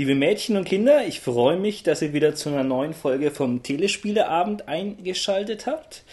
Liebe 0.00 0.14
Mädchen 0.14 0.56
und 0.56 0.64
Kinder, 0.64 1.06
ich 1.06 1.20
freue 1.20 1.58
mich, 1.58 1.82
dass 1.82 2.00
ihr 2.00 2.14
wieder 2.14 2.34
zu 2.34 2.48
einer 2.48 2.64
neuen 2.64 2.94
Folge 2.94 3.30
vom 3.30 3.62
Telespieleabend 3.62 4.66
eingeschaltet 4.66 5.66
habt. 5.66 6.04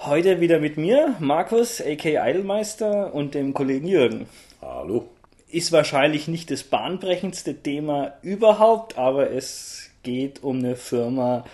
Heute 0.00 0.40
wieder 0.40 0.58
mit 0.58 0.76
mir, 0.78 1.14
Markus, 1.20 1.80
a.k. 1.80 2.18
Eidelmeister 2.18 3.14
und 3.14 3.34
dem 3.34 3.54
Kollegen 3.54 3.86
Jürgen. 3.86 4.26
Hallo. 4.60 5.08
Ist 5.48 5.70
wahrscheinlich 5.70 6.28
nicht 6.28 6.50
das 6.50 6.64
bahnbrechendste 6.64 7.54
Thema 7.54 8.14
überhaupt, 8.22 8.98
aber 8.98 9.30
es 9.30 9.90
geht 10.02 10.42
um 10.42 10.58
eine 10.58 10.74
Firma, 10.74 11.44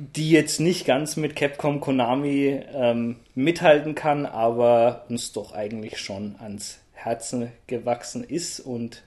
die 0.00 0.30
jetzt 0.30 0.60
nicht 0.60 0.86
ganz 0.86 1.16
mit 1.16 1.34
Capcom 1.34 1.80
Konami 1.80 2.62
ähm, 2.72 3.16
mithalten 3.34 3.96
kann, 3.96 4.26
aber 4.26 5.04
uns 5.08 5.32
doch 5.32 5.52
eigentlich 5.52 5.98
schon 5.98 6.36
ans 6.38 6.78
Herzen 6.92 7.50
gewachsen 7.66 8.22
ist 8.22 8.60
und 8.60 9.02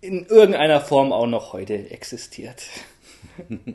in 0.00 0.24
irgendeiner 0.24 0.80
Form 0.80 1.12
auch 1.12 1.26
noch 1.26 1.52
heute 1.52 1.90
existiert. 1.90 2.62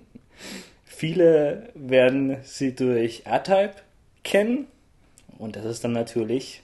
Viele 0.84 1.70
werden 1.76 2.38
sie 2.44 2.76
durch 2.76 3.24
R-Type 3.26 3.76
kennen 4.24 4.66
und 5.38 5.56
das 5.56 5.66
ist 5.66 5.84
dann 5.84 5.92
natürlich 5.92 6.64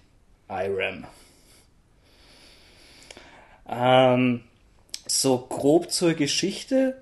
IRAM. 0.49 1.05
Ähm, 3.69 4.41
so 5.05 5.37
grob 5.37 5.91
zur 5.91 6.15
Geschichte. 6.15 7.01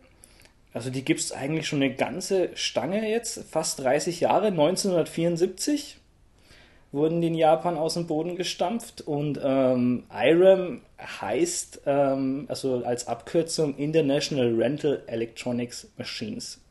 Also 0.74 0.90
die 0.90 1.06
gibt 1.06 1.20
es 1.20 1.32
eigentlich 1.32 1.68
schon 1.68 1.82
eine 1.82 1.94
ganze 1.94 2.50
Stange 2.56 3.08
jetzt, 3.10 3.44
fast 3.50 3.80
30 3.80 4.20
Jahre, 4.20 4.48
1974 4.48 5.98
wurden 6.92 7.22
die 7.22 7.28
in 7.28 7.36
Japan 7.36 7.76
aus 7.76 7.96
dem 7.96 8.06
Boden 8.06 8.36
gestampft 8.36 9.02
und 9.02 9.40
ähm, 9.44 10.04
IRAM 10.14 10.82
heißt 11.00 11.82
ähm, 11.88 12.46
also 12.48 12.84
als 12.86 13.08
Abkürzung 13.08 13.76
International 13.78 14.54
Rental 14.56 15.02
Electronics 15.08 15.88
Machines. 15.98 16.62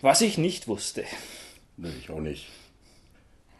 Was 0.00 0.20
ich 0.20 0.38
nicht 0.38 0.66
wusste. 0.66 1.04
Nee, 1.76 1.88
ich 2.00 2.10
auch 2.10 2.20
nicht. 2.20 2.48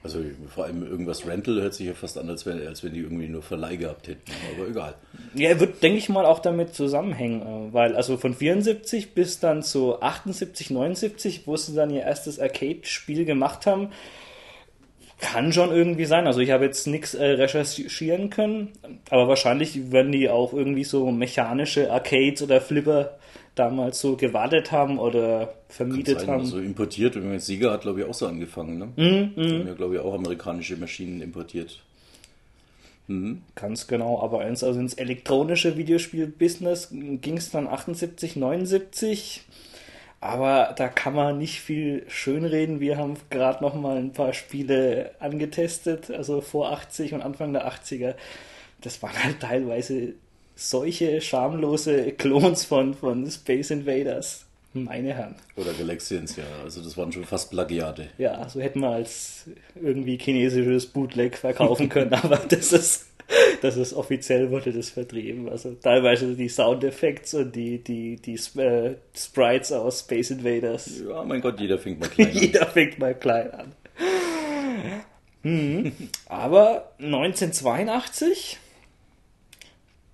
Also 0.09 0.25
vor 0.55 0.65
allem 0.65 0.83
irgendwas 0.87 1.27
Rental 1.27 1.61
hört 1.61 1.75
sich 1.75 1.87
ja 1.87 1.93
fast 1.93 2.17
an, 2.17 2.31
als 2.31 2.47
wenn, 2.47 2.67
als 2.67 2.83
wenn 2.83 2.95
die 2.95 3.01
irgendwie 3.01 3.29
nur 3.29 3.43
Verleih 3.43 3.77
gehabt 3.77 4.09
hätten. 4.09 4.23
Aber 4.57 4.67
egal. 4.67 4.95
Ja, 5.35 5.61
wird, 5.61 5.83
denke 5.83 5.99
ich 5.99 6.09
mal, 6.09 6.25
auch 6.25 6.39
damit 6.39 6.75
zusammenhängen. 6.75 7.43
äh, 7.43 7.73
Weil 7.75 7.95
also 7.95 8.17
von 8.17 8.33
74 8.33 9.13
bis 9.13 9.39
dann 9.39 9.63
zu 9.63 10.01
78, 10.01 10.71
79, 10.71 11.43
wo 11.45 11.57
sie 11.59 11.75
dann 11.75 11.91
ihr 11.91 12.05
erstes 12.05 12.41
Arcade-Spiel 12.41 13.27
gemacht 13.27 13.67
haben, 13.67 13.91
kann 15.21 15.53
schon 15.53 15.73
irgendwie 15.73 16.07
sein. 16.07 16.27
Also 16.27 16.41
ich 16.41 16.53
habe 16.53 16.65
jetzt 16.65 16.87
nichts 16.87 17.13
äh, 17.13 17.27
recherchieren 17.27 18.31
können, 18.31 18.73
aber 19.11 19.29
wahrscheinlich 19.29 19.93
werden 19.93 20.13
die 20.13 20.31
auch 20.31 20.55
irgendwie 20.55 20.85
so 20.85 21.11
mechanische 21.11 21.93
Arcades 21.93 22.41
oder 22.41 22.63
Flipper 22.63 23.19
damals 23.59 24.01
so 24.01 24.17
gewartet 24.17 24.73
haben 24.73 24.99
oder 24.99 25.55
vermietet 25.69 26.21
Sein, 26.21 26.29
haben. 26.29 26.41
Also 26.41 26.59
importiert, 26.59 27.17
jetzt 27.17 27.47
Sieger 27.47 27.73
hat, 27.73 27.83
glaube 27.83 28.01
ich, 28.01 28.07
auch 28.07 28.15
so 28.15 28.27
angefangen. 28.27 28.79
Ne? 28.79 28.87
Mhm, 28.97 29.33
Die 29.37 29.59
haben 29.59 29.67
ja, 29.67 29.75
glaube 29.75 29.95
ich, 29.97 30.01
auch 30.01 30.15
amerikanische 30.15 30.77
Maschinen 30.77 31.21
importiert. 31.21 31.83
Ganz 33.55 33.87
genau, 33.87 34.21
aber 34.21 34.41
eins, 34.41 34.63
also 34.63 34.79
ins 34.79 34.93
elektronische 34.93 35.79
Videospiel-Business 35.79 36.89
ging 36.91 37.39
es 37.39 37.51
dann 37.51 37.67
78, 37.67 38.37
79. 38.37 39.45
Aber 40.21 40.75
da 40.77 40.89
kann 40.89 41.15
man 41.15 41.39
nicht 41.39 41.61
viel 41.61 42.05
schönreden. 42.09 42.81
Wir 42.81 42.99
haben 42.99 43.15
gerade 43.31 43.63
noch 43.63 43.75
mal 43.75 43.97
ein 43.97 44.13
paar 44.13 44.35
Spiele 44.35 45.13
angetestet, 45.21 46.11
also 46.11 46.43
vor 46.43 46.73
80 46.73 47.15
und 47.15 47.23
Anfang 47.23 47.53
der 47.53 47.73
80er. 47.73 48.15
Das 48.83 49.03
waren 49.03 49.25
halt 49.25 49.41
teilweise 49.41 50.15
solche 50.59 51.21
schamlose 51.21 52.13
Klons 52.13 52.65
von, 52.65 52.93
von 52.93 53.31
Space 53.31 53.71
Invaders. 53.71 54.45
Meine 54.75 55.15
Herren. 55.15 55.37
Oder 55.57 55.73
Galaxians, 55.73 56.37
ja. 56.37 56.45
Also 56.63 56.83
das 56.83 56.97
waren 56.97 57.11
schon 57.11 57.25
fast 57.25 57.51
Plagiate. 57.51 58.09
Ja, 58.19 58.47
so 58.49 58.61
hätten 58.61 58.81
wir 58.81 58.91
als 58.91 59.47
irgendwie 59.81 60.19
chinesisches 60.19 60.87
Bootleg 60.87 61.39
verkaufen 61.39 61.89
können, 61.89 62.13
aber 62.13 62.37
das 62.37 62.73
ist, 62.73 63.07
das 63.63 63.77
ist 63.77 63.95
offiziell 63.95 64.51
wurde 64.51 64.73
das 64.73 64.91
vertrieben. 64.91 65.49
Also 65.49 65.75
teilweise 65.75 66.35
die 66.35 66.49
Soundeffekte 66.49 67.39
und 67.39 67.57
die, 67.57 67.79
die, 67.79 68.17
die 68.17 68.35
äh, 68.61 68.97
Sprites 69.17 69.73
aus 69.73 70.01
Space 70.01 70.31
Invaders. 70.31 71.03
Ja, 71.09 71.25
mein 71.25 71.41
Gott, 71.41 71.61
jeder 71.61 71.79
fängt 71.79 72.01
mal 72.01 72.09
klein 72.11 72.31
an. 72.31 72.37
Jeder 72.37 72.67
fängt 72.67 72.99
mal 72.99 73.15
klein 73.15 73.51
an. 73.53 73.73
Hm. 75.43 75.93
Aber 76.27 76.93
1982, 76.99 78.59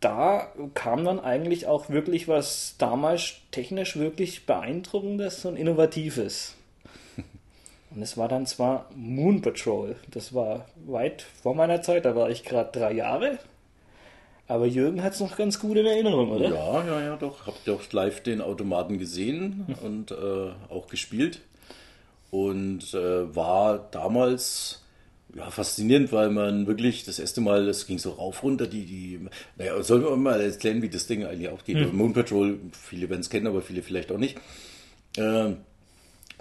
da 0.04 0.48
kam 0.74 1.04
dann 1.04 1.18
eigentlich 1.18 1.66
auch 1.66 1.88
wirklich 1.88 2.28
was 2.28 2.74
damals 2.78 3.36
technisch 3.50 3.96
wirklich 3.96 4.44
beeindruckendes 4.44 5.44
und 5.44 5.56
innovatives. 5.56 6.54
Und 7.94 8.02
es 8.02 8.16
war 8.18 8.28
dann 8.28 8.44
zwar 8.46 8.90
Moon 8.94 9.40
Patrol, 9.40 9.96
das 10.10 10.34
war 10.34 10.66
weit 10.86 11.24
vor 11.42 11.54
meiner 11.54 11.80
Zeit, 11.80 12.04
da 12.04 12.14
war 12.16 12.28
ich 12.28 12.44
gerade 12.44 12.78
drei 12.78 12.92
Jahre. 12.92 13.38
Aber 14.46 14.66
Jürgen 14.66 15.02
hat 15.02 15.14
es 15.14 15.20
noch 15.20 15.36
ganz 15.36 15.58
gut 15.58 15.78
in 15.78 15.86
Erinnerung, 15.86 16.30
oder? 16.30 16.50
Ja, 16.50 16.84
ja, 16.84 17.00
ja, 17.00 17.16
doch. 17.16 17.46
Hab 17.46 17.64
doch 17.64 17.80
live 17.92 18.22
den 18.22 18.42
Automaten 18.42 18.98
gesehen 18.98 19.74
und 19.82 20.10
äh, 20.10 20.50
auch 20.68 20.88
gespielt. 20.88 21.40
Und 22.30 22.92
äh, 22.92 23.34
war 23.34 23.78
damals 23.90 24.83
ja, 25.36 25.50
faszinierend, 25.50 26.12
weil 26.12 26.30
man 26.30 26.66
wirklich 26.66 27.04
das 27.04 27.18
erste 27.18 27.40
Mal, 27.40 27.68
es 27.68 27.86
ging 27.86 27.98
so 27.98 28.10
rauf 28.12 28.42
runter, 28.42 28.66
die, 28.66 28.86
die, 28.86 29.20
naja, 29.56 29.82
sollen 29.82 30.04
wir 30.04 30.16
mal 30.16 30.40
erklären, 30.40 30.80
wie 30.82 30.88
das 30.88 31.06
Ding 31.06 31.24
eigentlich 31.24 31.48
aufgeht. 31.48 31.78
Hm. 31.78 31.96
Moon 31.96 32.12
Patrol, 32.12 32.60
viele 32.72 33.08
werden 33.08 33.20
es 33.20 33.30
kennen, 33.30 33.46
aber 33.46 33.60
viele 33.60 33.82
vielleicht 33.82 34.12
auch 34.12 34.18
nicht. 34.18 34.38
Äh, 35.16 35.54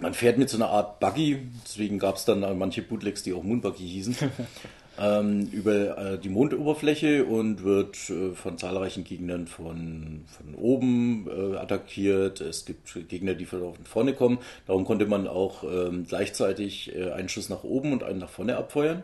man 0.00 0.14
fährt 0.14 0.38
mit 0.38 0.48
so 0.48 0.56
einer 0.56 0.68
Art 0.68 1.00
Buggy, 1.00 1.38
deswegen 1.64 1.98
gab 1.98 2.16
es 2.16 2.24
dann 2.24 2.40
manche 2.58 2.82
Bootlegs, 2.82 3.22
die 3.22 3.32
auch 3.32 3.42
Moon 3.42 3.60
Buggy 3.60 3.86
hießen, 3.86 4.16
ähm, 4.98 5.48
über 5.52 5.98
äh, 5.98 6.18
die 6.18 6.28
Mondoberfläche 6.28 7.24
und 7.24 7.64
wird 7.64 7.96
äh, 8.10 8.32
von 8.34 8.58
zahlreichen 8.58 9.04
Gegnern 9.04 9.46
von, 9.46 10.22
von 10.26 10.54
oben 10.54 11.26
äh, 11.28 11.56
attackiert. 11.56 12.40
Es 12.40 12.64
gibt 12.64 13.08
Gegner, 13.08 13.34
die 13.34 13.46
von 13.46 13.74
vorne 13.84 14.14
kommen. 14.14 14.38
Darum 14.66 14.84
konnte 14.84 15.06
man 15.06 15.26
auch 15.26 15.64
ähm, 15.64 16.06
gleichzeitig 16.08 16.94
äh, 16.94 17.10
einen 17.10 17.28
Schuss 17.28 17.48
nach 17.48 17.64
oben 17.64 17.92
und 17.92 18.04
einen 18.04 18.20
nach 18.20 18.28
vorne 18.28 18.56
abfeuern. 18.56 19.02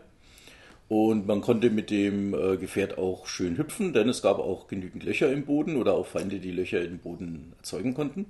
Und 0.87 1.25
man 1.25 1.39
konnte 1.39 1.69
mit 1.69 1.89
dem 1.89 2.33
äh, 2.33 2.57
Gefährt 2.57 2.97
auch 2.97 3.25
schön 3.25 3.57
hüpfen, 3.57 3.93
denn 3.93 4.09
es 4.09 4.21
gab 4.21 4.39
auch 4.39 4.67
genügend 4.67 5.03
Löcher 5.03 5.31
im 5.31 5.45
Boden 5.45 5.77
oder 5.77 5.93
auch 5.93 6.05
Feinde, 6.05 6.39
die 6.39 6.51
Löcher 6.51 6.81
im 6.81 6.97
Boden 6.97 7.53
erzeugen 7.59 7.93
konnten. 7.93 8.25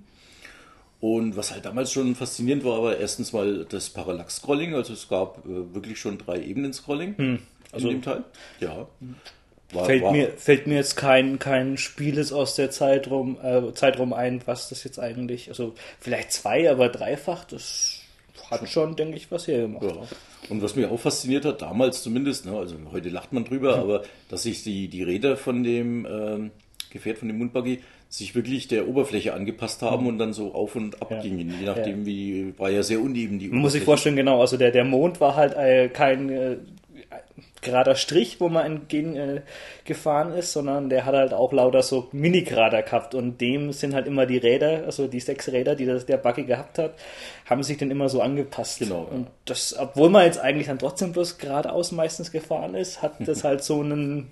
Und 0.99 1.35
was 1.35 1.51
halt 1.51 1.65
damals 1.65 1.91
schon 1.91 2.13
faszinierend 2.13 2.63
war, 2.63 2.83
war 2.83 2.95
erstens 2.95 3.33
mal 3.33 3.65
das 3.67 3.89
Parallax-Scrolling. 3.89 4.75
Also 4.75 4.93
es 4.93 5.09
gab 5.09 5.43
äh, 5.47 5.73
wirklich 5.73 5.99
schon 5.99 6.19
drei 6.19 6.43
Ebenen-Scrolling 6.43 7.39
also- 7.71 7.89
in 7.89 7.95
dem 7.97 8.01
Teil. 8.01 8.23
Ja. 8.59 8.87
War, 9.73 9.85
Fällt, 9.85 10.03
war, 10.03 10.11
mir, 10.11 10.27
fällt 10.35 10.67
mir 10.67 10.75
jetzt 10.75 10.97
kein, 10.97 11.39
kein 11.39 11.77
Spiel 11.77 12.17
ist 12.17 12.33
aus 12.33 12.55
der 12.55 12.71
Zeitraum, 12.71 13.37
äh, 13.41 13.73
Zeitraum 13.73 14.11
ein, 14.11 14.41
was 14.45 14.67
das 14.67 14.83
jetzt 14.83 14.99
eigentlich, 14.99 15.47
also 15.47 15.73
vielleicht 15.99 16.33
zwei, 16.33 16.69
aber 16.69 16.89
dreifach, 16.89 17.45
das 17.45 18.01
hat 18.49 18.67
schon, 18.67 18.97
denke 18.97 19.15
ich, 19.15 19.31
was 19.31 19.47
hergemacht. 19.47 19.83
Ja. 19.85 19.95
Und 20.49 20.61
was 20.61 20.75
mich 20.75 20.87
auch 20.87 20.99
fasziniert 20.99 21.45
hat, 21.45 21.61
damals 21.61 22.03
zumindest, 22.03 22.45
ne, 22.45 22.57
also 22.57 22.75
heute 22.91 23.07
lacht 23.07 23.31
man 23.31 23.45
drüber, 23.45 23.77
aber 23.77 24.03
dass 24.27 24.43
sich 24.43 24.61
die, 24.63 24.89
die 24.89 25.03
Räder 25.03 25.37
von 25.37 25.63
dem 25.63 26.05
ähm, 26.05 26.51
Gefährt, 26.89 27.19
von 27.19 27.29
dem 27.29 27.37
Mundbuggy, 27.37 27.79
sich 28.09 28.35
wirklich 28.35 28.67
der 28.67 28.89
Oberfläche 28.89 29.33
angepasst 29.33 29.81
haben 29.83 30.05
und 30.05 30.17
dann 30.17 30.33
so 30.33 30.53
auf 30.53 30.75
und 30.75 31.01
ab 31.01 31.11
Ja. 31.11 31.21
gingen. 31.21 31.55
Je 31.61 31.65
nachdem, 31.65 32.05
wie, 32.05 32.53
war 32.59 32.69
ja 32.69 32.83
sehr 32.83 32.99
uneben 32.99 33.39
die 33.39 33.47
Man 33.47 33.59
muss 33.59 33.71
sich 33.71 33.83
Oberfläche. 33.83 33.85
vorstellen, 33.85 34.15
genau, 34.17 34.41
also 34.41 34.57
der, 34.57 34.71
der 34.71 34.83
Mond 34.83 35.21
war 35.21 35.37
halt 35.37 35.53
äh, 35.55 35.87
kein 35.87 36.27
äh, 36.29 36.57
gerader 37.61 37.95
Strich, 37.95 38.39
wo 38.39 38.49
man 38.49 38.65
entgegen 38.65 39.15
äh, 39.15 39.41
gefahren 39.85 40.33
ist, 40.33 40.51
sondern 40.51 40.89
der 40.89 41.05
hat 41.05 41.13
halt 41.13 41.33
auch 41.33 41.53
lauter 41.53 41.83
so 41.83 42.09
Mini-Grader 42.11 42.81
gehabt 42.81 43.15
und 43.15 43.39
dem 43.39 43.71
sind 43.71 43.93
halt 43.93 44.07
immer 44.07 44.25
die 44.25 44.37
Räder, 44.37 44.83
also 44.85 45.07
die 45.07 45.19
sechs 45.19 45.47
Räder, 45.49 45.75
die 45.75 45.85
das, 45.85 46.05
der 46.05 46.17
Buggy 46.17 46.43
gehabt 46.43 46.79
hat, 46.79 46.95
haben 47.45 47.63
sich 47.63 47.77
dann 47.77 47.91
immer 47.91 48.09
so 48.09 48.21
angepasst. 48.21 48.79
Genau, 48.79 49.07
ja. 49.09 49.15
Und 49.15 49.27
das, 49.45 49.77
obwohl 49.77 50.09
man 50.09 50.25
jetzt 50.25 50.39
eigentlich 50.39 50.67
dann 50.67 50.79
trotzdem 50.79 51.11
bloß 51.11 51.37
geradeaus 51.37 51.91
meistens 51.91 52.31
gefahren 52.31 52.75
ist, 52.75 53.01
hat 53.01 53.13
das 53.19 53.43
halt 53.43 53.63
so 53.63 53.81
einen 53.81 54.31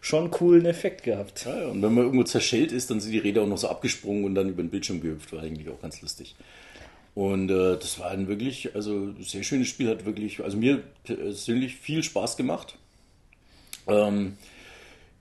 schon 0.00 0.30
coolen 0.30 0.66
Effekt 0.66 1.04
gehabt. 1.04 1.44
Ja, 1.44 1.60
ja, 1.60 1.66
und 1.68 1.80
wenn 1.82 1.94
man 1.94 2.04
irgendwo 2.04 2.24
zerschellt 2.24 2.72
ist, 2.72 2.90
dann 2.90 3.00
sind 3.00 3.12
die 3.12 3.18
Räder 3.18 3.42
auch 3.42 3.46
noch 3.46 3.58
so 3.58 3.68
abgesprungen 3.68 4.24
und 4.24 4.34
dann 4.34 4.48
über 4.48 4.62
den 4.62 4.70
Bildschirm 4.70 5.00
gehüpft. 5.00 5.32
War 5.32 5.42
eigentlich 5.42 5.68
auch 5.68 5.80
ganz 5.80 6.02
lustig. 6.02 6.34
Und 7.14 7.50
äh, 7.50 7.76
das 7.76 7.98
war 7.98 8.10
ein 8.10 8.26
wirklich, 8.26 8.74
also 8.74 9.12
sehr 9.20 9.42
schönes 9.42 9.68
Spiel, 9.68 9.88
hat 9.88 10.06
wirklich, 10.06 10.42
also 10.42 10.56
mir 10.56 10.82
persönlich 11.04 11.76
viel 11.76 12.02
Spaß 12.02 12.36
gemacht. 12.36 12.76
Ähm, 13.86 14.38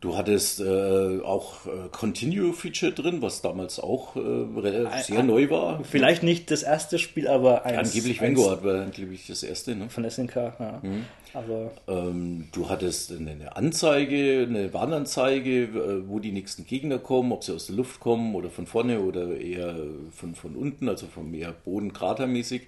Du 0.01 0.17
hattest 0.17 0.59
äh, 0.59 1.19
auch 1.21 1.67
äh, 1.67 1.87
Continue-Feature 1.91 2.91
drin, 2.91 3.21
was 3.21 3.43
damals 3.43 3.79
auch 3.79 4.15
äh, 4.15 5.01
sehr 5.03 5.21
neu 5.21 5.51
war. 5.51 5.83
Vielleicht 5.83 6.23
nicht 6.23 6.49
das 6.49 6.63
erste 6.63 6.97
Spiel, 6.97 7.27
aber 7.27 7.65
eins. 7.65 7.89
Angeblich 7.89 8.19
Vanguard 8.19 8.63
war 8.63 8.81
angeblich 8.81 9.27
das 9.27 9.43
erste. 9.43 9.75
Ne? 9.75 9.91
Von 9.91 10.09
SNK, 10.09 10.35
ja. 10.35 10.79
Mhm. 10.81 11.05
Aber 11.35 11.71
ähm, 11.87 12.47
du 12.51 12.67
hattest 12.67 13.11
eine 13.11 13.55
Anzeige, 13.55 14.47
eine 14.49 14.73
Warnanzeige, 14.73 15.65
äh, 15.65 16.09
wo 16.09 16.17
die 16.17 16.31
nächsten 16.31 16.65
Gegner 16.65 16.97
kommen, 16.97 17.31
ob 17.31 17.43
sie 17.43 17.53
aus 17.53 17.67
der 17.67 17.75
Luft 17.75 17.99
kommen 17.99 18.33
oder 18.33 18.49
von 18.49 18.65
vorne 18.65 19.01
oder 19.01 19.37
eher 19.37 19.75
von, 20.15 20.33
von 20.33 20.55
unten, 20.55 20.89
also 20.89 21.05
von 21.05 21.29
mehr 21.29 21.53
Bodenkratermäßig. 21.63 22.63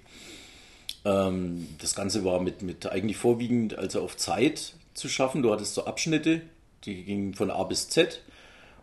Ähm, 1.04 1.66
das 1.80 1.96
Ganze 1.96 2.24
war 2.24 2.40
mit, 2.40 2.62
mit 2.62 2.86
eigentlich 2.86 3.16
vorwiegend 3.16 3.76
also 3.76 4.02
auf 4.02 4.16
Zeit 4.16 4.74
zu 4.94 5.08
schaffen. 5.08 5.42
Du 5.42 5.52
hattest 5.52 5.74
so 5.74 5.84
Abschnitte, 5.84 6.42
die 6.86 7.04
gingen 7.04 7.34
von 7.34 7.50
A 7.50 7.62
bis 7.64 7.88
Z. 7.88 8.20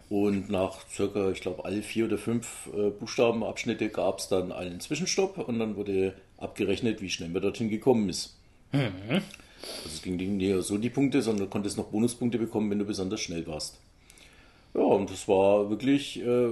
Und 0.10 0.50
nach 0.50 0.86
circa, 0.90 1.32
ich 1.32 1.40
glaube, 1.40 1.64
alle 1.64 1.82
vier 1.82 2.06
oder 2.06 2.18
fünf 2.18 2.68
äh, 2.76 2.90
Buchstabenabschnitte 2.90 3.88
gab 3.90 4.20
es 4.20 4.28
dann 4.28 4.52
einen 4.52 4.82
Zwischenstopp 4.82 5.38
und 5.38 5.58
dann 5.58 5.78
wurde 5.78 6.16
abgerechnet, 6.38 7.02
wie 7.02 7.10
schnell 7.10 7.30
man 7.30 7.42
dorthin 7.42 7.70
gekommen 7.70 8.10
ist. 8.10 8.36
Mhm. 8.74 9.22
Also 9.84 9.88
es 9.88 10.02
ging 10.02 10.18
nicht 10.18 10.64
so 10.64 10.78
die 10.78 10.90
Punkte, 10.90 11.22
sondern 11.22 11.46
du 11.46 11.50
konntest 11.50 11.78
noch 11.78 11.86
Bonuspunkte 11.86 12.38
bekommen, 12.38 12.70
wenn 12.72 12.80
du 12.80 12.86
besonders 12.86 13.22
schnell 13.22 13.48
warst. 13.48 13.80
Ja, 14.74 14.82
und 14.82 15.10
das 15.10 15.28
war 15.28 15.70
wirklich 15.70 16.22
äh, 16.22 16.50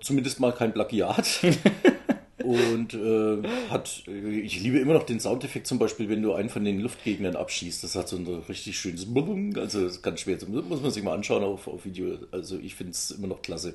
zumindest 0.00 0.40
mal 0.40 0.52
kein 0.52 0.72
Plagiat. 0.72 1.40
und 2.46 2.94
äh, 2.94 3.42
hat, 3.70 4.04
ich 4.06 4.60
liebe 4.60 4.78
immer 4.78 4.94
noch 4.94 5.02
den 5.02 5.18
Soundeffekt 5.18 5.66
zum 5.66 5.80
Beispiel, 5.80 6.08
wenn 6.08 6.22
du 6.22 6.32
einen 6.32 6.48
von 6.48 6.64
den 6.64 6.78
Luftgegnern 6.78 7.34
abschießt. 7.34 7.82
Das 7.82 7.96
hat 7.96 8.08
so 8.08 8.16
ein 8.16 8.26
richtig 8.48 8.78
schönes 8.78 9.12
Bum, 9.12 9.52
also 9.56 9.88
ganz 10.00 10.20
schwer, 10.20 10.36
das 10.36 10.48
muss 10.48 10.80
man 10.80 10.92
sich 10.92 11.02
mal 11.02 11.14
anschauen 11.14 11.42
auf, 11.42 11.66
auf 11.66 11.84
Video. 11.84 12.18
Also 12.30 12.56
ich 12.56 12.76
finde 12.76 12.92
es 12.92 13.10
immer 13.10 13.26
noch 13.26 13.42
klasse. 13.42 13.74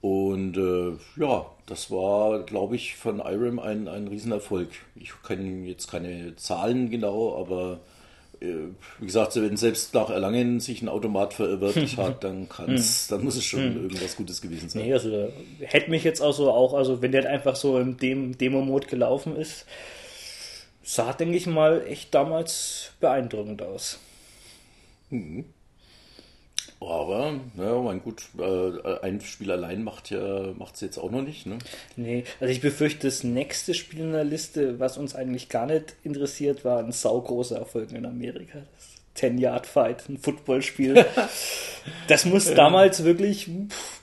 Und 0.00 0.56
äh, 0.56 0.92
ja, 1.20 1.44
das 1.66 1.90
war, 1.90 2.42
glaube 2.44 2.76
ich, 2.76 2.96
von 2.96 3.18
IRAM 3.18 3.58
ein, 3.58 3.86
ein 3.88 4.08
Riesenerfolg. 4.08 4.70
Ich 4.96 5.12
kenne 5.22 5.66
jetzt 5.66 5.90
keine 5.90 6.34
Zahlen 6.36 6.88
genau, 6.88 7.38
aber 7.38 7.80
wie 8.40 9.06
gesagt, 9.06 9.36
wenn 9.36 9.56
selbst 9.56 9.92
nach 9.92 10.08
Erlangen 10.08 10.60
sich 10.60 10.80
ein 10.80 10.88
Automat 10.88 11.34
verirrt 11.34 11.76
hat, 11.98 12.24
dann 12.24 12.48
kann's, 12.48 13.08
hm. 13.08 13.16
dann 13.16 13.24
muss 13.24 13.36
es 13.36 13.44
schon 13.44 13.60
hm. 13.60 13.82
irgendwas 13.82 14.16
Gutes 14.16 14.40
gewesen 14.40 14.68
sein. 14.68 14.82
Nee, 14.82 14.92
also 14.92 15.30
hätte 15.60 15.90
mich 15.90 16.04
jetzt 16.04 16.22
also 16.22 16.50
auch, 16.50 16.72
also 16.72 17.02
wenn 17.02 17.12
der 17.12 17.28
einfach 17.28 17.56
so 17.56 17.78
im 17.78 17.98
Dem 17.98 18.38
Demo-Mode 18.38 18.86
gelaufen 18.86 19.36
ist, 19.36 19.66
sah, 20.82 21.12
denke 21.12 21.36
ich 21.36 21.46
mal, 21.46 21.84
echt 21.86 22.14
damals 22.14 22.92
beeindruckend 23.00 23.62
aus. 23.62 23.98
Mhm. 25.10 25.44
Aber, 26.80 27.34
ja, 27.58 27.78
mein 27.78 28.02
gut, 28.02 28.22
äh, 28.38 29.00
ein 29.02 29.20
Spiel 29.20 29.50
allein 29.50 29.84
macht 29.84 30.10
ja 30.10 30.54
es 30.72 30.80
jetzt 30.80 30.96
auch 30.96 31.10
noch 31.10 31.20
nicht. 31.20 31.44
Ne? 31.44 31.58
Nee, 31.96 32.24
also 32.40 32.50
ich 32.50 32.62
befürchte, 32.62 33.06
das 33.06 33.22
nächste 33.22 33.74
Spiel 33.74 34.00
in 34.00 34.12
der 34.12 34.24
Liste, 34.24 34.80
was 34.80 34.96
uns 34.96 35.14
eigentlich 35.14 35.50
gar 35.50 35.66
nicht 35.66 35.94
interessiert, 36.04 36.64
war 36.64 36.78
ein 36.78 36.92
saugroßer 36.92 37.58
Erfolg 37.58 37.92
in 37.92 38.06
Amerika. 38.06 38.60
Das 38.76 39.00
10-Yard-Fight, 39.22 40.08
ein 40.08 40.18
Footballspiel. 40.18 41.04
das 42.08 42.24
muss 42.24 42.52
damals 42.54 43.04
wirklich 43.04 43.50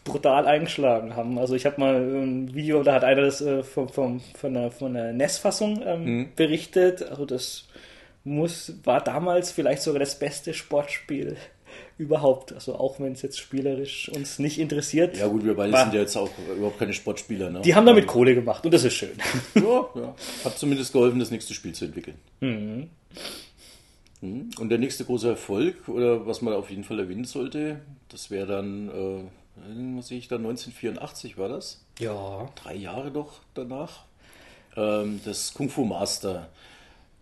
brutal 0.04 0.46
eingeschlagen 0.46 1.16
haben. 1.16 1.40
Also 1.40 1.56
ich 1.56 1.66
habe 1.66 1.80
mal 1.80 1.96
ein 1.96 2.54
Video, 2.54 2.84
da 2.84 2.94
hat 2.94 3.04
einer 3.04 3.24
das 3.24 3.42
äh, 3.42 3.64
vom, 3.64 3.90
vom, 3.90 4.20
von 4.20 4.54
der, 4.54 4.70
von 4.70 4.94
der 4.94 5.14
NES-Fassung 5.14 5.82
ähm, 5.84 6.04
mhm. 6.04 6.30
berichtet. 6.36 7.02
Also 7.02 7.26
das 7.26 7.68
muss, 8.24 8.74
war 8.84 9.04
damals 9.04 9.52
vielleicht 9.52 9.82
sogar 9.82 10.00
das 10.00 10.20
beste 10.20 10.54
Sportspiel 10.54 11.38
überhaupt. 11.98 12.54
Also 12.54 12.76
auch 12.76 13.00
wenn 13.00 13.14
es 13.14 13.22
jetzt 13.22 13.40
spielerisch 13.40 14.10
uns 14.10 14.40
nicht 14.40 14.60
interessiert. 14.60 15.18
Ja 15.18 15.28
gut, 15.28 15.44
wir 15.44 15.56
beide 15.56 15.74
war, 15.74 15.84
sind 15.84 15.94
ja 15.94 16.02
jetzt 16.02 16.16
auch 16.16 16.30
überhaupt 16.56 16.80
keine 16.80 16.94
Sportspieler. 16.94 17.50
Ne? 17.50 17.62
Die 17.62 17.76
haben 17.76 17.86
damit 17.86 18.08
Kohle 18.08 18.36
gemacht 18.36 18.66
und 18.66 18.74
das 18.74 18.84
ist 18.84 18.94
schön. 18.94 19.18
Ja, 19.56 19.90
ja. 19.96 20.16
Hat 20.46 20.58
zumindest 20.58 20.94
geholfen, 20.94 21.20
das 21.20 21.32
nächste 21.32 21.54
Spiel 21.54 21.74
zu 21.74 21.86
entwickeln. 21.86 22.18
Mhm. 22.40 22.90
mhm. 24.22 24.50
Und 24.60 24.70
der 24.70 24.78
nächste 24.78 25.04
große 25.06 25.30
Erfolg, 25.30 25.88
oder 25.88 26.26
was 26.28 26.42
man 26.42 26.54
auf 26.54 26.70
jeden 26.70 26.84
Fall 26.84 27.00
erwähnen 27.00 27.26
sollte, 27.26 27.82
das 28.10 28.30
wäre 28.30 28.46
dann, 28.46 28.90
äh, 28.90 29.96
was 29.98 30.08
sehe 30.08 30.20
ich 30.20 30.28
da, 30.28 30.36
1984 30.36 31.38
war 31.38 31.50
das? 31.50 31.84
Ja. 32.00 32.50
Drei 32.56 32.76
Jahre 32.76 33.12
doch 33.12 33.40
danach. 33.56 34.04
Ähm, 34.76 35.20
das 35.26 35.54
Kung 35.54 35.70
Fu 35.70 35.86
Master 35.86 36.50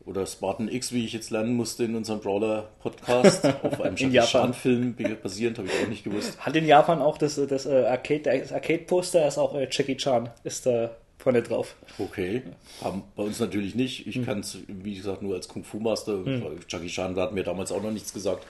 oder 0.05 0.25
Spartan 0.25 0.67
X, 0.67 0.91
wie 0.91 1.05
ich 1.05 1.13
jetzt 1.13 1.31
lernen 1.31 1.55
musste 1.55 1.83
in 1.83 1.95
unserem 1.95 2.19
Brawler-Podcast, 2.19 3.45
auf 3.63 3.81
einem 3.81 3.95
Jackie 3.95 4.19
Chan-Film 4.19 4.95
basierend, 5.21 5.57
habe 5.57 5.67
ich 5.67 5.83
auch 5.83 5.89
nicht 5.89 6.03
gewusst. 6.03 6.37
Hat 6.39 6.55
in 6.55 6.65
Japan 6.65 7.01
auch 7.01 7.17
das, 7.17 7.35
das 7.35 7.65
äh, 7.65 7.85
Arcade, 7.85 8.31
Arcade-Poster, 8.53 9.27
ist 9.27 9.37
auch 9.37 9.55
äh, 9.55 9.67
Jackie 9.71 9.97
Chan, 9.97 10.29
ist 10.43 10.65
da 10.65 10.91
vorne 11.17 11.41
drauf. 11.41 11.75
Okay, 11.97 12.43
haben 12.83 13.03
bei 13.15 13.23
uns 13.23 13.39
natürlich 13.39 13.73
nicht. 13.73 14.05
Ich 14.05 14.15
hm. 14.15 14.25
kann 14.25 14.39
es, 14.41 14.59
wie 14.67 14.95
gesagt, 14.95 15.23
nur 15.23 15.35
als 15.35 15.47
Kung-Fu-Master. 15.47 16.23
Hm. 16.23 16.43
Jackie 16.69 16.87
Chan 16.87 17.15
hat 17.15 17.33
mir 17.33 17.43
damals 17.43 17.71
auch 17.71 17.81
noch 17.81 17.91
nichts 17.91 18.13
gesagt. 18.13 18.45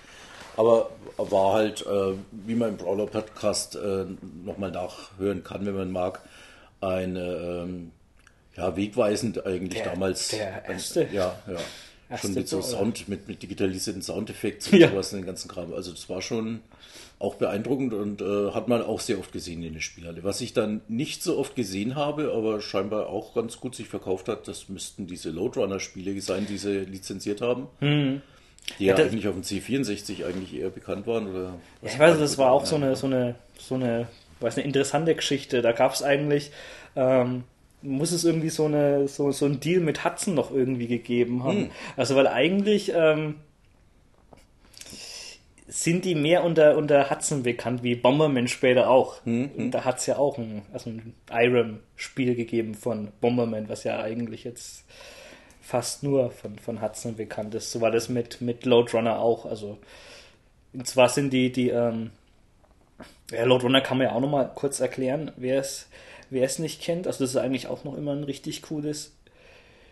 Aber 0.58 0.90
war 1.18 1.54
halt, 1.54 1.86
äh, 1.86 2.14
wie 2.32 2.56
man 2.56 2.70
im 2.70 2.78
Brawler-Podcast 2.78 3.76
äh, 3.76 4.06
nochmal 4.44 4.72
nachhören 4.72 5.44
kann, 5.44 5.66
wenn 5.66 5.76
man 5.76 5.92
mag, 5.92 6.22
eine 6.82 7.64
ähm, 7.66 7.92
ja, 8.58 8.76
wegweisend 8.76 9.46
eigentlich 9.46 9.82
der, 9.82 9.94
damals. 9.94 10.30
Der 10.30 10.66
erste. 10.66 11.08
ja, 11.12 11.38
ja. 11.48 11.58
Erste 12.08 12.28
schon 12.28 12.36
mit 12.36 12.48
so 12.48 12.62
Sound, 12.62 13.10
mit, 13.10 13.28
mit 13.28 13.42
digitalisierten 13.42 14.02
Soundeffekten 14.04 14.74
und 14.74 14.80
ja. 14.80 14.90
sowas 14.90 15.12
in 15.12 15.20
den 15.20 15.26
ganzen 15.26 15.48
Kram. 15.48 15.74
Also 15.74 15.92
das 15.92 16.08
war 16.08 16.22
schon 16.22 16.62
auch 17.18 17.36
beeindruckend 17.36 17.94
und 17.94 18.22
äh, 18.22 18.52
hat 18.52 18.68
man 18.68 18.84
auch 18.84 19.00
sehr 19.00 19.18
oft 19.18 19.32
gesehen 19.32 19.64
in 19.64 19.74
der 19.74 19.82
Spielhalle. 19.82 20.24
Was 20.24 20.42
ich 20.42 20.54
dann 20.54 20.82
nicht 20.88 21.24
so 21.24 21.38
oft 21.38 21.56
gesehen 21.56 21.96
habe, 21.96 22.34
aber 22.36 22.62
scheinbar 22.62 23.08
auch 23.08 23.34
ganz 23.34 23.60
gut 23.60 23.76
sich 23.76 23.88
verkauft 23.88 24.28
hat, 24.28 24.48
das 24.48 24.70
müssten 24.70 25.08
diese 25.08 25.30
Loadrunner-Spiele 25.32 26.20
sein, 26.22 26.46
die 26.46 26.58
sie 26.58 26.80
lizenziert 26.82 27.42
haben. 27.42 27.68
Hm. 27.80 28.22
Die 28.80 28.86
ja, 28.86 28.98
ja 28.98 29.06
eigentlich 29.06 29.28
auf 29.28 29.34
dem 29.34 29.44
C64 29.44 30.26
eigentlich 30.26 30.56
eher 30.56 30.70
bekannt 30.70 31.08
waren. 31.08 31.30
Oder 31.30 31.44
ja, 31.82 31.90
ich 31.90 31.98
weiß, 31.98 32.20
das 32.20 32.38
war 32.38 32.52
auch 32.52 32.66
so 32.66 32.76
eine, 32.76 32.96
so 32.96 33.08
eine, 33.08 33.36
so 33.58 33.76
eine, 33.76 34.08
weiß 34.42 34.58
eine 34.58 34.66
interessante 34.66 35.16
Geschichte. 35.16 35.62
Da 35.62 35.72
gab 35.72 35.94
es 35.94 36.04
eigentlich 36.04 36.52
ähm, 36.96 37.44
muss 37.86 38.12
es 38.12 38.24
irgendwie 38.24 38.50
so, 38.50 38.66
eine, 38.66 39.08
so, 39.08 39.32
so 39.32 39.46
ein 39.46 39.60
Deal 39.60 39.82
mit 39.82 40.04
Hudson 40.04 40.34
noch 40.34 40.52
irgendwie 40.52 40.88
gegeben 40.88 41.44
haben. 41.44 41.58
Hm. 41.58 41.72
Also 41.98 42.16
weil 42.16 42.28
eigentlich 42.28 42.92
ähm, 42.94 43.36
sind 45.68 46.06
die 46.06 46.16
mehr 46.16 46.44
unter, 46.44 46.78
unter 46.78 47.10
Hudson 47.10 47.44
bekannt, 47.44 47.84
wie 47.84 47.96
Bomberman 47.96 48.48
später 48.48 48.90
auch. 48.90 49.24
Hm, 49.26 49.50
hm. 49.56 49.72
Da 49.72 49.86
hat 49.86 50.00
es 50.00 50.06
ja 50.06 50.18
auch 50.18 50.38
ein, 50.38 50.64
also 50.74 50.90
ein 50.90 51.14
Irem-Spiel 51.32 52.36
gegeben 52.36 52.76
von 52.76 53.12
Bomberman, 53.22 53.70
was 53.70 53.84
ja 53.84 54.00
eigentlich 54.02 54.44
jetzt 54.44 54.86
fast 55.62 56.04
nur 56.04 56.32
von, 56.32 56.60
von 56.60 56.82
Hudson 56.82 57.16
bekannt 57.16 57.56
ist. 57.56 57.72
So 57.72 57.82
war 57.82 57.92
das 57.92 58.10
mit, 58.10 58.42
mit 58.42 58.66
Loadrunner 58.66 59.20
auch. 59.20 59.46
Also 59.46 59.80
und 60.76 60.88
zwar 60.88 61.10
sind 61.10 61.32
die, 61.32 61.52
die 61.52 61.70
ähm, 61.70 62.12
ja, 63.32 63.46
Loadrunner 63.46 63.82
kann 63.82 63.98
man 63.98 64.08
ja 64.08 64.14
auch 64.14 64.20
nochmal 64.20 64.52
kurz 64.54 64.80
erklären, 64.80 65.32
wer 65.38 65.60
es 65.60 65.88
wer 66.30 66.46
es 66.46 66.60
nicht 66.60 66.82
kennt. 66.82 67.08
Also 67.08 67.24
das 67.24 67.32
ist 67.32 67.38
eigentlich 67.38 67.68
auch 67.68 67.84
noch 67.84 67.98
immer 67.98 68.14
ein 68.14 68.24
richtig 68.24 68.62
cooles 68.62 69.14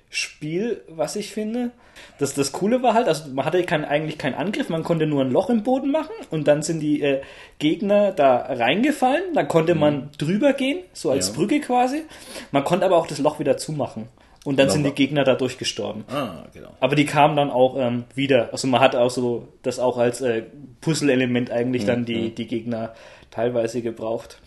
Spiel, 0.09 0.81
was 0.87 1.15
ich 1.15 1.31
finde. 1.31 1.71
Das, 2.19 2.35
das 2.35 2.51
Coole 2.51 2.83
war 2.83 2.93
halt, 2.93 3.07
also 3.07 3.29
man 3.31 3.45
hatte 3.45 3.63
kein, 3.63 3.83
eigentlich 3.83 4.19
keinen 4.19 4.35
Angriff, 4.35 4.69
man 4.69 4.83
konnte 4.83 5.07
nur 5.07 5.23
ein 5.23 5.31
Loch 5.31 5.49
im 5.49 5.63
Boden 5.63 5.89
machen 5.89 6.13
und 6.29 6.47
dann 6.47 6.61
sind 6.61 6.81
die 6.81 7.01
äh, 7.01 7.21
Gegner 7.57 8.11
da 8.11 8.37
reingefallen, 8.37 9.33
dann 9.33 9.47
konnte 9.47 9.73
mhm. 9.73 9.81
man 9.81 10.09
drüber 10.19 10.53
gehen, 10.53 10.83
so 10.93 11.09
als 11.09 11.29
ja. 11.29 11.33
Brücke 11.33 11.59
quasi. 11.61 12.03
Man 12.51 12.63
konnte 12.63 12.85
aber 12.85 12.97
auch 12.97 13.07
das 13.07 13.17
Loch 13.17 13.39
wieder 13.39 13.57
zumachen. 13.57 14.07
Und 14.45 14.59
dann 14.59 14.67
genau. 14.67 14.73
sind 14.73 14.83
die 14.83 14.91
Gegner 14.91 15.23
dadurch 15.23 15.57
gestorben. 15.57 16.03
Ah, 16.09 16.43
genau. 16.53 16.69
Aber 16.79 16.95
die 16.95 17.05
kamen 17.05 17.35
dann 17.35 17.49
auch 17.49 17.75
ähm, 17.77 18.03
wieder. 18.13 18.49
Also 18.51 18.67
man 18.67 18.81
hat 18.81 18.95
auch 18.95 19.09
so 19.09 19.47
das 19.63 19.79
auch 19.79 19.97
als 19.97 20.21
äh, 20.21 20.43
Puzzle-Element 20.81 21.49
eigentlich 21.49 21.83
mhm. 21.83 21.87
dann 21.87 22.05
die, 22.05 22.35
die 22.35 22.45
Gegner 22.45 22.93
teilweise 23.31 23.81
gebraucht 23.81 24.37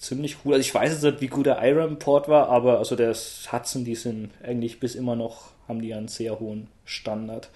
ziemlich 0.00 0.38
cool. 0.44 0.54
Also 0.54 0.62
ich 0.62 0.74
weiß 0.74 0.92
jetzt 0.92 1.02
nicht, 1.02 1.20
wie 1.20 1.28
gut 1.28 1.46
der 1.46 1.62
Iron-Port 1.62 2.28
war, 2.28 2.48
aber 2.48 2.78
also 2.78 2.96
der 2.96 3.14
Hudson, 3.52 3.84
die 3.84 3.94
sind 3.94 4.30
eigentlich 4.42 4.80
bis 4.80 4.96
immer 4.96 5.14
noch, 5.14 5.50
haben 5.68 5.82
die 5.82 5.94
einen 5.94 6.08
sehr 6.08 6.40
hohen 6.40 6.68
Standard. 6.84 7.50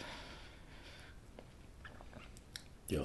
Ja. 2.88 3.02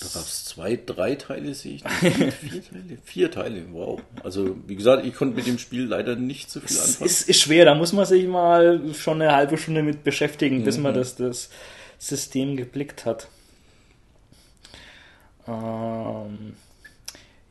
Da 0.00 0.06
gab 0.12 0.22
es 0.22 0.44
zwei, 0.44 0.76
drei 0.84 1.14
Teile, 1.14 1.54
sehe 1.54 1.76
ich. 1.76 1.84
Vier, 1.88 2.32
vier 2.32 2.62
Teile? 2.62 2.98
Vier 3.04 3.30
Teile, 3.30 3.64
wow. 3.72 4.00
Also, 4.24 4.56
wie 4.66 4.76
gesagt, 4.76 5.06
ich 5.06 5.14
konnte 5.14 5.36
mit 5.36 5.46
dem 5.46 5.58
Spiel 5.58 5.84
leider 5.84 6.16
nicht 6.16 6.50
so 6.50 6.60
viel 6.60 6.76
anfangen. 6.76 7.06
Es 7.06 7.22
ist 7.22 7.40
schwer, 7.40 7.66
da 7.66 7.74
muss 7.74 7.92
man 7.92 8.04
sich 8.04 8.26
mal 8.26 8.92
schon 8.94 9.22
eine 9.22 9.32
halbe 9.32 9.56
Stunde 9.56 9.82
mit 9.82 10.04
beschäftigen, 10.04 10.64
bis 10.64 10.78
mhm. 10.78 10.82
man 10.82 10.94
das, 10.94 11.16
das 11.16 11.50
System 11.98 12.56
geblickt 12.56 13.06
hat. 13.06 13.28
Ähm, 15.46 16.54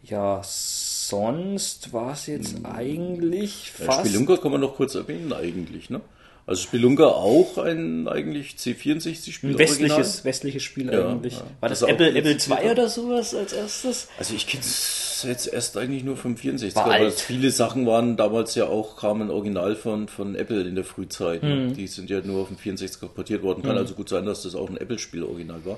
ja, 0.09 0.41
sonst 0.43 1.93
war 1.93 2.13
es 2.13 2.27
jetzt 2.27 2.57
hm. 2.57 2.65
eigentlich 2.65 3.71
fast. 3.71 3.99
Ja, 3.99 4.05
Spelunker 4.05 4.37
kann 4.37 4.51
man 4.51 4.61
noch 4.61 4.75
kurz 4.75 4.95
erwähnen, 4.95 5.33
eigentlich, 5.33 5.89
ne? 5.89 6.01
Also 6.49 6.63
Spelunker 6.63 7.15
auch 7.15 7.59
ein 7.59 8.07
eigentlich 8.07 8.55
C64-Spiel. 8.57 9.51
Ein 9.51 9.59
westliches, 9.59 10.25
westliches 10.25 10.63
Spiel 10.63 10.91
ja, 10.91 11.07
eigentlich. 11.07 11.35
Ja. 11.35 11.43
War 11.59 11.69
das, 11.69 11.81
das 11.81 11.89
Apple, 11.89 12.09
Apple 12.15 12.31
II 12.31 12.71
oder 12.71 12.89
sowas 12.89 13.35
als 13.35 13.53
erstes? 13.53 14.07
Also 14.17 14.33
ich 14.33 14.47
kenne 14.47 14.63
es 14.63 15.23
jetzt 15.27 15.45
erst 15.45 15.77
eigentlich 15.77 16.03
nur 16.03 16.17
vom 16.17 16.37
64 16.37 16.75
War 16.75 16.85
aber 16.85 17.11
viele 17.11 17.51
Sachen 17.51 17.85
waren 17.85 18.17
damals 18.17 18.55
ja 18.55 18.65
auch, 18.65 18.97
kamen 18.97 19.29
original 19.29 19.75
von, 19.75 20.07
von 20.07 20.33
Apple 20.33 20.61
in 20.61 20.73
der 20.73 20.85
Frühzeit. 20.85 21.43
Mhm. 21.43 21.75
Die 21.75 21.85
sind 21.85 22.09
ja 22.09 22.19
nur 22.21 22.41
auf 22.41 22.47
dem 22.47 22.57
64er 22.57 23.09
portiert 23.09 23.43
worden. 23.43 23.61
Kann 23.61 23.73
mhm. 23.73 23.77
also 23.77 23.93
gut 23.93 24.09
sein, 24.09 24.25
dass 24.25 24.41
das 24.41 24.55
auch 24.55 24.71
ein 24.71 24.77
Apple-Spiel 24.77 25.21
original 25.21 25.63
war. 25.65 25.77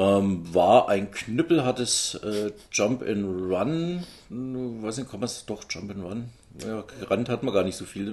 Ähm, 0.00 0.54
war 0.54 0.88
ein 0.88 1.10
knüppelhartes 1.10 2.18
äh, 2.24 2.52
Jump 2.72 3.02
and 3.02 3.52
Run. 3.52 4.04
Hm, 4.30 4.82
weiß 4.82 4.96
nicht, 4.96 5.10
kann 5.10 5.20
man 5.20 5.26
es 5.26 5.44
doch 5.44 5.64
Jump 5.68 5.90
and 5.90 6.02
Run? 6.02 6.24
Ja, 6.66 6.84
gerannt 7.00 7.28
hat 7.28 7.42
man 7.42 7.52
gar 7.52 7.64
nicht 7.64 7.76
so 7.76 7.84
viel. 7.84 8.10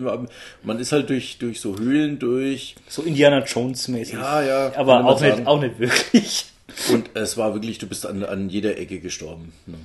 Man 0.64 0.80
ist 0.80 0.92
halt 0.92 1.10
durch, 1.10 1.38
durch 1.38 1.62
so 1.62 1.80
Höhlen 1.80 2.20
durch. 2.20 2.76
So 2.90 3.04
Indiana 3.04 3.44
Jones 3.44 3.88
mäßig. 3.88 4.16
Ja, 4.16 4.44
ja. 4.44 4.72
Aber 4.76 5.06
auch 5.06 5.22
nicht, 5.22 5.48
auch 5.48 5.62
nicht 5.62 5.80
wirklich. 5.80 6.46
Und 6.92 7.12
es 7.14 7.38
war 7.38 7.54
wirklich, 7.54 7.78
du 7.78 7.88
bist 7.88 8.06
an, 8.06 8.24
an 8.24 8.50
jeder 8.50 8.78
Ecke 8.78 9.00
gestorben. 9.00 9.54
Ne? 9.66 9.78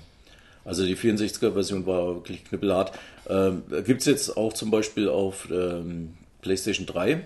Also 0.64 0.85
die 0.85 0.97
64er-Version 0.97 1.87
war 1.87 2.16
wirklich 2.16 2.44
knüppelhart. 2.44 2.92
Ähm, 3.28 3.62
Gibt 3.85 4.00
es 4.00 4.06
jetzt 4.06 4.37
auch 4.37 4.52
zum 4.52 4.73
Beispiel 4.73 5.09
auf 5.09 5.49
ähm, 5.50 6.14
PlayStation 6.40 6.87
3 6.87 7.23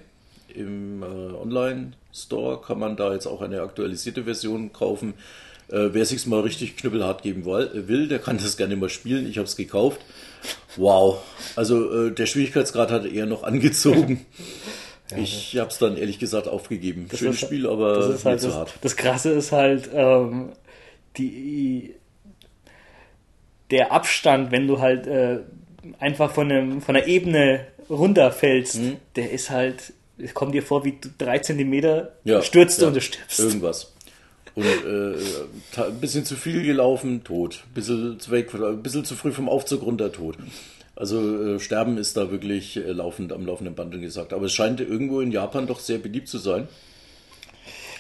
im 0.55 1.03
äh, 1.03 1.07
Online-Store, 2.17 2.61
kann 2.61 2.79
man 2.79 2.97
da 2.97 3.13
jetzt 3.13 3.27
auch 3.27 3.43
eine 3.43 3.61
aktualisierte 3.61 4.25
Version 4.25 4.73
kaufen. 4.73 5.15
Äh, 5.69 5.89
wer 5.93 6.05
sich 6.05 6.27
mal 6.27 6.41
richtig 6.41 6.77
knüppelhart 6.77 7.23
geben 7.23 7.45
will, 7.45 8.09
der 8.09 8.19
kann 8.19 8.39
das 8.39 8.57
gerne 8.57 8.77
mal 8.77 8.89
spielen. 8.89 9.29
Ich 9.29 9.39
habe 9.39 9.47
es 9.47 9.57
gekauft. 9.57 10.01
Wow. 10.77 11.19
Also 11.57 12.07
äh, 12.07 12.13
der 12.13 12.27
Schwierigkeitsgrad 12.27 12.91
hat 12.91 13.07
eher 13.07 13.27
noch 13.27 13.43
angezogen. 13.43 14.25
Ja, 15.09 15.19
ich 15.19 15.57
habe 15.59 15.71
es 15.71 15.79
dann 15.79 15.97
ehrlich 15.97 16.19
gesagt 16.19 16.49
aufgegeben. 16.49 17.07
Schönes 17.15 17.37
ist, 17.37 17.41
Spiel, 17.47 17.69
aber 17.69 17.95
das 17.95 18.09
ist 18.09 18.25
halt 18.25 18.41
zu 18.41 18.53
hart. 18.53 18.75
Das 18.81 18.97
Krasse 18.97 19.31
ist 19.31 19.53
halt 19.53 19.89
ähm, 19.95 20.49
die 21.17 21.95
der 23.71 23.93
Abstand, 23.93 24.51
wenn 24.51 24.67
du 24.67 24.81
halt 24.81 25.07
äh, 25.07 25.43
einfach 26.01 26.33
von, 26.33 26.51
einem, 26.51 26.81
von 26.81 26.97
einer 26.97 27.07
Ebene 27.07 27.69
runterfällst, 27.89 28.81
mhm. 28.81 28.97
der 29.15 29.31
ist 29.31 29.51
halt, 29.51 29.93
es 30.19 30.35
kommt 30.35 30.55
dir 30.55 30.63
vor 30.63 30.85
wie 30.85 30.99
drei 31.19 31.39
Zentimeter, 31.39 32.13
ja, 32.25 32.43
stürzt 32.43 32.81
ja, 32.81 32.89
und 32.89 32.95
du 32.95 33.01
stirbst. 33.01 33.39
Irgendwas. 33.39 33.93
Und 34.55 34.65
äh, 34.65 35.15
ein 35.83 36.01
bisschen 36.01 36.25
zu 36.25 36.35
viel 36.35 36.63
gelaufen, 36.63 37.23
tot. 37.25 37.63
Ein 37.67 37.75
bisschen 37.75 38.21
zu, 38.21 38.31
weg, 38.31 38.55
ein 38.55 38.83
bisschen 38.83 39.05
zu 39.05 39.15
früh 39.15 39.31
vom 39.31 39.51
Aufzug 39.51 39.83
runter, 39.83 40.11
tot. 40.11 40.37
Also 40.95 41.57
äh, 41.57 41.61
Sterben 41.61 41.99
ist 41.99 42.17
da 42.17 42.31
wirklich 42.31 42.79
äh, 42.79 42.93
laufend 42.93 43.35
am 43.35 43.45
laufenden 43.45 43.75
Band 43.75 44.01
gesagt. 44.01 44.33
Aber 44.33 44.47
es 44.47 44.55
scheint 44.55 44.81
irgendwo 44.81 45.21
in 45.21 45.31
Japan 45.31 45.67
doch 45.67 45.79
sehr 45.79 45.99
beliebt 45.99 46.29
zu 46.29 46.39
sein. 46.39 46.69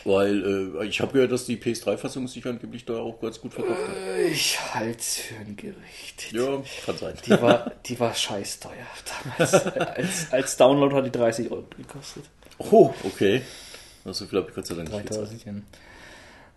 Weil 0.06 0.76
äh, 0.80 0.86
ich 0.86 1.00
habe 1.00 1.12
gehört, 1.12 1.32
dass 1.32 1.46
die 1.46 1.56
PS3-Fassung 1.56 2.28
sich 2.28 2.46
angeblich 2.46 2.84
da 2.84 2.98
auch 2.98 3.20
ganz 3.20 3.40
gut 3.40 3.52
verkauft 3.52 3.80
hat. 3.88 3.96
Äh, 3.96 4.28
ich 4.28 4.56
halte 4.72 5.00
es 5.00 5.16
für 5.16 5.34
ein 5.34 5.56
Gerücht. 5.56 6.32
Ja, 6.32 6.62
kann 6.84 6.96
sein. 6.96 7.14
Die 7.26 7.30
war, 7.30 7.72
die 7.84 7.98
war 7.98 8.14
scheiß 8.14 8.60
teuer 8.60 8.72
damals. 9.36 9.54
als, 9.76 10.32
als 10.32 10.56
Download 10.56 10.94
hat 10.94 11.06
die 11.06 11.10
30 11.10 11.50
Euro 11.50 11.64
gekostet. 11.76 12.22
Oh, 12.58 12.94
okay. 13.02 13.42
So 14.04 14.26
viel 14.26 14.38
habe 14.38 14.48
ich 14.48 14.54
Gott 14.54 14.66
sei 14.66 14.76
Dank 14.76 14.92
nicht 14.92 15.06
gezahlt. 15.08 15.30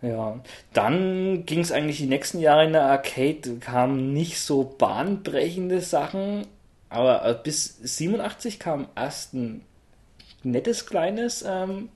Ja, 0.03 0.39
dann 0.73 1.45
ging 1.47 1.59
es 1.59 1.71
eigentlich 1.71 1.97
die 1.97 2.05
nächsten 2.05 2.39
Jahre 2.39 2.65
in 2.65 2.73
der 2.73 2.83
Arcade, 2.83 3.57
kamen 3.59 4.13
nicht 4.13 4.39
so 4.39 4.63
bahnbrechende 4.63 5.81
Sachen, 5.81 6.45
aber 6.89 7.25
äh, 7.25 7.35
bis 7.43 7.79
87 7.81 8.59
kam 8.59 8.87
erst 8.95 9.33
ein 9.33 9.61
nettes 10.43 10.85
kleines 10.85 11.43
ähm, 11.45 11.89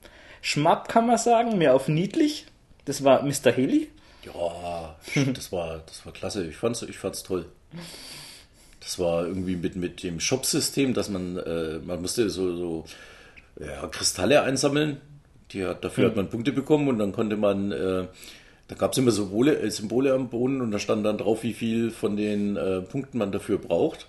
Schmapp, 0.43 0.89
kann 0.89 1.07
man 1.07 1.17
sagen, 1.17 1.57
mehr 1.57 1.73
auf 1.73 1.87
niedlich. 1.87 2.45
Das 2.83 3.03
war 3.03 3.23
Mr. 3.23 3.53
Haley. 3.55 3.87
Ja, 4.25 4.95
das 5.33 5.53
war, 5.53 5.81
das 5.85 6.05
war 6.05 6.11
klasse. 6.11 6.45
Ich 6.45 6.57
fand's, 6.57 6.81
ich 6.81 6.97
fand's 6.97 7.23
toll. 7.23 7.45
Das 8.81 8.99
war 8.99 9.25
irgendwie 9.25 9.55
mit, 9.55 9.77
mit 9.77 10.03
dem 10.03 10.19
Shop-System, 10.19 10.93
dass 10.93 11.07
man, 11.07 11.37
äh, 11.37 11.79
man 11.79 12.01
musste 12.01 12.29
so, 12.29 12.55
so 12.57 12.85
ja, 13.57 13.87
Kristalle 13.87 14.43
einsammeln. 14.43 14.99
Die 15.51 15.65
hat, 15.65 15.85
dafür 15.85 16.03
mhm. 16.03 16.09
hat 16.09 16.15
man 16.17 16.29
Punkte 16.29 16.51
bekommen 16.51 16.89
und 16.89 16.99
dann 16.99 17.13
konnte 17.13 17.37
man, 17.37 17.71
äh, 17.71 18.07
da 18.67 18.75
gab 18.75 18.91
es 18.91 18.97
immer 18.97 19.11
Symbole, 19.11 19.57
äh, 19.59 19.71
Symbole 19.71 20.13
am 20.13 20.27
Boden 20.27 20.59
und 20.59 20.71
da 20.71 20.79
stand 20.79 21.05
dann 21.05 21.17
drauf, 21.17 21.43
wie 21.43 21.53
viel 21.53 21.89
von 21.89 22.17
den 22.17 22.57
äh, 22.57 22.81
Punkten 22.81 23.17
man 23.17 23.31
dafür 23.31 23.59
braucht. 23.59 24.07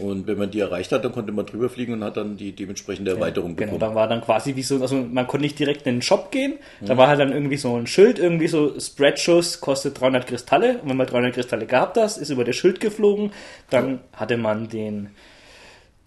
Und 0.00 0.26
wenn 0.26 0.38
man 0.38 0.50
die 0.50 0.60
erreicht 0.60 0.90
hat, 0.92 1.04
dann 1.04 1.12
konnte 1.12 1.32
man 1.32 1.44
drüber 1.44 1.68
fliegen 1.68 1.92
und 1.92 2.02
hat 2.02 2.16
dann 2.16 2.36
die 2.36 2.52
dementsprechende 2.52 3.10
Erweiterung 3.10 3.50
ja, 3.50 3.56
genau, 3.56 3.72
bekommen. 3.72 3.80
Genau, 3.80 3.90
da 3.90 3.94
war 3.94 4.08
dann 4.08 4.22
quasi 4.22 4.56
wie 4.56 4.62
so, 4.62 4.80
also 4.80 4.96
man 4.96 5.26
konnte 5.26 5.44
nicht 5.44 5.58
direkt 5.58 5.86
in 5.86 5.96
den 5.96 6.02
Shop 6.02 6.30
gehen, 6.30 6.54
da 6.80 6.96
war 6.96 7.08
halt 7.08 7.20
dann 7.20 7.32
irgendwie 7.32 7.58
so 7.58 7.76
ein 7.76 7.86
Schild, 7.86 8.18
irgendwie 8.18 8.48
so 8.48 8.78
Spreadschuss 8.80 9.60
kostet 9.60 10.00
300 10.00 10.26
Kristalle 10.26 10.78
und 10.78 10.88
wenn 10.88 10.96
man 10.96 11.06
300 11.06 11.34
Kristalle 11.34 11.66
gehabt 11.66 11.98
hat, 11.98 12.16
ist 12.16 12.30
über 12.30 12.44
das 12.44 12.56
Schild 12.56 12.80
geflogen, 12.80 13.32
dann 13.68 13.90
ja. 13.90 13.98
hatte 14.12 14.36
man 14.38 14.68
den 14.68 15.10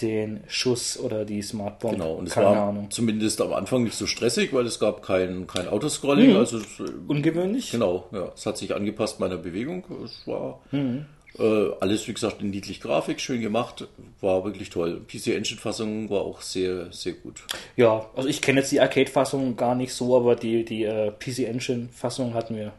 den 0.01 0.41
Schuss 0.47 0.99
oder 0.99 1.23
die 1.23 1.41
Smartbomb. 1.41 1.93
Genau, 1.93 2.15
und 2.15 2.27
es 2.27 2.33
Keine 2.33 2.47
war 2.47 2.67
Ahnung. 2.67 2.91
zumindest 2.91 3.39
am 3.39 3.53
Anfang 3.53 3.83
nicht 3.83 3.95
so 3.95 4.07
stressig, 4.07 4.51
weil 4.53 4.65
es 4.65 4.79
gab 4.79 5.01
kein, 5.01 5.47
kein 5.47 5.69
Autoscrolling. 5.69 6.31
Mhm. 6.31 6.37
Also 6.37 6.59
Ungewöhnlich. 7.07 7.71
Genau, 7.71 8.07
ja. 8.11 8.29
Es 8.35 8.45
hat 8.45 8.57
sich 8.57 8.75
angepasst 8.75 9.21
meiner 9.21 9.37
Bewegung. 9.37 9.85
Es 10.03 10.27
war 10.27 10.59
mhm. 10.71 11.05
Äh, 11.37 11.71
alles, 11.81 12.07
wie 12.07 12.13
gesagt, 12.13 12.41
in 12.41 12.49
niedlich 12.49 12.79
Grafik, 12.79 13.19
schön 13.19 13.41
gemacht, 13.41 13.87
war 14.21 14.45
wirklich 14.45 14.69
toll. 14.69 15.01
PC 15.05 15.27
Engine 15.27 15.59
Fassung 15.59 16.09
war 16.09 16.21
auch 16.21 16.41
sehr, 16.41 16.91
sehr 16.91 17.13
gut. 17.13 17.43
Ja, 17.75 18.09
also 18.15 18.29
ich 18.29 18.41
kenne 18.41 18.61
jetzt 18.61 18.71
die 18.71 18.79
Arcade-Fassung 18.79 19.57
gar 19.57 19.75
nicht 19.75 19.93
so, 19.93 20.15
aber 20.15 20.35
die, 20.35 20.63
die 20.63 20.83
äh, 20.83 21.11
PC 21.11 21.39
Engine 21.39 21.89
Fassung 21.91 22.33
hat 22.33 22.51
mir, 22.51 22.71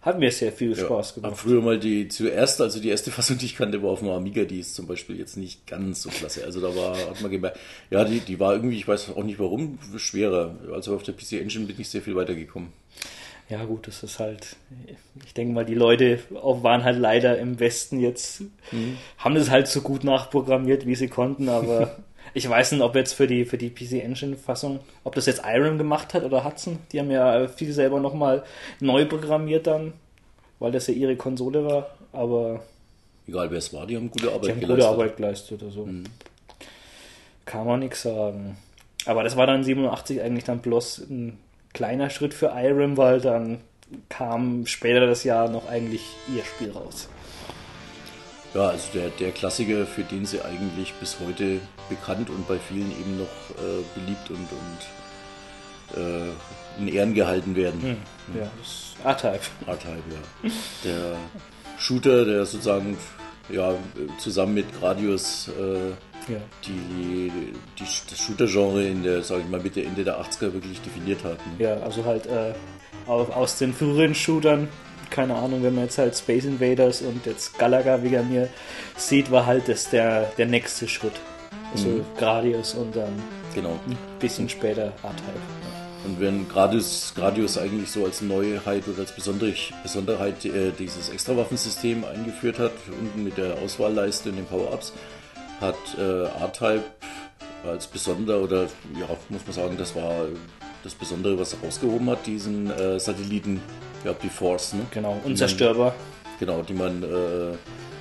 hat 0.00 0.18
mir 0.18 0.32
sehr 0.32 0.50
viel 0.50 0.74
Spaß 0.74 1.16
ja, 1.16 1.22
gemacht. 1.22 1.40
Früher 1.40 1.60
mal 1.60 1.78
die 1.78 2.08
zuerst, 2.08 2.62
also 2.62 2.80
die 2.80 2.88
erste 2.88 3.10
Fassung, 3.10 3.36
die 3.36 3.46
ich 3.46 3.56
kannte, 3.56 3.82
war 3.82 3.90
auf 3.90 4.00
dem 4.00 4.08
Amiga, 4.08 4.44
die 4.44 4.60
ist 4.60 4.74
zum 4.74 4.86
Beispiel 4.86 5.18
jetzt 5.18 5.36
nicht 5.36 5.66
ganz 5.66 6.02
so 6.02 6.08
klasse. 6.08 6.44
Also 6.44 6.60
da 6.60 6.74
war, 6.74 6.96
hat 6.96 7.20
man 7.20 7.30
gemerkt, 7.30 7.58
ja, 7.90 8.04
die, 8.04 8.20
die 8.20 8.40
war 8.40 8.54
irgendwie, 8.54 8.78
ich 8.78 8.88
weiß 8.88 9.10
auch 9.14 9.24
nicht 9.24 9.38
warum, 9.38 9.78
schwerer. 9.98 10.56
Also 10.72 10.94
auf 10.94 11.02
der 11.02 11.12
PC 11.12 11.32
Engine 11.32 11.66
bin 11.66 11.76
ich 11.78 11.90
sehr 11.90 12.00
viel 12.00 12.16
weitergekommen. 12.16 12.72
Ja, 13.50 13.64
gut, 13.64 13.88
das 13.88 14.04
ist 14.04 14.20
halt, 14.20 14.54
ich 15.26 15.34
denke 15.34 15.52
mal, 15.52 15.64
die 15.64 15.74
Leute 15.74 16.20
waren 16.30 16.84
halt 16.84 16.96
leider 16.96 17.36
im 17.36 17.58
Westen 17.58 17.98
jetzt, 17.98 18.42
mhm. 18.70 18.96
haben 19.18 19.34
das 19.34 19.50
halt 19.50 19.66
so 19.66 19.80
gut 19.80 20.04
nachprogrammiert, 20.04 20.86
wie 20.86 20.94
sie 20.94 21.08
konnten, 21.08 21.48
aber 21.48 21.96
ich 22.34 22.48
weiß 22.48 22.70
nicht, 22.70 22.80
ob 22.80 22.94
jetzt 22.94 23.12
für 23.14 23.26
die, 23.26 23.44
für 23.44 23.58
die 23.58 23.70
PC 23.70 24.04
Engine 24.04 24.36
Fassung, 24.36 24.78
ob 25.02 25.16
das 25.16 25.26
jetzt 25.26 25.42
Iron 25.44 25.78
gemacht 25.78 26.14
hat 26.14 26.22
oder 26.22 26.44
Hudson, 26.44 26.78
die 26.92 27.00
haben 27.00 27.10
ja 27.10 27.48
viel 27.48 27.72
selber 27.72 27.98
nochmal 27.98 28.44
neu 28.78 29.04
programmiert 29.04 29.66
dann, 29.66 29.94
weil 30.60 30.70
das 30.70 30.86
ja 30.86 30.94
ihre 30.94 31.16
Konsole 31.16 31.64
war, 31.64 31.90
aber. 32.12 32.62
Egal 33.26 33.50
wer 33.50 33.58
es 33.58 33.72
war, 33.72 33.84
die 33.84 33.96
haben 33.96 34.12
gute 34.12 34.28
Arbeit 34.28 34.44
die 34.44 34.50
haben 34.50 34.60
geleistet. 34.60 34.76
gute 34.76 34.88
Arbeit 34.88 35.16
geleistet, 35.16 35.62
also. 35.64 35.86
Mhm. 35.86 36.04
Kann 37.46 37.66
man 37.66 37.80
nichts 37.80 38.02
sagen. 38.02 38.56
Aber 39.06 39.24
das 39.24 39.36
war 39.36 39.48
dann 39.48 39.64
87 39.64 40.20
eigentlich 40.20 40.44
dann 40.44 40.60
bloß 40.60 40.98
ein 41.10 41.38
kleiner 41.72 42.10
Schritt 42.10 42.34
für 42.34 42.48
Irem, 42.48 42.96
weil 42.96 43.20
dann 43.20 43.60
kam 44.08 44.66
später 44.66 45.06
das 45.06 45.24
Jahr 45.24 45.48
noch 45.48 45.68
eigentlich 45.68 46.02
ihr 46.34 46.44
Spiel 46.44 46.70
raus. 46.70 47.08
Ja, 48.54 48.68
also 48.68 48.88
der, 48.94 49.10
der 49.10 49.30
Klassiker, 49.30 49.86
für 49.86 50.02
den 50.02 50.26
sie 50.26 50.42
eigentlich 50.42 50.92
bis 50.94 51.18
heute 51.20 51.60
bekannt 51.88 52.30
und 52.30 52.48
bei 52.48 52.58
vielen 52.58 52.90
eben 52.90 53.18
noch 53.18 53.50
äh, 53.58 53.82
beliebt 53.94 54.30
und, 54.30 54.48
und 55.96 56.00
äh, 56.02 56.80
in 56.80 56.88
Ehren 56.88 57.14
gehalten 57.14 57.54
werden. 57.54 57.80
Hm. 57.80 57.96
Ja, 58.40 58.50
das 58.58 58.94
R-Type. 59.04 59.44
R-Type, 59.66 60.02
ja. 60.10 60.50
Der 60.84 61.16
Shooter, 61.78 62.24
der 62.24 62.44
sozusagen 62.44 62.96
ja, 63.48 63.74
zusammen 64.18 64.54
mit 64.54 64.66
Gradius 64.78 65.48
äh, 65.48 65.92
ja. 66.28 66.38
die, 66.66 67.30
die, 67.78 67.84
das 68.08 68.18
Shooter-Genre 68.18 68.84
in 68.84 69.02
der, 69.02 69.22
sag 69.22 69.40
ich 69.40 69.48
mal, 69.48 69.60
Mitte, 69.60 69.82
Ende 69.82 70.04
der 70.04 70.20
80er 70.20 70.52
wirklich 70.52 70.80
definiert 70.80 71.24
hat. 71.24 71.38
Ne? 71.46 71.64
Ja, 71.64 71.76
also 71.78 72.04
halt 72.04 72.26
äh, 72.26 72.52
aus 73.06 73.58
den 73.58 73.72
früheren 73.72 74.14
Shootern, 74.14 74.68
keine 75.10 75.34
Ahnung, 75.34 75.62
wenn 75.62 75.74
man 75.74 75.84
jetzt 75.84 75.98
halt 75.98 76.16
Space 76.16 76.44
Invaders 76.44 77.02
und 77.02 77.26
jetzt 77.26 77.58
Galaga 77.58 78.02
wie 78.02 78.14
er 78.14 78.22
mir 78.22 78.48
sieht, 78.96 79.30
war 79.30 79.46
halt 79.46 79.68
das 79.68 79.90
der, 79.90 80.32
der 80.38 80.46
nächste 80.46 80.86
Schritt. 80.88 81.14
Also 81.72 81.88
mhm. 81.88 82.04
Gradius 82.16 82.74
und 82.74 82.94
dann 82.96 83.12
genau. 83.54 83.78
ein 83.86 83.96
bisschen 84.18 84.48
später 84.48 84.84
R-Type. 85.02 85.60
Und 86.04 86.18
wenn 86.18 86.48
Gradius, 86.48 87.12
Gradius 87.14 87.58
eigentlich 87.58 87.90
so 87.90 88.04
als 88.04 88.22
Neuheit 88.22 88.88
oder 88.88 89.00
als 89.00 89.12
Besonderheit 89.12 90.44
äh, 90.46 90.72
dieses 90.78 91.10
Extrawaffensystem 91.10 92.04
eingeführt 92.04 92.58
hat, 92.58 92.72
unten 92.88 93.22
mit 93.22 93.36
der 93.36 93.58
Auswahlleiste 93.58 94.30
und 94.30 94.36
den 94.36 94.46
Power-Ups, 94.46 94.94
hat 95.60 95.76
äh, 95.98 96.24
R-Type 96.24 96.84
als 97.66 97.86
besonder 97.86 98.40
oder 98.40 98.62
ja, 98.98 99.06
muss 99.28 99.44
man 99.44 99.52
sagen, 99.52 99.76
das 99.76 99.94
war 99.94 100.26
das 100.82 100.94
Besondere, 100.94 101.38
was 101.38 101.52
er 101.52 101.60
rausgehoben 101.60 102.08
hat, 102.08 102.26
diesen 102.26 102.70
äh, 102.70 102.98
Satelliten, 102.98 103.60
ja, 104.04 104.14
die 104.14 104.30
Force. 104.30 104.72
Ne? 104.72 104.86
Genau, 104.90 105.20
unzerstörbar. 105.24 105.94
genau, 106.38 106.62
die 106.62 106.72
man 106.72 107.02
äh, 107.02 107.56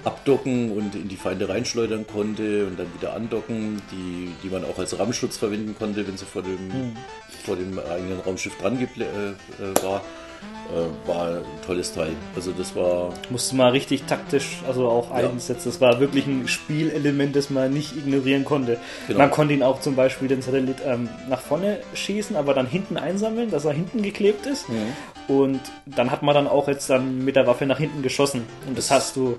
abdocken 0.06 0.72
und 0.72 0.96
in 0.96 1.10
die 1.10 1.18
Feinde 1.18 1.50
reinschleudern 1.50 2.08
konnte 2.08 2.68
und 2.68 2.80
dann 2.80 2.88
wieder 2.94 3.14
andocken, 3.14 3.82
die, 3.92 4.32
die 4.44 4.50
man 4.50 4.64
auch 4.64 4.80
als 4.80 4.98
Rammschutz 4.98 5.38
verwenden 5.38 5.76
konnte, 5.78 6.08
wenn 6.08 6.18
sie 6.18 6.26
vor 6.26 6.42
dem, 6.42 6.68
mhm. 6.68 6.98
vor 7.44 7.58
dem 7.58 7.78
eigenen 7.80 8.20
Raumschiff 8.22 8.58
dran 8.58 8.80
äh, 8.80 9.04
äh, 9.04 9.84
war 9.84 10.02
war 11.06 11.38
ein 11.38 11.44
tolles 11.66 11.94
Teil. 11.94 12.16
Also 12.36 12.52
das 12.52 12.76
war. 12.76 13.14
Musste 13.30 13.56
mal 13.56 13.72
richtig 13.72 14.04
taktisch, 14.04 14.60
also 14.68 14.88
auch 14.88 15.10
ja. 15.10 15.30
einsetzen. 15.30 15.70
Das 15.70 15.82
war 15.82 16.00
wirklich 16.00 16.28
ein 16.28 16.48
Spielelement, 16.48 17.36
das 17.36 17.50
man 17.50 17.74
nicht 17.74 17.96
ignorieren 17.96 18.46
konnte. 18.46 18.78
Genau. 19.08 19.20
Man 19.20 19.32
konnte 19.32 19.54
ihn 19.54 19.64
auch 19.64 19.82
zum 19.82 19.96
Beispiel 19.96 20.28
den 20.28 20.42
Satellit 20.42 20.78
ähm, 20.86 21.10
nach 21.28 21.42
vorne 21.42 21.80
schießen, 21.94 22.36
aber 22.36 22.54
dann 22.54 22.68
hinten 22.68 22.98
einsammeln, 22.98 23.52
dass 23.52 23.66
er 23.66 23.74
hinten 23.74 24.02
geklebt 24.02 24.46
ist. 24.46 24.70
Mhm. 24.70 24.94
Und 25.28 25.62
dann 25.86 26.12
hat 26.12 26.24
man 26.24 26.36
dann 26.36 26.48
auch 26.48 26.68
jetzt 26.68 26.90
dann 26.90 27.24
mit 27.24 27.36
der 27.36 27.48
Waffe 27.48 27.66
nach 27.66 27.78
hinten 27.78 28.02
geschossen. 28.02 28.44
Und 28.68 28.78
das, 28.78 28.88
das 28.88 28.98
hast 28.98 29.16
du 29.16 29.38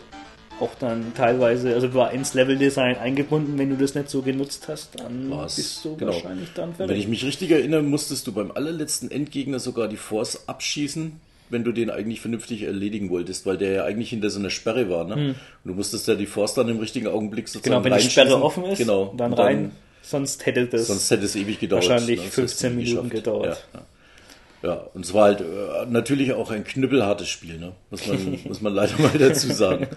auch 0.61 0.75
dann 0.79 1.12
teilweise, 1.14 1.75
also 1.75 1.93
war 1.95 2.12
ins 2.12 2.35
Level-Design 2.35 2.97
eingebunden, 2.99 3.59
wenn 3.59 3.71
du 3.71 3.76
das 3.76 3.95
nicht 3.95 4.11
so 4.11 4.23
genutzt 4.23 4.69
hast, 4.69 5.00
dann 5.00 5.31
Was? 5.31 5.57
bist 5.57 5.85
du 5.85 5.97
genau. 5.97 6.12
wahrscheinlich 6.12 6.49
dann 6.55 6.75
fertig. 6.75 6.95
Wenn 6.95 7.00
ich 7.00 7.09
mich 7.09 7.25
richtig 7.25 7.50
erinnere, 7.50 7.83
musstest 7.83 8.26
du 8.26 8.33
beim 8.33 8.50
allerletzten 8.50 9.11
Endgegner 9.11 9.59
sogar 9.59 9.88
die 9.88 9.97
Force 9.97 10.49
abschießen, 10.49 11.21
wenn 11.50 11.64
du 11.64 11.73
den 11.73 11.90
eigentlich 11.90 12.21
vernünftig 12.21 12.62
erledigen 12.62 13.11
wolltest, 13.11 13.47
weil 13.47 13.59
der 13.59 13.73
ja 13.73 13.85
eigentlich 13.85 14.11
hinter 14.11 14.31
so 14.31 14.38
einer 14.38 14.50
Sperre 14.50 14.88
war. 14.88 15.05
Ne? 15.05 15.14
Hm. 15.14 15.29
Und 15.29 15.37
du 15.64 15.75
musstest 15.75 16.07
ja 16.09 16.14
die 16.14 16.26
Force 16.26 16.55
dann 16.55 16.69
im 16.69 16.79
richtigen 16.79 17.09
Augenblick 17.09 17.49
sozusagen 17.49 17.83
Genau, 17.83 17.97
wenn 17.97 18.02
die 18.02 18.11
Sperre 18.11 18.43
offen 18.43 18.64
ist, 18.64 18.79
genau, 18.79 19.12
dann 19.17 19.33
rein. 19.33 19.73
sonst 20.02 20.47
hätte 20.47 20.67
das 20.67 20.87
sonst 20.87 21.11
hätte 21.11 21.25
es 21.25 21.37
ewig 21.37 21.59
gedauert. 21.59 21.88
Wahrscheinlich 21.88 22.21
15 22.21 22.76
Minuten 22.76 23.09
gedauert. 23.09 23.64
Ja, 23.75 23.81
ja. 23.81 23.87
Ja, 24.62 24.75
und 24.95 25.05
es 25.05 25.14
war 25.14 25.25
halt 25.25 25.40
äh, 25.40 25.87
natürlich 25.87 26.33
auch 26.35 26.50
ein 26.50 26.64
knüppelhartes 26.64 27.29
Spiel, 27.29 27.59
ne? 27.59 27.73
muss, 27.90 28.07
man, 28.07 28.38
muss 28.45 28.61
man 28.61 28.75
leider 28.75 28.99
mal 29.00 29.19
dazu 29.19 29.52
sagen. 29.52 29.88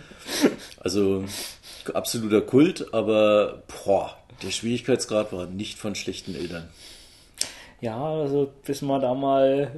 Also 0.79 1.25
absoluter 1.93 2.41
Kult, 2.41 2.93
aber 2.93 3.63
boah, 3.67 4.17
der 4.41 4.51
Schwierigkeitsgrad 4.51 5.33
war 5.33 5.47
nicht 5.47 5.77
von 5.77 5.95
schlechten 5.95 6.35
Eltern. 6.35 6.69
Ja, 7.81 8.01
also 8.01 8.53
bis 8.65 8.81
man 8.81 9.01
da 9.01 9.13
mal 9.13 9.71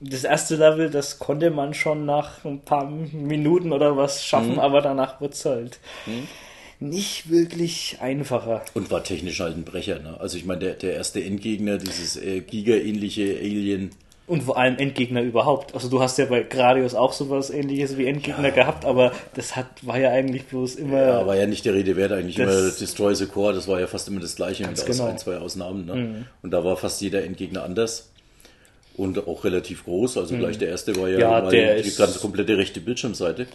das 0.00 0.22
erste 0.22 0.54
Level, 0.54 0.88
das 0.88 1.18
konnte 1.18 1.50
man 1.50 1.74
schon 1.74 2.06
nach 2.06 2.44
ein 2.44 2.60
paar 2.60 2.88
Minuten 2.88 3.72
oder 3.72 3.96
was 3.96 4.24
schaffen, 4.24 4.52
mhm. 4.52 4.58
aber 4.60 4.80
danach 4.80 5.20
wird 5.20 5.34
es 5.34 5.44
halt. 5.44 5.80
Mhm 6.06 6.28
nicht 6.80 7.30
wirklich 7.30 7.98
einfacher. 8.00 8.64
Und 8.74 8.90
war 8.90 9.02
technisch 9.02 9.40
halt 9.40 9.56
ein 9.56 9.64
Brecher. 9.64 9.98
Ne? 9.98 10.18
Also 10.20 10.36
ich 10.36 10.44
meine, 10.44 10.60
der, 10.60 10.74
der 10.74 10.94
erste 10.94 11.22
Endgegner, 11.22 11.78
dieses 11.78 12.16
äh, 12.16 12.40
Giga-ähnliche 12.40 13.36
Alien. 13.38 13.90
Und 14.26 14.42
vor 14.42 14.58
allem 14.58 14.76
Endgegner 14.76 15.22
überhaupt. 15.22 15.74
Also 15.74 15.88
du 15.88 16.00
hast 16.00 16.18
ja 16.18 16.26
bei 16.26 16.42
Gradius 16.42 16.94
auch 16.94 17.14
sowas 17.14 17.50
ähnliches 17.50 17.96
wie 17.96 18.06
Endgegner 18.06 18.48
ja. 18.48 18.54
gehabt, 18.54 18.84
aber 18.84 19.12
das 19.34 19.56
hat, 19.56 19.66
war 19.86 19.98
ja 19.98 20.10
eigentlich 20.10 20.44
bloß 20.44 20.76
immer... 20.76 21.00
Ja, 21.00 21.26
war 21.26 21.36
ja 21.36 21.46
nicht 21.46 21.64
der 21.64 21.74
Rede 21.74 21.96
wert, 21.96 22.12
eigentlich 22.12 22.38
immer 22.38 22.70
Destroy 22.70 23.14
the 23.14 23.26
Core, 23.26 23.54
das 23.54 23.66
war 23.66 23.80
ja 23.80 23.86
fast 23.86 24.06
immer 24.08 24.20
das 24.20 24.36
gleiche 24.36 24.66
mit 24.66 24.84
genau. 24.84 25.06
ein, 25.06 25.18
zwei 25.18 25.38
Ausnahmen. 25.38 25.86
Ne? 25.86 25.94
Mhm. 25.94 26.26
Und 26.42 26.50
da 26.50 26.62
war 26.62 26.76
fast 26.76 27.00
jeder 27.00 27.24
Endgegner 27.24 27.64
anders. 27.64 28.10
Und 28.96 29.26
auch 29.26 29.44
relativ 29.44 29.84
groß, 29.84 30.18
also 30.18 30.34
mhm. 30.34 30.40
gleich 30.40 30.58
der 30.58 30.68
erste 30.68 30.94
war 30.96 31.08
ja, 31.08 31.18
ja 31.50 31.80
die 31.80 31.94
ganze 31.94 32.18
komplette 32.18 32.58
rechte 32.58 32.80
Bildschirmseite. 32.80 33.46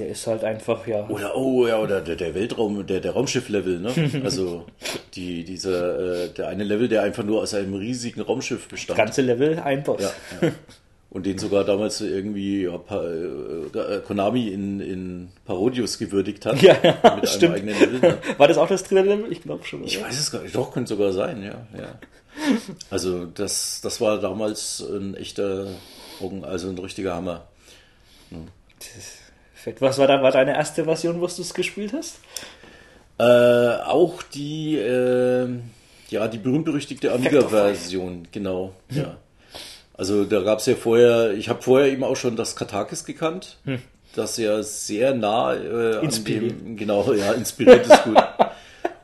Der 0.00 0.08
ist 0.08 0.26
halt 0.26 0.44
einfach, 0.44 0.86
ja. 0.86 1.06
Oder, 1.10 1.36
oh 1.36 1.66
ja, 1.66 1.78
oder 1.78 2.00
der, 2.00 2.16
der 2.16 2.34
Weltraum, 2.34 2.86
der, 2.86 3.00
der 3.00 3.12
Raumschiff-Level, 3.12 3.80
ne? 3.80 4.22
Also 4.24 4.64
die, 5.12 5.44
diese, 5.44 6.30
äh, 6.30 6.34
der 6.34 6.48
eine 6.48 6.64
Level, 6.64 6.88
der 6.88 7.02
einfach 7.02 7.22
nur 7.22 7.42
aus 7.42 7.52
einem 7.52 7.74
riesigen 7.74 8.22
Raumschiff 8.22 8.66
bestand. 8.66 8.98
Das 8.98 9.04
ganze 9.04 9.20
Level, 9.20 9.58
ein 9.58 9.82
Boss. 9.82 10.00
Ja, 10.00 10.48
ja. 10.48 10.52
Und 11.10 11.26
den 11.26 11.36
sogar 11.36 11.64
damals 11.64 12.00
irgendwie 12.00 12.62
ja, 12.62 12.78
pa, 12.78 13.04
äh, 13.04 14.00
Konami 14.06 14.48
in, 14.48 14.80
in 14.80 15.28
Parodius 15.44 15.98
gewürdigt 15.98 16.46
hat. 16.46 16.62
Ja, 16.62 16.78
ja 16.82 17.16
mit 17.16 17.28
stimmt. 17.28 17.56
einem 17.56 17.68
eigenen 17.68 17.78
Level. 17.78 18.10
Ne? 18.12 18.18
War 18.38 18.48
das 18.48 18.56
auch 18.56 18.68
das 18.68 18.84
dritte 18.84 19.02
Level? 19.02 19.30
Ich 19.30 19.42
glaube 19.42 19.64
schon. 19.64 19.84
Ich 19.84 19.98
oder? 19.98 20.06
weiß 20.06 20.18
es 20.18 20.30
gar 20.30 20.40
nicht. 20.42 20.54
Doch, 20.54 20.72
könnte 20.72 20.88
sogar 20.88 21.12
sein, 21.12 21.42
ja. 21.42 21.66
ja. 21.78 21.98
Also 22.88 23.26
das, 23.26 23.82
das 23.82 24.00
war 24.00 24.18
damals 24.18 24.80
ein 24.80 25.14
echter, 25.14 25.66
also 26.40 26.70
ein 26.70 26.78
richtiger 26.78 27.14
Hammer. 27.14 27.48
Das 28.78 29.19
Fett. 29.60 29.80
Was 29.82 29.98
war 29.98 30.06
da 30.06 30.22
war 30.22 30.32
deine 30.32 30.54
erste 30.54 30.84
Version, 30.84 31.20
wo 31.20 31.26
du 31.26 31.42
es 31.42 31.54
gespielt 31.54 31.92
hast? 31.92 32.20
Äh, 33.18 33.82
auch 33.84 34.22
die, 34.22 34.76
äh, 34.76 35.48
ja, 36.08 36.28
die 36.28 36.38
berühmt-berüchtigte 36.38 37.12
Amiga-Version, 37.12 38.28
genau. 38.32 38.72
Ja. 38.90 39.18
Also 39.92 40.24
da 40.24 40.40
gab 40.40 40.60
es 40.60 40.66
ja 40.66 40.74
vorher, 40.74 41.34
ich 41.34 41.50
habe 41.50 41.60
vorher 41.60 41.92
eben 41.92 42.04
auch 42.04 42.16
schon 42.16 42.36
das 42.36 42.56
Katakis 42.56 43.04
gekannt, 43.04 43.58
hm. 43.64 43.82
das 44.14 44.38
ja 44.38 44.62
sehr 44.62 45.14
nah 45.14 45.54
äh, 45.54 45.98
an 45.98 46.24
dem, 46.24 46.76
genau, 46.76 47.12
ja, 47.12 47.32
inspiriert 47.32 47.86
ist 47.86 48.04
gut. 48.04 48.16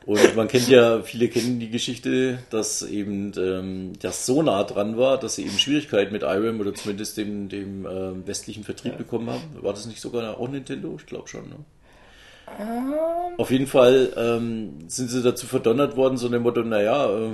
Und 0.07 0.37
man 0.37 0.47
kennt 0.47 0.69
ja, 0.69 1.01
viele 1.01 1.27
kennen 1.27 1.59
die 1.59 1.69
Geschichte, 1.69 2.39
dass 2.49 2.81
eben 2.81 3.33
ähm, 3.37 3.91
das 3.99 4.25
so 4.25 4.41
nah 4.41 4.63
dran 4.63 4.97
war, 4.97 5.19
dass 5.19 5.35
sie 5.35 5.43
eben 5.43 5.59
Schwierigkeiten 5.59 6.13
mit 6.13 6.21
IRAM 6.21 6.61
oder 6.61 6.73
zumindest 6.73 7.17
dem, 7.17 7.49
dem 7.49 7.85
äh, 7.85 8.25
westlichen 8.25 8.63
Vertrieb 8.63 8.93
ja. 8.93 8.97
bekommen 8.97 9.29
haben. 9.29 9.43
War 9.59 9.73
das 9.73 9.85
nicht 9.85 9.99
sogar 9.99 10.39
auch 10.39 10.47
Nintendo? 10.47 10.95
Ich 10.97 11.07
glaube 11.07 11.27
schon. 11.27 11.49
Ne? 11.49 11.55
Um. 12.57 12.67
Ähm. 12.67 12.93
Auf 13.37 13.51
jeden 13.51 13.67
Fall 13.67 14.13
ähm, 14.15 14.75
sind 14.87 15.09
sie 15.09 15.21
dazu 15.21 15.45
verdonnert 15.45 15.97
worden, 15.97 16.17
so 16.17 16.29
dem 16.29 16.43
Motto, 16.43 16.61
naja, 16.61 17.09
äh, 17.09 17.31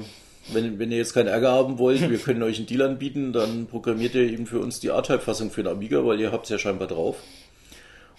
wenn, 0.52 0.80
wenn 0.80 0.92
ihr 0.92 0.98
jetzt 0.98 1.14
keinen 1.14 1.28
Ärger 1.28 1.52
haben 1.52 1.78
wollt, 1.78 2.10
wir 2.10 2.18
können 2.18 2.42
euch 2.42 2.58
einen 2.58 2.66
Deal 2.66 2.82
anbieten, 2.82 3.34
dann 3.34 3.68
programmiert 3.68 4.16
ihr 4.16 4.24
eben 4.24 4.48
für 4.48 4.60
uns 4.60 4.80
die 4.80 4.88
R-Type-Fassung 4.88 5.52
für 5.52 5.62
den 5.62 5.72
Amiga, 5.72 6.04
weil 6.08 6.20
ihr 6.20 6.32
habt 6.32 6.46
es 6.46 6.50
ja 6.50 6.58
scheinbar 6.58 6.88
drauf. 6.88 7.18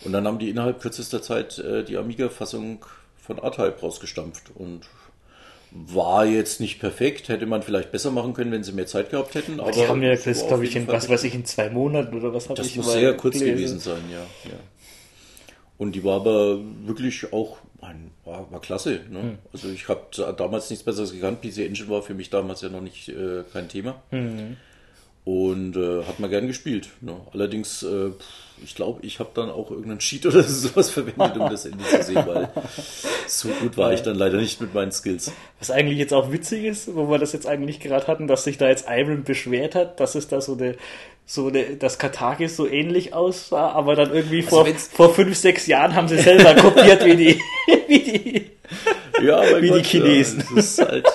Und 0.04 0.12
dann 0.12 0.28
haben 0.28 0.38
die 0.38 0.50
innerhalb 0.50 0.80
kürzester 0.80 1.22
Zeit 1.22 1.58
äh, 1.58 1.82
die 1.82 1.96
Amiga-Fassung 1.96 2.84
von 3.24 3.38
R-Type 3.38 3.80
rausgestampft 3.80 4.50
und 4.54 4.82
war 5.70 6.24
jetzt 6.24 6.60
nicht 6.60 6.78
perfekt, 6.78 7.28
hätte 7.28 7.46
man 7.46 7.62
vielleicht 7.62 7.90
besser 7.90 8.10
machen 8.12 8.32
können, 8.32 8.52
wenn 8.52 8.62
sie 8.62 8.72
mehr 8.72 8.86
Zeit 8.86 9.10
gehabt 9.10 9.34
hätten. 9.34 9.58
Aber 9.58 9.72
die 9.72 9.88
haben 9.88 10.02
ja 10.02 10.14
das, 10.14 10.46
glaube 10.46 10.64
ich, 10.64 10.76
in, 10.76 10.86
was 10.86 11.08
weiß 11.08 11.24
ich, 11.24 11.34
in 11.34 11.44
zwei 11.44 11.68
Monaten 11.68 12.14
oder 12.16 12.32
was 12.32 12.48
habe 12.48 12.60
ich 12.60 12.68
Das 12.68 12.76
muss 12.76 12.92
sehr 12.92 13.16
kurz 13.16 13.38
gelesen. 13.38 13.56
gewesen 13.56 13.80
sein, 13.80 14.02
ja, 14.10 14.20
ja. 14.44 14.58
Und 15.76 15.96
die 15.96 16.04
war 16.04 16.16
aber 16.16 16.60
wirklich 16.86 17.32
auch, 17.32 17.58
war, 18.24 18.50
war 18.52 18.60
klasse. 18.60 19.00
Ne? 19.10 19.22
Hm. 19.22 19.38
Also 19.52 19.68
ich 19.68 19.88
habe 19.88 20.34
damals 20.36 20.70
nichts 20.70 20.84
Besseres 20.84 21.12
gekannt. 21.12 21.42
PC 21.42 21.58
Engine 21.58 21.88
war 21.88 22.02
für 22.02 22.14
mich 22.14 22.30
damals 22.30 22.60
ja 22.60 22.68
noch 22.68 22.80
nicht 22.80 23.08
äh, 23.08 23.42
kein 23.52 23.68
Thema. 23.68 24.00
Hm. 24.10 24.56
Und 25.24 25.76
äh, 25.76 26.04
hat 26.04 26.20
man 26.20 26.28
gern 26.28 26.46
gespielt. 26.46 26.90
Ne? 27.00 27.16
Allerdings, 27.32 27.82
äh, 27.82 28.10
ich 28.62 28.74
glaube, 28.74 29.04
ich 29.06 29.20
habe 29.20 29.30
dann 29.32 29.48
auch 29.48 29.70
irgendeinen 29.70 30.00
Cheat 30.00 30.26
oder 30.26 30.42
sowas 30.44 30.90
verwendet, 30.90 31.38
um 31.38 31.48
das 31.48 31.64
Ende 31.64 31.82
zu 31.82 32.02
sehen, 32.02 32.24
weil 32.26 32.50
so 33.26 33.48
gut 33.48 33.78
war 33.78 33.94
ich 33.94 34.02
dann 34.02 34.16
leider 34.16 34.36
nicht 34.36 34.60
mit 34.60 34.74
meinen 34.74 34.92
Skills. 34.92 35.32
Was 35.58 35.70
eigentlich 35.70 35.98
jetzt 35.98 36.12
auch 36.12 36.30
witzig 36.30 36.64
ist, 36.64 36.94
wo 36.94 37.08
wir 37.08 37.18
das 37.18 37.32
jetzt 37.32 37.46
eigentlich 37.46 37.80
gerade 37.80 38.06
hatten, 38.06 38.26
dass 38.26 38.44
sich 38.44 38.58
da 38.58 38.68
jetzt 38.68 38.84
Iron 38.88 39.24
beschwert 39.24 39.74
hat, 39.74 39.98
dass 39.98 40.14
es 40.14 40.28
da 40.28 40.42
so 40.42 40.54
eine 40.54 40.76
so 41.26 41.48
eine, 41.48 41.76
das 41.76 41.98
Katakis 41.98 42.56
so 42.56 42.68
ähnlich 42.68 43.14
aussah, 43.14 43.70
aber 43.70 43.96
dann 43.96 44.12
irgendwie 44.12 44.42
also 44.44 44.64
vor, 44.64 44.66
vor 44.92 45.14
fünf, 45.14 45.36
sechs 45.36 45.66
Jahren 45.66 45.94
haben 45.94 46.08
sie 46.08 46.18
selber 46.18 46.54
kopiert 46.54 47.04
wie 47.04 47.16
die, 47.16 47.40
wie 47.88 47.98
die, 47.98 48.50
ja, 49.24 49.42
wie 49.60 49.68
Gott, 49.68 49.78
die 49.78 49.84
Chinesen. 49.84 50.40
Ja, 50.40 50.46
das 50.54 50.64
ist 50.64 50.78
halt, 50.86 51.08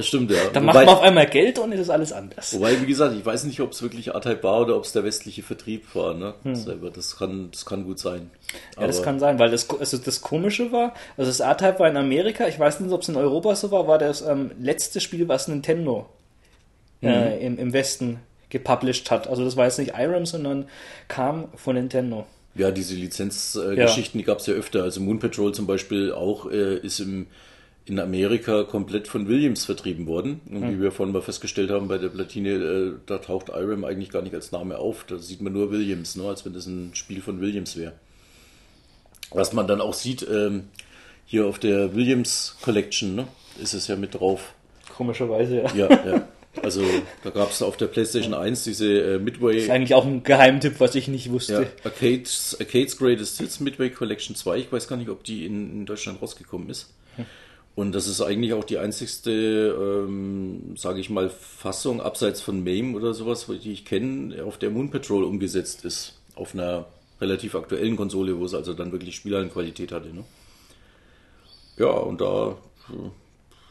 das 0.00 0.08
stimmt, 0.08 0.30
ja. 0.30 0.38
Dann 0.52 0.64
macht 0.64 0.74
man 0.76 0.88
auf 0.88 1.02
einmal 1.02 1.26
Geld 1.26 1.58
und 1.58 1.72
ist 1.72 1.90
alles 1.90 2.12
anders. 2.12 2.54
Wobei, 2.54 2.80
wie 2.80 2.86
gesagt, 2.86 3.14
ich 3.14 3.24
weiß 3.24 3.44
nicht, 3.44 3.60
ob 3.60 3.72
es 3.72 3.82
wirklich 3.82 4.14
A-Type 4.14 4.42
war 4.42 4.62
oder 4.62 4.76
ob 4.76 4.84
es 4.84 4.92
der 4.92 5.04
westliche 5.04 5.42
Vertrieb 5.42 5.94
war. 5.94 6.14
Ne? 6.14 6.34
Hm. 6.42 6.54
Selber. 6.54 6.90
Das, 6.90 7.18
kann, 7.18 7.50
das 7.50 7.66
kann 7.66 7.84
gut 7.84 7.98
sein. 7.98 8.30
Ja, 8.78 8.86
das 8.86 9.02
kann 9.02 9.20
sein, 9.20 9.38
weil 9.38 9.50
das, 9.50 9.68
also 9.68 9.98
das 9.98 10.22
Komische 10.22 10.72
war, 10.72 10.94
also 11.18 11.30
das 11.30 11.40
A-Type 11.40 11.78
war 11.78 11.88
in 11.88 11.96
Amerika, 11.96 12.48
ich 12.48 12.58
weiß 12.58 12.80
nicht, 12.80 12.92
ob 12.92 13.02
es 13.02 13.08
in 13.08 13.16
Europa 13.16 13.54
so 13.54 13.70
war, 13.70 13.86
war 13.86 13.98
das 13.98 14.22
ähm, 14.22 14.52
letzte 14.58 15.00
Spiel, 15.00 15.28
was 15.28 15.48
Nintendo 15.48 16.08
äh, 17.02 17.08
mhm. 17.08 17.12
äh, 17.12 17.38
im, 17.46 17.58
im 17.58 17.72
Westen 17.74 18.20
gepublished 18.48 19.10
hat. 19.10 19.28
Also 19.28 19.44
das 19.44 19.56
war 19.56 19.66
jetzt 19.66 19.78
nicht 19.78 19.92
IRAM, 19.96 20.24
sondern 20.24 20.66
kam 21.08 21.48
von 21.54 21.76
Nintendo. 21.76 22.26
Ja, 22.54 22.70
diese 22.70 22.94
Lizenzgeschichten, 22.94 24.18
äh, 24.18 24.22
ja. 24.22 24.22
die 24.22 24.24
gab 24.24 24.38
es 24.38 24.46
ja 24.46 24.54
öfter. 24.54 24.82
Also 24.82 25.00
Moon 25.00 25.18
Patrol 25.18 25.52
zum 25.52 25.66
Beispiel 25.66 26.12
auch 26.12 26.50
äh, 26.50 26.78
ist 26.78 27.00
im 27.00 27.26
in 27.90 27.98
Amerika 27.98 28.62
komplett 28.62 29.08
von 29.08 29.26
Williams 29.26 29.64
vertrieben 29.64 30.06
worden. 30.06 30.40
Und 30.48 30.62
wie 30.62 30.74
hm. 30.74 30.82
wir 30.82 30.92
vorhin 30.92 31.12
mal 31.12 31.22
festgestellt 31.22 31.70
haben 31.70 31.88
bei 31.88 31.98
der 31.98 32.08
Platine, 32.08 32.50
äh, 32.50 32.92
da 33.06 33.18
taucht 33.18 33.48
IRAM 33.48 33.84
eigentlich 33.84 34.10
gar 34.10 34.22
nicht 34.22 34.34
als 34.34 34.52
Name 34.52 34.78
auf. 34.78 35.04
Da 35.08 35.18
sieht 35.18 35.42
man 35.42 35.52
nur 35.52 35.72
Williams, 35.72 36.14
ne, 36.14 36.24
als 36.24 36.44
wenn 36.44 36.54
das 36.54 36.66
ein 36.66 36.92
Spiel 36.94 37.20
von 37.20 37.40
Williams 37.40 37.76
wäre. 37.76 37.92
Was 39.32 39.52
man 39.52 39.66
dann 39.66 39.80
auch 39.80 39.94
sieht, 39.94 40.26
ähm, 40.28 40.68
hier 41.26 41.46
auf 41.46 41.58
der 41.58 41.94
Williams 41.96 42.56
Collection, 42.62 43.16
ne, 43.16 43.28
ist 43.60 43.74
es 43.74 43.88
ja 43.88 43.96
mit 43.96 44.14
drauf. 44.14 44.54
Komischerweise, 44.96 45.62
ja. 45.62 45.74
Ja, 45.74 46.06
ja. 46.06 46.28
Also 46.62 46.84
da 47.24 47.30
gab 47.30 47.50
es 47.50 47.62
auf 47.62 47.76
der 47.76 47.86
PlayStation 47.86 48.34
1 48.34 48.64
diese 48.64 48.86
äh, 48.86 49.18
Midway. 49.18 49.54
Das 49.54 49.64
ist 49.64 49.70
eigentlich 49.70 49.94
auch 49.94 50.04
ein 50.04 50.22
Geheimtipp, 50.22 50.78
was 50.78 50.94
ich 50.94 51.08
nicht 51.08 51.30
wusste. 51.30 51.52
Ja, 51.52 51.90
Arcades, 51.90 52.56
Arcades 52.58 52.96
Greatest 52.96 53.38
Hits 53.38 53.60
Midway 53.60 53.90
Collection 53.90 54.36
2. 54.36 54.58
Ich 54.58 54.72
weiß 54.72 54.86
gar 54.86 54.96
nicht, 54.96 55.08
ob 55.08 55.24
die 55.24 55.46
in, 55.46 55.70
in 55.72 55.86
Deutschland 55.86 56.20
rausgekommen 56.20 56.68
ist. 56.68 56.92
Und 57.74 57.92
das 57.92 58.06
ist 58.06 58.20
eigentlich 58.20 58.52
auch 58.52 58.64
die 58.64 58.78
einzigste, 58.78 59.30
ähm, 59.30 60.74
sage 60.76 61.00
ich 61.00 61.08
mal, 61.08 61.30
Fassung 61.30 62.00
abseits 62.00 62.40
von 62.40 62.62
MAME 62.64 62.96
oder 62.96 63.14
sowas, 63.14 63.46
die 63.46 63.72
ich 63.72 63.84
kenne, 63.84 64.44
auf 64.44 64.58
der 64.58 64.70
Moon 64.70 64.90
Patrol 64.90 65.24
umgesetzt 65.24 65.84
ist. 65.84 66.18
Auf 66.34 66.54
einer 66.54 66.86
relativ 67.20 67.54
aktuellen 67.54 67.96
Konsole, 67.96 68.38
wo 68.38 68.44
es 68.44 68.54
also 68.54 68.74
dann 68.74 68.92
wirklich 68.92 69.16
Spielerqualität 69.16 69.92
hatte. 69.92 70.08
Ne? 70.08 70.24
Ja, 71.78 71.90
und 71.90 72.20
da 72.20 72.56
äh, 72.88 73.10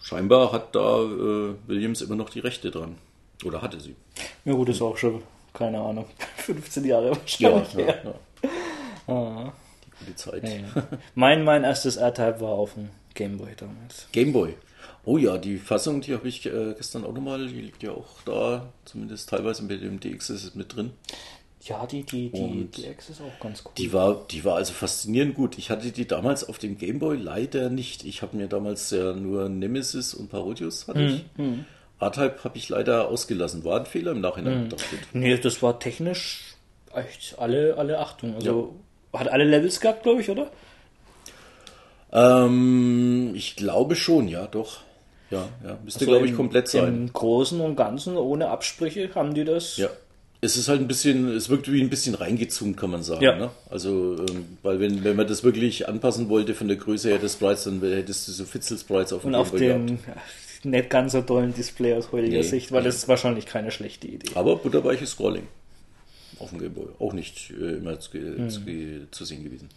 scheinbar 0.01 0.51
hat 0.51 0.75
da 0.75 1.03
äh, 1.03 1.53
Williams 1.67 2.01
immer 2.01 2.15
noch 2.15 2.29
die 2.29 2.39
Rechte 2.39 2.71
dran. 2.71 2.97
Oder 3.45 3.61
hatte 3.61 3.79
sie. 3.79 3.95
Ja 4.45 4.53
gut, 4.53 4.69
ist 4.69 4.81
auch 4.81 4.97
schon, 4.97 5.21
keine 5.53 5.79
Ahnung, 5.79 6.05
15 6.37 6.85
Jahre 6.85 7.11
wahrscheinlich. 7.11 7.73
Ja, 7.73 7.79
ja, 7.79 7.85
her. 7.85 8.15
ja. 8.43 8.49
Ah. 9.13 9.53
Die 9.85 10.05
gute 10.05 10.15
Zeit. 10.15 10.43
Mein, 11.15 11.43
mein 11.43 11.63
erstes 11.63 11.97
R-Type 11.97 12.41
war 12.41 12.51
auf 12.51 12.75
dem 12.75 12.89
Gameboy 13.13 13.55
damals. 13.55 14.07
Gameboy. 14.11 14.55
Oh 15.05 15.17
ja, 15.17 15.37
die 15.37 15.57
Fassung, 15.57 16.01
die 16.01 16.13
habe 16.13 16.27
ich 16.27 16.45
äh, 16.45 16.73
gestern 16.77 17.03
auch 17.03 17.13
nochmal, 17.13 17.47
die 17.47 17.61
liegt 17.61 17.83
ja 17.83 17.91
auch 17.91 18.21
da, 18.25 18.71
zumindest 18.85 19.29
teilweise 19.29 19.63
mit 19.63 19.81
dem 19.81 19.99
DX 19.99 20.29
ist 20.29 20.43
es 20.43 20.55
mit 20.55 20.75
drin. 20.75 20.91
Ja, 21.61 21.85
die, 21.85 22.03
die, 22.03 22.29
die, 22.31 22.69
die 22.73 22.85
X 22.85 23.09
ist 23.09 23.21
auch 23.21 23.39
ganz 23.41 23.63
cool. 23.65 23.71
Die 23.77 23.91
war, 23.91 24.25
die 24.31 24.45
war 24.45 24.55
also 24.55 24.71
faszinierend 24.71 25.35
gut. 25.35 25.57
Ich 25.57 25.69
hatte 25.69 25.91
die 25.91 26.07
damals 26.07 26.47
auf 26.47 26.57
dem 26.57 26.77
Gameboy 26.77 27.17
leider 27.17 27.69
nicht. 27.69 28.05
Ich 28.05 28.21
habe 28.21 28.37
mir 28.37 28.47
damals 28.47 28.91
ja 28.91 29.13
nur 29.13 29.49
Nemesis 29.49 30.13
und 30.13 30.29
Parodius 30.29 30.87
hatte 30.87 31.01
ich. 31.01 31.25
Hm, 31.35 31.65
R-Type 31.99 32.43
habe 32.45 32.57
ich 32.57 32.69
leider 32.69 33.09
ausgelassen. 33.09 33.65
War 33.65 33.81
ein 33.81 33.85
Fehler 33.85 34.13
im 34.13 34.21
Nachhinein. 34.21 34.53
Hm. 34.53 34.69
betrachtet. 34.69 34.99
Nee, 35.11 35.37
das 35.37 35.61
war 35.61 35.79
technisch 35.79 36.55
echt 36.95 37.37
alle, 37.37 37.75
alle 37.77 37.99
Achtung. 37.99 38.35
Also 38.35 38.75
hat 39.13 39.27
alle 39.27 39.43
Levels 39.43 39.79
gehabt, 39.79 40.03
glaube 40.03 40.21
ich, 40.21 40.29
oder? 40.29 40.51
Ähm, 42.11 43.31
ich 43.35 43.55
glaube 43.55 43.95
schon, 43.95 44.27
ja, 44.27 44.47
doch. 44.47 44.79
Ja, 45.31 45.47
ja. 45.63 45.77
Müsste, 45.83 46.05
glaube 46.05 46.25
ich, 46.25 46.35
komplett 46.35 46.67
sein. 46.67 46.87
Im 46.87 47.13
Großen 47.13 47.59
und 47.61 47.75
Ganzen, 47.75 48.17
ohne 48.17 48.49
Absprüche, 48.49 49.09
haben 49.13 49.33
die 49.33 49.45
das. 49.45 49.77
Ja. 49.77 49.89
Es 50.41 50.55
ist 50.55 50.69
halt 50.69 50.79
ein 50.79 50.87
bisschen, 50.87 51.29
es 51.35 51.49
wirkt 51.49 51.69
wie 51.71 51.81
ein 51.81 51.89
bisschen 51.89 52.15
reingezoomt, 52.15 52.77
kann 52.77 52.89
man 52.91 53.03
sagen. 53.03 53.21
Ja. 53.21 53.35
Ne? 53.35 53.51
Also, 53.69 54.15
ähm, 54.17 54.57
weil 54.63 54.79
wenn, 54.79 55.03
wenn 55.03 55.17
man 55.17 55.27
das 55.27 55.43
wirklich 55.43 55.87
anpassen 55.89 56.29
wollte 56.29 56.55
von 56.55 56.67
der 56.69 56.77
Größe 56.77 57.09
her 57.09 57.19
des 57.19 57.33
Sprites, 57.33 57.65
dann 57.65 57.81
hättest 57.81 58.27
du 58.27 58.31
so 58.31 58.45
Fitzel-Sprites 58.45 59.11
auf 59.13 59.21
dem 59.23 59.27
Und 59.27 59.35
auf 59.35 59.51
dem 59.51 59.87
ja, 59.87 59.95
nicht 60.63 60.89
ganz 60.89 61.11
so 61.11 61.21
tollen 61.21 61.53
Display 61.53 61.93
aus 61.93 62.11
heutiger 62.13 62.37
Nee. 62.37 62.43
Sicht, 62.43 62.71
weil 62.71 62.83
das 62.83 62.95
ist 62.95 63.07
wahrscheinlich 63.09 63.45
keine 63.45 63.69
schlechte 63.69 64.07
Idee. 64.07 64.31
Aber 64.35 64.55
butterweiches 64.55 65.11
Scrolling. 65.11 65.47
Auf 66.39 66.51
dem 66.51 66.59
Gameboy. 66.59 66.87
Auch 66.99 67.11
nicht 67.11 67.51
äh, 67.51 67.73
immer 67.73 67.99
zu, 67.99 68.13
Hm. 68.13 68.49
zu, 68.49 68.61
zu 69.11 69.25
sehen 69.25 69.43
gewesen. 69.43 69.67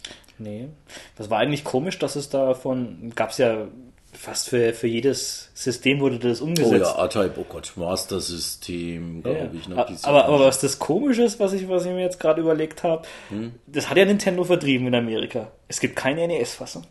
Nee. 0.42 0.68
Das 1.16 1.30
war 1.30 1.38
eigentlich 1.38 1.64
komisch, 1.64 1.98
dass 1.98 2.16
es 2.16 2.28
davon, 2.28 3.12
gab 3.14 3.30
es 3.30 3.38
ja 3.38 3.66
fast 4.14 4.50
für, 4.50 4.74
für 4.74 4.86
jedes 4.88 5.50
System 5.54 6.00
wurde 6.00 6.18
das 6.18 6.42
Oh 6.42 6.44
umgesetzt. 6.44 6.82
ja, 6.82 7.02
R-Type, 7.02 7.32
oh 7.38 7.46
Gott, 7.48 7.72
Master-System, 7.76 9.22
glaube 9.22 9.38
Ja. 9.38 9.50
ich. 9.52 9.68
PC. 9.96 10.04
aber, 10.06 10.26
aber 10.26 10.40
was 10.40 10.60
das 10.60 10.78
Komische 10.78 11.22
ist, 11.22 11.40
was 11.40 11.52
ich, 11.54 11.68
was 11.68 11.86
ich 11.86 11.92
mir 11.92 12.02
jetzt 12.02 12.20
gerade 12.20 12.40
überlegt 12.40 12.82
habe, 12.82 13.06
Hm. 13.30 13.52
das 13.66 13.88
hat 13.88 13.96
ja 13.96 14.04
Nintendo 14.04 14.44
vertrieben 14.44 14.86
in 14.86 14.94
Amerika. 14.94 15.50
Es 15.68 15.80
gibt 15.80 15.96
keine 15.96 16.26
NES-Fassung. 16.26 16.84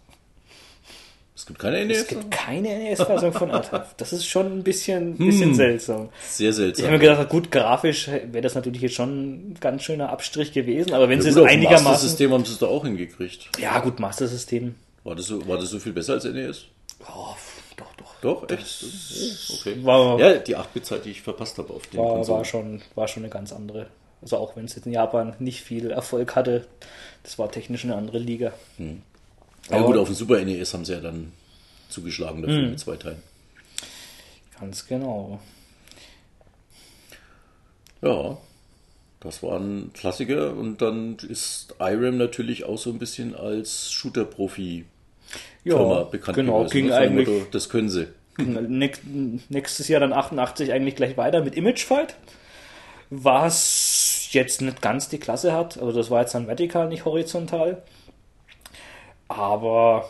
Es 1.41 1.45
gibt 1.47 1.59
keine 1.59 1.79
Es 1.79 1.87
NES. 1.87 2.07
gibt 2.07 2.31
keine 2.31 2.69
NES-Fassung 2.69 3.33
von 3.33 3.49
R-Type. 3.49 3.85
Das 3.97 4.13
ist 4.13 4.25
schon 4.27 4.45
ein 4.59 4.63
bisschen, 4.63 5.17
bisschen 5.17 5.55
seltsam. 5.55 6.09
Sehr 6.29 6.51
Ich 6.51 6.55
seltsam. 6.55 6.85
habe 6.85 6.93
mir 6.97 6.99
gedacht, 6.99 7.29
gut, 7.29 7.51
grafisch 7.51 8.07
wäre 8.07 8.41
das 8.41 8.53
natürlich 8.55 8.81
jetzt 8.81 8.93
schon 8.95 9.51
ein 9.51 9.57
ganz 9.59 9.83
schöner 9.83 10.09
Abstrich 10.09 10.53
gewesen, 10.53 10.93
aber 10.93 11.09
wenn 11.09 11.17
ja, 11.17 11.23
sie 11.23 11.29
es 11.29 11.35
dem 11.35 11.45
einigermaßen. 11.45 11.83
Master-System 11.85 12.31
haben 12.31 12.45
sie 12.45 12.53
es 12.53 12.59
da 12.59 12.67
auch 12.67 12.83
hingekriegt. 12.85 13.49
Ja, 13.59 13.79
gut, 13.79 13.99
Master-System. 13.99 14.75
War 15.03 15.15
das, 15.15 15.25
so, 15.25 15.47
war 15.47 15.57
das 15.57 15.69
so 15.71 15.79
viel 15.79 15.93
besser 15.93 16.13
als 16.13 16.25
NES? 16.25 16.65
Oh, 17.07 17.35
doch, 17.75 17.93
doch. 17.95 18.11
Doch, 18.21 18.49
echt? 18.55 18.85
Okay. 19.59 19.77
War, 19.83 20.19
Ja, 20.19 20.33
die 20.35 20.55
8-Bit-Zeit, 20.55 21.05
die 21.05 21.09
ich 21.09 21.23
verpasst 21.23 21.57
habe 21.57 21.73
auf 21.73 21.87
den 21.87 21.99
war, 21.99 22.13
Konsolen. 22.13 22.37
war, 22.37 22.45
schon, 22.45 22.81
war 22.93 23.07
schon 23.07 23.23
eine 23.23 23.31
ganz 23.31 23.51
andere. 23.51 23.87
Also 24.21 24.37
auch 24.37 24.55
wenn 24.55 24.65
es 24.65 24.75
jetzt 24.75 24.85
in 24.85 24.91
Japan 24.91 25.33
nicht 25.39 25.61
viel 25.61 25.89
Erfolg 25.89 26.35
hatte, 26.35 26.67
das 27.23 27.39
war 27.39 27.51
technisch 27.51 27.83
eine 27.83 27.95
andere 27.95 28.19
Liga. 28.19 28.53
Ja 29.71 29.81
gut, 29.81 29.97
auf 29.97 30.07
dem 30.07 30.15
Super 30.15 30.43
NES 30.43 30.73
haben 30.73 30.85
sie 30.85 30.93
ja 30.93 30.99
dann 30.99 31.31
zugeschlagen 31.89 32.41
dafür 32.41 32.61
Hm. 32.61 32.69
mit 32.71 32.79
zwei 32.79 32.95
Teilen. 32.95 33.21
Ganz 34.59 34.85
genau. 34.87 35.39
Ja, 38.01 38.37
das 39.19 39.43
war 39.43 39.59
ein 39.59 39.91
Klassiker 39.93 40.55
und 40.55 40.81
dann 40.81 41.17
ist 41.27 41.75
IRAM 41.79 42.17
natürlich 42.17 42.63
auch 42.63 42.77
so 42.77 42.89
ein 42.89 42.97
bisschen 42.99 43.35
als 43.35 43.91
Shooter-Profi 43.91 44.85
Firma 45.63 46.03
bekannt 46.03 46.35
genau, 46.35 46.59
gewesen. 46.59 46.71
ging 46.73 46.91
eigentlich 46.91 47.27
Motto, 47.27 47.45
das 47.51 47.69
können 47.69 47.89
sie. 47.89 48.07
Nächst, 48.37 49.03
nächstes 49.49 49.87
Jahr 49.87 49.99
dann 49.99 50.13
88 50.13 50.71
eigentlich 50.71 50.95
gleich 50.95 51.17
weiter 51.17 51.43
mit 51.43 51.55
Image 51.55 51.85
Fight. 51.85 52.15
Was 53.11 54.29
jetzt 54.31 54.61
nicht 54.61 54.81
ganz 54.81 55.09
die 55.09 55.19
Klasse 55.19 55.53
hat. 55.53 55.77
Also 55.77 55.91
das 55.91 56.09
war 56.09 56.21
jetzt 56.21 56.33
dann 56.33 56.47
vertikal, 56.47 56.87
nicht 56.87 57.05
horizontal. 57.05 57.83
Aber 59.37 60.09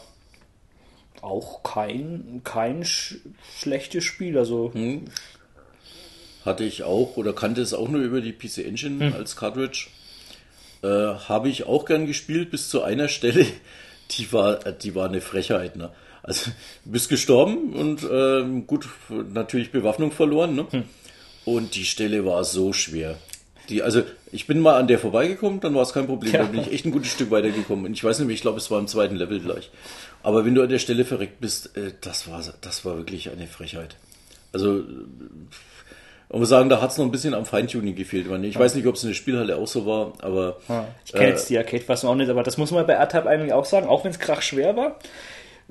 auch 1.21 1.61
kein, 1.63 2.41
kein 2.43 2.83
sch 2.83 3.17
schlechtes 3.59 4.03
Spiel. 4.03 4.37
Also 4.37 4.71
Hm. 4.73 5.05
Hatte 6.43 6.63
ich 6.63 6.81
auch 6.83 7.17
oder 7.17 7.33
kannte 7.33 7.61
es 7.61 7.73
auch 7.75 7.87
nur 7.87 8.01
über 8.01 8.19
die 8.21 8.33
PC 8.33 8.59
Engine 8.65 9.05
Hm. 9.05 9.13
als 9.13 9.35
Cartridge. 9.35 9.87
Äh, 10.83 10.87
Habe 10.87 11.49
ich 11.49 11.65
auch 11.67 11.85
gern 11.85 12.07
gespielt 12.07 12.49
bis 12.49 12.69
zu 12.69 12.81
einer 12.81 13.07
Stelle, 13.07 13.45
die 14.11 14.31
war, 14.33 14.55
die 14.57 14.95
war 14.95 15.07
eine 15.07 15.21
Frechheit. 15.21 15.75
Ne? 15.75 15.91
Also 16.23 16.49
du 16.85 16.91
bist 16.91 17.09
gestorben 17.09 17.73
und 17.73 18.03
ähm, 18.11 18.65
gut, 18.65 18.87
natürlich 19.09 19.71
Bewaffnung 19.71 20.11
verloren. 20.11 20.55
Ne? 20.55 20.65
Hm. 20.71 20.83
Und 21.45 21.75
die 21.75 21.85
Stelle 21.85 22.25
war 22.25 22.43
so 22.43 22.73
schwer. 22.73 23.17
Die, 23.69 23.81
also 23.83 24.03
ich 24.31 24.47
bin 24.47 24.59
mal 24.59 24.77
an 24.77 24.87
der 24.87 24.99
vorbeigekommen, 24.99 25.59
dann 25.59 25.75
war 25.75 25.83
es 25.83 25.93
kein 25.93 26.07
Problem. 26.07 26.33
Ja. 26.33 26.39
Da 26.39 26.45
bin 26.45 26.61
ich 26.61 26.71
echt 26.71 26.85
ein 26.85 26.91
gutes 26.91 27.11
Stück 27.11 27.31
weitergekommen. 27.31 27.85
Und 27.85 27.93
ich 27.93 28.03
weiß 28.03 28.19
nicht, 28.19 28.33
ich 28.33 28.41
glaube, 28.41 28.57
es 28.57 28.69
war 28.71 28.79
im 28.79 28.87
zweiten 28.87 29.15
Level 29.15 29.39
gleich. 29.39 29.69
Aber 30.23 30.45
wenn 30.45 30.55
du 30.55 30.61
an 30.61 30.69
der 30.69 30.79
Stelle 30.79 31.05
verreckt 31.05 31.39
bist, 31.41 31.77
äh, 31.77 31.93
das 32.01 32.29
war, 32.29 32.43
das 32.61 32.85
war 32.85 32.97
wirklich 32.97 33.29
eine 33.31 33.47
Frechheit. 33.47 33.95
Also 34.53 34.83
man 36.29 36.39
muss 36.39 36.49
sagen, 36.49 36.69
da 36.69 36.81
hat 36.81 36.91
es 36.91 36.97
noch 36.97 37.05
ein 37.05 37.11
bisschen 37.11 37.33
am 37.33 37.45
Feintuning 37.45 37.93
gefehlt. 37.95 38.27
Ich, 38.27 38.43
ich 38.49 38.59
weiß 38.59 38.75
nicht, 38.75 38.87
ob 38.87 38.95
es 38.95 39.03
in 39.03 39.09
der 39.09 39.15
Spielhalle 39.15 39.57
auch 39.57 39.67
so 39.67 39.85
war, 39.85 40.13
aber 40.21 40.57
ich 41.05 41.11
kenne 41.11 41.25
Äh, 41.25 41.29
jetzt 41.29 41.49
die 41.49 41.57
Arcade-Fassung 41.57 42.09
auch 42.09 42.15
nicht, 42.15 42.29
aber 42.29 42.43
das 42.43 42.57
muss 42.57 42.71
man 42.71 42.87
bei 42.87 42.93
R-Type 42.93 43.27
eigentlich 43.27 43.51
auch 43.51 43.65
sagen, 43.65 43.87
auch 43.87 44.05
wenn 44.05 44.11
es 44.11 44.19
krach 44.19 44.41
schwer 44.41 44.75
war. 44.77 44.97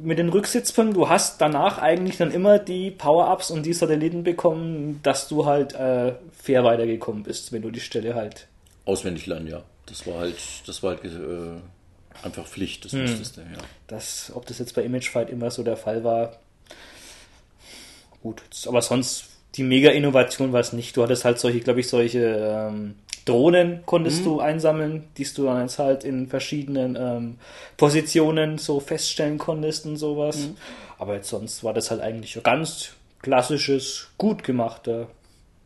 Mit 0.03 0.19
den 0.19 0.29
Rücksitzpunkten, 0.29 0.95
du 0.95 1.09
hast 1.09 1.41
danach 1.41 1.79
eigentlich 1.79 2.17
dann 2.17 2.31
immer 2.31 2.59
die 2.59 2.91
Power-Ups 2.91 3.51
und 3.51 3.65
die 3.67 3.73
Satelliten 3.73 4.23
bekommen, 4.25 5.01
dass 5.03 5.29
du 5.29 5.47
halt 5.47 5.75
äh, 5.75 6.15
fair 6.33 6.65
weitergekommen 6.65 7.23
bist, 7.23 7.53
wenn 7.53 7.63
du 7.63 7.71
die 7.71 7.81
Stelle 7.81 8.15
halt 8.15 8.47
auswendig 8.85 9.27
lernen, 9.27 9.47
ja. 9.49 9.63
Das 9.87 10.07
war 10.07 10.19
halt, 10.21 10.37
das 10.67 10.83
war 10.83 10.97
halt 10.97 11.05
äh, 11.05 12.25
einfach 12.25 12.47
Pflicht, 12.47 12.85
Hm. 12.85 12.91
das 12.91 13.11
musstest 13.11 13.37
du, 13.37 13.41
ja. 13.43 13.59
Das, 13.89 14.33
ob 14.35 14.47
das 14.47 14.59
jetzt 14.59 14.75
bei 14.75 14.83
Image 14.83 15.11
Fight 15.11 15.31
immer 15.31 15.51
so 15.51 15.63
der 15.63 15.77
Fall 15.77 16.03
war, 16.05 16.37
gut. 18.23 18.43
Aber 18.67 18.83
sonst, 18.83 19.25
die 19.57 19.63
Mega-Innovation 19.65 20.53
war 20.53 20.61
es 20.61 20.73
nicht. 20.73 20.97
Du 20.97 21.03
hattest 21.03 21.25
halt 21.25 21.39
solche, 21.39 21.61
glaube 21.61 21.81
ich, 21.81 21.89
solche 21.89 22.21
ähm, 22.71 22.95
Drohnen 23.31 23.81
konntest 23.87 24.27
du 24.27 24.41
einsammeln, 24.41 25.05
die 25.17 25.25
du 25.25 25.45
dann 25.45 25.63
jetzt 25.63 25.79
halt 25.79 26.05
in 26.05 26.27
verschiedenen 26.27 26.97
ähm, 26.97 27.37
Positionen 27.77 28.59
so 28.59 28.81
feststellen 28.81 29.39
konntest 29.39 29.87
und 29.87 29.97
sowas. 29.97 30.49
Aber 30.99 31.15
jetzt 31.15 31.29
sonst 31.29 31.63
war 31.65 31.73
das 31.73 31.91
halt 31.91 32.01
eigentlich 32.01 32.39
ganz 32.43 32.91
klassisches, 33.23 34.09
gut 34.19 34.43
gemachter. 34.45 35.09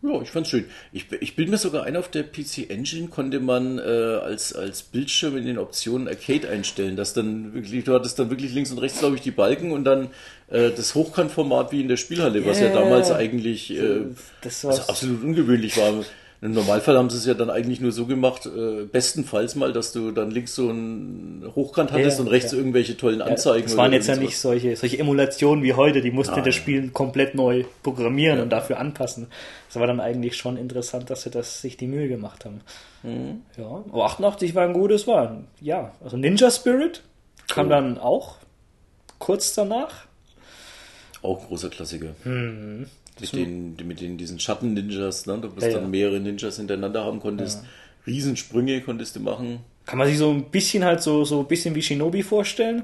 Ja, 0.02 0.20
ich 0.20 0.30
fand's 0.30 0.50
schön. 0.50 0.66
Ich, 0.92 1.10
ich 1.20 1.34
bin 1.34 1.48
mir 1.48 1.56
sogar 1.56 1.84
ein, 1.84 1.96
auf 1.96 2.08
der 2.08 2.24
PC 2.24 2.68
Engine 2.68 3.08
konnte 3.08 3.40
man 3.40 3.78
äh, 3.78 3.82
als, 3.82 4.52
als 4.52 4.82
Bildschirm 4.82 5.38
in 5.38 5.46
den 5.46 5.56
Optionen 5.56 6.08
Arcade 6.08 6.46
einstellen, 6.50 6.94
dass 6.94 7.14
dann 7.14 7.54
wirklich, 7.54 7.84
du 7.84 7.94
hattest 7.94 8.18
dann 8.18 8.28
wirklich 8.28 8.52
links 8.52 8.70
und 8.70 8.78
rechts, 8.78 8.98
glaube 8.98 9.16
ich, 9.16 9.22
die 9.22 9.30
Balken 9.30 9.72
und 9.72 9.84
dann 9.84 10.08
äh, 10.50 10.70
das 10.76 10.94
Hochkantformat 10.94 11.72
wie 11.72 11.80
in 11.80 11.88
der 11.88 11.96
Spielhalle, 11.96 12.44
was 12.44 12.60
ja 12.60 12.66
Yeah. 12.66 12.80
damals 12.80 13.10
eigentlich 13.10 13.70
äh, 13.70 14.02
Das 14.42 14.64
also 14.66 14.82
absolut 14.82 15.22
ungewöhnlich 15.24 15.78
war. 15.78 16.04
Im 16.44 16.52
Normalfall 16.52 16.98
haben 16.98 17.08
sie 17.08 17.16
es 17.16 17.24
ja 17.24 17.32
dann 17.32 17.48
eigentlich 17.48 17.80
nur 17.80 17.90
so 17.90 18.04
gemacht, 18.04 18.44
äh, 18.44 18.84
bestenfalls 18.84 19.54
mal, 19.54 19.72
dass 19.72 19.92
du 19.92 20.10
dann 20.10 20.30
links 20.30 20.54
so 20.54 20.68
einen 20.68 21.50
Hochkant 21.56 21.90
hattest 21.90 22.18
Ja, 22.18 22.22
und 22.22 22.30
rechts 22.30 22.52
ja. 22.52 22.58
irgendwelche 22.58 22.98
tollen 22.98 23.22
Anzeigen. 23.22 23.64
Das 23.64 23.78
waren 23.78 23.94
jetzt 23.94 24.08
ja 24.08 24.16
nicht 24.16 24.38
solche, 24.38 24.76
solche 24.76 24.98
Emulationen 24.98 25.62
wie 25.62 25.72
heute, 25.72 26.02
die 26.02 26.10
mussten 26.10 26.34
Nein. 26.34 26.44
das 26.44 26.54
Spiel 26.54 26.90
komplett 26.90 27.34
neu 27.34 27.64
programmieren 27.82 28.40
und 28.40 28.50
dafür 28.50 28.78
anpassen. 28.78 29.28
Das 29.68 29.80
war 29.80 29.86
dann 29.86 30.00
eigentlich 30.00 30.36
schon 30.36 30.58
interessant, 30.58 31.08
dass 31.08 31.22
sie 31.22 31.30
das 31.30 31.62
sich 31.62 31.78
die 31.78 31.86
Mühe 31.86 32.08
gemacht 32.08 32.44
haben. 32.44 32.60
Mhm. 33.02 33.40
Ja, 33.56 33.82
aber 33.90 34.04
88 34.04 34.54
war 34.54 34.64
ein 34.64 34.74
gutes 34.74 35.06
war. 35.06 35.44
Ja, 35.62 35.92
also 36.04 36.18
Ninja 36.18 36.50
Spirit 36.50 37.00
kam 37.48 37.70
dann 37.70 37.96
auch 37.96 38.36
kurz 39.18 39.54
danach. 39.54 40.04
Auch 41.22 41.48
großer 41.48 41.70
Klassiker. 41.70 42.08
Hm. 42.24 42.84
Mit 43.20 43.32
den, 43.32 43.76
mit 43.86 44.00
den, 44.00 44.18
diesen 44.18 44.40
Schatten-Ninjas, 44.40 45.26
ne? 45.26 45.38
Du 45.38 45.48
bist 45.50 45.66
Ja, 45.66 45.74
ja. 45.74 45.78
dann 45.80 45.90
mehrere 45.90 46.18
Ninjas 46.20 46.56
hintereinander 46.56 47.04
haben 47.04 47.20
konntest. 47.20 47.64
Riesensprünge 48.06 48.80
konntest 48.82 49.16
du 49.16 49.20
machen. 49.20 49.60
Kann 49.86 49.98
man 49.98 50.08
sich 50.08 50.18
so 50.18 50.30
ein 50.30 50.44
bisschen 50.50 50.84
halt 50.84 51.00
so, 51.02 51.24
so 51.24 51.40
ein 51.40 51.46
bisschen 51.46 51.74
wie 51.74 51.82
Shinobi 51.82 52.22
vorstellen. 52.22 52.82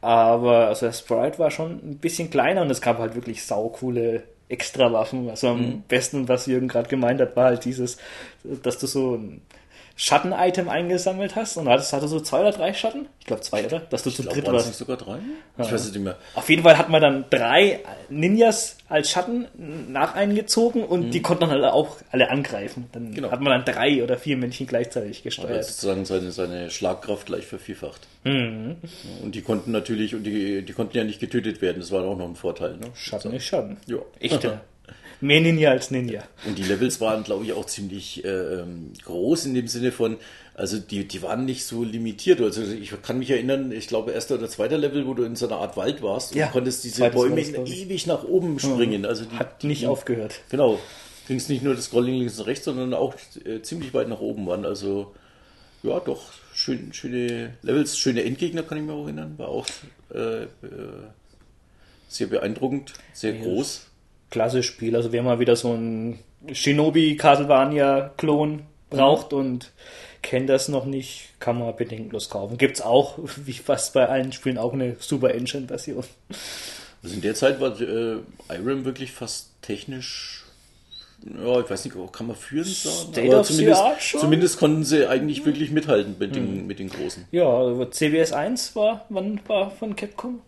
Aber 0.00 0.66
also 0.68 0.86
der 0.86 0.92
Sprite 0.92 1.38
war 1.38 1.50
schon 1.50 1.72
ein 1.72 1.98
bisschen 1.98 2.28
kleiner 2.30 2.62
und 2.62 2.70
es 2.70 2.80
gab 2.80 2.98
halt 2.98 3.14
wirklich 3.14 3.44
saukoole 3.44 4.24
Extrawaffen. 4.48 5.30
Also 5.30 5.48
am 5.48 5.60
Mhm. 5.60 5.82
besten, 5.88 6.28
was 6.28 6.46
Jürgen 6.46 6.68
gerade 6.68 6.88
gemeint 6.88 7.20
hat, 7.20 7.36
war 7.36 7.46
halt 7.46 7.64
dieses, 7.64 7.96
dass 8.62 8.78
du 8.78 8.86
so 8.86 9.14
ein 9.16 9.40
Schatten-Item 9.96 10.68
eingesammelt 10.68 11.36
hast 11.36 11.56
und 11.56 11.68
hattest, 11.68 11.92
hattest 11.92 12.12
du 12.12 12.20
zwei 12.20 12.40
oder 12.40 12.52
drei 12.52 12.72
Schatten? 12.74 13.06
Ich 13.20 13.26
glaube 13.26 13.42
zwei, 13.42 13.64
oder? 13.64 13.80
Dass 13.80 14.02
du 14.02 14.10
zu 14.10 14.22
glaub, 14.22 14.34
dritt 14.34 14.46
warst. 14.50 14.66
nicht 14.66 14.76
sogar 14.78 14.96
drei? 14.96 15.18
Ja. 15.58 15.64
Ich 15.64 15.72
weiß 15.72 15.84
es 15.86 15.92
nicht 15.92 16.02
mehr. 16.02 16.16
Auf 16.34 16.48
jeden 16.50 16.62
Fall 16.62 16.78
hat 16.78 16.88
man 16.88 17.00
dann 17.02 17.24
drei 17.30 17.80
Ninjas 18.08 18.76
als 18.88 19.10
Schatten 19.10 19.46
nach 19.92 20.14
eingezogen 20.14 20.84
und 20.84 21.10
die 21.12 21.22
konnten 21.22 21.42
dann 21.42 21.50
halt 21.50 21.64
auch 21.64 21.96
alle 22.10 22.30
angreifen. 22.30 22.88
Dann 22.92 23.10
Mhm. 23.10 23.14
Genau. 23.14 23.30
hat 23.30 23.40
man 23.40 23.52
dann 23.64 23.74
drei 23.74 24.02
oder 24.02 24.16
vier 24.18 24.36
Männchen 24.36 24.66
gleichzeitig 24.66 25.22
gesteuert. 25.22 25.64
sozusagen 25.64 26.04
seine, 26.04 26.32
seine 26.32 26.70
Schlagkraft 26.70 27.26
gleich 27.26 27.46
vervierfacht. 27.46 28.00
Mhm. 28.24 28.76
Und 29.22 29.34
die 29.34 29.42
konnten 29.42 29.70
natürlich, 29.72 30.14
und 30.14 30.24
die, 30.24 30.62
die 30.62 30.72
konnten 30.72 30.96
ja 30.96 31.04
nicht 31.04 31.20
getötet 31.20 31.60
werden, 31.62 31.80
das 31.80 31.90
war 31.92 32.04
auch 32.04 32.16
noch 32.16 32.28
ein 32.28 32.36
Vorteil. 32.36 32.72
Ne? 32.76 32.86
Schatten 32.94 33.32
ist 33.34 33.44
Schatten. 33.44 33.76
Ja. 33.86 33.98
Echter. 34.20 34.60
Mehr 35.22 35.40
Ninja 35.40 35.70
als 35.70 35.92
Ninja. 35.92 36.24
Und 36.44 36.58
die 36.58 36.64
Levels 36.64 37.00
waren, 37.00 37.22
glaube 37.22 37.44
ich, 37.44 37.52
auch 37.52 37.64
ziemlich 37.64 38.24
äh, 38.24 38.28
ähm, 38.28 38.92
groß 39.04 39.46
in 39.46 39.54
dem 39.54 39.68
Sinne 39.68 39.92
von, 39.92 40.16
also 40.54 40.80
die, 40.80 41.06
die 41.06 41.22
waren 41.22 41.44
nicht 41.44 41.64
so 41.64 41.84
limitiert. 41.84 42.40
Also 42.40 42.62
ich 42.64 42.92
kann 43.02 43.20
mich 43.20 43.30
erinnern, 43.30 43.70
ich 43.70 43.86
glaube, 43.86 44.10
erster 44.10 44.34
oder 44.34 44.48
zweiter 44.48 44.78
Level, 44.78 45.06
wo 45.06 45.14
du 45.14 45.22
in 45.22 45.36
so 45.36 45.46
einer 45.46 45.58
Art 45.58 45.76
Wald 45.76 46.02
warst 46.02 46.32
und 46.32 46.38
Ja, 46.38 46.46
du 46.46 46.52
konntest 46.52 46.82
diese 46.82 47.08
Bäume 47.10 47.40
ewig 47.40 48.08
nach 48.08 48.24
oben 48.24 48.58
springen. 48.58 49.06
Also 49.06 49.24
die, 49.24 49.36
Hat 49.36 49.62
nicht 49.62 49.82
die, 49.82 49.86
aufgehört. 49.86 50.40
Genau. 50.50 50.80
Ging 51.28 51.36
es 51.36 51.48
nicht 51.48 51.62
nur 51.62 51.76
das 51.76 51.84
Scrolling 51.84 52.16
links 52.16 52.40
und 52.40 52.46
rechts, 52.46 52.64
sondern 52.64 52.92
auch 52.92 53.14
äh, 53.44 53.62
ziemlich 53.62 53.94
weit 53.94 54.08
nach 54.08 54.20
oben 54.20 54.44
waren. 54.48 54.66
Also 54.66 55.14
ja, 55.84 56.00
doch, 56.00 56.32
schön, 56.52 56.92
schöne 56.92 57.54
Levels, 57.62 57.96
schöne 57.96 58.24
Endgegner 58.24 58.64
kann 58.64 58.78
ich 58.78 58.84
mir 58.84 58.92
auch 58.92 59.04
erinnern. 59.04 59.34
War 59.38 59.50
auch 59.50 59.68
äh, 60.12 60.42
äh, 60.42 60.48
sehr 62.08 62.26
beeindruckend, 62.26 62.92
sehr 63.12 63.34
groß. 63.34 63.86
Klasse 64.32 64.64
Spiel. 64.64 64.96
Also 64.96 65.12
wer 65.12 65.22
mal 65.22 65.38
wieder 65.38 65.54
so 65.54 65.72
ein 65.72 66.18
Shinobi 66.50 67.16
Castlevania-Klon 67.16 68.62
braucht 68.90 69.32
und 69.32 69.70
kennt 70.22 70.48
das 70.48 70.68
noch 70.68 70.86
nicht, 70.86 71.28
kann 71.38 71.58
man 71.58 71.76
bedenkenlos 71.76 72.30
kaufen. 72.30 72.58
Gibt's 72.58 72.80
auch, 72.80 73.18
wie 73.44 73.52
fast 73.52 73.94
bei 73.94 74.08
allen 74.08 74.32
Spielen, 74.32 74.58
auch 74.58 74.72
eine 74.72 74.96
Super 74.98 75.34
Engine-Version. 75.34 76.04
Also 77.02 77.14
in 77.14 77.20
der 77.20 77.34
Zeit 77.34 77.60
war 77.60 77.78
äh, 77.80 78.18
Irem 78.48 78.84
wirklich 78.84 79.12
fast 79.12 79.50
technisch, 79.60 80.44
ja, 81.24 81.60
ich 81.60 81.68
weiß 81.68 81.84
nicht, 81.84 81.96
kann 82.12 82.26
man 82.26 82.36
führend 82.36 82.68
sagen, 82.68 83.12
State 83.12 83.44
the 83.44 83.54
zumindest, 83.54 84.18
zumindest 84.18 84.58
konnten 84.58 84.84
sie 84.84 85.06
eigentlich 85.08 85.44
wirklich 85.44 85.70
mithalten 85.70 86.16
mit, 86.18 86.34
den, 86.34 86.66
mit 86.66 86.78
den 86.78 86.88
Großen. 86.88 87.26
Ja, 87.32 87.44
also 87.44 87.84
CBS 87.84 88.32
1 88.32 88.74
war, 88.76 89.04
wann 89.08 89.40
war 89.46 89.70
von 89.70 89.94
Capcom? 89.94 90.40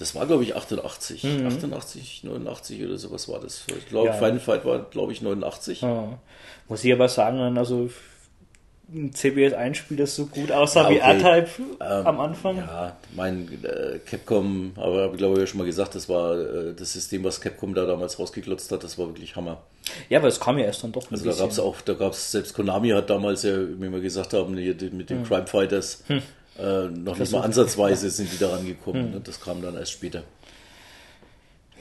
Das 0.00 0.14
war, 0.16 0.26
glaube 0.26 0.42
ich, 0.42 0.56
88, 0.56 1.24
88, 1.46 2.24
89 2.24 2.84
oder 2.84 2.96
sowas 2.98 3.28
war 3.28 3.38
das. 3.38 3.64
Ich 3.78 3.86
glaube, 3.88 4.08
Ja. 4.08 4.12
Final 4.14 4.40
Fight 4.40 4.64
war, 4.64 4.78
glaube 4.90 5.12
ich, 5.12 5.20
89. 5.22 5.82
Ja. 5.82 6.18
Muss 6.68 6.82
ich 6.84 6.92
aber 6.92 7.08
sagen, 7.08 7.56
also 7.58 7.88
ein 8.92 9.12
CBS 9.12 9.52
1 9.52 9.76
Spiel, 9.76 9.96
das 9.98 10.16
so 10.16 10.26
gut 10.26 10.50
aussah 10.50 10.82
Ja, 10.82 10.90
wie 10.90 11.00
okay. 11.00 11.22
R-Type 11.22 11.62
Ähm, 11.80 12.06
am 12.06 12.18
Anfang. 12.20 12.56
Ja, 12.56 12.96
mein 13.14 13.48
äh, 13.62 13.98
Capcom, 14.00 14.72
aber 14.74 15.02
habe 15.02 15.12
ich 15.12 15.18
glaube 15.18 15.34
ich 15.34 15.40
ja 15.40 15.46
schon 15.46 15.58
mal 15.58 15.64
gesagt, 15.66 15.94
das 15.94 16.08
war 16.08 16.36
äh, 16.36 16.74
das 16.74 16.92
System, 16.94 17.22
was 17.22 17.40
Capcom 17.40 17.72
da 17.74 17.86
damals 17.86 18.18
rausgeklotzt 18.18 18.72
hat, 18.72 18.82
das 18.82 18.98
war 18.98 19.06
wirklich 19.06 19.36
Hammer. 19.36 19.58
Ja, 20.08 20.18
aber 20.18 20.26
es 20.26 20.40
kam 20.40 20.58
ja 20.58 20.64
erst 20.64 20.82
dann 20.82 20.90
doch 20.90 21.02
ein 21.08 21.12
Also 21.12 21.24
da 21.24 21.30
bisschen. 21.30 21.42
gab 21.44 21.50
es 21.52 21.60
auch, 21.60 21.80
da 21.82 21.92
gab 21.94 22.12
es, 22.14 22.32
selbst 22.32 22.52
Konami 22.54 22.88
hat 22.90 23.10
damals 23.10 23.44
ja, 23.44 23.56
wie 23.60 23.88
wir 23.92 24.00
gesagt 24.00 24.32
haben, 24.32 24.54
mit 24.56 24.80
Hm. 24.80 25.06
den 25.06 25.24
Crime 25.24 25.46
Fighters 25.46 26.02
äh, 26.58 26.88
noch 26.88 27.18
nicht 27.18 27.32
mal 27.32 27.42
ansatzweise 27.42 28.10
sind 28.10 28.32
die 28.32 28.38
da 28.38 28.50
rangekommen. 28.50 29.04
Hm. 29.04 29.10
Ne? 29.12 29.20
Das 29.22 29.40
kam 29.40 29.62
dann 29.62 29.76
erst 29.76 29.92
später. 29.92 30.24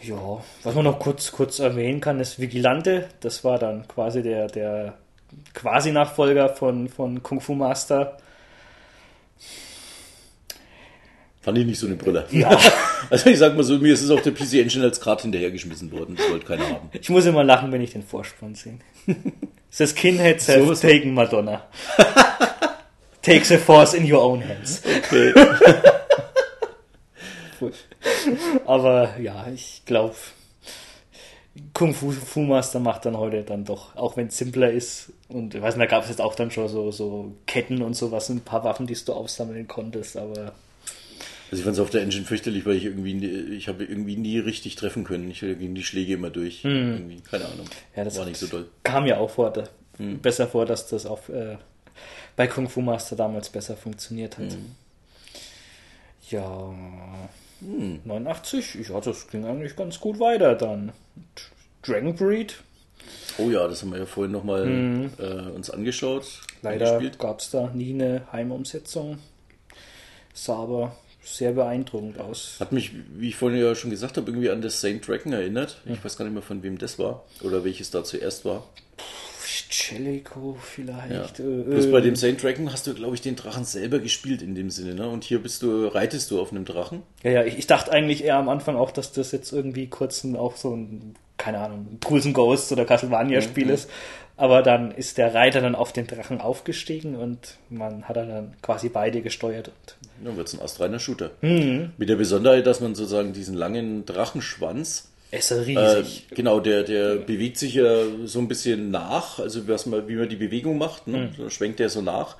Ja, 0.01 0.41
was 0.63 0.75
man 0.75 0.85
noch 0.85 0.99
kurz, 0.99 1.31
kurz 1.31 1.59
erwähnen 1.59 1.99
kann, 1.99 2.19
ist 2.19 2.39
Vigilante. 2.39 3.09
Das 3.19 3.43
war 3.43 3.59
dann 3.59 3.87
quasi 3.87 4.21
der, 4.21 4.47
der 4.47 4.97
quasi 5.53 5.91
Nachfolger 5.91 6.49
von, 6.49 6.87
von 6.87 7.21
Kung 7.21 7.41
Fu 7.41 7.53
Master. 7.53 8.17
Fand 11.41 11.57
ich 11.57 11.65
nicht 11.65 11.79
so 11.79 11.87
eine 11.87 11.95
Brille. 11.95 12.25
Ja. 12.31 12.57
Also 13.09 13.29
ich 13.31 13.39
sag 13.39 13.55
mal 13.55 13.63
so, 13.63 13.79
mir 13.79 13.93
ist 13.93 14.03
es 14.03 14.11
auf 14.11 14.21
der 14.21 14.31
PC 14.31 14.55
Engine 14.55 14.83
als 14.83 14.99
Grad 14.99 15.23
hinterhergeschmissen 15.23 15.91
worden. 15.91 16.15
Das 16.15 16.29
wollte 16.29 16.45
keiner 16.45 16.69
haben. 16.69 16.89
Ich 16.91 17.09
muss 17.09 17.25
immer 17.25 17.43
lachen, 17.43 17.71
wenn 17.71 17.81
ich 17.81 17.91
den 17.91 18.03
Vorspann 18.03 18.53
sehe. 18.53 18.77
Das 19.75 19.91
Skinheads 19.91 20.47
have 20.47 20.65
So 20.65 20.71
ist 20.73 20.81
taken 20.81 21.13
Madonna. 21.13 21.63
Take 23.29 23.45
the 23.45 23.57
force 23.57 23.93
in 23.93 24.11
your 24.11 24.21
own 24.23 24.41
hands. 24.43 24.81
Okay. 27.61 27.71
Aber 28.65 29.19
ja, 29.19 29.47
ich 29.53 29.81
glaube, 29.85 30.15
Kung 31.73 31.93
Fu, 31.93 32.11
Fu 32.11 32.41
Master 32.41 32.79
macht 32.79 33.05
dann 33.05 33.17
heute 33.17 33.43
dann 33.43 33.65
doch, 33.65 33.95
auch 33.97 34.15
wenn 34.15 34.27
es 34.27 34.37
simpler 34.37 34.71
ist. 34.71 35.11
Und 35.27 35.55
ich 35.55 35.61
weiß 35.61 35.75
nicht, 35.75 35.85
da 35.85 35.89
gab 35.95 36.03
es 36.03 36.09
jetzt 36.09 36.21
auch 36.21 36.35
dann 36.35 36.51
schon 36.51 36.69
so, 36.69 36.91
so 36.91 37.33
Ketten 37.47 37.81
und 37.81 37.95
sowas, 37.95 38.29
ein 38.29 38.41
paar 38.41 38.63
Waffen, 38.63 38.87
die 38.87 38.95
du 39.05 39.13
aufsammeln 39.13 39.67
konntest, 39.67 40.15
aber 40.15 40.53
Also 41.51 41.57
ich 41.57 41.63
fand 41.63 41.75
es 41.75 41.79
auf 41.81 41.89
der 41.89 42.01
Engine 42.03 42.25
fürchterlich, 42.25 42.65
weil 42.65 42.75
ich 42.77 42.85
irgendwie, 42.85 43.13
nie- 43.13 43.27
ich 43.57 43.67
habe 43.67 43.83
irgendwie 43.83 44.15
nie 44.15 44.39
richtig 44.39 44.75
treffen 44.77 45.03
können. 45.03 45.29
Ich 45.29 45.41
ging 45.41 45.75
die 45.75 45.83
Schläge 45.83 46.13
immer 46.13 46.29
durch. 46.29 46.63
Irgendwie, 46.63 47.19
keine 47.21 47.45
Ahnung. 47.45 47.65
Hm. 47.65 47.97
Ja, 47.97 48.03
das 48.05 48.17
war 48.17 48.25
nicht 48.25 48.37
so 48.37 48.47
doll. 48.47 48.69
kam 48.83 49.03
mir 49.03 49.19
auch 49.19 49.29
vor, 49.29 49.51
da, 49.51 49.63
besser 49.97 50.47
vor, 50.47 50.65
dass 50.65 50.87
das 50.87 51.05
auf, 51.05 51.27
äh, 51.29 51.57
bei 52.35 52.47
Kung 52.47 52.69
Fu 52.69 52.81
Master 52.81 53.15
damals 53.15 53.49
besser 53.49 53.75
funktioniert 53.75 54.37
hat. 54.37 54.57
Ja, 56.29 56.73
89, 57.61 58.87
ja, 58.87 58.99
das 59.01 59.27
ging 59.27 59.45
eigentlich 59.45 59.75
ganz 59.75 59.99
gut 59.99 60.19
weiter 60.19 60.55
dann. 60.55 60.91
Dragon 61.81 62.15
Breed, 62.15 62.55
Oh 63.37 63.49
ja, 63.49 63.67
das 63.67 63.81
haben 63.81 63.91
wir 63.91 63.99
ja 63.99 64.05
vorhin 64.05 64.31
nochmal 64.31 65.09
äh, 65.17 65.49
uns 65.51 65.69
angeschaut. 65.69 66.41
Leider 66.61 66.99
gab 67.17 67.39
es 67.39 67.49
da 67.51 67.69
nie 67.73 67.93
eine 67.93 68.23
Heimumsetzung. 68.31 69.19
Sah 70.33 70.57
aber 70.57 70.95
sehr 71.23 71.53
beeindruckend 71.53 72.19
aus. 72.19 72.57
Hat 72.59 72.71
mich, 72.71 72.91
wie 73.15 73.29
ich 73.29 73.35
vorhin 73.35 73.59
ja 73.61 73.75
schon 73.75 73.91
gesagt 73.91 74.17
habe, 74.17 74.29
irgendwie 74.29 74.49
an 74.49 74.61
das 74.61 74.81
Saint 74.81 75.07
Dragon 75.07 75.33
erinnert. 75.33 75.81
Ich 75.85 76.03
weiß 76.03 76.17
gar 76.17 76.25
nicht 76.25 76.33
mehr, 76.33 76.43
von 76.43 76.63
wem 76.63 76.77
das 76.77 76.99
war 76.99 77.23
oder 77.41 77.63
welches 77.63 77.91
da 77.91 78.03
zuerst 78.03 78.45
war. 78.45 78.67
Jellico 79.69 80.57
vielleicht. 80.59 81.39
Ja. 81.39 81.45
Äh, 81.45 81.63
Bloß 81.63 81.85
äh, 81.85 81.91
bei 81.91 82.01
dem 82.01 82.15
Saint 82.15 82.41
Dragon 82.41 82.71
hast 82.71 82.87
du, 82.87 82.93
glaube 82.93 83.15
ich, 83.15 83.21
den 83.21 83.35
Drachen 83.35 83.63
selber 83.63 83.99
gespielt 83.99 84.41
in 84.41 84.55
dem 84.55 84.69
Sinne. 84.69 84.95
Ne? 84.95 85.07
Und 85.07 85.23
hier 85.23 85.41
bist 85.41 85.61
du, 85.61 85.87
reitest 85.87 86.31
du 86.31 86.41
auf 86.41 86.51
einem 86.51 86.65
Drachen. 86.65 87.03
Ja, 87.23 87.31
ja, 87.31 87.43
ich, 87.43 87.57
ich 87.57 87.67
dachte 87.67 87.91
eigentlich 87.91 88.23
eher 88.23 88.37
am 88.37 88.49
Anfang 88.49 88.75
auch, 88.75 88.91
dass 88.91 89.11
das 89.11 89.31
jetzt 89.31 89.51
irgendwie 89.51 89.87
kurz 89.87 90.23
ein, 90.23 90.35
auch 90.35 90.55
so 90.57 90.75
ein, 90.75 91.15
keine 91.37 91.59
Ahnung, 91.59 91.99
Ghouls 92.01 92.25
and 92.25 92.33
Ghosts 92.33 92.71
oder 92.71 92.85
Castlevania-Spiel 92.85 93.69
ist. 93.69 93.89
Aber 94.37 94.63
dann 94.63 94.91
ist 94.91 95.17
der 95.17 95.35
Reiter 95.35 95.59
dann 95.59 95.75
auf 95.75 95.91
den 95.91 96.07
Drachen 96.07 96.39
aufgestiegen 96.39 97.17
und 97.17 97.57
man 97.69 98.05
hat 98.05 98.15
dann 98.15 98.53
quasi 98.61 98.87
beide 98.87 99.21
gesteuert. 99.21 99.67
Und 99.67 100.25
Dann 100.25 100.37
wird 100.37 100.47
es 100.47 100.53
ein 100.53 100.61
astreiner 100.61 100.97
Shooter. 100.99 101.31
Mhm. 101.41 101.91
Mit 101.97 102.07
der 102.07 102.15
Besonderheit, 102.15 102.65
dass 102.65 102.79
man 102.79 102.95
sozusagen 102.95 103.33
diesen 103.33 103.53
langen 103.53 104.05
Drachenschwanz 104.05 105.09
es 105.31 105.51
ist 105.51 105.67
Äh, 105.67 105.79
riesig. 105.79 106.27
genau, 106.31 106.59
der, 106.59 106.83
der 106.83 107.15
bewegt 107.17 107.57
sich 107.57 107.75
ja 107.75 108.03
so 108.25 108.39
ein 108.39 108.47
bisschen 108.47 108.91
nach, 108.91 109.39
also 109.39 109.67
was 109.67 109.85
man, 109.85 110.07
wie 110.07 110.15
man 110.15 110.29
die 110.29 110.35
Bewegung 110.35 110.77
macht, 110.77 111.07
ne? 111.07 111.31
Hm. 111.35 111.43
da 111.43 111.49
schwenkt 111.49 111.79
der 111.79 111.89
so 111.89 112.01
nach. 112.01 112.35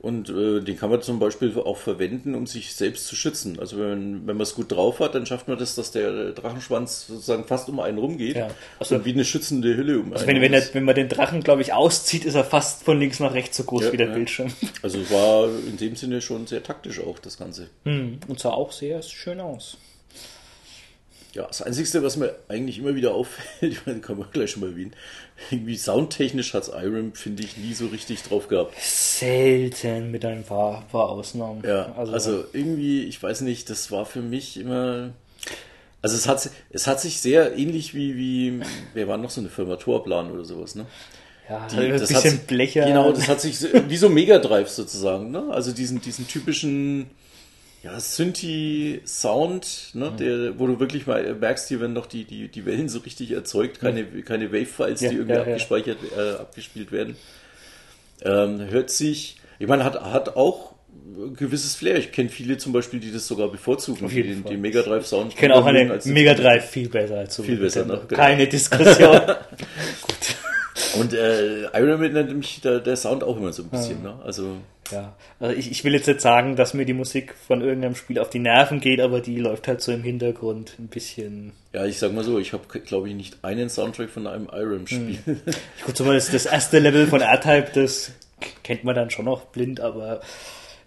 Und 0.00 0.28
äh, 0.28 0.60
den 0.60 0.76
kann 0.76 0.90
man 0.90 1.00
zum 1.00 1.18
Beispiel 1.18 1.56
auch 1.58 1.78
verwenden, 1.78 2.34
um 2.34 2.46
sich 2.46 2.74
selbst 2.74 3.06
zu 3.06 3.16
schützen. 3.16 3.58
Also 3.58 3.78
wenn, 3.78 4.26
wenn 4.26 4.36
man 4.36 4.42
es 4.42 4.54
gut 4.54 4.70
drauf 4.70 5.00
hat, 5.00 5.14
dann 5.14 5.24
schafft 5.24 5.48
man 5.48 5.56
das, 5.56 5.76
dass 5.76 5.92
der 5.92 6.32
Drachenschwanz 6.32 7.06
sozusagen 7.06 7.44
fast 7.46 7.70
um 7.70 7.80
einen 7.80 7.96
rumgeht. 7.96 8.36
Ja. 8.36 8.48
Also- 8.78 8.96
und 8.96 9.06
wie 9.06 9.14
eine 9.14 9.24
schützende 9.24 9.74
Hülle 9.74 10.00
um 10.00 10.12
Also 10.12 10.26
einen 10.26 10.42
wenn, 10.42 10.52
wenn, 10.52 10.58
ist. 10.58 10.68
er, 10.70 10.74
wenn 10.74 10.84
man 10.84 10.94
den 10.94 11.08
Drachen, 11.08 11.40
glaube 11.42 11.62
ich, 11.62 11.72
auszieht, 11.72 12.26
ist 12.26 12.34
er 12.34 12.44
fast 12.44 12.82
von 12.84 13.00
links 13.00 13.18
nach 13.18 13.32
rechts 13.32 13.56
so 13.56 13.64
groß 13.64 13.84
Ja, 13.84 13.92
wie 13.92 13.96
der 13.96 14.08
ja. 14.08 14.14
Bildschirm. 14.14 14.52
Also 14.82 14.98
es 14.98 15.10
war 15.10 15.48
in 15.48 15.78
dem 15.78 15.96
Sinne 15.96 16.20
schon 16.20 16.46
sehr 16.46 16.62
taktisch 16.62 17.00
auch, 17.00 17.18
das 17.18 17.38
Ganze. 17.38 17.68
Hm, 17.84 18.18
Und 18.28 18.38
sah 18.38 18.50
auch 18.50 18.72
sehr 18.72 19.00
schön 19.00 19.40
aus. 19.40 19.78
Ja, 21.34 21.46
das 21.46 21.62
Einzige, 21.62 22.02
was 22.02 22.16
mir 22.16 22.34
eigentlich 22.48 22.78
immer 22.78 22.94
wieder 22.94 23.14
auffällt, 23.14 23.72
ich 23.72 23.86
meine, 23.86 24.00
kann 24.00 24.18
man 24.18 24.28
gleich 24.32 24.52
schon 24.52 24.60
mal 24.62 24.70
erwähnen, 24.70 24.94
irgendwie 25.50 25.76
soundtechnisch 25.76 26.54
hat 26.54 26.68
Irem, 26.68 27.12
finde 27.14 27.42
ich, 27.42 27.56
nie 27.56 27.74
so 27.74 27.86
richtig 27.88 28.22
drauf 28.22 28.48
gehabt. 28.48 28.74
Selten 28.80 30.10
mit 30.10 30.24
ein 30.24 30.44
paar, 30.44 30.84
paar 30.90 31.08
Ausnahmen. 31.10 31.62
Ja, 31.66 31.92
also, 31.96 32.44
irgendwie, 32.52 33.04
ich 33.04 33.22
weiß 33.22 33.40
nicht, 33.42 33.68
das 33.68 33.90
war 33.90 34.06
für 34.06 34.22
mich 34.22 34.58
immer. 34.58 35.10
Also 36.02 36.16
es 36.16 36.28
hat, 36.28 36.50
es 36.70 36.86
hat 36.86 37.00
sich 37.00 37.20
sehr 37.20 37.56
ähnlich 37.56 37.94
wie, 37.94 38.14
wie, 38.16 38.60
wer 38.92 39.08
war 39.08 39.16
noch 39.16 39.30
so 39.30 39.40
eine 39.40 39.48
Firma, 39.48 39.76
Torplan 39.76 40.30
oder 40.30 40.44
sowas, 40.44 40.74
ne? 40.74 40.84
ja, 41.48 41.66
Die- 41.66 41.76
ein 41.78 41.90
das 41.98 42.08
bisschen 42.08 42.38
hat, 42.40 42.46
Blecher. 42.46 42.84
Genau, 42.84 43.10
das 43.10 43.26
hat 43.28 43.40
sich 43.40 43.56
wie 43.88 43.96
so 43.96 44.08
Mega 44.10 44.38
Drive 44.38 44.68
sozusagen, 44.68 45.30
ne? 45.30 45.46
Also 45.50 45.72
diesen, 45.72 46.00
diesen 46.02 46.28
typischen, 46.28 47.06
ja, 47.84 48.00
Synthi-Sound, 48.00 49.90
ne? 49.92 50.10
Mhm. 50.10 50.16
Der, 50.16 50.58
wo 50.58 50.66
du 50.66 50.80
wirklich 50.80 51.06
mal 51.06 51.34
merkst, 51.34 51.68
hier 51.68 51.80
werden 51.80 51.92
noch 51.92 52.06
die, 52.06 52.24
die, 52.24 52.48
die 52.48 52.64
Wellen 52.64 52.88
so 52.88 53.00
richtig 53.00 53.32
erzeugt, 53.32 53.78
keine, 53.80 54.04
keine 54.04 54.52
Wave-Files, 54.52 55.02
Ja, 55.02 55.10
die 55.10 55.16
irgendwie 55.16 55.34
ja, 55.34 55.42
abgespeichert, 55.42 55.98
äh, 56.16 56.40
abgespielt 56.40 56.92
werden. 56.92 57.16
Ähm, 58.22 58.70
hört 58.70 58.90
sich, 58.90 59.36
ich 59.58 59.68
meine, 59.68 59.84
hat, 59.84 60.00
hat 60.00 60.34
auch 60.34 60.72
ein 61.06 61.36
gewisses 61.36 61.74
Flair. 61.74 61.98
Ich 61.98 62.10
kenne 62.10 62.30
viele 62.30 62.56
zum 62.56 62.72
Beispiel, 62.72 63.00
die 63.00 63.12
das 63.12 63.26
sogar 63.26 63.48
bevorzugen, 63.48 64.08
die 64.08 64.22
den, 64.22 64.44
den 64.44 64.60
Mega 64.62 64.80
Drive 64.80 65.06
Sound. 65.06 65.32
Ich 65.32 65.36
kenne 65.36 65.54
auch 65.54 65.66
eine 65.66 66.00
Mega 66.04 66.32
Drive 66.32 66.70
viel 66.70 66.88
besser 66.88 67.18
als 67.18 67.34
Super 67.34 67.48
Viel 67.48 67.58
besser, 67.58 67.84
ne? 67.84 68.00
Genau. 68.08 68.20
Keine 68.20 68.46
Diskussion. 68.46 69.20
Gut. 70.00 70.36
Und 70.98 71.12
äh, 71.12 71.64
Iron 71.78 72.00
Man 72.00 72.12
nennt 72.12 72.36
mich 72.36 72.60
der, 72.60 72.80
der 72.80 72.96
Sound 72.96 73.24
auch 73.24 73.36
immer 73.36 73.52
so 73.52 73.62
ein 73.62 73.68
bisschen, 73.68 74.04
ja. 74.04 74.10
ne? 74.10 74.22
Also. 74.24 74.56
Ja, 74.90 75.16
also 75.40 75.56
ich, 75.56 75.70
ich 75.70 75.82
will 75.82 75.94
jetzt 75.94 76.06
nicht 76.06 76.20
sagen, 76.20 76.56
dass 76.56 76.74
mir 76.74 76.84
die 76.84 76.92
Musik 76.92 77.34
von 77.46 77.62
irgendeinem 77.62 77.94
Spiel 77.94 78.18
auf 78.18 78.28
die 78.28 78.38
Nerven 78.38 78.80
geht, 78.80 79.00
aber 79.00 79.20
die 79.22 79.38
läuft 79.38 79.66
halt 79.66 79.80
so 79.80 79.92
im 79.92 80.02
Hintergrund 80.02 80.74
ein 80.78 80.88
bisschen. 80.88 81.52
Ja, 81.72 81.86
ich 81.86 81.98
sag 81.98 82.12
mal 82.12 82.22
so, 82.22 82.38
ich 82.38 82.52
habe, 82.52 82.66
glaube 82.80 83.08
ich, 83.08 83.14
nicht 83.14 83.38
einen 83.42 83.70
Soundtrack 83.70 84.10
von 84.10 84.26
einem 84.26 84.48
Iron-Spiel. 84.52 85.18
Hm. 85.24 85.40
Ich 85.78 85.84
gucke 85.84 86.02
mal, 86.02 86.14
das, 86.14 86.30
das 86.30 86.44
erste 86.44 86.80
Level 86.80 87.06
von 87.06 87.22
R-Type, 87.22 87.68
das 87.74 88.12
kennt 88.62 88.84
man 88.84 88.94
dann 88.94 89.08
schon 89.08 89.24
noch 89.24 89.46
blind, 89.46 89.80
aber 89.80 90.20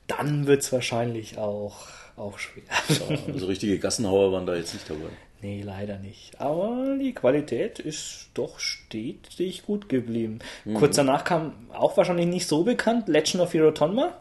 dann 0.06 0.46
wird 0.46 0.62
es 0.62 0.72
wahrscheinlich 0.72 1.40
auch, 1.40 1.88
auch 2.18 2.38
schwer. 2.38 2.64
Ja, 2.90 3.18
also 3.34 3.48
richtige 3.48 3.80
Gassenhauer 3.80 4.32
waren 4.32 4.46
da 4.46 4.56
jetzt 4.56 4.76
nicht 4.76 4.88
dabei. 4.88 5.10
Nee, 5.42 5.62
leider 5.62 6.00
nicht. 6.00 6.42
Aber 6.42 6.98
die 7.00 7.14
Qualität 7.14 7.80
ist 7.80 8.30
doch 8.34 8.60
stetig 8.60 9.64
gut 9.64 9.88
geblieben. 9.88 10.40
Mhm. 10.66 10.74
Kurz 10.76 10.96
danach 10.96 11.24
kam 11.24 11.54
auch 11.74 11.96
wahrscheinlich 11.96 12.26
nicht 12.26 12.48
so 12.48 12.64
bekannt 12.64 13.08
Legend 13.08 13.44
of 13.44 13.54
Hero 13.54 13.72
Tonma, 13.72 14.14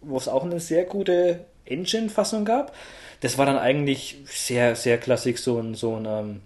wo 0.00 0.16
es 0.16 0.28
auch 0.28 0.44
eine 0.44 0.60
sehr 0.60 0.84
gute 0.84 1.44
Engine-Fassung 1.64 2.44
gab. 2.44 2.74
Das 3.20 3.38
war 3.38 3.46
dann 3.46 3.58
eigentlich 3.58 4.18
sehr, 4.24 4.76
sehr 4.76 4.98
klassisch, 4.98 5.40
so 5.40 5.58
ein, 5.58 5.74
so 5.74 5.96
ein 5.96 6.06
um, 6.06 6.12
ähm, 6.12 6.40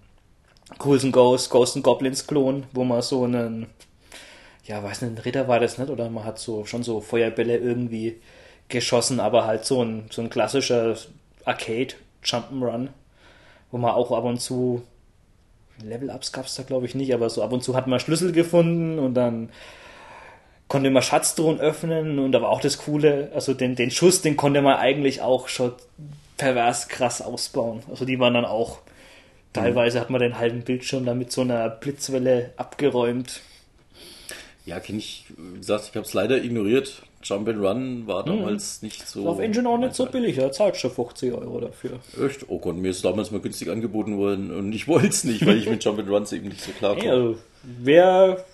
Ghouls 0.79 1.03
and 1.03 1.13
Ghosts, 1.13 1.49
Ghosts 1.49 1.75
and 1.75 1.85
Goblins 1.85 2.27
Klon, 2.27 2.65
wo 2.73 2.83
man 2.83 3.01
so 3.01 3.23
einen, 3.23 3.67
ja, 4.65 4.83
weiß 4.83 5.01
nicht, 5.01 5.11
ein 5.11 5.17
Ritter 5.17 5.47
war 5.47 5.59
das 5.59 5.77
nicht, 5.77 5.89
oder 5.89 6.09
man 6.09 6.25
hat 6.25 6.39
so 6.39 6.65
schon 6.65 6.83
so 6.83 7.01
Feuerbälle 7.01 7.57
irgendwie 7.57 8.19
geschossen, 8.67 9.19
aber 9.19 9.45
halt 9.45 9.65
so 9.65 9.83
ein, 9.83 10.07
so 10.11 10.21
ein 10.21 10.29
klassischer 10.29 10.95
Arcade 11.45 11.95
Jump'n'Run 12.23 12.89
wo 13.71 13.77
man 13.77 13.91
auch 13.91 14.11
ab 14.11 14.23
und 14.23 14.39
zu 14.39 14.83
Level-Ups 15.83 16.31
gab 16.31 16.45
es 16.45 16.55
da 16.55 16.63
glaube 16.63 16.85
ich 16.85 16.95
nicht, 16.95 17.13
aber 17.13 17.29
so 17.29 17.43
ab 17.43 17.53
und 17.53 17.63
zu 17.63 17.75
hat 17.75 17.87
man 17.87 17.99
Schlüssel 17.99 18.31
gefunden 18.31 18.99
und 18.99 19.13
dann 19.13 19.49
konnte 20.67 20.89
man 20.89 21.03
Schatztruhen 21.03 21.59
öffnen 21.59 22.19
und 22.19 22.31
da 22.31 22.41
war 22.41 22.49
auch 22.49 22.61
das 22.61 22.77
Coole, 22.77 23.31
also 23.33 23.53
den, 23.53 23.75
den 23.75 23.91
Schuss, 23.91 24.21
den 24.21 24.35
konnte 24.35 24.61
man 24.61 24.77
eigentlich 24.77 25.21
auch 25.21 25.47
schon 25.47 25.73
pervers 26.37 26.87
krass 26.87 27.21
ausbauen. 27.21 27.83
Also 27.89 28.05
die 28.05 28.19
waren 28.19 28.33
dann 28.33 28.45
auch, 28.45 28.79
teilweise 29.53 29.99
hat 29.99 30.09
man 30.09 30.21
den 30.21 30.37
halben 30.37 30.61
Bildschirm 30.61 31.05
dann 31.05 31.17
mit 31.17 31.31
so 31.31 31.41
einer 31.41 31.69
Blitzwelle 31.69 32.53
abgeräumt. 32.57 33.41
Ja, 34.65 34.79
kenne 34.79 34.99
ich, 34.99 35.25
wie 35.37 35.59
gesagt, 35.59 35.87
ich 35.89 35.95
habe 35.95 36.05
es 36.05 36.13
leider 36.13 36.43
ignoriert. 36.43 37.03
Jump 37.23 37.47
Run 37.47 38.07
war 38.07 38.23
mhm. 38.23 38.37
damals 38.37 38.81
mhm. 38.81 38.87
nicht 38.87 39.07
so. 39.07 39.27
Auf 39.27 39.39
Engine 39.39 39.67
auch 39.67 39.77
nicht 39.77 39.95
so 39.95 40.05
billig, 40.05 40.37
er 40.37 40.51
zahlt 40.51 40.77
schon 40.77 40.91
50 40.91 41.33
Euro 41.33 41.59
dafür. 41.59 41.99
Echt? 42.23 42.45
Oh 42.47 42.59
Gott, 42.59 42.75
mir 42.75 42.91
ist 42.91 43.03
damals 43.03 43.31
mal 43.31 43.41
günstig 43.41 43.69
angeboten 43.69 44.17
worden 44.17 44.51
und 44.51 44.73
ich 44.73 44.87
wollte 44.87 45.07
es 45.07 45.23
nicht, 45.23 45.45
weil 45.45 45.57
ich 45.57 45.69
mit 45.69 45.83
Jump 45.83 46.07
Runs 46.07 46.31
eben 46.31 46.49
nicht 46.49 46.61
so 46.61 46.71
klar 46.71 46.95
komme. 46.95 47.11
also, 47.11 47.37
wer 47.63 48.45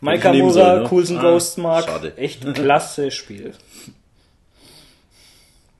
Maikamura, 0.00 0.80
ne? 0.80 0.88
Cools 0.88 1.12
ah, 1.12 1.20
Ghosts 1.20 1.56
mag, 1.56 1.84
schade. 1.84 2.12
echt 2.16 2.54
klasse 2.54 3.10
Spiel. 3.10 3.52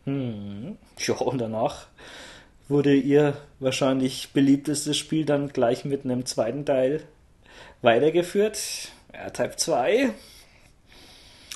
Hm. 0.05 0.77
Ja, 0.99 1.15
und 1.15 1.39
danach 1.39 1.87
wurde 2.69 2.95
ihr 2.95 3.37
wahrscheinlich 3.59 4.31
beliebtestes 4.33 4.97
Spiel 4.97 5.25
dann 5.25 5.49
gleich 5.49 5.85
mit 5.85 6.05
einem 6.05 6.27
zweiten 6.27 6.65
Teil 6.65 7.03
weitergeführt. 7.83 8.59
Ja, 9.13 9.31
Type 9.31 9.57
2. 9.57 10.11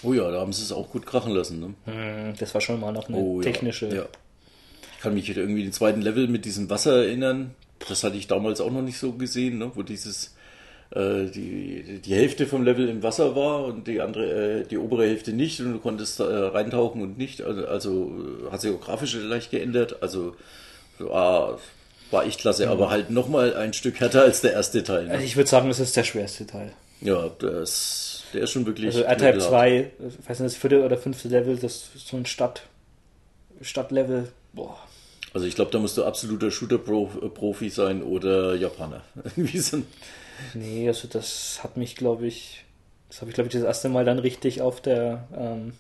Oh 0.02 0.12
ja, 0.12 0.30
da 0.30 0.40
haben 0.40 0.52
sie 0.52 0.62
es 0.62 0.72
auch 0.72 0.90
gut 0.90 1.06
krachen 1.06 1.32
lassen. 1.32 1.60
Ne? 1.60 1.74
Hm, 1.84 2.34
das 2.38 2.52
war 2.54 2.60
schon 2.60 2.80
mal 2.80 2.92
noch 2.92 3.08
eine 3.08 3.16
oh, 3.16 3.40
technische. 3.40 3.88
Ja, 3.88 3.94
ja. 3.94 4.06
Ich 4.96 5.02
kann 5.02 5.14
mich 5.14 5.28
irgendwie 5.28 5.62
den 5.62 5.72
zweiten 5.72 6.02
Level 6.02 6.28
mit 6.28 6.44
diesem 6.44 6.68
Wasser 6.70 7.04
erinnern. 7.04 7.54
Das 7.88 8.04
hatte 8.04 8.16
ich 8.16 8.26
damals 8.26 8.60
auch 8.60 8.70
noch 8.70 8.82
nicht 8.82 8.98
so 8.98 9.12
gesehen, 9.12 9.58
ne? 9.58 9.70
wo 9.74 9.82
dieses 9.82 10.34
äh, 10.94 11.26
die, 11.26 12.00
die 12.04 12.14
Hälfte 12.14 12.46
vom 12.46 12.62
Level 12.62 12.88
im 12.88 13.02
Wasser 13.02 13.34
war 13.34 13.64
und 13.64 13.86
die 13.88 14.00
andere, 14.00 14.60
äh, 14.60 14.64
die 14.64 14.78
obere 14.78 15.06
Hälfte 15.06 15.32
nicht 15.32 15.60
und 15.60 15.72
du 15.72 15.78
konntest 15.78 16.20
äh, 16.20 16.22
reintauchen 16.22 17.02
und 17.02 17.18
nicht. 17.18 17.42
Also, 17.42 17.66
also 17.66 18.12
hat 18.50 18.60
sich 18.60 18.72
auch 18.72 18.80
grafisch 18.80 19.14
leicht 19.14 19.50
geändert. 19.50 20.02
Also 20.02 20.36
war, 20.98 21.58
war 22.10 22.24
echt 22.24 22.40
klasse, 22.40 22.66
mhm. 22.66 22.72
aber 22.72 22.90
halt 22.90 23.10
nochmal 23.10 23.56
ein 23.56 23.72
Stück 23.72 23.98
härter 24.00 24.22
als 24.22 24.40
der 24.40 24.52
erste 24.52 24.84
Teil. 24.84 25.06
Ne? 25.06 25.12
Also 25.12 25.24
ich 25.24 25.36
würde 25.36 25.50
sagen, 25.50 25.68
das 25.68 25.80
ist 25.80 25.96
der 25.96 26.04
schwerste 26.04 26.46
Teil. 26.46 26.72
Ja, 27.00 27.28
das 27.40 28.13
der 28.34 28.42
ist 28.42 28.50
schon 28.50 28.66
wirklich. 28.66 28.86
Also 28.86 29.02
R-Type 29.02 29.38
2, 29.38 29.90
ich 29.98 30.28
weiß 30.28 30.40
nicht, 30.40 30.52
das 30.52 30.56
vierte 30.56 30.84
oder 30.84 30.98
fünfte 30.98 31.28
Level, 31.28 31.56
das 31.56 31.90
ist 31.94 32.08
so 32.08 32.16
ein 32.16 32.26
Stadt, 32.26 32.62
Stadtlevel. 33.60 34.28
Boah. 34.52 34.78
Also 35.32 35.46
ich 35.46 35.54
glaube, 35.54 35.70
da 35.72 35.78
musst 35.78 35.96
du 35.96 36.04
absoluter 36.04 36.50
Shooter-Profi 36.50 37.68
sein 37.70 38.02
oder 38.02 38.54
Japaner. 38.54 39.02
Nee, 40.52 40.88
also 40.88 41.06
das 41.06 41.60
hat 41.62 41.76
mich, 41.76 41.94
glaube 41.94 42.26
ich, 42.26 42.64
das 43.08 43.20
habe 43.20 43.30
ich, 43.30 43.34
glaube 43.36 43.46
ich, 43.46 43.52
das 43.52 43.62
erste 43.62 43.88
Mal 43.88 44.04
dann 44.04 44.18
richtig 44.18 44.62
auf 44.62 44.80
der, 44.80 45.28
ähm, 45.36 45.74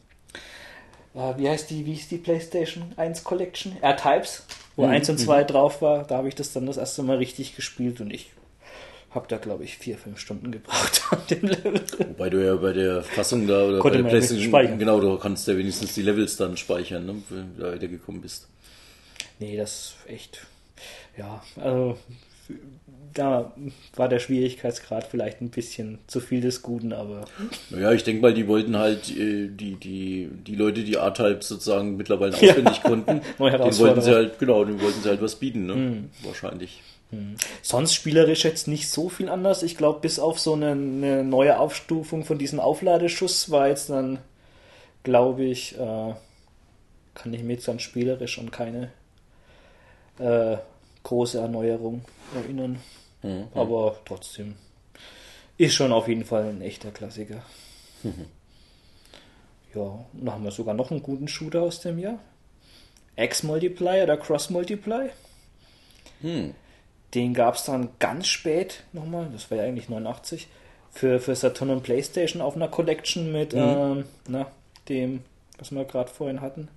äh, 1.12 1.36
wie 1.36 1.48
heißt 1.48 1.70
die, 1.70 1.84
wie 1.86 1.94
ist 1.94 2.12
die 2.12 2.18
PlayStation 2.18 2.92
1 2.96 3.24
Collection? 3.24 3.76
R-Types, 3.82 4.44
wo 4.76 4.86
mhm. 4.86 4.92
1 4.92 5.10
und 5.10 5.18
2 5.18 5.42
mhm. 5.42 5.46
drauf 5.48 5.82
war, 5.82 6.04
da 6.04 6.18
habe 6.18 6.28
ich 6.28 6.36
das 6.36 6.52
dann 6.52 6.66
das 6.66 6.76
erste 6.76 7.02
Mal 7.02 7.16
richtig 7.16 7.56
gespielt 7.56 8.00
und 8.00 8.12
ich 8.12 8.30
habe 9.14 9.26
da, 9.28 9.36
glaube 9.36 9.64
ich, 9.64 9.78
vier, 9.78 9.96
fünf 9.96 10.18
Stunden 10.18 10.50
gebraucht 10.50 11.02
an 11.10 11.20
dem 11.30 11.48
Level. 11.48 11.80
Wobei 11.98 12.30
du 12.30 12.44
ja 12.44 12.56
bei 12.56 12.72
der 12.72 13.02
Fassung 13.02 13.46
da 13.46 13.64
oder 13.64 13.78
Konnte 13.78 13.98
bei 13.98 14.02
der 14.02 14.10
PlayStation, 14.10 14.48
speichern. 14.48 14.78
genau, 14.78 15.00
du 15.00 15.16
kannst 15.18 15.46
ja 15.46 15.56
wenigstens 15.56 15.94
die 15.94 16.02
Levels 16.02 16.36
dann 16.36 16.56
speichern, 16.56 17.06
ne, 17.06 17.22
wenn 17.28 17.56
du 17.56 17.62
da 17.62 17.72
weitergekommen 17.72 18.20
bist. 18.20 18.48
Nee, 19.38 19.56
das 19.56 19.94
ist 20.06 20.10
echt, 20.10 20.46
ja, 21.16 21.42
also 21.56 21.98
da 23.14 23.52
war 23.94 24.08
der 24.08 24.18
Schwierigkeitsgrad 24.18 25.06
vielleicht 25.06 25.40
ein 25.40 25.50
bisschen 25.50 25.98
zu 26.08 26.20
viel 26.20 26.40
des 26.40 26.62
Guten, 26.62 26.92
aber. 26.92 27.24
Naja, 27.70 27.92
ich 27.92 28.02
denke 28.02 28.22
mal, 28.22 28.34
die 28.34 28.48
wollten 28.48 28.76
halt 28.76 29.10
äh, 29.10 29.48
die, 29.48 29.76
die, 29.76 30.28
die 30.46 30.56
Leute, 30.56 30.82
die 30.82 30.98
A-Type 30.98 31.38
sozusagen 31.40 31.96
mittlerweile 31.96 32.34
auswendig 32.34 32.76
ja. 32.76 32.82
konnten, 32.82 33.20
den 33.38 33.78
wollten 33.78 34.00
sie 34.00 34.12
halt, 34.12 34.38
genau, 34.38 34.64
den 34.64 34.80
wollten 34.80 35.02
sie 35.02 35.08
halt 35.08 35.22
was 35.22 35.36
bieten, 35.36 35.66
ne? 35.66 35.74
Mhm. 35.74 36.10
Wahrscheinlich. 36.22 36.82
Sonst 37.62 37.94
spielerisch 37.94 38.44
jetzt 38.44 38.68
nicht 38.68 38.88
so 38.88 39.08
viel 39.08 39.28
anders. 39.28 39.62
Ich 39.62 39.76
glaube, 39.76 40.00
bis 40.00 40.18
auf 40.18 40.38
so 40.38 40.54
eine, 40.54 40.72
eine, 40.72 41.24
neue 41.24 41.58
Aufstufung 41.58 42.24
von 42.24 42.38
diesem 42.38 42.60
Aufladeschuss 42.60 43.50
war 43.50 43.68
jetzt 43.68 43.90
dann, 43.90 44.18
glaube 45.02 45.44
ich, 45.44 45.78
äh, 45.78 46.14
kann 47.14 47.32
ich 47.32 47.42
mir 47.42 47.54
jetzt 47.54 47.68
dann 47.68 47.80
spielerisch 47.80 48.38
an 48.38 48.50
keine 48.50 48.90
äh, 50.18 50.56
große 51.02 51.38
Erneuerung 51.38 52.04
erinnern. 52.34 52.80
Mhm. 53.22 53.48
Aber 53.54 53.96
trotzdem 54.04 54.56
ist 55.56 55.74
schon 55.74 55.92
auf 55.92 56.08
jeden 56.08 56.24
Fall 56.24 56.44
ein 56.44 56.62
echter 56.62 56.90
Klassiker. 56.90 57.42
Mhm. 58.02 58.26
Ja, 59.74 60.04
dann 60.12 60.32
haben 60.32 60.44
wir 60.44 60.50
sogar 60.50 60.74
noch 60.74 60.90
einen 60.90 61.02
guten 61.02 61.28
Shooter 61.28 61.62
aus 61.62 61.80
dem 61.80 61.98
Jahr. 61.98 62.18
X-Multiply 63.16 64.02
oder 64.02 64.16
Cross-Multiply. 64.16 65.10
Hm. 66.20 66.54
Den 67.14 67.34
gab 67.34 67.54
es 67.54 67.64
dann 67.64 67.90
ganz 67.98 68.26
spät 68.26 68.82
nochmal, 68.92 69.28
das 69.32 69.50
war 69.50 69.58
ja 69.58 69.64
eigentlich 69.64 69.88
89, 69.88 70.48
für, 70.90 71.20
für 71.20 71.34
Saturn 71.34 71.70
und 71.70 71.82
Playstation 71.82 72.40
auf 72.40 72.56
einer 72.56 72.68
Collection 72.68 73.32
mit 73.32 73.52
mhm. 73.52 73.60
ähm, 73.60 74.04
na, 74.28 74.46
dem, 74.88 75.22
was 75.58 75.72
wir 75.72 75.84
gerade 75.84 76.10
vorhin 76.10 76.40
hatten. 76.40 76.68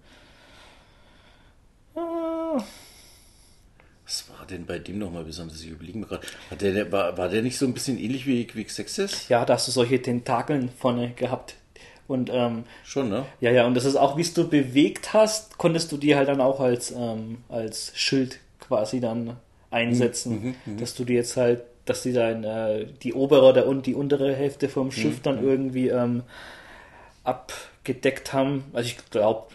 Ah. 1.96 2.64
Was 4.06 4.30
war 4.30 4.46
denn 4.48 4.66
bei 4.66 4.80
dem 4.80 5.00
nochmal 5.00 5.26
besonders? 5.26 5.62
Ich 5.62 5.70
überlege 5.70 5.98
mir 5.98 6.06
gerade. 6.06 6.26
War 6.50 6.58
der, 6.58 6.92
war, 6.92 7.30
der 7.30 7.42
nicht 7.42 7.58
so 7.58 7.66
ein 7.66 7.74
bisschen 7.74 8.00
ähnlich 8.00 8.26
wie 8.26 8.48
Quick 8.48 8.72
Success? 8.72 9.28
Ja, 9.28 9.44
da 9.44 9.56
hast 9.56 9.68
du 9.68 9.72
solche 9.72 10.02
Tentakeln 10.02 10.70
vorne 10.70 11.12
gehabt. 11.12 11.56
Und 12.08 12.30
ähm, 12.32 12.64
schon, 12.86 13.10
ne? 13.10 13.26
Ja, 13.42 13.52
ja, 13.52 13.68
und 13.68 13.74
das 13.74 13.84
ist 13.84 13.98
auch, 13.98 14.16
wie 14.16 14.24
du 14.24 14.48
bewegt 14.48 15.14
hast, 15.14 15.58
konntest 15.58 15.92
du 15.92 15.98
die 15.98 16.16
halt 16.16 16.30
dann 16.30 16.40
auch 16.40 16.62
als, 16.62 16.92
ähm, 16.92 17.44
als 17.50 17.92
Schild 17.96 18.40
quasi 18.60 19.02
dann 19.02 19.36
einsetzen, 19.70 20.32
mhm, 20.32 20.48
mhm, 20.48 20.56
mhm, 20.66 20.78
dass 20.80 20.96
du 20.96 21.04
die 21.04 21.14
jetzt 21.14 21.38
halt, 21.38 21.62
dass 21.86 22.04
die 22.04 22.14
dann 22.14 22.44
äh, 22.44 22.86
die 23.04 23.14
obere 23.14 23.44
oder 23.48 23.68
und 23.68 23.86
die 23.86 23.96
untere 23.96 24.36
Hälfte 24.36 24.70
vom 24.70 24.92
Schiff 24.92 25.18
mhm, 25.18 25.24
dann 25.24 25.42
mhm. 25.42 25.50
irgendwie 25.50 25.88
ähm, 25.90 26.24
abgedeckt 27.24 28.34
haben. 28.34 28.66
Also 28.74 28.88
ich 28.88 28.98
glaube, 29.10 29.54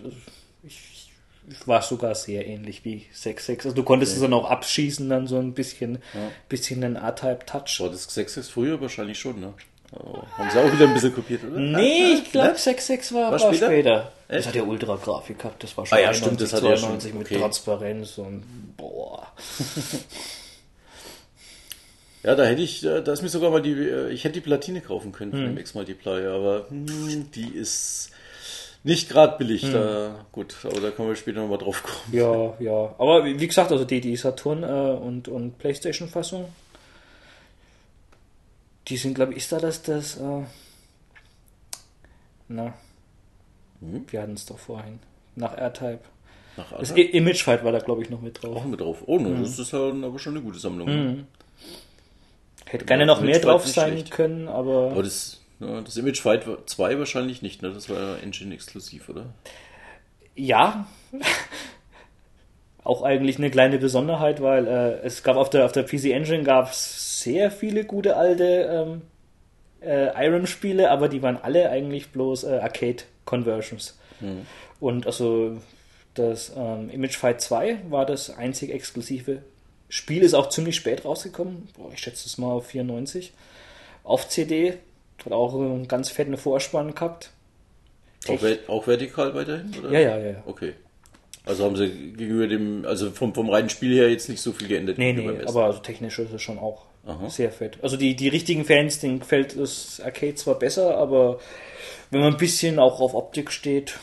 ich, 0.63 1.11
ich, 1.49 1.67
war 1.67 1.83
sogar 1.83 2.15
sehr 2.15 2.47
ähnlich 2.47 2.85
wie 2.85 3.07
6.6. 3.15 3.65
Also 3.65 3.73
du 3.73 3.83
konntest 3.83 4.13
okay. 4.13 4.17
es 4.17 4.23
dann 4.23 4.35
auch 4.35 4.49
abschießen, 4.49 5.09
dann 5.09 5.27
so 5.27 5.39
ein 5.39 5.55
bisschen, 5.55 5.99
ja. 6.15 6.31
bisschen 6.49 6.85
einen 6.85 6.97
A-Type-Touch. 6.97 7.81
War 7.81 7.91
das 7.91 8.09
6.6 8.09 8.51
früher 8.51 8.81
wahrscheinlich 8.81 9.19
schon, 9.19 9.41
ne? 9.41 9.55
Oh, 9.95 10.23
haben 10.39 10.51
sie 10.51 10.59
auch 10.59 10.73
wieder 10.73 10.89
ein 10.89 10.95
bisschen 10.95 11.15
kopiert, 11.15 11.45
oder? 11.45 11.59
Nee, 11.59 12.15
ich 12.15 12.33
glaube 12.33 12.57
6.6 12.57 13.15
war, 13.15 13.25
war, 13.25 13.33
war 13.33 13.39
später. 13.39 13.67
später. 13.67 14.13
Das 14.29 14.47
hat 14.47 14.55
ja 14.55 14.63
Ultra-Grafik 14.63 15.39
gehabt, 15.39 15.63
das 15.63 15.77
war 15.77 15.85
schon 15.85 15.99
ah, 15.99 16.01
ja, 16.01 16.15
stimmt, 16.15 16.41
das 16.41 16.55
hat 16.55 16.63
ja 16.63 16.77
schon, 16.77 16.95
mit 16.95 17.27
okay. 17.27 17.39
Transparenz 17.39 18.17
und 18.17 18.43
boah. 18.79 19.27
ja, 22.23 22.35
da 22.35 22.45
hätte 22.45 22.63
ich, 22.63 22.81
da 22.81 23.01
ist 23.01 23.21
mir 23.21 23.29
sogar 23.29 23.51
mal 23.51 23.61
die, 23.61 23.73
äh, 23.73 24.09
ich 24.09 24.25
hätte 24.25 24.35
die 24.35 24.41
Platine 24.41 24.81
kaufen 24.81 25.13
können 25.13 25.33
hm. 25.33 25.39
für 25.39 25.47
den 25.49 25.59
X-Multiplier, 25.59 26.31
aber 26.31 26.67
hm, 26.71 27.31
die 27.35 27.49
ist 27.49 28.11
nicht 28.85 29.11
gerade 29.11 29.37
billig. 29.37 29.65
Hm. 29.65 29.73
Da, 29.75 30.25
gut, 30.33 30.57
aber 30.65 30.81
da 30.81 30.91
kommen 30.91 31.11
wir 31.11 31.17
später 31.17 31.41
nochmal 31.41 31.59
drauf 31.59 31.83
kommen. 31.83 32.19
Ja, 32.19 32.55
ja. 32.59 32.95
Aber 32.97 33.27
wie 33.27 33.47
gesagt, 33.47 33.71
also 33.71 33.85
die, 33.85 34.01
die 34.01 34.17
Saturn 34.17 34.63
äh, 34.63 34.67
und, 34.67 35.29
und 35.29 35.59
Playstation-Fassung 35.59 36.47
Die 38.89 38.97
sind, 38.97 39.15
glaube 39.15 39.33
ich, 39.33 39.39
ist 39.39 39.53
da 39.53 39.59
das, 39.59 39.83
das, 39.83 40.17
äh, 40.19 40.43
na, 42.49 42.75
Hm? 43.81 44.05
wir 44.11 44.23
hatten 44.23 44.35
es 44.35 44.47
doch 44.47 44.59
vorhin, 44.59 44.99
nach 45.37 45.57
R-Type. 45.57 46.01
Nach 46.57 46.71
Das 46.73 46.91
Alter. 46.91 46.99
I- 46.99 47.11
Image 47.17 47.43
Fight 47.43 47.65
war 47.65 47.73
da, 47.73 47.79
glaube 47.79 48.03
ich, 48.03 48.11
noch 48.11 48.21
mit 48.21 48.43
drauf. 48.43 48.57
auch 48.57 48.65
mit 48.65 48.81
drauf. 48.81 48.99
Oh, 49.07 49.19
Mhm. 49.19 49.35
ne, 49.37 49.41
das 49.43 49.59
ist 49.59 49.73
ja 49.73 49.79
aber 49.89 50.19
schon 50.19 50.35
eine 50.37 50.43
gute 50.45 50.59
Sammlung. 50.59 50.87
ne? 50.89 51.27
Hätte 52.67 52.85
gerne 52.85 53.07
noch 53.07 53.19
Image 53.21 53.31
mehr 53.31 53.41
drauf 53.41 53.67
sein 53.67 53.93
schlecht. 53.93 54.11
können, 54.11 54.49
aber 54.49 54.91
Aber 54.93 55.03
das, 55.03 55.41
ja, 55.61 55.81
das 55.81 55.97
Image 55.97 56.21
Fight 56.21 56.45
2 56.67 56.99
wahrscheinlich 56.99 57.41
nicht, 57.43 57.63
ne? 57.63 57.73
Das 57.73 57.89
war 57.89 57.99
ja 57.99 58.17
Engine-exklusiv, 58.17 59.09
oder? 59.09 59.27
ja. 60.35 60.87
Auch 62.85 63.03
eigentlich 63.03 63.39
eine 63.39 63.49
kleine 63.51 63.79
Besonderheit, 63.79 64.43
weil 64.43 64.67
äh, 64.67 64.95
es 65.07 65.23
gab 65.23 65.37
auf 65.37 65.49
der, 65.51 65.65
auf 65.67 65.73
der 65.73 65.85
PC 65.85 66.07
Engine 66.13 66.43
gab 66.43 66.73
es 66.73 67.12
sehr 67.23 67.51
viele 67.51 67.85
gute 67.85 68.17
alte 68.17 68.45
ähm, 68.45 69.03
äh, 69.81 70.27
Irem-Spiele, 70.27 70.91
aber 70.91 71.09
die 71.09 71.23
waren 71.23 71.37
alle 71.37 71.71
eigentlich 71.71 72.11
bloß 72.11 72.45
äh, 72.45 72.59
Arcade-Conversions. 72.59 73.99
Und 74.81 75.07
also 75.07 75.59
das 76.15 76.53
ähm, 76.57 76.91
Image 76.91 77.17
Fight 77.17 77.41
2 77.41 77.79
war 77.89 78.07
das 78.07 78.31
einzig 78.37 78.71
exklusive 78.71 79.43
Spiel, 79.89 80.23
ist 80.23 80.35
auch 80.35 80.49
ziemlich 80.49 80.77
spät 80.77 81.05
rausgekommen. 81.05 81.69
Boah, 81.77 81.91
ich 81.93 82.01
schätze 82.01 82.27
es 82.27 82.39
mal 82.39 82.53
auf 82.53 82.67
94. 82.67 83.33
Auf 84.05 84.29
CD. 84.29 84.79
Hat 85.25 85.33
auch 85.33 85.55
einen 85.55 85.87
ganz 85.87 86.09
fetten 86.09 86.37
Vorspann 86.37 86.95
gehabt. 86.95 87.31
Auch, 88.27 88.41
auch 88.69 88.87
vertikal 88.87 89.35
weiterhin, 89.35 89.73
oder? 89.79 89.93
Ja, 89.93 90.01
ja, 90.01 90.19
ja, 90.19 90.31
ja. 90.31 90.43
Okay. 90.47 90.75
Also 91.45 91.65
haben 91.65 91.77
sie 91.77 91.89
gegenüber 91.89 92.47
dem, 92.47 92.87
also 92.87 93.11
vom, 93.11 93.35
vom 93.35 93.51
reinen 93.51 93.69
Spiel 93.69 93.95
her 93.95 94.11
jetzt 94.11 94.29
nicht 94.29 94.41
so 94.41 94.53
viel 94.53 94.69
geändert. 94.69 94.97
Nee, 94.97 95.13
nee, 95.13 95.29
aber 95.45 95.65
also 95.65 95.81
technisch 95.81 96.19
ist 96.19 96.33
es 96.33 96.41
schon 96.41 96.59
auch 96.59 96.87
Aha. 97.05 97.29
sehr 97.29 97.51
fett. 97.51 97.79
Also 97.83 97.97
die, 97.97 98.15
die 98.15 98.29
richtigen 98.29 98.65
Fans, 98.65 99.01
denen 99.01 99.21
gefällt 99.21 99.59
das 99.59 100.01
Arcade 100.01 100.35
zwar 100.37 100.59
besser, 100.59 100.97
aber 100.97 101.41
wenn 102.11 102.21
man 102.21 102.35
ein 102.35 102.39
bisschen 102.39 102.79
auch 102.79 103.01
auf 103.01 103.15
Optik 103.15 103.51
steht 103.51 103.99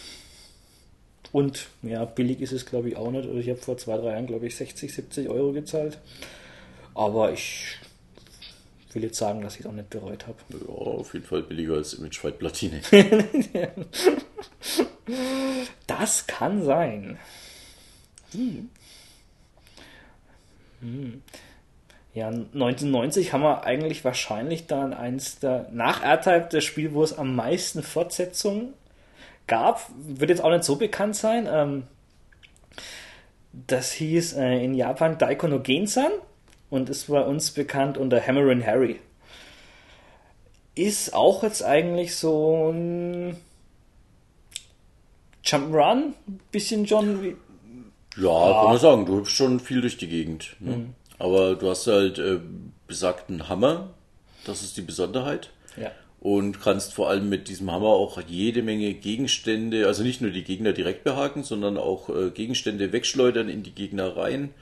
und 1.31 1.67
ja, 1.81 2.03
billig 2.05 2.41
ist 2.41 2.51
es 2.51 2.65
glaube 2.65 2.89
ich 2.89 2.97
auch 2.97 3.11
nicht. 3.11 3.27
Also 3.27 3.39
ich 3.39 3.49
habe 3.49 3.59
vor 3.59 3.77
zwei, 3.77 3.97
drei 3.97 4.11
Jahren 4.11 4.27
glaube 4.27 4.47
ich 4.47 4.55
60, 4.55 4.93
70 4.93 5.29
Euro 5.29 5.53
gezahlt. 5.53 5.99
Aber 6.93 7.31
ich 7.31 7.77
will 8.93 9.03
jetzt 9.03 9.17
sagen, 9.17 9.41
dass 9.41 9.53
ich 9.55 9.61
es 9.61 9.65
auch 9.67 9.71
nicht 9.71 9.89
bereut 9.89 10.27
habe. 10.27 10.37
Ja, 10.49 10.73
auf 10.73 11.13
jeden 11.13 11.25
Fall 11.25 11.43
billiger 11.43 11.75
als 11.75 11.93
Image 11.93 12.19
Fight 12.19 12.39
Platine. 12.39 12.81
Das 15.87 16.27
kann 16.27 16.63
sein. 16.63 17.17
Hm. 18.31 18.69
Ja, 22.19 22.27
1990 22.27 23.31
haben 23.31 23.43
wir 23.43 23.63
eigentlich 23.63 24.03
wahrscheinlich 24.03 24.67
dann 24.67 24.93
eins 24.93 25.39
der, 25.39 25.69
nach 25.71 26.03
R-Type 26.03 26.49
das 26.51 26.65
Spiel, 26.65 26.93
wo 26.93 27.01
es 27.01 27.17
am 27.17 27.33
meisten 27.33 27.81
Fortsetzungen 27.81 28.73
gab. 29.47 29.89
Wird 29.97 30.29
jetzt 30.29 30.43
auch 30.43 30.51
nicht 30.51 30.65
so 30.65 30.75
bekannt 30.75 31.15
sein. 31.15 31.47
Ähm, 31.49 31.83
das 33.53 33.93
hieß 33.93 34.33
äh, 34.33 34.61
in 34.65 34.73
Japan 34.73 35.17
Daiko 35.17 35.47
no 35.47 35.61
Gensan 35.61 36.11
und 36.69 36.89
ist 36.89 37.07
bei 37.07 37.21
uns 37.21 37.51
bekannt 37.51 37.97
unter 37.97 38.19
Hammer 38.19 38.51
and 38.51 38.65
Harry. 38.65 38.99
Ist 40.75 41.13
auch 41.13 41.43
jetzt 41.43 41.63
eigentlich 41.63 42.17
so 42.17 42.69
ein 42.69 43.37
Jump'n'Run, 45.45 46.15
bisschen 46.51 46.83
John 46.83 47.23
wie. 47.23 47.37
Ja, 48.17 48.51
kann 48.51 48.65
man 48.65 48.77
sagen, 48.77 49.05
du 49.05 49.19
hüpfst 49.19 49.37
schon 49.37 49.61
viel 49.61 49.79
durch 49.79 49.95
die 49.95 50.09
Gegend. 50.09 50.57
Ne? 50.59 50.75
Mhm. 50.75 50.95
Aber 51.19 51.55
du 51.55 51.69
hast 51.69 51.85
halt 51.87 52.17
äh, 52.17 52.39
besagten 52.87 53.49
Hammer, 53.49 53.89
das 54.45 54.63
ist 54.63 54.77
die 54.77 54.81
Besonderheit. 54.81 55.51
Ja. 55.77 55.91
Und 56.21 56.61
kannst 56.61 56.93
vor 56.93 57.09
allem 57.09 57.29
mit 57.29 57.47
diesem 57.47 57.71
Hammer 57.71 57.87
auch 57.87 58.19
jede 58.27 58.61
Menge 58.61 58.93
Gegenstände, 58.93 59.87
also 59.87 60.03
nicht 60.03 60.21
nur 60.21 60.31
die 60.31 60.43
Gegner 60.43 60.73
direkt 60.73 61.03
behaken, 61.03 61.43
sondern 61.43 61.77
auch 61.77 62.09
äh, 62.09 62.29
Gegenstände 62.31 62.91
wegschleudern 62.91 63.47
in 63.47 63.63
die 63.63 63.71
Gegner 63.71 64.17
rein. 64.17 64.53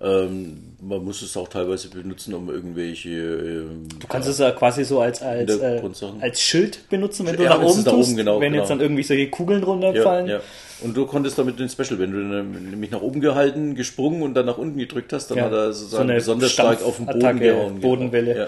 Ähm, 0.00 0.76
man 0.80 1.04
muss 1.04 1.22
es 1.22 1.36
auch 1.36 1.48
teilweise 1.48 1.88
benutzen, 1.90 2.32
um 2.32 2.48
irgendwelche. 2.50 3.08
ähm, 3.10 3.88
Du 3.98 4.06
kannst 4.06 4.28
es 4.28 4.38
ja 4.38 4.52
quasi 4.52 4.84
so 4.84 5.00
als, 5.00 5.20
als, 5.22 5.58
äh, 5.58 5.82
als 6.20 6.40
Schild 6.40 6.88
benutzen, 6.88 7.26
wenn 7.26 7.36
du 7.36 7.42
Ja, 7.42 7.50
nach 7.50 7.62
oben 7.62 7.84
tust. 7.84 7.88
oben, 8.10 8.16
genau, 8.16 8.40
wenn 8.40 8.54
jetzt 8.54 8.68
genau. 8.68 8.76
dann 8.76 8.80
irgendwie 8.80 9.02
solche 9.02 9.28
Kugeln 9.28 9.60
Ja, 9.60 9.66
runterfallen. 9.66 10.26
ja. 10.28 10.40
Und 10.84 10.96
du 10.96 11.04
konntest 11.06 11.36
damit 11.36 11.58
den 11.58 11.68
Special, 11.68 11.98
wenn 11.98 12.12
du 12.12 12.18
nämlich 12.18 12.92
nach 12.92 13.02
oben 13.02 13.20
gehalten, 13.20 13.74
gesprungen 13.74 14.22
und 14.22 14.34
dann 14.34 14.46
nach 14.46 14.58
unten 14.58 14.78
gedrückt 14.78 15.12
hast, 15.12 15.32
dann 15.32 15.38
Ja. 15.38 15.44
hat 15.46 15.52
er 15.52 15.72
So 15.72 15.80
sozusagen 15.80 16.10
eine 16.10 16.18
besonders 16.20 16.52
stark 16.52 16.84
auf 16.84 16.96
den 16.98 17.06
Boden 17.06 17.18
Stampfattacke, 17.20 17.54
gehauen. 17.54 17.80
genau. 17.80 17.88
Bodenwelle. 17.88 18.36
Ja, 18.36 18.46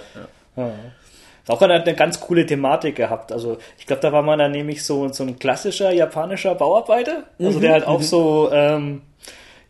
ja. 0.62 0.70
Auch 1.48 1.62
eine, 1.62 1.82
eine 1.82 1.94
ganz 1.96 2.20
coole 2.20 2.46
Thematik 2.46 2.94
gehabt. 2.94 3.32
Also 3.32 3.59
ich 3.76 3.86
glaube, 3.86 4.03
da 4.03 4.12
war 4.12 4.22
man 4.22 4.38
dann 4.38 4.53
nämlich 4.53 4.84
so, 4.84 5.09
so 5.09 5.24
ein 5.24 5.36
klassischer 5.36 5.90
japanischer 5.90 6.55
Bauarbeiter, 6.55 7.24
also 7.40 7.59
Mhm, 7.59 7.62
der 7.62 7.72
halt 7.72 7.86
auch 7.88 8.03
so 8.03 8.51
ähm, 8.53 9.03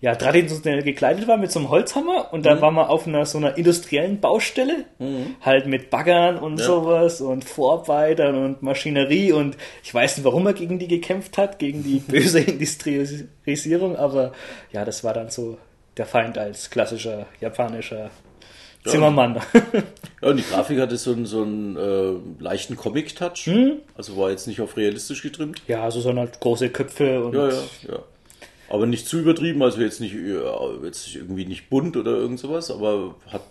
ja, 0.03 0.15
traditionell 0.15 0.83
gekleidet 0.83 1.29
war 1.29 1.37
mit 1.37 1.53
so 1.53 1.59
einem 1.59 1.69
Holzhammer 1.69 2.33
und 2.33 2.41
Mhm. 2.41 2.45
dann 2.45 2.61
war 2.63 2.71
man 2.71 2.87
auf 2.87 3.07
einer 3.07 3.27
so 3.27 3.37
einer 3.39 3.59
industriellen 3.59 4.19
Baustelle, 4.21 4.85
halt 5.43 5.67
mit 5.67 5.91
Baggern 5.91 6.39
und 6.39 6.59
Ja. 6.59 6.65
sowas 6.67 7.21
und 7.21 7.45
Vorarbeitern 7.45 8.35
und 8.45 8.63
Maschinerie 8.63 9.33
und 9.33 9.57
ich 9.85 9.93
weiß 9.93 10.17
nicht, 10.17 10.25
warum 10.25 10.47
er 10.47 10.55
gegen 10.55 10.79
die 10.79 10.89
gekämpft 10.89 11.37
hat, 11.39 11.59
gegen 11.59 11.83
die 11.83 11.99
böse 12.09 12.41
Industrialisierung, 12.41 13.97
aber 13.97 14.33
ja, 14.73 14.85
das 14.85 15.05
war 15.05 15.13
dann 15.15 15.29
so 15.31 15.59
der 15.97 16.07
Feind 16.07 16.39
als 16.39 16.71
klassischer 16.71 17.27
japanischer 17.41 18.11
Zimmermann. 18.87 19.39
Ja, 20.23 20.29
und 20.31 20.39
die 20.39 20.43
Grafik 20.43 20.79
hatte 20.81 20.97
so 20.97 21.13
einen, 21.13 21.27
so 21.27 21.43
einen 21.43 21.77
äh, 21.77 22.43
leichten 22.43 22.77
Comic-Touch. 22.77 23.47
Mhm. 23.49 23.73
Also 23.95 24.17
war 24.17 24.31
jetzt 24.31 24.47
nicht 24.47 24.63
auf 24.63 24.79
realistisch 24.79 25.23
getrimmt. 25.23 25.61
Ja, 25.69 25.83
also 25.85 26.01
so 26.01 26.15
halt 26.15 26.41
große 26.41 26.71
Köpfe 26.71 27.23
und 27.23 27.35
Ja, 27.35 27.49
ja, 27.49 27.55
ja. 27.91 27.99
Aber 28.71 28.87
nicht 28.87 29.07
zu 29.07 29.19
übertrieben, 29.19 29.63
also 29.63 29.81
jetzt 29.81 30.01
nicht 30.01 30.15
äh, 30.15 30.41
jetzt 30.85 31.15
irgendwie 31.15 31.45
nicht 31.45 31.69
bunt 31.69 31.97
oder 31.97 32.13
irgend 32.13 32.39
sowas, 32.39 32.71
aber 32.71 33.17
hat, 33.31 33.43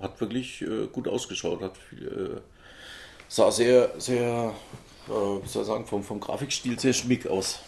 hat 0.00 0.20
wirklich 0.20 0.60
äh, 0.62 0.86
gut 0.92 1.08
ausgeschaut. 1.08 1.62
Hat 1.62 1.78
viel, 1.78 2.06
äh, 2.06 2.40
sah 3.26 3.50
sehr, 3.50 3.90
sehr, 3.96 4.52
äh, 5.08 5.10
wie 5.10 5.48
soll 5.48 5.62
ich 5.62 5.68
sagen, 5.68 5.86
vom, 5.86 6.04
vom 6.04 6.20
Grafikstil 6.20 6.78
sehr 6.78 6.92
schmick 6.92 7.26
aus. 7.26 7.60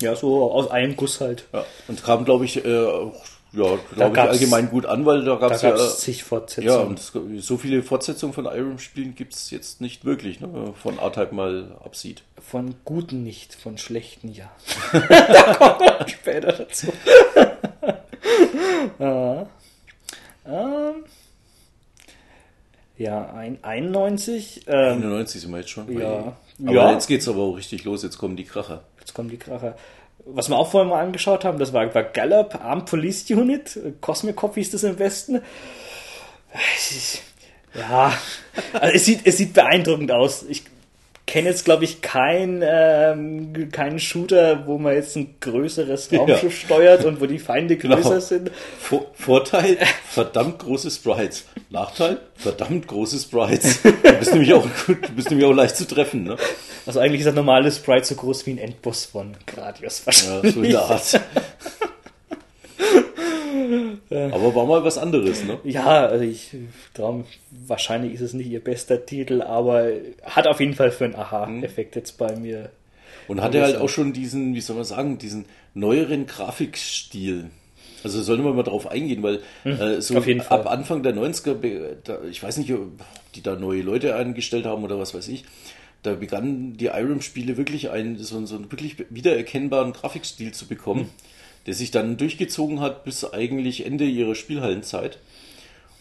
ja, 0.00 0.14
so 0.14 0.52
aus 0.52 0.70
einem 0.70 0.94
Guss 0.94 1.20
halt. 1.20 1.44
Ja, 1.52 1.66
und 1.88 2.04
kam, 2.04 2.24
glaube 2.24 2.44
ich, 2.44 2.64
auch, 2.64 3.14
ja, 3.52 3.78
glaube 3.94 4.12
ich, 4.14 4.20
allgemein 4.20 4.68
gut 4.70 4.86
an, 4.86 5.06
weil 5.06 5.24
da 5.24 5.36
gab 5.36 5.52
es 5.52 5.62
ja. 5.62 5.76
zig 5.76 6.18
Ja, 6.18 6.24
Fortsetzungen. 6.26 6.86
und 6.88 6.98
es, 6.98 7.12
so 7.46 7.56
viele 7.56 7.82
Fortsetzungen 7.82 8.34
von 8.34 8.44
Irem-Spielen 8.44 9.14
gibt 9.14 9.34
es 9.34 9.50
jetzt 9.50 9.80
nicht 9.80 10.04
wirklich, 10.04 10.40
ne? 10.40 10.48
man 10.48 10.74
von 10.74 10.98
R-Type 10.98 11.34
mal 11.34 11.76
absieht. 11.84 12.22
Von 12.40 12.74
guten 12.84 13.22
nicht, 13.24 13.54
von 13.54 13.78
schlechten 13.78 14.28
ja. 14.32 14.50
da 14.92 15.54
kommen 15.54 15.80
wir 15.80 16.08
später 16.08 16.52
dazu. 16.52 16.88
ja. 18.98 19.46
Ähm, 20.46 21.04
ja, 22.96 23.30
ein, 23.32 23.58
91. 23.62 24.62
Ähm, 24.66 24.98
91 25.02 25.42
sind 25.42 25.50
wir 25.52 25.58
jetzt 25.58 25.70
schon. 25.70 25.86
bei- 25.86 26.02
Ja. 26.02 26.36
Aber 26.60 26.72
Ja. 26.72 26.92
jetzt 26.92 27.06
geht's 27.06 27.28
aber 27.28 27.42
auch 27.42 27.56
richtig 27.56 27.84
los, 27.84 28.02
jetzt 28.02 28.18
kommen 28.18 28.36
die 28.36 28.44
Kracher. 28.44 28.82
jetzt 28.98 29.14
kommen 29.14 29.28
die 29.30 29.36
Kracher. 29.38 29.76
Was 30.24 30.48
wir 30.48 30.56
auch 30.56 30.70
vorhin 30.70 30.90
mal 30.90 31.02
angeschaut 31.02 31.44
haben, 31.44 31.58
das 31.58 31.72
war, 31.72 31.94
war 31.94 32.02
Gallop 32.02 32.54
Armed 32.62 32.86
Police 32.86 33.30
Unit. 33.30 33.78
Cosmic 34.00 34.36
hieß 34.54 34.70
das 34.72 34.82
im 34.84 34.98
Westen. 34.98 35.42
Es 36.76 36.90
ist- 36.92 37.22
Ja, 37.74 38.12
also 38.72 38.94
es 38.94 39.04
sieht, 39.04 39.20
es 39.26 39.36
sieht 39.36 39.52
beeindruckend 39.54 40.10
aus. 40.10 40.44
Ich 40.48 40.64
kenne 41.28 41.50
jetzt, 41.50 41.64
glaube 41.64 41.84
ich, 41.84 42.00
kein, 42.02 42.64
ähm, 42.66 43.70
keinen 43.70 44.00
Shooter, 44.00 44.66
wo 44.66 44.78
man 44.78 44.94
jetzt 44.94 45.14
ein 45.16 45.36
größeres 45.40 46.10
Raumschiff 46.12 46.58
steuert 46.58 47.04
und 47.04 47.20
wo 47.20 47.26
die 47.26 47.38
Feinde 47.38 47.76
größer 47.76 48.02
Genau. 48.08 48.18
sind. 48.20 48.50
Vor 48.80 49.06
Vorteil, 49.14 49.76
verdammt 50.08 50.58
große 50.58 50.90
Sprites. 50.90 51.44
Nachteil, 51.70 52.18
verdammt 52.34 52.88
große 52.88 53.18
Sprites. 53.20 53.80
Du 54.02 54.12
bist 54.18 54.32
nämlich 54.32 54.52
auch 54.54 54.66
du 54.86 54.94
bist 55.14 55.30
nämlich 55.30 55.46
auch 55.46 55.52
leicht 55.52 55.76
zu 55.76 55.86
treffen, 55.86 56.24
ne? 56.24 56.36
Also 56.86 56.98
eigentlich 56.98 57.20
ist 57.20 57.26
das 57.26 57.34
normale 57.36 57.70
Sprite 57.70 58.04
so 58.06 58.14
groß 58.16 58.46
wie 58.46 58.52
ein 58.52 58.58
Endboss 58.58 59.04
von 59.04 59.36
Gradius 59.46 60.00
Ja, 60.00 60.06
wahrscheinlich. 60.06 60.54
so 60.54 60.62
in 60.62 60.70
der 60.72 60.80
Art. 60.82 61.20
Aber 64.30 64.54
war 64.54 64.66
mal 64.66 64.84
was 64.84 64.98
anderes, 64.98 65.44
ne? 65.44 65.58
Ja, 65.64 66.06
also 66.06 66.24
ich 66.24 66.50
traum, 66.94 67.24
wahrscheinlich 67.50 68.14
ist 68.14 68.20
es 68.20 68.32
nicht 68.34 68.48
ihr 68.48 68.62
bester 68.62 69.04
Titel, 69.04 69.42
aber 69.42 69.90
hat 70.24 70.46
auf 70.46 70.60
jeden 70.60 70.74
Fall 70.74 70.90
für 70.90 71.04
einen 71.04 71.14
Aha-Effekt 71.16 71.96
jetzt 71.96 72.18
bei 72.18 72.36
mir. 72.36 72.70
Und 73.26 73.42
hatte 73.42 73.60
halt 73.62 73.76
auch 73.76 73.88
schon 73.88 74.12
diesen, 74.12 74.54
wie 74.54 74.60
soll 74.60 74.76
man 74.76 74.84
sagen, 74.84 75.18
diesen 75.18 75.44
neueren 75.74 76.26
Grafikstil. 76.26 77.50
Also 78.04 78.22
sollen 78.22 78.44
wir 78.44 78.54
mal 78.54 78.62
drauf 78.62 78.86
eingehen, 78.86 79.22
weil 79.22 79.40
äh, 79.64 80.00
so 80.00 80.14
Hm, 80.14 80.18
auf 80.18 80.26
jeden 80.26 80.40
Fall. 80.40 80.60
ab 80.60 80.70
Anfang 80.70 81.02
der 81.02 81.14
90er, 81.14 81.54
be- 81.54 81.96
da, 82.04 82.18
ich 82.30 82.42
weiß 82.42 82.56
nicht, 82.58 82.72
ob 82.72 82.86
die 83.34 83.42
da 83.42 83.56
neue 83.56 83.82
Leute 83.82 84.14
eingestellt 84.14 84.66
haben 84.66 84.84
oder 84.84 84.98
was 84.98 85.14
weiß 85.14 85.28
ich, 85.28 85.44
da 86.04 86.14
begannen 86.14 86.76
die 86.76 86.86
Irem-Spiele 86.86 87.56
wirklich 87.56 87.90
einen, 87.90 88.16
so, 88.18 88.36
einen- 88.36 88.46
so 88.46 88.54
einen 88.54 88.70
wirklich 88.70 88.96
wiedererkennbaren 89.10 89.92
Grafikstil 89.92 90.52
zu 90.52 90.66
bekommen, 90.66 91.00
Hm. 91.02 91.08
Der 91.68 91.74
sich 91.74 91.90
dann 91.90 92.16
durchgezogen 92.16 92.80
hat 92.80 93.04
bis 93.04 93.30
eigentlich 93.30 93.84
Ende 93.84 94.06
ihrer 94.06 94.34
Spielhallenzeit. 94.34 95.18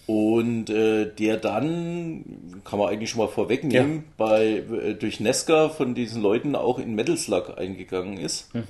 Und 0.06 0.70
äh, 0.70 1.14
der 1.14 1.36
dann, 1.36 2.62
kann 2.64 2.80
man 2.80 2.88
eigentlich 2.88 3.10
schon 3.10 3.20
mal 3.20 3.28
vorwegnehmen, 3.28 3.96
ja. 3.96 4.04
bei, 4.16 4.46
äh, 4.46 4.94
durch 4.94 5.20
Nesca 5.20 5.68
von 5.68 5.94
diesen 5.94 6.22
Leuten 6.22 6.56
auch 6.56 6.80
in 6.80 6.96
Metal 6.96 7.18
Slug 7.18 7.58
eingegangen 7.58 8.18
ist. 8.18 8.54
Hm. 8.54 8.64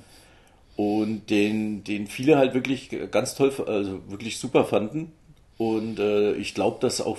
Und 0.75 1.29
den, 1.29 1.83
den 1.83 2.07
viele 2.07 2.35
halt 2.35 2.55
wirklich 2.55 2.89
ganz 3.11 3.35
toll, 3.35 3.53
also 3.67 4.01
wirklich 4.09 4.39
super 4.39 4.65
fanden. 4.65 5.11
Und 5.57 5.99
äh, 5.99 6.33
ich 6.33 6.53
glaube, 6.53 6.77
dass 6.79 7.01
auch 7.01 7.17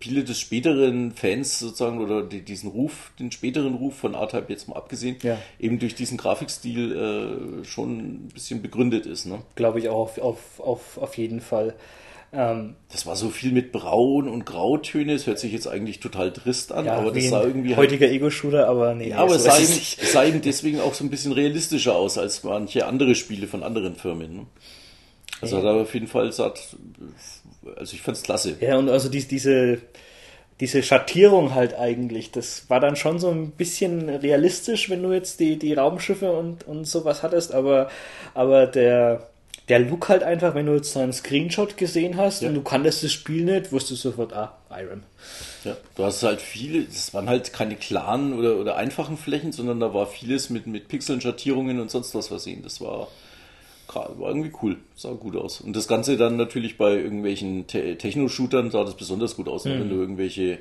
viele 0.00 0.24
des 0.24 0.40
späteren 0.40 1.12
Fans 1.12 1.58
sozusagen 1.58 2.00
oder 2.00 2.22
die, 2.22 2.42
diesen 2.42 2.70
Ruf, 2.70 3.12
den 3.18 3.30
späteren 3.30 3.74
Ruf 3.74 3.96
von 3.96 4.14
R-Type 4.14 4.46
jetzt 4.48 4.68
mal 4.68 4.76
abgesehen, 4.76 5.16
ja. 5.22 5.38
eben 5.58 5.78
durch 5.78 5.94
diesen 5.94 6.18
Grafikstil 6.18 7.60
äh, 7.62 7.64
schon 7.64 7.98
ein 7.98 8.28
bisschen 8.32 8.62
begründet 8.62 9.06
ist. 9.06 9.26
Ne? 9.26 9.42
Glaube 9.54 9.78
ich 9.78 9.88
auch 9.88 9.98
auf, 9.98 10.18
auf, 10.18 10.60
auf, 10.60 10.98
auf 10.98 11.16
jeden 11.16 11.40
Fall. 11.40 11.74
Ähm, 12.34 12.76
das 12.90 13.06
war 13.06 13.14
so 13.14 13.28
viel 13.28 13.52
mit 13.52 13.72
Braun 13.72 14.26
und 14.26 14.46
Grautöne, 14.46 15.12
es 15.12 15.26
hört 15.26 15.38
sich 15.38 15.52
jetzt 15.52 15.68
eigentlich 15.68 16.00
total 16.00 16.32
trist 16.32 16.72
an, 16.72 16.86
ja, 16.86 16.96
aber 16.96 17.12
das 17.12 17.28
sah 17.28 17.42
irgendwie. 17.42 17.76
Halt 17.76 17.88
heutiger 17.88 18.06
halt, 18.06 18.16
Ego-Shooter, 18.16 18.68
aber 18.68 18.94
nee. 18.94 19.10
Ja, 19.10 19.18
aber 19.18 19.36
es 19.36 19.44
sah, 19.44 19.58
eben, 19.58 20.10
sah 20.12 20.24
eben 20.24 20.40
deswegen 20.40 20.80
auch 20.80 20.94
so 20.94 21.04
ein 21.04 21.10
bisschen 21.10 21.32
realistischer 21.32 21.94
aus 21.94 22.16
als 22.16 22.42
manche 22.42 22.86
andere 22.86 23.14
Spiele 23.14 23.46
von 23.46 23.62
anderen 23.62 23.96
Firmen. 23.96 24.34
Ne? 24.34 24.46
Also 25.42 25.58
hat 25.58 25.64
er 25.64 25.74
auf 25.74 25.94
jeden 25.94 26.06
Fall 26.06 26.32
satt, 26.32 26.76
also 27.76 27.94
ich 27.94 28.02
fand's 28.02 28.22
klasse. 28.22 28.56
Ja, 28.60 28.76
und 28.78 28.88
also 28.88 29.08
die, 29.08 29.26
diese, 29.26 29.78
diese 30.60 30.82
Schattierung 30.82 31.54
halt 31.54 31.74
eigentlich, 31.74 32.30
das 32.30 32.70
war 32.70 32.80
dann 32.80 32.96
schon 32.96 33.18
so 33.18 33.30
ein 33.30 33.50
bisschen 33.50 34.08
realistisch, 34.08 34.88
wenn 34.90 35.02
du 35.02 35.12
jetzt 35.12 35.40
die, 35.40 35.58
die 35.58 35.74
Raumschiffe 35.74 36.32
und, 36.32 36.66
und 36.66 36.84
sowas 36.86 37.22
hattest, 37.22 37.52
aber, 37.52 37.90
aber 38.34 38.66
der, 38.66 39.28
der 39.68 39.78
Look 39.80 40.08
halt 40.08 40.22
einfach, 40.22 40.54
wenn 40.54 40.66
du 40.66 40.74
jetzt 40.74 40.96
einen 40.96 41.12
Screenshot 41.12 41.76
gesehen 41.76 42.16
hast 42.16 42.42
ja. 42.42 42.48
und 42.48 42.54
du 42.54 42.62
kanntest 42.62 43.02
das 43.02 43.12
Spiel 43.12 43.44
nicht, 43.44 43.72
wusstest 43.72 44.04
du 44.04 44.10
sofort, 44.10 44.32
ah, 44.32 44.56
Irem. 44.70 45.02
Ja, 45.64 45.76
du 45.96 46.04
hast 46.04 46.22
halt 46.22 46.40
viele, 46.40 46.84
das 46.84 47.14
waren 47.14 47.28
halt 47.28 47.52
keine 47.52 47.76
klaren 47.76 48.32
oder, 48.38 48.56
oder 48.56 48.76
einfachen 48.76 49.16
Flächen, 49.16 49.52
sondern 49.52 49.80
da 49.80 49.94
war 49.94 50.06
vieles 50.06 50.50
mit, 50.50 50.66
mit 50.66 50.88
Pixeln, 50.88 51.20
Schattierungen 51.20 51.80
und 51.80 51.90
sonst 51.90 52.14
was 52.14 52.28
versehen. 52.28 52.62
Das 52.62 52.80
war, 52.80 53.08
war 53.94 54.28
irgendwie 54.28 54.52
cool, 54.62 54.76
sah 54.94 55.12
gut 55.12 55.36
aus. 55.36 55.60
Und 55.60 55.74
das 55.74 55.88
Ganze 55.88 56.16
dann 56.16 56.36
natürlich 56.36 56.78
bei 56.78 56.94
irgendwelchen 56.94 57.66
Te 57.66 57.96
Techno-Shootern 57.96 58.70
sah 58.70 58.84
das 58.84 58.96
besonders 58.96 59.36
gut 59.36 59.48
aus, 59.48 59.64
mhm. 59.64 59.70
wenn 59.70 59.88
du 59.88 59.96
irgendwelche 59.96 60.58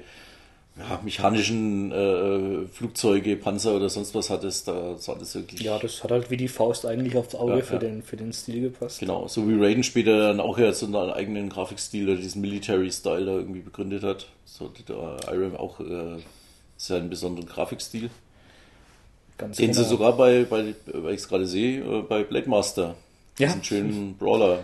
ja, 0.78 1.00
mechanischen 1.04 1.92
äh, 1.92 2.68
Flugzeuge, 2.68 3.36
Panzer 3.36 3.76
oder 3.76 3.90
sonst 3.90 4.16
was 4.16 4.30
hattest, 4.30 4.68
da 4.68 4.98
sah 4.98 5.16
das 5.16 5.36
wirklich. 5.36 5.62
Ja, 5.62 5.78
das 5.78 6.04
hat 6.04 6.12
halt 6.12 6.32
wie 6.32 6.38
die 6.38 6.48
Faust 6.48 6.86
eigentlich 6.86 7.18
aufs 7.18 7.36
Auge 7.36 7.58
ja, 7.58 7.62
für, 7.62 7.74
ja. 7.74 7.80
Den, 7.80 8.04
für 8.04 8.16
den 8.16 8.32
Stil 8.32 8.62
gepasst. 8.62 9.00
Genau, 9.00 9.28
so 9.28 9.48
wie 9.50 9.62
Raiden 9.62 9.84
später 9.84 10.18
dann 10.18 10.40
auch 10.40 10.58
ja 10.58 10.72
so 10.74 10.86
einen 10.86 10.96
eigenen 10.96 11.50
Grafikstil 11.50 12.10
oder 12.10 12.22
diesen 12.22 12.42
Military-Style 12.42 13.26
da 13.26 13.34
irgendwie 13.34 13.60
begründet 13.60 14.04
hat. 14.04 14.28
So 14.46 14.72
der 14.88 15.18
Iron 15.34 15.58
auch 15.58 15.80
äh, 15.82 16.18
ist 16.78 16.92
einen 16.92 17.10
besonderen 17.10 17.48
Grafikstil. 17.48 18.10
Ganz 19.38 19.58
den 19.58 19.72
genau. 19.72 19.84
sie 19.84 19.90
sogar 19.90 20.14
bei, 20.16 20.46
bei 20.46 20.74
weil 20.86 21.14
ich 21.14 21.22
es 21.22 21.28
gerade 21.28 21.48
sehe, 21.48 21.82
äh, 21.82 22.02
bei 22.04 22.24
Blade 22.24 22.50
Master 22.50 22.96
ja. 23.42 23.48
Diesen 23.48 23.64
schönen 23.64 24.18
Brawler. 24.18 24.60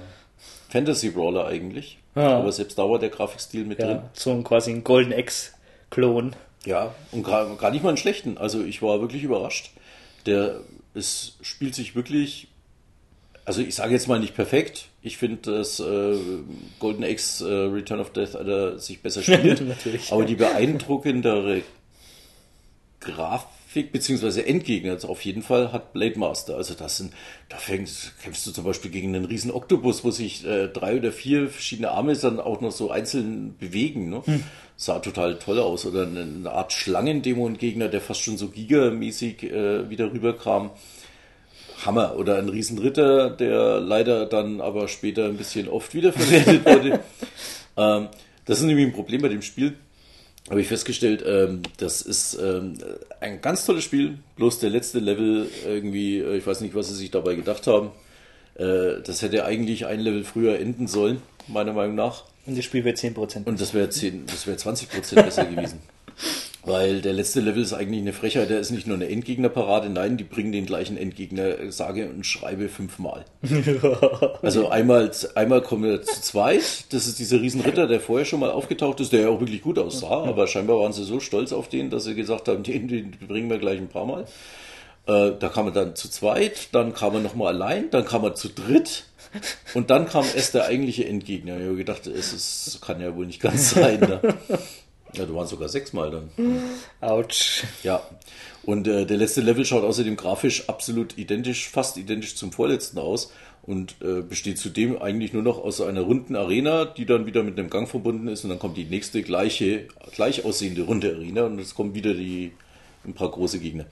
Fantasy-Brawler 0.70 1.48
eigentlich. 1.48 1.98
Ja. 2.16 2.38
Aber 2.38 2.52
selbst 2.52 2.78
da 2.78 2.90
war 2.90 3.00
der 3.00 3.10
Grafikstil 3.10 3.66
mit 3.66 3.80
ja, 3.80 3.86
drin. 3.86 4.02
So 4.14 4.32
ein 4.32 4.44
quasi 4.44 4.72
ein 4.72 4.84
Golden 4.84 5.12
X-Klon. 5.12 6.36
Ja, 6.66 6.94
und 7.12 7.24
gar, 7.24 7.56
gar 7.56 7.72
nicht 7.72 7.84
mal 7.84 7.90
einen 7.90 7.98
schlechten. 7.98 8.38
Also 8.38 8.64
ich 8.64 8.82
war 8.82 9.02
wirklich 9.02 9.24
überrascht. 9.24 9.72
Der 10.26 10.60
es 10.94 11.38
spielt 11.42 11.76
sich 11.76 11.96
wirklich, 11.96 12.48
also 13.46 13.62
ich 13.62 13.76
sage 13.76 13.94
jetzt 13.94 14.08
mal 14.08 14.20
nicht 14.20 14.36
perfekt. 14.36 14.88
Ich 15.02 15.18
finde, 15.18 15.52
dass 15.52 15.80
äh, 15.80 16.18
Golden 16.80 17.04
X 17.04 17.42
äh, 17.42 17.46
Return 17.46 18.00
of 18.00 18.12
Death 18.12 18.36
äh, 18.36 18.78
sich 18.78 19.02
besser 19.02 19.22
spielt. 19.24 19.62
aber 20.10 20.26
die 20.26 20.36
beeindruckendere 20.36 21.62
Grafik 23.00 23.57
Gegnerfig 23.74 23.92
bzw. 23.92 24.42
Endgegner 24.42 24.98
auf 25.08 25.22
jeden 25.24 25.42
Fall 25.42 25.72
hat 25.72 25.94
Blade 25.94 26.18
Master. 26.18 26.56
Also 26.56 26.74
das 26.74 26.98
sind, 26.98 27.14
da 27.50 27.58
fängst, 27.58 28.20
kämpfst 28.22 28.48
du 28.48 28.52
zum 28.52 28.64
Beispiel 28.64 28.92
gegen 28.92 29.16
einen 29.16 29.26
riesen 29.26 29.52
Oktopus, 29.52 30.04
wo 30.04 30.12
sich 30.12 30.46
äh, 30.46 30.68
drei 30.68 30.98
oder 30.98 31.12
vier 31.12 31.50
verschiedene 31.50 31.92
Arme 31.92 32.16
dann 32.16 32.40
auch 32.40 32.62
noch 32.62 32.72
so 32.72 32.92
einzeln 32.92 33.56
bewegen. 33.58 34.10
Ne? 34.10 34.22
Hm. 34.26 34.44
Sah 34.76 35.00
total 35.00 35.38
toll 35.40 35.60
aus. 35.60 35.86
Oder 35.86 36.08
eine 36.08 36.52
Art 36.52 36.72
Schlangendämon-Gegner, 36.72 37.90
der 37.90 38.02
fast 38.02 38.22
schon 38.22 38.38
so 38.38 38.50
gigamäßig 38.50 39.44
äh, 39.44 39.90
wieder 39.90 40.12
rüberkam. 40.12 40.72
Hammer. 41.86 42.16
Oder 42.18 42.38
ein 42.38 42.50
Riesenritter, 42.50 43.30
der 43.30 43.80
leider 43.80 44.26
dann 44.26 44.62
aber 44.62 44.88
später 44.88 45.26
ein 45.26 45.38
bisschen 45.38 45.68
oft 45.68 45.94
wiederverwertet 45.94 46.66
wurde. 46.66 47.00
ähm, 47.78 48.08
das 48.46 48.60
ist 48.60 48.66
nämlich 48.66 48.88
ein 48.88 48.94
Problem 48.94 49.22
bei 49.22 49.28
dem 49.28 49.42
Spiel 49.42 49.76
habe 50.50 50.62
ich 50.62 50.68
festgestellt, 50.68 51.24
ähm, 51.26 51.62
das 51.78 52.02
ist 52.02 52.38
ähm, 52.42 52.76
ein 53.20 53.42
ganz 53.42 53.66
tolles 53.66 53.84
Spiel, 53.84 54.18
bloß 54.38 54.60
der 54.60 54.70
letzte 54.70 55.00
Level 55.00 55.50
irgendwie, 55.66 56.20
äh, 56.20 56.38
ich 56.38 56.48
weiß 56.48 56.62
nicht, 56.62 56.74
was 56.76 56.88
sie 56.88 56.96
sich 56.96 57.12
dabei 57.12 57.36
gedacht 57.36 57.68
haben. 57.68 57.92
Äh, 58.56 59.02
das 59.04 59.22
hätte 59.22 59.46
eigentlich 59.46 59.86
ein 59.86 60.00
Level 60.00 60.24
früher 60.24 60.60
enden 60.60 60.88
sollen, 60.88 61.22
meiner 61.48 61.74
Meinung 61.74 61.96
nach. 61.96 62.24
Und 62.46 62.58
das 62.58 62.64
Spiel 62.64 62.86
wäre 62.86 62.96
10%. 62.96 63.46
Und 63.46 63.60
das 63.60 63.74
wäre 63.74 63.90
10, 63.90 64.26
das 64.26 64.48
wäre 64.48 64.58
20% 64.58 65.16
besser 65.16 65.46
gewesen. 65.46 65.80
Weil 66.68 67.00
der 67.00 67.14
letzte 67.14 67.40
Level 67.40 67.64
ist 67.64 67.72
eigentlich 67.72 68.02
eine 68.02 68.12
Frechheit, 68.12 68.50
der 68.50 68.60
ist 68.60 68.72
nicht 68.72 68.88
nur 68.88 68.98
eine 68.98 69.08
Endgegnerparade, 69.08 69.90
nein, 69.90 70.18
die 70.18 70.26
bringen 70.26 70.52
den 70.52 70.66
gleichen 70.66 70.98
Endgegner, 70.98 71.72
sage 71.72 72.10
und 72.10 72.26
schreibe 72.26 72.68
fünfmal. 72.68 73.24
also 74.42 74.68
einmal, 74.68 75.10
einmal 75.36 75.62
kommen 75.62 75.84
wir 75.84 76.02
zu 76.02 76.22
zweit, 76.22 76.92
das 76.92 77.08
ist 77.08 77.20
dieser 77.20 77.40
Riesenritter, 77.40 77.88
der 77.88 78.02
vorher 78.02 78.26
schon 78.26 78.42
mal 78.42 78.52
aufgetaucht 78.52 79.00
ist, 79.00 79.14
der 79.14 79.22
ja 79.22 79.30
auch 79.30 79.40
wirklich 79.40 79.62
gut 79.62 79.80
aussah, 79.80 80.26
aber 80.26 80.46
scheinbar 80.48 80.78
waren 80.80 80.92
sie 80.92 81.06
so 81.06 81.22
stolz 81.22 81.54
auf 81.54 81.70
den, 81.70 81.90
dass 81.90 82.04
sie 82.04 82.16
gesagt 82.16 82.50
haben, 82.50 82.64
den, 82.64 82.90
den 82.90 83.12
bringen 83.12 83.50
wir 83.50 83.60
gleich 83.60 83.78
ein 83.78 83.88
paar 83.88 84.06
Mal. 84.06 84.26
Äh, 85.08 85.38
da 85.40 85.48
kam 85.48 85.68
er 85.68 85.72
dann 85.72 85.96
zu 85.96 86.10
zweit, 86.10 86.68
dann 86.74 86.94
kam 86.94 87.14
er 87.14 87.22
nochmal 87.22 87.56
allein, 87.56 87.90
dann 87.92 88.04
kam 88.04 88.26
er 88.26 88.36
zu 88.36 88.50
dritt. 88.50 89.06
Und 89.74 89.90
dann 89.90 90.08
kam 90.08 90.26
erst 90.36 90.54
der 90.54 90.66
eigentliche 90.66 91.06
Endgegner. 91.06 91.58
Ich 91.60 91.66
habe 91.66 91.76
gedacht, 91.76 92.08
es 92.08 92.34
ist, 92.34 92.82
kann 92.82 93.02
ja 93.02 93.16
wohl 93.16 93.26
nicht 93.26 93.42
ganz 93.42 93.72
sein. 93.72 94.00
Ne? 94.00 94.22
Ja, 95.14 95.26
du 95.26 95.36
warst 95.36 95.52
sogar 95.52 95.70
sechsmal 95.70 96.12
dann. 96.12 96.30
Autsch. 97.02 97.64
Ja. 97.84 98.02
Und 98.64 98.88
äh, 98.88 99.06
der 99.06 99.18
letzte 99.18 99.42
Level 99.42 99.66
schaut 99.66 99.84
außerdem 99.84 100.18
grafisch 100.18 100.68
absolut 100.68 101.18
identisch, 101.18 101.70
fast 101.70 101.98
identisch 101.98 102.36
zum 102.36 102.52
vorletzten 102.52 103.00
aus 103.00 103.32
und 103.64 103.96
äh, 104.02 104.22
besteht 104.22 104.58
zudem 104.58 105.02
eigentlich 105.02 105.34
nur 105.34 105.44
noch 105.44 105.58
aus 105.58 105.82
einer 105.82 106.02
runden 106.02 106.36
Arena, 106.36 106.86
die 106.86 107.06
dann 107.06 107.26
wieder 107.26 107.44
mit 107.44 107.58
einem 107.58 107.70
Gang 107.70 107.88
verbunden 107.88 108.28
ist 108.28 108.44
und 108.44 108.50
dann 108.50 108.60
kommt 108.60 108.78
die 108.78 108.86
nächste 108.86 109.22
gleiche, 109.24 109.88
gleich 110.14 110.46
aussehende 110.46 110.84
runde 110.84 111.16
Arena 111.16 111.44
und 111.44 111.60
es 111.60 111.76
kommen 111.76 111.94
wieder 111.94 112.14
die 112.14 112.52
ein 113.06 113.14
paar 113.14 113.32
große 113.32 113.60
Gegner. 113.60 113.86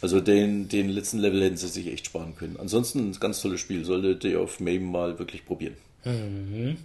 Also 0.00 0.20
den, 0.20 0.68
den 0.68 0.88
letzten 0.88 1.18
Level 1.18 1.42
hätten 1.42 1.56
sie 1.56 1.68
sich 1.68 1.86
echt 1.86 2.06
sparen 2.06 2.34
können. 2.34 2.56
Ansonsten 2.58 3.10
ein 3.10 3.12
ganz 3.20 3.40
tolles 3.40 3.60
Spiel, 3.60 3.84
sollte 3.84 4.16
Day 4.16 4.34
of 4.34 4.58
Mame 4.58 4.80
mal 4.80 5.18
wirklich 5.18 5.46
probieren. 5.46 5.76
Mhm. 6.04 6.76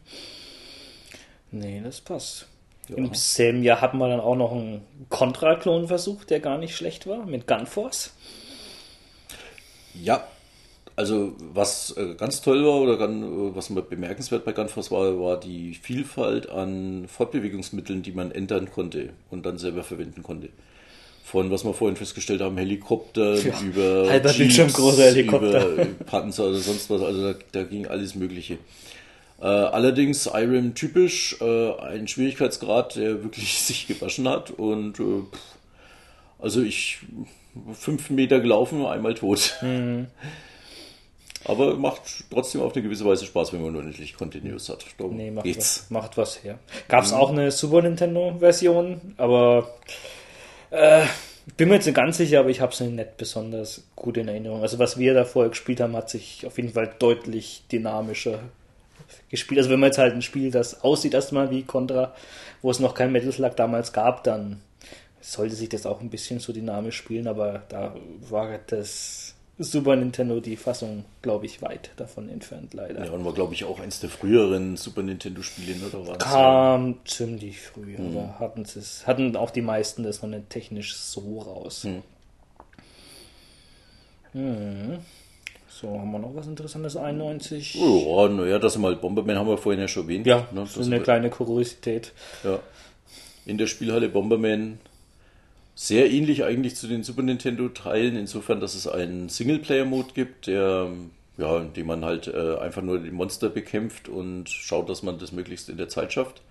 Nee, 1.52 1.82
das 1.84 2.02
passt. 2.02 2.48
Ja. 2.90 2.96
Im 2.96 3.14
selben 3.14 3.64
Jahr 3.64 3.82
hatten 3.82 3.98
wir 3.98 4.08
dann 4.08 4.20
auch 4.20 4.36
noch 4.36 4.52
einen 4.52 4.82
Contra-Klon-Versuch, 5.10 6.24
der 6.24 6.40
gar 6.40 6.58
nicht 6.58 6.76
schlecht 6.76 7.08
war, 7.08 7.26
mit 7.26 7.48
Gunforce. 7.48 8.14
Ja, 9.94 10.26
also 10.96 11.36
was 11.54 11.96
äh, 11.96 12.16
ganz 12.16 12.42
toll 12.42 12.66
war 12.66 12.82
oder 12.82 12.98
was 13.56 13.70
bemerkenswert 13.70 14.46
bei 14.46 14.52
Gunforce 14.52 14.90
war, 14.90 15.20
war 15.20 15.40
die 15.40 15.76
Vielfalt 15.76 16.50
an 16.50 17.08
Fortbewegungsmitteln, 17.08 18.02
die 18.02 18.14
man 18.14 18.32
ändern 18.32 18.72
konnte 18.72 19.10
und 19.30 19.46
dann 19.46 19.60
selber 19.60 19.84
verwenden 19.84 20.24
konnte. 20.24 20.50
Von 21.24 21.52
was 21.52 21.66
wir 21.66 21.74
vorhin 21.74 21.98
festgestellt 21.98 22.42
haben, 22.42 22.58
Helikopter 22.58 23.36
ja, 23.36 23.60
über 23.62 24.10
halber 24.10 24.32
Jeeps, 24.32 24.74
große 24.74 25.04
Helikopter, 25.04 25.68
über 25.68 25.86
Panzer 26.06 26.48
oder 26.48 26.58
sonst 26.58 26.90
was. 26.90 27.02
Also 27.02 27.34
da, 27.34 27.40
da 27.52 27.64
ging 27.64 27.86
alles 27.86 28.16
Mögliche. 28.16 28.58
Äh, 29.40 29.46
allerdings 29.46 30.26
Irem 30.26 30.74
typisch, 30.74 31.38
äh, 31.42 31.74
ein 31.80 32.08
Schwierigkeitsgrad, 32.08 32.96
der 32.96 33.24
wirklich 33.24 33.62
sich 33.62 33.88
gewaschen 33.88 34.28
hat 34.28 34.52
und 34.52 35.00
äh, 35.00 35.24
also 36.40 36.62
ich 36.62 37.00
fünf 37.74 38.10
Meter 38.10 38.40
gelaufen, 38.40 38.86
einmal 38.86 39.14
tot. 39.14 39.58
Mhm. 39.62 40.08
Aber 41.46 41.76
macht 41.76 42.26
trotzdem 42.30 42.62
auf 42.62 42.74
eine 42.74 42.84
gewisse 42.84 43.06
Weise 43.06 43.26
Spaß, 43.26 43.54
wenn 43.54 43.62
man 43.62 43.72
nur 43.72 43.82
endlich 43.82 44.18
Continuous 44.18 44.68
hat. 44.68 44.86
Darum 44.98 45.16
nee, 45.16 45.32
macht 45.32 45.46
geht's. 45.46 45.84
Was, 45.84 45.92
macht 45.92 46.18
was 46.18 46.44
her. 46.44 46.60
Gab 46.90 47.06
es 47.06 47.12
mhm. 47.12 47.18
auch 47.18 47.30
eine 47.30 47.52
Super 47.52 47.84
Nintendo-Version, 47.84 49.14
aber 49.16 49.70
äh, 50.72 51.06
bin 51.56 51.70
mir 51.70 51.76
jetzt 51.76 51.86
nicht 51.86 51.96
ganz 51.96 52.18
sicher, 52.18 52.42
aber 52.42 52.50
ich 52.50 52.60
habe 52.60 52.74
es 52.74 52.80
nicht 52.82 53.18
besonders 53.18 53.84
gut 53.96 54.18
in 54.18 54.28
Erinnerung. 54.28 54.62
Also 54.62 54.78
was 54.78 54.98
wir 54.98 55.14
da 55.14 55.24
vorher 55.24 55.50
gespielt 55.50 55.80
haben, 55.80 55.96
hat 55.96 56.10
sich 56.10 56.46
auf 56.46 56.58
jeden 56.58 56.74
Fall 56.74 56.94
deutlich 57.00 57.64
dynamischer 57.72 58.40
gespielt. 59.30 59.60
Also 59.60 59.70
wenn 59.70 59.80
man 59.80 59.88
jetzt 59.88 59.98
halt 59.98 60.14
ein 60.14 60.22
Spiel, 60.22 60.52
das 60.52 60.82
aussieht 60.84 61.14
erstmal 61.14 61.52
wie 61.52 61.64
Contra, 61.64 62.14
wo 62.62 62.72
es 62.72 62.80
noch 62.80 62.94
kein 62.94 63.12
Metal 63.12 63.32
Slug 63.32 63.56
damals 63.56 63.94
gab, 63.94 64.24
dann 64.24 64.62
sollte 65.22 65.56
sich 65.56 65.70
das 65.70 65.86
auch 65.86 66.02
ein 66.02 66.10
bisschen 66.10 66.40
so 66.40 66.54
dynamisch 66.54 66.98
spielen, 66.98 67.28
aber 67.28 67.64
da 67.70 67.96
war 68.30 68.60
das 68.68 69.36
Super 69.60 69.96
Nintendo 69.96 70.40
die 70.40 70.56
Fassung, 70.56 71.04
glaube 71.24 71.48
ich, 71.48 71.64
weit 71.64 71.90
davon 71.96 72.30
entfernt, 72.30 72.76
leider. 72.76 73.06
Ja, 73.06 73.12
und 73.12 73.26
war, 73.26 73.34
glaube 73.34 73.56
ich, 73.56 73.66
auch 73.66 73.80
eins 73.80 74.00
der 74.00 74.10
früheren 74.12 74.78
Super 74.78 75.02
Nintendo-Spiele, 75.02 75.78
ne? 75.78 75.88
oder 75.88 76.08
war 76.08 76.18
Kam 76.20 77.00
ziemlich 77.06 77.60
früh, 77.60 77.98
mhm. 77.98 78.18
aber 78.18 78.40
hatten, 78.40 78.62
es, 78.62 79.08
hatten 79.08 79.36
auch 79.36 79.50
die 79.50 79.64
meisten 79.64 80.04
das 80.04 80.22
noch 80.22 80.30
nicht 80.30 80.52
technisch 80.52 80.96
so 80.96 81.40
raus. 81.40 81.86
Mhm. 81.86 82.04
Hm. 84.34 85.00
So, 85.80 85.90
haben 85.90 86.12
wir 86.12 86.18
noch 86.18 86.36
was 86.36 86.48
Interessantes? 86.48 86.98
91? 86.98 87.76
Ja, 87.76 88.28
naja, 88.30 88.58
das 88.58 88.80
mal 88.80 88.96
Bomberman 88.96 89.38
haben 89.38 89.48
wir 89.48 89.60
vorhin 89.60 89.80
ja 89.80 89.88
schon 89.88 90.04
erwähnt. 90.04 90.26
Ja, 90.26 90.48
ne? 90.52 90.62
das 90.62 90.76
ist 90.76 90.88
eine 90.88 91.00
kleine 91.02 91.30
Kuriosität. 91.30 92.14
Ja. 92.44 92.60
In 93.46 93.60
der 93.60 93.68
Spielhalle 93.68 94.10
Bomberman 94.10 94.80
sehr 95.76 96.10
ähnlich 96.10 96.44
eigentlich 96.44 96.76
zu 96.76 96.88
den 96.88 97.04
Super 97.04 97.22
Nintendo-Teilen, 97.22 98.16
insofern, 98.16 98.60
dass 98.60 98.74
es 98.74 98.88
einen 98.88 99.30
Singleplayer-Mode 99.30 100.14
gibt, 100.16 100.48
der, 100.48 100.90
ja, 101.38 101.58
in 101.60 101.74
dem 101.74 101.86
man 101.86 102.04
halt 102.04 102.26
äh, 102.26 102.58
einfach 102.58 102.82
nur 102.82 102.98
die 102.98 103.12
Monster 103.12 103.50
bekämpft 103.50 104.10
und 104.10 104.50
schaut, 104.50 104.90
dass 104.90 105.04
man 105.04 105.20
das 105.20 105.32
möglichst 105.32 105.70
in 105.70 105.78
der 105.78 105.90
Zeit 105.90 106.12
schafft. 106.12 106.42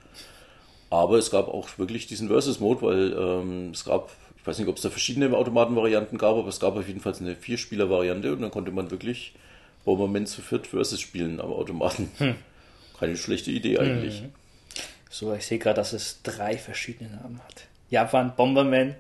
Aber 0.89 1.19
es 1.19 1.33
gab 1.33 1.49
auch 1.49 1.69
wirklich 1.79 2.07
diesen 2.07 2.29
Versus-Mode, 2.29 2.83
weil 2.83 3.13
ähm, 3.13 3.71
es 3.73 3.85
gab, 3.85 4.13
ich 4.47 4.49
weiß 4.49 4.61
nicht, 4.61 4.69
ob 4.69 4.77
es 4.77 4.83
da 4.83 4.91
verschiedene 4.91 5.37
Automatenvarianten 5.37 6.19
gab, 6.19 6.37
aber 6.37 6.47
es 6.47 6.61
gab 6.61 6.77
auf 6.77 6.87
jeden 6.87 7.01
Fall 7.01 7.15
eine 7.19 7.35
Vierspieler-Variante 7.35 8.33
und 8.33 8.43
dann 8.43 8.53
konnte 8.53 8.71
man 8.71 8.93
wirklich 8.93 9.35
Bomberman 9.85 10.25
zu 10.27 10.41
viert 10.41 10.69
Versus 10.69 11.01
spielen 11.01 11.41
am 11.41 11.53
Automaten. 11.53 12.13
Hm. 12.19 12.37
Keine 12.97 13.17
schlechte 13.17 13.51
Idee 13.51 13.81
eigentlich. 13.81 14.21
Hm. 14.21 14.33
So, 15.11 15.35
ich 15.35 15.45
sehe 15.45 15.59
gerade, 15.59 15.75
dass 15.75 15.93
es 15.93 16.23
drei 16.23 16.57
verschiedene 16.59 17.11
Namen 17.11 17.41
hat. 17.45 17.65
Japan 17.91 18.37
Bomberman, 18.37 18.95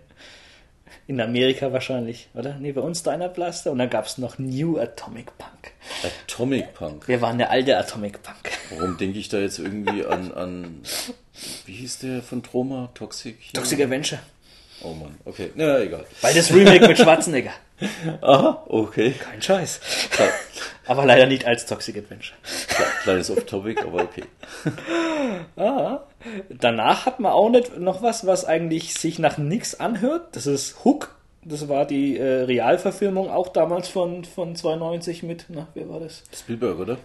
in 1.07 1.21
Amerika 1.21 1.73
wahrscheinlich, 1.73 2.27
oder? 2.35 2.57
Nee, 2.59 2.73
bei 2.73 2.81
uns 2.81 3.05
Deiner 3.05 3.29
Blaster 3.29 3.71
und 3.71 3.79
dann 3.79 3.89
gab 3.89 4.07
es 4.07 4.19
noch 4.19 4.39
New 4.39 4.79
Atomic 4.79 5.39
Punk. 5.39 5.73
Atomic 6.03 6.75
Punk? 6.75 7.07
Wir 7.07 7.21
waren 7.21 7.39
der 7.39 7.51
alte 7.51 7.79
Atomic 7.79 8.21
Punk. 8.25 8.51
Warum 8.71 8.99
denke 8.99 9.21
ich 9.21 9.29
da 9.29 9.39
jetzt 9.39 9.61
irgendwie 9.61 10.05
an, 10.05 10.33
an 10.33 10.81
wie 11.67 11.75
hieß 11.75 12.01
der 12.01 12.23
von 12.23 12.43
Troma? 12.43 12.91
Toxic? 12.95 13.53
Toxic 13.53 13.81
Adventure. 13.81 14.21
Oh 14.87 14.95
Mann, 14.95 15.17
okay. 15.25 15.51
Na, 15.57 15.81
egal. 15.81 16.05
Weil 16.21 16.33
das 16.33 16.55
Remake 16.55 16.87
mit 16.87 16.97
Schwarzenegger. 16.97 17.51
Aha, 18.21 18.63
okay. 18.69 19.15
Kein 19.19 19.43
Scheiß. 19.43 19.81
Klar. 20.11 20.29
Aber 20.87 21.05
leider 21.05 21.27
nicht 21.27 21.45
als 21.45 21.67
Toxic 21.67 21.97
Adventure. 21.97 22.39
Kleines 23.03 23.29
Off-Topic, 23.29 23.83
aber 23.83 24.05
okay. 24.05 24.23
ah, 25.57 26.03
danach 26.49 27.05
hat 27.05 27.19
man 27.19 27.33
auch 27.33 27.51
nicht 27.51 27.77
noch 27.79 28.01
was, 28.01 28.27
was 28.29 28.45
eigentlich 28.45 28.95
sich 28.95 29.19
nach 29.19 29.39
nichts 29.39 29.81
anhört. 29.81 30.37
Das 30.37 30.47
ist 30.47 30.85
Hook. 30.85 31.17
Das 31.45 31.69
war 31.69 31.85
die 31.85 32.17
äh, 32.17 32.43
Realverfilmung 32.43 33.29
auch 33.29 33.49
damals 33.49 33.89
von, 33.89 34.25
von 34.25 34.55
92 34.55 35.25
mit, 35.25 35.47
na, 35.49 35.67
wer 35.75 35.89
war 35.89 35.99
das? 35.99 36.23
Spielberg, 36.33 36.79
oder? 36.79 36.99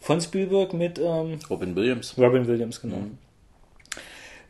Von 0.00 0.20
Spielberg 0.20 0.72
mit 0.72 0.98
ähm, 0.98 1.38
Robin 1.48 1.76
Williams. 1.76 2.14
Robin 2.18 2.48
Williams, 2.48 2.80
genau. 2.80 2.96
Mhm. 2.96 3.18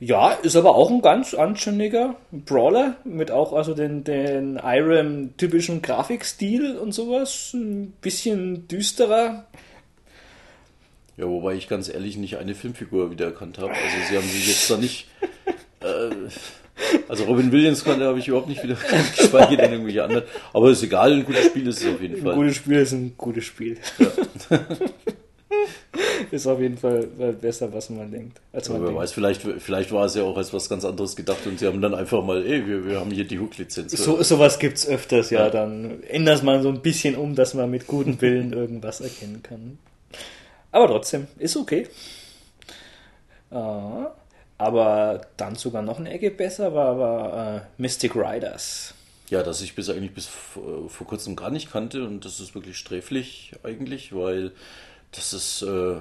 Ja, 0.01 0.31
ist 0.31 0.55
aber 0.55 0.77
auch 0.77 0.91
ein 0.91 1.03
ganz 1.03 1.35
anständiger 1.35 2.15
Brawler 2.31 2.97
mit 3.05 3.33
auch 3.33 3.53
also 3.53 3.75
den, 3.75 4.05
den 4.05 4.57
Irem 4.57 5.37
typischen 5.37 5.83
Grafikstil 5.83 6.77
und 6.77 6.93
sowas. 6.93 7.53
Ein 7.53 7.93
bisschen 8.01 8.69
düsterer. 8.69 9.47
Ja, 11.17 11.27
wobei 11.27 11.55
ich 11.55 11.69
ganz 11.69 11.89
ehrlich 11.89 12.17
nicht 12.17 12.37
eine 12.39 12.55
Filmfigur 12.55 13.11
wiedererkannt 13.11 13.59
habe. 13.59 13.73
Also 13.73 13.97
sie 14.09 14.17
haben 14.17 14.29
sich 14.29 14.47
jetzt 14.47 14.71
da 14.71 14.77
nicht. 14.77 15.09
Äh, 15.81 16.11
also 17.09 17.25
Robin 17.25 17.51
Williams 17.51 17.85
habe 17.85 18.19
ich 18.21 18.29
überhaupt 18.29 18.49
nicht 18.49 18.63
wieder 18.63 18.77
geschweige 19.17 19.57
denn 19.57 19.73
irgendwelche 19.73 20.05
anderen. 20.05 20.25
Aber 20.53 20.71
ist 20.71 20.83
egal, 20.85 21.13
ein 21.13 21.25
gutes 21.25 21.47
Spiel 21.47 21.67
ist 21.67 21.83
es 21.83 21.93
auf 21.93 22.01
jeden 22.01 22.23
Fall. 22.23 22.33
Ein 22.33 22.39
gutes 22.39 22.57
Spiel 22.57 22.79
ist 22.79 22.93
ein 22.93 23.15
gutes 23.17 23.45
Spiel. 23.45 23.79
Ja. 23.99 24.07
ist 26.33 26.47
auf 26.47 26.61
jeden 26.61 26.77
Fall 26.77 27.05
besser, 27.41 27.73
was 27.73 27.91
man 27.91 28.11
denkt. 28.11 28.41
Als 28.53 28.69
man 28.69 28.81
wer 28.81 28.89
denkt. 28.89 29.03
weiß, 29.03 29.13
vielleicht, 29.13 29.43
vielleicht 29.43 29.93
war 29.93 30.07
es 30.07 30.15
ja 30.15 30.23
auch 30.23 30.37
als 30.37 30.53
was 30.53 30.69
ganz 30.69 30.85
anderes 30.85 31.17
gedacht 31.17 31.47
und 31.47 31.59
sie 31.59 31.67
haben 31.67 31.81
dann 31.81 31.95
einfach 31.95 32.23
mal, 32.23 32.45
ey, 32.45 32.67
wir, 32.67 32.87
wir 32.87 33.01
haben 33.01 33.11
hier 33.11 33.25
die 33.25 33.39
Hook-Lizenz. 33.39 33.93
So, 33.93 34.23
sowas 34.23 34.59
gibt 34.59 34.79
es 34.79 34.89
öfters, 34.89 35.31
ja, 35.31 35.45
ja. 35.45 35.51
Dann 35.51 36.03
ändert 36.05 36.43
man 36.43 36.63
so 36.63 36.69
ein 36.69 36.81
bisschen 36.81 37.17
um, 37.17 37.35
dass 37.35 37.55
man 37.55 37.71
mit 37.71 37.87
gutem 37.87 38.21
Willen 38.21 38.53
irgendwas 38.53 39.01
erkennen 39.01 39.43
kann. 39.43 39.79
Aber 40.73 40.87
trotzdem, 40.87 41.27
ist 41.39 41.57
okay. 41.57 41.87
Uh, 43.51 44.07
aber 44.59 45.23
dann 45.37 45.55
sogar 45.55 45.83
noch 45.83 45.99
eine 45.99 46.11
Ecke 46.11 46.31
besser 46.31 46.75
war, 46.75 46.99
war 46.99 47.57
uh, 47.57 47.61
Mystic 47.79 48.15
Riders. 48.15 48.95
Ja, 49.31 49.43
das 49.43 49.61
ich 49.61 49.75
bis 49.75 49.91
eigentlich 49.91 50.15
bis 50.15 50.27
vor 50.27 51.07
kurzem 51.07 51.37
gar 51.37 51.51
nicht 51.51 51.71
kannte 51.71 52.05
und 52.05 52.25
das 52.25 52.41
ist 52.41 52.55
wirklich 52.55 52.79
sträflich 52.79 53.53
eigentlich, 53.63 54.15
weil 54.15 54.53
das 55.13 55.33
ist, 55.33 55.63
äh, 55.63 55.97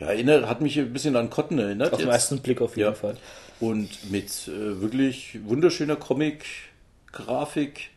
ja, 0.00 0.06
erinnert, 0.06 0.46
hat 0.46 0.60
mich 0.60 0.78
ein 0.78 0.92
bisschen 0.92 1.16
an 1.16 1.30
Cotton 1.30 1.58
erinnert. 1.58 1.92
Auf 1.92 1.98
den 1.98 2.08
ersten 2.08 2.38
Blick 2.40 2.60
auf 2.60 2.76
jeden 2.76 2.90
ja. 2.90 2.94
Fall. 2.94 3.16
Und 3.60 4.10
mit 4.10 4.48
äh, 4.48 4.80
wirklich 4.80 5.38
wunderschöner 5.44 5.96
Comic-Grafik, 5.96 7.90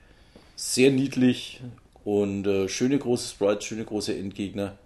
sehr 0.55 0.91
niedlich 0.91 1.61
und 2.03 2.47
äh, 2.47 2.67
schöne 2.67 2.97
große 2.97 3.29
Sprites, 3.29 3.65
schöne 3.65 3.85
große 3.85 4.17
Endgegner. 4.17 4.77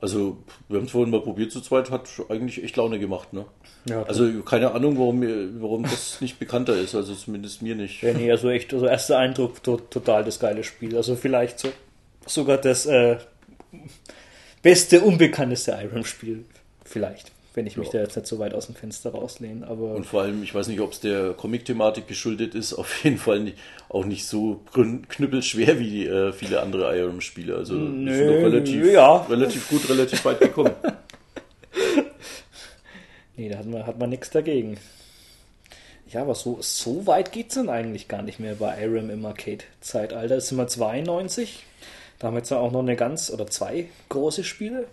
Also, 0.00 0.38
wir 0.68 0.78
haben 0.78 0.86
es 0.86 0.92
vorhin 0.92 1.10
mal 1.10 1.20
probiert 1.20 1.50
zu 1.50 1.60
zweit, 1.60 1.90
hat 1.90 2.08
eigentlich 2.28 2.62
echt 2.62 2.76
Laune 2.76 3.00
gemacht, 3.00 3.32
ne? 3.32 3.46
Ja, 3.88 4.04
also 4.04 4.42
keine 4.42 4.70
Ahnung, 4.70 4.96
warum, 4.96 5.22
warum 5.60 5.82
das 5.82 6.20
nicht 6.20 6.38
bekannter 6.38 6.76
ist, 6.76 6.94
also 6.94 7.14
zumindest 7.14 7.62
mir 7.62 7.74
nicht. 7.74 8.02
Ja, 8.02 8.12
nee, 8.12 8.30
also 8.30 8.48
echt, 8.48 8.72
also 8.72 8.86
erster 8.86 9.18
Eindruck, 9.18 9.62
to 9.62 9.76
total 9.76 10.24
das 10.24 10.38
geile 10.38 10.62
Spiel. 10.62 10.96
Also 10.96 11.16
vielleicht 11.16 11.58
so, 11.58 11.70
sogar 12.26 12.58
das 12.58 12.86
äh, 12.86 13.18
beste, 14.62 15.00
unbekannteste 15.00 15.72
Irem-Spiel. 15.72 16.44
Vielleicht, 16.84 17.32
wenn 17.54 17.66
ich 17.66 17.76
mich 17.76 17.88
ja. 17.88 17.94
da 17.94 17.98
jetzt 18.00 18.16
nicht 18.16 18.26
so 18.26 18.38
weit 18.38 18.54
aus 18.54 18.66
dem 18.66 18.74
Fenster 18.74 19.10
rauslehne. 19.10 19.66
Aber 19.66 19.94
Und 19.94 20.06
vor 20.06 20.22
allem, 20.22 20.42
ich 20.42 20.54
weiß 20.54 20.68
nicht, 20.68 20.80
ob 20.80 20.92
es 20.92 21.00
der 21.00 21.34
Comic-Thematik 21.34 22.08
geschuldet 22.08 22.54
ist, 22.54 22.72
auf 22.74 23.04
jeden 23.04 23.18
Fall 23.18 23.40
nicht, 23.40 23.58
auch 23.88 24.04
nicht 24.04 24.26
so 24.26 24.60
knüppelschwer 24.72 25.78
wie 25.78 26.06
äh, 26.06 26.32
viele 26.32 26.62
andere 26.62 26.96
Irem-Spiele. 26.96 27.56
Also 27.56 27.74
Nö, 27.74 28.14
sind 28.14 28.28
doch 28.28 28.50
relativ, 28.50 28.86
ja. 28.86 29.16
relativ 29.16 29.68
gut, 29.68 29.88
relativ 29.88 30.24
weit 30.24 30.40
gekommen. 30.40 30.72
nee, 33.36 33.48
da 33.48 33.58
hat 33.58 33.66
man, 33.66 33.86
hat 33.86 33.98
man 33.98 34.10
nichts 34.10 34.30
dagegen. 34.30 34.78
Ja, 36.10 36.22
aber 36.22 36.34
so, 36.34 36.58
so 36.60 37.06
weit 37.06 37.32
geht 37.32 37.50
es 37.50 37.56
dann 37.56 37.68
eigentlich 37.68 38.08
gar 38.08 38.22
nicht 38.22 38.40
mehr 38.40 38.54
bei 38.54 38.80
Irem 38.80 39.10
im 39.10 39.26
Arcade-Zeitalter. 39.26 40.36
Das 40.36 40.48
sind 40.48 40.56
wir 40.56 40.66
92. 40.66 41.64
Da 42.18 42.26
haben 42.26 42.34
wir 42.34 42.38
jetzt 42.38 42.52
auch 42.52 42.72
noch 42.72 42.80
eine 42.80 42.96
ganz 42.96 43.30
oder 43.30 43.46
zwei 43.46 43.88
große 44.08 44.44
Spiele 44.44 44.86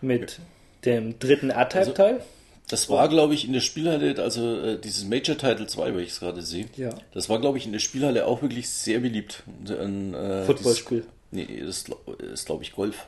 mit 0.00 0.40
dem 0.84 1.18
dritten 1.18 1.50
R-Type-Teil. 1.50 2.14
Also, 2.14 2.24
das 2.68 2.88
war, 2.88 3.08
glaube 3.08 3.34
ich, 3.34 3.44
in 3.44 3.52
der 3.52 3.60
Spielhalle, 3.60 4.16
also 4.22 4.60
äh, 4.60 4.80
dieses 4.80 5.04
Major 5.04 5.36
Title 5.36 5.66
2, 5.66 5.94
weil 5.94 6.00
ich 6.02 6.10
es 6.10 6.20
gerade 6.20 6.40
sehe. 6.40 6.66
Ja. 6.76 6.90
Das 7.12 7.28
war, 7.28 7.40
glaube 7.40 7.58
ich, 7.58 7.66
in 7.66 7.72
der 7.72 7.80
Spielhalle 7.80 8.26
auch 8.26 8.42
wirklich 8.42 8.70
sehr 8.70 9.00
beliebt. 9.00 9.42
Ein 9.68 10.14
äh, 10.14 10.44
Footballspiel. 10.44 11.04
Nee, 11.32 11.62
das 11.64 11.84
ist, 12.32 12.46
glaube 12.46 12.62
ich, 12.62 12.72
Golf. 12.72 13.06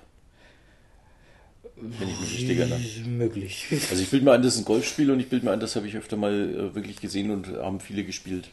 Wenn 1.77 2.09
ich 2.09 2.20
mich 2.20 2.35
richtig 2.35 2.59
erinnere. 2.59 2.81
Möglich. 3.07 3.66
Also 3.91 4.03
ich 4.03 4.11
bilde 4.11 4.25
mir 4.25 4.33
ein, 4.33 4.43
das 4.43 4.55
ist 4.55 4.61
ein 4.61 4.64
Golfspiel 4.64 5.11
und 5.11 5.20
ich 5.20 5.29
bilde 5.29 5.47
mir 5.47 5.53
ein, 5.53 5.61
das 5.61 5.75
habe 5.77 5.87
ich 5.89 5.97
öfter 5.97 6.16
mal 6.16 6.33
äh, 6.33 6.75
wirklich 6.75 7.01
gesehen 7.01 7.31
und 7.31 7.47
haben 7.49 7.81
viele 7.81 8.05
gespielt 8.05 8.49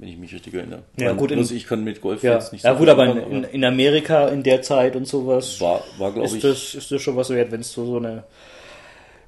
wenn 0.00 0.08
ich 0.08 0.16
mich 0.16 0.32
richtig 0.32 0.54
erinnere. 0.54 0.82
Ja, 0.96 1.12
gut, 1.12 1.30
in, 1.30 1.40
ich 1.40 1.66
kann 1.66 1.84
mit 1.84 2.00
Golf 2.00 2.22
ja, 2.22 2.34
jetzt 2.34 2.52
nicht 2.52 2.62
so 2.62 2.68
Ja, 2.68 2.74
gut, 2.74 2.88
aber 2.88 3.04
in, 3.04 3.44
in, 3.44 3.64
Amerika 3.64 4.28
in 4.28 4.42
der 4.42 4.62
Zeit 4.62 4.96
und 4.96 5.06
sowas 5.06 5.60
war, 5.60 5.84
war 5.98 6.12
glaube 6.12 6.26
ich. 6.26 6.40
Das, 6.40 6.74
ist 6.74 6.90
das 6.90 7.02
schon 7.02 7.16
was 7.16 7.28
wert, 7.28 7.52
wenn 7.52 7.60
du 7.60 7.66
so 7.66 7.98
eine, 7.98 8.24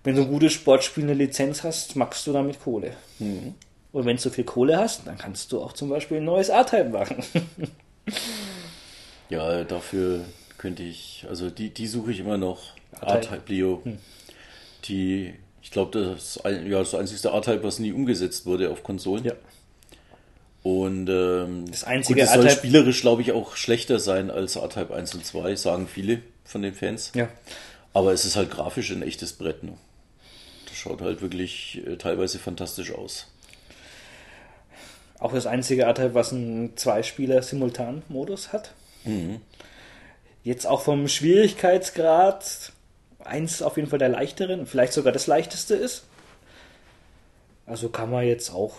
wenn 0.03 0.17
du 0.17 0.23
ein 0.23 0.29
gutes 0.29 0.55
Sportspiel 0.55 1.05
eine 1.05 1.13
Lizenz 1.13 1.63
hast, 1.63 1.95
machst 1.97 2.27
du 2.27 2.33
damit 2.33 2.59
Kohle. 2.59 2.95
Mhm. 3.19 3.55
Und 3.93 4.07
wenn 4.07 4.17
du 4.17 4.23
so 4.23 4.31
viel 4.31 4.45
Kohle 4.45 4.79
hast, 4.79 5.07
dann 5.07 5.19
kannst 5.19 5.53
du 5.53 5.61
auch 5.61 5.75
zum 5.75 5.91
Beispiel 5.91 6.17
ein 6.17 6.25
neues 6.25 6.49
A-Type 6.49 6.89
machen. 6.89 7.23
ja, 9.29 9.65
dafür 9.65 10.21
könnte 10.57 10.83
ich, 10.83 11.27
also 11.29 11.51
die, 11.51 11.69
die 11.69 11.87
suche 11.87 12.13
ich 12.13 12.21
immer 12.21 12.39
noch. 12.39 12.61
A-Type 12.99 13.43
Leo. 13.49 13.83
Hm. 13.85 13.99
Die, 14.85 15.35
ich 15.61 15.71
glaube, 15.71 16.15
das, 16.15 16.41
ja, 16.45 16.79
das 16.79 16.95
einzige 16.95 17.31
A-Type, 17.31 17.63
was 17.63 17.79
nie 17.79 17.93
umgesetzt 17.93 18.47
wurde 18.47 18.71
auf 18.71 18.83
Konsolen. 18.83 19.25
Ja. 19.25 19.35
Und 20.63 21.09
ähm, 21.09 21.65
das 21.71 21.85
einzige 21.85 22.21
gut, 22.21 22.29
es 22.29 22.35
soll 22.35 22.49
spielerisch, 22.51 23.01
glaube 23.01 23.23
ich, 23.23 23.33
auch 23.33 23.57
schlechter 23.57 23.99
sein 23.99 24.31
als 24.31 24.57
A-Type 24.57 24.95
1 24.95 25.15
und 25.15 25.27
2, 25.27 25.57
sagen 25.57 25.89
viele 25.89 26.21
von 26.45 26.63
den 26.63 26.75
Fans. 26.75 27.11
Ja. 27.15 27.29
Aber 27.93 28.13
es 28.13 28.25
ist 28.25 28.37
halt 28.37 28.51
grafisch 28.51 28.91
ein 28.91 29.03
echtes 29.03 29.33
Brett. 29.33 29.65
Ne? 29.65 29.73
Das 30.67 30.77
schaut 30.77 31.01
halt 31.01 31.21
wirklich 31.21 31.83
äh, 31.87 31.97
teilweise 31.97 32.39
fantastisch 32.39 32.93
aus. 32.93 33.27
Auch 35.19 35.33
das 35.33 35.47
einzige 35.47 35.87
A-Type, 35.87 36.15
was 36.15 36.33
einen 36.33 36.77
Zwei-Spieler-Simultan-Modus 36.77 38.53
hat. 38.53 38.73
Mhm. 39.05 39.41
Jetzt 40.45 40.67
auch 40.67 40.83
vom 40.83 41.07
Schwierigkeitsgrad 41.09 42.73
eins 43.25 43.63
auf 43.63 43.77
jeden 43.77 43.89
Fall 43.89 43.99
der 43.99 44.09
leichteren, 44.09 44.67
vielleicht 44.67 44.93
sogar 44.93 45.13
das 45.13 45.27
leichteste 45.27 45.75
ist. 45.75 46.05
Also 47.67 47.89
kann 47.89 48.11
man 48.11 48.25
jetzt 48.25 48.51
auch 48.51 48.75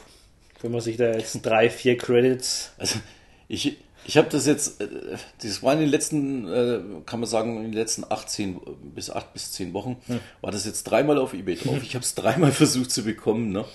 wenn 0.63 0.71
man 0.71 0.81
sich 0.81 0.97
da 0.97 1.11
jetzt 1.11 1.39
drei, 1.43 1.69
vier 1.69 1.97
Credits. 1.97 2.71
Also 2.79 2.99
ich, 3.47 3.77
Ich 4.05 4.17
habe 4.17 4.29
das 4.29 4.45
jetzt, 4.45 4.81
äh, 4.81 4.87
das 5.41 5.63
war 5.63 5.73
in 5.73 5.79
den 5.79 5.89
letzten, 5.89 6.47
äh, 6.47 6.79
kann 7.05 7.19
man 7.19 7.29
sagen, 7.29 7.57
in 7.57 7.63
den 7.63 7.73
letzten 7.73 8.03
18 8.09 8.59
bis 8.95 9.09
8 9.09 9.33
bis 9.33 9.53
10 9.53 9.73
Wochen, 9.73 9.97
hm. 10.07 10.19
war 10.41 10.51
das 10.51 10.65
jetzt 10.65 10.83
dreimal 10.83 11.17
auf 11.17 11.33
Ebay 11.33 11.55
drauf. 11.55 11.77
Ich 11.81 11.95
habe 11.95 12.03
es 12.03 12.15
dreimal 12.15 12.51
versucht 12.63 12.91
zu 12.91 13.03
bekommen, 13.03 13.51
ne? 13.51 13.65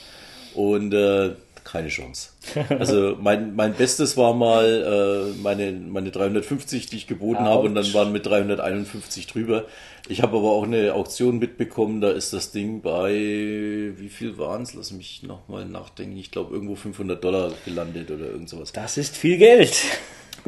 Und 0.54 0.92
äh, 0.92 1.34
keine 1.70 1.88
Chance. 1.88 2.30
Also 2.70 3.16
mein, 3.20 3.54
mein 3.54 3.74
Bestes 3.74 4.16
war 4.16 4.32
mal 4.34 5.32
äh, 5.34 5.42
meine, 5.42 5.72
meine 5.72 6.10
350, 6.10 6.86
die 6.86 6.96
ich 6.96 7.06
geboten 7.06 7.44
habe 7.44 7.66
und 7.66 7.74
dann 7.74 7.92
waren 7.92 8.10
mit 8.10 8.24
351 8.24 9.26
drüber. 9.26 9.66
Ich 10.08 10.22
habe 10.22 10.38
aber 10.38 10.50
auch 10.52 10.64
eine 10.64 10.94
Auktion 10.94 11.38
mitbekommen, 11.38 12.00
da 12.00 12.10
ist 12.10 12.32
das 12.32 12.52
Ding 12.52 12.80
bei, 12.80 13.12
wie 13.12 14.08
viel 14.08 14.38
waren 14.38 14.62
es? 14.62 14.72
Lass 14.74 14.92
mich 14.92 15.22
nochmal 15.22 15.66
nachdenken. 15.66 16.16
Ich 16.16 16.30
glaube 16.30 16.54
irgendwo 16.54 16.74
500 16.74 17.22
Dollar 17.22 17.52
gelandet 17.64 18.10
oder 18.10 18.26
irgend 18.26 18.48
sowas. 18.48 18.72
Das 18.72 18.96
ist 18.96 19.16
viel 19.16 19.38
Geld. 19.38 19.74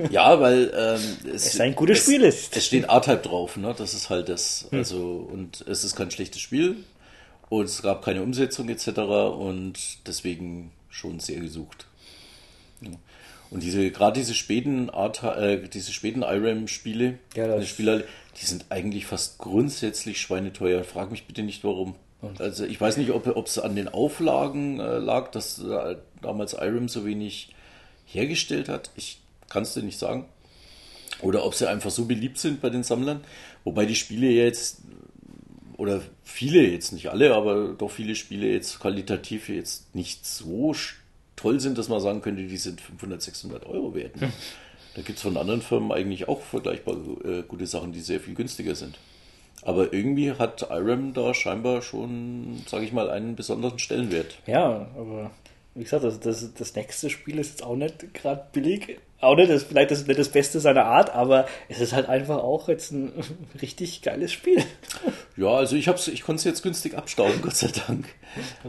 Ja, 0.09 0.41
weil 0.41 0.73
ähm, 0.75 1.35
es, 1.35 1.47
es 1.55 1.61
ein 1.61 1.75
gutes 1.75 1.99
es, 1.99 2.05
Spiel 2.05 2.23
ist. 2.23 2.57
Es 2.57 2.65
steht 2.65 2.89
A-Type 2.89 3.19
drauf, 3.19 3.57
ne? 3.57 3.75
Das 3.77 3.93
ist 3.93 4.09
halt 4.09 4.29
das. 4.29 4.69
Hm. 4.71 4.79
Also, 4.79 5.29
und 5.31 5.65
es 5.69 5.83
ist 5.83 5.97
kein 5.97 6.13
schlechtes 6.13 6.41
Spiel. 6.41 6.77
Und 7.49 7.65
es 7.65 7.83
gab 7.83 8.03
keine 8.05 8.23
Umsetzung 8.23 8.69
etc. 8.69 9.01
Und 9.37 10.07
deswegen 10.07 10.71
schon 10.91 11.21
sehr 11.21 11.41
gesucht. 11.41 11.87
Ja. 12.83 12.91
Und 13.51 13.65
diese, 13.65 13.91
gerade 13.91 14.21
diese 14.21 14.35
späten 14.35 14.91
Art, 14.91 15.25
äh, 15.25 15.69
diese 15.69 15.93
späten 15.93 16.23
IRAM-Spiele, 16.23 17.19
ja, 17.35 17.63
Spieler, 17.63 18.03
die 18.41 18.47
sind 18.47 18.67
eigentlich 18.69 19.07
fast 19.07 19.39
grundsätzlich 19.39 20.21
schweineteuer. 20.21 20.85
Frag 20.85 21.11
mich 21.11 21.27
bitte 21.27 21.43
nicht 21.43 21.65
warum. 21.65 21.97
Also 22.39 22.65
ich 22.65 22.81
weiß 22.81 22.99
nicht, 22.99 23.11
ob 23.11 23.47
es 23.47 23.59
an 23.59 23.75
den 23.75 23.89
Auflagen 23.89 24.79
äh, 24.79 24.99
lag, 24.99 25.31
dass 25.31 25.59
äh, 25.59 25.97
damals 26.21 26.53
IRAM 26.53 26.89
so 26.89 27.05
wenig 27.07 27.55
hergestellt 28.05 28.69
hat. 28.69 28.91
Ich 28.95 29.21
kann 29.49 29.63
es 29.63 29.75
dir 29.75 29.83
nicht 29.83 29.99
sagen. 29.99 30.27
Oder 31.23 31.45
ob 31.45 31.55
sie 31.55 31.69
einfach 31.69 31.91
so 31.91 32.05
beliebt 32.05 32.39
sind 32.39 32.61
bei 32.61 32.71
den 32.71 32.83
Sammlern. 32.83 33.23
Wobei 33.65 33.87
die 33.87 33.97
Spiele 33.97 34.29
jetzt, 34.29 34.83
oder 35.81 36.03
viele 36.23 36.61
jetzt, 36.61 36.93
nicht 36.93 37.09
alle, 37.09 37.35
aber 37.35 37.69
doch 37.69 37.91
viele 37.91 38.15
Spiele 38.15 38.47
jetzt 38.53 38.81
qualitativ 38.81 39.49
jetzt 39.49 39.95
nicht 39.95 40.27
so 40.27 40.75
toll 41.37 41.59
sind, 41.59 41.79
dass 41.79 41.89
man 41.89 42.01
sagen 42.01 42.21
könnte, 42.21 42.43
die 42.43 42.57
sind 42.59 42.83
500, 42.83 43.23
600 43.23 43.67
Euro 43.67 43.95
wert. 43.95 44.21
Hm. 44.21 44.31
Da 44.95 45.01
gibt 45.01 45.17
es 45.17 45.23
von 45.23 45.39
anderen 45.39 45.63
Firmen 45.63 45.91
eigentlich 45.91 46.29
auch 46.29 46.43
vergleichbar 46.43 46.97
äh, 47.25 47.43
gute 47.49 47.67
Sachen, 47.67 47.93
die 47.93 48.01
sehr 48.01 48.21
viel 48.21 48.35
günstiger 48.35 48.75
sind. 48.75 48.99
Aber 49.63 49.95
irgendwie 49.95 50.33
hat 50.33 50.69
IRAM 50.71 51.15
da 51.15 51.33
scheinbar 51.33 51.81
schon, 51.81 52.63
sage 52.67 52.85
ich 52.85 52.93
mal, 52.93 53.09
einen 53.09 53.35
besonderen 53.35 53.79
Stellenwert. 53.79 54.37
Ja, 54.47 54.87
aber 54.97 55.31
wie 55.75 55.85
gesagt, 55.85 56.05
das, 56.05 56.21
das, 56.21 56.55
das 56.55 56.75
nächste 56.75 57.11
Spiel 57.11 57.39
ist 57.39 57.51
jetzt 57.51 57.63
auch 57.63 57.77
nicht 57.77 58.15
gerade 58.15 58.47
billig 58.53 58.99
auch 59.21 59.37
nicht 59.37 59.51
das, 59.51 59.65
vielleicht 59.65 59.91
das, 59.91 60.07
nicht 60.07 60.19
das 60.19 60.31
Beste 60.31 60.61
seiner 60.61 60.87
Art, 60.87 61.15
aber 61.15 61.47
es 61.69 61.81
ist 61.81 61.93
halt 61.93 62.09
einfach 62.09 62.39
auch 62.39 62.69
jetzt 62.69 62.93
ein 62.93 63.13
richtig 63.63 64.03
geiles 64.03 64.33
Spiel. 64.33 64.63
Ja, 65.37 65.51
also 65.51 65.77
ich 65.77 65.89
hab's, 65.89 66.09
ich 66.09 66.23
konnte 66.23 66.39
es 66.41 66.45
jetzt 66.45 66.63
günstig 66.63 66.97
abstauben, 66.97 67.35
Gott 67.43 67.57
sei 67.57 67.71
Dank. 67.87 68.07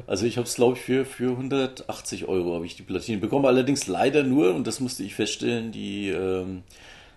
Also 0.07 0.25
ich 0.25 0.37
habe 0.37 0.47
es, 0.47 0.55
glaube 0.55 0.77
ich, 0.77 0.83
für, 0.83 1.05
für 1.05 1.31
180 1.31 2.27
Euro 2.27 2.55
habe 2.55 2.65
ich 2.65 2.75
die 2.75 2.83
Platine 2.83 3.19
bekommen. 3.19 3.45
Allerdings 3.45 3.87
leider 3.87 4.23
nur, 4.23 4.53
und 4.53 4.67
das 4.67 4.79
musste 4.79 5.03
ich 5.03 5.15
feststellen, 5.15 5.71
die, 5.71 6.09
ähm, 6.09 6.63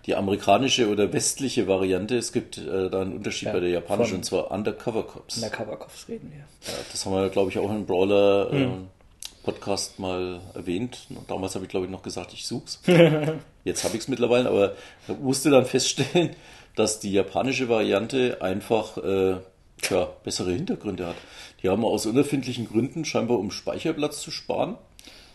die 0.05 0.15
amerikanische 0.15 0.87
oder 0.89 1.11
westliche 1.11 1.67
Variante. 1.67 2.17
Es 2.17 2.31
gibt 2.31 2.57
äh, 2.57 2.89
da 2.89 3.01
einen 3.01 3.13
Unterschied 3.13 3.47
ja, 3.47 3.53
bei 3.53 3.59
der 3.59 3.69
japanischen, 3.69 4.17
und 4.17 4.23
zwar 4.23 4.51
Undercover 4.51 5.03
Cops. 5.03 5.37
Undercover 5.37 5.77
Cops 5.77 6.07
reden 6.07 6.31
wir. 6.31 6.71
Ja, 6.71 6.79
das 6.89 7.05
haben 7.05 7.13
wir, 7.13 7.29
glaube 7.29 7.51
ich, 7.51 7.59
auch 7.59 7.71
in 7.71 7.85
Brawler. 7.85 8.49
Hm. 8.51 8.87
Podcast 9.45 9.99
mal 9.99 10.41
erwähnt. 10.55 11.07
Damals 11.27 11.53
habe 11.53 11.65
ich, 11.65 11.69
glaube 11.69 11.85
ich, 11.85 11.91
noch 11.91 12.01
gesagt, 12.01 12.33
ich 12.33 12.47
such's. 12.47 12.81
Jetzt 13.63 13.83
habe 13.83 13.95
ich 13.95 14.01
es 14.01 14.07
mittlerweile, 14.07 14.49
aber 14.49 14.73
musste 15.21 15.51
dann 15.51 15.65
feststellen, 15.65 16.35
dass 16.75 16.99
die 16.99 17.13
japanische 17.13 17.69
Variante 17.69 18.41
einfach 18.41 18.97
äh, 18.97 19.37
ja, 19.89 20.09
bessere 20.23 20.51
Hintergründe 20.51 21.05
hat. 21.05 21.15
Die 21.61 21.69
haben 21.69 21.85
aus 21.85 22.07
unerfindlichen 22.07 22.67
Gründen, 22.67 23.05
scheinbar 23.05 23.37
um 23.37 23.51
Speicherplatz 23.51 24.19
zu 24.21 24.31
sparen, 24.31 24.77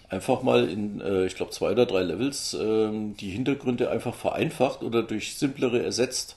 einfach 0.08 0.42
mal 0.42 0.68
in, 0.68 1.00
äh, 1.00 1.26
ich 1.26 1.36
glaube, 1.36 1.52
zwei 1.52 1.70
oder 1.70 1.86
drei 1.86 2.02
Levels 2.02 2.54
äh, 2.54 2.90
die 3.20 3.30
Hintergründe 3.30 3.90
einfach 3.90 4.14
vereinfacht 4.14 4.82
oder 4.82 5.04
durch 5.04 5.36
simplere 5.36 5.82
ersetzt. 5.82 6.36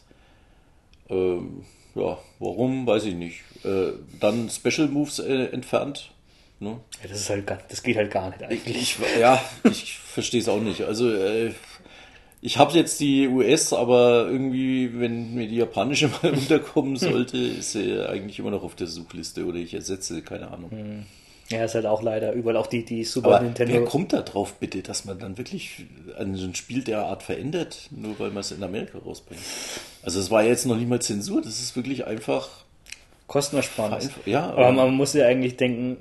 Ähm, 1.09 1.65
ja, 1.95 2.17
warum, 2.39 2.85
weiß 2.85 3.05
ich 3.05 3.15
nicht. 3.15 3.41
Äh, 3.63 3.93
dann 4.19 4.49
Special 4.49 4.87
Moves 4.87 5.19
äh, 5.19 5.45
entfernt, 5.45 6.11
Ne? 6.63 6.79
Ja, 7.01 7.09
das 7.09 7.19
ist 7.19 7.29
halt 7.29 7.45
gar, 7.45 7.59
das 7.69 7.83
geht 7.83 7.97
halt 7.97 8.11
gar 8.11 8.29
nicht 8.29 8.43
eigentlich. 8.43 8.75
Ich, 8.75 8.97
ja, 9.19 9.43
ich 9.63 9.97
verstehe 9.97 10.41
es 10.41 10.49
auch 10.49 10.61
nicht. 10.61 10.81
Also 10.81 11.11
äh, 11.11 11.51
ich 12.41 12.57
habe 12.57 12.73
jetzt 12.73 12.99
die 12.99 13.27
US, 13.27 13.71
aber 13.71 14.27
irgendwie, 14.29 14.99
wenn 14.99 15.33
mir 15.33 15.47
die 15.47 15.57
japanische 15.57 16.09
mal 16.21 16.33
unterkommen 16.33 16.97
sollte, 16.97 17.37
ist 17.37 17.71
sie 17.71 18.01
eigentlich 18.01 18.39
immer 18.39 18.51
noch 18.51 18.63
auf 18.63 18.75
der 18.75 18.87
Suchliste 18.87 19.45
oder 19.45 19.57
ich 19.57 19.73
ersetze, 19.73 20.21
keine 20.21 20.51
Ahnung. 20.51 20.71
Hm. 20.71 21.05
Ja, 21.49 21.65
ist 21.65 21.75
halt 21.75 21.85
auch 21.85 22.01
leider 22.01 22.33
überall 22.33 22.57
auch 22.57 22.67
die, 22.67 22.83
die 22.83 23.03
Super 23.03 23.35
aber 23.35 23.41
Nintendo. 23.41 23.73
Wer 23.73 23.85
kommt 23.85 24.13
da 24.13 24.21
drauf 24.21 24.55
bitte, 24.55 24.81
dass 24.81 25.05
man 25.05 25.19
dann 25.19 25.37
wirklich 25.37 25.85
ein, 26.17 26.55
Spiel 26.55 26.83
derart 26.83 27.21
verändert, 27.21 27.89
nur 27.91 28.17
weil 28.19 28.29
man 28.29 28.39
es 28.39 28.51
in 28.51 28.63
Amerika 28.63 28.97
rausbringt? 28.97 29.41
Also 30.03 30.19
es 30.19 30.31
war 30.31 30.43
jetzt 30.43 30.65
noch 30.65 30.77
nicht 30.77 30.89
mal 30.89 31.01
Zensur, 31.01 31.41
das 31.41 31.59
ist 31.59 31.75
wirklich 31.75 32.07
einfach 32.07 32.49
Kostenersparnis. 33.27 34.09
Ja, 34.25 34.49
aber, 34.49 34.67
aber 34.67 34.71
man 34.71 34.93
muss 34.95 35.13
ja 35.13 35.25
eigentlich 35.25 35.57
denken, 35.57 35.97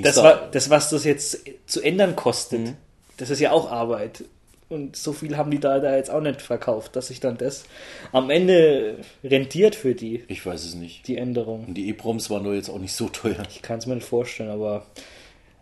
das, 0.00 0.16
da? 0.16 0.22
war, 0.22 0.48
das, 0.50 0.70
was 0.70 0.90
das 0.90 1.04
jetzt 1.04 1.40
zu 1.66 1.82
ändern 1.82 2.16
kostet, 2.16 2.60
mhm. 2.60 2.76
das 3.16 3.30
ist 3.30 3.40
ja 3.40 3.52
auch 3.52 3.70
Arbeit. 3.70 4.24
Und 4.68 4.96
so 4.96 5.12
viel 5.12 5.36
haben 5.36 5.50
die 5.50 5.60
da, 5.60 5.80
da 5.80 5.96
jetzt 5.96 6.10
auch 6.10 6.22
nicht 6.22 6.40
verkauft, 6.40 6.96
dass 6.96 7.08
sich 7.08 7.20
dann 7.20 7.36
das 7.36 7.64
am 8.10 8.30
Ende 8.30 8.96
rentiert 9.22 9.74
für 9.74 9.94
die. 9.94 10.24
Ich 10.28 10.46
weiß 10.46 10.64
es 10.64 10.74
nicht. 10.74 11.06
Die 11.08 11.18
Änderung. 11.18 11.66
Und 11.66 11.74
die 11.74 11.90
E-Proms 11.90 12.30
waren 12.30 12.42
nur 12.42 12.54
jetzt 12.54 12.70
auch 12.70 12.78
nicht 12.78 12.94
so 12.94 13.10
teuer. 13.10 13.42
Ich 13.50 13.60
kann 13.60 13.78
es 13.78 13.86
mir 13.86 13.96
nicht 13.96 14.06
vorstellen, 14.06 14.48
aber 14.48 14.86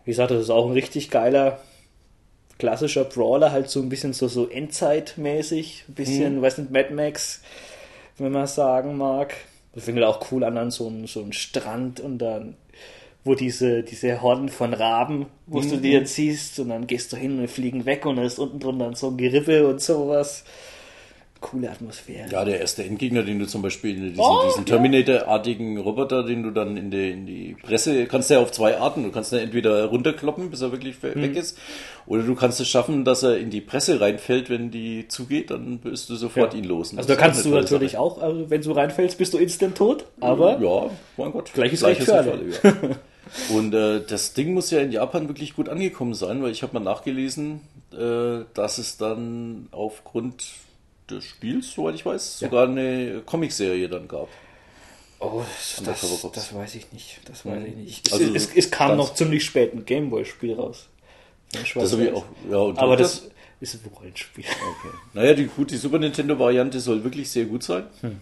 wie 0.05 0.11
gesagt, 0.11 0.31
das 0.31 0.41
ist 0.41 0.49
auch 0.49 0.65
ein 0.65 0.71
richtig 0.71 1.09
geiler, 1.09 1.59
klassischer 2.57 3.03
Brawler, 3.03 3.51
halt 3.51 3.69
so 3.69 3.81
ein 3.81 3.89
bisschen 3.89 4.13
so, 4.13 4.29
so 4.29 4.47
Endzeitmäßig, 4.47 5.85
ein 5.89 5.93
bisschen, 5.93 6.37
mhm. 6.37 6.41
weiß 6.41 6.59
nicht, 6.59 6.71
Mad 6.71 6.93
Max, 6.93 7.41
wenn 8.17 8.31
man 8.31 8.47
sagen 8.47 8.95
mag. 8.95 9.35
Das 9.73 9.83
finde 9.85 10.01
ich 10.01 10.07
auch 10.07 10.31
cool 10.31 10.43
an, 10.43 10.57
an 10.57 10.71
so 10.71 10.87
einem 10.87 11.07
so 11.07 11.25
Strand 11.31 11.99
und 11.99 12.17
dann 12.19 12.55
wo 13.23 13.35
diese, 13.35 13.83
diese 13.83 14.21
Horden 14.21 14.49
von 14.49 14.73
Raben, 14.73 15.27
wo 15.45 15.59
mhm. 15.61 15.69
du 15.69 15.77
dir 15.77 16.05
ziehst 16.05 16.59
und 16.59 16.69
dann 16.69 16.87
gehst 16.87 17.13
du 17.13 17.17
hin 17.17 17.39
und 17.39 17.49
fliegen 17.49 17.85
weg 17.85 18.05
und 18.05 18.15
da 18.15 18.23
ist 18.23 18.39
unten 18.39 18.79
dann 18.79 18.95
so 18.95 19.09
ein 19.09 19.17
Gerippe 19.17 19.67
und 19.67 19.81
sowas. 19.81 20.43
Coole 21.41 21.71
Atmosphäre. 21.71 22.29
Ja, 22.29 22.45
der 22.45 22.59
erste 22.59 22.83
Endgegner, 22.83 23.23
den 23.23 23.39
du 23.39 23.47
zum 23.47 23.63
Beispiel, 23.63 23.95
diesen, 23.95 24.19
oh, 24.19 24.43
diesen 24.45 24.63
Terminator-artigen 24.63 25.79
Roboter, 25.79 26.23
den 26.23 26.43
du 26.43 26.51
dann 26.51 26.77
in 26.77 26.91
die, 26.91 27.09
in 27.09 27.25
die 27.25 27.57
Presse, 27.61 28.05
kannst 28.05 28.29
du 28.29 28.35
ja 28.35 28.39
auf 28.41 28.51
zwei 28.51 28.77
Arten. 28.77 29.03
Du 29.03 29.11
kannst 29.11 29.33
ihn 29.33 29.39
entweder 29.39 29.85
runterkloppen, 29.85 30.51
bis 30.51 30.61
er 30.61 30.71
wirklich 30.71 31.01
mhm. 31.01 31.19
weg 31.19 31.35
ist, 31.35 31.57
oder 32.05 32.21
du 32.21 32.35
kannst 32.35 32.61
es 32.61 32.69
schaffen, 32.69 33.05
dass 33.05 33.23
er 33.23 33.39
in 33.39 33.49
die 33.49 33.59
Presse 33.59 33.99
reinfällt, 33.99 34.51
wenn 34.51 34.69
die 34.69 35.07
zugeht, 35.07 35.49
dann 35.49 35.79
bist 35.79 36.11
du 36.11 36.15
sofort 36.15 36.53
ja. 36.53 36.59
ihn 36.59 36.65
los. 36.65 36.95
Also 36.95 37.09
da 37.09 37.15
kannst 37.15 37.43
du 37.43 37.49
natürlich 37.49 37.93
Sache. 37.93 38.01
auch, 38.01 38.21
also 38.21 38.49
wenn 38.51 38.61
du 38.61 38.71
reinfällst, 38.71 39.17
bist 39.17 39.33
du 39.33 39.39
instant 39.39 39.75
tot, 39.75 40.05
aber. 40.19 40.61
Ja, 40.61 40.91
mein 41.17 41.31
Gott. 41.31 41.51
Gleiches 41.53 41.83
Recht 41.83 42.03
für 42.03 42.13
alle. 42.13 42.99
Und 43.49 43.73
äh, 43.73 44.01
das 44.05 44.33
Ding 44.33 44.53
muss 44.53 44.71
ja 44.71 44.79
in 44.79 44.91
Japan 44.91 45.27
wirklich 45.27 45.55
gut 45.55 45.69
angekommen 45.69 46.13
sein, 46.13 46.41
weil 46.43 46.51
ich 46.51 46.63
habe 46.63 46.73
mal 46.73 46.83
nachgelesen, 46.83 47.61
äh, 47.93 48.45
dass 48.53 48.77
es 48.77 48.97
dann 48.97 49.67
aufgrund 49.71 50.45
des 51.09 51.25
Spiels, 51.25 51.71
soweit 51.71 51.95
ich 51.95 52.05
weiß, 52.05 52.39
ja. 52.39 52.47
sogar 52.47 52.67
eine 52.67 53.21
Comicserie 53.25 53.89
dann 53.89 54.07
gab. 54.07 54.27
Oh, 55.19 55.43
das, 55.85 56.01
das, 56.33 56.55
weiß 56.55 56.75
ich 56.75 56.91
nicht. 56.91 57.19
Das 57.25 57.45
weiß 57.45 57.63
ich 57.67 57.75
nicht. 57.75 58.11
Also, 58.11 58.25
es, 58.33 58.47
es, 58.47 58.55
es 58.55 58.71
kam 58.71 58.97
noch 58.97 59.13
ziemlich 59.13 59.45
spät 59.45 59.73
ein 59.73 59.85
Gameboy-Spiel 59.85 60.55
raus. 60.55 60.87
Das 61.51 61.91
habe 61.91 62.05
ich 62.05 62.13
auch. 62.13 62.25
Ja, 62.49 62.57
Aber 62.57 62.97
das, 62.97 63.29
das, 63.59 63.75
ist 63.75 63.85
ein 63.85 63.91
Rollenspiel. 63.93 64.45
Okay. 64.45 64.95
Naja, 65.13 65.33
die, 65.33 65.45
gut, 65.45 65.69
die 65.69 65.77
Super 65.77 65.99
Nintendo-Variante 65.99 66.79
soll 66.79 67.03
wirklich 67.03 67.29
sehr 67.29 67.45
gut 67.45 67.61
sein. 67.61 67.83
Hm. 68.01 68.19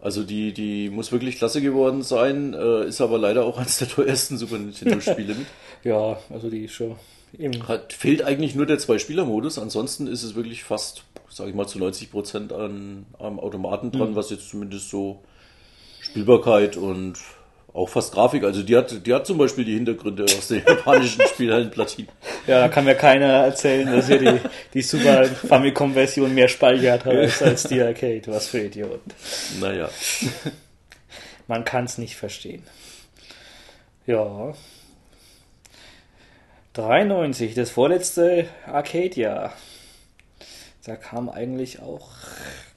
Also 0.00 0.22
die, 0.22 0.52
die 0.52 0.90
muss 0.90 1.10
wirklich 1.10 1.38
klasse 1.38 1.60
geworden 1.60 2.02
sein, 2.02 2.54
äh, 2.54 2.86
ist 2.86 3.00
aber 3.00 3.18
leider 3.18 3.44
auch 3.44 3.58
eines 3.58 3.78
der 3.78 3.88
teuersten 3.88 4.38
Super 4.38 4.58
Nintendo-Spiele 4.58 5.34
mit. 5.34 5.46
Ja, 5.84 6.18
also 6.30 6.50
die 6.50 6.64
ist 6.64 6.72
schon. 6.72 6.96
Hat, 7.68 7.92
fehlt 7.92 8.22
eigentlich 8.22 8.56
nur 8.56 8.66
der 8.66 8.78
Zwei-Spieler-Modus, 8.78 9.58
ansonsten 9.58 10.08
ist 10.08 10.24
es 10.24 10.34
wirklich 10.34 10.64
fast, 10.64 11.04
sage 11.28 11.50
ich 11.50 11.54
mal, 11.54 11.68
zu 11.68 11.78
90 11.78 12.10
Prozent 12.10 12.52
an, 12.52 13.06
am 13.20 13.38
Automaten 13.38 13.92
dran, 13.92 14.10
mhm. 14.10 14.16
was 14.16 14.30
jetzt 14.30 14.48
zumindest 14.50 14.90
so 14.90 15.22
Spielbarkeit 16.00 16.76
und 16.76 17.18
auch 17.78 17.88
fast 17.88 18.12
Grafik. 18.12 18.44
Also 18.44 18.62
die 18.62 18.76
hat, 18.76 19.06
die 19.06 19.14
hat 19.14 19.26
zum 19.26 19.38
Beispiel 19.38 19.64
die 19.64 19.74
Hintergründe 19.74 20.24
aus 20.24 20.48
den 20.48 20.62
japanischen 20.66 21.22
Spielhallenplatinen. 21.26 22.10
Ja, 22.46 22.60
da 22.62 22.68
kann 22.68 22.84
mir 22.84 22.94
keiner 22.94 23.26
erzählen, 23.26 23.90
dass 23.90 24.08
hier 24.08 24.18
die, 24.18 24.40
die 24.74 24.82
Super 24.82 25.24
Famicom-Version 25.24 26.34
mehr 26.34 26.48
speichert 26.48 27.04
hat 27.04 27.42
als 27.42 27.64
die 27.64 27.80
Arcade. 27.80 28.22
Was 28.26 28.48
für 28.48 28.60
Idioten. 28.60 29.10
Naja. 29.60 29.88
Man 31.46 31.64
kann 31.64 31.84
es 31.84 31.98
nicht 31.98 32.16
verstehen. 32.16 32.62
Ja. 34.06 34.54
93, 36.74 37.54
das 37.54 37.70
vorletzte 37.70 38.46
Arcade-Jahr. 38.66 39.52
da 40.84 40.96
kamen 40.96 41.28
eigentlich 41.28 41.80
auch 41.80 42.10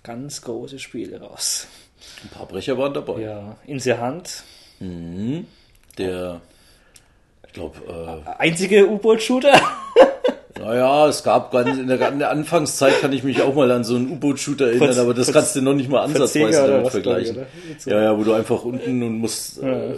ganz 0.03 0.41
große 0.41 0.79
Spiele 0.79 1.21
raus. 1.21 1.67
Ein 2.23 2.29
paar 2.29 2.47
Brecher 2.47 2.77
waren 2.77 2.93
dabei. 2.93 3.21
Ja, 3.21 3.57
in 3.65 3.77
der 3.79 3.99
Hand. 3.99 4.43
Mhm. 4.81 5.45
Der, 5.97 6.41
ich 7.47 7.53
glaube, 7.53 7.77
äh, 7.87 8.29
Einzige 8.39 8.89
U-Boot-Shooter. 8.89 9.53
naja, 10.59 11.07
es 11.07 11.23
gab 11.23 11.51
ganz 11.51 11.77
in 11.77 11.87
der, 11.87 12.09
in 12.09 12.19
der 12.19 12.31
Anfangszeit 12.31 12.99
kann 12.99 13.13
ich 13.13 13.23
mich 13.23 13.41
auch 13.41 13.53
mal 13.53 13.69
an 13.71 13.83
so 13.83 13.95
einen 13.95 14.11
U-Boot-Shooter 14.11 14.67
erinnern, 14.67 14.97
aber 14.97 15.13
das 15.13 15.31
kannst 15.31 15.55
du 15.55 15.61
noch 15.61 15.73
nicht 15.73 15.89
mal 15.89 16.01
ansatzweise 16.03 16.67
damit 16.67 16.89
vergleichen. 16.89 17.45
ich, 17.77 17.85
Ja, 17.85 18.01
ja, 18.01 18.17
wo 18.17 18.23
du 18.23 18.33
einfach 18.33 18.63
unten 18.63 19.03
und 19.03 19.19
musst, 19.19 19.61
äh, 19.61 19.95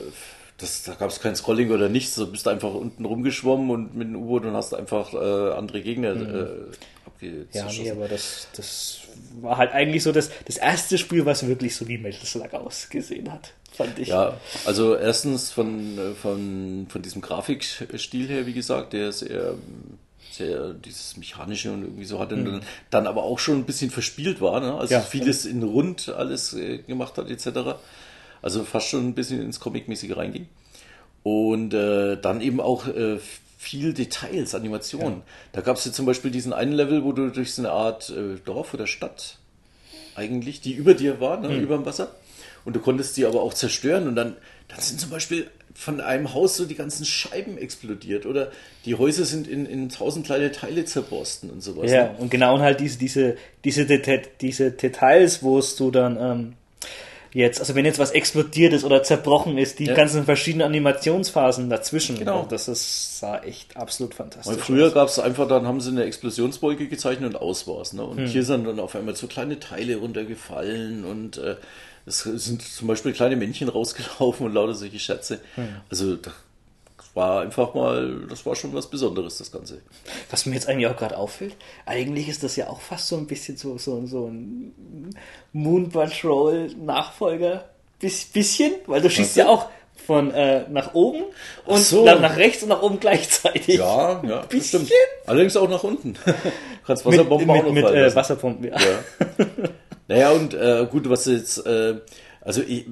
das, 0.57 0.83
da 0.83 0.93
gab 0.93 1.09
es 1.09 1.21
kein 1.21 1.35
Scrolling 1.35 1.71
oder 1.71 1.89
nichts, 1.89 2.15
du 2.15 2.29
bist 2.29 2.47
einfach 2.47 2.73
unten 2.73 3.05
rumgeschwommen 3.05 3.69
und 3.69 3.95
mit 3.95 4.09
dem 4.09 4.17
U-Boot 4.17 4.45
und 4.45 4.53
hast 4.53 4.73
einfach 4.73 5.13
äh, 5.13 5.53
andere 5.53 5.81
Gegner 5.81 6.11
äh, 6.11 6.47
Ja, 7.51 7.63
abgeschossen. 7.63 7.83
nee, 7.83 7.91
aber 7.91 8.07
das, 8.07 8.47
das 8.55 8.99
war 9.41 9.57
halt 9.57 9.71
eigentlich 9.71 10.03
so 10.03 10.11
das, 10.11 10.29
das 10.45 10.57
erste 10.57 10.97
Spiel, 10.97 11.25
was 11.25 11.45
wirklich 11.47 11.75
so 11.75 11.87
wie 11.87 11.97
Metal 11.97 12.25
Slug 12.25 12.53
ausgesehen 12.53 13.31
hat, 13.31 13.53
fand 13.71 13.97
ich. 13.99 14.09
Ja, 14.09 14.37
also 14.65 14.95
erstens 14.95 15.51
von, 15.51 15.97
äh, 15.97 16.13
von, 16.13 16.87
von 16.89 17.01
diesem 17.01 17.21
Grafikstil 17.21 18.27
her, 18.27 18.45
wie 18.45 18.53
gesagt, 18.53 18.93
der 18.93 19.11
sehr, 19.11 19.55
sehr 20.31 20.73
dieses 20.73 21.17
mechanische 21.17 21.71
und 21.71 21.83
irgendwie 21.83 22.05
so 22.05 22.19
hatte, 22.19 22.35
und 22.35 22.45
dann, 22.45 22.61
dann 22.89 23.07
aber 23.07 23.23
auch 23.23 23.39
schon 23.39 23.57
ein 23.57 23.65
bisschen 23.65 23.91
verspielt 23.91 24.41
war, 24.41 24.59
ne? 24.59 24.75
also 24.75 24.93
Ja. 24.95 25.01
vieles 25.01 25.45
in 25.45 25.63
rund 25.63 26.09
alles 26.09 26.53
äh, 26.53 26.79
gemacht 26.79 27.17
hat 27.17 27.29
etc. 27.29 27.75
Also 28.41 28.63
fast 28.63 28.87
schon 28.89 29.07
ein 29.07 29.13
bisschen 29.13 29.41
ins 29.41 29.59
Comic-mäßige 29.59 30.15
reinging. 30.17 30.47
Und 31.23 31.73
äh, 31.73 32.17
dann 32.17 32.41
eben 32.41 32.59
auch 32.59 32.87
äh, 32.87 33.17
viel 33.63 33.93
Details, 33.93 34.53
Animationen. 34.55 35.21
Da 35.53 35.61
gab 35.61 35.77
es 35.77 35.85
ja 35.85 35.91
zum 35.93 36.05
Beispiel 36.05 36.31
diesen 36.31 36.51
einen 36.51 36.73
Level, 36.73 37.03
wo 37.05 37.13
du 37.13 37.29
durch 37.29 37.53
so 37.53 37.61
eine 37.61 37.71
Art 37.71 38.09
äh, 38.09 38.37
Dorf 38.43 38.73
oder 38.73 38.87
Stadt 38.87 39.37
eigentlich, 40.15 40.59
die 40.59 40.73
über 40.73 40.93
dir 40.93 41.21
war, 41.21 41.39
ne, 41.39 41.55
über 41.55 41.77
dem 41.77 41.85
Wasser. 41.85 42.13
Und 42.65 42.75
du 42.75 42.79
konntest 42.79 43.15
sie 43.15 43.25
aber 43.25 43.41
auch 43.41 43.53
zerstören 43.53 44.07
und 44.07 44.15
dann, 44.15 44.35
dann 44.67 44.79
sind 44.79 44.99
zum 44.99 45.09
Beispiel 45.09 45.47
von 45.73 46.01
einem 46.01 46.33
Haus 46.33 46.57
so 46.57 46.65
die 46.65 46.75
ganzen 46.75 47.05
Scheiben 47.05 47.57
explodiert 47.57 48.25
oder 48.25 48.51
die 48.85 48.95
Häuser 48.95 49.25
sind 49.25 49.47
in, 49.47 49.65
in 49.65 49.89
tausend 49.89 50.25
kleine 50.25 50.51
Teile 50.51 50.85
zerborsten 50.85 51.49
und 51.49 51.61
sowas. 51.61 51.89
Ja, 51.89 52.03
ne? 52.03 52.15
und 52.19 52.29
genau 52.29 52.55
und 52.55 52.61
halt 52.61 52.79
diese, 52.79 52.97
diese, 52.97 53.37
diese, 53.63 53.85
Deta 53.85 54.17
diese 54.39 54.71
Details, 54.71 55.41
wo 55.41 55.57
es 55.57 55.75
du 55.75 55.89
dann 55.89 56.17
ähm, 56.19 56.53
jetzt, 57.33 57.59
also 57.59 57.75
wenn 57.75 57.85
jetzt 57.85 57.99
was 57.99 58.11
explodiert 58.11 58.73
ist 58.73 58.83
oder 58.83 59.03
zerbrochen 59.03 59.57
ist, 59.57 59.79
die 59.79 59.85
Ja. 59.85 59.93
ganzen 59.93 60.25
verschiedenen 60.25 60.67
Animationsphasen 60.67 61.69
dazwischen, 61.69 62.17
Genau. 62.17 62.45
das 62.49 62.67
ist, 62.67 63.19
sah 63.19 63.39
echt 63.39 63.75
absolut 63.77 64.13
fantastisch 64.15 64.53
Weil 64.55 64.61
früher 64.63 64.91
gab 64.91 65.07
es 65.07 65.19
einfach, 65.19 65.47
dann 65.47 65.65
haben 65.67 65.81
sie 65.81 65.89
eine 65.91 66.03
Explosionswolke 66.03 66.87
gezeichnet 66.87 67.33
und 67.33 67.41
aus 67.41 67.67
war's. 67.67 67.93
Ne? 67.93 68.03
Und 68.03 68.17
Hm. 68.19 68.25
hier 68.27 68.43
sind 68.43 68.65
dann 68.65 68.79
auf 68.79 68.95
einmal 68.95 69.15
so 69.15 69.27
kleine 69.27 69.59
Teile 69.59 69.95
runtergefallen 69.97 71.05
und 71.05 71.37
äh, 71.37 71.55
es 72.05 72.19
sind 72.23 72.61
zum 72.61 72.87
Beispiel 72.87 73.13
kleine 73.13 73.35
Männchen 73.35 73.69
rausgelaufen 73.69 74.45
und 74.45 74.53
lauter 74.53 74.73
solche 74.75 74.99
Schätze. 74.99 75.39
Hm. 75.55 75.67
Also 75.89 76.17
war 77.13 77.41
einfach 77.41 77.73
mal, 77.73 78.25
das 78.27 78.45
war 78.45 78.55
schon 78.55 78.73
was 78.73 78.87
Besonderes, 78.89 79.37
das 79.37 79.51
Ganze. 79.51 79.81
Was 80.29 80.45
mir 80.45 80.55
jetzt 80.55 80.67
eigentlich 80.67 80.87
auch 80.87 80.97
gerade 80.97 81.17
auffällt, 81.17 81.55
eigentlich 81.85 82.27
ist 82.27 82.43
das 82.43 82.55
ja 82.55 82.69
auch 82.69 82.81
fast 82.81 83.07
so 83.07 83.17
ein 83.17 83.27
bisschen 83.27 83.57
so, 83.57 83.77
so, 83.77 84.05
so 84.05 84.27
ein 84.27 85.13
Moon 85.51 85.89
Patrol 85.89 86.69
Nachfolger. 86.75 87.65
Bis, 87.99 88.25
bisschen, 88.25 88.73
weil 88.87 89.01
du 89.01 89.09
schießt 89.09 89.37
du? 89.37 89.39
ja 89.41 89.47
auch 89.47 89.69
von 89.95 90.31
äh, 90.31 90.65
nach 90.69 90.93
oben 90.93 91.23
und 91.65 91.79
so. 91.79 92.05
dann 92.05 92.21
nach 92.21 92.35
rechts 92.35 92.63
und 92.63 92.69
nach 92.69 92.81
oben 92.81 92.99
gleichzeitig. 92.99 93.77
Ja, 93.77 94.21
ja, 94.27 94.41
Bisschen. 94.41 94.85
stimmt. 94.85 94.91
Allerdings 95.25 95.55
auch 95.55 95.69
nach 95.69 95.83
unten. 95.83 96.15
Kannst 96.85 97.05
mit, 97.05 97.13
Wasserbomben 97.13 97.49
auch 97.49 97.55
mit, 97.55 97.65
noch 97.65 97.71
mit 97.71 97.83
fallen 97.85 98.11
äh. 98.11 98.15
Wasserpumpen, 98.15 98.65
ja. 98.65 98.77
Ja. 98.77 99.45
naja, 100.07 100.31
und 100.31 100.53
äh, 100.53 100.85
gut, 100.91 101.09
was 101.09 101.25
jetzt, 101.25 101.65
äh, 101.65 101.95
also 102.41 102.61
ich, 102.61 102.87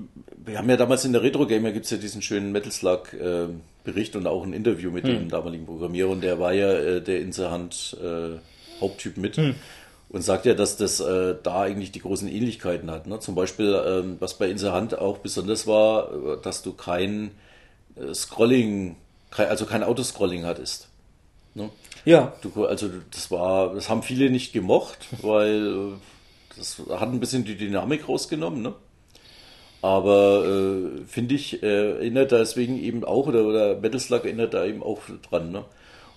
wir 0.46 0.58
haben 0.58 0.70
ja 0.70 0.78
damals 0.78 1.06
in 1.06 1.14
der 1.14 1.24
Retro 1.24 1.46
Gamer 1.46 1.72
gibt's 1.72 1.90
ja 1.90 1.98
diesen 1.98 2.22
schönen 2.22 2.52
Metal 2.52 2.72
Slug 2.72 3.14
äh, 3.14 3.48
Bericht 3.84 4.16
und 4.16 4.28
auch 4.28 4.44
ein 4.44 4.54
Interview 4.54 4.92
mit 4.92 5.06
dem 5.06 5.30
damaligen 5.30 5.66
Programmierer 5.66 6.10
und 6.10 6.22
der 6.22 6.40
war 6.40 6.54
ja 6.54 6.72
äh, 6.72 7.02
der 7.02 7.22
Inserhand 7.22 7.98
äh, 8.02 8.40
Haupttyp 8.80 9.18
mit. 9.18 9.38
Und 10.10 10.24
sagt 10.24 10.46
ja, 10.46 10.54
dass 10.54 10.76
das 10.76 11.00
äh, 11.00 11.36
da 11.42 11.62
eigentlich 11.62 11.94
die 11.94 12.02
großen 12.02 12.28
Ähnlichkeiten 12.28 12.92
hat. 12.92 13.08
Ne? 13.08 13.20
Zum 13.20 13.34
Beispiel, 13.34 13.82
ähm, 13.88 14.18
was 14.20 14.38
bei 14.38 14.50
Inserhand 14.50 14.98
auch 14.98 15.20
besonders 15.20 15.68
war, 15.68 16.12
äh, 16.12 16.38
dass 16.42 16.64
du 16.64 16.74
kein 16.74 17.32
äh, 17.96 18.14
Scrolling, 18.14 18.98
kein, 19.30 19.48
also 19.48 19.66
kein 19.66 19.84
Autoscrolling 19.84 20.44
hattest. 20.44 20.90
Ne? 21.54 21.70
Ja, 22.04 22.34
Du, 22.42 22.66
also 22.66 22.90
das 23.12 23.32
war, 23.32 23.74
das 23.74 23.90
haben 23.90 24.04
viele 24.04 24.30
nicht 24.30 24.52
gemocht, 24.52 25.08
weil 25.22 25.68
äh, 25.68 26.58
das 26.58 26.82
hat 26.90 27.10
ein 27.10 27.22
bisschen 27.22 27.46
die 27.46 27.56
Dynamik 27.56 28.10
rausgenommen, 28.10 28.62
ne? 28.62 28.74
Aber 29.82 30.46
äh, 30.46 31.06
finde 31.08 31.36
ich, 31.36 31.64
äh, 31.64 31.92
erinnert 31.94 32.32
da 32.32 32.38
deswegen 32.38 32.80
eben 32.82 33.04
auch, 33.04 33.28
oder, 33.28 33.46
oder 33.46 33.80
Metal 33.80 34.00
Slug 34.00 34.26
erinnert 34.26 34.54
da 34.54 34.66
eben 34.66 34.84
auch 34.84 35.02
dran, 35.30 35.52
ne? 35.52 35.66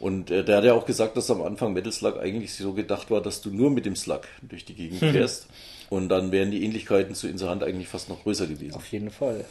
Und 0.00 0.30
äh, 0.30 0.44
der 0.44 0.58
hat 0.58 0.64
ja 0.64 0.74
auch 0.74 0.84
gesagt, 0.84 1.16
dass 1.16 1.30
am 1.30 1.40
Anfang 1.40 1.72
Metal 1.72 1.92
Slug 1.92 2.18
eigentlich 2.18 2.54
so 2.54 2.74
gedacht 2.74 3.10
war, 3.10 3.22
dass 3.22 3.40
du 3.40 3.50
nur 3.50 3.70
mit 3.70 3.86
dem 3.86 3.96
Slug 3.96 4.22
durch 4.42 4.64
die 4.64 4.74
Gegend 4.74 4.98
fährst. 4.98 5.46
Und 5.88 6.08
dann 6.08 6.32
wären 6.32 6.50
die 6.50 6.64
Ähnlichkeiten 6.64 7.14
zu 7.14 7.28
Inserhand 7.28 7.62
eigentlich 7.62 7.88
fast 7.88 8.08
noch 8.08 8.22
größer 8.22 8.46
gewesen. 8.46 8.74
auf 8.74 8.90
jeden 8.90 9.10
Fall. 9.10 9.44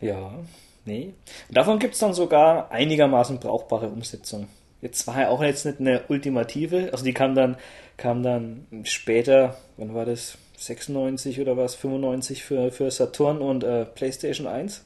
Ja, 0.00 0.32
nee. 0.84 1.14
Davon 1.50 1.78
gibt 1.78 1.94
es 1.94 2.00
dann 2.00 2.12
sogar 2.12 2.70
einigermaßen 2.70 3.38
brauchbare 3.38 3.88
Umsetzungen. 3.88 4.48
Jetzt 4.80 5.06
war 5.06 5.20
ja 5.20 5.28
auch 5.28 5.42
jetzt 5.42 5.64
nicht 5.64 5.80
eine 5.80 6.02
ultimative, 6.08 6.90
also 6.92 7.04
die 7.04 7.12
kam 7.12 7.34
dann, 7.34 7.56
kam 7.96 8.22
dann 8.22 8.66
später, 8.82 9.56
wann 9.76 9.94
war 9.94 10.04
das? 10.04 10.36
96 10.66 11.40
oder 11.40 11.56
was? 11.56 11.74
95 11.74 12.42
für, 12.44 12.70
für 12.70 12.90
Saturn 12.90 13.38
und 13.38 13.64
äh, 13.64 13.84
PlayStation 13.84 14.46
1. 14.46 14.84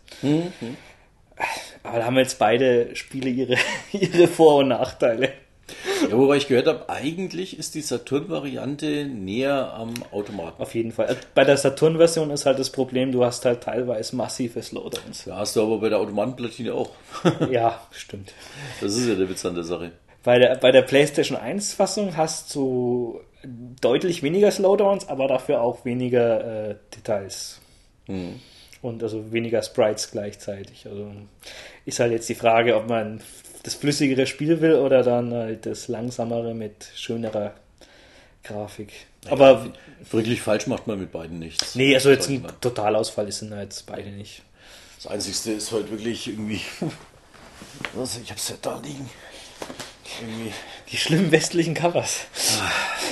Aber 1.83 1.99
da 1.99 2.05
haben 2.05 2.17
jetzt 2.17 2.39
beide 2.39 2.95
Spiele 2.97 3.31
ihre, 3.31 3.57
ihre 3.93 4.29
Vor- 4.29 4.57
und 4.57 4.69
Nachteile. 4.69 5.33
Ja, 6.09 6.17
wobei 6.17 6.37
ich 6.37 6.47
gehört 6.47 6.67
habe, 6.67 6.89
eigentlich 6.89 7.59
ist 7.59 7.75
die 7.75 7.81
Saturn-Variante 7.81 9.07
näher 9.07 9.73
am 9.75 9.95
Automaten. 10.13 10.63
Auf 10.63 10.75
jeden 10.75 10.93
Fall. 10.93 11.17
Bei 11.35 11.45
der 11.45 11.57
Saturn-Version 11.57 12.31
ist 12.31 12.47
halt 12.47 12.59
das 12.59 12.71
Problem, 12.71 13.11
du 13.13 13.25
hast 13.25 13.45
halt 13.45 13.63
teilweise 13.63 14.15
massive 14.15 14.63
Slowdowns. 14.63 15.25
Ja, 15.25 15.39
hast 15.39 15.57
du 15.57 15.63
aber 15.63 15.79
bei 15.79 15.89
der 15.89 15.99
Automatenplatine 15.99 16.73
auch. 16.73 16.91
ja, 17.51 17.81
stimmt. 17.91 18.33
Das 18.81 18.95
ist 18.95 19.09
ja 19.09 19.15
der 19.15 19.29
Witz 19.29 19.45
an 19.45 19.55
der 19.55 19.65
Sache. 19.65 19.93
Bei 20.23 20.39
der, 20.39 20.57
bei 20.57 20.73
der 20.73 20.83
PlayStation 20.83 21.39
1-Fassung 21.39 22.17
hast 22.17 22.55
du 22.55 23.21
deutlich 23.81 24.23
weniger 24.23 24.51
Slowdowns, 24.51 25.09
aber 25.09 25.29
dafür 25.29 25.61
auch 25.63 25.85
weniger 25.85 26.71
äh, 26.71 26.77
Details. 26.95 27.61
Und 28.83 29.03
also 29.03 29.33
weniger 29.33 29.63
Sprites 29.63 30.11
gleichzeitig. 30.11 30.87
Also 30.87 31.11
ist 31.85 31.99
halt 31.99 32.13
jetzt 32.13 32.29
die 32.29 32.35
Frage, 32.35 32.77
ob 32.77 32.89
man 32.89 33.21
das 33.65 33.75
flüssigere 33.75 34.27
Spiel 34.27 34.61
will 34.61 34.75
oder 34.75 35.03
dann 35.03 35.33
halt 35.33 35.67
das 35.67 35.89
langsamere 35.89 36.55
mit 36.55 36.89
schönerer 36.95 37.55
Grafik. 38.45 38.93
Aber 39.29 39.67
Wirklich 40.11 40.41
falsch 40.41 40.69
macht 40.69 40.87
man 40.87 41.01
mit 41.01 41.11
beiden 41.11 41.41
nichts. 41.41 41.75
nee, 41.75 41.95
also 41.95 42.11
jetzt 42.11 42.29
ein. 42.29 42.47
Totalausfall 42.61 43.27
ist 43.29 43.41
sind 43.41 43.53
jetzt 43.53 43.87
beide 43.87 44.11
nicht. 44.11 44.43
Das 44.97 45.09
Einzigste 45.09 45.53
ist 45.53 45.73
halt 45.73 45.91
wirklich 45.91 46.29
irgendwie. 46.29 46.61
Ich 48.23 48.31
hab's 48.31 48.49
ja 48.51 48.57
da 48.61 48.79
liegen. 48.81 49.09
Irgendwie 50.21 50.53
Die 50.91 50.97
schlimmen 50.97 51.31
westlichen 51.33 51.75
Covers. 51.75 52.27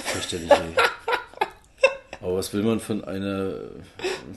fürchterlich. 0.06 0.50
ey. 0.50 0.58
Aber 2.20 2.36
was 2.38 2.52
will 2.54 2.62
man 2.62 2.80
von 2.80 3.04
einer 3.04 3.54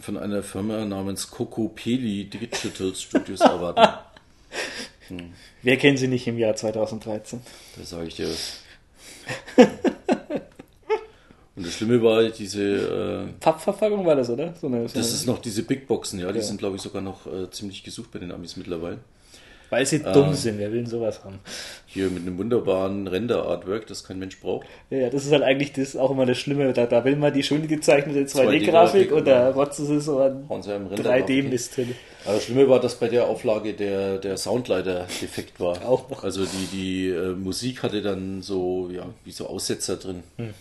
von 0.02 0.18
einer 0.18 0.44
Firma 0.44 0.84
namens 0.86 1.30
Cocopeli 1.32 2.26
Digital 2.26 2.94
Studios 2.96 3.40
erwarten? 3.40 3.94
Wer 5.62 5.78
kennt 5.78 5.98
sie 6.00 6.08
nicht 6.10 6.28
im 6.28 6.38
Jahr 6.38 6.56
2013? 6.56 7.40
Da 7.78 7.84
sage 7.86 8.08
ich 8.08 8.16
dir 8.16 8.28
was. 8.30 8.58
Und 11.56 11.66
das 11.66 11.74
Schlimme 11.74 12.02
war 12.04 12.24
diese, 12.26 12.62
äh, 12.62 13.40
Pappverpackung 13.40 14.06
war 14.06 14.16
das, 14.16 14.30
oder? 14.30 14.54
So 14.60 14.68
eine, 14.68 14.88
so 14.88 14.96
das 15.00 15.08
eine, 15.08 15.16
ist 15.16 15.26
noch 15.26 15.40
diese 15.40 15.64
Big 15.64 15.88
Boxen, 15.88 16.20
ja, 16.20 16.32
die 16.32 16.38
Ja. 16.40 16.44
sind 16.44 16.58
glaube 16.58 16.76
ich 16.76 16.82
sogar 16.84 17.02
noch 17.02 17.26
äh, 17.26 17.50
ziemlich 17.50 17.84
gesucht 17.84 18.12
bei 18.12 18.20
den 18.20 18.32
Amis 18.32 18.58
mittlerweile. 18.58 19.00
Weil 19.70 19.86
sie 19.86 20.02
Ah. 20.04 20.14
dumm 20.14 20.34
sind. 20.34 20.60
Wer 20.60 20.72
will 20.72 20.80
denn 20.82 20.90
sowas 20.90 21.24
haben? 21.24 21.40
Hier 21.86 22.10
mit 22.10 22.24
einem 22.24 22.38
wunderbaren 22.38 23.08
Render-Artwork, 23.08 23.88
das 23.88 24.04
kein 24.04 24.20
Mensch 24.20 24.40
braucht. 24.40 24.68
Ja, 24.90 24.98
ja, 25.00 25.10
das 25.10 25.26
ist 25.26 25.32
halt 25.32 25.44
eigentlich 25.44 25.74
das 25.74 25.96
auch 25.96 26.12
immer 26.12 26.26
das 26.26 26.38
Schlimme. 26.38 26.72
Da, 26.74 26.86
da 26.86 27.04
will 27.06 27.16
man 27.16 27.34
die 27.34 27.44
schön 27.44 27.68
gezeichnete 27.68 28.22
2D-Grafik 28.22 28.62
2D-Grafik 28.68 29.12
und 29.12 29.26
da 29.28 29.50
rotzt 29.52 29.80
es 29.80 30.06
so 30.06 30.20
an 30.20 30.46
Hauen 30.50 30.64
sie 30.64 30.74
einem 30.74 30.88
Render 30.88 31.12
3D-Mist 31.12 31.76
hin. 31.76 31.96
Aber 32.26 32.36
das 32.36 32.44
Schlimme 32.46 32.68
war, 32.70 32.80
dass 32.80 32.96
bei 32.96 33.08
der 33.08 33.28
Auflage 33.28 33.74
der, 33.74 34.18
der 34.18 34.38
Soundleiter 34.38 35.08
defekt 35.22 35.60
war. 35.60 35.82
Auch 35.88 36.10
noch. 36.10 36.24
Also 36.24 36.46
die, 36.46 36.68
die 36.72 37.08
äh, 37.10 37.34
Musik 37.34 37.84
hatte 37.84 38.02
dann 38.02 38.42
so, 38.42 38.90
ja, 38.92 39.06
wie 39.24 39.32
so 39.32 39.48
Aussetzer 39.48 39.96
drin. 39.98 40.24
Hm. 40.38 40.54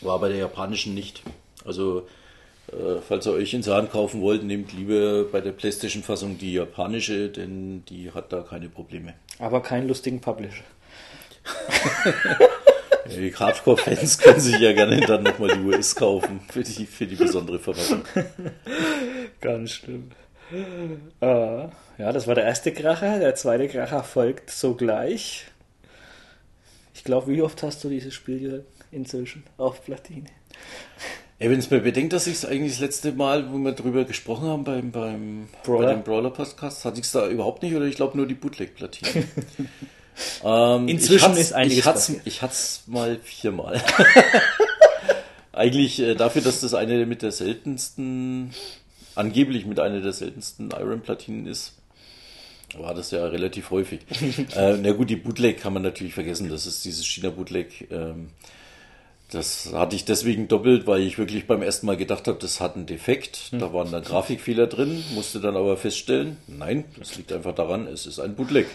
War 0.00 0.18
bei 0.18 0.28
der 0.28 0.38
japanischen 0.38 0.94
nicht. 0.94 1.22
Also, 1.64 2.00
äh, 2.00 2.02
falls 3.06 3.26
ihr 3.26 3.32
euch 3.32 3.54
ins 3.54 3.68
Hand 3.68 3.90
kaufen 3.92 4.20
wollt, 4.20 4.44
nehmt 4.44 4.72
lieber 4.72 5.24
bei 5.24 5.40
der 5.40 5.52
PlayStation-Fassung 5.52 6.38
die 6.38 6.54
japanische, 6.54 7.28
denn 7.28 7.84
die 7.88 8.12
hat 8.12 8.32
da 8.32 8.42
keine 8.42 8.68
Probleme. 8.68 9.14
Aber 9.38 9.62
keinen 9.62 9.88
lustigen 9.88 10.20
Publisher. 10.20 10.64
Die 13.16 13.34
Hardcore-Fans 13.34 14.18
können 14.18 14.40
sich 14.40 14.58
ja 14.58 14.72
gerne 14.72 15.00
dann 15.00 15.24
nochmal 15.24 15.48
die 15.56 15.60
US 15.64 15.96
kaufen 15.96 16.40
für 16.48 16.62
die, 16.62 16.86
für 16.86 17.06
die 17.06 17.16
besondere 17.16 17.58
Verpackung. 17.58 18.02
Ganz 19.40 19.72
schlimm. 19.72 20.10
Uh, 21.20 21.68
ja, 21.98 22.12
das 22.12 22.26
war 22.26 22.34
der 22.34 22.44
erste 22.44 22.72
Kracher. 22.72 23.18
Der 23.18 23.34
zweite 23.34 23.68
Kracher 23.68 24.04
folgt 24.04 24.50
sogleich. 24.50 25.46
Ich 26.94 27.04
glaube, 27.04 27.32
wie 27.32 27.42
oft 27.42 27.62
hast 27.62 27.82
du 27.82 27.88
dieses 27.88 28.14
Spiel 28.14 28.64
inzwischen 28.90 29.44
auf 29.56 29.84
Platine? 29.84 30.26
Ja, 31.40 31.48
wenn 31.48 31.58
es 31.58 31.70
mir 31.70 31.80
bedenkt, 31.80 32.12
dass 32.12 32.26
ich 32.26 32.34
es 32.34 32.44
eigentlich 32.44 32.72
das 32.72 32.80
letzte 32.80 33.12
Mal, 33.12 33.50
wo 33.50 33.56
wir 33.56 33.72
drüber 33.72 34.04
gesprochen 34.04 34.46
haben 34.46 34.62
beim, 34.62 34.90
beim 34.90 35.48
Brawler. 35.64 35.86
bei 35.86 35.94
dem 35.94 36.02
Brawler-Podcast, 36.02 36.84
hatte 36.84 37.00
ich 37.00 37.06
es 37.06 37.12
da 37.12 37.26
überhaupt 37.28 37.62
nicht 37.62 37.74
oder 37.74 37.86
ich 37.86 37.96
glaube 37.96 38.18
nur 38.18 38.26
die 38.26 38.34
Bootleg-Platine. 38.34 39.24
ähm, 40.44 40.88
Inzwischen 40.88 41.34
ist 41.38 41.54
einiges 41.54 41.78
ich 41.78 41.84
hat's, 41.86 42.12
ich 42.26 42.42
hatte 42.42 42.52
es 42.52 42.82
mal 42.86 43.18
viermal. 43.22 43.82
eigentlich 45.52 45.98
äh, 46.00 46.14
dafür, 46.14 46.42
dass 46.42 46.60
das 46.60 46.74
eine 46.74 47.06
mit 47.06 47.22
der 47.22 47.32
seltensten, 47.32 48.50
angeblich 49.14 49.64
mit 49.64 49.80
einer 49.80 50.02
der 50.02 50.12
seltensten 50.12 50.72
Iron-Platinen 50.72 51.46
ist, 51.46 51.72
war 52.76 52.92
das 52.92 53.12
ja 53.12 53.26
relativ 53.26 53.70
häufig. 53.70 54.00
äh, 54.56 54.76
na 54.76 54.92
gut, 54.92 55.08
die 55.08 55.16
Bootleg 55.16 55.58
kann 55.58 55.72
man 55.72 55.82
natürlich 55.82 56.12
vergessen. 56.12 56.50
Das 56.50 56.66
ist 56.66 56.84
dieses 56.84 57.06
China-Bootleg. 57.06 57.90
Ähm, 57.90 58.28
das 59.30 59.72
hatte 59.72 59.96
ich 59.96 60.04
deswegen 60.04 60.48
doppelt, 60.48 60.86
weil 60.86 61.02
ich 61.02 61.18
wirklich 61.18 61.46
beim 61.46 61.62
ersten 61.62 61.86
Mal 61.86 61.96
gedacht 61.96 62.26
habe, 62.26 62.38
das 62.38 62.60
hat 62.60 62.76
einen 62.76 62.86
Defekt. 62.86 63.52
Da 63.52 63.66
hm. 63.66 63.72
waren 63.72 63.92
dann 63.92 64.02
Grafikfehler 64.02 64.66
drin, 64.66 65.04
musste 65.14 65.40
dann 65.40 65.56
aber 65.56 65.76
feststellen, 65.76 66.36
nein, 66.46 66.84
das 66.98 67.16
liegt 67.16 67.32
einfach 67.32 67.54
daran, 67.54 67.86
es 67.86 68.06
ist 68.06 68.18
ein 68.18 68.34
Bootleg. 68.34 68.66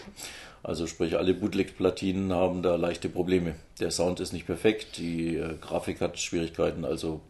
Also 0.62 0.86
sprich, 0.86 1.16
alle 1.16 1.34
Bootleg-Platinen 1.34 2.32
haben 2.32 2.62
da 2.62 2.74
leichte 2.74 3.08
Probleme. 3.08 3.54
Der 3.78 3.90
Sound 3.90 4.18
ist 4.18 4.32
nicht 4.32 4.46
perfekt, 4.46 4.96
die 4.96 5.36
äh, 5.36 5.54
Grafik 5.60 6.00
hat 6.00 6.18
Schwierigkeiten, 6.18 6.84
also 6.84 7.20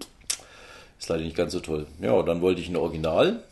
ist 0.98 1.08
leider 1.08 1.24
nicht 1.24 1.36
ganz 1.36 1.52
so 1.52 1.60
toll. 1.60 1.86
Ja, 2.00 2.12
und 2.12 2.26
dann 2.26 2.40
wollte 2.40 2.60
ich 2.60 2.68
ein 2.68 2.76
Original, 2.76 3.42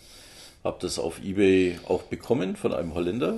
habe 0.62 0.79
das 0.81 0.99
auf 0.99 1.22
Ebay 1.22 1.79
auch 1.87 2.05
bekommen 2.05 2.57
von 2.57 2.72
einem 2.72 2.95
Holländer. 2.95 3.35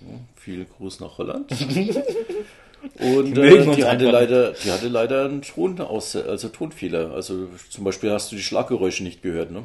Ja, 0.00 0.18
viel 0.34 0.64
Gruß 0.64 1.00
nach 1.00 1.18
Holland. 1.18 1.50
Und 2.98 3.34
die, 3.34 3.40
äh, 3.40 3.74
die 3.74 3.84
hatte 3.84 4.10
leider, 4.10 4.52
die 4.52 4.70
hatte 4.70 4.88
leider 4.88 5.24
einen 5.24 5.42
Ton 5.42 5.80
aus, 5.80 6.14
also 6.16 6.48
Tonfehler. 6.48 7.12
Also 7.12 7.48
zum 7.70 7.84
Beispiel 7.84 8.10
hast 8.10 8.30
du 8.32 8.36
die 8.36 8.42
Schlaggeräusche 8.42 9.02
nicht 9.02 9.22
gehört. 9.22 9.50
Ne? 9.50 9.64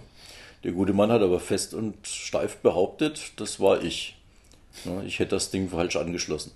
Der 0.63 0.71
gute 0.71 0.93
Mann 0.93 1.11
hat 1.11 1.21
aber 1.21 1.39
fest 1.39 1.73
und 1.73 1.95
steif 2.07 2.57
behauptet, 2.57 3.33
das 3.37 3.59
war 3.59 3.83
ich. 3.83 4.15
Ne? 4.85 5.03
Ich 5.05 5.19
hätte 5.19 5.31
das 5.31 5.51
Ding 5.51 5.69
falsch 5.69 5.95
angeschlossen. 5.95 6.51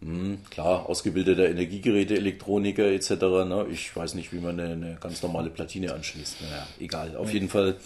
Hm, 0.00 0.38
klar, 0.50 0.88
ausgebildeter 0.88 1.48
Energiegeräte, 1.48 2.16
Elektroniker 2.16 2.90
etc. 2.90 3.10
Ne? 3.10 3.66
Ich 3.70 3.94
weiß 3.94 4.14
nicht, 4.14 4.32
wie 4.32 4.40
man 4.40 4.58
eine, 4.58 4.72
eine 4.72 4.98
ganz 5.00 5.22
normale 5.22 5.50
Platine 5.50 5.94
anschließt. 5.94 6.42
Naja, 6.42 6.66
egal. 6.80 7.16
Auf 7.16 7.32
jeden 7.32 7.48
Fall 7.48 7.76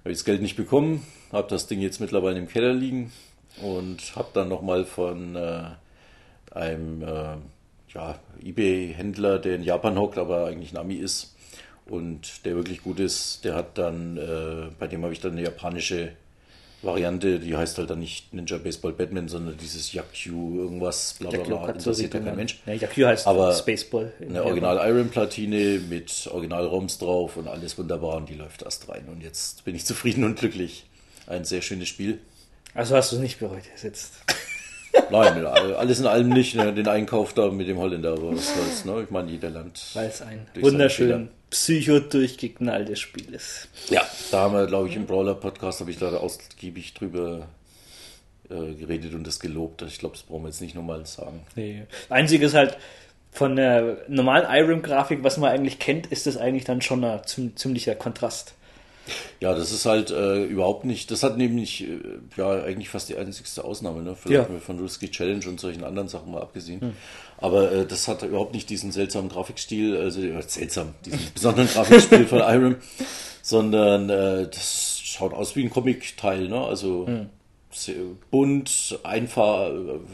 habe 0.00 0.12
ich 0.12 0.18
das 0.18 0.24
Geld 0.24 0.42
nicht 0.42 0.56
bekommen, 0.56 1.06
habe 1.32 1.48
das 1.48 1.66
Ding 1.66 1.80
jetzt 1.80 2.00
mittlerweile 2.00 2.38
im 2.38 2.48
Keller 2.48 2.72
liegen 2.72 3.12
und 3.62 4.16
habe 4.16 4.28
dann 4.34 4.48
nochmal 4.48 4.84
von 4.84 5.36
äh, 5.36 5.64
einem 6.58 7.02
äh, 7.02 7.36
ja, 7.94 8.18
eBay-Händler, 8.44 9.38
der 9.38 9.56
in 9.56 9.62
Japan 9.62 9.98
hockt, 9.98 10.18
aber 10.18 10.46
eigentlich 10.46 10.72
ein 10.72 10.76
Ami 10.76 10.94
ist 10.94 11.34
und 11.86 12.44
der 12.44 12.54
wirklich 12.54 12.82
gut 12.82 13.00
ist, 13.00 13.44
der 13.44 13.54
hat 13.54 13.78
dann, 13.78 14.16
äh, 14.16 14.70
bei 14.78 14.86
dem 14.86 15.02
habe 15.02 15.12
ich 15.12 15.20
dann 15.20 15.32
eine 15.32 15.42
japanische 15.42 16.12
Variante, 16.80 17.40
die 17.40 17.56
heißt 17.56 17.78
halt 17.78 17.90
dann 17.90 17.98
nicht 17.98 18.32
Ninja 18.32 18.56
Baseball 18.58 18.92
Batman, 18.92 19.26
sondern 19.26 19.56
dieses 19.56 19.92
Yakyu 19.92 20.60
irgendwas, 20.60 21.16
bla 21.18 21.30
bla 21.30 21.42
bla, 21.42 21.68
interessiert 21.70 22.14
ja 22.14 22.20
kein 22.20 22.36
Mensch. 22.36 22.60
Ja, 22.66 22.74
Yakyu 22.74 23.06
heißt 23.06 23.26
aber 23.26 23.52
Spaceball. 23.52 24.12
Eine 24.20 24.44
Original 24.44 24.88
Iron 24.88 25.08
Platine 25.08 25.80
mit 25.88 26.28
Original 26.30 26.66
ROMs 26.66 26.98
drauf 26.98 27.36
und 27.36 27.48
alles 27.48 27.76
wunderbar 27.78 28.16
und 28.18 28.28
die 28.28 28.34
läuft 28.34 28.62
erst 28.62 28.88
rein 28.88 29.06
und 29.10 29.22
jetzt 29.22 29.64
bin 29.64 29.74
ich 29.74 29.84
zufrieden 29.86 30.22
und 30.24 30.38
glücklich. 30.38 30.84
Ein 31.26 31.44
sehr 31.44 31.62
schönes 31.62 31.88
Spiel. 31.88 32.20
Also 32.74 32.94
hast 32.96 33.10
du 33.10 33.16
es 33.16 33.22
nicht 33.22 33.40
bereut 33.40 33.64
jetzt. 33.82 34.12
Nein, 35.10 35.46
alles 35.46 36.00
in 36.00 36.06
allem 36.06 36.28
nicht. 36.28 36.54
Ne? 36.54 36.72
Den 36.72 36.88
Einkauf 36.88 37.34
da 37.34 37.50
mit 37.50 37.68
dem 37.68 37.78
Holländer, 37.78 38.12
aber 38.12 38.36
was 38.36 38.54
soll's, 38.54 38.84
ne? 38.84 39.02
Ich 39.02 39.10
meine, 39.10 39.30
jeder 39.30 39.50
Land. 39.50 39.80
Weil 39.94 40.08
es 40.08 40.22
ein 40.22 40.46
wunderschön 40.60 41.28
psycho 41.50 42.00
durchgeknalltes 42.00 42.98
Spiel 42.98 43.34
ist. 43.34 43.68
Ja, 43.88 44.02
da 44.30 44.42
haben 44.42 44.54
wir, 44.54 44.66
glaube 44.66 44.88
ich, 44.88 44.96
im 44.96 45.06
Brawler-Podcast 45.06 45.80
habe 45.80 45.90
ich 45.90 45.98
da 45.98 46.08
ausgiebig 46.08 46.94
drüber 46.94 47.48
äh, 48.50 48.74
geredet 48.74 49.14
und 49.14 49.26
das 49.26 49.40
gelobt. 49.40 49.82
Ich 49.82 49.98
glaube, 49.98 50.16
das 50.16 50.24
brauchen 50.24 50.42
wir 50.42 50.48
jetzt 50.48 50.60
nicht 50.60 50.74
nochmal 50.74 51.06
sagen. 51.06 51.40
Nee. 51.54 51.84
Einzige 52.10 52.46
ist 52.46 52.54
halt, 52.54 52.76
von 53.30 53.56
der 53.56 53.98
normalen 54.08 54.46
Irem-Grafik, 54.50 55.22
was 55.22 55.36
man 55.36 55.50
eigentlich 55.50 55.78
kennt, 55.78 56.06
ist 56.06 56.26
das 56.26 56.36
eigentlich 56.36 56.64
dann 56.64 56.80
schon 56.80 57.04
ein 57.04 57.22
ziemlicher 57.24 57.94
Kontrast. 57.94 58.54
Ja, 59.40 59.54
das 59.54 59.72
ist 59.72 59.86
halt 59.86 60.10
äh, 60.10 60.44
überhaupt 60.44 60.84
nicht, 60.84 61.10
das 61.10 61.22
hat 61.22 61.36
nämlich 61.36 61.84
äh, 61.84 61.98
ja 62.36 62.62
eigentlich 62.62 62.88
fast 62.88 63.08
die 63.08 63.16
einzigste 63.16 63.64
Ausnahme, 63.64 64.02
ne? 64.02 64.14
Vielleicht 64.14 64.50
ja. 64.50 64.58
von 64.58 64.78
Risky 64.78 65.10
Challenge 65.10 65.46
und 65.48 65.60
solchen 65.60 65.84
anderen 65.84 66.08
Sachen 66.08 66.32
mal 66.32 66.42
abgesehen. 66.42 66.80
Hm. 66.80 66.92
Aber 67.38 67.70
äh, 67.72 67.86
das 67.86 68.08
hat 68.08 68.22
überhaupt 68.22 68.54
nicht 68.54 68.68
diesen 68.70 68.92
seltsamen 68.92 69.28
Grafikstil, 69.28 69.96
also 69.96 70.20
äh, 70.20 70.42
seltsam, 70.42 70.94
diesen 71.04 71.20
besonderen 71.34 71.68
Grafikstil 71.68 72.26
von 72.26 72.38
Irem, 72.38 72.76
sondern 73.42 74.10
äh, 74.10 74.48
das 74.48 75.00
schaut 75.02 75.32
aus 75.32 75.56
wie 75.56 75.64
ein 75.64 75.70
Comic-Teil, 75.70 76.48
ne? 76.48 76.60
Also 76.60 77.06
hm 77.06 77.30
bunt, 78.30 78.98
einfach, 79.02 79.70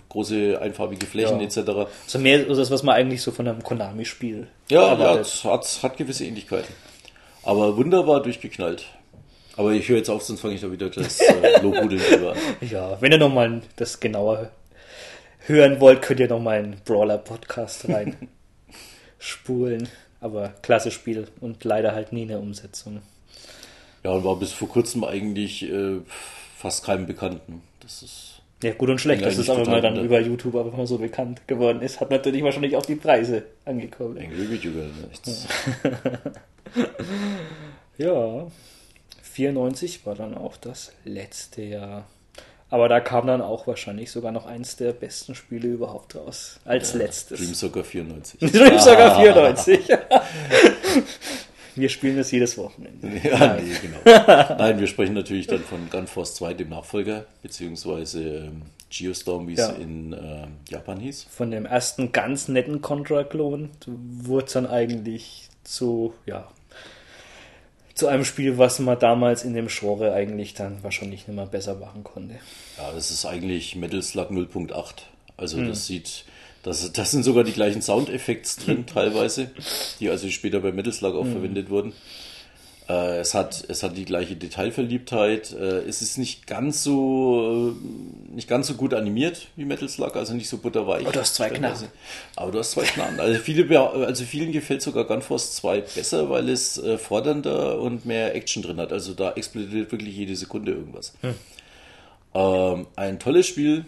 große 0.08 0.60
einfarbige 0.60 1.06
Flächen 1.06 1.40
ja. 1.40 1.46
etc. 1.46 1.90
So 2.06 2.18
mehr 2.18 2.40
das, 2.40 2.70
was 2.70 2.82
man 2.82 2.94
eigentlich 2.94 3.22
so 3.22 3.30
von 3.30 3.46
einem 3.48 3.62
Konami-Spiel 3.62 4.48
Ja, 4.68 4.88
erwartet. 4.88 5.44
ja, 5.44 5.52
hat, 5.52 5.82
hat 5.82 5.96
gewisse 5.96 6.24
Ähnlichkeiten. 6.24 6.72
Aber 7.44 7.76
wunderbar 7.76 8.22
durchgeknallt. 8.22 8.86
Aber 9.56 9.72
ich 9.72 9.88
höre 9.88 9.98
jetzt 9.98 10.10
auf, 10.10 10.22
sonst 10.22 10.40
fange 10.40 10.54
ich 10.54 10.60
da 10.60 10.72
wieder 10.72 10.90
das 10.90 11.20
äh, 11.20 11.60
Lobhudeln 11.62 12.00
drüber 12.00 12.34
Ja, 12.60 13.00
wenn 13.00 13.12
ihr 13.12 13.18
nochmal 13.18 13.62
das 13.76 14.00
genauer 14.00 14.50
hören 15.46 15.80
wollt, 15.80 16.02
könnt 16.02 16.20
ihr 16.20 16.28
nochmal 16.28 16.58
einen 16.58 16.80
Brawler-Podcast 16.84 17.88
rein 17.88 18.16
spulen. 19.18 19.88
Aber 20.20 20.54
klasse 20.62 20.90
Spiel 20.90 21.28
und 21.40 21.64
leider 21.64 21.92
halt 21.94 22.12
nie 22.12 22.22
eine 22.22 22.38
Umsetzung. 22.38 23.02
Ja, 24.02 24.12
und 24.12 24.24
war 24.24 24.36
bis 24.36 24.52
vor 24.52 24.68
kurzem 24.68 25.04
eigentlich 25.04 25.70
äh, 25.70 26.00
fast 26.56 26.84
keinem 26.84 27.06
Bekannten. 27.06 27.62
Das 27.80 28.02
ist. 28.02 28.40
Ja, 28.62 28.72
gut 28.72 28.88
und 28.88 28.98
schlecht, 28.98 29.24
dass 29.24 29.36
es 29.36 29.50
aber 29.50 29.66
mal 29.66 29.82
dann 29.82 30.02
über 30.02 30.20
YouTube 30.20 30.54
aber 30.54 30.70
mal 30.70 30.86
so 30.86 30.96
bekannt 30.96 31.46
geworden 31.46 31.82
ist, 31.82 32.00
hat 32.00 32.10
natürlich 32.10 32.42
wahrscheinlich 32.42 32.76
auch 32.76 32.86
die 32.86 32.94
Preise 32.94 33.42
angekommen. 33.66 34.16
Angry 34.16 34.50
Video 34.50 34.72
nichts. 35.02 35.46
ja, 35.84 35.90
94 39.34 40.06
war 40.06 40.14
dann 40.14 40.34
auch 40.36 40.56
das 40.56 40.92
letzte 41.04 41.62
Jahr. 41.62 42.06
Aber 42.70 42.88
da 42.88 43.00
kam 43.00 43.26
dann 43.26 43.40
auch 43.40 43.66
wahrscheinlich 43.66 44.10
sogar 44.10 44.32
noch 44.32 44.46
eins 44.46 44.76
der 44.76 44.92
besten 44.92 45.34
Spiele 45.34 45.68
überhaupt 45.68 46.16
raus. 46.16 46.60
Als 46.64 46.92
ja, 46.92 47.00
letztes. 47.00 47.38
Dream 47.38 47.54
Soccer 47.54 47.84
94. 47.84 48.40
Dream 48.52 48.78
Soccer 48.78 49.16
94. 49.16 49.88
wir 51.76 51.88
spielen 51.88 52.16
das 52.16 52.30
jedes 52.30 52.56
Wochenende. 52.58 53.08
Ja, 53.22 53.38
Nein. 53.38 53.64
nee, 53.64 53.74
genau. 53.80 54.56
Nein, 54.56 54.80
wir 54.80 54.86
sprechen 54.86 55.14
natürlich 55.14 55.46
dann 55.46 55.60
von 55.60 55.90
Gun 55.90 56.06
Force 56.06 56.34
2, 56.36 56.54
dem 56.54 56.70
Nachfolger, 56.70 57.26
beziehungsweise 57.42 58.22
ähm, 58.22 58.62
Geostorm, 58.90 59.46
wie 59.48 59.54
ja. 59.54 59.70
es 59.70 59.78
in 59.78 60.12
äh, 60.12 60.46
Japan 60.68 60.98
hieß. 61.00 61.26
Von 61.30 61.50
dem 61.50 61.66
ersten 61.66 62.12
ganz 62.12 62.48
netten 62.48 62.82
Contra-Klon 62.82 63.70
wurde 63.86 64.46
es 64.46 64.52
dann 64.52 64.66
eigentlich 64.66 65.48
zu, 65.64 66.14
ja, 66.26 66.48
zu 67.94 68.08
einem 68.08 68.24
Spiel, 68.24 68.58
was 68.58 68.78
man 68.80 68.98
damals 68.98 69.44
in 69.44 69.54
dem 69.54 69.68
Genre 69.68 70.12
eigentlich 70.12 70.54
dann 70.54 70.82
wahrscheinlich 70.82 71.26
nicht 71.26 71.36
mehr 71.36 71.46
besser 71.46 71.74
machen 71.76 72.04
konnte. 72.04 72.34
Ja, 72.76 72.92
das 72.92 73.10
ist 73.10 73.24
eigentlich 73.24 73.76
Metal 73.76 74.02
Slug 74.02 74.30
0.8. 74.30 74.74
Also 75.36 75.58
hm. 75.58 75.68
das 75.68 75.86
sieht, 75.86 76.24
das, 76.62 76.92
das 76.92 77.10
sind 77.10 77.22
sogar 77.22 77.44
die 77.44 77.52
gleichen 77.52 77.82
Soundeffekte 77.82 78.60
drin 78.64 78.86
teilweise, 78.92 79.50
die 80.00 80.10
also 80.10 80.28
später 80.28 80.60
bei 80.60 80.72
Metal 80.72 80.92
Slug 80.92 81.14
auch 81.14 81.24
hm. 81.24 81.32
verwendet 81.32 81.70
wurden. 81.70 81.92
Äh, 82.88 83.20
es, 83.20 83.32
hat, 83.32 83.64
es 83.68 83.82
hat 83.82 83.96
die 83.96 84.04
gleiche 84.04 84.36
Detailverliebtheit. 84.36 85.52
Äh, 85.52 85.80
es 85.80 86.02
ist 86.02 86.18
nicht 86.18 86.46
ganz 86.46 86.82
so 86.82 87.74
äh, 87.74 88.34
nicht 88.34 88.46
ganz 88.48 88.66
so 88.66 88.74
gut 88.74 88.92
animiert 88.92 89.48
wie 89.56 89.64
Metal 89.64 89.88
Slug, 89.88 90.16
also 90.16 90.34
nicht 90.34 90.48
so 90.48 90.58
butterweich. 90.58 91.02
Aber 91.02 91.12
du 91.12 91.20
hast 91.20 91.34
zwei 91.34 91.48
Knarren. 91.48 91.88
Aber 92.36 92.52
du 92.52 92.58
hast 92.58 92.72
zwei 92.72 92.82
Knarren. 92.82 93.18
Also, 93.20 93.40
viele, 93.40 93.80
also 93.80 94.24
vielen 94.24 94.52
gefällt 94.52 94.82
sogar 94.82 95.04
Gunforce 95.04 95.54
2 95.56 95.80
besser, 95.80 96.28
weil 96.28 96.48
es 96.50 96.76
äh, 96.76 96.98
fordernder 96.98 97.80
und 97.80 98.04
mehr 98.04 98.34
Action 98.34 98.62
drin 98.62 98.76
hat. 98.78 98.92
Also 98.92 99.14
da 99.14 99.32
explodiert 99.32 99.90
wirklich 99.90 100.14
jede 100.14 100.36
Sekunde 100.36 100.72
irgendwas. 100.72 101.14
Hm. 101.22 101.34
Ähm, 102.34 102.86
ein 102.96 103.18
tolles 103.18 103.46
Spiel. 103.46 103.86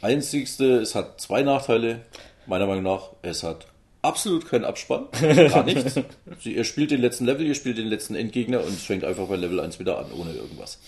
Einzigste, 0.00 0.78
es 0.78 0.94
hat 0.94 1.20
zwei 1.20 1.42
Nachteile. 1.42 2.00
Meiner 2.46 2.66
Meinung 2.66 2.84
nach, 2.84 3.10
es 3.22 3.42
hat 3.42 3.66
absolut 4.02 4.46
keinen 4.48 4.64
Abspann, 4.64 5.06
gar 5.20 5.64
nichts. 5.64 5.98
ihr 6.44 6.64
spielt 6.64 6.90
den 6.90 7.00
letzten 7.00 7.24
Level, 7.24 7.46
ihr 7.46 7.54
spielt 7.54 7.78
den 7.78 7.86
letzten 7.86 8.14
Endgegner 8.14 8.60
und 8.60 8.70
es 8.70 8.82
fängt 8.82 9.04
einfach 9.04 9.26
bei 9.28 9.36
Level 9.36 9.60
1 9.60 9.78
wieder 9.78 9.98
an, 9.98 10.06
ohne 10.12 10.32
irgendwas. 10.32 10.78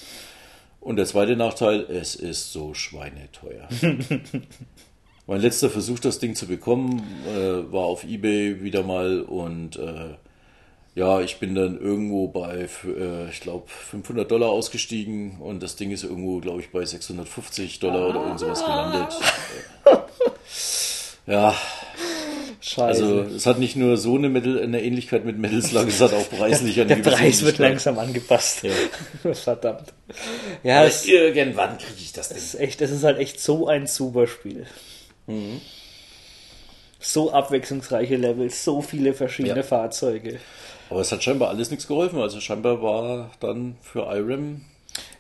Und 0.81 0.97
der 0.97 1.07
zweite 1.07 1.35
Nachteil, 1.35 1.81
es 1.89 2.15
ist 2.15 2.53
so 2.53 2.75
schweineteuer. 2.75 3.69
Mein 5.27 5.41
letzter 5.41 5.71
Versuch, 5.71 5.99
das 5.99 6.19
Ding 6.19 6.35
zu 6.35 6.47
bekommen, 6.47 7.03
äh, 7.27 7.73
war 7.73 7.85
auf 7.85 8.05
Ebay 8.05 8.63
wieder 8.63 8.83
mal 8.83 9.23
und 9.23 9.77
äh, 9.77 10.17
ja, 10.95 11.21
ich 11.21 11.39
bin 11.39 11.55
dann 11.55 11.81
irgendwo 11.81 12.29
bei, 12.29 12.69
äh, 12.85 13.31
ich 13.31 13.41
glaube, 13.41 13.65
500 13.67 14.31
Dollar 14.31 14.51
ausgestiegen 14.51 15.41
und 15.41 15.63
das 15.63 15.77
Ding 15.77 15.91
ist 15.91 16.05
irgendwo, 16.05 16.41
glaube 16.41 16.61
ich, 16.61 16.71
bei 16.71 16.85
650 16.85 17.81
Dollar 17.81 18.11
oder 18.11 18.21
irgend 18.21 18.41
sowas 18.41 18.63
gelandet. 18.63 19.15
ja. 21.27 21.55
Scheiße. 22.67 23.05
Also 23.05 23.21
es 23.21 23.45
hat 23.45 23.59
nicht 23.59 23.77
nur 23.77 23.99
so 23.99 24.15
eine, 24.15 24.31
Metal, 24.31 24.59
eine 24.59 24.83
Ähnlichkeit 24.83 25.27
mit 25.27 25.37
Metal 25.37 25.61
Slug, 25.61 25.87
es 25.87 26.01
hat 26.01 26.15
auch 26.15 26.31
preislich 26.39 26.81
eine 26.81 26.97
Der 26.97 27.11
Preis 27.11 27.45
wird 27.45 27.59
langsam 27.59 27.99
angepasst. 27.99 28.63
Ja. 28.63 28.73
Verdammt. 29.35 29.93
Ja, 30.63 30.87
es, 30.87 31.05
irgendwann 31.05 31.77
kriege 31.77 31.99
ich 32.01 32.15
das 32.15 32.29
Ding. 32.31 32.39
Es 32.39 32.55
ist, 32.55 32.61
echt, 32.61 32.81
es 32.81 32.91
ist 32.91 33.05
halt 33.05 33.19
echt 33.19 33.39
so 33.39 33.69
ein 33.69 33.87
super 33.87 34.27
Spiel. 34.27 34.65
Mhm. 35.27 35.61
So 37.01 37.31
abwechslungsreiche 37.33 38.17
Levels, 38.17 38.65
so 38.65 38.81
viele 38.81 39.13
verschiedene 39.13 39.57
ja. 39.57 39.63
Fahrzeuge. 39.63 40.41
Aber 40.89 41.01
es 41.01 41.13
hat 41.13 41.23
scheinbar 41.23 41.51
alles 41.51 41.71
nichts 41.71 41.87
geholfen. 41.87 42.19
Also 42.19 42.41
scheinbar 42.41 42.83
war 42.83 43.31
dann 43.41 43.77
für 43.83 44.11
IRAM 44.11 44.63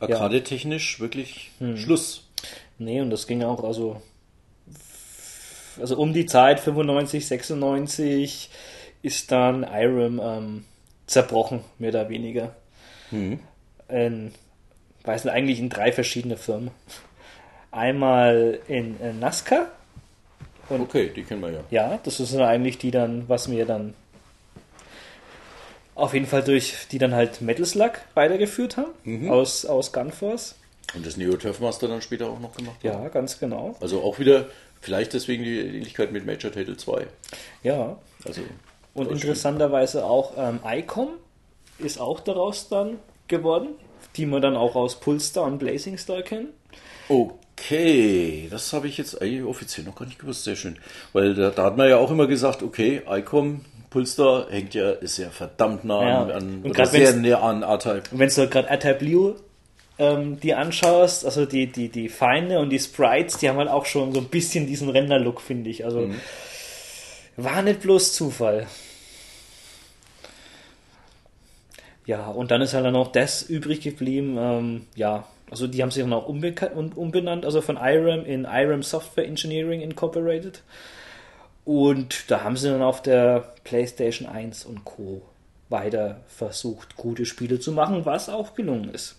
arcade-technisch 0.00 0.98
wirklich 0.98 1.50
hm. 1.58 1.76
Schluss. 1.76 2.22
Nee, 2.78 3.02
und 3.02 3.10
das 3.10 3.26
ging 3.26 3.42
auch, 3.42 3.62
also, 3.62 4.00
also 5.80 5.96
um 5.96 6.12
die 6.12 6.26
Zeit, 6.26 6.60
95, 6.60 7.26
96, 7.26 8.50
ist 9.02 9.30
dann 9.32 9.62
IRAM 9.62 10.20
ähm, 10.22 10.64
zerbrochen, 11.06 11.60
mehr 11.78 11.90
oder 11.90 12.08
weniger. 12.08 12.54
Hm. 13.10 13.38
In, 13.88 14.32
weiß 15.04 15.24
nicht, 15.24 15.34
eigentlich 15.34 15.58
in 15.58 15.68
drei 15.68 15.92
verschiedene 15.92 16.36
Firmen. 16.36 16.70
Einmal 17.70 18.60
in, 18.68 18.98
in 19.00 19.20
NASCAR. 19.20 19.66
Und, 20.68 20.80
okay, 20.80 21.10
die 21.14 21.22
kennen 21.24 21.42
wir 21.42 21.50
ja. 21.50 21.60
Ja, 21.70 22.00
das 22.02 22.20
ist 22.20 22.34
eigentlich 22.36 22.78
die 22.78 22.90
dann, 22.90 23.28
was 23.28 23.48
mir 23.48 23.66
dann 23.66 23.94
auf 25.94 26.14
jeden 26.14 26.26
Fall 26.26 26.42
durch, 26.42 26.74
die 26.90 26.98
dann 26.98 27.14
halt 27.14 27.40
Metal 27.40 27.64
Slug 27.64 27.92
weitergeführt 28.14 28.76
haben, 28.76 28.90
mhm. 29.04 29.30
aus, 29.30 29.64
aus 29.66 29.92
Gunforce. 29.92 30.56
Und 30.94 31.06
das 31.06 31.16
Neo 31.16 31.36
Turf 31.36 31.60
Master 31.60 31.88
dann 31.88 32.02
später 32.02 32.28
auch 32.28 32.40
noch 32.40 32.54
gemacht 32.54 32.76
haben. 32.84 33.02
Ja, 33.02 33.08
ganz 33.08 33.38
genau. 33.38 33.76
Also 33.80 34.02
auch 34.02 34.18
wieder, 34.18 34.46
vielleicht 34.84 35.12
deswegen 35.12 35.44
die 35.44 35.58
Ähnlichkeit 35.58 36.12
mit 36.12 36.26
Major 36.26 36.52
Title 36.52 36.76
2. 36.76 37.06
Ja. 37.62 37.98
Also, 38.24 38.42
und 38.94 39.10
interessanterweise 39.10 40.04
auch 40.04 40.32
ähm, 40.36 40.60
ICOM 40.64 41.08
ist 41.78 42.00
auch 42.00 42.20
daraus 42.20 42.68
dann 42.68 42.98
geworden, 43.26 43.70
die 44.16 44.26
man 44.26 44.40
dann 44.40 44.56
auch 44.56 44.76
aus 44.76 45.00
Pulstar 45.00 45.44
und 45.44 45.58
Blazing 45.58 45.98
Star 45.98 46.22
kennen. 46.22 46.48
Okay, 47.08 48.46
das 48.50 48.72
habe 48.72 48.86
ich 48.86 48.96
jetzt 48.98 49.20
eigentlich 49.20 49.42
offiziell 49.42 49.84
noch 49.84 49.96
gar 49.96 50.06
nicht 50.06 50.18
gewusst. 50.18 50.44
Sehr 50.44 50.56
schön. 50.56 50.78
Weil 51.12 51.34
da, 51.34 51.50
da 51.50 51.64
hat 51.64 51.76
man 51.76 51.88
ja 51.88 51.96
auch 51.96 52.10
immer 52.10 52.26
gesagt, 52.26 52.62
okay, 52.62 53.02
ICOM 53.08 53.64
Pulster 53.94 54.48
hängt 54.50 54.74
ja, 54.74 54.90
ist 54.90 55.18
ja 55.18 55.30
verdammt 55.30 55.84
nah 55.84 56.02
ja. 56.02 56.22
an, 56.34 56.62
und 56.64 56.70
oder 56.70 56.84
sehr 56.84 57.14
näher 57.14 57.40
an 57.40 57.62
R-Type. 57.62 58.02
Und 58.10 58.18
wenn 58.18 58.28
du 58.28 58.48
gerade 58.48 58.68
R-Type 58.68 58.94
Blue 58.94 59.36
ähm, 59.98 60.40
die 60.40 60.54
anschaust, 60.54 61.24
also 61.24 61.46
die, 61.46 61.66
die, 61.66 61.88
die 61.88 62.08
Feinde 62.08 62.58
und 62.58 62.70
die 62.70 62.78
Sprites, 62.78 63.38
die 63.38 63.48
haben 63.48 63.58
halt 63.58 63.68
auch 63.68 63.86
schon 63.86 64.12
so 64.12 64.20
ein 64.20 64.28
bisschen 64.28 64.66
diesen 64.66 64.88
Render-Look, 64.88 65.40
finde 65.40 65.70
ich. 65.70 65.84
Also 65.84 66.00
mhm. 66.00 66.20
war 67.36 67.62
nicht 67.62 67.80
bloß 67.80 68.12
Zufall. 68.12 68.66
Ja, 72.06 72.26
und 72.26 72.50
dann 72.50 72.60
ist 72.60 72.74
halt 72.74 72.84
dann 72.84 72.92
noch 72.92 73.12
das 73.12 73.42
übrig 73.42 73.80
geblieben. 73.80 74.36
Ähm, 74.38 74.86
ja, 74.94 75.26
also 75.50 75.66
die 75.66 75.82
haben 75.82 75.90
sich 75.90 76.02
dann 76.02 76.12
auch 76.12 76.26
umbenannt, 76.26 77.44
also 77.44 77.60
von 77.62 77.76
IRAM 77.76 78.24
in 78.26 78.44
IRAM 78.44 78.82
Software 78.82 79.26
Engineering 79.26 79.80
Incorporated. 79.80 80.62
Und 81.64 82.30
da 82.30 82.42
haben 82.42 82.56
sie 82.56 82.68
dann 82.68 82.82
auf 82.82 83.00
der 83.00 83.54
PlayStation 83.64 84.28
1 84.28 84.66
und 84.66 84.84
Co. 84.84 85.22
weiter 85.70 86.20
versucht, 86.26 86.96
gute 86.96 87.24
Spiele 87.24 87.58
zu 87.58 87.72
machen, 87.72 88.04
was 88.04 88.28
auch 88.28 88.54
gelungen 88.54 88.92
ist. 88.92 89.16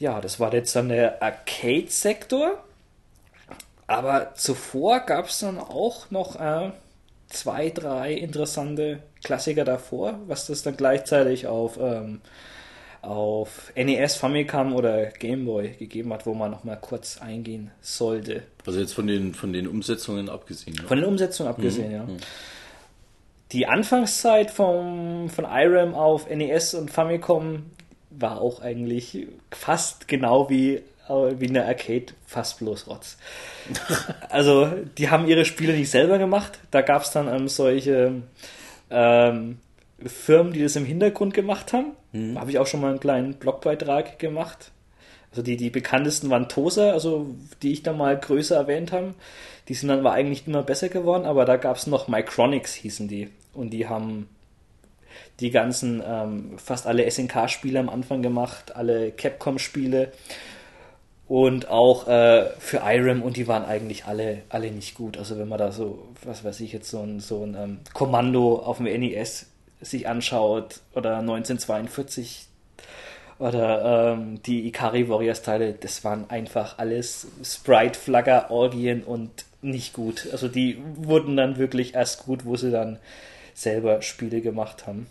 Ja, 0.00 0.20
das 0.20 0.40
war 0.40 0.52
jetzt 0.52 0.74
dann 0.74 0.88
der 0.88 1.22
Arcade-Sektor. 1.22 2.58
Aber 3.86 4.34
zuvor 4.34 5.00
gab 5.00 5.26
es 5.26 5.40
dann 5.40 5.58
auch 5.58 6.10
noch 6.10 6.40
äh, 6.40 6.72
zwei, 7.28 7.70
drei 7.70 8.14
interessante 8.14 9.00
Klassiker 9.22 9.64
davor, 9.64 10.18
was 10.26 10.46
das 10.46 10.62
dann 10.62 10.76
gleichzeitig 10.76 11.46
auf 11.46 11.78
ähm, 11.80 12.20
auf 13.02 13.72
NES, 13.76 14.16
Famicom 14.16 14.74
oder 14.74 15.06
Game 15.06 15.46
Boy 15.46 15.70
gegeben 15.78 16.12
hat, 16.12 16.26
wo 16.26 16.34
man 16.34 16.50
noch 16.50 16.64
mal 16.64 16.76
kurz 16.76 17.18
eingehen 17.18 17.70
sollte. 17.80 18.42
Also 18.66 18.78
jetzt 18.78 18.92
von 18.92 19.06
den, 19.06 19.32
von 19.32 19.52
den 19.52 19.66
Umsetzungen 19.66 20.28
abgesehen. 20.28 20.76
Ne? 20.76 20.82
Von 20.86 20.98
den 20.98 21.06
Umsetzungen 21.06 21.50
abgesehen, 21.50 21.88
mhm. 21.88 21.94
ja. 21.94 22.02
Mhm. 22.04 22.16
Die 23.52 23.66
Anfangszeit 23.66 24.50
vom, 24.50 25.28
von 25.28 25.44
IRAM 25.44 25.94
auf 25.94 26.28
NES 26.28 26.74
und 26.74 26.90
Famicom 26.90 27.70
war 28.10 28.40
auch 28.40 28.60
eigentlich 28.60 29.26
fast 29.50 30.08
genau 30.08 30.50
wie, 30.50 30.76
äh, 31.08 31.34
wie 31.38 31.46
in 31.46 31.54
der 31.54 31.66
Arcade, 31.66 32.06
fast 32.26 32.58
bloß 32.58 32.88
Rotz. 32.88 33.16
also, 34.28 34.68
die 34.98 35.10
haben 35.10 35.26
ihre 35.26 35.44
Spiele 35.44 35.72
nicht 35.74 35.90
selber 35.90 36.18
gemacht. 36.18 36.58
Da 36.70 36.82
gab 36.82 37.02
es 37.02 37.12
dann 37.12 37.28
ähm, 37.28 37.48
solche 37.48 38.22
ähm, 38.90 39.58
Firmen, 40.04 40.52
die 40.52 40.62
das 40.62 40.76
im 40.76 40.84
Hintergrund 40.84 41.34
gemacht 41.34 41.72
haben. 41.72 41.92
Mhm. 42.12 42.38
Habe 42.38 42.50
ich 42.50 42.58
auch 42.58 42.66
schon 42.66 42.80
mal 42.80 42.90
einen 42.90 43.00
kleinen 43.00 43.34
Blogbeitrag 43.34 44.18
gemacht. 44.18 44.72
Also 45.30 45.42
die, 45.42 45.56
die 45.56 45.70
bekanntesten 45.70 46.28
waren 46.30 46.48
Tosa, 46.48 46.90
also 46.90 47.28
die 47.62 47.72
ich 47.72 47.82
da 47.84 47.92
mal 47.92 48.18
größer 48.18 48.56
erwähnt 48.56 48.90
habe. 48.90 49.14
Die 49.68 49.74
sind 49.74 49.88
dann 49.88 50.00
aber 50.00 50.12
eigentlich 50.12 50.46
immer 50.48 50.64
besser 50.64 50.88
geworden, 50.88 51.24
aber 51.24 51.44
da 51.44 51.56
gab 51.56 51.76
es 51.76 51.86
noch 51.86 52.08
Micronics, 52.08 52.74
hießen 52.74 53.06
die. 53.06 53.30
Und 53.54 53.70
die 53.70 53.86
haben 53.86 54.28
die 55.40 55.50
ganzen, 55.50 56.02
ähm, 56.06 56.58
fast 56.58 56.86
alle 56.86 57.10
SNK-Spiele 57.10 57.78
am 57.78 57.88
Anfang 57.88 58.22
gemacht, 58.22 58.76
alle 58.76 59.10
Capcom-Spiele 59.12 60.12
und 61.30 61.68
auch 61.68 62.08
äh, 62.08 62.50
für 62.58 62.78
IRAM 62.84 63.22
und 63.22 63.36
die 63.36 63.46
waren 63.46 63.64
eigentlich 63.64 64.04
alle, 64.06 64.42
alle 64.48 64.72
nicht 64.72 64.96
gut. 64.96 65.16
Also 65.16 65.38
wenn 65.38 65.48
man 65.48 65.58
da 65.58 65.70
so, 65.70 66.08
was 66.24 66.42
weiß 66.42 66.58
ich 66.60 66.72
jetzt, 66.72 66.90
so 66.90 67.02
ein, 67.02 67.20
so 67.20 67.44
ein 67.44 67.54
ähm, 67.54 67.78
Kommando 67.94 68.56
auf 68.56 68.78
dem 68.78 68.86
NES 68.86 69.46
sich 69.80 70.08
anschaut 70.08 70.80
oder 70.92 71.18
1942 71.18 72.48
oder 73.38 74.12
ähm, 74.12 74.42
die 74.42 74.66
Ikari 74.66 75.08
Warriors 75.08 75.42
Teile, 75.42 75.72
das 75.72 76.02
waren 76.02 76.28
einfach 76.28 76.78
alles 76.78 77.28
Sprite, 77.44 77.98
Flagger, 77.98 78.50
Orgien 78.50 79.04
und 79.04 79.30
nicht 79.62 79.92
gut. 79.92 80.28
Also 80.32 80.48
die 80.48 80.78
wurden 80.96 81.36
dann 81.36 81.58
wirklich 81.58 81.94
erst 81.94 82.24
gut, 82.24 82.44
wo 82.44 82.56
sie 82.56 82.70
dann 82.70 82.98
selber 83.60 84.02
Spiele 84.02 84.40
gemacht 84.40 84.86
haben. 84.86 85.06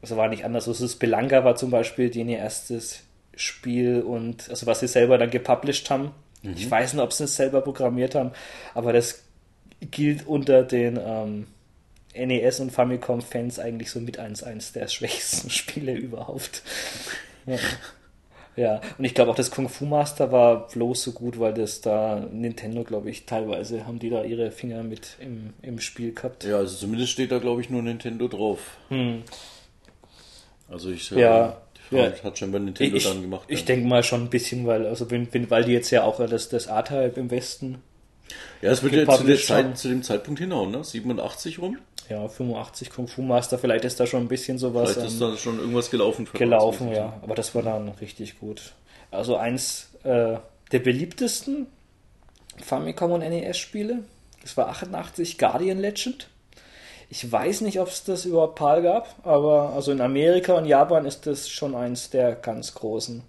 Also 0.00 0.16
war 0.16 0.28
nicht 0.28 0.44
anders. 0.44 0.68
Also 0.68 0.86
Spelunker 0.88 1.44
war 1.44 1.56
zum 1.56 1.70
Beispiel 1.70 2.14
ihr 2.14 2.38
erstes 2.38 3.02
Spiel 3.36 4.02
und 4.02 4.50
also 4.50 4.66
was 4.66 4.80
sie 4.80 4.88
selber 4.88 5.16
dann 5.18 5.30
gepublished 5.30 5.90
haben. 5.90 6.12
Mhm. 6.42 6.54
Ich 6.56 6.70
weiß 6.70 6.94
nicht, 6.94 7.02
ob 7.02 7.12
sie 7.12 7.24
es 7.24 7.36
selber 7.36 7.60
programmiert 7.60 8.14
haben, 8.14 8.32
aber 8.74 8.92
das 8.92 9.22
gilt 9.80 10.26
unter 10.26 10.62
den 10.62 10.98
ähm, 11.02 11.46
NES 12.14 12.60
und 12.60 12.70
Famicom-Fans 12.70 13.58
eigentlich 13.58 13.90
so 13.90 14.00
mit 14.00 14.18
eins, 14.18 14.42
eins 14.42 14.72
der 14.72 14.88
schwächsten 14.88 15.50
Spiele 15.50 15.94
überhaupt. 15.94 16.62
Ja. 17.46 17.58
Ja. 18.56 18.80
und 18.98 19.04
ich 19.04 19.14
glaube 19.14 19.30
auch 19.30 19.36
das 19.36 19.50
Kung 19.50 19.68
Fu 19.68 19.86
Master 19.86 20.32
war 20.32 20.68
bloß 20.68 21.02
so 21.02 21.12
gut, 21.12 21.38
weil 21.38 21.54
das 21.54 21.80
da 21.80 22.26
Nintendo, 22.30 22.84
glaube 22.84 23.10
ich, 23.10 23.26
teilweise 23.26 23.86
haben 23.86 23.98
die 23.98 24.10
da 24.10 24.24
ihre 24.24 24.50
Finger 24.50 24.82
mit 24.82 25.16
im, 25.20 25.54
im 25.62 25.80
Spiel 25.80 26.12
gehabt. 26.12 26.44
Ja, 26.44 26.58
also 26.58 26.76
zumindest 26.76 27.12
steht 27.12 27.32
da, 27.32 27.38
glaube 27.38 27.60
ich, 27.60 27.70
nur 27.70 27.82
Nintendo 27.82 28.28
drauf. 28.28 28.76
Hm. 28.88 29.22
Also 30.68 30.90
ich 30.90 31.10
ja, 31.10 31.58
ja. 31.90 32.12
hat 32.24 32.38
schon 32.38 32.52
bei 32.52 32.58
Nintendo 32.58 32.96
ich, 32.96 33.04
dann 33.04 33.20
gemacht. 33.22 33.44
Ich 33.48 33.60
ja. 33.60 33.66
denke 33.66 33.86
mal 33.86 34.02
schon 34.02 34.22
ein 34.22 34.30
bisschen, 34.30 34.66
weil, 34.66 34.86
also 34.86 35.10
wenn, 35.10 35.32
wenn, 35.32 35.50
weil 35.50 35.64
die 35.64 35.72
jetzt 35.72 35.90
ja 35.90 36.04
auch 36.04 36.24
das, 36.26 36.48
das 36.48 36.68
A-Type 36.68 37.20
im 37.20 37.30
Westen. 37.30 37.82
Ja, 38.62 38.70
es 38.70 38.82
wird 38.82 38.94
ja 38.94 39.06
zu, 39.06 39.24
der 39.24 39.36
Zeit, 39.36 39.76
zu 39.76 39.88
dem 39.88 40.02
Zeitpunkt 40.02 40.40
hinhauen, 40.40 40.70
ne? 40.70 40.82
87 40.82 41.58
rum 41.58 41.76
ja, 42.08 42.28
85 42.28 42.90
Kung 42.90 43.08
Fu 43.08 43.22
Master, 43.22 43.58
vielleicht 43.58 43.84
ist 43.84 43.98
da 44.00 44.06
schon 44.06 44.22
ein 44.22 44.28
bisschen 44.28 44.58
sowas. 44.58 44.92
Vielleicht 44.92 45.08
ist 45.08 45.20
ähm, 45.20 45.30
da 45.30 45.36
schon 45.36 45.58
irgendwas 45.58 45.90
gelaufen. 45.90 46.28
gelaufen, 46.32 46.88
uns, 46.88 46.96
ja. 46.96 47.12
Aber 47.22 47.34
das 47.34 47.54
war 47.54 47.62
dann 47.62 47.88
richtig 48.00 48.38
gut. 48.38 48.72
Also 49.10 49.36
eins 49.36 49.90
äh, 50.04 50.36
der 50.72 50.78
beliebtesten 50.78 51.66
Famicom 52.62 53.12
und 53.12 53.20
NES-Spiele. 53.20 54.00
Das 54.42 54.56
war 54.56 54.68
88 54.68 55.38
Guardian 55.38 55.78
Legend. 55.78 56.28
Ich 57.08 57.30
weiß 57.30 57.60
nicht, 57.60 57.78
ob 57.78 57.88
es 57.88 58.04
das 58.04 58.24
überhaupt 58.24 58.54
PAL 58.54 58.82
gab, 58.82 59.26
aber 59.26 59.74
also 59.74 59.92
in 59.92 60.00
Amerika 60.00 60.54
und 60.54 60.64
Japan 60.64 61.04
ist 61.04 61.26
das 61.26 61.50
schon 61.50 61.74
eins 61.74 62.08
der 62.08 62.34
ganz 62.34 62.74
großen 62.74 63.22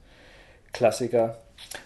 Klassiker. 0.71 1.39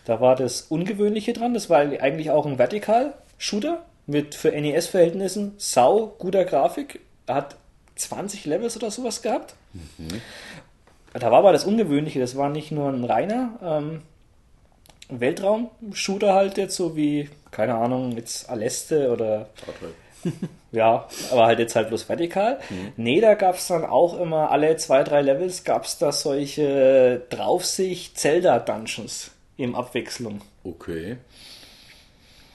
Da 0.05 0.21
war 0.21 0.35
das 0.35 0.61
Ungewöhnliche 0.61 1.33
dran, 1.33 1.55
das 1.55 1.69
war 1.69 1.79
eigentlich 1.79 2.29
auch 2.29 2.45
ein 2.45 2.59
Vertikal-Shooter 2.59 3.83
mit 4.07 4.35
für 4.35 4.51
NES-Verhältnissen 4.51 5.53
sau 5.57 6.15
guter 6.17 6.45
Grafik. 6.45 7.01
Er 7.27 7.35
hat 7.35 7.55
20 7.95 8.45
Levels 8.45 8.77
oder 8.77 8.89
sowas 8.89 9.21
gehabt. 9.21 9.55
Mhm. 9.73 10.21
Da 11.13 11.31
war 11.31 11.39
aber 11.39 11.51
das 11.51 11.65
Ungewöhnliche, 11.65 12.19
das 12.19 12.35
war 12.35 12.49
nicht 12.49 12.71
nur 12.71 12.89
ein 12.89 13.03
reiner 13.03 13.59
ähm, 13.61 14.01
Weltraum-Shooter 15.09 16.33
halt 16.33 16.57
jetzt, 16.57 16.75
so 16.75 16.95
wie, 16.95 17.29
keine 17.51 17.75
Ahnung, 17.75 18.13
jetzt 18.13 18.49
Aleste 18.49 19.11
oder 19.11 19.49
ja, 20.71 21.07
aber 21.31 21.45
halt 21.45 21.59
jetzt 21.59 21.75
halt 21.75 21.89
bloß 21.89 22.09
vertikal. 22.09 22.59
Mhm. 22.69 22.93
Nee, 22.97 23.21
da 23.21 23.35
gab 23.35 23.55
es 23.55 23.67
dann 23.67 23.85
auch 23.85 24.19
immer 24.19 24.51
alle 24.51 24.75
zwei, 24.77 25.03
drei 25.03 25.21
Levels 25.21 25.63
gab 25.63 25.85
es 25.85 25.97
da 25.97 26.11
solche 26.11 27.21
Draufsicht-Zelda-Dungeons 27.29 29.31
in 29.57 29.75
Abwechslung. 29.75 30.41
Okay. 30.63 31.17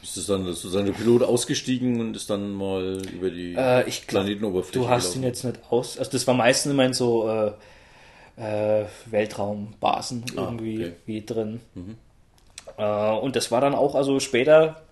Ist 0.03 0.17
das 0.17 0.27
dann 0.27 0.45
sozusagen 0.47 0.87
der 0.87 0.93
Pilot 0.93 1.23
ausgestiegen 1.23 2.01
und 2.01 2.17
ist 2.17 2.29
dann 2.29 2.51
mal 2.51 3.01
über 3.13 3.31
die 3.31 3.55
äh, 3.55 3.89
ich 3.89 4.07
glaub, 4.09 4.25
Planetenoberfläche 4.25 4.79
Du 4.81 4.89
hast 4.89 5.05
gelaufen. 5.05 5.23
ihn 5.23 5.27
jetzt 5.29 5.45
nicht 5.45 5.61
aus. 5.71 5.97
Also 5.97 6.11
das 6.11 6.27
war 6.27 6.35
meistens 6.35 6.73
immer 6.73 6.85
in 6.85 6.93
so 6.93 7.29
äh, 7.29 7.53
äh, 8.37 8.87
Weltraumbasen 9.07 10.25
ah, 10.31 10.43
irgendwie 10.43 10.87
okay. 10.87 10.93
wie 11.07 11.25
drin. 11.25 11.61
Mhm. 11.75 11.97
Äh, 12.77 13.13
und 13.13 13.37
das 13.37 13.53
war 13.53 13.61
dann 13.61 13.77
auch, 13.77 13.95
also 13.95 14.19
später, 14.19 14.83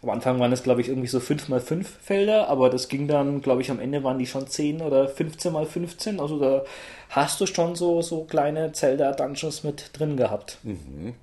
am 0.00 0.10
Anfang 0.10 0.38
waren 0.38 0.52
es 0.52 0.62
glaube 0.62 0.80
ich 0.80 0.88
irgendwie 0.88 1.08
so 1.08 1.18
5x5 1.18 1.84
Felder, 1.84 2.48
aber 2.48 2.70
das 2.70 2.88
ging 2.88 3.08
dann, 3.08 3.42
glaube 3.42 3.62
ich, 3.62 3.70
am 3.72 3.80
Ende 3.80 4.04
waren 4.04 4.20
die 4.20 4.26
schon 4.26 4.46
10 4.46 4.80
oder 4.80 5.06
15x15. 5.06 6.20
Also 6.20 6.38
da 6.38 6.64
hast 7.08 7.40
du 7.40 7.46
schon 7.46 7.74
so, 7.74 8.00
so 8.00 8.22
kleine 8.22 8.70
Zelda-Dungeons 8.70 9.64
mit 9.64 9.90
drin 9.92 10.16
gehabt. 10.16 10.58
Mhm. 10.62 11.14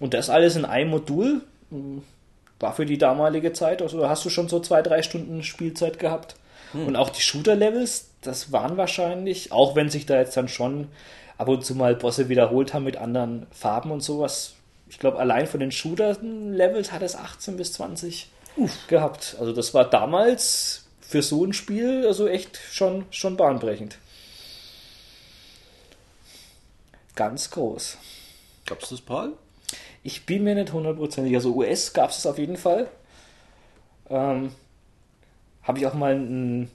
Und 0.00 0.14
das 0.14 0.30
alles 0.30 0.56
in 0.56 0.64
einem 0.64 0.90
Modul 0.90 1.42
hm, 1.70 2.02
war 2.60 2.74
für 2.74 2.86
die 2.86 2.98
damalige 2.98 3.52
Zeit, 3.52 3.82
also 3.82 4.08
hast 4.08 4.24
du 4.24 4.30
schon 4.30 4.48
so 4.48 4.60
zwei, 4.60 4.82
drei 4.82 5.02
Stunden 5.02 5.42
Spielzeit 5.42 5.98
gehabt. 5.98 6.36
Hm. 6.72 6.86
Und 6.86 6.96
auch 6.96 7.10
die 7.10 7.20
Shooter-Levels, 7.20 8.10
das 8.20 8.52
waren 8.52 8.76
wahrscheinlich, 8.76 9.52
auch 9.52 9.76
wenn 9.76 9.90
sich 9.90 10.06
da 10.06 10.16
jetzt 10.16 10.36
dann 10.36 10.48
schon 10.48 10.88
ab 11.36 11.48
und 11.48 11.64
zu 11.64 11.74
mal 11.74 11.94
Bosse 11.94 12.28
wiederholt 12.28 12.74
haben 12.74 12.84
mit 12.84 12.96
anderen 12.96 13.46
Farben 13.50 13.90
und 13.90 14.02
sowas. 14.02 14.54
Ich 14.88 14.98
glaube, 14.98 15.18
allein 15.18 15.46
von 15.46 15.60
den 15.60 15.72
Shooter-Levels 15.72 16.92
hat 16.92 17.02
es 17.02 17.16
18 17.16 17.56
bis 17.56 17.72
20 17.74 18.28
Uff. 18.56 18.86
gehabt. 18.86 19.36
Also 19.40 19.52
das 19.52 19.74
war 19.74 19.88
damals 19.88 20.84
für 21.00 21.22
so 21.22 21.44
ein 21.44 21.52
Spiel 21.52 22.06
also 22.06 22.28
echt 22.28 22.58
schon, 22.70 23.06
schon 23.10 23.36
bahnbrechend. 23.36 23.98
Ganz 27.14 27.50
groß. 27.50 27.98
Gab 28.66 28.82
es 28.82 28.88
das, 28.88 29.00
Paul? 29.00 29.34
Ich 30.04 30.26
bin 30.26 30.44
mir 30.44 30.54
nicht 30.54 30.72
hundertprozentig. 30.72 31.34
Also 31.34 31.54
US 31.56 31.94
gab 31.94 32.10
es 32.10 32.26
auf 32.26 32.38
jeden 32.38 32.58
Fall. 32.58 32.88
Ähm, 34.10 34.50
Habe 35.62 35.78
ich 35.78 35.86
auch 35.86 35.94
mal 35.94 36.14
ein 36.14 36.70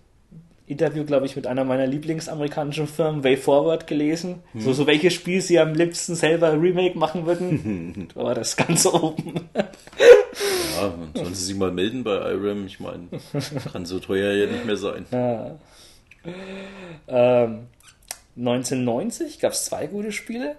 Interview, 0.66 1.06
glaube 1.06 1.28
ich, 1.28 1.36
mit 1.36 1.46
einer 1.46 1.64
meiner 1.64 1.86
Lieblingsamerikanischen 1.86 2.88
Firmen, 2.88 3.24
Way 3.24 3.38
Forward, 3.38 3.86
gelesen. 3.86 4.42
Hm. 4.54 4.62
So, 4.62 4.74
so 4.74 4.88
welches 4.88 5.14
Spiel 5.14 5.42
sie 5.42 5.60
am 5.60 5.76
liebsten 5.76 6.16
selber 6.16 6.54
Remake 6.60 6.98
machen 6.98 7.28
würden. 7.28 8.08
da 8.16 8.24
war 8.24 8.34
das 8.34 8.58
ganz 8.58 8.88
oben. 8.88 9.50
ja, 9.56 10.94
sollen 11.14 11.36
sie 11.36 11.46
sich 11.46 11.56
mal 11.56 11.72
melden 11.72 12.04
bei 12.04 12.16
IRAM. 12.16 12.66
Ich 12.66 12.80
meine, 12.80 13.10
kann 13.72 13.86
so 13.86 14.00
teuer 14.00 14.34
ja 14.34 14.52
nicht 14.52 14.66
mehr 14.66 14.78
sein. 14.78 15.06
Ja. 15.12 15.56
Ähm, 17.08 17.68
1990 18.38 19.40
gab 19.40 19.52
es 19.52 19.66
zwei 19.66 19.86
gute 19.86 20.12
Spiele. 20.12 20.56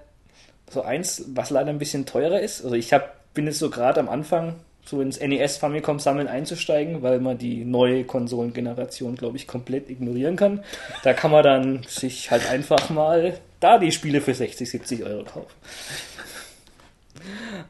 So 0.71 0.83
eins, 0.83 1.25
was 1.35 1.51
leider 1.51 1.69
ein 1.71 1.79
bisschen 1.79 2.07
teurer 2.07 2.41
ist. 2.41 2.63
Also 2.65 2.77
ich 2.77 2.93
hab, 2.93 3.35
bin 3.35 3.47
jetzt 3.47 3.59
so 3.59 3.71
gerade 3.71 4.01
am 4.01 4.09
Anfang 4.09 4.55
so 4.85 5.01
ins 5.01 5.21
NES 5.21 5.57
Famicom 5.59 6.01
Sammeln 6.01 6.27
einzusteigen, 6.27 7.03
weil 7.03 7.21
man 7.21 7.39
die 7.39 7.65
neue 7.65 8.05
Konsolengeneration, 8.05 9.17
glaube 9.17 9.37
ich, 9.37 9.47
komplett 9.47 9.91
ignorieren 9.91 10.37
kann. 10.37 10.65
Da 11.03 11.13
kann 11.13 11.31
man 11.31 11.45
dann 11.45 11.83
sich 11.87 12.31
halt 12.31 12.49
einfach 12.49 12.89
mal 12.91 13.39
da 13.61 13.79
die 13.79 13.93
Spiele 13.93 14.21
für 14.21 14.35
60, 14.35 14.69
70 14.71 15.05
Euro 15.05 15.25
kaufen. 15.25 15.55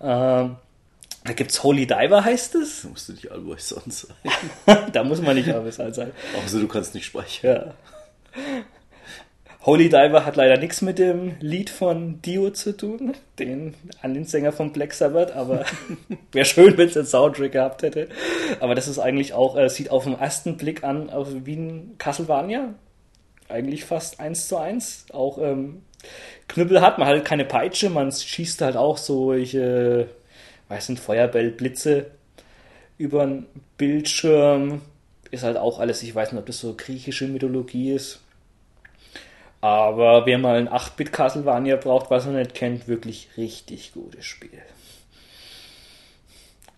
Ähm, 0.01 0.56
da 1.24 1.32
gibt's 1.35 1.62
Holy 1.62 1.86
Diver, 1.86 2.24
heißt 2.24 2.55
es. 2.55 2.82
Da 2.82 2.89
musst 2.89 3.09
du 3.09 3.12
nicht 3.12 3.31
Always 3.31 3.68
sein. 4.66 4.90
da 4.93 5.05
muss 5.05 5.20
man 5.20 5.36
nicht 5.36 5.48
Always 5.51 5.77
sein. 5.77 6.12
Außer 6.44 6.60
du 6.60 6.68
kannst 6.68 6.94
nicht 6.94 7.06
speichern. 7.06 7.74
Ja. 8.35 8.43
Holy 9.62 9.91
Diver 9.91 10.24
hat 10.24 10.37
leider 10.37 10.57
nichts 10.57 10.81
mit 10.81 10.99
dem 10.99 11.37
Lied 11.41 11.69
von 11.69 12.23
Dio 12.23 12.49
zu 12.49 12.74
tun, 12.74 13.15
den 13.39 13.74
an 14.01 14.15
den 14.15 14.24
Sänger 14.24 14.53
von 14.53 14.73
Black 14.73 14.95
Sabbath, 14.95 15.32
aber 15.32 15.66
wäre 16.32 16.47
schön, 16.47 16.78
wenn 16.78 16.89
es 16.89 16.97
einen 16.97 17.05
Soundtrack 17.05 17.53
gehabt 17.53 17.82
hätte. 17.82 18.09
Aber 18.61 18.74
das 18.74 18.89
ist 18.89 18.99
eigentlich 18.99 19.35
auch, 19.35 19.59
äh, 19.59 19.69
sieht 19.69 19.91
auf 19.91 20.05
den 20.05 20.19
ersten 20.19 20.57
Blick 20.57 20.82
an 20.82 21.11
aus 21.11 21.28
wie 21.45 21.57
ein 21.57 21.97
Castlevania. 21.99 22.73
Eigentlich 23.51 23.85
fast 23.85 24.19
eins 24.19 24.49
zu 24.49 24.57
eins. 24.57 25.05
Auch 25.12 25.37
ähm, 25.37 25.82
Knüppel 26.49 26.81
hat 26.81 26.97
man 26.97 27.09
halt 27.09 27.27
keine 27.27 27.45
Peitsche, 27.45 27.91
man 27.91 28.11
schießt 28.11 28.62
halt 28.62 28.78
auch 28.78 28.97
solche, 28.97 30.09
weiß 30.69 30.89
nicht, 30.89 31.03
Feuerbell, 31.03 31.51
Blitze 31.51 32.07
über 32.97 33.27
den 33.27 33.45
Bildschirm. 33.77 34.81
Ist 35.31 35.43
halt 35.43 35.59
auch 35.59 35.81
alles, 35.81 36.03
ich 36.03 36.15
weiß 36.15 36.32
nicht, 36.32 36.41
ob 36.41 36.47
das 36.47 36.61
so 36.61 36.74
griechische 36.78 37.27
Mythologie 37.27 37.93
ist 37.93 38.20
aber 39.61 40.24
wer 40.27 40.39
mal 40.39 40.57
ein 40.57 40.69
8-Bit 40.69 41.12
Castlevania 41.12 41.77
braucht, 41.77 42.11
was 42.11 42.27
er 42.27 42.32
nicht 42.32 42.55
kennt, 42.55 42.89
wirklich 42.89 43.28
richtig 43.37 43.93
gutes 43.93 44.24
Spiel. 44.24 44.62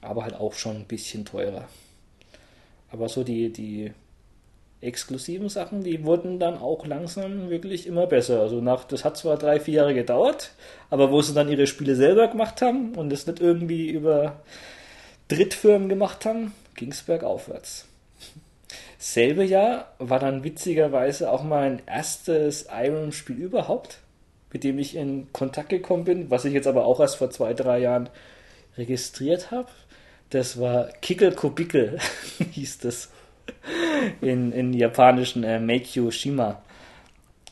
Aber 0.01 0.25
halt 0.25 0.35
auch 0.35 0.55
schon 0.55 0.77
ein 0.77 0.87
bisschen 0.87 1.25
teurer. 1.25 1.69
Aber 2.91 3.09
so 3.09 3.23
die, 3.23 3.53
die 3.53 3.93
exklusiven 4.81 5.49
Sachen, 5.49 5.85
die 5.85 6.05
wurden 6.05 6.41
dann 6.41 6.59
auch 6.59 6.85
langsam 6.85 7.51
wirklich 7.51 7.87
immer 7.87 8.07
besser. 8.07 8.41
Also 8.41 8.61
nach, 8.61 8.85
das 8.85 9.05
hat 9.05 9.17
zwar 9.17 9.39
drei, 9.39 9.61
vier 9.61 9.75
Jahre 9.75 9.95
gedauert, 9.95 10.53
aber 10.91 11.13
wo 11.13 11.23
sie 11.23 11.35
dann 11.35 11.49
ihre 11.49 11.69
Spiele 11.69 11.95
selber 11.95 12.27
gemacht 12.27 12.61
haben 12.63 12.97
und 12.97 13.13
es 13.13 13.27
nicht 13.27 13.41
irgendwie 13.41 13.91
über 13.91 14.43
Drittfirmen 15.29 15.89
gemacht 15.89 16.27
haben, 16.27 16.53
ging 16.75 16.91
es 16.91 17.03
bergaufwärts. 17.03 17.87
Selbe 19.03 19.43
Jahr 19.43 19.89
war 19.99 20.21
dann 20.21 20.45
witzigerweise 20.45 21.29
auch 21.33 21.43
mein 21.43 21.83
erstes 21.87 22.69
Iron-Spiel 22.73 23.35
überhaupt, 23.35 23.99
mit 24.53 24.63
dem 24.63 24.79
ich 24.79 24.95
in 24.95 25.33
Kontakt 25.33 25.71
gekommen 25.71 26.05
bin, 26.05 26.31
was 26.31 26.45
ich 26.45 26.55
jetzt 26.55 26.69
aber 26.69 26.87
auch 26.87 27.01
erst 27.01 27.17
vor 27.17 27.29
zwei, 27.29 27.53
drei 27.53 27.81
Jahren 27.81 28.09
registriert 28.79 29.51
habe. 29.51 29.67
Das 30.31 30.61
war 30.61 30.87
Kickel 31.03 31.35
Kobikel, 31.35 31.99
hieß 32.53 32.79
das. 32.79 33.11
In, 34.21 34.53
in 34.53 34.73
japanischen 34.73 35.43
äh, 35.43 35.59
Meikyo 35.59 36.13
Shima. 36.13 36.63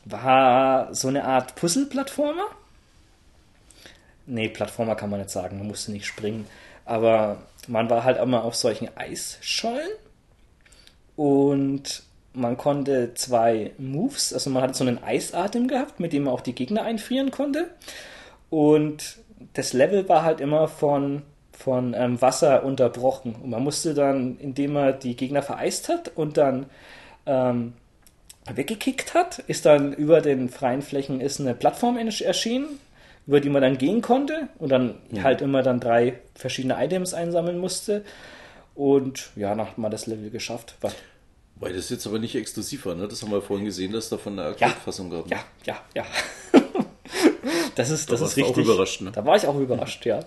War 0.05 0.95
so 0.95 1.09
eine 1.09 1.25
Art 1.25 1.55
Puzzle-Plattformer. 1.55 2.47
Nee, 4.25 4.47
Plattformer 4.47 4.95
kann 4.95 5.09
man 5.09 5.19
nicht 5.19 5.31
sagen, 5.31 5.57
man 5.57 5.67
musste 5.67 5.91
nicht 5.91 6.05
springen. 6.05 6.47
Aber 6.85 7.39
man 7.67 7.89
war 7.89 8.05
halt 8.05 8.19
immer 8.19 8.45
auf 8.45 8.55
solchen 8.55 8.87
Eisschollen 8.95 9.91
und 11.15 12.03
man 12.33 12.57
konnte 12.57 13.13
zwei 13.13 13.71
Moves, 13.77 14.33
also 14.33 14.49
man 14.49 14.63
hatte 14.63 14.73
so 14.73 14.85
einen 14.85 15.03
Eisatem 15.03 15.67
gehabt, 15.67 15.99
mit 15.99 16.13
dem 16.13 16.23
man 16.23 16.33
auch 16.33 16.41
die 16.41 16.55
Gegner 16.55 16.83
einfrieren 16.83 17.31
konnte. 17.31 17.69
Und 18.49 19.17
das 19.53 19.73
Level 19.73 20.07
war 20.07 20.23
halt 20.23 20.39
immer 20.39 20.67
von, 20.67 21.23
von 21.51 21.93
ähm, 21.93 22.21
Wasser 22.21 22.63
unterbrochen. 22.63 23.35
Und 23.35 23.49
man 23.49 23.63
musste 23.63 23.93
dann, 23.93 24.37
indem 24.39 24.73
man 24.73 24.99
die 24.99 25.15
Gegner 25.15 25.41
vereist 25.41 25.89
hat 25.89 26.11
und 26.15 26.37
dann 26.37 26.67
ähm, 27.25 27.73
weggekickt 28.49 29.13
hat, 29.13 29.39
ist 29.39 29.65
dann 29.65 29.93
über 29.93 30.21
den 30.21 30.49
freien 30.49 30.81
Flächen 30.81 31.21
ist 31.21 31.39
eine 31.39 31.53
Plattform 31.53 31.97
erschienen, 31.97 32.79
über 33.27 33.39
die 33.39 33.49
man 33.49 33.61
dann 33.61 33.77
gehen 33.77 34.01
konnte 34.01 34.47
und 34.57 34.69
dann 34.69 34.95
ja. 35.11 35.23
halt 35.23 35.41
immer 35.41 35.61
dann 35.63 35.79
drei 35.79 36.19
verschiedene 36.33 36.83
Items 36.83 37.13
einsammeln 37.13 37.59
musste. 37.59 38.03
Und 38.81 39.29
ja, 39.35 39.49
dann 39.53 39.67
hat 39.67 39.77
man 39.77 39.91
das 39.91 40.07
Level 40.07 40.31
geschafft. 40.31 40.75
Weil 41.57 41.73
das 41.73 41.91
jetzt 41.91 42.07
aber 42.07 42.17
nicht 42.17 42.33
exklusiv 42.33 42.87
war, 42.87 42.95
ne? 42.95 43.07
Das 43.07 43.21
haben 43.21 43.31
wir 43.31 43.39
vorhin 43.39 43.63
gesehen, 43.63 43.91
dass 43.91 44.09
da 44.09 44.17
von 44.17 44.37
der 44.37 44.45
Arcade-Fassung 44.45 45.11
ja, 45.11 45.17
gab. 45.19 45.29
Ne? 45.29 45.35
Ja, 45.65 45.77
ja, 45.93 46.01
ja. 46.01 46.59
das 47.75 47.91
ist, 47.91 48.09
da 48.09 48.13
das 48.13 48.21
ist 48.21 48.37
richtig. 48.37 48.55
Auch 48.55 48.57
überrascht, 48.57 49.01
ne? 49.01 49.11
Da 49.11 49.23
war 49.23 49.35
ich 49.35 49.45
auch 49.45 49.59
überrascht, 49.59 50.03
ja. 50.07 50.21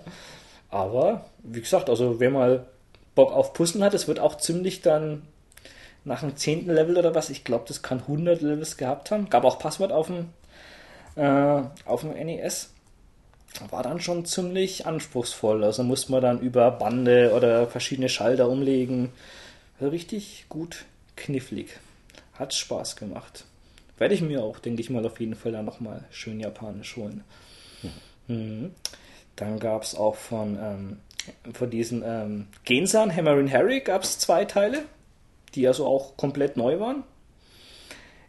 Aber, 0.70 1.24
wie 1.42 1.62
gesagt, 1.62 1.90
also 1.90 2.20
wer 2.20 2.30
mal 2.30 2.68
Bock 3.16 3.32
auf 3.32 3.54
Puzzeln 3.54 3.82
hat, 3.82 3.92
es 3.92 4.06
wird 4.06 4.20
auch 4.20 4.38
ziemlich 4.38 4.82
dann 4.82 5.22
nach 6.04 6.20
dem 6.20 6.36
zehnten 6.36 6.70
Level 6.70 6.96
oder 6.96 7.12
was, 7.12 7.30
ich 7.30 7.42
glaube, 7.42 7.64
das 7.66 7.82
kann 7.82 8.02
100 8.02 8.40
Levels 8.40 8.76
gehabt 8.76 9.10
haben. 9.10 9.28
Gab 9.30 9.42
auch 9.42 9.58
Passwort 9.58 9.90
auf 9.90 10.06
dem, 10.06 10.28
äh, 11.16 11.62
auf 11.86 12.02
dem 12.02 12.12
NES 12.12 12.72
war 13.70 13.82
dann 13.82 14.00
schon 14.00 14.24
ziemlich 14.24 14.86
anspruchsvoll. 14.86 15.64
Also 15.64 15.82
musste 15.82 16.12
man 16.12 16.22
dann 16.22 16.40
über 16.40 16.70
Bande 16.70 17.32
oder 17.34 17.66
verschiedene 17.66 18.08
Schalter 18.08 18.48
umlegen. 18.48 19.12
Richtig 19.80 20.46
gut 20.48 20.84
knifflig. 21.16 21.78
Hat 22.34 22.54
Spaß 22.54 22.96
gemacht. 22.96 23.44
Werde 23.96 24.14
ich 24.14 24.22
mir 24.22 24.42
auch, 24.42 24.58
denke 24.58 24.80
ich 24.80 24.90
mal, 24.90 25.06
auf 25.06 25.20
jeden 25.20 25.36
Fall 25.36 25.52
dann 25.52 25.64
nochmal 25.64 26.04
schön 26.10 26.40
japanisch 26.40 26.96
holen. 26.96 27.22
Mhm. 27.82 28.34
Mhm. 28.34 28.70
Dann 29.36 29.58
gab 29.58 29.82
es 29.82 29.94
auch 29.94 30.16
von, 30.16 30.58
ähm, 30.60 30.98
von 31.52 31.70
diesen 31.70 32.02
ähm, 32.04 32.46
Gensan, 32.64 33.14
Hammer 33.14 33.36
Harry, 33.50 33.80
gab 33.80 34.02
es 34.02 34.18
zwei 34.18 34.44
Teile, 34.44 34.84
die 35.54 35.66
also 35.66 35.86
auch 35.86 36.16
komplett 36.16 36.56
neu 36.56 36.80
waren. 36.80 37.04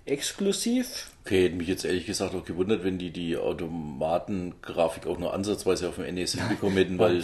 exklusiv. 0.06 1.12
Okay, 1.26 1.46
hätte 1.46 1.56
mich 1.56 1.68
jetzt 1.68 1.84
ehrlich 1.84 2.06
gesagt 2.06 2.36
auch 2.36 2.46
gewundert, 2.46 2.84
wenn 2.84 3.00
die 3.00 3.10
die 3.10 3.36
Automatengrafik 3.36 5.08
auch 5.08 5.18
nur 5.18 5.34
ansatzweise 5.34 5.90
auf 5.90 5.96
dem 5.96 6.14
NES 6.14 6.36
hinbekommen 6.36 6.78
hätten, 6.78 7.00
weil 7.00 7.24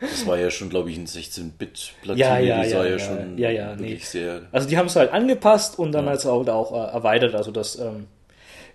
das 0.00 0.26
war 0.26 0.38
ja 0.38 0.50
schon, 0.50 0.68
glaube 0.68 0.90
ich, 0.90 0.98
ein 0.98 1.06
16-Bit-Platine, 1.06 2.18
Ja, 2.18 2.38
ja, 2.38 2.62
die 2.62 2.68
sah 2.68 2.76
ja, 2.76 2.84
ja, 2.84 2.90
ja, 2.90 2.98
schon 2.98 3.38
ja, 3.38 3.50
ja, 3.50 3.70
wirklich 3.78 4.00
nee. 4.00 4.04
sehr... 4.04 4.42
Also 4.52 4.68
die 4.68 4.76
haben 4.76 4.84
es 4.84 4.96
halt 4.96 5.12
angepasst 5.12 5.78
und 5.78 5.92
dann 5.92 6.04
halt 6.04 6.26
auch, 6.26 6.46
auch 6.46 6.72
äh, 6.72 6.92
erweitert. 6.92 7.34
Also 7.34 7.50
das 7.50 7.78
ähm, 7.78 8.08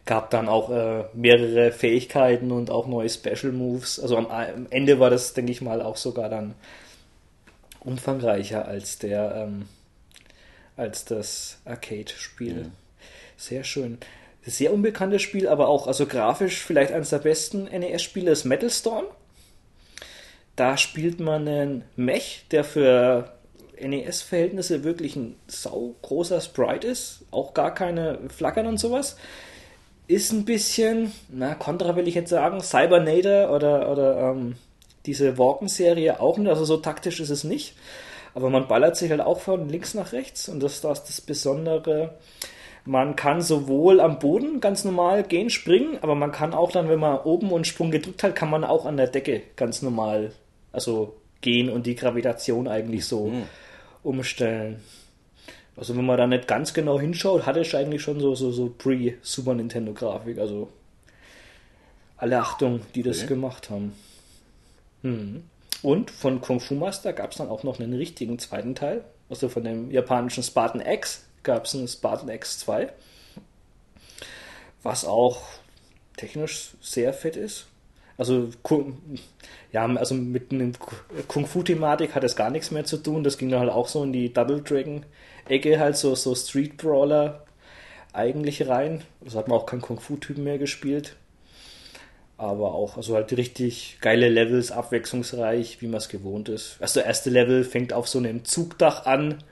gab 0.07 0.31
dann 0.31 0.49
auch 0.49 0.71
äh, 0.71 1.03
mehrere 1.13 1.71
Fähigkeiten 1.71 2.51
und 2.51 2.71
auch 2.71 2.87
neue 2.87 3.11
Special 3.11 3.53
Moves. 3.53 3.99
Also 3.99 4.17
am, 4.17 4.25
am 4.25 4.65
Ende 4.71 4.99
war 4.99 5.11
das, 5.11 5.35
denke 5.35 5.51
ich 5.51 5.61
mal, 5.61 5.83
auch 5.83 5.97
sogar 5.97 6.29
dann 6.29 6.55
umfangreicher 7.81 8.67
als 8.67 8.97
der 8.97 9.35
ähm, 9.35 9.67
als 10.77 11.05
das 11.05 11.59
Arcade-Spiel. 11.65 12.57
Ja. 12.57 12.69
Sehr 13.37 13.63
schön. 13.63 13.99
Sehr 14.45 14.73
unbekanntes 14.73 15.21
Spiel, 15.21 15.47
aber 15.47 15.69
auch 15.69 15.87
also 15.87 16.05
grafisch 16.05 16.63
vielleicht 16.63 16.91
eines 16.91 17.11
der 17.11 17.19
besten 17.19 17.63
NES-Spiele 17.63 18.31
ist 18.31 18.43
Metal 18.43 18.69
Storm. 18.69 19.05
Da 20.55 20.77
spielt 20.77 21.19
man 21.19 21.47
einen 21.47 21.83
Mech, 21.95 22.45
der 22.51 22.63
für 22.63 23.31
NES-Verhältnisse 23.79 24.83
wirklich 24.83 25.15
ein 25.15 25.35
sau 25.47 25.95
großer 26.01 26.41
Sprite 26.41 26.87
ist. 26.87 27.21
Auch 27.31 27.53
gar 27.53 27.73
keine 27.73 28.19
Flackern 28.29 28.67
und 28.67 28.79
sowas. 28.79 29.17
Ist 30.07 30.31
ein 30.31 30.45
bisschen, 30.45 31.13
na, 31.29 31.55
Contra 31.55 31.95
will 31.95 32.07
ich 32.07 32.15
jetzt 32.15 32.29
sagen, 32.29 32.61
Cybernator 32.61 33.55
oder, 33.55 33.89
oder 33.91 34.31
ähm, 34.31 34.55
diese 35.05 35.37
Walken-Serie 35.37 36.19
auch 36.19 36.37
nicht. 36.37 36.49
Also 36.49 36.65
so 36.65 36.77
taktisch 36.77 37.19
ist 37.19 37.29
es 37.29 37.43
nicht. 37.43 37.75
Aber 38.35 38.49
man 38.49 38.67
ballert 38.67 38.97
sich 38.97 39.09
halt 39.11 39.21
auch 39.21 39.39
von 39.39 39.69
links 39.69 39.93
nach 39.93 40.11
rechts. 40.11 40.49
Und 40.49 40.61
das, 40.61 40.81
das 40.81 40.99
ist 40.99 41.07
das 41.07 41.21
Besondere. 41.21 42.15
Man 42.85 43.15
kann 43.15 43.41
sowohl 43.41 44.01
am 44.01 44.19
Boden 44.19 44.59
ganz 44.59 44.83
normal 44.83 45.23
gehen, 45.23 45.49
springen, 45.49 45.97
aber 46.01 46.15
man 46.15 46.31
kann 46.33 46.53
auch 46.53 46.71
dann, 46.71 46.89
wenn 46.89 46.99
man 46.99 47.19
oben 47.19 47.51
und 47.51 47.65
Sprung 47.65 47.91
gedrückt 47.91 48.23
hat, 48.23 48.35
kann 48.35 48.49
man 48.49 48.65
auch 48.65 48.85
an 48.85 48.97
der 48.97 49.07
Decke 49.07 49.41
ganz 49.55 49.81
normal, 49.81 50.33
also 50.73 51.15
gehen 51.39 51.69
und 51.69 51.85
die 51.85 51.95
Gravitation 51.95 52.67
eigentlich 52.67 53.05
so 53.05 53.31
umstellen. 54.03 54.81
Also 55.75 55.95
wenn 55.97 56.05
man 56.05 56.17
da 56.17 56.27
nicht 56.27 56.47
ganz 56.47 56.73
genau 56.73 56.99
hinschaut, 56.99 57.45
hatte 57.45 57.61
ich 57.61 57.75
eigentlich 57.75 58.01
schon 58.01 58.19
so, 58.19 58.35
so, 58.35 58.51
so 58.51 58.69
Pre-Super 58.69 59.55
Nintendo 59.55 59.93
Grafik. 59.93 60.37
Also 60.37 60.69
alle 62.17 62.39
Achtung, 62.39 62.81
die 62.95 63.03
das 63.03 63.19
Okay. 63.19 63.27
gemacht 63.27 63.69
haben. 63.69 63.93
Mhm. 65.01 65.43
Und 65.81 66.11
von 66.11 66.41
Kung 66.41 66.59
Fu 66.59 66.75
Master 66.75 67.11
gab 67.11 67.31
es 67.31 67.37
dann 67.37 67.49
auch 67.49 67.63
noch 67.63 67.79
einen 67.79 67.93
richtigen 67.93 68.39
zweiten 68.39 68.75
Teil. 68.75 69.03
Also 69.29 69.49
von 69.49 69.63
dem 69.63 69.89
japanischen 69.89 70.43
Spartan 70.43 70.81
X 70.81 71.25
gab 71.43 71.65
es 71.65 71.75
einen 71.75 71.87
Spartan 71.87 72.29
X 72.29 72.59
2. 72.59 72.89
Was 74.81 75.05
auch 75.05 75.41
technisch 76.17 76.71
sehr 76.81 77.13
fett 77.13 77.35
ist. 77.35 77.67
Also, 78.17 78.49
ja, 79.71 79.85
also 79.85 80.13
mit 80.13 80.51
einem 80.51 80.73
Kung-Fu-Thematik 81.27 82.13
hat 82.15 82.23
es 82.23 82.35
gar 82.35 82.51
nichts 82.51 82.69
mehr 82.71 82.85
zu 82.85 82.97
tun. 82.97 83.23
Das 83.23 83.37
ging 83.37 83.49
dann 83.49 83.61
halt 83.61 83.71
auch 83.71 83.87
so 83.87 84.03
in 84.03 84.13
die 84.13 84.31
Double 84.31 84.61
Dragon-Ecke, 84.61 85.79
halt 85.79 85.97
so, 85.97 86.13
so 86.15 86.35
Street 86.35 86.77
Brawler 86.77 87.45
eigentlich 88.13 88.67
rein. 88.67 89.03
Also 89.25 89.39
hat 89.39 89.47
man 89.47 89.57
auch 89.57 89.65
keinen 89.65 89.81
Kung-Fu-Typen 89.81 90.43
mehr 90.43 90.59
gespielt. 90.59 91.15
Aber 92.37 92.73
auch, 92.73 92.97
also 92.97 93.15
halt 93.15 93.35
richtig 93.35 93.97
geile 94.01 94.27
Levels, 94.29 94.71
abwechslungsreich, 94.71 95.81
wie 95.81 95.87
man 95.87 95.97
es 95.97 96.09
gewohnt 96.09 96.49
ist. 96.49 96.77
Also 96.79 96.99
der 96.99 97.07
erste 97.07 97.29
Level 97.29 97.63
fängt 97.63 97.93
auf 97.93 98.07
so 98.07 98.19
einem 98.19 98.43
Zugdach 98.45 99.05
an. 99.05 99.43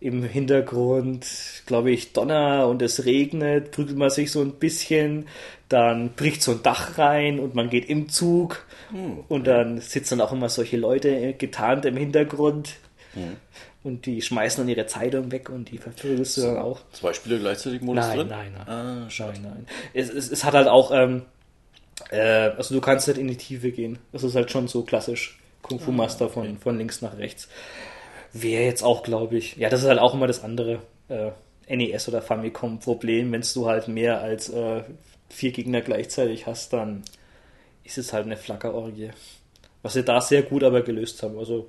Im 0.00 0.22
Hintergrund, 0.22 1.26
glaube 1.66 1.90
ich, 1.90 2.14
Donner 2.14 2.66
und 2.68 2.80
es 2.80 3.04
regnet, 3.04 3.70
prügelt 3.70 3.98
man 3.98 4.08
sich 4.08 4.32
so 4.32 4.40
ein 4.40 4.52
bisschen, 4.52 5.26
dann 5.68 6.14
bricht 6.14 6.42
so 6.42 6.52
ein 6.52 6.62
Dach 6.62 6.96
rein 6.96 7.38
und 7.38 7.54
man 7.54 7.68
geht 7.68 7.88
im 7.88 8.08
Zug 8.08 8.64
und 9.28 9.46
dann 9.46 9.80
sitzen 9.80 10.18
dann 10.18 10.26
auch 10.26 10.32
immer 10.32 10.48
solche 10.48 10.78
Leute 10.78 11.08
äh, 11.10 11.32
getarnt 11.34 11.84
im 11.84 11.96
Hintergrund 11.96 12.76
und 13.82 14.06
die 14.06 14.20
schmeißen 14.22 14.62
dann 14.62 14.68
ihre 14.68 14.86
Zeitung 14.86 15.32
weg 15.32 15.48
und 15.48 15.70
die 15.70 15.78
verprügelst 15.78 16.36
du 16.36 16.42
dann 16.42 16.58
auch. 16.58 16.80
Zwei 16.92 17.12
Spieler 17.12 17.38
gleichzeitig 17.38 17.80
Modus 17.80 18.06
Nein, 18.06 18.18
drin? 18.18 18.28
nein, 18.28 18.52
nein. 18.52 18.68
Ah, 18.68 19.10
schade. 19.10 19.32
Nein, 19.34 19.52
nein. 19.54 19.66
Es, 19.94 20.10
es, 20.10 20.30
es 20.30 20.44
hat 20.44 20.54
halt 20.54 20.68
auch, 20.68 20.90
ähm, 20.92 21.22
äh, 22.10 22.18
also 22.20 22.74
du 22.74 22.80
kannst 22.80 23.08
nicht 23.08 23.18
in 23.18 23.28
die 23.28 23.36
Tiefe 23.36 23.70
gehen. 23.70 23.98
Das 24.12 24.22
ist 24.22 24.34
halt 24.34 24.50
schon 24.50 24.68
so 24.68 24.82
klassisch 24.82 25.38
Kung 25.62 25.80
Fu 25.80 25.92
Master 25.92 26.28
von, 26.28 26.58
von 26.58 26.76
links 26.78 27.02
nach 27.02 27.16
rechts. 27.16 27.48
Wäre 28.32 28.64
jetzt 28.64 28.82
auch, 28.82 29.02
glaube 29.02 29.36
ich, 29.36 29.56
ja, 29.56 29.68
das 29.68 29.82
ist 29.82 29.88
halt 29.88 29.98
auch 29.98 30.14
immer 30.14 30.26
das 30.26 30.44
andere 30.44 30.80
äh, 31.08 31.30
NES 31.76 32.08
oder 32.08 32.22
Famicom-Problem. 32.22 33.32
Wenn 33.32 33.42
du 33.54 33.66
halt 33.66 33.88
mehr 33.88 34.20
als 34.20 34.48
äh, 34.50 34.82
vier 35.28 35.52
Gegner 35.52 35.80
gleichzeitig 35.80 36.46
hast, 36.46 36.72
dann 36.72 37.02
ist 37.84 37.98
es 37.98 38.12
halt 38.12 38.26
eine 38.26 38.36
Flackerorgie. 38.36 39.10
Was 39.82 39.94
sie 39.94 40.04
da 40.04 40.20
sehr 40.20 40.42
gut 40.42 40.62
aber 40.62 40.82
gelöst 40.82 41.22
haben. 41.22 41.38
Also, 41.38 41.68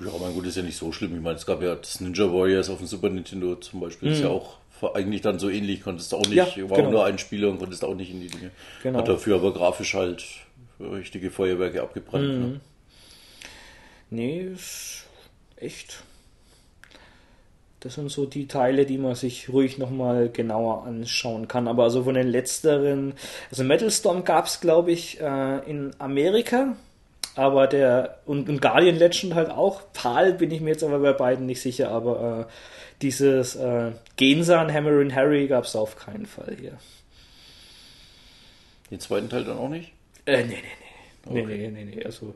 Ja, 0.00 0.10
mein 0.20 0.34
Gut, 0.34 0.46
ist 0.46 0.56
ja 0.56 0.62
nicht 0.62 0.76
so 0.76 0.92
schlimm. 0.92 1.14
Ich 1.14 1.22
meine, 1.22 1.36
es 1.36 1.46
gab 1.46 1.62
ja 1.62 1.74
das 1.76 2.00
Ninja 2.00 2.24
Warriors 2.30 2.68
auf 2.68 2.78
dem 2.78 2.86
Super 2.86 3.08
Nintendo 3.08 3.54
zum 3.56 3.80
Beispiel. 3.80 4.12
Ist 4.12 4.20
ja 4.22 4.28
auch 4.28 4.56
eigentlich 4.94 5.22
dann 5.22 5.38
so 5.38 5.48
ähnlich. 5.48 5.82
Konntest 5.82 6.12
du 6.12 6.16
auch 6.16 6.26
nicht, 6.26 6.56
Mhm. 6.56 6.62
Ja, 6.64 6.70
war 6.70 6.76
genau. 6.76 6.90
nur 6.90 7.04
ein 7.06 7.18
Spieler 7.18 7.48
und 7.48 7.58
konntest 7.58 7.84
auch 7.84 7.94
nicht 7.94 8.10
in 8.10 8.20
die 8.20 8.26
Dinge. 8.26 8.50
Genau. 8.82 8.98
Hat 8.98 9.08
dafür 9.08 9.36
aber 9.36 9.54
grafisch 9.54 9.94
halt 9.94 10.24
richtige 10.78 11.30
Feuerwerke 11.30 11.80
abgebrannt. 11.82 12.24
Mhm. 12.28 12.40
Ne? 12.52 12.60
Nee, 14.10 14.40
ist 14.40 15.05
echt. 15.56 16.02
Das 17.80 17.94
sind 17.94 18.10
so 18.10 18.26
die 18.26 18.48
Teile, 18.48 18.86
die 18.86 18.98
man 18.98 19.14
sich 19.14 19.48
ruhig 19.48 19.78
nochmal 19.78 20.28
genauer 20.28 20.84
anschauen 20.84 21.46
kann. 21.46 21.68
Aber 21.68 21.84
also 21.84 22.04
von 22.04 22.14
den 22.14 22.26
letzteren, 22.26 23.14
also 23.50 23.64
Metal 23.64 23.90
Storm 23.90 24.24
gab 24.24 24.46
es, 24.46 24.60
glaube 24.60 24.90
ich, 24.92 25.20
äh, 25.20 25.58
in 25.70 25.92
Amerika. 25.98 26.76
Aber 27.34 27.66
der, 27.66 28.18
und, 28.24 28.48
und 28.48 28.62
Guardian 28.62 28.96
Legend 28.96 29.34
halt 29.34 29.50
auch. 29.50 29.82
PAL 29.92 30.32
bin 30.32 30.50
ich 30.50 30.62
mir 30.62 30.70
jetzt 30.70 30.82
aber 30.82 30.98
bei 30.98 31.12
beiden 31.12 31.44
nicht 31.44 31.60
sicher. 31.60 31.90
Aber 31.90 32.48
äh, 32.48 32.52
dieses 33.02 33.56
äh, 33.56 33.92
Gensan 34.16 34.72
Hammerin 34.72 35.14
Harry 35.14 35.46
gab 35.46 35.64
es 35.64 35.76
auf 35.76 35.96
keinen 35.96 36.26
Fall 36.26 36.56
hier. 36.58 36.78
Den 38.90 39.00
zweiten 39.00 39.28
Teil 39.28 39.44
dann 39.44 39.58
auch 39.58 39.68
nicht? 39.68 39.92
Äh, 40.24 40.44
nee, 40.44 40.54
nee, 40.54 40.62
nee. 41.30 41.42
Nee, 41.42 41.56
nee, 41.56 41.70
nee, 41.70 41.94
nee. 41.96 42.04
Also. 42.04 42.34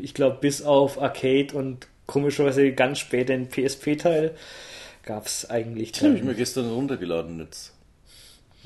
Ich 0.00 0.14
glaube, 0.14 0.38
bis 0.40 0.62
auf 0.62 1.00
Arcade 1.00 1.48
und 1.54 1.88
komischerweise 2.06 2.72
ganz 2.72 2.98
spät 3.00 3.28
den 3.28 3.48
PSP-Teil 3.48 4.34
gab 5.04 5.26
es 5.26 5.48
eigentlich 5.50 5.92
Den 5.92 6.08
habe 6.10 6.18
ich 6.18 6.24
mir 6.24 6.34
gestern 6.34 6.70
runtergeladen 6.70 7.40
jetzt. 7.40 7.72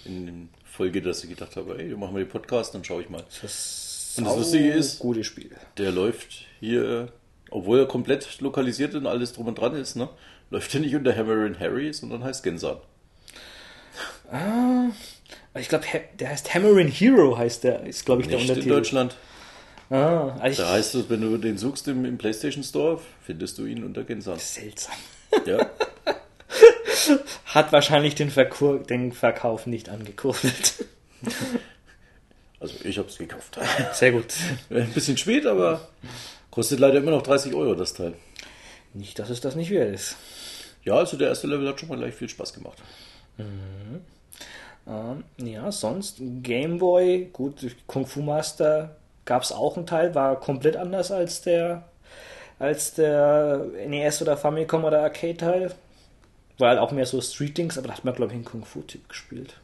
In 0.05 0.27
der 0.27 0.35
Folge, 0.65 1.03
dass 1.03 1.23
ich 1.25 1.31
gedacht 1.31 1.57
habe, 1.57 1.79
ey, 1.79 1.89
wir 1.91 1.97
machen 1.97 2.13
mal 2.15 2.21
den 2.21 2.29
Podcast, 2.29 2.75
dann 2.75 2.85
schaue 2.85 3.03
ich 3.03 3.09
mal. 3.11 3.23
Das 3.43 4.15
Und 4.19 4.25
das 4.25 4.37
Lustige 4.37 4.71
ist- 4.73 4.99
Gutes 4.99 5.27
Spiel. 5.27 5.51
Der 5.79 5.91
läuft 5.93 6.47
hier, 6.61 7.13
obwohl 7.51 7.79
er 7.81 7.87
komplett 7.87 8.41
lokalisiert 8.41 8.95
und 8.95 9.07
alles 9.07 9.33
drum 9.33 9.47
und 9.49 9.59
dran 9.59 9.75
ist, 9.75 9.97
ne? 9.97 10.09
Läuft 10.51 10.75
er 10.75 10.81
nicht 10.81 10.95
unter 10.97 11.15
Hammer 11.17 11.45
and 11.47 11.61
Harry, 11.61 11.93
sondern 11.93 12.25
heißt 12.25 12.43
Gensan. 12.43 12.79
Ich 15.59 15.69
glaube, 15.69 15.85
der 16.19 16.29
heißt 16.31 16.55
Hammerin 16.55 16.89
Hero, 16.89 17.37
heißt 17.37 17.65
der, 17.65 17.85
ist 17.85 18.05
glaube 18.07 18.23
ich 18.23 18.29
der 18.29 18.37
Nicht 18.39 18.47
in 18.47 18.51
Untertitel. 18.53 18.75
Deutschland. 18.75 19.17
Ah, 19.91 20.37
also 20.41 20.63
Da 20.63 20.73
heißt 20.73 20.95
es, 20.95 21.11
wenn 21.11 21.21
du 21.21 21.37
den 21.37 21.59
suchst 21.59 21.89
im, 21.89 22.05
im 22.05 22.17
PlayStation 22.17 22.63
Store, 22.63 23.01
findest 23.25 23.59
du 23.59 23.65
ihn 23.67 23.83
unter 23.85 24.05
Gensan. 24.05 24.39
seltsam. 24.39 24.95
Ja, 25.47 25.69
Hat 27.47 27.73
wahrscheinlich 27.73 28.15
den, 28.15 28.31
Verkur 28.31 28.79
den 28.81 29.13
Verkauf 29.13 29.67
nicht 29.67 29.89
angekurbelt. 29.89 30.85
also 32.61 32.75
ich 32.85 32.99
habe 32.99 33.09
es 33.09 33.19
gekauft. 33.19 33.59
Sehr 33.93 34.13
gut. 34.13 34.27
Ein 34.71 34.93
bisschen 34.93 35.17
spät, 35.17 35.47
aber 35.47 35.89
kostet 36.51 36.79
leider 36.79 36.99
immer 36.99 37.11
noch 37.11 37.23
30 37.23 37.55
Euro 37.55 37.75
das 37.75 37.95
Teil. 37.95 38.15
Nicht, 38.95 39.19
dass 39.19 39.31
es 39.31 39.41
das 39.41 39.57
nicht 39.57 39.71
wert 39.71 39.95
ist. 39.95 40.17
Ja, 40.85 40.95
also 40.95 41.17
der 41.17 41.29
erste 41.29 41.47
Level 41.47 41.69
hat 41.69 41.81
schon 41.81 41.89
mal 41.89 41.99
gleich 41.99 42.15
viel 42.15 42.29
Spaß 42.29 42.53
gemacht. 42.55 42.79
Ähm, 44.87 45.25
ja, 45.39 45.71
sonst 45.73 46.19
Game 46.43 46.79
Boy, 46.79 47.31
gut, 47.33 47.67
Kung 47.87 48.07
Fu 48.07 48.23
Master 48.23 48.97
gab 49.31 49.45
es 49.45 49.53
auch 49.53 49.77
einen 49.77 49.87
Teil, 49.87 50.17
war 50.17 50.41
komplett 50.41 50.77
anders 50.77 51.13
als 51.13 51.41
der 51.41 51.85
als 52.59 52.95
der 52.95 53.65
NES 53.87 54.21
oder 54.23 54.37
Famicom 54.37 54.83
oder 54.83 55.03
Arcade 55.03 55.37
Teil. 55.37 55.71
War 56.59 56.71
halt 56.71 56.81
auch 56.81 56.91
mehr 56.91 57.07
so 57.07 57.21
Street 57.21 57.57
Dings, 57.57 57.79
aber 57.79 57.87
da 57.87 57.95
hat 57.95 58.05
man 58.05 58.13
glaube 58.13 58.33
ich 58.33 58.35
einen 58.35 58.45
Kung 58.45 58.65
Fu 58.65 58.81
Typ 58.81 59.09
gespielt. 59.09 59.55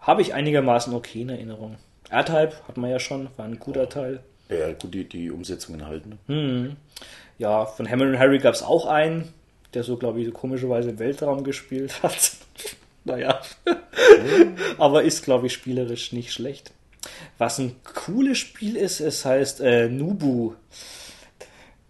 Habe 0.00 0.22
ich 0.22 0.34
einigermaßen 0.34 0.92
okay 0.92 1.20
in 1.20 1.28
Erinnerung. 1.28 1.76
R-Type 2.10 2.54
hat 2.66 2.76
man 2.76 2.90
ja 2.90 2.98
schon, 2.98 3.28
war 3.36 3.44
ein 3.44 3.60
guter 3.60 3.88
Teil. 3.88 4.18
Ja, 4.48 4.72
gut, 4.72 4.94
die, 4.94 5.08
die 5.08 5.30
Umsetzungen 5.30 5.86
halt. 5.86 6.02
Ne? 6.06 6.16
Ja, 7.38 7.66
von 7.66 7.88
Hammer 7.88 8.06
and 8.06 8.18
Harry 8.18 8.40
gab 8.40 8.54
es 8.54 8.64
auch 8.64 8.86
einen, 8.86 9.32
der 9.74 9.84
so, 9.84 9.96
glaube 9.96 10.18
ich, 10.18 10.26
so 10.26 10.32
komischerweise 10.32 10.90
im 10.90 10.98
Weltraum 10.98 11.44
gespielt 11.44 12.02
hat. 12.02 12.32
naja. 13.04 13.40
Aber 14.78 15.04
ist, 15.04 15.22
glaube 15.22 15.46
ich, 15.46 15.52
spielerisch 15.52 16.12
nicht 16.12 16.32
schlecht. 16.32 16.72
Was 17.38 17.58
ein 17.58 17.76
cooles 17.84 18.38
Spiel 18.38 18.76
ist, 18.76 19.00
es 19.00 19.24
heißt 19.24 19.60
äh, 19.60 19.88
Nubu. 19.88 20.54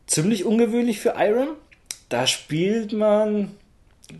Ziemlich 0.06 0.44
ungewöhnlich 0.44 1.00
für 1.00 1.14
Iron. 1.18 1.56
da 2.08 2.26
spielt 2.26 2.92
man, 2.92 3.52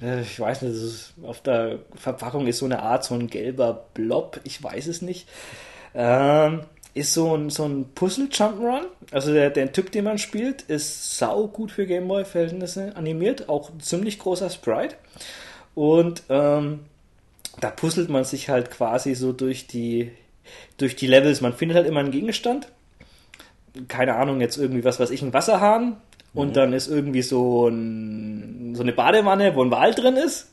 äh, 0.00 0.22
ich 0.22 0.38
weiß 0.38 0.62
nicht, 0.62 0.74
ist, 0.74 1.14
auf 1.22 1.40
der 1.42 1.80
Verpackung 1.94 2.46
ist 2.46 2.58
so 2.58 2.64
eine 2.64 2.82
Art, 2.82 3.04
so 3.04 3.14
ein 3.14 3.28
gelber 3.28 3.86
Blob, 3.94 4.40
ich 4.44 4.62
weiß 4.62 4.86
es 4.86 5.02
nicht. 5.02 5.28
Ähm, 5.94 6.62
ist 6.94 7.14
so 7.14 7.36
ein, 7.36 7.50
so 7.50 7.64
ein 7.66 7.86
Puzzle-Jump'n'Run. 7.94 8.82
Also 9.12 9.32
der, 9.32 9.50
der 9.50 9.72
Typ, 9.72 9.92
den 9.92 10.04
man 10.04 10.18
spielt, 10.18 10.62
ist 10.62 11.16
sau 11.18 11.46
gut 11.46 11.70
für 11.70 11.86
Gameboy-Verhältnisse 11.86 12.96
animiert, 12.96 13.48
auch 13.48 13.70
ein 13.70 13.80
ziemlich 13.80 14.18
großer 14.18 14.50
Sprite. 14.50 14.96
Und 15.74 16.24
ähm, 16.28 16.80
da 17.60 17.70
puzzelt 17.70 18.08
man 18.08 18.24
sich 18.24 18.48
halt 18.48 18.70
quasi 18.70 19.14
so 19.14 19.32
durch 19.32 19.66
die, 19.66 20.10
durch 20.78 20.96
die 20.96 21.06
Levels. 21.06 21.40
Man 21.40 21.52
findet 21.52 21.76
halt 21.76 21.86
immer 21.86 22.00
einen 22.00 22.10
Gegenstand. 22.10 22.68
Keine 23.88 24.16
Ahnung, 24.16 24.40
jetzt 24.40 24.56
irgendwie 24.56 24.84
was 24.84 24.98
weiß 24.98 25.10
ich, 25.10 25.22
ein 25.22 25.32
Wasserhahn. 25.32 25.96
Und 26.32 26.48
mhm. 26.48 26.52
dann 26.52 26.72
ist 26.72 26.88
irgendwie 26.88 27.22
so, 27.22 27.68
ein, 27.68 28.74
so 28.74 28.82
eine 28.82 28.92
Badewanne, 28.92 29.54
wo 29.54 29.62
ein 29.62 29.70
Wal 29.70 29.94
drin 29.94 30.16
ist. 30.16 30.52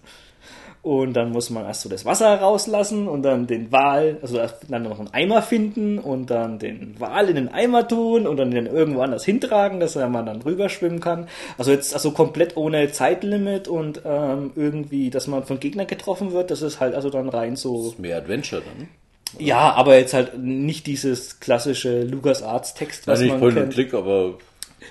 Und 0.87 1.13
dann 1.13 1.31
muss 1.31 1.49
man 1.49 1.65
erst 1.65 1.81
so 1.81 1.89
das 1.89 2.05
Wasser 2.05 2.39
rauslassen 2.39 3.09
und 3.09 3.23
dann 3.23 3.45
den 3.45 3.73
Wal, 3.73 4.19
also 4.21 4.39
dann 4.69 4.83
noch 4.83 4.99
einen 4.99 5.13
Eimer 5.13 5.41
finden 5.41 5.99
und 5.99 6.29
dann 6.29 6.59
den 6.59 6.97
Wal 6.97 7.27
in 7.27 7.35
den 7.35 7.49
Eimer 7.49 7.85
tun 7.85 8.25
und 8.25 8.37
dann 8.37 8.51
den 8.51 8.67
irgendwo 8.67 9.01
anders 9.01 9.25
hintragen, 9.25 9.81
dass 9.81 9.95
man 9.95 10.25
dann 10.25 10.41
rüber 10.43 10.69
schwimmen 10.69 11.01
kann. 11.01 11.27
Also 11.57 11.71
jetzt 11.71 11.93
also 11.93 12.11
komplett 12.11 12.55
ohne 12.55 12.89
Zeitlimit 12.89 13.67
und 13.67 14.03
ähm, 14.05 14.51
irgendwie, 14.55 15.09
dass 15.09 15.27
man 15.27 15.43
von 15.43 15.59
Gegnern 15.59 15.87
getroffen 15.87 16.31
wird, 16.31 16.51
das 16.51 16.61
ist 16.61 16.79
halt 16.79 16.95
also 16.95 17.09
dann 17.09 17.27
rein 17.27 17.57
so. 17.57 17.77
Das 17.79 17.93
ist 17.93 17.99
mehr 17.99 18.15
Adventure 18.15 18.61
dann. 18.61 18.87
Ja, 19.39 19.73
aber 19.73 19.97
jetzt 19.97 20.13
halt 20.13 20.37
nicht 20.37 20.87
dieses 20.87 21.39
klassische 21.39 22.03
Lucas 22.03 22.43
Arts 22.43 22.73
Text, 22.73 23.07
was 23.07 23.19
ja, 23.21 23.27
nicht 23.27 23.39
man 23.39 23.53
kennt. 23.53 23.73
Klick, 23.73 23.93
aber 23.93 24.35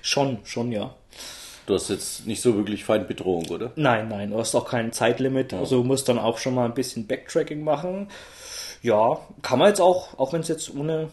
schon, 0.02 0.38
schon 0.44 0.72
ja. 0.72 0.94
Du 1.66 1.74
hast 1.74 1.90
jetzt 1.90 2.26
nicht 2.26 2.40
so 2.40 2.54
wirklich 2.56 2.84
Feindbedrohung, 2.84 3.46
oder? 3.48 3.72
Nein, 3.74 4.08
nein, 4.08 4.30
du 4.30 4.38
hast 4.38 4.54
auch 4.54 4.68
kein 4.68 4.92
Zeitlimit. 4.92 5.52
Ja. 5.52 5.58
Also 5.58 5.78
du 5.78 5.84
musst 5.84 6.08
dann 6.08 6.18
auch 6.18 6.38
schon 6.38 6.54
mal 6.54 6.64
ein 6.64 6.74
bisschen 6.74 7.06
Backtracking 7.06 7.64
machen. 7.64 8.08
Ja, 8.82 9.18
kann 9.42 9.58
man 9.58 9.68
jetzt 9.68 9.80
auch, 9.80 10.16
auch 10.18 10.32
wenn 10.32 10.42
es 10.42 10.48
jetzt 10.48 10.72
ohne, 10.72 11.08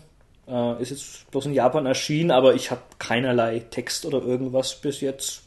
äh, 0.48 0.82
ist 0.82 0.92
jetzt 0.92 1.32
bloß 1.32 1.48
in 1.48 1.54
Japan 1.54 1.88
erschienen, 1.88 2.30
aber 2.30 2.54
ich 2.54 2.70
habe 2.70 2.82
keinerlei 3.00 3.60
Text 3.72 4.06
oder 4.06 4.22
irgendwas 4.22 4.76
bis 4.76 5.02
jetzt. 5.02 5.42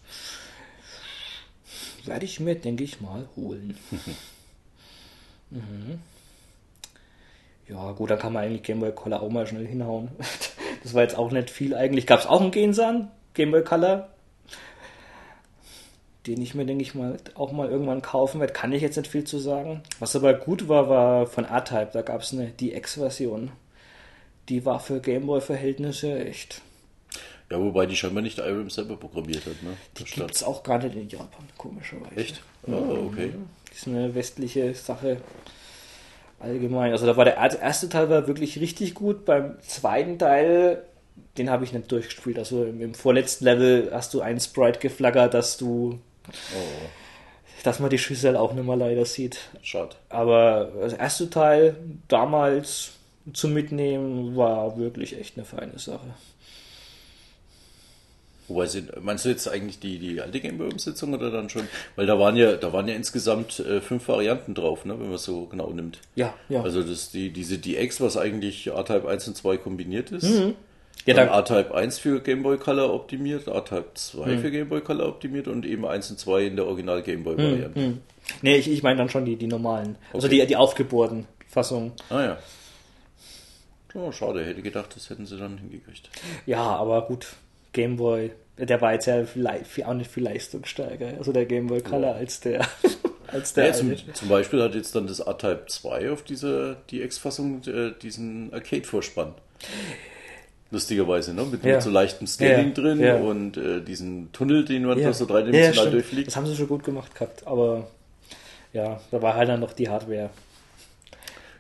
Werde 2.05 2.25
ich 2.25 2.41
mir, 2.41 2.57
denke 2.57 2.83
ich 2.83 3.01
mal, 3.01 3.29
holen. 3.37 3.77
mhm. 5.51 6.01
Ja, 7.69 7.93
gut, 7.93 8.11
dann 8.11 8.19
kann 8.19 8.33
man 8.33 8.45
eigentlich 8.45 8.63
Game 8.63 8.81
Boy 8.81 8.93
Color 8.93 9.23
auch 9.23 9.31
mal 9.31 9.47
schnell 9.47 9.67
hinhauen. 9.67 10.11
Das 10.83 10.95
war 10.95 11.03
jetzt 11.03 11.19
auch 11.19 11.33
nicht 11.33 11.51
viel 11.51 11.75
eigentlich. 11.75 12.07
Gab 12.07 12.21
es 12.21 12.27
auch 12.27 12.41
einen 12.41 12.53
Gensan, 12.53 13.11
Game 13.35 13.51
Boy 13.51 13.65
Color, 13.65 14.09
den 16.29 16.41
ich 16.41 16.55
mir, 16.55 16.65
denke 16.65 16.83
ich 16.83 16.95
mal, 16.95 17.17
auch 17.35 17.51
mal 17.51 17.69
irgendwann 17.69 18.03
kaufen 18.03 18.39
werde. 18.39 18.53
Kann 18.53 18.73
ich 18.73 18.83
jetzt 18.83 18.97
nicht 18.97 19.11
viel 19.11 19.25
zu 19.25 19.41
sagen. 19.41 19.83
Was 19.99 20.15
aber 20.15 20.35
gut 20.35 20.69
war, 20.69 20.89
war 20.89 21.27
von 21.27 21.45
A-Type. 21.45 21.89
Da 21.93 22.03
gab 22.03 22.21
es 22.21 22.33
eine 22.33 22.47
DX-Version. 22.47 23.51
Die 24.49 24.65
war 24.65 24.79
für 24.79 25.01
Gameboy-Verhältnisse 25.01 26.25
echt. 26.25 26.63
Ja, 27.51 27.59
wobei 27.61 27.87
die 27.87 27.97
scheinbar 27.97 28.23
nicht 28.23 28.39
Irem 28.39 28.71
selber 28.71 28.97
programmiert 28.97 29.47
hat. 29.47 29.61
Ne? 29.65 29.77
Die 29.99 30.05
gibt 30.05 30.37
es 30.37 30.45
auch 30.45 30.63
gar 30.63 30.79
nicht 30.79 30.95
in 30.95 31.09
Japan, 31.09 31.49
komischerweise. 31.57 32.17
Echt? 32.17 32.43
Oh, 32.67 33.09
okay. 33.11 33.33
Das 33.69 33.79
ist 33.79 33.89
eine 33.89 34.15
westliche 34.15 34.73
Sache 34.75 35.19
allgemein. 36.41 36.93
Also 36.93 37.07
da 37.07 37.17
war 37.17 37.25
der 37.25 37.37
erste 37.37 37.89
Teil 37.89 38.11
war 38.11 38.27
wirklich 38.27 38.61
richtig 38.61 38.95
gut. 38.95 39.25
Beim 39.25 39.57
zweiten 39.63 40.19
Teil, 40.19 40.83
den 41.39 41.51
habe 41.51 41.65
ich 41.65 41.73
nicht 41.73 41.91
durchgespielt. 41.91 42.39
Also 42.39 42.65
im, 42.65 42.81
im, 42.81 42.95
vorletzten 42.95 43.45
Level 43.45 43.91
hast 43.93 44.15
du 44.15 44.21
ein 44.21 44.41
Sprite 44.41 44.79
geflaggert, 44.81 45.35
dass 45.35 45.57
du 45.57 45.99
Oh. 46.29 46.89
Dass 47.65 47.81
man 47.81 47.91
die 47.91 47.99
Schüssel 47.99 48.37
auch 48.37 48.53
nicht 48.53 48.67
mehr 48.67 48.77
leider 48.77 49.05
sieht. 49.05 49.41
Schade. 49.63 49.97
Aber 50.09 50.71
das 50.81 50.93
erste 50.93 51.31
Teil 51.31 51.77
damals 52.09 52.93
zum 53.33 53.55
Mitnehmen 53.55 54.37
war 54.37 54.79
wirklich 54.79 55.19
echt 55.19 55.37
eine 55.37 55.45
feine 55.45 55.79
Sache. 55.79 56.15
Wobei 58.49 58.67
sind, 58.67 59.03
meinst 59.03 59.25
du 59.25 59.29
jetzt 59.29 59.49
eigentlich 59.49 59.81
die, 59.81 59.99
die 59.99 60.21
alte 60.21 60.41
Gameboy-Umsetzung 60.41 61.15
oder 61.15 61.31
dann 61.31 61.49
schon? 61.49 61.67
Weil 61.97 62.07
da 62.07 62.19
waren 62.19 62.37
ja, 62.37 62.57
da 62.57 62.73
waren 62.73 62.87
ja 62.87 62.95
insgesamt 62.95 63.59
äh, 63.61 63.81
fünf 63.81 64.07
Varianten 64.07 64.55
drauf, 64.55 64.85
ne, 64.85 64.99
wenn 64.99 65.07
man 65.07 65.17
es 65.17 65.25
so 65.25 65.47
genau 65.47 65.71
nimmt. 65.71 65.99
Ja, 66.15 66.35
ja. 66.49 66.63
Also 66.63 66.83
das, 66.83 67.11
die, 67.11 67.31
diese 67.31 67.59
DX, 67.59 68.01
was 68.01 68.17
eigentlich 68.17 68.73
A-Type 68.73 69.09
1 69.09 69.29
und 69.29 69.37
2 69.37 69.57
kombiniert 69.57 70.13
ist. 70.13 70.29
Mhm. 70.31 70.55
Ja, 71.05 71.15
dann 71.15 71.29
A-Type 71.29 71.75
1 71.75 71.99
für 71.99 72.21
Game 72.21 72.43
Boy 72.43 72.59
Color 72.59 72.93
optimiert, 72.93 73.49
A-Type 73.49 73.91
2 73.95 74.27
hm. 74.27 74.39
für 74.41 74.51
Game 74.51 74.69
Boy 74.69 74.81
Color 74.81 75.09
optimiert 75.09 75.47
und 75.47 75.65
eben 75.65 75.87
1 75.87 76.11
und 76.11 76.19
2 76.19 76.47
in 76.47 76.57
der 76.57 76.67
Original 76.67 77.03
Game 77.03 77.23
Boy 77.23 77.37
hm, 77.37 77.45
Variante. 77.45 77.81
Hm, 77.81 77.87
hm. 77.87 78.01
Nee, 78.43 78.57
ich, 78.57 78.69
ich 78.69 78.83
meine 78.83 78.97
dann 78.97 79.09
schon 79.09 79.25
die, 79.25 79.37
die 79.37 79.47
normalen. 79.47 79.97
Also 80.13 80.27
okay. 80.27 80.27
Also 80.27 80.29
die, 80.29 80.47
die 80.47 80.57
aufgebohrten 80.57 81.27
Fassungen. 81.47 81.93
Ah 82.11 82.23
ja. 82.23 82.39
Oh, 83.95 84.13
schade, 84.13 84.45
hätte 84.45 84.63
gedacht, 84.63 84.95
das 84.95 85.09
hätten 85.09 85.27
sie 85.27 85.39
dann 85.39 85.59
hingekriegt. 85.59 86.11
Ja, 86.45 86.63
aber 86.63 87.07
gut, 87.07 87.29
Game 87.77 87.97
Boy, 87.97 88.33
der 88.57 88.81
war 88.81 88.95
jetzt 88.95 89.07
ja 89.07 89.23
auch 89.85 89.95
nicht 89.95 90.11
viel 90.11 90.25
leistungsstärker, 90.25 91.19
also 91.19 91.31
der 91.31 91.45
Game 91.45 91.67
Boy 91.67 91.83
Color 91.83 92.13
ja. 92.13 92.15
als 92.15 92.41
der. 92.41 92.67
als 93.29 93.53
der 93.53 93.67
ja, 93.67 93.73
zum, 93.75 93.95
zum, 94.15 94.29
Beispiel 94.29 94.63
hat 94.63 94.75
jetzt 94.75 94.95
dann 94.95 95.07
das 95.07 95.21
A-Type 95.21 95.67
2 95.69 96.11
auf 96.11 96.23
dieser 96.23 96.77
DX-Fassung 96.91 97.61
äh, 97.67 97.93
diesen 98.01 98.53
Arcade-Vorspann. 98.55 99.35
Lustigerweise, 100.71 101.35
ne? 101.35 101.45
Mit, 101.45 101.65
ja. 101.65 101.75
mit 101.75 101.83
so 101.83 101.91
leichtem 101.91 102.27
Scaling 102.27 102.69
ja, 102.69 102.75
drin 102.75 103.01
ja. 103.01 103.17
und 103.17 103.59
äh, 103.59 103.83
diesen 103.83 104.33
Tunnel, 104.33 104.65
den 104.65 104.87
man 104.87 104.99
ja. 104.99 105.13
so 105.13 105.27
dreidimensional 105.27 105.91
durchfliegt. 105.91 106.29
Das 106.29 106.37
haben 106.37 106.47
sie 106.47 106.57
schon 106.57 106.69
gut 106.69 106.83
gemacht 106.83 107.15
gehabt, 107.15 107.47
aber 107.47 107.89
ja, 108.73 109.01
da 109.11 109.21
war 109.21 109.35
halt 109.35 109.51
dann 109.51 109.61
noch 109.61 109.75
die 109.75 109.89
Hardware. 109.91 110.31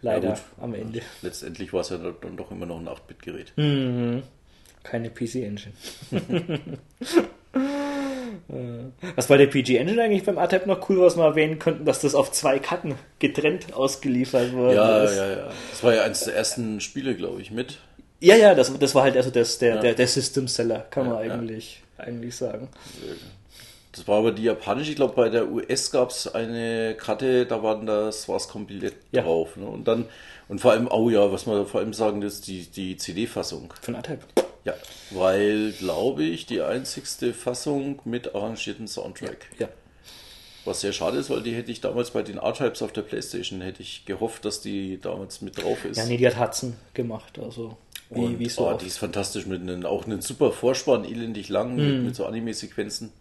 Leider 0.00 0.38
am 0.60 0.74
Ende. 0.74 1.02
Letztendlich 1.22 1.72
war 1.72 1.80
es 1.80 1.90
ja 1.90 1.98
dann 1.98 2.36
doch 2.36 2.50
immer 2.50 2.66
noch 2.66 2.78
ein 2.78 2.88
8-Bit-Gerät. 2.88 3.52
Mhm. 3.56 4.22
Keine 4.90 5.10
PC-Engine. 5.10 5.72
Was 9.16 9.28
war 9.28 9.38
der 9.38 9.46
PG-Engine 9.46 10.02
eigentlich 10.02 10.24
beim 10.24 10.38
ATEP 10.38 10.66
noch 10.66 10.88
cool, 10.88 11.00
was 11.00 11.16
wir 11.16 11.24
erwähnen 11.24 11.58
könnten, 11.58 11.84
dass 11.84 12.00
das 12.00 12.14
auf 12.14 12.30
zwei 12.32 12.58
Karten 12.58 12.94
getrennt 13.18 13.74
ausgeliefert 13.74 14.52
wurde? 14.52 14.74
Ja, 14.74 15.04
ja, 15.04 15.30
ja. 15.30 15.50
Das 15.70 15.82
war 15.82 15.94
ja 15.94 16.02
eines 16.02 16.24
der 16.24 16.36
ersten 16.36 16.80
Spiele, 16.80 17.14
glaube 17.14 17.42
ich, 17.42 17.50
mit. 17.50 17.78
Ja, 18.20 18.36
ja, 18.36 18.54
das, 18.54 18.76
das 18.78 18.94
war 18.94 19.02
halt 19.02 19.16
also 19.16 19.30
das, 19.30 19.58
der, 19.58 19.76
ja. 19.76 19.80
der, 19.80 19.94
der 19.94 20.06
System 20.06 20.48
Seller, 20.48 20.86
kann 20.90 21.08
man 21.08 21.16
eigentlich, 21.16 21.82
ja. 21.98 22.04
eigentlich 22.04 22.36
sagen. 22.36 22.68
Das 23.92 24.06
war 24.06 24.18
aber 24.18 24.32
die 24.32 24.44
japanische, 24.44 24.90
ich 24.90 24.96
glaube 24.96 25.14
bei 25.14 25.28
der 25.28 25.50
US 25.50 25.90
gab 25.90 26.10
es 26.10 26.32
eine 26.34 26.94
Karte, 26.94 27.46
da 27.46 27.62
war 27.62 27.82
das 27.82 28.28
was 28.28 28.48
komplett 28.48 28.94
ja. 29.10 29.22
drauf. 29.22 29.56
Ne? 29.56 29.66
Und 29.66 29.88
dann, 29.88 30.06
und 30.48 30.60
vor 30.60 30.72
allem, 30.72 30.88
oh 30.90 31.10
ja, 31.10 31.32
was 31.32 31.46
man 31.46 31.66
vor 31.66 31.80
allem 31.80 31.92
sagen, 31.92 32.20
das 32.20 32.34
ist 32.34 32.46
die, 32.46 32.66
die 32.66 32.96
CD-Fassung. 32.96 33.72
Von 33.80 33.96
A-Type. 33.96 34.20
Ja, 34.66 34.74
weil, 35.10 35.72
glaube 35.72 36.24
ich, 36.24 36.44
die 36.44 36.60
einzigste 36.60 37.32
Fassung 37.32 38.00
mit 38.04 38.34
arrangierten 38.34 38.88
Soundtrack. 38.88 39.46
Ja. 39.58 39.68
Was 40.64 40.80
sehr 40.80 40.92
schade 40.92 41.18
ist, 41.18 41.30
weil 41.30 41.42
die 41.42 41.54
hätte 41.54 41.70
ich 41.70 41.80
damals 41.80 42.10
bei 42.10 42.22
den 42.22 42.38
R-Types 42.38 42.82
auf 42.82 42.92
der 42.92 43.02
Playstation, 43.02 43.60
hätte 43.60 43.82
ich 43.82 44.04
gehofft, 44.04 44.44
dass 44.44 44.60
die 44.60 44.98
damals 45.00 45.40
mit 45.40 45.62
drauf 45.62 45.84
ist. 45.84 45.96
Ja, 45.96 46.06
nee, 46.06 46.16
die 46.16 46.26
hat 46.26 46.40
Hudson 46.40 46.74
gemacht, 46.92 47.38
also. 47.38 47.76
Wie, 48.10 48.20
und, 48.20 48.38
wie 48.40 48.48
so 48.48 48.68
oh, 48.68 48.74
die 48.74 48.86
ist 48.86 48.98
fantastisch 48.98 49.46
mit 49.46 49.60
einem, 49.60 49.86
auch 49.86 50.04
einem 50.04 50.20
super 50.20 50.50
Vorspann, 50.50 51.04
elendig 51.04 51.48
lang, 51.48 51.74
mm. 51.74 51.76
mit, 51.76 51.86
hm. 51.86 52.04
mit 52.06 52.16
so 52.16 52.26
Anime-Sequenzen. 52.26 53.12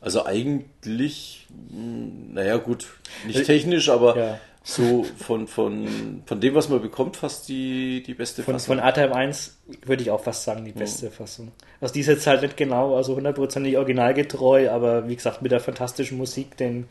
Also 0.00 0.24
eigentlich, 0.24 1.46
hm, 1.70 2.32
naja 2.32 2.56
gut, 2.56 2.86
nicht 3.26 3.40
äh, 3.40 3.44
technisch, 3.44 3.90
aber 3.90 4.16
ja. 4.16 4.40
So 4.68 5.02
von, 5.16 5.46
von, 5.46 6.22
von 6.26 6.40
dem, 6.42 6.54
was 6.54 6.68
man 6.68 6.82
bekommt, 6.82 7.16
fast 7.16 7.48
die, 7.48 8.02
die 8.06 8.12
beste 8.12 8.42
von, 8.42 8.52
Fassung. 8.52 8.76
Von 8.76 8.84
A-Type 8.84 9.14
1 9.16 9.56
würde 9.86 10.02
ich 10.02 10.10
auch 10.10 10.22
fast 10.22 10.44
sagen, 10.44 10.66
die 10.66 10.72
beste 10.72 11.06
ja. 11.06 11.10
Fassung. 11.10 11.52
Also 11.80 11.94
die 11.94 12.00
ist 12.00 12.08
jetzt 12.08 12.26
halt 12.26 12.42
nicht 12.42 12.58
genau, 12.58 12.94
also 12.94 13.16
hundertprozentig 13.16 13.78
originalgetreu, 13.78 14.68
aber 14.68 15.08
wie 15.08 15.16
gesagt, 15.16 15.40
mit 15.40 15.52
der 15.52 15.60
fantastischen 15.60 16.18
Musik, 16.18 16.58
den 16.58 16.86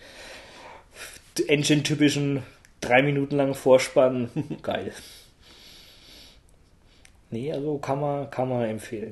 Engine-typischen 1.48 2.42
drei 2.82 3.04
Minuten 3.04 3.38
langen 3.38 3.54
Vorspann, 3.54 4.32
geil. 4.64 4.92
Nee, 7.30 7.54
also 7.54 7.78
kann 7.78 8.02
man, 8.02 8.32
kann 8.32 8.50
man 8.50 8.64
empfehlen. 8.64 9.12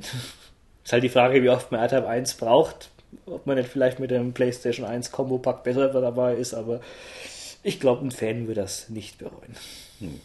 Ist 0.83 0.91
halt 0.91 1.03
die 1.03 1.09
Frage, 1.09 1.43
wie 1.43 1.49
oft 1.49 1.71
man 1.71 1.81
AirType 1.81 2.07
1 2.07 2.33
braucht. 2.33 2.89
Ob 3.27 3.45
man 3.45 3.57
nicht 3.57 3.69
vielleicht 3.69 3.99
mit 3.99 4.09
dem 4.09 4.33
PlayStation 4.33 4.87
1 4.87 5.11
Combo 5.11 5.37
Pack 5.37 5.63
besser 5.63 5.89
dabei 5.89 6.33
ist, 6.33 6.55
aber 6.55 6.81
ich 7.65 7.79
glaube, 7.79 8.05
ein 8.05 8.11
Fan 8.11 8.47
würde 8.47 8.61
das 8.61 8.89
nicht 8.89 9.17
bereuen. 9.17 9.55
Hm. 9.99 10.21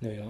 Naja, 0.00 0.26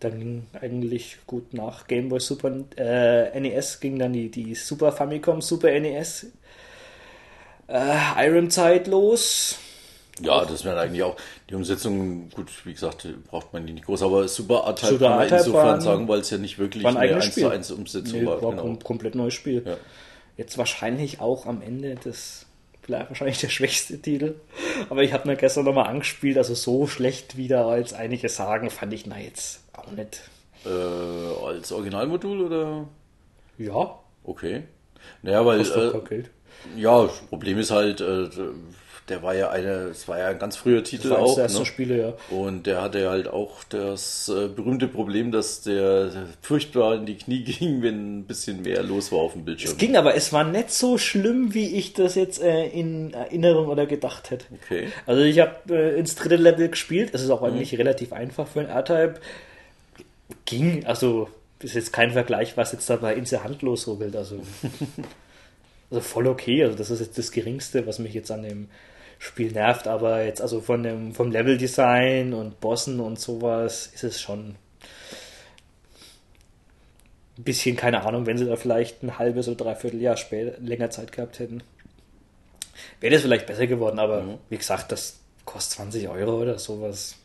dann 0.00 0.18
ging 0.18 0.46
eigentlich 0.60 1.18
gut 1.26 1.54
nach 1.54 1.86
Game 1.86 2.08
Boy 2.08 2.18
Super 2.18 2.52
äh, 2.76 3.38
NES 3.38 3.78
ging 3.78 3.98
dann 3.98 4.12
die, 4.12 4.28
die 4.28 4.56
Super 4.56 4.90
Famicom 4.90 5.40
Super 5.40 5.78
NES 5.78 6.26
äh, 7.68 8.26
Iron 8.26 8.50
Zeit 8.50 8.88
los. 8.88 9.56
Ja, 10.20 10.44
das 10.44 10.64
wäre 10.64 10.80
eigentlich 10.80 11.02
auch 11.04 11.16
die 11.48 11.54
Umsetzung, 11.54 12.28
gut, 12.30 12.50
wie 12.64 12.72
gesagt, 12.72 13.06
braucht 13.28 13.52
man 13.52 13.66
die 13.66 13.72
nicht 13.72 13.86
groß, 13.86 14.02
aber 14.02 14.26
super 14.28 14.66
A-Type 14.66 14.98
kann 14.98 15.16
man 15.16 15.28
insofern 15.28 15.80
sagen, 15.80 16.08
weil 16.08 16.20
es 16.20 16.30
ja 16.30 16.38
nicht 16.38 16.58
wirklich 16.58 16.84
eine 16.84 16.98
1 16.98 17.34
zu 17.34 17.48
1 17.48 17.70
Umsetzung 17.70 18.20
nee, 18.20 18.26
war. 18.26 18.42
war 18.42 18.50
genau. 18.50 18.62
kom 18.62 18.78
komplett 18.80 19.14
neues 19.14 19.34
Spiel. 19.34 19.62
Ja. 19.64 19.76
Jetzt 20.36 20.58
wahrscheinlich 20.58 21.20
auch 21.20 21.46
am 21.46 21.62
Ende 21.62 21.94
des, 21.96 22.43
vielleicht 22.84 23.08
wahrscheinlich 23.08 23.40
der 23.40 23.48
schwächste 23.48 24.00
Titel. 24.00 24.34
Aber 24.90 25.02
ich 25.02 25.12
habe 25.12 25.28
mir 25.28 25.36
gestern 25.36 25.64
nochmal 25.64 25.86
angespielt, 25.86 26.38
also 26.38 26.54
so 26.54 26.86
schlecht 26.86 27.36
wieder 27.36 27.66
als 27.66 27.92
einige 27.92 28.28
sagen, 28.28 28.70
fand 28.70 28.92
ich 28.92 29.06
na 29.06 29.18
jetzt 29.18 29.64
auch 29.72 29.90
nicht. 29.90 30.20
Äh, 30.64 30.68
als 30.68 31.72
Originalmodul 31.72 32.42
oder? 32.42 32.88
Ja. 33.58 33.98
Okay. 34.24 34.62
Naja, 35.22 35.44
weil. 35.44 35.60
Äh, 35.60 36.22
ja, 36.76 37.02
das 37.02 37.20
Problem 37.28 37.58
ist 37.58 37.70
halt, 37.70 38.00
äh, 38.00 38.28
der 39.08 39.22
war 39.22 39.34
ja 39.34 39.50
eine, 39.50 39.88
es 39.90 40.08
war 40.08 40.18
ja 40.18 40.28
ein 40.28 40.38
ganz 40.38 40.56
früher 40.56 40.82
Titel 40.82 41.10
das 41.10 41.18
war 41.18 41.24
auch. 41.24 41.34
Der 41.34 41.44
erste 41.44 41.58
ne? 41.60 41.66
Spiele, 41.66 41.98
ja. 41.98 42.14
Und 42.34 42.66
der 42.66 42.80
hatte 42.80 43.10
halt 43.10 43.28
auch 43.28 43.62
das 43.64 44.30
äh, 44.30 44.48
berühmte 44.48 44.88
Problem, 44.88 45.30
dass 45.30 45.60
der 45.60 46.10
furchtbar 46.40 46.94
in 46.96 47.06
die 47.06 47.16
Knie 47.16 47.44
ging, 47.44 47.82
wenn 47.82 48.20
ein 48.20 48.24
bisschen 48.24 48.62
mehr 48.62 48.82
los 48.82 49.12
war 49.12 49.18
auf 49.18 49.32
dem 49.32 49.44
Bildschirm. 49.44 49.72
Es 49.72 49.76
ging, 49.76 49.96
aber 49.96 50.14
es 50.14 50.32
war 50.32 50.44
nicht 50.44 50.70
so 50.70 50.96
schlimm, 50.96 51.52
wie 51.52 51.76
ich 51.76 51.92
das 51.92 52.14
jetzt 52.14 52.42
äh, 52.42 52.66
in 52.66 53.12
Erinnerung 53.12 53.68
oder 53.68 53.84
gedacht 53.86 54.30
hätte. 54.30 54.46
Okay. 54.64 54.88
Also 55.04 55.22
ich 55.22 55.38
habe 55.38 55.54
äh, 55.68 55.98
ins 55.98 56.14
dritte 56.14 56.36
Level 56.36 56.68
gespielt. 56.68 57.10
Es 57.12 57.22
ist 57.22 57.30
auch 57.30 57.42
eigentlich 57.42 57.72
mhm. 57.72 57.78
relativ 57.78 58.12
einfach 58.14 58.48
für 58.48 58.60
ein 58.60 58.68
R-Type. 58.68 59.16
Ging, 60.46 60.86
also 60.86 61.28
ist 61.60 61.74
jetzt 61.74 61.92
kein 61.92 62.12
Vergleich, 62.12 62.56
was 62.56 62.72
jetzt 62.72 62.88
dabei 62.88 63.14
in 63.14 63.24
der 63.24 63.44
Hand 63.44 63.60
losruckelt. 63.60 64.16
Also, 64.16 64.40
also 65.90 66.00
voll 66.00 66.26
okay. 66.26 66.64
Also 66.64 66.76
das 66.76 66.90
ist 66.90 67.00
jetzt 67.00 67.18
das 67.18 67.32
Geringste, 67.32 67.86
was 67.86 67.98
mich 67.98 68.14
jetzt 68.14 68.30
an 68.30 68.42
dem 68.42 68.68
Spiel 69.24 69.52
nervt, 69.52 69.86
aber 69.88 70.22
jetzt 70.22 70.42
also 70.42 70.60
von 70.60 70.82
dem 70.82 71.14
vom 71.14 71.30
Leveldesign 71.30 72.34
und 72.34 72.60
Bossen 72.60 73.00
und 73.00 73.18
sowas 73.18 73.86
ist 73.94 74.04
es 74.04 74.20
schon 74.20 74.56
ein 77.38 77.42
bisschen 77.42 77.74
keine 77.74 78.04
Ahnung, 78.04 78.26
wenn 78.26 78.36
sie 78.36 78.44
da 78.44 78.56
vielleicht 78.56 79.02
ein 79.02 79.18
halbes 79.18 79.48
oder 79.48 79.64
dreiviertel 79.64 80.02
Jahr 80.02 80.18
später 80.18 80.60
länger 80.60 80.90
Zeit 80.90 81.10
gehabt 81.10 81.38
hätten. 81.38 81.62
Wäre 83.00 83.14
das 83.14 83.22
vielleicht 83.22 83.46
besser 83.46 83.66
geworden, 83.66 83.98
aber 83.98 84.22
mhm. 84.22 84.38
wie 84.50 84.58
gesagt, 84.58 84.92
das 84.92 85.20
kostet 85.46 85.78
20 85.78 86.06
Euro 86.10 86.42
oder 86.42 86.58
sowas. 86.58 87.16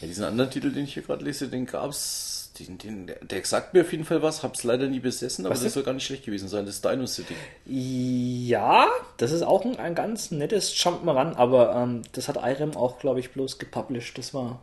Ja, 0.00 0.08
diesen 0.08 0.24
anderen 0.24 0.50
Titel, 0.50 0.72
den 0.72 0.84
ich 0.84 0.94
hier 0.94 1.02
gerade 1.02 1.22
lese, 1.22 1.48
den 1.48 1.66
gab 1.66 1.90
es 1.90 2.29
den, 2.66 2.78
den, 2.78 3.12
der 3.22 3.44
sagt 3.44 3.74
mir 3.74 3.82
auf 3.82 3.92
jeden 3.92 4.04
Fall 4.04 4.22
was, 4.22 4.42
hab's 4.42 4.64
leider 4.64 4.86
nie 4.86 5.00
besessen, 5.00 5.46
aber 5.46 5.54
was 5.54 5.62
das 5.62 5.74
soll 5.74 5.82
gar 5.82 5.92
nicht 5.92 6.06
schlecht 6.06 6.24
gewesen 6.24 6.48
sein, 6.48 6.66
das 6.66 6.76
ist 6.76 6.84
Dino 6.84 7.06
City. 7.06 7.34
Ja, 7.66 8.86
das 9.16 9.32
ist 9.32 9.42
auch 9.42 9.64
ein, 9.64 9.78
ein 9.78 9.94
ganz 9.94 10.30
nettes 10.30 10.74
Jump'n'Run, 10.74 11.34
aber 11.36 11.74
ähm, 11.74 12.02
das 12.12 12.28
hat 12.28 12.36
Irem 12.36 12.76
auch, 12.76 12.98
glaube 12.98 13.20
ich, 13.20 13.32
bloß 13.32 13.58
gepublished. 13.58 14.18
Das 14.18 14.34
war, 14.34 14.62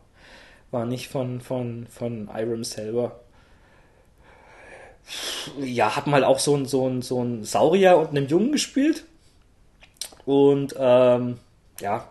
war 0.70 0.86
nicht 0.86 1.08
von, 1.08 1.40
von, 1.40 1.86
von 1.88 2.28
Irem 2.28 2.64
selber. 2.64 3.20
Ja, 5.60 5.96
hat 5.96 6.06
mal 6.06 6.24
auch 6.24 6.38
so 6.38 6.54
ein, 6.54 6.66
so 6.66 6.88
ein, 6.88 7.02
so 7.02 7.22
ein 7.22 7.44
Saurier 7.44 7.96
und 7.96 8.10
einem 8.10 8.26
Jungen 8.26 8.52
gespielt. 8.52 9.04
Und 10.26 10.74
ähm, 10.78 11.38
ja, 11.80 12.08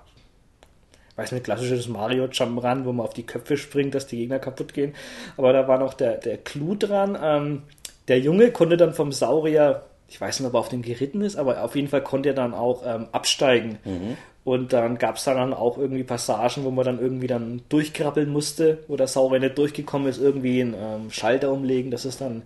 weiß 1.18 1.31
nicht, 1.31 1.44
klassisches 1.44 1.88
Mario 1.88 2.26
Jump'n'Run, 2.26 2.85
wo 2.85 2.94
man 2.94 3.06
auf 3.06 3.14
die 3.14 3.26
Köpfe 3.26 3.57
springt, 3.57 3.95
dass 3.95 4.07
die 4.07 4.18
Gegner 4.18 4.39
kaputt 4.39 4.73
gehen. 4.73 4.94
Aber 5.35 5.52
da 5.52 5.68
war 5.68 5.80
noch 5.80 5.95
der, 5.95 6.18
der 6.18 6.38
Clou 6.38 6.76
dran. 6.76 7.18
Ähm, 7.22 7.64
der 8.07 8.19
Junge 8.19 8.52
konnte 8.52 8.77
dann 8.77 8.94
vom 8.94 9.11
Saurier, 9.11 9.84
ich 10.07 10.22
weiß 10.22 10.39
nicht, 10.39 10.48
ob 10.48 10.53
er 10.53 10.60
auf 10.60 10.69
dem 10.69 10.84
geritten 10.84 11.22
ist, 11.22 11.35
aber 11.35 11.64
auf 11.64 11.76
jeden 11.76 11.88
Fall 11.88 12.03
konnte 12.03 12.30
er 12.30 12.35
dann 12.35 12.53
auch 12.53 12.84
ähm, 12.85 13.07
absteigen. 13.11 13.80
Mhm. 13.84 14.18
Und 14.44 14.72
dann 14.72 14.98
gab 14.98 15.18
es 15.18 15.26
dann 15.26 15.53
auch 15.53 15.77
irgendwie 15.77 16.06
Passagen, 16.06 16.64
wo 16.64 16.72
man 16.72 16.85
dann 16.85 17.02
irgendwie 17.02 17.27
dann 17.27 17.64
durchkrabbeln 17.68 18.30
musste, 18.30 18.84
wo 18.88 18.95
der 18.95 19.07
Saurier 19.07 19.41
nicht 19.41 19.57
durchgekommen 19.57 20.07
ist, 20.07 20.22
irgendwie 20.22 20.61
einen 20.61 20.73
ähm, 20.73 21.11
Schalter 21.11 21.52
umlegen, 21.52 21.91
dass 21.91 22.06
es 22.06 22.18
dann, 22.18 22.44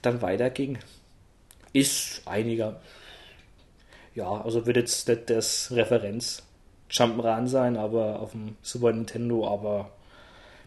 dann 0.00 0.22
weiterging. 0.22 0.78
Ist 1.72 2.22
einiger. 2.24 2.80
Ja, 4.14 4.40
also 4.42 4.64
wird 4.64 4.78
jetzt 4.78 5.10
das, 5.10 5.18
das 5.26 5.72
Referenz 5.72 6.45
Jump'n'Run 6.90 7.46
sein, 7.46 7.76
aber 7.76 8.20
auf 8.20 8.32
dem 8.32 8.56
Super 8.62 8.92
Nintendo, 8.92 9.48
aber 9.48 9.90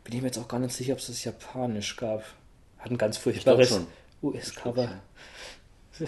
bin 0.04 0.16
ich 0.16 0.22
mir 0.22 0.28
jetzt 0.28 0.38
auch 0.38 0.48
gar 0.48 0.60
nicht 0.60 0.74
sicher, 0.74 0.94
ob 0.94 1.00
es 1.00 1.08
das 1.08 1.24
japanisch 1.24 1.96
gab. 1.96 2.24
Hat 2.78 2.92
ein 2.92 2.98
ganz 2.98 3.18
furchtbares 3.18 3.80
US-Cover. 4.22 4.90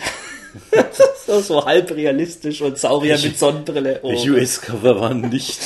so, 1.25 1.41
so 1.41 1.65
halb 1.65 1.91
realistisch 1.91 2.61
und 2.61 2.77
Saurier 2.77 3.19
mit 3.19 3.37
Sonnenbrille. 3.37 3.99
Oh. 4.03 4.11
Die 4.11 4.29
US-Cover 4.29 4.99
waren 4.99 5.21
nicht 5.21 5.59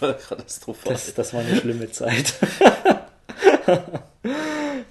katastrophal. 0.00 0.92
Das, 0.92 1.14
das 1.14 1.34
war 1.34 1.40
eine 1.40 1.56
schlimme 1.56 1.90
Zeit. 1.90 2.34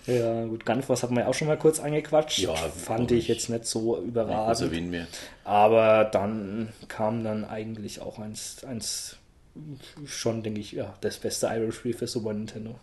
Ja, 0.09 0.45
gut, 0.45 0.65
Gunforce 0.65 1.03
hat 1.03 1.11
man 1.11 1.23
ja 1.23 1.29
auch 1.29 1.33
schon 1.33 1.47
mal 1.47 1.57
kurz 1.57 1.79
angequatscht. 1.79 2.39
Ja, 2.39 2.55
fand 2.55 3.11
ich 3.11 3.27
jetzt 3.27 3.49
nicht 3.49 3.65
so 3.65 4.01
überragend. 4.01 4.71
Nicht 4.71 4.89
mehr. 4.89 5.07
Aber 5.43 6.05
dann 6.05 6.69
kam 6.87 7.23
dann 7.23 7.45
eigentlich 7.45 8.01
auch 8.01 8.17
eins, 8.17 8.63
eins 8.63 9.17
schon, 10.05 10.41
denke 10.41 10.61
ich, 10.61 10.71
ja, 10.71 10.95
das 11.01 11.17
beste 11.17 11.47
Irish-Spiel 11.47 11.93
für 11.93 12.07
Super 12.07 12.33
Nintendo. 12.33 12.79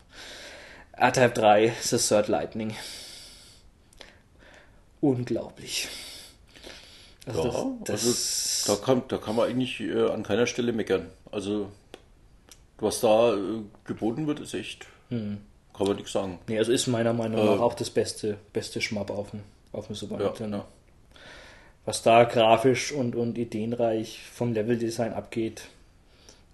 R-Type 0.92 1.30
3, 1.30 1.72
The 1.82 1.96
Third 1.96 2.28
Lightning. 2.28 2.74
Unglaublich. 5.00 5.88
Also 7.26 7.48
ja, 7.48 7.84
das, 7.84 8.04
das 8.04 8.68
also 8.68 8.80
da, 8.80 8.84
kann, 8.86 9.02
da 9.08 9.18
kann 9.18 9.36
man 9.36 9.48
eigentlich 9.48 9.80
äh, 9.80 10.08
an 10.08 10.22
keiner 10.22 10.46
Stelle 10.46 10.72
meckern. 10.72 11.06
Also, 11.32 11.72
was 12.78 13.00
da 13.00 13.34
äh, 13.34 13.62
geboten 13.84 14.26
wird, 14.26 14.40
ist 14.40 14.54
echt. 14.54 14.86
Hm 15.08 15.38
kann 15.76 15.86
man 15.86 15.96
nichts 15.96 16.12
sagen. 16.12 16.38
Nee, 16.48 16.58
also 16.58 16.72
ist 16.72 16.86
meiner 16.86 17.12
Meinung 17.12 17.44
nach 17.44 17.56
äh, 17.56 17.62
auch 17.62 17.74
das 17.74 17.90
beste, 17.90 18.36
beste 18.52 18.80
Schmapp 18.80 19.10
auf 19.10 19.30
dem, 19.30 19.40
auf 19.72 19.86
dem 19.86 19.96
Super 19.96 20.18
ja, 20.18 20.26
Nintendo. 20.26 20.58
Ja. 20.58 20.64
Was 21.84 22.02
da 22.02 22.24
grafisch 22.24 22.92
und, 22.92 23.14
und 23.14 23.38
ideenreich 23.38 24.20
vom 24.32 24.52
Leveldesign 24.52 25.12
abgeht, 25.12 25.68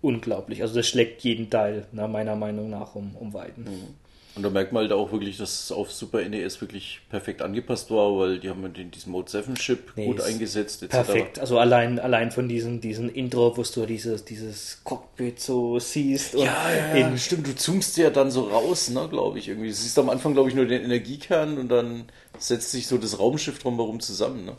unglaublich. 0.03 0.61
Also 0.62 0.74
das 0.74 0.86
schlägt 0.86 1.23
jeden 1.23 1.49
Teil, 1.49 1.86
nach 1.93 2.09
meiner 2.09 2.36
Meinung 2.36 2.69
nach, 2.69 2.94
um, 2.94 3.16
um 3.16 3.32
Weiten. 3.32 3.65
Mhm. 3.65 3.94
Und 4.34 4.42
da 4.42 4.50
merkt 4.50 4.72
man 4.72 4.82
halt 4.82 4.92
auch 4.92 5.12
wirklich, 5.12 5.36
dass 5.36 5.64
es 5.64 5.72
auf 5.72 5.92
Super 5.92 6.26
NES 6.26 6.60
wirklich 6.62 7.00
perfekt 7.10 7.42
angepasst 7.42 7.90
war, 7.90 8.18
weil 8.18 8.38
die 8.38 8.48
haben 8.48 8.72
den, 8.72 8.90
diesen 8.90 9.12
Mode 9.12 9.30
7 9.30 9.54
Chip 9.56 9.92
nee, 9.94 10.06
gut 10.06 10.22
eingesetzt. 10.22 10.82
Etc. 10.82 10.90
Perfekt. 10.90 11.38
Also 11.38 11.59
allein, 11.59 11.98
allein 11.98 12.30
von 12.30 12.48
diesem, 12.48 12.80
diesem 12.80 13.12
Intro, 13.12 13.54
wo 13.56 13.62
du 13.62 13.86
dieses, 13.86 14.24
dieses 14.24 14.80
Cockpit 14.84 15.38
so 15.38 15.78
siehst. 15.78 16.34
Und 16.34 16.44
ja, 16.44 16.72
ja, 16.74 17.09
in, 17.09 17.18
stimmt. 17.18 17.46
Du 17.46 17.54
zoomst 17.54 17.98
ja 17.98 18.09
dann 18.09 18.30
so 18.30 18.48
raus, 18.48 18.88
ne, 18.88 19.06
glaube 19.10 19.38
ich, 19.38 19.48
irgendwie. 19.48 19.68
Du 19.68 19.74
siehst 19.74 19.98
am 19.98 20.09
Anfang, 20.09 20.32
glaube 20.32 20.48
ich, 20.48 20.54
nur 20.54 20.64
den 20.64 20.82
Energiekern 20.82 21.59
und 21.59 21.68
dann 21.68 22.04
setzt 22.38 22.70
sich 22.70 22.86
so 22.86 22.96
das 22.96 23.18
Raumschiff 23.18 23.59
drumherum 23.59 24.00
zusammen, 24.00 24.46
ne? 24.46 24.56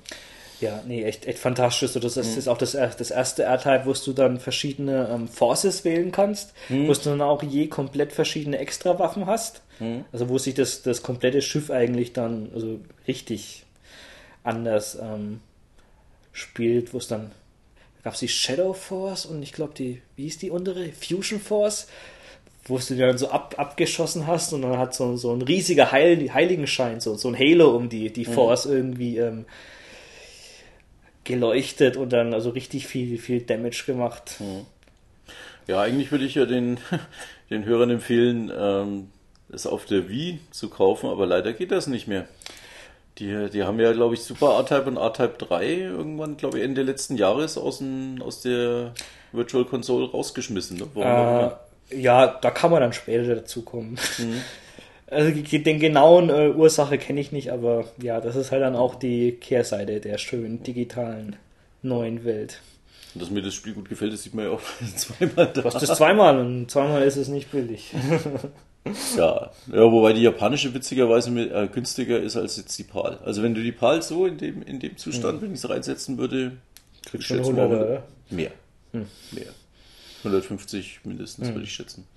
Ja, 0.61 0.81
nee, 0.87 1.03
echt, 1.03 1.25
echt 1.25 1.39
fantastisch. 1.39 1.93
Das 1.93 2.15
ist, 2.15 2.31
mhm. 2.31 2.37
ist 2.37 2.47
auch 2.47 2.57
das, 2.57 2.71
das 2.71 3.11
erste 3.11 3.43
R-Type, 3.43 3.81
wo 3.85 3.93
du 3.93 4.13
dann 4.13 4.39
verschiedene 4.39 5.09
ähm, 5.11 5.27
Forces 5.27 5.83
wählen 5.83 6.11
kannst, 6.11 6.53
mhm. 6.69 6.87
wo 6.87 6.93
du 6.93 7.01
dann 7.01 7.21
auch 7.21 7.43
je 7.43 7.67
komplett 7.67 8.13
verschiedene 8.13 8.59
Extrawaffen 8.59 9.25
hast. 9.25 9.62
Mhm. 9.79 10.05
Also 10.11 10.29
wo 10.29 10.37
sich 10.37 10.53
das, 10.53 10.81
das 10.81 11.03
komplette 11.03 11.41
Schiff 11.41 11.69
eigentlich 11.69 12.13
dann 12.13 12.49
also 12.53 12.79
richtig 13.07 13.65
anders 14.43 14.97
ähm, 15.01 15.39
spielt, 16.31 16.93
wo 16.93 16.97
es 16.97 17.07
dann 17.07 17.31
gab 18.03 18.13
es 18.13 18.19
die 18.19 18.27
Shadow 18.27 18.73
Force 18.73 19.25
und 19.25 19.41
ich 19.43 19.53
glaube 19.53 19.73
die, 19.77 20.01
wie 20.17 20.27
ist 20.27 20.41
die 20.41 20.49
untere? 20.49 20.89
Fusion 20.91 21.39
Force, 21.39 21.87
wo 22.65 22.77
du 22.77 22.95
dann 22.97 23.17
so 23.17 23.29
ab, 23.29 23.55
abgeschossen 23.57 24.27
hast 24.27 24.51
und 24.53 24.61
dann 24.61 24.77
hat 24.77 24.93
so, 24.93 25.15
so 25.15 25.33
ein 25.33 25.41
riesiger 25.41 25.91
Heil, 25.91 26.33
Heiligenschein, 26.33 26.99
so, 26.99 27.15
so 27.15 27.29
ein 27.29 27.37
Halo 27.37 27.75
um 27.75 27.89
die, 27.89 28.11
die 28.11 28.27
mhm. 28.27 28.33
Force 28.33 28.65
irgendwie 28.65 29.17
ähm, 29.17 29.45
geleuchtet 31.23 31.97
und 31.97 32.11
dann 32.11 32.33
also 32.33 32.49
richtig 32.49 32.87
viel, 32.87 33.17
viel 33.17 33.41
Damage 33.41 33.83
gemacht. 33.85 34.35
Hm. 34.39 34.65
Ja, 35.67 35.81
eigentlich 35.81 36.11
würde 36.11 36.25
ich 36.25 36.35
ja 36.35 36.45
den, 36.45 36.77
den 37.49 37.65
Hörern 37.65 37.89
empfehlen, 37.89 38.51
ähm, 38.55 39.09
es 39.53 39.67
auf 39.67 39.85
der 39.85 40.09
Wii 40.09 40.39
zu 40.51 40.69
kaufen, 40.69 41.09
aber 41.09 41.25
leider 41.25 41.53
geht 41.53 41.71
das 41.71 41.87
nicht 41.87 42.07
mehr. 42.07 42.27
Die, 43.19 43.49
die 43.51 43.63
haben 43.63 43.79
ja, 43.79 43.91
glaube 43.93 44.15
ich, 44.15 44.23
Super 44.23 44.55
R-Type 44.57 44.85
und 44.85 44.97
R-Type 44.97 45.35
3 45.37 45.65
irgendwann, 45.65 46.35
glaube 46.37 46.57
ich, 46.57 46.63
Ende 46.63 46.81
letzten 46.81 47.15
Jahres 47.15 47.57
aus, 47.57 47.77
dem, 47.77 48.21
aus 48.21 48.41
der 48.41 48.93
Virtual 49.31 49.65
Console 49.65 50.09
rausgeschmissen. 50.09 50.77
Ne? 50.77 51.59
Äh, 51.91 52.01
ja, 52.01 52.27
da 52.27 52.49
kann 52.49 52.71
man 52.71 52.81
dann 52.81 52.93
später 52.93 53.35
dazu 53.35 53.61
kommen. 53.61 53.97
Mhm. 54.17 54.41
Also 55.13 55.31
den 55.31 55.79
genauen 55.79 56.29
äh, 56.29 56.49
Ursache 56.49 56.97
kenne 56.97 57.19
ich 57.19 57.31
nicht, 57.31 57.51
aber 57.51 57.85
ja, 58.01 58.19
das 58.19 58.35
ist 58.35 58.51
halt 58.51 58.63
dann 58.63 58.75
auch 58.75 58.95
die 58.95 59.33
Kehrseite 59.33 59.99
der 59.99 60.17
schönen 60.17 60.63
digitalen 60.63 61.35
neuen 61.83 62.25
Welt. 62.25 62.61
Und 63.13 63.21
dass 63.21 63.29
mir 63.29 63.43
das 63.43 63.53
Spiel 63.53 63.73
gut 63.73 63.89
gefällt, 63.89 64.13
das 64.13 64.23
sieht 64.23 64.33
man 64.33 64.45
ja 64.45 64.51
auch 64.51 64.61
zweimal 64.95 65.51
da. 65.53 65.61
Du 65.61 65.63
hast 65.65 65.81
das 65.81 65.97
zweimal 65.97 66.39
und 66.39 66.71
zweimal 66.71 67.03
ist 67.03 67.17
es 67.17 67.27
nicht 67.27 67.51
billig. 67.51 67.93
ja. 69.17 69.51
ja, 69.67 69.91
wobei 69.91 70.13
die 70.13 70.21
japanische 70.21 70.73
witzigerweise 70.73 71.29
äh, 71.39 71.67
günstiger 71.67 72.19
ist 72.19 72.35
als 72.35 72.57
jetzt 72.57 72.77
die 72.77 72.83
PAL. 72.83 73.19
Also 73.23 73.43
wenn 73.43 73.53
du 73.53 73.61
die 73.61 73.71
PAL 73.71 74.01
so 74.01 74.25
in 74.25 74.37
dem, 74.37 74.61
in 74.63 74.79
dem 74.79 74.97
Zustand, 74.97 75.37
mhm. 75.37 75.45
wenn 75.45 75.53
ich 75.53 75.59
es 75.59 75.69
reinsetzen 75.69 76.17
würde, 76.17 76.57
kriegst 77.05 77.29
du 77.29 77.35
100, 77.35 77.69
mal, 77.69 78.03
mehr. 78.29 78.51
Hm. 78.91 79.07
Mehr. 79.31 79.53
150 80.19 81.01
mindestens, 81.03 81.47
hm. 81.47 81.55
würde 81.55 81.65
ich 81.65 81.73
schätzen. 81.73 82.07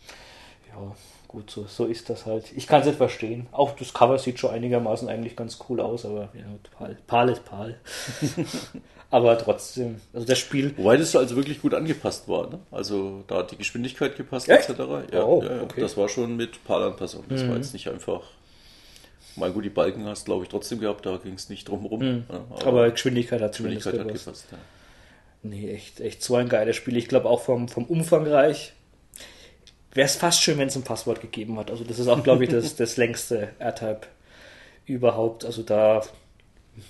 Ja, 0.69 0.95
gut, 1.27 1.51
so, 1.51 1.67
so 1.67 1.87
ist 1.87 2.11
das 2.11 2.27
halt. 2.27 2.53
Ich 2.55 2.67
kann 2.67 2.81
es 2.81 2.87
nicht 2.87 2.97
verstehen. 2.97 3.47
Auch 3.53 3.75
das 3.77 3.93
Cover 3.95 4.19
sieht 4.19 4.39
schon 4.39 4.51
einigermaßen 4.51 5.09
eigentlich 5.09 5.37
ganz 5.37 5.59
cool 5.69 5.81
aus, 5.81 6.05
aber 6.05 6.29
ja, 6.35 6.45
Pal, 6.77 6.97
Pal 7.07 7.29
ist 7.31 7.45
Pal. 7.45 7.81
aber 9.11 9.39
trotzdem, 9.39 10.01
also 10.13 10.27
das 10.27 10.39
Spiel. 10.39 10.75
Wobei 10.77 10.97
das 10.97 11.15
also 11.15 11.37
wirklich 11.37 11.63
gut 11.63 11.75
angepasst 11.75 12.29
war, 12.29 12.51
ne? 12.51 12.59
Also 12.71 13.23
da 13.29 13.37
hat 13.39 13.51
die 13.53 13.57
Geschwindigkeit 13.57 14.17
gepasst, 14.17 14.49
Echt? 14.49 14.69
etc. 14.69 14.79
Ja, 15.13 15.23
Oh, 15.25 15.43
ja, 15.43 15.57
ja. 15.57 15.63
okay. 15.63 15.81
das 15.81 15.97
war 15.97 16.09
schon 16.09 16.37
mit 16.37 16.63
PAL-Anpassung. 16.65 17.25
Das 17.29 17.43
Mhm. 17.43 17.49
war 17.51 17.57
jetzt 17.57 17.73
nicht 17.73 17.89
einfach. 17.89 18.23
Mal 19.37 19.53
gut, 19.53 19.65
die 19.65 19.71
Balken 19.71 20.07
hast 20.07 20.25
glaube 20.25 20.45
ich 20.45 20.49
trotzdem 20.49 20.81
gehabt, 20.81 21.05
da 21.05 21.19
ging 21.19 21.35
es 21.35 21.49
nicht 21.51 21.69
drum 21.69 21.85
rum. 21.87 22.03
Ja, 22.03 22.13
Mhm. 22.13 22.25
Aber 22.65 22.91
Geschwindigkeit 22.91 23.41
hat 23.43 23.53
Geschwindigkeit 23.53 23.95
hat 23.99 24.07
gepasst. 24.07 24.25
gepasst. 24.25 24.47
Ja. 24.53 24.59
Nee, 25.43 25.71
echt, 25.71 26.01
echt 26.01 26.23
so 26.23 26.35
ein 26.37 26.49
geiles 26.49 26.75
Spiel. 26.75 26.97
Ich 26.97 27.07
glaube 27.09 27.29
auch 27.29 27.43
vom, 27.43 27.69
vom 27.69 27.85
Umfangreich 27.85 28.73
wäre 29.93 30.07
es 30.07 30.17
fast 30.17 30.43
schön, 30.43 30.59
wenn 30.59 30.69
es 30.69 30.77
ein 30.77 30.83
Passwort 30.83 31.21
gegeben 31.21 31.59
hat. 31.59 31.71
Also 31.71 31.85
das 31.85 31.99
ist 31.99 32.09
auch, 32.09 32.23
glaube 32.23 32.45
ich, 32.45 32.51
das, 32.51 32.75
das 32.77 32.97
längste 32.97 33.51
R-Type 33.61 34.01
überhaupt. 34.87 35.45
Also 35.45 35.63
da 35.63 36.03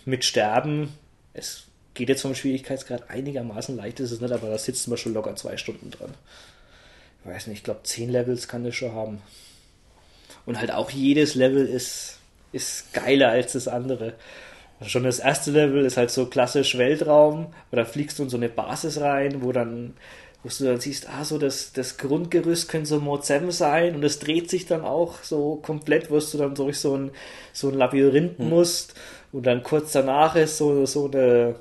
mit 0.05 0.25
Sterben, 0.25 0.93
es 1.35 1.66
geht 1.97 2.09
jetzt 2.09 2.23
vom 2.23 2.35
Schwierigkeitsgrad 2.35 3.11
einigermaßen 3.11 3.77
leicht, 3.77 3.99
ist 4.01 4.13
es 4.13 4.21
nicht, 4.21 4.33
aber 4.33 4.49
da 4.49 4.59
sitzen 4.59 4.91
wir 4.91 4.97
schon 4.97 5.15
locker 5.15 5.35
zwei 5.35 5.57
Stunden 5.57 5.91
dran. 5.91 6.15
Ich 7.25 7.31
weiß 7.31 7.49
nicht, 7.49 7.59
ich 7.59 7.65
glaube 7.65 7.83
zehn 7.83 8.11
Levels 8.11 8.47
kann 8.47 8.63
das 8.63 8.77
schon 8.77 8.93
haben. 8.93 9.21
Und 10.45 10.61
halt 10.61 10.71
auch 10.71 10.91
jedes 10.91 11.35
Level 11.35 11.67
ist, 11.67 12.19
ist 12.53 12.93
geiler 12.93 13.31
als 13.31 13.53
das 13.53 13.67
andere. 13.67 14.15
Schon 14.87 15.05
das 15.05 15.19
erste 15.19 15.51
Level 15.51 15.85
ist 15.85 15.97
halt 15.97 16.11
so 16.11 16.27
klassisch 16.27 16.77
Weltraum, 16.77 17.47
da 17.73 17.85
fliegst 17.85 18.19
du 18.19 18.25
in 18.25 18.29
so 18.29 18.37
eine 18.37 18.51
Basis 18.51 19.01
rein, 19.01 19.43
wo 19.43 19.51
dann, 19.51 19.95
wo 20.43 20.51
du 20.51 20.65
dann 20.65 20.81
siehst, 20.81 21.09
ah, 21.09 21.25
so 21.25 21.39
das, 21.39 21.73
das 21.73 21.97
Grundgerüst 21.97 22.69
könnte 22.69 22.91
so 22.91 23.01
Mode 23.01 23.25
7 23.25 23.51
sein 23.51 23.95
und 23.95 24.05
es 24.05 24.19
dreht 24.19 24.51
sich 24.51 24.67
dann 24.67 24.83
auch 24.83 25.23
so 25.23 25.57
komplett, 25.57 26.11
wo 26.11 26.19
du 26.19 26.39
dann 26.39 26.55
durch 26.55 26.79
so 26.79 26.95
ein, 26.95 27.11
so 27.55 27.71
ein 27.71 27.75
Labyrinth 27.75 28.39
musst 28.39 28.95
und 29.33 29.47
dann 29.47 29.63
kurz 29.63 29.93
danach 29.93 30.37
ist 30.37 30.59
so, 30.59 30.85
so 30.85 31.11
eine, 31.11 31.57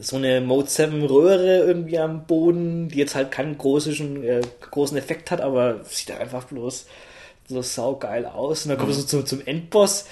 so 0.00 0.16
eine 0.16 0.40
Mode 0.40 0.68
7 0.68 1.04
Röhre 1.04 1.58
irgendwie 1.58 1.98
am 1.98 2.26
Boden, 2.26 2.88
die 2.88 2.98
jetzt 2.98 3.14
halt 3.14 3.30
keinen 3.30 3.56
großen, 3.56 4.24
äh, 4.24 4.40
großen 4.70 4.96
Effekt 4.96 5.30
hat, 5.30 5.40
aber 5.40 5.84
sieht 5.84 6.10
halt 6.10 6.20
einfach 6.20 6.44
bloß 6.44 6.86
so 7.48 7.62
saugeil 7.62 8.26
aus. 8.26 8.64
Und 8.64 8.70
dann 8.70 8.78
kommst 8.78 9.00
du 9.00 9.06
zum, 9.06 9.26
zum 9.26 9.46
Endboss, 9.46 10.06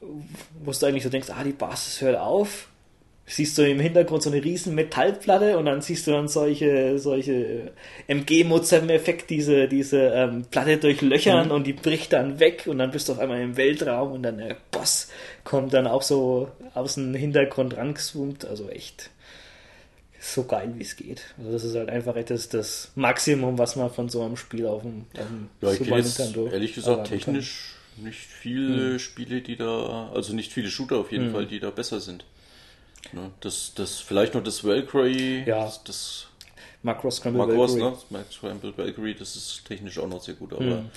wo 0.00 0.70
du 0.70 0.86
eigentlich 0.86 1.02
so 1.02 1.10
denkst, 1.10 1.30
ah, 1.30 1.42
die 1.44 1.52
Basis 1.52 2.00
hört 2.00 2.18
auf. 2.18 2.67
Siehst 3.30 3.58
du 3.58 3.62
im 3.68 3.78
Hintergrund 3.78 4.22
so 4.22 4.30
eine 4.30 4.42
riesen 4.42 4.74
Metallplatte 4.74 5.58
und 5.58 5.66
dann 5.66 5.82
siehst 5.82 6.06
du 6.06 6.12
dann 6.12 6.28
solche, 6.28 6.98
solche 6.98 7.72
mg 8.06 8.44
Mode 8.44 8.64
7 8.64 8.88
Effekt, 8.88 9.28
diese, 9.28 9.68
diese 9.68 9.98
ähm, 10.14 10.46
Platte 10.50 10.78
durchlöchern 10.78 11.50
und 11.50 11.66
die 11.66 11.74
bricht 11.74 12.14
dann 12.14 12.40
weg 12.40 12.64
und 12.66 12.78
dann 12.78 12.90
bist 12.90 13.08
du 13.08 13.12
auf 13.12 13.18
einmal 13.18 13.42
im 13.42 13.56
Weltraum 13.58 14.12
und 14.12 14.22
dann 14.22 14.38
der 14.38 14.56
Boss 14.70 15.08
kommt 15.44 15.74
dann 15.74 15.86
auch 15.86 16.00
so 16.02 16.48
aus 16.74 16.94
dem 16.94 17.14
Hintergrund 17.14 17.76
rangezoomt. 17.76 18.46
Also 18.46 18.70
echt 18.70 19.10
so 20.20 20.44
geil, 20.44 20.72
wie 20.76 20.82
es 20.82 20.96
geht. 20.96 21.34
Also 21.38 21.52
das 21.52 21.64
ist 21.64 21.74
halt 21.76 21.90
einfach 21.90 22.14
das, 22.24 22.48
das 22.48 22.90
Maximum, 22.94 23.58
was 23.58 23.76
man 23.76 23.90
von 23.90 24.08
so 24.08 24.22
einem 24.22 24.36
Spiel 24.36 24.66
auf 24.66 24.82
dem, 24.82 25.04
auf 25.16 25.26
dem 25.26 25.48
Ja, 25.60 25.72
ich 25.72 25.78
Super 25.78 25.96
Nintendo 25.96 26.48
ehrlich 26.48 26.74
gesagt 26.74 27.10
erwarten 27.10 27.20
kann. 27.20 27.42
technisch 27.42 27.74
nicht 27.96 28.20
viele 28.20 28.92
Hm. 28.92 28.98
Spiele, 28.98 29.40
die 29.42 29.56
da, 29.56 30.10
also 30.14 30.32
nicht 30.34 30.52
viele 30.52 30.70
Shooter 30.70 30.96
auf 30.98 31.12
jeden 31.12 31.30
Fall, 31.30 31.46
die 31.46 31.60
da 31.60 31.70
besser 31.70 32.00
sind. 32.00 32.24
Ne, 33.12 33.30
das, 33.40 33.72
das, 33.74 33.98
vielleicht 34.00 34.34
noch 34.34 34.42
das 34.42 34.64
Valkyrie, 34.64 35.44
Ja. 35.46 35.64
das, 35.64 35.82
das 35.84 36.26
Macross 36.82 37.16
Scramble 37.16 37.46
Macross, 37.46 37.72
Valkyrie. 37.72 37.84
ne? 37.90 37.96
das 37.96 38.10
Max 38.10 38.34
Scramble 38.34 38.72
Valkyrie, 38.76 39.14
das 39.14 39.34
ist 39.36 39.64
technisch 39.66 39.98
auch 39.98 40.08
noch 40.08 40.22
sehr 40.22 40.34
gut, 40.34 40.52
aber 40.52 40.64
Hm. 40.64 40.90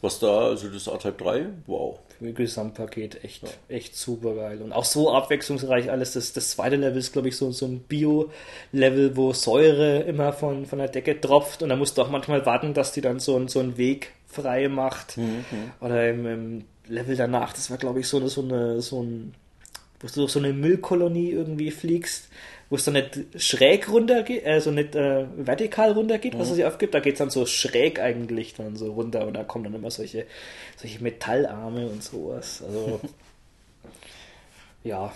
was 0.00 0.18
da, 0.18 0.46
also 0.48 0.68
das 0.68 0.88
A-Type 0.88 1.22
3, 1.22 1.46
wow. 1.66 1.98
Für 2.18 2.32
Gesamtpaket 2.32 3.24
echt, 3.24 3.42
echt 3.68 3.96
super 3.96 4.34
geil. 4.34 4.60
Und 4.62 4.72
auch 4.72 4.84
so 4.84 5.12
abwechslungsreich 5.12 5.90
alles. 5.90 6.12
Das, 6.12 6.32
das 6.32 6.50
zweite 6.50 6.76
Level 6.76 6.98
ist, 6.98 7.12
glaube 7.12 7.28
ich, 7.28 7.36
so, 7.36 7.50
so 7.50 7.66
ein 7.66 7.80
Bio-Level, 7.80 9.16
wo 9.16 9.32
Säure 9.32 10.00
immer 10.00 10.32
von, 10.32 10.66
von 10.66 10.78
der 10.78 10.88
Decke 10.88 11.20
tropft 11.20 11.62
und 11.62 11.68
da 11.70 11.76
musst 11.76 11.98
du 11.98 12.02
auch 12.02 12.10
manchmal 12.10 12.44
warten, 12.46 12.74
dass 12.74 12.92
die 12.92 13.00
dann 13.00 13.18
so, 13.20 13.34
einen- 13.36 13.48
so 13.48 13.58
einen 13.60 13.76
Weg 13.76 14.12
frei 14.26 14.68
macht. 14.68 15.16
Oder 15.80 16.10
im, 16.10 16.26
im 16.26 16.64
Level 16.88 17.16
danach, 17.16 17.52
das 17.52 17.70
war, 17.70 17.76
glaube 17.78 18.00
ich, 18.00 18.08
so 18.08 18.18
eine, 18.18 18.28
so 18.28 18.42
eine, 18.42 18.80
so 18.82 19.02
ein, 19.02 19.34
wo 20.02 20.08
du 20.08 20.14
durch 20.14 20.32
so 20.32 20.38
eine 20.38 20.52
Müllkolonie 20.52 21.30
irgendwie 21.30 21.70
fliegst, 21.70 22.28
wo 22.68 22.76
es 22.76 22.84
dann 22.84 22.94
nicht 22.94 23.20
schräg 23.36 23.88
runter 23.88 24.22
geht, 24.22 24.44
also 24.46 24.70
nicht 24.70 24.94
äh, 24.94 25.26
vertikal 25.36 25.92
runter 25.92 26.18
geht, 26.18 26.38
was 26.38 26.48
es 26.48 26.56
sich 26.56 26.64
aufgibt, 26.64 26.94
da 26.94 27.00
geht 27.00 27.14
es 27.14 27.18
dann 27.18 27.30
so 27.30 27.46
schräg 27.46 28.00
eigentlich 28.00 28.54
dann 28.54 28.76
so 28.76 28.92
runter 28.92 29.26
und 29.26 29.34
da 29.34 29.44
kommen 29.44 29.64
dann 29.64 29.74
immer 29.74 29.90
solche, 29.90 30.26
solche 30.76 31.02
Metallarme 31.02 31.86
und 31.86 32.02
sowas. 32.02 32.62
Also 32.62 33.00
ja. 34.84 35.12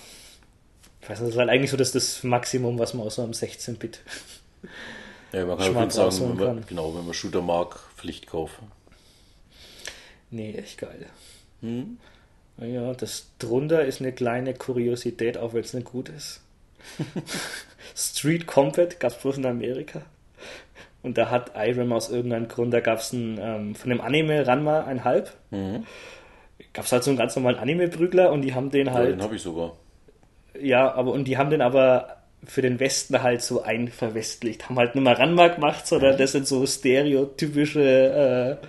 Ich 1.00 1.10
weiß 1.10 1.20
nicht, 1.20 1.28
das 1.28 1.34
ist 1.34 1.38
halt 1.38 1.50
eigentlich 1.50 1.70
so 1.70 1.76
das, 1.76 1.92
das 1.92 2.24
Maximum, 2.24 2.78
was 2.78 2.94
man 2.94 3.06
aus 3.06 3.16
so 3.16 3.22
einem 3.22 3.32
16-Bit. 3.32 4.00
Ja, 5.32 5.44
man 5.44 5.58
kann 5.58 5.66
Schmack 5.66 5.92
sagen, 5.92 6.18
wenn 6.20 6.28
man, 6.28 6.56
kann. 6.56 6.66
genau, 6.66 6.94
wenn 6.94 7.04
man 7.04 7.12
Shooter 7.12 7.42
mag, 7.42 7.78
Pflichtkauf. 7.96 8.52
Nee, 10.30 10.54
echt 10.54 10.78
geil. 10.78 11.06
Hm? 11.60 11.98
Ja, 12.58 12.94
das 12.94 13.30
drunter 13.38 13.84
ist 13.84 14.00
eine 14.00 14.12
kleine 14.12 14.54
Kuriosität, 14.54 15.36
auch 15.36 15.52
wenn 15.52 15.60
es 15.60 15.74
nicht 15.74 15.86
gut 15.86 16.08
ist. 16.08 16.40
Street 17.94 18.46
Combat 18.46 18.98
gab 18.98 19.12
es 19.12 19.18
bloß 19.18 19.38
in 19.38 19.46
Amerika. 19.46 20.02
Und 21.02 21.18
da 21.18 21.30
hat 21.30 21.52
Irem 21.54 21.92
aus 21.92 22.10
irgendeinem 22.10 22.48
Grund, 22.48 22.72
da 22.72 22.80
gab 22.80 22.98
es 22.98 23.12
ähm, 23.12 23.74
von 23.74 23.90
dem 23.90 24.00
Anime 24.00 24.46
Ranma 24.46 24.84
ein 24.84 25.04
Halb. 25.04 25.32
Mhm. 25.50 25.84
Gab 26.72 26.84
es 26.86 26.92
halt 26.92 27.04
so 27.04 27.10
einen 27.10 27.18
ganz 27.18 27.36
normalen 27.36 27.58
Anime-Prügler 27.58 28.32
und 28.32 28.42
die 28.42 28.54
haben 28.54 28.70
den 28.70 28.86
Ja, 28.86 28.92
halt. 28.94 29.12
den 29.12 29.22
habe 29.22 29.36
ich 29.36 29.42
sogar. 29.42 29.76
Ja, 30.60 30.92
aber 30.94 31.12
und 31.12 31.24
die 31.24 31.36
haben 31.36 31.50
den 31.50 31.60
aber 31.62 32.16
für 32.44 32.62
den 32.62 32.80
Westen 32.80 33.22
halt 33.22 33.42
so 33.42 33.62
einverwestlicht. 33.62 34.68
Haben 34.68 34.78
halt 34.78 34.94
nicht 34.94 35.04
mehr 35.04 35.18
Ranma 35.18 35.48
gemacht, 35.48 35.86
sondern 35.86 36.16
das 36.16 36.32
sind 36.32 36.46
so 36.46 36.66
stereotypische. 36.66 38.58
Äh, 38.62 38.66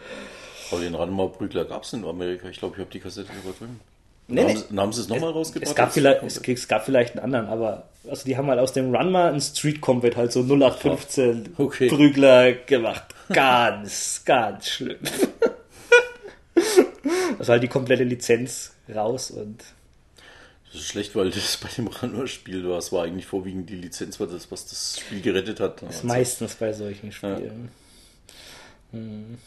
Aber 0.72 0.81
den 0.81 0.95
Ranma-Prügler 0.95 1.65
gab 1.65 1.84
es 1.84 1.94
in 1.94 2.03
Amerika. 2.06 2.49
Ich 2.49 2.57
glaube, 2.60 2.76
ich 2.76 2.81
habe 2.81 2.91
die 2.91 2.99
Kassette 2.99 3.30
sogar 3.41 3.57
drin. 3.57 3.80
Nee, 4.30 4.41
Dann 4.41 4.45
nee. 4.48 4.53
haben, 4.53 4.57
sie- 4.69 4.77
haben 4.77 4.89
es 4.89 5.07
nochmal 5.07 5.31
rausgebracht? 5.31 5.69
es, 5.69 5.76
gab 5.76 5.94
vielleicht, 5.94 6.22
es, 6.23 6.38
es 6.45 6.68
gab 6.68 6.84
vielleicht 6.84 7.14
einen 7.15 7.23
anderen, 7.23 7.48
aber 7.48 7.88
also 8.10 8.26
die 8.26 8.35
haben 8.35 8.48
halt 8.49 8.60
aus 8.60 8.73
dem 8.73 8.94
Ranma 8.94 9.30
einen 9.30 9.39
Street 9.39 9.80
Combat 9.80 10.18
halt 10.18 10.34
so 10.34 10.41
0815 10.41 11.53
Okay. 11.57 11.88
Prügler 11.88 12.52
gemacht. 12.53 13.03
Ganz, 13.31 14.22
ganz 14.26 14.68
schlimm. 14.68 14.98
Das 17.38 17.39
war 17.48 17.53
halt 17.53 17.64
die 17.64 17.68
komplette 17.69 18.03
Lizenz 18.03 18.73
raus 18.94 19.31
und 19.31 19.64
Das 20.73 20.81
ist 20.81 20.88
schlecht, 20.89 21.15
weil 21.15 21.30
das 21.31 21.56
bei 21.57 21.69
dem 21.77 21.88
Ranma-Spiel 21.88 22.68
war. 22.68 22.80
Es 22.80 22.91
war 22.91 23.06
eigentlich 23.06 23.26
vorwiegend 23.27 23.69
die 23.69 23.76
Lizenz, 23.76 24.19
war 24.19 24.27
das, 24.27 24.52
was 24.52 24.65
das 24.68 24.99
Spiel 24.99 25.22
gerettet 25.22 25.60
hat. 25.61 25.81
ist 25.84 25.88
Also, 25.88 26.07
meistens 26.07 26.56
bei 26.56 26.73
solchen 26.73 27.11
Spielen. 27.14 27.69
Hm. 28.91 29.38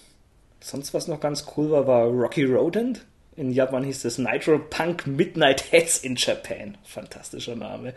Sonst 0.60 0.92
was 0.94 1.08
noch 1.08 1.20
ganz 1.20 1.46
cool 1.56 1.70
war, 1.70 1.86
war 1.86 2.04
Rocky 2.04 2.44
Rodent. 2.44 3.06
In 3.36 3.52
Japan 3.52 3.84
hieß 3.84 4.04
es 4.04 4.18
Nitro 4.18 4.58
Punk 4.58 5.06
Midnight 5.06 5.72
Heads 5.72 5.98
in 5.98 6.16
Japan. 6.16 6.76
Fantastischer 6.84 7.56
Name. 7.56 7.94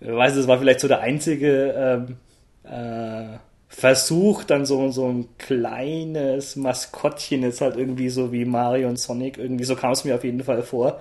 Ich 0.00 0.08
weiß, 0.08 0.36
es 0.36 0.46
war 0.46 0.58
vielleicht 0.58 0.80
so 0.80 0.88
der 0.88 1.00
einzige 1.00 1.74
ähm, 1.76 2.16
äh, 2.64 3.38
Versuch, 3.68 4.44
dann 4.44 4.64
so, 4.64 4.90
so 4.90 5.08
ein 5.08 5.28
kleines 5.36 6.56
Maskottchen, 6.56 7.42
jetzt 7.42 7.60
halt 7.60 7.76
irgendwie 7.76 8.08
so 8.08 8.32
wie 8.32 8.46
Mario 8.46 8.88
und 8.88 8.98
Sonic, 8.98 9.36
irgendwie 9.36 9.64
so 9.64 9.76
kam 9.76 9.92
es 9.92 10.04
mir 10.04 10.14
auf 10.14 10.24
jeden 10.24 10.42
Fall 10.42 10.62
vor. 10.62 11.00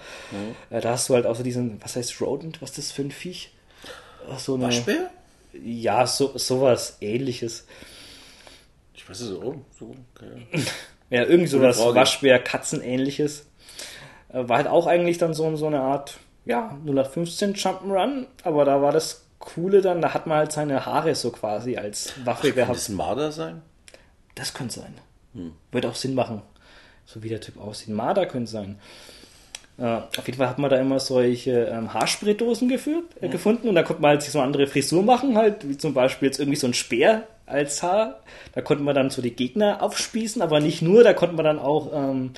Äh, 0.69 0.81
da 0.81 0.91
hast 0.91 1.07
du 1.07 1.13
halt 1.13 1.25
auch 1.25 1.35
so 1.35 1.43
diesen, 1.43 1.81
was 1.81 1.95
heißt 1.95 2.19
Rodent? 2.19 2.61
Was 2.61 2.71
ist 2.71 2.77
das 2.77 2.91
für 2.91 3.03
ein 3.03 3.11
Viech? 3.11 3.51
So 4.37 4.55
eine, 4.55 4.65
Waschbär? 4.65 5.09
ja, 5.63 6.05
so, 6.05 6.37
sowas 6.37 6.97
ähnliches. 6.99 7.65
Ich 9.07 9.11
weiß 9.11 9.21
es 9.21 9.39
auch. 9.39 9.55
So, 9.79 9.95
okay. 10.15 10.65
Ja, 11.09 11.23
irgendwie 11.27 11.47
sowas 11.47 11.77
Frage. 11.79 11.95
Waschbär, 11.95 12.39
Katzenähnliches. 12.39 13.45
Äh, 14.33 14.49
War 14.49 14.57
halt 14.57 14.67
auch 14.67 14.85
eigentlich 14.85 15.17
dann 15.17 15.33
so, 15.33 15.55
so 15.55 15.67
eine 15.67 15.79
Art, 15.79 16.17
ja, 16.45 16.77
0815 16.85 17.53
Jump'n'Run, 17.55 18.25
aber 18.43 18.65
da 18.65 18.81
war 18.81 18.91
das 18.91 19.25
Coole 19.39 19.81
dann, 19.81 20.01
da 20.01 20.13
hat 20.13 20.27
man 20.27 20.39
halt 20.39 20.51
seine 20.51 20.85
Haare 20.85 21.15
so 21.15 21.31
quasi 21.31 21.77
als 21.77 22.13
Waffe 22.25 22.47
Kann 22.47 22.55
gehabt. 22.55 22.75
das 22.77 22.89
ein 22.89 22.95
Marder 22.95 23.31
sein? 23.31 23.61
Das 24.35 24.53
könnte 24.53 24.81
sein. 24.81 24.93
Wird 25.71 25.85
auch 25.85 25.95
Sinn 25.95 26.13
machen. 26.15 26.41
So 27.05 27.23
wie 27.23 27.29
der 27.29 27.39
Typ 27.39 27.57
aussieht. 27.59 27.89
Marder 27.89 28.25
könnte 28.25 28.51
sein. 28.51 28.79
Äh, 29.77 29.85
auf 29.85 30.25
jeden 30.25 30.37
Fall 30.37 30.49
hat 30.49 30.57
man 30.57 30.69
da 30.69 30.77
immer 30.77 30.99
solche 30.99 31.51
ähm, 31.65 31.93
Haarspraydosen 31.93 32.67
geführt, 32.67 33.05
äh, 33.21 33.29
gefunden 33.29 33.69
und 33.69 33.75
da 33.75 33.83
konnte 33.83 34.01
man 34.01 34.09
halt 34.09 34.23
sich 34.23 34.31
so 34.31 34.39
eine 34.39 34.47
andere 34.47 34.67
Frisur 34.67 35.03
machen, 35.03 35.37
halt, 35.37 35.69
wie 35.69 35.77
zum 35.77 35.93
Beispiel 35.93 36.27
jetzt 36.27 36.39
irgendwie 36.39 36.57
so 36.57 36.67
ein 36.67 36.73
Speer 36.73 37.27
als 37.47 37.81
Haar. 37.81 38.19
Da 38.53 38.61
konnte 38.61 38.83
man 38.83 38.93
dann 38.93 39.09
so 39.09 39.21
die 39.21 39.35
Gegner 39.35 39.81
aufspießen, 39.81 40.41
aber 40.41 40.59
nicht 40.59 40.81
nur, 40.81 41.03
da 41.03 41.13
konnte 41.13 41.35
man 41.35 41.45
dann 41.45 41.59
auch 41.59 41.91
ähm, 41.93 42.31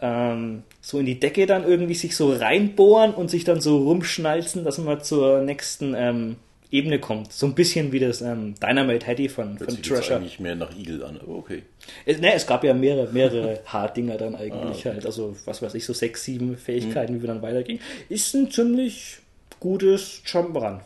ähm, 0.00 0.62
so 0.80 0.98
in 0.98 1.06
die 1.06 1.20
Decke 1.20 1.46
dann 1.46 1.64
irgendwie 1.64 1.94
sich 1.94 2.16
so 2.16 2.32
reinbohren 2.32 3.12
und 3.12 3.30
sich 3.30 3.44
dann 3.44 3.60
so 3.60 3.78
rumschnalzen, 3.78 4.64
dass 4.64 4.78
man 4.78 5.02
zur 5.02 5.40
nächsten 5.42 5.94
ähm, 5.94 6.36
Ebene 6.70 7.00
kommt. 7.00 7.32
So 7.32 7.46
ein 7.46 7.54
bisschen 7.54 7.90
wie 7.92 7.98
das 7.98 8.22
ähm, 8.22 8.54
Dynamite 8.60 9.06
Hattie 9.06 9.28
von, 9.28 9.58
Hört 9.58 9.72
von 9.72 9.82
Treasure. 9.82 10.16
eigentlich 10.16 10.38
mehr 10.38 10.54
nach 10.54 10.74
Eagle 10.76 11.04
an, 11.04 11.18
aber 11.20 11.34
okay. 11.34 11.64
Es, 12.06 12.20
ne, 12.20 12.32
es 12.32 12.46
gab 12.46 12.62
ja 12.62 12.72
mehrere, 12.74 13.12
mehrere 13.12 13.60
Harddinger 13.66 14.16
dann 14.16 14.36
eigentlich 14.36 14.86
halt. 14.86 15.04
Also, 15.04 15.36
was 15.44 15.60
weiß 15.60 15.74
ich, 15.74 15.84
so 15.84 15.92
sechs, 15.92 16.24
sieben 16.24 16.56
Fähigkeiten, 16.56 17.16
wie 17.16 17.22
wir 17.22 17.28
dann 17.28 17.42
weitergingen. 17.42 17.82
Ist 18.08 18.34
ein 18.34 18.50
ziemlich 18.50 19.18
gutes 19.58 20.22
Jump'n'Run. 20.24 20.80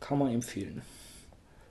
Kann 0.00 0.18
man 0.18 0.32
empfehlen. 0.32 0.82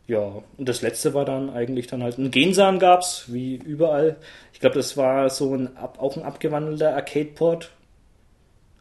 Ja, 0.07 0.19
und 0.57 0.68
das 0.68 0.82
letzte 0.82 1.14
war 1.14 1.26
dann 1.26 1.49
eigentlich 1.49 1.88
dann 1.88 2.03
halt 2.03 2.18
ein 2.18 2.32
Gensan 2.32 2.80
gab's, 2.80 3.26
wie 3.28 3.56
überall. 3.56 4.18
Ich 4.53 4.60
glaube, 4.60 4.76
das 4.76 4.98
war 4.98 5.30
so 5.30 5.56
ein 5.56 5.78
auch 5.78 6.18
ein 6.18 6.23
abgewandelter 6.23 6.95
Arcade-Port. 6.95 7.72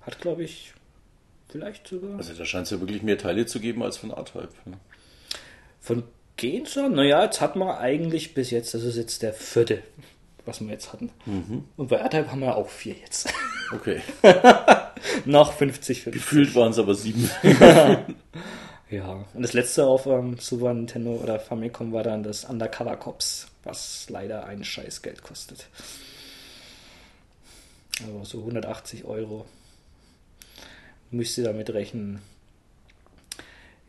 Hat, 0.00 0.20
glaube 0.20 0.42
ich, 0.42 0.72
vielleicht 1.48 1.86
sogar. 1.86 2.16
Also 2.16 2.32
da 2.34 2.44
scheint 2.44 2.64
es 2.64 2.70
ja 2.70 2.80
wirklich 2.80 3.02
mehr 3.02 3.18
Teile 3.18 3.46
zu 3.46 3.60
geben 3.60 3.82
als 3.82 3.98
von 3.98 4.10
R-Type. 4.10 4.48
ne? 4.64 4.78
Von 5.78 6.02
Gensan, 6.36 6.94
naja, 6.94 7.22
jetzt 7.24 7.40
hat 7.40 7.54
man 7.54 7.76
eigentlich 7.76 8.34
bis 8.34 8.50
jetzt, 8.50 8.72
das 8.74 8.82
ist 8.82 8.96
jetzt 8.96 9.22
der 9.22 9.34
vierte, 9.34 9.82
was 10.46 10.60
wir 10.60 10.68
jetzt 10.68 10.92
hatten. 10.92 11.10
Und 11.76 11.88
bei 11.88 11.96
R-Type 11.96 12.30
haben 12.30 12.40
wir 12.40 12.56
auch 12.56 12.68
vier 12.70 12.94
jetzt. 12.94 13.32
Okay. 13.72 14.00
Noch 15.26 15.52
50, 15.52 16.02
50. 16.02 16.12
Gefühlt 16.12 16.54
waren 16.54 16.72
es 16.72 16.78
aber 16.78 16.94
sieben. 16.94 17.30
Ja, 18.90 19.24
und 19.34 19.42
das 19.42 19.52
letzte 19.52 19.86
auf 19.86 20.06
ähm, 20.06 20.36
Super 20.38 20.74
Nintendo 20.74 21.12
oder 21.12 21.38
Famicom 21.38 21.92
war 21.92 22.02
dann 22.02 22.24
das 22.24 22.44
Undercover 22.44 22.96
Cops, 22.96 23.46
was 23.62 24.10
leider 24.10 24.46
ein 24.46 24.64
Scheißgeld 24.64 25.22
kostet. 25.22 25.68
Also 28.00 28.24
so 28.24 28.38
180 28.38 29.04
Euro. 29.04 29.46
Müsst 31.12 31.38
ihr 31.38 31.44
damit 31.44 31.70
rechnen. 31.72 32.20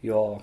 Ja, 0.04 0.40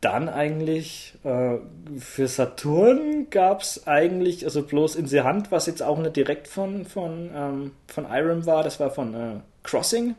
dann 0.00 0.30
eigentlich 0.30 1.14
äh, 1.24 1.58
für 1.98 2.28
Saturn 2.28 3.28
gab 3.28 3.60
es 3.60 3.86
eigentlich, 3.86 4.44
also 4.44 4.62
bloß 4.62 4.96
in 4.96 5.06
der 5.08 5.24
Hand, 5.24 5.50
was 5.52 5.66
jetzt 5.66 5.82
auch 5.82 5.98
nicht 5.98 6.16
direkt 6.16 6.48
von, 6.48 6.86
von, 6.86 7.30
ähm, 7.34 7.72
von 7.88 8.06
Irem 8.06 8.46
war, 8.46 8.62
das 8.62 8.80
war 8.80 8.90
von 8.90 9.14
äh, 9.14 9.40
Crossing. 9.64 10.14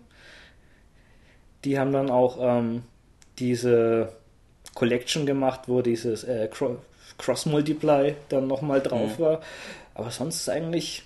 Die 1.65 1.79
haben 1.79 1.91
dann 1.91 2.11
auch 2.11 2.37
ähm, 2.39 2.83
diese 3.39 4.09
Collection 4.75 5.25
gemacht, 5.25 5.61
wo 5.67 5.81
dieses 5.81 6.23
äh, 6.23 6.47
Cro 6.51 6.77
Cross 7.17 7.47
Multiply 7.47 8.13
dann 8.29 8.45
nochmal 8.47 8.79
drauf 8.79 9.17
war. 9.19 9.41
Aber 9.95 10.11
sonst 10.11 10.47
eigentlich, 10.49 11.01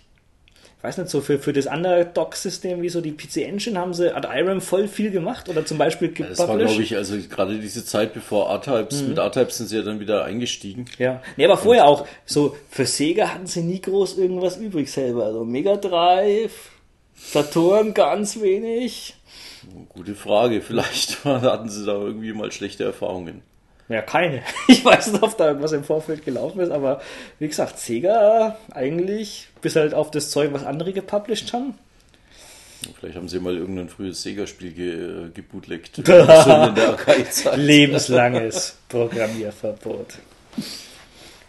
ich 0.78 0.84
weiß 0.84 0.98
nicht, 0.98 1.10
so 1.10 1.22
für, 1.22 1.40
für 1.40 1.54
das 1.54 1.68
Underdog-System 1.68 2.82
wie 2.82 2.90
so 2.90 3.00
die 3.00 3.14
PC 3.14 3.38
Engine 3.38 3.80
haben 3.80 3.94
sie 3.94 4.14
at 4.14 4.26
Irem 4.26 4.60
voll 4.60 4.90
viel 4.90 5.10
gemacht 5.12 5.48
oder 5.48 5.66
zum 5.66 5.78
Beispiel 5.78 6.10
Das 6.10 6.38
war, 6.40 6.48
gepublished. 6.48 6.68
glaube 6.68 6.84
ich, 6.84 6.96
also 6.98 7.16
gerade 7.30 7.60
diese 7.60 7.86
Zeit 7.86 8.14
bevor 8.14 8.50
R-Types, 8.50 9.04
mit 9.04 9.18
R-Types 9.20 9.58
sind 9.60 9.68
sie 9.68 9.78
ja 9.78 9.84
dann 9.84 10.02
wieder 10.02 10.26
eingestiegen. 10.26 10.84
Ja, 10.98 11.22
nee, 11.38 11.46
aber 11.46 11.56
vorher 11.56 11.86
auch, 11.88 12.06
so 12.26 12.58
für 12.70 12.86
Sega 12.86 13.30
hatten 13.30 13.48
sie 13.48 13.62
nie 13.62 13.80
groß 13.80 14.18
irgendwas 14.18 14.58
übrig 14.58 14.92
selber. 14.92 15.28
Also 15.28 15.46
Mega 15.46 15.78
Drive, 15.78 16.72
Saturn 17.16 17.94
ganz 17.94 18.42
wenig. 18.42 19.16
Gute 19.90 20.16
Frage. 20.16 20.62
Vielleicht 20.62 21.24
hatten 21.26 21.70
sie 21.70 21.86
da 21.86 21.94
irgendwie 21.94 22.34
mal 22.34 22.52
schlechte 22.52 22.84
Erfahrungen. 22.84 23.42
Ja, 23.90 24.02
keine. 24.02 24.42
Ich 24.68 24.86
weiß 24.86 25.12
nicht, 25.12 25.24
ob 25.24 25.38
da 25.38 25.48
irgendwas 25.48 25.74
im 25.74 25.84
Vorfeld 25.84 26.24
gelaufen 26.24 26.62
ist, 26.62 26.72
aber 26.72 27.02
wie 27.40 27.48
gesagt, 27.48 27.78
Sega 27.78 28.58
eigentlich, 28.72 29.50
bis 29.62 29.76
halt 29.76 29.94
auf 29.94 30.12
das 30.12 30.32
Zeug, 30.32 30.54
was 30.54 30.66
andere 30.66 30.94
gepublished 30.94 31.54
haben. 31.54 31.76
Vielleicht 33.00 33.16
haben 33.16 33.28
sie 33.28 33.40
mal 33.40 33.56
irgendein 33.56 33.90
frühes 33.90 34.24
Sega-Spiel 34.24 34.72
ge 34.72 35.30
gebootlegt. 35.34 36.08
Der 36.08 36.28
Arcade-Zeit. 36.28 37.58
Lebenslanges 37.58 38.78
Programmierverbot. 38.90 40.18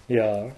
Ja. 0.09 0.51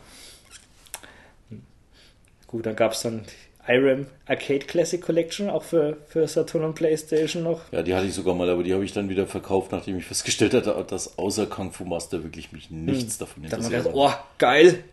Gut, 2.48 2.66
dann 2.66 2.76
gab 2.76 2.92
es 2.92 3.02
dann 3.02 3.24
Irem 3.66 4.06
Arcade 4.26 4.60
Classic 4.66 5.00
Collection, 5.00 5.48
auch 5.50 5.62
für, 5.62 5.96
für 6.06 6.26
Saturn 6.28 6.64
und 6.64 6.74
Playstation 6.74 7.42
noch. 7.42 7.60
Ja, 7.72 7.82
die 7.82 7.94
hatte 7.94 8.06
ich 8.06 8.14
sogar 8.14 8.34
mal, 8.34 8.48
aber 8.50 8.62
die 8.62 8.74
habe 8.74 8.84
ich 8.84 8.92
dann 8.92 9.08
wieder 9.08 9.26
verkauft, 9.26 9.72
nachdem 9.72 9.98
ich 9.98 10.04
festgestellt 10.04 10.54
hatte, 10.54 10.84
dass 10.88 11.18
außer 11.18 11.46
Kung 11.46 11.72
Fu 11.72 11.84
Master 11.84 12.22
wirklich 12.22 12.52
mich 12.52 12.70
nichts 12.70 13.18
davon 13.18 13.42
Da 13.44 13.50
hat 13.50 13.62
man 13.62 13.72
interessiert. 13.72 13.94
gedacht, 13.94 14.20
oh, 14.20 14.24
geil. 14.38 14.84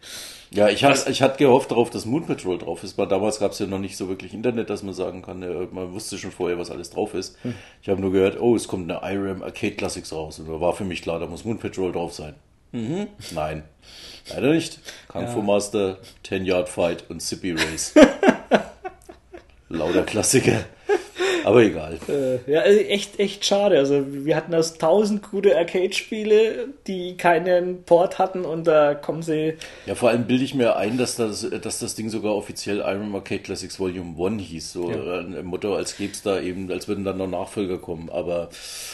Ja, 0.53 0.68
ich 0.68 0.84
hatte, 0.84 1.10
ich 1.10 1.22
hatte 1.22 1.38
gehofft 1.38 1.72
darauf, 1.72 1.89
dass 1.89 2.06
Moon 2.06 2.26
Patrol 2.26 2.57
drauf 2.57 2.84
ist, 2.84 2.98
weil 2.98 3.07
damals 3.07 3.39
gab 3.39 3.53
es 3.53 3.60
ja 3.60 3.68
noch 3.68 3.80
nicht 3.80 3.95
so 3.95 4.10
wirklich 4.10 4.34
Internet, 4.34 4.69
dass 4.69 4.84
man 4.84 4.93
sagen 4.93 5.22
kann, 5.22 5.41
äh, 5.43 5.68
man 5.72 5.93
wusste 5.93 6.18
schon 6.18 6.31
vorher, 6.31 6.57
was 6.57 6.69
alles 6.72 6.89
drauf 6.89 7.14
ist. 7.14 7.38
Ich 7.81 7.88
habe 7.88 8.02
nur 8.02 8.11
gehört, 8.11 8.38
oh, 8.41 8.53
es 8.56 8.68
kommt 8.68 8.91
eine 8.91 8.99
IRAM 9.15 9.43
Arcade 9.43 9.76
Classics 9.76 10.11
raus. 10.11 10.39
Und 10.39 10.49
da 10.49 10.60
war 10.60 10.73
für 10.73 10.84
mich 10.84 11.02
klar, 11.02 11.19
da 11.19 11.26
muss 11.27 11.45
Moon 11.45 11.57
Patrol 11.57 11.93
drauf 11.93 12.14
sein. 12.14 12.34
Mhm. 12.73 13.07
Nein, 13.31 13.64
leider 14.30 14.52
nicht. 14.53 14.80
Kung 15.07 15.27
Fu 15.30 15.41
Master, 15.41 15.99
10 16.23 16.45
Yard 16.45 16.68
Fight 16.69 17.06
und 17.10 17.22
Sippy 17.22 17.53
Race. 17.53 17.93
Lauter 19.72 20.03
Klassiker. 20.03 20.60
Aber 21.43 21.64
egal. 21.64 21.98
Äh, 22.07 22.52
ja, 22.52 22.60
also 22.61 22.80
echt, 22.81 23.19
echt 23.19 23.43
schade. 23.45 23.80
Also 23.80 24.03
wir 24.07 24.35
hatten 24.35 24.52
das 24.52 24.77
tausend 24.77 25.23
gute 25.31 25.57
Arcade-Spiele, 25.57 26.68
die 26.85 27.18
keinen 27.18 27.81
Port 27.84 28.19
hatten 28.19 28.45
und 28.45 28.68
da 28.68 28.93
kommen 28.93 29.23
sie. 29.23 29.56
Ja, 29.88 29.95
vor 29.95 30.10
allem 30.10 30.26
bilde 30.27 30.43
ich 30.43 30.53
mir 30.53 30.76
ein, 30.76 30.99
dass 30.99 31.15
das, 31.15 31.48
dass 31.49 31.80
das 31.80 31.95
Ding 31.95 32.10
sogar 32.10 32.35
offiziell 32.35 32.77
Iron 32.80 33.14
Arcade 33.15 33.41
Classics 33.41 33.80
Volume 33.80 34.14
1 34.23 34.43
hieß. 34.43 34.72
So 34.73 34.91
Ja. 34.91 34.98
äh, 34.98 35.19
ein 35.39 35.45
Motto, 35.45 35.73
als 35.76 35.98
gäbe 35.98 36.14
es 36.14 36.22
da 36.22 36.39
eben, 36.39 36.72
als 36.72 36.88
würden 36.88 37.03
dann 37.03 37.18
noch 37.18 37.27
Nachfolger 37.27 37.80
kommen. 37.80 38.11
Aber 38.11 38.49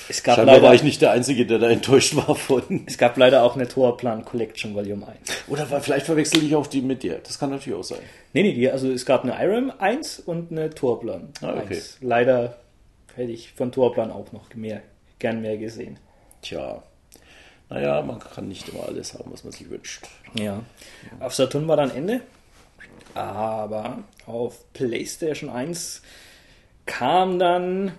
Es 0.07 0.23
gab, 0.23 0.35
scheinbar 0.35 0.55
leider, 0.55 0.67
war 0.67 0.73
ich 0.75 0.83
nicht 0.83 1.01
der 1.01 1.11
Einzige, 1.11 1.45
der 1.45 1.59
da 1.59 1.69
enttäuscht 1.69 2.15
war 2.15 2.33
von. 2.35 2.63
es 2.85 2.97
gab 2.97 3.17
leider 3.17 3.43
auch 3.43 3.55
eine 3.55 3.67
Torplan 3.67 4.23
Collection 4.23 4.73
Volume 4.73 5.05
1. 5.05 5.17
Oder 5.49 5.65
vielleicht 5.81 6.05
verwechsel 6.05 6.41
ich 6.43 6.55
auch 6.55 6.67
die 6.67 6.81
mit 6.81 7.03
dir. 7.03 7.19
Das 7.23 7.37
kann 7.37 7.49
natürlich 7.49 7.77
auch 7.77 7.83
sein. 7.83 7.99
Nee, 8.37 8.43
nee, 8.43 8.53
die, 8.53 8.69
also 8.69 8.91
es 8.91 9.03
gab 9.03 9.23
eine 9.23 9.33
IRAM 9.33 9.71
1 9.79 10.19
und 10.19 10.51
eine 10.51 10.69
Torplan 10.69 11.29
Ah, 11.41 11.55
okay. 11.55 11.73
1. 11.73 11.97
Leider 12.01 12.59
hätte 13.15 13.31
ich 13.31 13.51
von 13.53 13.71
Torplan 13.71 14.11
auch 14.11 14.31
noch 14.31 14.53
mehr, 14.53 14.83
gern 15.17 15.41
mehr 15.41 15.57
gesehen. 15.57 15.97
Tja. 16.43 16.83
Naja, 17.67 17.99
man 18.03 18.19
kann 18.19 18.47
nicht 18.47 18.69
immer 18.69 18.83
alles 18.85 19.15
haben, 19.15 19.31
was 19.33 19.43
man 19.43 19.53
sich 19.53 19.67
wünscht. 19.71 20.05
Ja. 20.35 20.61
Auf 21.19 21.33
Saturn 21.33 21.67
war 21.67 21.77
dann 21.77 21.89
Ende. 21.89 22.21
Aber 23.15 24.03
auf 24.27 24.71
PlayStation 24.73 25.49
1 25.49 26.03
kam 26.85 27.39
dann 27.39 27.91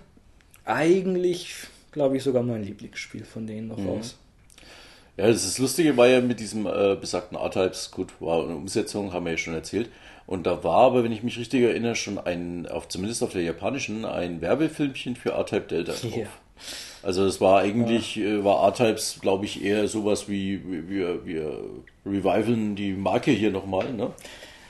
eigentlich, 0.63 1.67
glaube 1.91 2.15
ich, 2.15 2.23
sogar 2.23 2.43
mein 2.43 2.63
Lieblingsspiel 2.63 3.25
von 3.25 3.45
denen 3.45 3.67
noch 3.67 3.85
raus. 3.85 4.17
Ja, 5.17 5.27
das 5.27 5.43
ist 5.43 5.59
Lustige 5.59 5.97
war 5.97 6.07
ja 6.07 6.21
mit 6.21 6.39
diesem 6.39 6.65
äh, 6.65 6.95
besagten 6.95 7.37
R-Types, 7.37 7.91
gut, 7.91 8.13
war 8.21 8.41
eine 8.45 8.55
Umsetzung, 8.55 9.11
haben 9.11 9.25
wir 9.25 9.33
ja 9.33 9.37
schon 9.37 9.53
erzählt. 9.53 9.89
Und 10.29 10.45
da 10.45 10.63
war 10.63 10.81
aber, 10.81 11.03
wenn 11.03 11.11
ich 11.11 11.23
mich 11.23 11.39
richtig 11.39 11.63
erinnere, 11.63 11.95
schon 11.95 12.19
ein, 12.19 12.67
auf, 12.67 12.87
zumindest 12.87 13.23
auf 13.23 13.31
der 13.31 13.41
japanischen, 13.41 14.05
ein 14.05 14.41
Werbefilmchen 14.41 15.15
für 15.15 15.31
R-Type 15.31 15.61
Delta 15.61 15.93
drauf. 15.93 16.15
Ja. 16.15 16.27
Also 17.01 17.25
es 17.25 17.41
war 17.41 17.61
eigentlich, 17.61 18.15
äh, 18.17 18.43
war 18.43 18.63
R-Types, 18.65 19.21
glaube 19.21 19.45
ich, 19.45 19.65
eher 19.65 19.87
sowas 19.87 20.29
wie, 20.29 20.61
wie 20.69 20.87
wir, 20.87 21.25
wir 21.25 21.59
revivalen 22.05 22.75
die 22.75 22.93
Marke 22.93 23.31
hier 23.31 23.49
nochmal, 23.49 23.91
ne? 23.91 24.11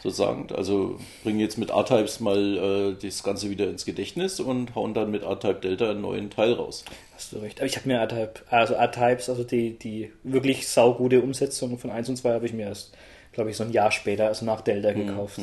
Sozusagen. 0.01 0.47
Also 0.55 0.97
bringen 1.23 1.41
jetzt 1.41 1.57
mit 1.57 1.71
R-Types 1.71 2.21
mal 2.21 2.95
äh, 2.97 3.05
das 3.05 3.21
Ganze 3.21 3.49
wieder 3.49 3.67
ins 3.69 3.83
Gedächtnis 3.83 4.39
und 4.39 4.75
hauen 4.75 4.93
dann 4.93 5.11
mit 5.11 5.23
R-Type 5.23 5.55
Delta 5.55 5.89
einen 5.89 5.99
neuen 5.99 6.29
Teil 6.29 6.53
raus. 6.53 6.85
Hast 7.15 7.33
du 7.33 7.39
recht. 7.39 7.59
Aber 7.59 7.65
ich 7.65 7.75
habe 7.75 7.85
mir 7.85 7.95
R-Type, 7.95 8.45
also 8.49 8.75
R-Types, 8.75 9.29
also 9.29 9.43
die, 9.43 9.77
die 9.77 10.09
wirklich 10.23 10.69
saugute 10.69 11.19
Umsetzung 11.21 11.77
von 11.77 11.91
1 11.91 12.07
und 12.07 12.15
2 12.15 12.31
habe 12.31 12.45
ich 12.45 12.53
mir 12.53 12.67
erst, 12.67 12.93
glaube 13.39 13.51
ich, 13.51 13.57
so 13.57 13.63
ein 13.63 13.71
Jahr 13.71 13.89
später, 13.91 14.27
also 14.27 14.43
nach 14.43 14.59
Delta 14.59 14.91
gekauft. 14.91 15.39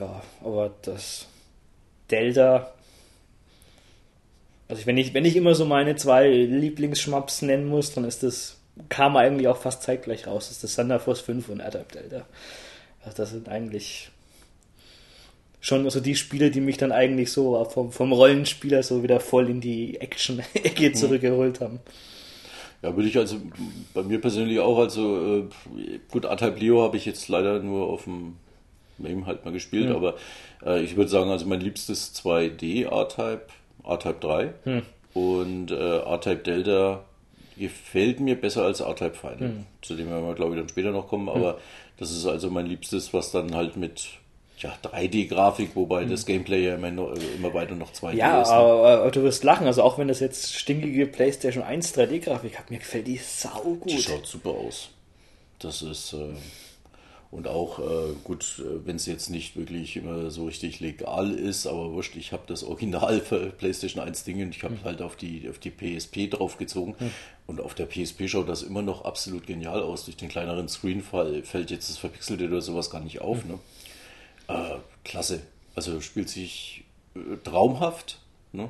Ja, 0.00 0.22
aber 0.42 0.72
das 0.80 1.26
Delta, 2.10 2.72
also 4.68 4.86
wenn 4.86 4.96
ich, 4.96 5.12
wenn 5.12 5.26
ich 5.26 5.36
immer 5.36 5.54
so 5.54 5.66
meine 5.66 5.96
zwei 5.96 6.28
Lieblingsschmaps 6.28 7.42
nennen 7.42 7.66
muss, 7.68 7.92
dann 7.92 8.04
ist 8.04 8.22
das, 8.22 8.56
kam 8.88 9.18
eigentlich 9.18 9.48
auch 9.48 9.58
fast 9.58 9.82
zeitgleich 9.82 10.26
raus. 10.26 10.48
Das 10.48 10.56
ist 10.56 10.64
das 10.64 10.76
Thunder 10.76 10.98
Force 10.98 11.20
5 11.20 11.50
und 11.50 11.60
R-Type 11.60 11.92
Delta. 11.92 12.26
Also 13.04 13.18
das 13.18 13.30
sind 13.30 13.50
eigentlich 13.50 14.10
schon 15.60 15.84
also 15.84 16.00
die 16.00 16.16
Spiele, 16.16 16.50
die 16.50 16.62
mich 16.62 16.78
dann 16.78 16.90
eigentlich 16.90 17.32
so 17.32 17.62
vom, 17.66 17.92
vom 17.92 18.12
Rollenspieler 18.12 18.82
so 18.82 19.02
wieder 19.02 19.20
voll 19.20 19.50
in 19.50 19.60
die 19.60 20.00
Action-Ecke 20.00 20.92
zurückgeholt 20.94 21.60
haben. 21.60 21.80
Ja, 22.86 22.94
würde 22.94 23.08
ich 23.08 23.18
also 23.18 23.38
bei 23.94 24.04
mir 24.04 24.20
persönlich 24.20 24.60
auch, 24.60 24.78
also 24.78 25.38
äh, 25.76 25.98
gut, 26.12 26.24
R-Type 26.24 26.60
Leo 26.60 26.82
habe 26.82 26.96
ich 26.96 27.04
jetzt 27.04 27.26
leider 27.28 27.58
nur 27.58 27.88
auf 27.88 28.04
dem 28.04 28.36
MAME 28.98 29.26
halt 29.26 29.44
mal 29.44 29.50
gespielt, 29.50 29.88
aber 29.96 30.14
äh, 30.64 30.80
ich 30.82 30.96
würde 30.96 31.10
sagen, 31.10 31.28
also 31.28 31.46
mein 31.46 31.60
liebstes 31.60 32.14
2D 32.14 32.84
R-Type, 32.84 33.42
R-Type 33.84 34.16
3 34.20 34.52
und 35.14 35.72
äh, 35.72 35.98
R-Type 35.98 36.36
Delta 36.44 37.02
gefällt 37.58 38.20
mir 38.20 38.40
besser 38.40 38.62
als 38.62 38.78
R-Type 38.78 39.14
Final. 39.14 39.36
Zu 39.82 39.94
dem 39.96 40.08
werden 40.08 40.24
wir, 40.24 40.34
glaube 40.34 40.54
ich, 40.54 40.60
dann 40.60 40.68
später 40.68 40.92
noch 40.92 41.08
kommen, 41.08 41.28
aber 41.28 41.58
das 41.98 42.12
ist 42.12 42.24
also 42.26 42.50
mein 42.50 42.66
liebstes, 42.66 43.12
was 43.12 43.32
dann 43.32 43.52
halt 43.56 43.76
mit 43.76 44.10
ja, 44.58 44.74
3D-Grafik, 44.82 45.70
wobei 45.74 46.04
mhm. 46.04 46.10
das 46.10 46.24
Gameplay 46.24 46.64
ja 46.64 46.76
immer, 46.76 46.90
noch, 46.90 47.14
immer 47.36 47.52
weiter 47.52 47.74
noch 47.74 47.92
2D 47.92 48.14
ja, 48.14 48.42
ist. 48.42 48.48
Ja, 48.48 48.54
ne? 48.56 48.64
aber, 48.64 48.88
aber, 49.00 49.10
du 49.10 49.22
wirst 49.22 49.44
lachen. 49.44 49.66
Also 49.66 49.82
auch 49.82 49.98
wenn 49.98 50.08
das 50.08 50.20
jetzt 50.20 50.54
stinkige 50.54 51.06
PlayStation 51.06 51.62
1 51.62 51.96
3D-Grafik 51.96 52.58
hat, 52.58 52.70
mir 52.70 52.78
gefällt 52.78 53.06
die 53.06 53.18
sau 53.18 53.60
gut. 53.60 53.90
Die 53.90 54.00
schaut 54.00 54.26
super 54.26 54.50
aus. 54.50 54.88
Das 55.58 55.82
ist... 55.82 56.12
Äh, 56.12 56.34
und 57.32 57.48
auch, 57.48 57.80
äh, 57.80 58.14
gut, 58.24 58.62
äh, 58.64 58.86
wenn 58.86 58.96
es 58.96 59.04
jetzt 59.04 59.30
nicht 59.30 59.56
wirklich 59.56 59.96
immer 59.96 60.30
so 60.30 60.46
richtig 60.46 60.80
legal 60.80 61.32
ist, 61.32 61.66
aber 61.66 61.92
wurscht, 61.92 62.16
ich 62.16 62.32
habe 62.32 62.44
das 62.46 62.62
Original 62.62 63.20
für 63.20 63.50
PlayStation 63.50 64.02
1 64.02 64.24
Ding 64.24 64.40
und 64.42 64.56
ich 64.56 64.62
habe 64.62 64.74
mhm. 64.74 64.84
halt 64.84 65.02
auf 65.02 65.16
die, 65.16 65.48
auf 65.50 65.58
die 65.58 65.70
PSP 65.70 66.30
draufgezogen. 66.30 66.94
Mhm. 66.98 67.10
Und 67.46 67.60
auf 67.60 67.74
der 67.74 67.86
PSP 67.86 68.28
schaut 68.28 68.48
das 68.48 68.62
immer 68.62 68.82
noch 68.82 69.04
absolut 69.04 69.46
genial 69.46 69.82
aus. 69.82 70.04
Durch 70.04 70.16
den 70.16 70.28
kleineren 70.28 70.68
Screen 70.68 71.02
fällt 71.02 71.70
jetzt 71.70 71.90
das 71.90 71.98
Verpixelte 71.98 72.46
oder 72.46 72.60
sowas 72.60 72.90
gar 72.90 73.00
nicht 73.00 73.20
auf. 73.20 73.44
Mhm. 73.44 73.52
Ne? 73.52 73.58
Äh, 74.48 74.76
klasse. 75.04 75.40
Also 75.74 76.00
spielt 76.00 76.28
sich 76.28 76.84
äh, 77.14 77.36
traumhaft. 77.44 78.18
Ne? 78.52 78.68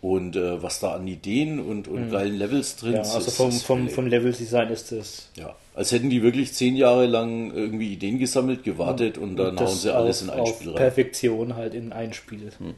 Und 0.00 0.36
äh, 0.36 0.62
was 0.62 0.80
da 0.80 0.92
an 0.92 1.06
Ideen 1.06 1.60
und, 1.60 1.88
und 1.88 2.08
mhm. 2.08 2.10
geilen 2.10 2.36
Levels 2.36 2.76
drin. 2.76 2.94
Ja, 2.94 3.00
also 3.00 3.30
vom, 3.30 3.52
vom, 3.52 3.88
vom 3.88 4.06
Level-Design 4.06 4.68
ist 4.68 4.92
das. 4.92 5.30
Ja, 5.36 5.56
als 5.74 5.92
hätten 5.92 6.10
die 6.10 6.22
wirklich 6.22 6.52
zehn 6.52 6.76
Jahre 6.76 7.06
lang 7.06 7.52
irgendwie 7.52 7.92
Ideen 7.94 8.18
gesammelt, 8.18 8.64
gewartet 8.64 9.16
und 9.16 9.36
dann 9.36 9.56
und 9.56 9.60
hauen 9.60 9.74
sie 9.74 9.94
alles 9.94 10.22
in 10.22 10.30
ein 10.30 10.46
Spiel 10.46 10.68
rein. 10.68 10.76
Perfektion 10.76 11.56
halt 11.56 11.74
in 11.74 11.92
ein 11.92 12.12
Spiel 12.12 12.52
hm. 12.58 12.74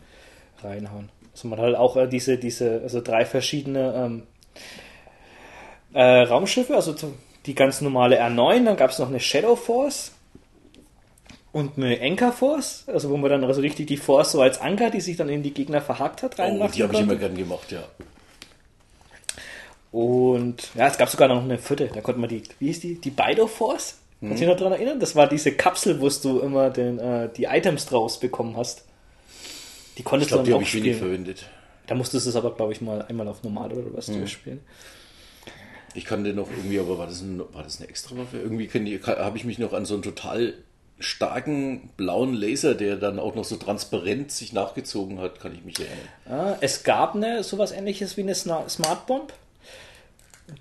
reinhauen. 0.62 1.10
Also 1.32 1.48
man 1.48 1.58
hat 1.58 1.66
halt 1.66 1.76
auch 1.76 1.96
äh, 1.96 2.06
diese, 2.06 2.38
diese, 2.38 2.80
also 2.82 3.00
drei 3.00 3.26
verschiedene 3.26 3.92
ähm, 3.94 4.22
äh, 5.92 6.22
Raumschiffe, 6.22 6.74
also 6.74 6.94
die 7.44 7.54
ganz 7.54 7.80
normale 7.80 8.22
R9, 8.22 8.64
dann 8.64 8.76
gab 8.76 8.90
es 8.90 8.98
noch 8.98 9.08
eine 9.08 9.20
Shadow 9.20 9.56
Force 9.56 10.12
und 11.56 11.78
eine 11.78 11.98
Anchor 12.02 12.32
Force, 12.32 12.84
also 12.86 13.08
wo 13.08 13.16
man 13.16 13.30
dann 13.30 13.42
also 13.42 13.62
richtig 13.62 13.86
die 13.86 13.96
Force 13.96 14.32
so 14.32 14.42
als 14.42 14.60
Anker, 14.60 14.90
die 14.90 15.00
sich 15.00 15.16
dann 15.16 15.30
in 15.30 15.42
die 15.42 15.54
Gegner 15.54 15.80
verhakt 15.80 16.22
hat, 16.22 16.38
reinmachen 16.38 16.70
Oh, 16.70 16.76
die 16.76 16.82
habe 16.82 16.92
ich 16.92 17.00
immer 17.00 17.16
gern 17.16 17.34
gemacht, 17.34 17.72
ja. 17.72 17.82
Und 19.90 20.68
ja, 20.74 20.86
es 20.86 20.98
gab 20.98 21.08
sogar 21.08 21.28
noch 21.28 21.42
eine 21.42 21.56
vierte, 21.56 21.86
da 21.86 22.02
konnte 22.02 22.20
man 22.20 22.28
die, 22.28 22.42
wie 22.58 22.66
hieß 22.66 22.80
die? 22.80 23.00
Die 23.00 23.08
Bido 23.08 23.46
Force? 23.46 23.96
Kannst 24.20 24.20
du 24.20 24.26
mhm. 24.26 24.36
dich 24.36 24.48
noch 24.48 24.56
daran 24.56 24.72
erinnern? 24.74 25.00
Das 25.00 25.16
war 25.16 25.30
diese 25.30 25.52
Kapsel, 25.52 25.98
wo 25.98 26.10
du 26.10 26.40
immer 26.40 26.68
den, 26.68 26.98
äh, 26.98 27.30
die 27.34 27.44
Items 27.44 27.86
draus 27.86 28.20
bekommen 28.20 28.54
hast. 28.58 28.84
Die 29.96 30.02
konntest 30.02 30.30
ich 30.30 30.34
glaub, 30.34 30.44
du 30.44 30.50
dann 30.50 30.60
die 30.60 30.64
auch 30.66 30.68
spielen. 30.68 30.86
Ich 30.86 30.98
verwendet. 30.98 31.46
Da 31.86 31.94
musstest 31.94 32.26
du 32.26 32.30
es 32.30 32.36
aber, 32.36 32.54
glaube 32.54 32.72
ich, 32.72 32.82
mal 32.82 33.00
einmal 33.00 33.28
auf 33.28 33.42
normal 33.42 33.72
oder 33.72 33.94
was 33.94 34.08
mhm. 34.08 34.18
durchspielen. 34.18 34.60
Ich 35.94 36.04
kannte 36.04 36.34
noch 36.34 36.50
irgendwie, 36.50 36.78
aber 36.78 36.98
war 36.98 37.06
das, 37.06 37.22
ein, 37.22 37.38
war 37.38 37.62
das 37.62 37.78
eine 37.78 37.88
extra 37.88 38.14
Waffe? 38.18 38.36
Irgendwie 38.36 38.68
habe 39.06 39.38
ich 39.38 39.44
mich 39.44 39.58
noch 39.58 39.72
an 39.72 39.86
so 39.86 39.94
einen 39.94 40.02
total 40.02 40.52
starken 40.98 41.90
blauen 41.96 42.32
Laser, 42.34 42.74
der 42.74 42.96
dann 42.96 43.18
auch 43.18 43.34
noch 43.34 43.44
so 43.44 43.56
transparent 43.56 44.32
sich 44.32 44.52
nachgezogen 44.52 45.20
hat, 45.20 45.40
kann 45.40 45.54
ich 45.54 45.64
mich 45.64 45.78
erinnern. 45.78 46.08
Ah, 46.28 46.56
es 46.60 46.84
gab 46.84 47.14
eine 47.14 47.42
sowas 47.42 47.72
ähnliches 47.72 48.16
wie 48.16 48.22
eine 48.22 48.34
Smart 48.34 49.06
Bomb. 49.06 49.32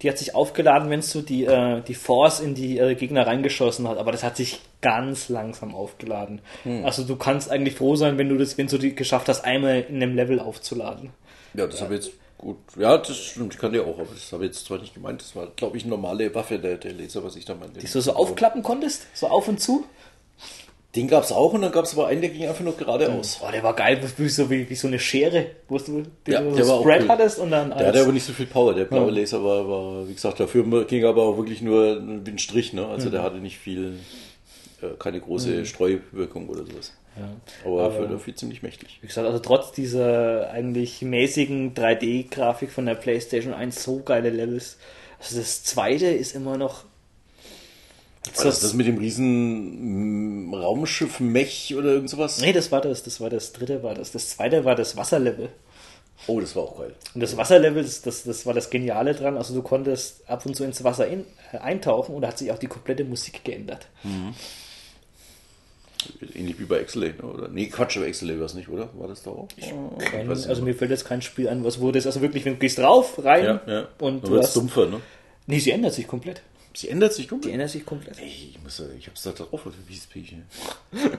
Die 0.01 0.09
hat 0.09 0.17
sich 0.17 0.33
aufgeladen, 0.33 0.89
wenn 0.89 1.01
du 1.01 1.21
die, 1.21 1.45
äh, 1.45 1.81
die 1.81 1.93
Force 1.93 2.39
in 2.39 2.55
die 2.55 2.79
äh, 2.79 2.95
Gegner 2.95 3.27
reingeschossen 3.27 3.87
hat, 3.87 3.99
aber 3.99 4.11
das 4.11 4.23
hat 4.23 4.35
sich 4.35 4.59
ganz 4.81 5.29
langsam 5.29 5.75
aufgeladen. 5.75 6.41
Hm. 6.63 6.83
Also 6.83 7.03
du 7.03 7.15
kannst 7.15 7.51
eigentlich 7.51 7.75
froh 7.75 7.95
sein, 7.95 8.17
wenn 8.17 8.27
du 8.27 8.37
das, 8.37 8.57
wenn 8.57 8.65
du 8.65 8.79
die 8.79 8.95
geschafft 8.95 9.29
hast, 9.29 9.45
einmal 9.45 9.85
in 9.87 10.01
einem 10.01 10.15
Level 10.15 10.39
aufzuladen. 10.39 11.11
Ja, 11.53 11.67
das 11.67 11.81
habe 11.81 11.95
ich 11.95 12.05
jetzt 12.05 12.17
gut. 12.37 12.57
Ja, 12.77 12.97
das 12.97 13.15
stimmt, 13.15 13.53
ich 13.53 13.59
kann 13.59 13.73
ja 13.73 13.81
auch, 13.81 13.99
aber 13.99 14.09
das 14.11 14.31
habe 14.33 14.45
ich 14.45 14.51
jetzt 14.51 14.65
zwar 14.65 14.79
nicht 14.79 14.93
gemeint. 14.93 15.21
Das 15.21 15.35
war, 15.35 15.47
glaube 15.55 15.77
ich, 15.77 15.83
eine 15.83 15.91
normale 15.91 16.33
Waffe, 16.33 16.57
der, 16.57 16.77
der 16.77 16.93
Laser, 16.93 17.23
was 17.23 17.35
ich 17.35 17.45
da 17.45 17.53
meinte. 17.53 17.79
Die 17.79 17.87
du 17.87 18.01
so 18.01 18.13
aufklappen 18.13 18.63
konntest? 18.63 19.05
So 19.13 19.27
auf 19.27 19.47
und 19.47 19.61
zu? 19.61 19.85
Den 20.95 21.07
gab 21.09 21.23
es 21.23 21.31
auch 21.33 21.51
und 21.51 21.61
dann 21.61 21.73
gab 21.73 21.83
es 21.83 21.93
aber 21.93 22.07
einen, 22.07 22.21
der 22.21 22.29
ging 22.29 22.47
einfach 22.47 22.63
nur 22.63 22.77
geradeaus. 22.77 23.41
Oh, 23.45 23.51
der 23.51 23.61
war 23.63 23.75
geil, 23.75 23.99
wie 24.17 24.29
so, 24.29 24.49
wie, 24.49 24.69
wie 24.69 24.75
so 24.75 24.87
eine 24.87 24.97
Schere, 24.97 25.47
wo 25.67 25.77
du 25.77 26.03
den 26.25 26.33
ja, 26.33 26.41
so 26.41 26.55
der 26.55 26.65
Spread 26.65 27.01
cool. 27.01 27.09
hattest 27.09 27.39
und 27.39 27.51
dann. 27.51 27.69
Der 27.69 27.87
hatte 27.87 28.01
aber 28.01 28.13
nicht 28.13 28.25
so 28.25 28.31
viel 28.31 28.45
Power. 28.45 28.73
Der 28.73 28.85
blaue 28.85 29.11
ja. 29.11 29.19
Laser 29.19 29.43
war, 29.43 29.67
war, 29.67 30.07
wie 30.07 30.13
gesagt, 30.13 30.39
dafür 30.39 30.85
ging 30.85 31.03
aber 31.03 31.23
auch 31.23 31.37
wirklich 31.37 31.61
nur 31.61 32.01
wie 32.25 32.31
ein 32.31 32.39
Strich. 32.39 32.71
Ne? 32.71 32.87
Also 32.87 33.07
mhm. 33.07 33.11
der 33.11 33.23
hatte 33.23 33.37
nicht 33.37 33.57
viel, 33.57 33.99
äh, 34.81 34.87
keine 34.97 35.19
große 35.19 35.49
mhm. 35.49 35.65
Streuwirkung 35.65 36.47
oder 36.47 36.65
sowas. 36.65 36.93
Ja. 37.17 37.69
Aber, 37.69 37.83
aber 37.83 38.07
dafür 38.07 38.35
ziemlich 38.35 38.63
mächtig. 38.63 38.99
Wie 39.01 39.07
gesagt, 39.07 39.27
also 39.27 39.39
trotz 39.39 39.73
dieser 39.73 40.49
eigentlich 40.51 41.01
mäßigen 41.01 41.73
3D-Grafik 41.73 42.71
von 42.71 42.85
der 42.85 42.95
PlayStation 42.95 43.53
1 43.53 43.83
so 43.83 43.99
geile 43.99 44.29
Levels. 44.29 44.77
Also 45.19 45.39
das 45.39 45.63
zweite 45.63 46.07
ist 46.07 46.35
immer 46.35 46.57
noch 46.57 46.83
war 48.35 48.45
das, 48.45 48.61
das 48.61 48.73
mit 48.73 48.87
dem 48.87 48.97
riesen 48.97 50.49
mm, 50.49 50.53
Raumschiff 50.53 51.19
Mech 51.19 51.75
oder 51.75 51.89
irgend 51.93 52.09
sowas? 52.09 52.39
Nee, 52.39 52.53
das 52.53 52.71
war 52.71 52.81
das, 52.81 53.03
das 53.03 53.19
war 53.21 53.29
das 53.29 53.53
dritte 53.53 53.83
war 53.83 53.93
das. 53.93 54.11
Das 54.11 54.29
zweite 54.29 54.65
war 54.65 54.75
das 54.75 54.97
Wasserlevel. 54.97 55.49
Oh, 56.27 56.39
das 56.39 56.55
war 56.55 56.63
auch 56.63 56.79
geil. 56.79 56.93
Und 57.13 57.21
das 57.21 57.37
Wasserlevel, 57.37 57.83
das, 57.83 58.01
das, 58.01 58.23
das 58.23 58.45
war 58.45 58.53
das 58.53 58.69
Geniale 58.69 59.13
dran. 59.13 59.37
Also 59.37 59.53
du 59.53 59.61
konntest 59.61 60.27
ab 60.27 60.45
und 60.45 60.55
zu 60.55 60.63
ins 60.63 60.83
Wasser 60.83 61.07
in, 61.07 61.25
äh, 61.51 61.57
eintauchen 61.57 62.15
und 62.15 62.21
da 62.21 62.29
hat 62.29 62.37
sich 62.37 62.51
auch 62.51 62.57
die 62.57 62.67
komplette 62.67 63.03
Musik 63.03 63.43
geändert. 63.43 63.87
Mhm. 64.03 64.33
Ähnlich 66.35 66.59
wie 66.59 66.65
bei 66.65 66.77
Excellent, 66.77 67.23
oder? 67.23 67.47
Nee, 67.47 67.67
Quatsch, 67.67 67.97
bei 67.99 68.05
Excellent 68.05 68.39
war 68.39 68.45
es 68.45 68.53
nicht, 68.53 68.69
oder? 68.69 68.89
War 68.93 69.07
das 69.07 69.23
da 69.23 69.31
auch? 69.31 69.47
Kein, 69.99 70.29
also 70.29 70.61
mir 70.61 70.75
fällt 70.75 70.91
jetzt 70.91 71.05
kein 71.05 71.21
Spiel 71.21 71.49
an, 71.49 71.63
was 71.63 71.79
wurde 71.79 71.99
es. 71.99 72.05
Also 72.05 72.21
wirklich, 72.21 72.45
wenn 72.45 72.53
du 72.53 72.59
gehst 72.59 72.77
drauf, 72.77 73.23
rein 73.23 73.45
ja, 73.45 73.61
ja. 73.67 73.87
und 73.99 74.27
du 74.27 74.37
hast... 74.37 74.55
dumpfer, 74.55 74.85
ne? 74.85 75.01
Nee, 75.47 75.59
sie 75.59 75.71
ändert 75.71 75.93
sich 75.93 76.07
komplett. 76.07 76.41
Sie 76.75 76.89
ändert 76.89 77.13
sich 77.13 77.27
komplett? 77.27 77.49
Die 77.49 77.53
ändert 77.53 77.69
sich 77.69 77.85
komplett. 77.85 78.19
Ey, 78.19 78.27
ich 78.27 78.59
muss, 78.63 78.81
ich 78.97 79.07
hab's 79.07 79.23
da 79.23 79.31
drauf, 79.31 79.61
wie 79.87 79.93
es 79.93 80.07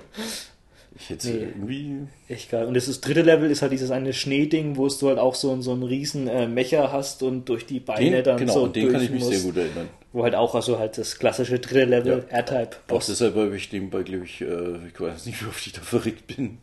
Ich 0.99 1.11
hätte 1.11 1.29
nee, 1.29 1.39
irgendwie. 1.41 2.07
Echt 2.29 2.51
geil. 2.51 2.67
Und 2.67 2.75
das, 2.75 2.87
das 2.87 3.01
dritte 3.01 3.23
Level 3.23 3.51
ist 3.51 3.61
halt 3.61 3.73
dieses 3.73 3.91
eine 3.91 4.13
Schneeding, 4.13 4.77
wo 4.77 4.89
du 4.89 5.09
halt 5.09 5.19
auch 5.19 5.35
so, 5.35 5.61
so 5.61 5.73
einen 5.73 5.83
riesen 5.83 6.27
äh, 6.27 6.49
Mecher 6.49 6.91
hast 6.91 7.23
und 7.23 7.49
durch 7.49 7.67
die 7.67 7.81
Beine 7.81 8.17
den, 8.17 8.25
dann 8.25 8.39
genau, 8.39 8.53
so. 8.53 8.61
Genau, 8.61 8.73
den 8.73 8.93
kann 8.93 9.03
ich 9.03 9.11
mich 9.11 9.23
musst, 9.23 9.33
sehr 9.35 9.43
gut 9.43 9.57
erinnern. 9.59 9.89
Wo 10.13 10.23
halt 10.23 10.35
auch 10.35 10.55
also 10.55 10.79
halt 10.79 10.97
das 10.97 11.19
klassische 11.19 11.59
dritte 11.59 11.85
Level 11.85 12.25
ja. 12.31 12.39
R-Type. 12.39 12.77
Auch 12.89 13.05
deshalb 13.05 13.35
habe 13.35 13.55
ich 13.55 13.69
dem 13.69 13.91
bei, 13.91 14.03
glaube 14.03 14.25
ich, 14.25 14.41
äh, 14.41 14.89
ich 14.89 14.99
weiß 14.99 15.27
nicht, 15.27 15.43
wie 15.43 15.49
oft 15.49 15.67
ich 15.67 15.75
da 15.75 15.83
verrückt 15.83 16.27
bin. 16.35 16.59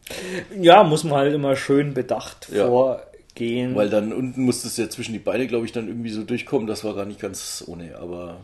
Ja, 0.60 0.84
muss 0.84 1.04
man 1.04 1.14
halt 1.14 1.34
immer 1.34 1.56
schön 1.56 1.94
bedacht 1.94 2.48
ja. 2.52 2.66
vorgehen. 2.66 3.76
Weil 3.76 3.90
dann 3.90 4.12
unten 4.14 4.42
musstest 4.42 4.80
du 4.80 4.82
ja 4.84 4.90
zwischen 4.90 5.14
die 5.14 5.20
Beine, 5.20 5.46
glaube 5.46 5.68
ich, 5.68 5.72
dann 5.72 5.88
irgendwie 5.88 6.10
so 6.10 6.24
durchkommen. 6.24 6.66
Das 6.66 6.84
war 6.84 6.96
gar 6.96 7.06
nicht 7.06 7.20
ganz 7.20 7.64
ohne, 7.68 7.98
aber 7.98 8.40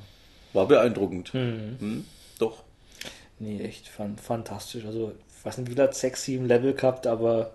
war 0.53 0.67
beeindruckend. 0.67 1.33
Mhm. 1.33 1.77
Hm, 1.79 2.05
doch. 2.39 2.63
Nee, 3.39 3.61
echt 3.61 3.87
fantastisch. 3.87 4.85
Also, 4.85 5.13
ich 5.37 5.45
weiß 5.45 5.59
nicht, 5.59 5.75
wie 5.75 5.81
hat 5.81 5.95
sechs, 5.95 6.23
sieben 6.23 6.45
Level 6.45 6.73
gehabt, 6.73 7.07
aber 7.07 7.51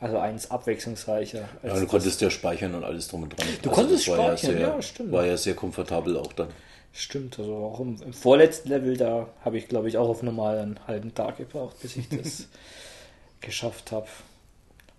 also 0.00 0.18
eins 0.18 0.50
abwechslungsreicher. 0.50 1.48
Ja, 1.62 1.78
du 1.78 1.86
konntest 1.86 2.20
ja 2.22 2.30
speichern 2.30 2.74
und 2.74 2.84
alles 2.84 3.08
drum 3.08 3.24
und 3.24 3.38
dran. 3.38 3.46
Du 3.62 3.68
also 3.68 3.82
konntest 3.82 4.04
speichern, 4.04 4.52
ja, 4.52 4.58
sehr, 4.58 4.60
ja, 4.60 4.82
stimmt. 4.82 5.12
War 5.12 5.26
ja 5.26 5.36
sehr 5.36 5.54
komfortabel 5.54 6.16
auch 6.16 6.32
dann. 6.32 6.48
Stimmt, 6.92 7.38
also 7.38 7.54
auch 7.54 7.80
im, 7.80 8.00
im 8.02 8.12
vorletzten 8.12 8.70
Level, 8.70 8.96
da 8.96 9.28
habe 9.44 9.58
ich, 9.58 9.68
glaube 9.68 9.88
ich, 9.88 9.96
auch 9.98 10.08
auf 10.08 10.22
normal 10.22 10.58
einen 10.58 10.80
halben 10.88 11.14
Tag 11.14 11.36
gebraucht, 11.36 11.76
bis 11.82 11.96
ich 11.96 12.08
das 12.08 12.48
geschafft 13.42 13.92
habe. 13.92 14.08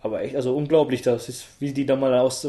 Aber 0.01 0.21
echt, 0.21 0.35
also 0.35 0.55
unglaublich, 0.55 1.01
das 1.01 1.27
ist, 1.29 1.45
wie 1.59 1.73
die 1.73 1.85
da 1.85 1.95
mal 1.95 2.17
aus 2.17 2.47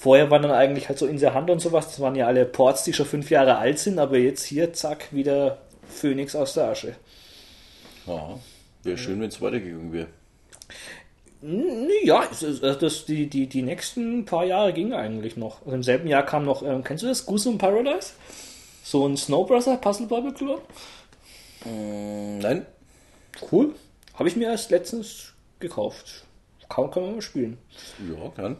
Vorher 0.00 0.30
waren 0.30 0.40
dann 0.40 0.52
eigentlich 0.52 0.88
halt 0.88 0.98
so 0.98 1.04
in 1.04 1.18
der 1.18 1.34
Hand 1.34 1.50
und 1.50 1.60
sowas, 1.60 1.88
das 1.88 2.00
waren 2.00 2.14
ja 2.14 2.26
alle 2.26 2.46
Ports, 2.46 2.84
die 2.84 2.94
schon 2.94 3.04
fünf 3.04 3.30
Jahre 3.30 3.58
alt 3.58 3.78
sind, 3.78 3.98
aber 3.98 4.16
jetzt 4.16 4.44
hier, 4.44 4.72
zack, 4.72 5.12
wieder 5.12 5.58
Phoenix 5.90 6.34
aus 6.34 6.54
der 6.54 6.70
Asche. 6.70 6.96
Ja, 8.06 8.38
wäre 8.82 8.96
schön, 8.96 9.20
wenn 9.20 9.28
es 9.28 9.42
weitergegangen 9.42 9.92
wäre. 9.92 10.06
Ja, 12.02 12.26
das, 12.80 13.04
die, 13.04 13.26
die, 13.26 13.46
die 13.46 13.60
nächsten 13.60 14.24
paar 14.24 14.46
Jahre 14.46 14.72
ging 14.72 14.94
eigentlich 14.94 15.36
noch. 15.36 15.60
Also 15.66 15.72
Im 15.72 15.82
selben 15.82 16.08
Jahr 16.08 16.24
kam 16.24 16.46
noch, 16.46 16.62
ähm, 16.62 16.82
kennst 16.82 17.02
du 17.02 17.08
das? 17.08 17.26
Goose 17.26 17.52
Paradise? 17.58 18.14
So 18.82 19.06
ein 19.06 19.18
Snowbrother 19.18 19.76
Puzzle 19.76 20.06
Bubble 20.06 20.32
Clone? 20.32 20.62
Mm, 21.66 22.38
nein. 22.38 22.64
Cool. 23.52 23.74
Habe 24.14 24.30
ich 24.30 24.36
mir 24.36 24.48
erst 24.48 24.70
letztens 24.70 25.34
gekauft. 25.58 26.24
Kann, 26.70 26.90
kann 26.90 27.02
man 27.02 27.12
mal 27.16 27.20
spielen. 27.20 27.58
Ja, 28.08 28.30
kann. 28.30 28.56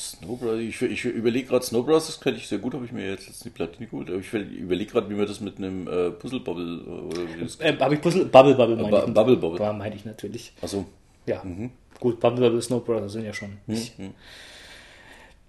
Snowbros, 0.00 0.58
ich, 0.58 0.80
ich 0.80 1.04
überlege 1.04 1.48
gerade, 1.48 1.64
Snowbros, 1.64 2.06
das 2.06 2.20
könnte 2.20 2.40
ich 2.40 2.48
sehr 2.48 2.58
gut, 2.58 2.72
habe 2.74 2.86
ich 2.86 2.92
mir 2.92 3.06
jetzt, 3.06 3.26
jetzt 3.26 3.44
die 3.44 3.50
Platine 3.50 3.86
geholt, 3.86 4.08
aber 4.08 4.18
ich 4.18 4.32
überlege 4.32 4.90
gerade, 4.90 5.10
wie 5.10 5.14
man 5.14 5.26
das 5.26 5.40
mit 5.40 5.58
einem 5.58 5.86
äh, 5.86 6.10
Puzzle 6.10 6.40
Bubble 6.40 6.80
äh, 6.86 6.90
oder 6.90 7.34
wie 7.34 7.44
das 7.44 7.60
äh, 7.60 7.76
Habe 7.78 7.94
ich 7.94 8.00
Puzzle 8.00 8.24
Bubble 8.24 8.54
Bubble 8.54 8.76
meine 8.76 8.96
äh, 8.96 9.06
ich. 9.06 9.14
Bubble 9.14 9.36
Bubble. 9.36 9.60
Ja, 9.60 9.72
meine 9.72 9.94
ich 9.94 10.04
natürlich. 10.04 10.52
Achso. 10.62 10.86
Ja. 11.26 11.44
Mhm. 11.44 11.70
Gut, 11.98 12.18
Bubble 12.18 12.40
Bubble 12.40 12.62
Snow 12.62 12.82
Brothers 12.84 13.12
sind 13.12 13.24
ja 13.24 13.34
schon 13.34 13.50
ein 13.50 13.60
bisschen, 13.66 14.06
mhm. 14.06 14.14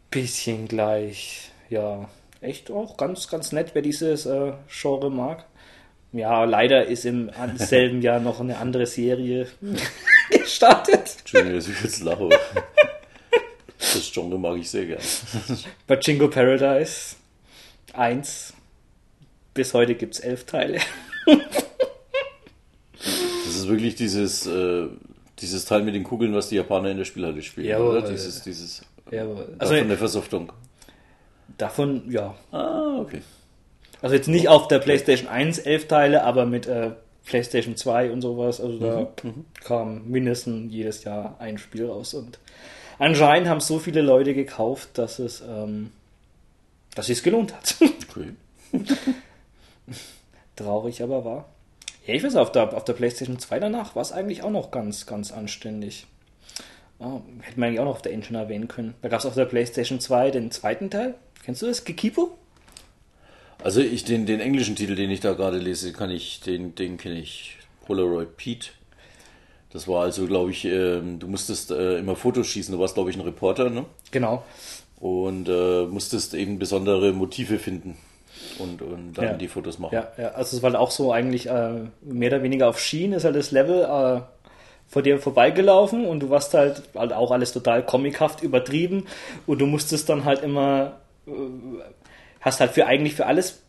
bisschen 0.10 0.68
gleich. 0.68 1.52
Ja, 1.69 2.10
echt 2.41 2.69
auch 2.72 2.98
ganz, 2.98 3.30
ganz 3.30 3.53
nett, 3.53 3.72
wer 3.73 3.82
dieses 3.82 4.26
äh, 4.26 4.52
Genre 4.68 5.10
mag. 5.10 5.45
Ja, 6.11 6.44
leider 6.44 6.86
ist 6.86 7.06
im 7.06 7.32
selben 7.56 8.02
Jahr 8.02 8.19
noch 8.19 8.41
eine 8.41 8.57
andere 8.57 8.86
Serie 8.86 9.48
gestartet. 10.30 11.15
Entschuldigung, 11.19 11.56
dass 11.56 11.68
ich 11.69 11.82
jetzt 11.82 12.03
lache. 12.03 12.30
Das 14.11 14.15
Genre 14.15 14.38
mag 14.38 14.57
ich 14.57 14.69
sehr 14.69 14.85
gern. 14.85 14.99
Pachinko 15.88 16.27
Paradise 16.29 17.15
1. 17.93 18.53
Bis 19.53 19.73
heute 19.73 19.95
gibt 19.95 20.15
es 20.15 20.19
elf 20.19 20.45
Teile. 20.45 20.79
ist 23.61 23.69
wirklich 23.69 23.95
dieses, 23.95 24.45
äh, 24.47 24.88
dieses 25.39 25.63
Teil 25.63 25.83
mit 25.83 25.95
den 25.95 26.03
Kugeln, 26.03 26.33
was 26.33 26.49
die 26.49 26.55
Japaner 26.55 26.89
in 26.89 26.97
der 26.97 27.05
Spielhalle 27.05 27.41
spielen, 27.41 27.67
Jawohl. 27.67 27.99
oder? 27.99 28.09
Dieses, 28.09 28.43
dieses 28.43 28.81
Jawohl. 29.09 29.55
also, 29.59 29.75
von 29.75 29.88
der 29.88 29.97
Versoftung. 29.97 30.51
davon, 31.57 32.11
ja. 32.11 32.35
Ah, 32.51 32.97
okay. 32.99 33.21
Also 34.01 34.15
jetzt 34.15 34.27
nicht 34.27 34.49
auf 34.49 34.67
der 34.67 34.79
PlayStation 34.79 35.29
1 35.29 35.59
elf 35.59 35.88
Teile, 35.88 36.23
aber 36.23 36.45
mit 36.45 36.67
äh, 36.67 36.91
PlayStation 37.25 37.77
2 37.77 38.11
und 38.11 38.21
sowas. 38.21 38.59
Also 38.59 38.77
da 38.77 39.07
kam 39.63 40.09
mindestens 40.09 40.73
jedes 40.73 41.05
Jahr 41.05 41.38
ein 41.39 41.57
Spiel 41.57 41.85
raus. 41.85 42.13
Und 42.13 42.39
anscheinend 43.02 43.49
haben 43.49 43.60
so 43.60 43.80
viele 43.80 44.02
Leute 44.02 44.34
gekauft, 44.34 44.90
dass 44.94 45.19
es, 45.19 45.41
ähm, 45.41 45.91
dass 46.95 47.10
es 47.10 47.23
gelohnt 47.23 47.53
hat. 47.53 47.76
okay. 47.82 48.34
Traurig 50.56 51.02
aber 51.02 51.26
war. 51.26 51.49
Ja, 52.06 52.14
ich 52.14 52.23
weiß, 52.23 52.36
auf 52.36 52.52
der, 52.52 52.76
auf 52.76 52.86
der 52.86 52.94
PlayStation 52.94 53.40
2 53.40 53.60
danach 53.60 53.95
war 53.95 54.02
es 54.02 54.11
eigentlich 54.11 54.44
auch 54.44 54.52
noch 54.52 54.72
ganz, 54.72 55.06
ganz 55.06 55.32
anständig. 55.32 56.07
Oh, 56.99 57.22
hätte 57.41 57.60
man 57.60 57.68
eigentlich 57.68 57.80
auch 57.80 57.86
noch 57.86 57.95
auf 57.95 58.02
der 58.02 58.14
Engine 58.14 58.40
erwähnen 58.40 58.68
können. 58.68 58.94
Da 59.02 59.10
gab 59.10 59.19
es 59.19 59.26
auf 59.26 59.34
der 59.34 59.45
PlayStation 59.45 59.99
2 59.99 60.32
den 60.32 60.52
zweiten 60.52 60.90
Teil. 60.90 61.15
Kennst 61.44 61.61
du 61.64 61.65
das? 61.65 61.84
Gekipo? 61.84 62.38
Also 63.64 63.82
ich 63.82 64.03
den, 64.03 64.26
den 64.26 64.40
englischen 64.40 64.76
Titel, 64.76 64.95
den 64.95 65.10
ich 65.10 65.19
da 65.19 65.34
gerade 65.34 65.57
lese, 65.57 65.94
kann 65.94 66.11
ich, 66.11 66.41
den, 66.41 66.76
den 66.76 66.98
kenne 66.98 67.19
ich. 67.19 67.57
Polaroid 67.86 68.38
Pete. 68.38 68.69
Das 69.73 69.88
war 69.88 70.03
also, 70.03 70.26
glaube 70.27 70.52
ich, 70.52 70.65
ähm, 70.65 71.19
du 71.19 71.27
musstest 71.27 71.72
äh, 71.72 71.98
immer 71.99 72.15
Fotos 72.15 72.48
schießen. 72.48 72.73
Du 72.76 72.80
warst, 72.81 72.95
glaube 72.95 73.10
ich, 73.10 73.15
ein 73.15 73.22
Reporter, 73.22 73.69
ne? 73.69 73.85
Genau. 74.11 74.43
Und 74.99 75.48
äh, 75.49 75.85
musstest 75.85 76.34
eben 76.34 76.60
besondere 76.60 77.14
Motive 77.14 77.57
finden 77.57 77.98
und, 78.60 78.81
und 78.81 79.14
dann 79.14 79.26
Ja. 79.26 79.34
die 79.34 79.48
Fotos 79.48 79.80
machen. 79.80 79.95
Ja, 79.95 80.07
ja, 80.18 80.30
also 80.31 80.57
es 80.57 80.61
war 80.64 80.77
auch 80.80 80.91
so 80.91 81.11
eigentlich 81.11 81.48
äh, 81.49 81.72
mehr 82.02 82.31
oder 82.31 82.43
weniger 82.43 82.68
auf 82.68 82.80
Schienen, 82.80 83.14
ist 83.14 83.23
halt 83.23 83.35
das 83.35 83.52
Level 83.52 83.81
äh, 83.84 84.22
vor 84.88 85.02
dir 85.02 85.19
vorbeigelaufen 85.19 86.06
und 86.06 86.19
du 86.19 86.30
warst 86.30 86.53
halt, 86.53 86.84
halt 86.93 87.14
auch 87.14 87.31
alles 87.31 87.53
total 87.53 87.84
comichaft 87.85 88.43
übertrieben 88.43 89.06
und 89.48 89.60
du 89.60 89.65
musstest 89.65 90.10
dann 90.10 90.26
halt 90.26 90.43
immer, 90.43 90.98
äh, 91.26 91.31
hast 92.41 92.60
halt 92.60 92.72
für 92.72 92.85
eigentlich 92.85 93.15
für 93.15 93.26
alles 93.26 93.64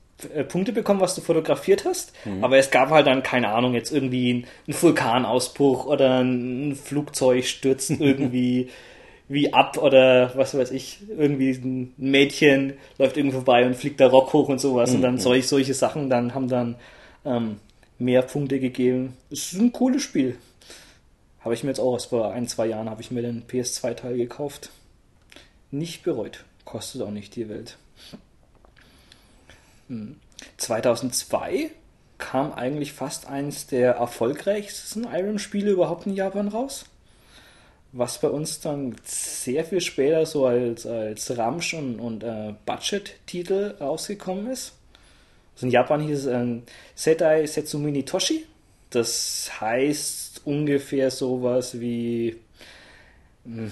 Punkte 0.49 0.73
bekommen, 0.73 1.01
was 1.01 1.15
du 1.15 1.21
fotografiert 1.21 1.85
hast, 1.85 2.13
aber 2.41 2.59
es 2.59 2.71
gab 2.71 2.91
halt 2.91 3.07
dann, 3.07 3.23
keine 3.23 3.49
Ahnung, 3.49 3.75
jetzt 3.75 3.93
irgendwie 3.93 4.45
einen 4.67 4.81
Vulkanausbruch 4.81 5.87
oder 5.87 6.21
ein 6.21 6.77
Flugzeug 6.77 7.45
stürzt 7.45 7.91
irgendwie 7.99 8.71
wie 9.29 9.53
ab 9.53 9.79
oder 9.79 10.33
was 10.37 10.57
weiß 10.57 10.71
ich, 10.73 10.99
irgendwie 11.09 11.53
ein 11.53 11.95
Mädchen 11.97 12.75
läuft 12.99 13.17
irgendwo 13.17 13.39
vorbei 13.39 13.65
und 13.65 13.75
fliegt 13.77 14.01
der 14.01 14.09
Rock 14.09 14.33
hoch 14.33 14.49
und 14.49 14.61
sowas 14.61 14.95
und 14.95 15.01
dann 15.03 15.19
solch, 15.19 15.49
solche 15.49 15.75
Sachen 15.75 16.11
dann 16.11 16.35
haben 16.35 16.49
dann 16.49 16.77
ähm, 17.25 17.57
mehr 17.99 18.23
Punkte 18.23 18.61
gegeben. 18.61 19.17
Es 19.31 19.53
ist 19.53 19.61
ein 19.61 19.73
cooles 19.73 20.03
Spiel. 20.03 20.37
Habe 21.41 21.55
ich 21.55 21.65
mir 21.65 21.71
jetzt 21.71 21.81
auch 21.81 21.95
erst 21.95 22.11
vor 22.11 22.33
ein, 22.33 22.47
zwei 22.47 22.67
Jahren 22.67 22.91
habe 22.91 23.01
ich 23.01 23.11
mir 23.11 23.23
den 23.23 23.45
PS2-Teil 23.47 24.17
gekauft. 24.17 24.71
Nicht 25.71 26.03
bereut. 26.03 26.45
Kostet 26.65 27.03
auch 27.03 27.11
nicht 27.11 27.35
die 27.35 27.49
Welt. 27.49 27.79
Hm. 29.89 30.17
2002 30.57 31.71
kam 32.19 32.53
eigentlich 32.53 32.93
fast 32.93 33.27
eins 33.27 33.67
der 33.67 33.93
erfolgreichsten 33.95 35.05
Iron-Spiele 35.05 35.71
überhaupt 35.71 36.07
in 36.07 36.15
Japan 36.15 36.49
raus 36.49 36.87
was 37.93 38.19
bei 38.19 38.29
uns 38.29 38.61
dann 38.61 38.97
sehr 39.05 39.65
viel 39.65 39.81
später 39.81 40.25
so 40.25 40.47
als, 40.47 40.87
als 40.87 41.37
Ramsch 41.37 41.75
und, 41.75 42.01
und 42.01 42.25
äh, 42.25 42.55
Budget-Titel 42.65 43.75
rausgekommen 43.81 44.51
ist. 44.51 44.73
Also 45.55 45.67
in 45.67 45.73
Japan 45.73 46.01
hieß 46.01 46.21
es 46.21 46.27
ähm, 46.27 46.63
Setai 46.95 47.47
Setsumini 47.47 48.05
Toshi. 48.05 48.47
Das 48.89 49.51
heißt 49.61 50.43
ungefähr 50.47 51.11
sowas 51.11 51.79
wie 51.79 52.39
mh, 53.45 53.71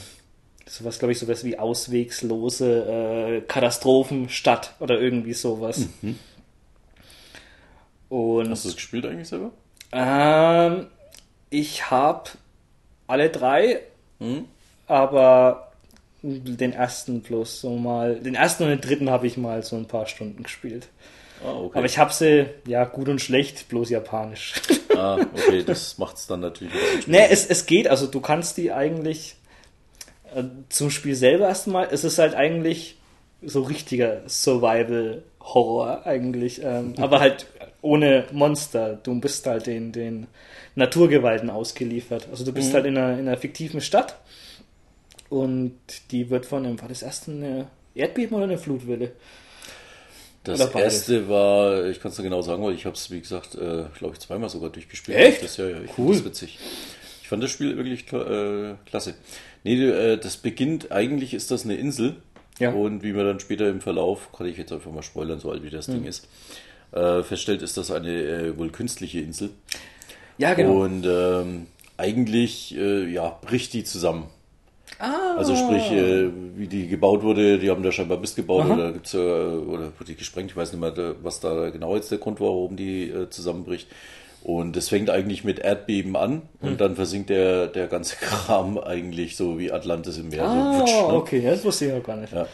sowas, 0.70 0.98
glaube 0.98 1.12
ich, 1.12 1.18
sowas 1.18 1.42
wie 1.44 1.58
auswegslose 1.58 2.84
äh, 2.84 3.40
Katastrophenstadt 3.42 4.74
oder 4.78 5.00
irgendwie 5.00 5.32
sowas. 5.34 5.86
Und 8.08 8.50
Hast 8.50 8.64
du 8.64 8.68
es 8.70 8.74
gespielt 8.76 9.06
eigentlich 9.06 9.28
selber? 9.28 9.50
ähm, 9.92 10.86
ich 11.50 11.90
habe 11.90 12.30
alle 13.06 13.30
drei, 13.30 13.80
Hm? 14.18 14.44
aber 14.86 15.72
den 16.22 16.72
ersten 16.74 17.22
bloß 17.22 17.62
so 17.62 17.76
mal, 17.76 18.16
den 18.16 18.34
ersten 18.34 18.64
und 18.64 18.68
den 18.68 18.80
dritten 18.80 19.08
habe 19.10 19.26
ich 19.26 19.36
mal 19.36 19.62
so 19.62 19.76
ein 19.76 19.86
paar 19.86 20.06
Stunden 20.06 20.42
gespielt. 20.42 20.88
Ah, 21.42 21.52
okay. 21.54 21.78
Aber 21.78 21.86
ich 21.86 21.96
habe 21.98 22.12
sie, 22.12 22.46
ja, 22.66 22.84
gut 22.84 23.08
und 23.08 23.20
schlecht, 23.20 23.68
bloß 23.68 23.88
japanisch. 23.90 24.52
ah, 24.94 25.16
okay, 25.34 25.62
das 25.64 25.96
macht 25.96 26.16
es 26.16 26.26
dann 26.26 26.40
natürlich 26.40 26.74
nee, 27.06 27.26
es, 27.30 27.46
es 27.46 27.64
geht, 27.64 27.88
also 27.88 28.06
du 28.06 28.20
kannst 28.20 28.58
die 28.58 28.70
eigentlich 28.72 29.36
zum 30.68 30.90
Spiel 30.90 31.14
selber 31.14 31.48
erstmal, 31.48 31.88
es 31.90 32.04
ist 32.04 32.18
halt 32.18 32.34
eigentlich 32.34 32.96
so 33.42 33.62
richtiger 33.62 34.28
Survival-Horror 34.28 36.06
eigentlich, 36.06 36.62
ähm, 36.62 36.94
aber 36.98 37.20
halt 37.20 37.46
ohne 37.82 38.26
Monster. 38.32 38.98
Du 39.02 39.18
bist 39.20 39.46
halt 39.46 39.66
den, 39.66 39.92
den 39.92 40.26
Naturgewalten 40.74 41.50
ausgeliefert. 41.50 42.28
Also 42.30 42.44
du 42.44 42.52
bist 42.52 42.74
halt 42.74 42.86
in 42.86 42.96
einer, 42.96 43.18
in 43.18 43.26
einer 43.26 43.36
fiktiven 43.36 43.80
Stadt 43.80 44.16
und 45.28 45.74
die 46.10 46.30
wird 46.30 46.46
von 46.46 46.66
einem, 46.66 46.80
war 46.80 46.88
das 46.88 47.02
erste 47.02 47.30
eine 47.30 47.68
Erdbeben 47.94 48.36
oder 48.36 48.44
eine 48.44 48.58
Flutwelle? 48.58 49.12
Das 50.44 50.74
erste 50.74 51.28
war, 51.28 51.84
ich 51.86 52.00
kann 52.00 52.10
es 52.10 52.16
dir 52.16 52.22
genau 52.22 52.40
sagen, 52.40 52.62
weil 52.64 52.74
ich 52.74 52.86
habe 52.86 52.96
es, 52.96 53.10
wie 53.10 53.20
gesagt, 53.20 53.56
äh, 53.56 53.84
glaube 53.98 54.14
ich, 54.14 54.20
zweimal 54.20 54.48
sogar 54.48 54.70
durchgespielt. 54.70 55.18
Echt? 55.18 55.42
Das, 55.42 55.58
ja, 55.58 55.68
ja, 55.68 55.82
ich 55.82 55.98
cool. 55.98 56.14
das 56.14 56.24
witzig. 56.24 56.58
Ich 57.30 57.32
fand 57.32 57.44
das 57.44 57.52
Spiel 57.52 57.76
wirklich 57.76 58.12
äh, 58.12 58.74
klasse. 58.86 59.14
Nee, 59.62 59.80
äh, 59.80 60.16
das 60.16 60.36
beginnt, 60.36 60.90
eigentlich 60.90 61.32
ist 61.32 61.52
das 61.52 61.64
eine 61.64 61.76
Insel. 61.76 62.16
Ja. 62.58 62.72
Und 62.72 63.04
wie 63.04 63.12
man 63.12 63.24
dann 63.24 63.38
später 63.38 63.68
im 63.68 63.80
Verlauf, 63.80 64.32
kann 64.32 64.48
ich 64.48 64.56
jetzt 64.56 64.72
einfach 64.72 64.90
mal 64.90 65.04
spoilern, 65.04 65.38
so 65.38 65.48
alt 65.52 65.62
wie 65.62 65.70
das 65.70 65.86
Hm. 65.86 65.94
Ding 65.94 66.04
ist, 66.06 66.26
äh, 66.90 67.22
feststellt, 67.22 67.62
ist 67.62 67.76
das 67.76 67.92
eine 67.92 68.10
äh, 68.10 68.58
wohl 68.58 68.70
künstliche 68.70 69.20
Insel. 69.20 69.50
Ja, 70.38 70.54
genau. 70.54 70.82
Und 70.82 71.06
ähm, 71.06 71.68
eigentlich, 71.96 72.76
äh, 72.76 73.06
ja, 73.08 73.38
bricht 73.42 73.74
die 73.74 73.84
zusammen. 73.84 74.24
ah, 74.98 75.36
Also 75.36 75.54
sprich, 75.54 75.88
äh, 75.92 76.30
wie 76.56 76.66
die 76.66 76.88
gebaut 76.88 77.22
wurde, 77.22 77.60
die 77.60 77.70
haben 77.70 77.84
da 77.84 77.92
scheinbar 77.92 78.18
Mist 78.18 78.34
gebaut 78.34 78.64
Aha. 78.64 78.74
oder 78.74 78.92
gibt's 78.92 79.14
äh, 79.14 79.18
oder 79.18 79.84
wurde 79.84 80.04
die 80.08 80.16
gesprengt, 80.16 80.50
ich 80.50 80.56
weiß 80.56 80.72
nicht 80.72 80.80
mehr, 80.80 81.14
was 81.22 81.38
da 81.38 81.70
genau 81.70 81.94
jetzt 81.94 82.10
der 82.10 82.18
Grund 82.18 82.40
war, 82.40 82.48
warum 82.48 82.74
die 82.74 83.08
äh, 83.08 83.30
zusammenbricht. 83.30 83.86
Und 84.42 84.74
das 84.74 84.88
fängt 84.88 85.10
eigentlich 85.10 85.44
mit 85.44 85.58
Erdbeben 85.58 86.16
an 86.16 86.42
Hm. 86.60 86.68
und 86.70 86.80
dann 86.80 86.96
versinkt 86.96 87.28
der, 87.30 87.66
der 87.66 87.86
ganze 87.88 88.16
Kram 88.20 88.78
eigentlich 88.78 89.36
so 89.36 89.58
wie 89.58 89.70
Atlantis 89.70 90.16
im 90.18 90.30
Meer. 90.30 90.44
ah, 90.44 90.72
so, 90.74 90.80
wutsch, 90.80 90.92
ne? 90.92 91.14
okay, 91.14 91.42
das 91.44 91.64
wusste 91.64 91.86
ich 91.86 91.92
noch 91.92 92.02
gar 92.02 92.16
nicht. 92.16 92.32
Ja. 92.32 92.46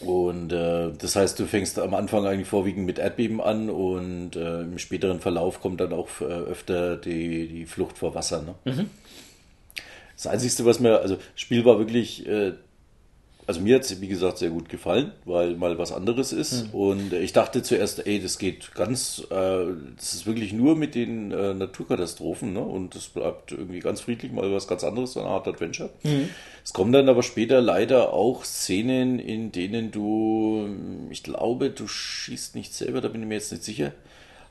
Und 0.00 0.52
äh, 0.52 0.90
das 0.98 1.16
heißt, 1.16 1.38
du 1.40 1.46
fängst 1.46 1.78
am 1.78 1.94
Anfang 1.94 2.26
eigentlich 2.26 2.46
vorwiegend 2.48 2.84
mit 2.84 2.98
Erdbeben 2.98 3.40
an 3.40 3.70
und 3.70 4.36
äh, 4.36 4.60
im 4.60 4.78
späteren 4.78 5.20
Verlauf 5.20 5.60
kommt 5.60 5.80
dann 5.80 5.92
auch 5.94 6.08
äh, 6.20 6.24
öfter 6.24 6.96
die, 6.98 7.48
die 7.48 7.64
Flucht 7.66 7.96
vor 7.98 8.14
Wasser. 8.14 8.42
Ne? 8.64 8.86
Das 10.14 10.26
Einzige, 10.26 10.66
was 10.66 10.80
mir, 10.80 11.00
also 11.00 11.16
Spiel 11.34 11.64
war 11.64 11.78
wirklich, 11.78 12.26
äh, 12.28 12.52
also 13.46 13.60
mir 13.60 13.76
hat 13.76 13.82
es 13.82 14.00
wie 14.00 14.08
gesagt 14.08 14.38
sehr 14.38 14.50
gut 14.50 14.68
gefallen, 14.68 15.12
weil 15.24 15.54
mal 15.56 15.78
was 15.78 15.92
anderes 15.92 16.32
ist. 16.32 16.66
Und 16.72 17.12
äh, 17.12 17.20
ich 17.20 17.32
dachte 17.32 17.62
zuerst, 17.62 18.06
ey, 18.06 18.20
das 18.20 18.38
geht 18.38 18.74
ganz, 18.74 19.22
äh, 19.30 19.66
das 19.96 20.14
ist 20.14 20.26
wirklich 20.26 20.52
nur 20.52 20.74
mit 20.74 20.94
den 20.94 21.30
äh, 21.30 21.54
Naturkatastrophen, 21.54 22.52
ne? 22.52 22.60
Und 22.60 22.94
das 22.96 23.06
bleibt 23.08 23.52
irgendwie 23.52 23.80
ganz 23.80 24.00
friedlich, 24.00 24.32
mal 24.32 24.52
was 24.52 24.66
ganz 24.66 24.82
anderes, 24.82 25.12
so 25.12 25.20
eine 25.20 25.28
Art 25.28 25.46
Adventure. 25.46 25.90
Es 26.64 26.72
kommen 26.72 26.92
dann 26.92 27.08
aber 27.08 27.22
später 27.22 27.60
leider 27.60 28.12
auch 28.12 28.44
Szenen, 28.44 29.20
in 29.20 29.52
denen 29.52 29.92
du, 29.92 30.68
ich 31.10 31.22
glaube, 31.22 31.70
du 31.70 31.86
schießt 31.86 32.56
nicht 32.56 32.74
selber, 32.74 33.00
da 33.00 33.08
bin 33.08 33.22
ich 33.22 33.28
mir 33.28 33.34
jetzt 33.34 33.52
nicht 33.52 33.62
sicher. 33.62 33.92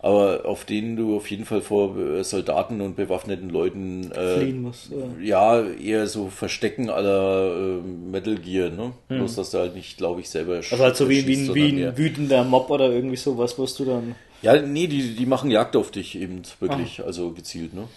Aber 0.05 0.45
auf 0.45 0.65
denen 0.65 0.95
du 0.95 1.15
auf 1.17 1.31
jeden 1.31 1.45
Fall 1.45 1.61
vor 1.61 1.97
äh, 1.97 2.23
Soldaten 2.23 2.79
und 2.79 2.95
bewaffneten 2.95 3.49
Leuten 3.49 4.11
äh, 4.11 4.37
Fliehen 4.37 4.61
muss. 4.61 4.91
Oder? 4.91 5.07
ja, 5.19 5.63
eher 5.63 6.05
so 6.05 6.29
Verstecken 6.29 6.91
aller 6.91 7.79
äh, 7.79 7.81
Metal 8.11 8.35
Gear, 8.35 8.69
ne? 8.69 8.91
Bloß, 9.07 9.33
dass 9.33 9.49
du 9.49 9.57
halt 9.57 9.73
nicht, 9.73 9.97
glaube 9.97 10.21
ich, 10.21 10.29
selber 10.29 10.57
Also 10.57 10.77
halt 10.77 10.95
so 10.95 11.09
wie, 11.09 11.25
wie, 11.25 11.55
wie 11.55 11.83
ein 11.83 11.97
wütender 11.97 12.43
Mob 12.43 12.69
oder 12.69 12.91
irgendwie 12.91 13.15
sowas, 13.15 13.57
wirst 13.57 13.79
du 13.79 13.85
dann. 13.85 14.13
Ja, 14.43 14.61
nee, 14.61 14.85
die, 14.85 15.15
die 15.15 15.25
machen 15.25 15.49
Jagd 15.49 15.75
auf 15.75 15.89
dich 15.89 16.15
eben 16.21 16.43
wirklich, 16.59 17.03
also 17.03 17.31
gezielt, 17.31 17.73
ne? 17.73 17.87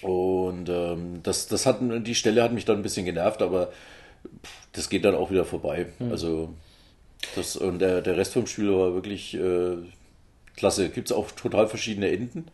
Und 0.00 0.70
ähm, 0.70 1.20
das, 1.22 1.48
das 1.48 1.66
hat, 1.66 1.80
die 1.82 2.14
Stelle 2.14 2.42
hat 2.42 2.54
mich 2.54 2.64
dann 2.64 2.76
ein 2.76 2.82
bisschen 2.82 3.04
genervt, 3.04 3.42
aber 3.42 3.66
pff, 3.66 4.68
das 4.72 4.88
geht 4.88 5.04
dann 5.04 5.16
auch 5.16 5.30
wieder 5.30 5.44
vorbei. 5.44 5.88
Also 6.10 6.48
das 7.36 7.56
und 7.56 7.78
der, 7.78 8.00
der 8.00 8.16
Rest 8.16 8.32
vom 8.32 8.46
Spiel 8.46 8.72
war 8.72 8.94
wirklich 8.94 9.34
äh, 9.34 9.76
klasse. 10.56 10.88
Gibt 10.88 11.10
es 11.10 11.16
auch 11.16 11.30
total 11.30 11.66
verschiedene 11.66 12.10
Enden. 12.10 12.46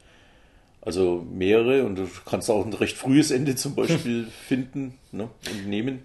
Also 0.81 1.27
mehrere 1.31 1.85
und 1.85 1.97
du 1.97 2.09
kannst 2.25 2.51
auch 2.51 2.65
ein 2.65 2.73
recht 2.73 2.97
frühes 2.97 3.31
Ende 3.31 3.57
zum 3.57 3.75
Beispiel 3.75 4.27
finden 4.47 4.95
ne, 5.13 5.29
und 5.51 5.69
nehmen. 5.69 6.03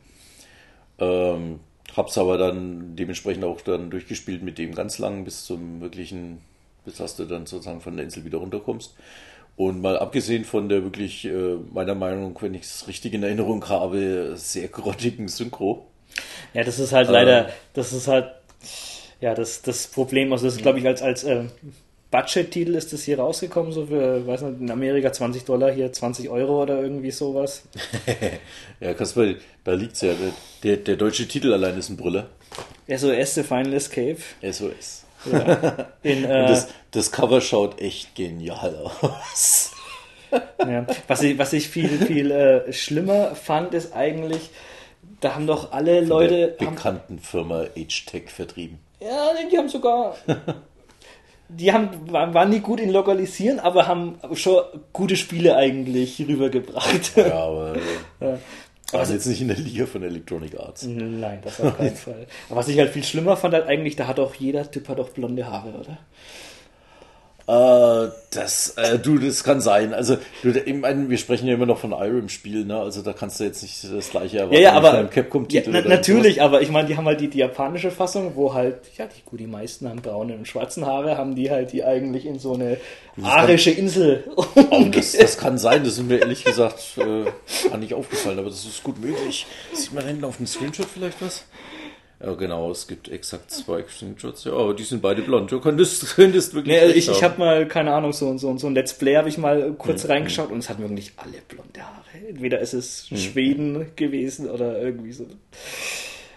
Ähm, 1.00 1.60
hab's 1.96 2.18
aber 2.18 2.38
dann 2.38 2.96
dementsprechend 2.96 3.44
auch 3.44 3.62
dann 3.62 3.90
durchgespielt 3.90 4.42
mit 4.44 4.58
dem 4.58 4.74
ganz 4.74 4.98
langen 4.98 5.26
bis 5.26 5.46
zum 5.46 5.82
wirklichen, 5.82 6.40
bis 6.86 6.98
dass 6.98 7.16
du 7.16 7.26
dann 7.26 7.46
sozusagen 7.46 7.82
von 7.82 7.96
der 7.96 8.06
Insel 8.06 8.26
wieder 8.26 8.40
runterkommst. 8.40 8.96
Und 9.56 9.82
mal 9.82 10.00
abgesehen 10.00 10.46
von 10.46 10.68
der 10.68 10.84
wirklich, 10.84 11.26
äh, 11.26 11.56
meiner 11.72 11.94
Meinung, 11.94 12.36
wenn 12.42 12.56
ich 12.56 12.64
es 12.64 12.88
richtig 12.88 13.14
in 13.14 13.22
Erinnerung 13.22 13.70
habe, 13.70 14.34
sehr 14.36 14.68
grottigen 14.68 15.28
Synchro. 15.28 15.86
Ja, 16.56 16.64
das 16.64 16.80
ist 16.80 16.92
halt 16.92 17.10
leider, 17.10 17.50
das 17.74 17.94
ist 17.94 18.08
halt, 18.08 18.32
ja, 19.24 19.34
das, 19.34 19.62
das 19.62 19.88
Problem, 19.88 20.34
also 20.34 20.44
das 20.44 20.56
ist, 20.56 20.64
glaube 20.64 20.80
ich, 20.80 20.86
als, 20.86 21.02
als 21.02 21.24
äh, 21.24 21.46
Budget-Titel 22.12 22.76
ist 22.76 22.92
das 22.92 23.04
hier 23.04 23.20
rausgekommen, 23.20 23.72
so 23.72 23.86
für, 23.86 24.28
weiß 24.28 24.42
nicht, 24.42 24.60
in 24.60 24.70
Amerika 24.70 25.14
20 25.14 25.46
Dollar, 25.46 25.72
hier 25.72 25.94
20 25.94 26.30
Euro 26.30 26.62
oder 26.64 26.82
irgendwie 26.82 27.10
sowas. 27.10 27.64
ja, 28.82 28.94
Kasper, 28.94 29.36
da 29.64 29.72
liegt's 29.72 30.02
ja. 30.02 30.12
Der, 30.64 30.76
der, 30.76 30.98
deutsche 30.98 31.26
Titel 31.26 31.54
allein 31.54 31.78
ist 31.78 31.88
ein 31.88 31.96
Brüller. 31.96 32.28
SOS, 32.90 33.36
The 33.36 33.44
Final 33.44 33.74
Escape. 33.76 34.18
SOS. 34.42 35.06
Ja. 35.32 35.88
In, 36.04 36.26
äh, 36.30 36.46
das, 36.46 36.68
das 36.92 37.10
Cover 37.14 37.40
schaut 37.40 37.80
echt 37.80 38.16
genial 38.16 38.76
aus. 38.76 39.72
ja. 40.60 40.86
was, 41.08 41.24
ich, 41.24 41.38
was 41.38 41.54
ich 41.54 41.70
viel, 41.70 41.98
viel 42.06 42.30
äh, 42.30 42.74
schlimmer 42.74 43.36
fand, 43.36 43.74
ist 43.74 43.94
eigentlich, 43.94 44.50
da 45.22 45.36
haben 45.36 45.48
doch 45.48 45.72
alle 45.72 46.00
Von 46.00 46.10
Leute. 46.10 46.56
Der 46.60 46.66
bekannten 46.66 47.14
haben, 47.14 47.20
Firma 47.20 47.68
H-Tech 47.78 48.30
vertrieben. 48.30 48.80
Ja, 49.04 49.32
die 49.52 49.58
haben 49.58 49.70
sogar. 49.70 50.16
die 51.50 51.72
haben, 51.72 52.12
waren 52.12 52.50
nie 52.50 52.60
gut 52.60 52.80
in 52.80 52.92
Lokalisieren, 52.92 53.60
aber 53.60 53.88
haben 53.88 54.18
schon 54.34 54.64
gute 54.92 55.16
Spiele 55.16 55.56
eigentlich 55.56 56.20
rübergebracht. 56.20 57.18
Ja, 57.18 57.44
aber. 57.44 57.76
ja. 58.22 58.40
Also 58.92 59.14
jetzt 59.14 59.26
nicht 59.26 59.42
in 59.42 59.48
der 59.48 59.58
Liga 59.58 59.88
von 59.88 60.04
Electronic 60.04 60.60
Arts. 60.60 60.84
Nein, 60.84 61.40
das 61.44 61.60
auf 61.60 61.76
keinen 61.78 61.96
Fall. 61.96 62.28
Aber 62.50 62.60
was 62.60 62.68
ich 62.68 62.78
halt 62.78 62.92
viel 62.92 63.04
schlimmer 63.04 63.36
fand, 63.36 63.56
halt 63.56 63.68
eigentlich, 63.68 63.96
da 63.96 64.08
hat 64.08 64.20
auch 64.20 64.36
jeder 64.36 64.70
Typ 64.70 64.88
hat 64.88 65.00
auch 65.00 65.10
blonde 65.10 65.48
Haare, 65.48 65.70
oder? 65.70 65.98
Äh, 67.46 68.08
das, 68.32 68.70
äh, 68.78 68.98
du, 69.00 69.18
das 69.18 69.44
kann 69.44 69.60
sein. 69.60 69.94
Also, 69.94 70.18
du, 70.44 70.52
ich 70.52 70.74
meine, 70.76 71.10
wir 71.10 71.18
sprechen 71.18 71.46
ja 71.48 71.56
immer 71.56 71.66
noch 71.66 71.78
von 71.78 71.92
Irem-Spiel, 71.92 72.64
ne? 72.64 72.80
Also, 72.80 73.02
da 73.02 73.12
kannst 73.12 73.40
du 73.40 73.44
jetzt 73.44 73.62
nicht 73.64 73.84
das 73.94 74.12
gleiche 74.12 74.38
erwarten. 74.38 74.56
Ja, 74.56 74.62
ja, 74.62 74.74
aber 74.74 74.94
einem 74.94 75.10
Capcom-Titel. 75.10 75.74
Ja, 75.74 75.82
na, 75.84 75.90
natürlich, 75.90 76.42
aber 76.42 76.62
ich 76.62 76.70
meine, 76.70 76.88
die 76.88 76.96
haben 76.96 77.06
halt 77.06 77.20
die, 77.20 77.28
die, 77.28 77.40
japanische 77.40 77.92
Fassung, 77.92 78.32
wo 78.36 78.54
halt, 78.54 78.78
ja, 78.98 79.08
die, 79.08 79.22
gut, 79.26 79.42
die 79.42 79.48
meisten 79.48 79.90
haben 79.90 80.02
braune 80.02 80.36
und 80.36 80.48
schwarzen 80.48 80.86
Haare, 80.86 81.18
haben 81.18 81.36
die 81.36 81.52
halt 81.52 81.74
die 81.74 81.84
eigentlich 81.84 82.26
in 82.26 82.40
so 82.40 82.54
eine 82.54 82.78
arische 83.22 83.72
Insel. 83.72 84.24
Oh, 84.36 84.46
das, 84.92 85.12
das, 85.12 85.38
kann 85.38 85.58
sein, 85.58 85.84
das 85.84 85.94
ist 85.94 86.04
mir 86.04 86.20
ehrlich 86.20 86.46
gesagt 86.46 86.98
äh, 86.98 87.70
gar 87.70 87.78
nicht 87.78 87.94
aufgefallen, 87.94 88.40
aber 88.40 88.50
das 88.50 88.66
ist 88.66 88.84
gut 88.84 89.00
möglich. 89.00 89.46
Sieht 89.74 89.94
man 89.94 90.06
hinten 90.06 90.24
auf 90.24 90.38
dem 90.38 90.48
Screenshot 90.48 90.88
vielleicht 90.92 91.22
was? 91.22 91.44
Ja, 92.24 92.34
genau, 92.36 92.72
es 92.72 92.88
gibt 92.88 93.10
exakt 93.10 93.52
zwei 93.52 93.84
Screenshots. 93.84 94.46
Ja, 94.46 94.54
aber 94.54 94.74
die 94.74 94.84
sind 94.84 95.02
beide 95.02 95.22
blond. 95.22 95.52
Du 95.52 95.60
könntest, 95.60 96.06
könntest 96.16 96.54
wirklich. 96.54 96.82
Nee, 96.82 96.92
ich, 96.92 97.10
ich 97.10 97.22
habe 97.22 97.38
mal, 97.38 97.68
keine 97.68 97.94
Ahnung, 97.94 98.14
so, 98.14 98.38
so, 98.38 98.58
so 98.58 98.68
ein 98.68 98.76
Let's 98.76 98.94
Play 98.94 99.18
habe 99.18 99.28
ich 99.28 99.38
mal 99.38 99.74
kurz 99.74 100.06
mhm. 100.06 100.12
reingeschaut 100.12 100.50
und 100.50 100.60
es 100.60 100.70
hatten 100.70 100.84
wirklich 100.84 101.12
alle 101.18 101.40
blonde 101.48 101.82
Haare. 101.82 102.28
Entweder 102.30 102.60
ist 102.60 102.74
es 102.74 103.12
mhm. 103.12 103.18
Schweden 103.18 103.92
gewesen 103.98 104.50
oder 104.50 104.82
irgendwie 104.82 105.12
so. 105.12 105.28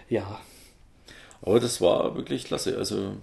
Ja. 0.09 0.41
Aber 1.41 1.59
das 1.61 1.79
war 1.79 2.15
wirklich 2.17 2.43
klasse. 2.43 2.77
Also 2.77 3.13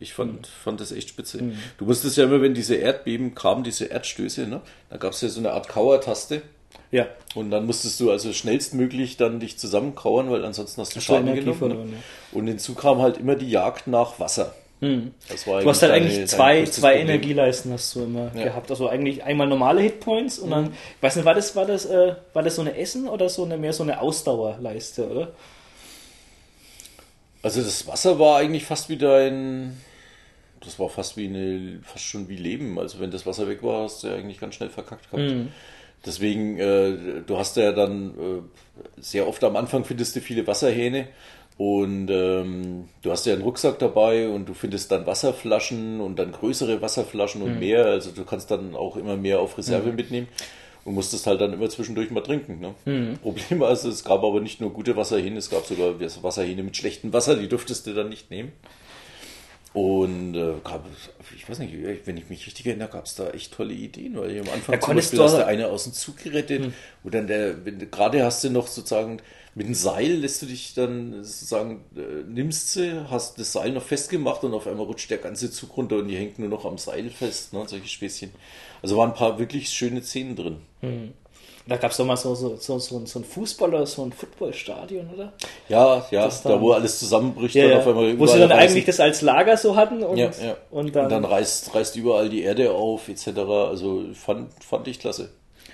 ich 0.00 0.12
fand, 0.12 0.32
mhm. 0.32 0.44
fand 0.64 0.80
das 0.80 0.90
echt 0.90 1.10
spitze. 1.10 1.42
Mhm. 1.42 1.56
Du 1.78 1.84
musstest 1.84 2.16
ja 2.16 2.24
immer, 2.24 2.42
wenn 2.42 2.54
diese 2.54 2.74
Erdbeben 2.74 3.36
kamen, 3.36 3.62
diese 3.62 3.84
Erdstöße, 3.84 4.48
ne? 4.48 4.60
da 4.90 4.96
gab 4.96 5.12
es 5.12 5.20
ja 5.20 5.28
so 5.28 5.38
eine 5.38 5.52
Art 5.52 5.68
Kauertaste. 5.68 6.42
Ja. 6.90 7.06
Und 7.34 7.50
dann 7.50 7.66
musstest 7.66 8.00
du 8.00 8.10
also 8.10 8.32
schnellstmöglich 8.32 9.16
dann 9.16 9.40
dich 9.40 9.58
zusammenkauern, 9.58 10.30
weil 10.30 10.44
ansonsten 10.44 10.80
hast 10.80 10.96
du 10.96 11.00
Schaden 11.00 11.34
genommen. 11.34 11.58
Verloren, 11.58 11.90
ne? 11.90 11.96
ja. 11.96 12.38
Und 12.38 12.46
hinzu 12.46 12.74
kam 12.74 13.00
halt 13.00 13.18
immer 13.18 13.34
die 13.34 13.50
Jagd 13.50 13.86
nach 13.86 14.18
Wasser. 14.18 14.54
Hm. 14.80 15.12
du 15.28 15.68
hast 15.68 15.82
halt 15.82 15.90
eigentlich 15.90 16.28
zwei, 16.28 16.64
zwei 16.64 17.00
Energieleisten 17.00 17.72
hast 17.72 17.96
du 17.96 18.04
immer 18.04 18.30
ja. 18.36 18.44
gehabt. 18.44 18.70
Also 18.70 18.88
eigentlich 18.88 19.24
einmal 19.24 19.48
normale 19.48 19.80
Hitpoints 19.80 20.38
und 20.38 20.50
mhm. 20.50 20.52
dann, 20.52 20.66
ich 20.66 21.02
weiß 21.02 21.16
nicht, 21.16 21.24
war 21.24 21.34
das, 21.34 21.56
war 21.56 21.66
das, 21.66 21.84
äh, 21.86 22.14
war 22.32 22.44
das 22.44 22.54
so 22.54 22.60
eine 22.60 22.76
Essen 22.76 23.08
oder 23.08 23.28
so 23.28 23.44
eine 23.44 23.56
mehr 23.56 23.72
so 23.72 23.82
eine 23.82 24.00
Ausdauerleiste, 24.00 25.08
oder? 25.08 25.32
Also 27.42 27.60
das 27.62 27.86
Wasser 27.88 28.18
war 28.18 28.38
eigentlich 28.38 28.64
fast 28.64 28.88
wie 28.88 28.96
dein. 28.96 29.80
Das 30.60 30.78
war 30.78 30.88
fast 30.88 31.16
wie 31.16 31.26
eine, 31.26 31.80
fast 31.82 32.04
schon 32.04 32.28
wie 32.28 32.36
Leben. 32.36 32.78
Also 32.78 33.00
wenn 33.00 33.10
das 33.10 33.26
Wasser 33.26 33.48
weg 33.48 33.62
war, 33.62 33.84
hast 33.84 34.02
du 34.02 34.08
ja 34.08 34.14
eigentlich 34.14 34.40
ganz 34.40 34.54
schnell 34.54 34.70
verkackt 34.70 35.10
gehabt. 35.10 35.30
Mhm. 35.30 35.48
Deswegen, 36.06 36.58
äh, 36.58 37.22
du 37.26 37.38
hast 37.38 37.56
ja 37.56 37.72
dann 37.72 38.10
äh, 38.10 39.00
sehr 39.00 39.26
oft 39.26 39.42
am 39.44 39.56
Anfang 39.56 39.84
findest 39.84 40.16
du 40.16 40.20
viele 40.20 40.46
Wasserhähne 40.46 41.08
und 41.58 42.08
ähm, 42.08 42.88
du 43.02 43.10
hast 43.10 43.26
ja 43.26 43.32
einen 43.32 43.42
Rucksack 43.42 43.80
dabei 43.80 44.28
und 44.28 44.48
du 44.48 44.54
findest 44.54 44.92
dann 44.92 45.06
Wasserflaschen 45.06 46.00
und 46.00 46.16
dann 46.18 46.30
größere 46.30 46.80
Wasserflaschen 46.80 47.42
und 47.42 47.54
mhm. 47.54 47.58
mehr. 47.58 47.84
Also 47.84 48.12
du 48.12 48.24
kannst 48.24 48.50
dann 48.52 48.76
auch 48.76 48.96
immer 48.96 49.16
mehr 49.16 49.40
auf 49.40 49.58
Reserve 49.58 49.90
mhm. 49.90 49.96
mitnehmen 49.96 50.28
und 50.84 50.94
musstest 50.94 51.26
halt 51.26 51.40
dann 51.40 51.52
immer 51.52 51.68
zwischendurch 51.68 52.12
mal 52.12 52.22
trinken. 52.22 52.60
Ne? 52.60 52.74
Mhm. 52.84 53.18
Problem 53.18 53.58
war 53.58 53.70
also, 53.70 53.88
es 53.88 54.04
gab 54.04 54.22
aber 54.22 54.40
nicht 54.40 54.60
nur 54.60 54.72
gute 54.72 54.96
Wasserhähne, 54.96 55.38
es 55.38 55.50
gab 55.50 55.66
sogar 55.66 55.94
Wasserhähne 56.22 56.62
mit 56.62 56.76
schlechtem 56.76 57.12
Wasser, 57.12 57.34
die 57.34 57.48
durftest 57.48 57.88
du 57.88 57.92
dann 57.92 58.08
nicht 58.08 58.30
nehmen. 58.30 58.52
Und 59.78 60.34
äh, 60.34 60.54
gab, 60.64 60.84
ich 61.36 61.48
weiß 61.48 61.60
nicht, 61.60 61.72
wenn 62.04 62.16
ich 62.16 62.28
mich 62.28 62.44
richtig 62.48 62.66
erinnere, 62.66 62.88
gab 62.88 63.06
es 63.06 63.14
da 63.14 63.30
echt 63.30 63.52
tolle 63.52 63.74
Ideen, 63.74 64.16
weil 64.16 64.40
am 64.40 64.48
Anfang 64.48 64.74
ja, 64.74 64.80
zum 64.80 64.96
Beispiel 64.96 65.20
hast 65.20 65.36
du 65.36 65.46
eine 65.46 65.68
aus 65.68 65.84
dem 65.84 65.92
Zug 65.92 66.16
gerettet, 66.16 66.64
hm. 66.64 66.74
wo 67.04 67.10
dann 67.10 67.28
der, 67.28 67.64
wenn, 67.64 67.88
gerade 67.88 68.24
hast 68.24 68.42
du 68.42 68.50
noch 68.50 68.66
sozusagen 68.66 69.22
mit 69.54 69.68
dem 69.68 69.74
Seil 69.74 70.14
lässt 70.14 70.42
du 70.42 70.46
dich 70.46 70.74
dann 70.74 71.22
sozusagen, 71.22 71.84
äh, 71.96 72.24
nimmst 72.28 72.72
sie, 72.72 73.08
hast 73.08 73.38
das 73.38 73.52
Seil 73.52 73.70
noch 73.70 73.84
festgemacht 73.84 74.42
und 74.42 74.52
auf 74.52 74.66
einmal 74.66 74.86
rutscht 74.86 75.12
der 75.12 75.18
ganze 75.18 75.48
Zug 75.48 75.76
runter 75.76 75.96
und 75.98 76.08
die 76.08 76.16
hängt 76.16 76.40
nur 76.40 76.48
noch 76.48 76.64
am 76.64 76.76
Seil 76.76 77.08
fest, 77.10 77.52
ne, 77.52 77.62
solche 77.68 77.86
Späßchen. 77.86 78.32
Also 78.82 78.96
waren 78.96 79.10
ein 79.10 79.16
paar 79.16 79.38
wirklich 79.38 79.68
schöne 79.68 80.02
Szenen 80.02 80.34
drin. 80.34 80.56
Hm. 80.80 81.12
Da 81.68 81.76
gab 81.76 81.90
es 81.90 81.98
doch 81.98 82.06
mal 82.06 82.16
so, 82.16 82.34
so, 82.34 82.56
so, 82.56 82.78
so, 82.78 83.04
so 83.04 83.18
ein 83.18 83.24
Fußball- 83.24 83.68
oder 83.68 83.84
so 83.84 84.02
ein 84.02 84.10
Footballstadion, 84.12 85.10
oder? 85.14 85.34
Ja, 85.68 86.06
ja, 86.10 86.26
dann, 86.26 86.52
da 86.52 86.60
wo 86.60 86.72
alles 86.72 86.98
zusammenbricht, 86.98 87.56
ja, 87.56 87.68
dann 87.68 87.78
auf 87.80 87.86
einmal 87.88 88.18
Wo 88.18 88.26
sie 88.26 88.38
dann 88.38 88.52
eigentlich 88.52 88.86
das 88.86 89.00
als 89.00 89.20
Lager 89.20 89.54
so 89.58 89.76
hatten 89.76 90.02
und, 90.02 90.16
ja, 90.16 90.30
ja. 90.42 90.56
und 90.70 90.96
dann, 90.96 91.04
und 91.04 91.10
dann 91.10 91.24
reißt, 91.26 91.74
reißt 91.74 91.96
überall 91.96 92.30
die 92.30 92.42
Erde 92.42 92.72
auf, 92.72 93.08
etc. 93.10 93.28
Also 93.38 94.04
fand, 94.14 94.48
fand 94.64 94.88
ich 94.88 94.98
klasse. 94.98 95.28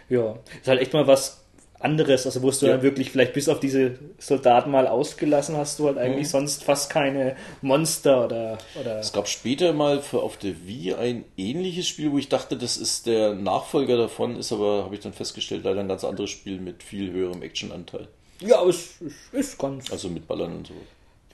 Ja, 0.08 0.34
ist 0.60 0.66
halt 0.66 0.80
echt 0.80 0.92
mal 0.92 1.06
was 1.06 1.43
anderes, 1.85 2.27
also 2.27 2.43
wo 2.43 2.51
du 2.51 2.66
ja. 2.66 2.73
dann 2.73 2.82
wirklich 2.82 3.11
vielleicht 3.11 3.35
bis 3.35 3.48
auf 3.48 3.61
diese 3.61 3.98
Soldaten 4.19 4.70
mal 4.70 4.86
ausgelassen 4.86 5.56
hast, 5.56 5.78
du 5.78 5.86
halt 5.86 5.98
eigentlich 5.98 6.27
mhm. 6.28 6.31
sonst 6.31 6.65
fast 6.65 6.90
keine 6.90 7.36
Monster 7.62 8.24
oder, 8.24 8.59
oder. 8.81 8.98
Es 8.98 9.12
gab 9.12 9.28
später 9.28 9.73
mal 9.73 10.01
für 10.01 10.20
auf 10.20 10.36
der 10.36 10.66
Wii 10.66 10.94
ein 10.94 11.24
ähnliches 11.36 11.86
Spiel, 11.86 12.11
wo 12.11 12.19
ich 12.19 12.28
dachte, 12.28 12.56
das 12.56 12.77
ist 12.77 13.06
der 13.06 13.35
Nachfolger 13.35 13.97
davon, 13.97 14.36
ist 14.36 14.52
aber, 14.52 14.85
habe 14.85 14.94
ich 14.94 15.01
dann 15.01 15.12
festgestellt, 15.12 15.65
leider 15.65 15.81
ein 15.81 15.89
ganz 15.89 16.05
anderes 16.05 16.31
Spiel 16.31 16.61
mit 16.61 16.82
viel 16.82 17.12
höherem 17.12 17.43
Actionanteil. 17.43 18.09
Ja, 18.40 18.65
es, 18.65 19.01
es 19.01 19.15
ist 19.32 19.59
ganz. 19.59 19.93
Also 19.93 20.09
mit 20.09 20.27
Ballern 20.27 20.56
und 20.56 20.66
so 20.66 20.74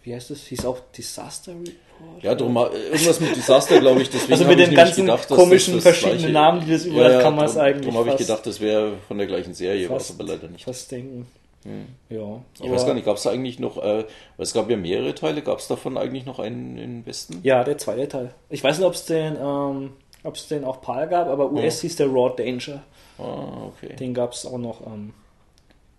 wie 0.03 0.15
heißt 0.15 0.31
das? 0.31 0.47
Hieß 0.47 0.65
auch 0.65 0.79
Disaster 0.97 1.53
Report? 1.53 2.23
Ja, 2.23 2.35
drum, 2.35 2.57
irgendwas 2.57 3.21
mit 3.21 3.37
Desaster, 3.37 3.81
glaube 3.81 4.03
ich. 4.03 4.11
Deswegen 4.11 4.33
also 4.33 4.45
mit 4.47 4.59
den 4.59 4.75
ganzen 4.75 5.07
gedacht, 5.07 5.29
komischen 5.29 5.75
das 5.75 5.83
verschiedenen 5.83 6.19
gleiche, 6.19 6.33
Namen, 6.33 6.65
die 6.65 6.73
das 6.73 6.85
überall 6.87 7.13
ja, 7.13 7.23
kann 7.23 7.37
man 7.37 7.45
es 7.45 7.57
eigentlich. 7.57 7.87
Darum 7.87 8.07
habe 8.07 8.11
ich 8.11 8.27
gedacht, 8.27 8.47
das 8.47 8.61
wäre 8.61 8.95
von 9.07 9.19
der 9.19 9.27
gleichen 9.27 9.55
Serie, 9.55 9.89
war 9.89 9.99
es 9.99 10.11
aber 10.11 10.25
leider 10.25 10.49
nicht. 10.49 10.65
Fast 10.65 10.91
denken. 10.91 11.27
Hm. 11.65 11.89
Ja. 12.09 12.41
Ich 12.63 12.71
weiß 12.71 12.87
gar 12.87 12.95
nicht, 12.95 13.05
gab 13.05 13.17
es 13.17 13.25
da 13.25 13.31
eigentlich 13.31 13.59
noch, 13.59 13.77
äh, 13.83 14.05
es 14.39 14.55
gab 14.55 14.71
ja 14.71 14.79
mehrere 14.79 15.15
Teile, 15.15 15.43
gab 15.43 15.59
es 15.59 15.69
davon 15.69 15.99
eigentlich 15.99 16.25
noch 16.25 16.39
einen 16.39 16.79
im 16.79 17.05
Westen? 17.05 17.41
Ja, 17.43 17.65
der 17.65 17.77
zweite 17.77 18.09
Teil. 18.09 18.35
Ich 18.49 18.65
weiß 18.65 18.79
nicht, 18.79 18.87
ob 18.87 18.95
es 18.95 19.05
den, 19.05 19.37
ähm, 19.37 19.93
ob 20.25 20.37
es 20.37 20.49
den 20.49 20.65
auch 20.65 20.81
PAL 20.81 21.09
gab, 21.09 21.29
aber 21.29 21.53
US 21.53 21.77
ja. 21.77 21.83
hieß 21.83 21.97
der 21.97 22.07
Raw 22.07 22.33
Danger. 22.35 22.83
Ah, 23.19 23.67
okay. 23.67 23.95
Den 23.97 24.15
gab 24.15 24.33
es 24.33 24.47
auch 24.47 24.57
noch 24.57 24.87
ähm, 24.87 25.13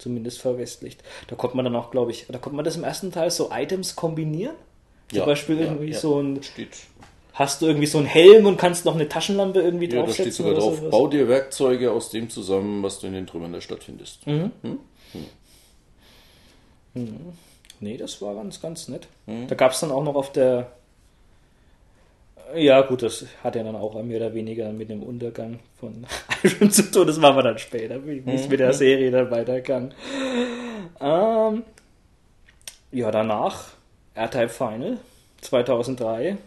zumindest 0.02 0.40
verwestlicht. 0.40 1.03
Da 1.28 1.36
konnte 1.36 1.56
man 1.56 1.65
dann 1.65 1.76
auch, 1.76 1.91
glaube 1.91 2.11
ich, 2.11 2.26
da 2.28 2.38
konnte 2.38 2.56
man 2.56 2.65
das 2.65 2.76
im 2.76 2.84
ersten 2.84 3.11
Teil 3.11 3.32
so 3.32 3.49
Items 3.52 3.95
kombinieren. 3.95 4.56
Zum 5.10 5.19
ja, 5.19 5.26
Beispiel 5.26 5.60
irgendwie 5.60 5.91
ja, 5.91 5.98
so 5.98 6.19
ein. 6.19 6.41
Steht. 6.41 6.69
Hast 7.34 7.61
du 7.61 7.68
irgendwie 7.68 7.88
so 7.88 7.98
einen 7.98 8.07
Helm 8.07 8.45
und 8.45 8.57
kannst 8.57 8.86
noch 8.86 8.95
eine 8.95 9.07
Taschenlampe 9.07 9.61
irgendwie 9.61 9.90
ja, 9.90 10.02
draufsetzen? 10.02 10.26
Ja, 10.26 10.26
da 10.26 10.32
steht 10.32 10.34
sogar 10.34 10.53
drauf, 10.53 10.80
sowas? 10.80 10.91
bau 10.91 11.07
dir 11.07 11.28
Werkzeuge 11.28 11.91
aus 11.91 12.10
dem 12.10 12.30
zusammen, 12.30 12.84
was 12.84 12.99
du 12.99 13.07
in 13.07 13.14
den 13.14 13.28
Trümmern 13.28 13.53
der 13.53 13.61
Stadt 13.61 13.84
findest. 13.84 14.26
Mhm. 14.28 14.52
Hm? 14.61 14.80
Hm. 15.11 15.26
Hm. 16.94 17.34
Nee, 17.80 17.98
das 17.98 18.22
war 18.22 18.36
ganz, 18.36 18.61
ganz 18.61 18.88
nett. 18.90 19.07
Mhm. 19.26 19.48
Da 19.48 19.56
gab 19.56 19.72
es 19.72 19.80
dann 19.80 19.91
auch 19.91 20.03
noch 20.03 20.15
auf 20.15 20.32
der 20.32 20.72
ja, 22.56 22.82
gut, 22.82 23.03
das 23.03 23.26
hat 23.44 23.56
ja 23.56 23.64
dann 23.64 23.76
auch 23.76 24.02
mehr 24.03 24.18
oder 24.18 24.34
weniger 24.34 24.72
mit 24.72 24.90
dem 24.90 25.03
Untergang 25.03 25.60
von 25.80 26.06
Iron 26.44 26.72
zu 26.72 26.91
tun. 26.91 27.07
Das 27.07 27.18
machen 27.18 27.38
wir 27.38 27.44
dann 27.44 27.57
später, 27.57 28.06
wie 28.06 28.23
es 28.26 28.48
mit 28.48 28.60
der 28.60 28.69
mhm. 28.69 28.73
Serie 28.73 29.11
dann 29.11 29.32
weitergang. 29.32 29.94
Ähm, 30.99 31.64
ja, 32.91 33.11
danach 33.11 33.69
R-Type 34.15 34.49
Final 34.49 34.98
2003. 35.41 36.38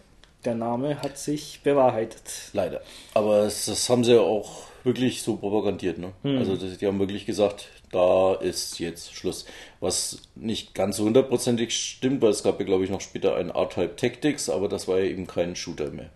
Der 0.44 0.54
Name 0.54 1.00
hat 1.00 1.16
sich 1.16 1.60
bewahrheitet. 1.62 2.50
Leider. 2.52 2.82
Aber 3.14 3.44
das 3.44 3.88
haben 3.88 4.04
sie 4.04 4.14
ja 4.14 4.20
auch 4.20 4.64
wirklich 4.84 5.22
so 5.22 5.36
propagandiert. 5.36 5.98
Ne? 5.98 6.12
Hm. 6.22 6.38
Also 6.38 6.56
die 6.56 6.86
haben 6.86 6.98
wirklich 6.98 7.24
gesagt, 7.24 7.68
da 7.94 8.34
ist 8.34 8.78
jetzt 8.78 9.14
Schluss. 9.14 9.46
Was 9.80 10.22
nicht 10.34 10.74
ganz 10.74 10.96
so 10.96 11.04
hundertprozentig 11.04 11.74
stimmt, 11.74 12.22
weil 12.22 12.30
es 12.30 12.42
gab 12.42 12.58
ja, 12.58 12.66
glaube 12.66 12.84
ich, 12.84 12.90
noch 12.90 13.00
später 13.00 13.36
ein 13.36 13.50
R-Type 13.50 13.96
Tactics, 13.96 14.48
aber 14.48 14.68
das 14.68 14.88
war 14.88 14.98
ja 14.98 15.04
eben 15.04 15.26
kein 15.26 15.56
Shooter 15.56 15.90
mehr. 15.90 16.10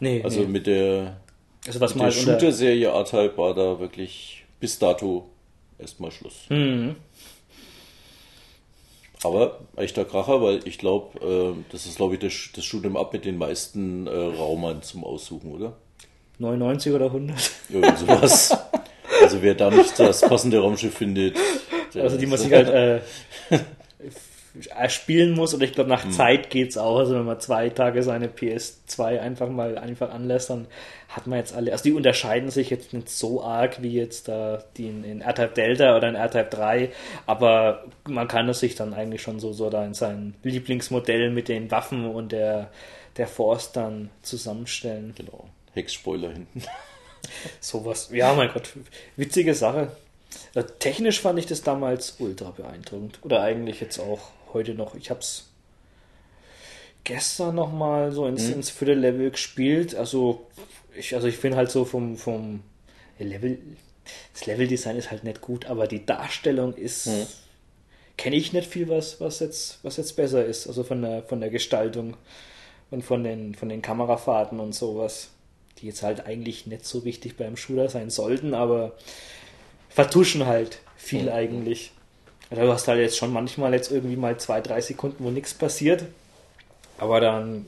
Nee. 0.00 0.22
Also 0.22 0.40
nee. 0.40 0.46
mit 0.48 0.66
der 0.66 1.20
Also 1.66 1.80
was 1.80 1.94
mal 1.94 2.06
der 2.06 2.10
Shooter-Serie 2.10 2.88
R-Type 2.88 3.36
war 3.36 3.54
da 3.54 3.78
wirklich 3.78 4.44
bis 4.60 4.78
dato 4.78 5.30
erstmal 5.78 6.10
Schluss. 6.10 6.46
Mhm. 6.48 6.96
Aber 9.22 9.60
echter 9.76 10.04
Kracher, 10.04 10.42
weil 10.42 10.60
ich 10.66 10.78
glaube, 10.78 11.18
äh, 11.56 11.64
das 11.70 11.86
ist 11.86 11.96
glaube 11.96 12.14
ich 12.14 12.20
das, 12.20 12.32
das 12.54 12.64
Shoot'em 12.64 12.98
Up 12.98 13.12
mit 13.12 13.24
den 13.24 13.38
meisten 13.38 14.06
äh, 14.06 14.10
Raumern 14.10 14.82
zum 14.82 15.04
Aussuchen, 15.04 15.52
oder? 15.52 15.76
99 16.38 16.92
oder 16.92 17.06
100? 17.06 17.50
Irgend 17.70 17.98
sowas. 17.98 18.58
also 19.22 19.42
wer 19.42 19.54
da 19.54 19.70
nicht 19.70 19.98
das 19.98 20.20
passende 20.20 20.60
Raumschiff 20.60 20.94
findet. 20.94 21.36
Also 21.94 22.16
die 22.16 22.26
man 22.26 22.38
sich 22.38 22.52
halt 22.52 22.68
äh, 22.68 23.00
spielen 24.88 25.32
muss 25.32 25.54
oder 25.54 25.64
ich 25.64 25.72
glaube 25.72 25.90
nach 25.90 26.04
hm. 26.04 26.12
Zeit 26.12 26.50
geht's 26.50 26.76
auch. 26.76 26.98
Also 26.98 27.14
wenn 27.14 27.24
man 27.24 27.40
zwei 27.40 27.70
Tage 27.70 28.02
seine 28.02 28.28
PS2 28.28 29.18
einfach 29.18 29.48
mal 29.48 29.78
einfach 29.78 30.10
anlässt, 30.12 30.50
dann 30.50 30.66
hat 31.08 31.26
man 31.26 31.38
jetzt 31.38 31.54
alle. 31.54 31.72
Also 31.72 31.84
die 31.84 31.92
unterscheiden 31.92 32.50
sich 32.50 32.70
jetzt 32.70 32.92
nicht 32.92 33.08
so 33.08 33.42
arg 33.42 33.82
wie 33.82 33.92
jetzt 33.92 34.28
da 34.28 34.62
die 34.76 34.88
in, 34.88 35.04
in 35.04 35.20
R-Type 35.20 35.54
Delta 35.54 35.96
oder 35.96 36.08
in 36.08 36.14
R-Type 36.14 36.48
3, 36.50 36.90
aber 37.26 37.84
man 38.08 38.28
kann 38.28 38.48
es 38.48 38.60
sich 38.60 38.74
dann 38.74 38.94
eigentlich 38.94 39.22
schon 39.22 39.40
so, 39.40 39.52
so 39.52 39.70
da 39.70 39.84
in 39.84 39.94
sein 39.94 40.34
Lieblingsmodell 40.42 41.30
mit 41.30 41.48
den 41.48 41.70
Waffen 41.70 42.06
und 42.06 42.32
der, 42.32 42.70
der 43.16 43.26
Force 43.26 43.72
dann 43.72 44.10
zusammenstellen. 44.22 45.14
Genau. 45.16 45.46
Hex-Spoiler 45.72 46.30
hinten. 46.32 46.62
Sowas. 47.60 48.10
Ja, 48.12 48.34
mein 48.34 48.50
Gott. 48.52 48.70
Witzige 49.16 49.54
Sache. 49.54 49.92
Technisch 50.78 51.20
fand 51.20 51.38
ich 51.38 51.46
das 51.46 51.62
damals 51.62 52.16
ultra 52.18 52.50
beeindruckend. 52.50 53.18
Oder 53.22 53.42
eigentlich 53.42 53.80
jetzt 53.80 53.98
auch 53.98 54.30
heute 54.52 54.74
noch. 54.74 54.94
Ich 54.94 55.10
habe 55.10 55.20
es 55.20 55.46
gestern 57.04 57.54
nochmal 57.54 58.12
so 58.12 58.26
ins, 58.26 58.48
mhm. 58.48 58.54
ins 58.54 58.70
Viertel-Level 58.70 59.30
gespielt. 59.30 59.94
Also 59.94 60.46
ich, 60.96 61.14
also 61.14 61.28
ich 61.28 61.36
finde 61.36 61.56
halt 61.56 61.70
so 61.70 61.84
vom, 61.84 62.16
vom 62.16 62.62
Level, 63.18 63.58
das 64.32 64.46
Level-Design 64.46 64.96
ist 64.96 65.10
halt 65.10 65.24
nicht 65.24 65.40
gut, 65.40 65.66
aber 65.66 65.86
die 65.86 66.04
Darstellung 66.04 66.74
ist, 66.74 67.06
mhm. 67.06 67.26
kenne 68.16 68.36
ich 68.36 68.52
nicht 68.52 68.68
viel, 68.68 68.88
was, 68.88 69.20
was, 69.20 69.40
jetzt, 69.40 69.78
was 69.82 69.96
jetzt 69.96 70.16
besser 70.16 70.44
ist. 70.44 70.66
Also 70.66 70.82
von 70.82 71.02
der, 71.02 71.22
von 71.22 71.40
der 71.40 71.50
Gestaltung 71.50 72.16
und 72.90 73.02
von 73.02 73.22
den, 73.22 73.54
von 73.54 73.68
den 73.68 73.82
Kamerafahrten 73.82 74.60
und 74.60 74.74
sowas, 74.74 75.30
die 75.78 75.86
jetzt 75.86 76.02
halt 76.02 76.26
eigentlich 76.26 76.66
nicht 76.66 76.86
so 76.86 77.04
wichtig 77.04 77.36
beim 77.36 77.56
Shooter 77.56 77.88
sein 77.88 78.10
sollten, 78.10 78.54
aber 78.54 78.92
vertuschen 79.88 80.46
halt 80.46 80.78
viel 80.96 81.24
mhm. 81.24 81.32
eigentlich. 81.32 81.92
Also 82.50 82.62
du 82.62 82.72
hast 82.72 82.88
halt 82.88 83.00
jetzt 83.00 83.16
schon 83.16 83.32
manchmal 83.32 83.72
jetzt 83.72 83.90
irgendwie 83.90 84.16
mal 84.16 84.38
zwei, 84.38 84.60
drei 84.60 84.80
Sekunden, 84.80 85.24
wo 85.24 85.30
nichts 85.30 85.54
passiert. 85.54 86.04
Aber 86.98 87.20
dann 87.20 87.66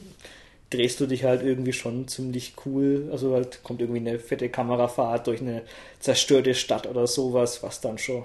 drehst 0.71 1.01
du 1.01 1.07
dich 1.07 1.25
halt 1.25 1.43
irgendwie 1.43 1.73
schon 1.73 2.09
ziemlich 2.09 2.55
cool. 2.65 3.09
Also 3.11 3.35
halt 3.35 3.63
kommt 3.63 3.81
irgendwie 3.81 4.01
eine 4.01 4.19
fette 4.19 4.49
Kamerafahrt 4.49 5.27
durch 5.27 5.41
eine 5.41 5.63
zerstörte 6.01 6.55
Stadt 6.55 6.87
oder 6.87 7.07
sowas, 7.07 7.63
was 7.63 7.81
dann 7.81 7.99
schon 7.99 8.25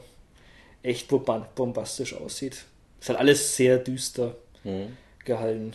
echt 0.83 1.07
bombastisch 1.07 2.15
aussieht. 2.15 2.65
Ist 2.99 3.09
halt 3.09 3.19
alles 3.19 3.55
sehr 3.55 3.77
düster 3.77 4.35
mhm. 4.63 4.97
gehalten. 5.25 5.73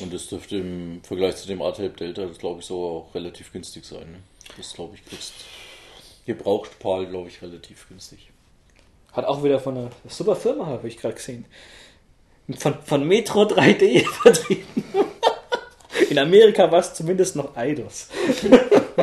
Und 0.00 0.12
das 0.12 0.26
dürfte 0.28 0.56
im 0.56 1.02
Vergleich 1.02 1.36
zu 1.36 1.46
dem 1.46 1.60
R-Tape 1.60 1.90
Delta, 1.90 2.24
glaube 2.38 2.60
ich, 2.60 2.66
so 2.66 2.84
auch 2.84 3.14
relativ 3.14 3.52
günstig 3.52 3.84
sein. 3.84 4.10
Ne? 4.10 4.18
Das 4.56 4.72
glaube 4.72 4.94
ich 4.94 5.04
kriegst 5.04 5.34
gebraucht 6.26 6.78
PAL, 6.78 7.06
glaube 7.06 7.28
ich, 7.28 7.42
relativ 7.42 7.88
günstig. 7.88 8.30
Hat 9.12 9.26
auch 9.26 9.44
wieder 9.44 9.60
von 9.60 9.76
einer 9.76 9.90
super 10.08 10.36
Firma, 10.36 10.66
habe 10.66 10.88
ich 10.88 10.96
gerade 10.96 11.14
gesehen. 11.14 11.44
Von, 12.58 12.74
von 12.84 13.06
Metro 13.06 13.42
3D 13.42 14.04
vertreten. 14.22 14.84
In 16.10 16.18
Amerika 16.18 16.70
war 16.70 16.80
es 16.80 16.94
zumindest 16.94 17.36
noch 17.36 17.56
Eidos. 17.56 18.08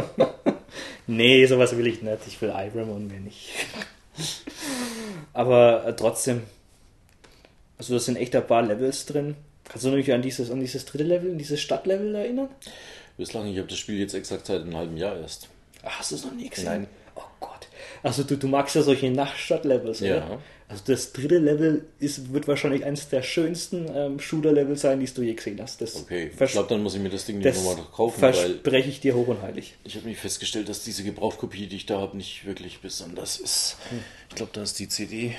nee, 1.08 1.46
sowas 1.46 1.76
will 1.78 1.88
ich 1.88 2.02
nicht. 2.02 2.20
Ich 2.28 2.42
will 2.42 2.50
Ibram 2.50 2.90
und 2.90 3.08
mir 3.08 3.20
nicht. 3.20 3.50
Aber 5.34 5.86
äh, 5.86 5.96
trotzdem, 5.96 6.44
also 7.78 7.94
da 7.94 8.00
sind 8.00 8.18
echt 8.18 8.36
ein 8.36 8.46
paar 8.46 8.62
Levels 8.64 9.06
drin. 9.06 9.36
Kannst 9.70 9.86
du 9.86 9.92
dich 9.92 10.12
an 10.12 10.22
dieses, 10.22 10.52
an 10.52 10.60
dieses 10.60 10.84
dritte 10.86 11.04
Level, 11.04 11.36
dieses 11.38 11.62
Stadtlevel 11.62 12.14
erinnern? 12.16 12.50
Bislang, 13.18 13.48
ich 13.48 13.58
habe 13.58 13.68
das 13.68 13.78
Spiel 13.78 14.00
jetzt 14.00 14.16
exakt 14.16 14.48
seit 14.48 14.64
einem 14.64 14.76
halben 14.76 14.98
Jahr 14.98 15.18
erst. 15.18 15.48
Ach, 15.84 16.00
hast 16.00 16.12
du 16.12 16.16
es 16.16 16.26
noch 16.26 16.34
nie 16.34 16.50
gesehen? 16.50 16.66
Nein. 16.66 16.88
Oh 17.16 17.22
Gott. 17.40 17.68
Also 18.02 18.24
du, 18.24 18.36
du 18.36 18.48
magst 18.48 18.76
ja 18.76 18.82
solche 18.82 19.12
Nachtstadt-Levels, 19.12 20.00
ja. 20.00 20.18
oder? 20.18 20.42
Also 20.68 20.84
das 20.86 21.14
dritte 21.14 21.38
Level 21.38 21.86
ist, 22.00 22.32
wird 22.32 22.48
wahrscheinlich 22.48 22.86
eines 22.86 23.10
der 23.10 23.24
schönsten 23.24 23.88
ähm, 23.94 24.20
Shooter-Level 24.20 24.78
sein, 24.78 25.00
die 25.00 25.08
du 25.08 25.22
je 25.22 25.34
gesehen 25.34 25.60
hast. 25.62 25.82
Das 25.82 25.96
okay, 25.96 26.32
ich 26.32 26.52
glaube, 26.52 26.70
dann 26.70 26.84
muss 26.84 26.96
ich 26.96 27.02
mir 27.02 27.10
das 27.10 27.26
Ding 27.26 27.40
nicht 27.40 27.56
nochmal 27.56 27.84
kaufen. 27.92 28.20
Verspreche 28.20 28.90
ich 28.90 29.00
dir 29.00 29.16
hoch 29.16 29.28
und 29.28 29.42
heilig. 29.42 29.76
Ich 29.84 29.96
habe 29.96 30.08
mich 30.08 30.18
festgestellt, 30.18 30.70
dass 30.70 30.84
diese 30.84 31.04
Gebrauchkopie, 31.04 31.68
die 31.68 31.76
ich 31.76 31.86
da 31.86 32.00
habe, 32.00 32.18
nicht 32.18 32.46
wirklich 32.46 32.82
besonders 32.82 33.40
ist. 33.40 33.78
Hm. 33.90 34.00
Ich 34.30 34.36
glaube, 34.36 34.52
da 34.54 34.62
ist 34.64 34.80
die 34.80 34.88
CD, 34.88 35.36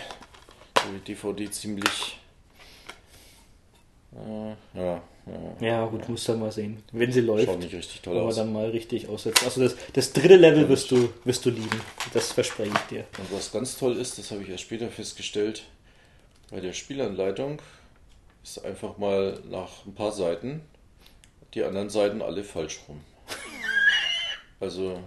die 0.76 1.12
DVD 1.12 1.50
ziemlich... 1.50 2.19
Äh, 4.12 4.78
ja, 4.78 5.02
ja, 5.26 5.66
ja, 5.66 5.86
gut, 5.86 6.08
musst 6.08 6.26
du 6.28 6.34
mal 6.34 6.50
sehen. 6.50 6.82
Wenn 6.92 7.12
sie 7.12 7.20
läuft. 7.20 7.46
Schaut 7.46 7.60
nicht 7.60 7.74
richtig 7.74 8.00
toll 8.00 8.18
aus. 8.18 8.36
dann 8.36 8.52
mal 8.52 8.70
richtig 8.70 9.08
aussetzt. 9.08 9.44
Also 9.44 9.62
das, 9.62 9.76
das 9.92 10.12
dritte 10.12 10.36
Level 10.36 10.68
wirst 10.68 10.90
du, 10.90 11.10
wirst 11.24 11.44
du 11.44 11.50
lieben. 11.50 11.80
Das 12.12 12.32
verspreche 12.32 12.72
ich 12.74 12.96
dir. 12.96 13.04
Und 13.18 13.32
was 13.32 13.52
ganz 13.52 13.78
toll 13.78 13.96
ist, 13.96 14.18
das 14.18 14.30
habe 14.30 14.42
ich 14.42 14.48
erst 14.48 14.64
später 14.64 14.88
festgestellt, 14.88 15.64
bei 16.50 16.60
der 16.60 16.72
Spielanleitung 16.72 17.62
ist 18.42 18.64
einfach 18.64 18.98
mal 18.98 19.38
nach 19.48 19.86
ein 19.86 19.94
paar 19.94 20.12
Seiten 20.12 20.62
die 21.54 21.62
anderen 21.64 21.90
Seiten 21.90 22.22
alle 22.22 22.44
falsch 22.44 22.80
rum. 22.88 23.00
Also 24.60 25.00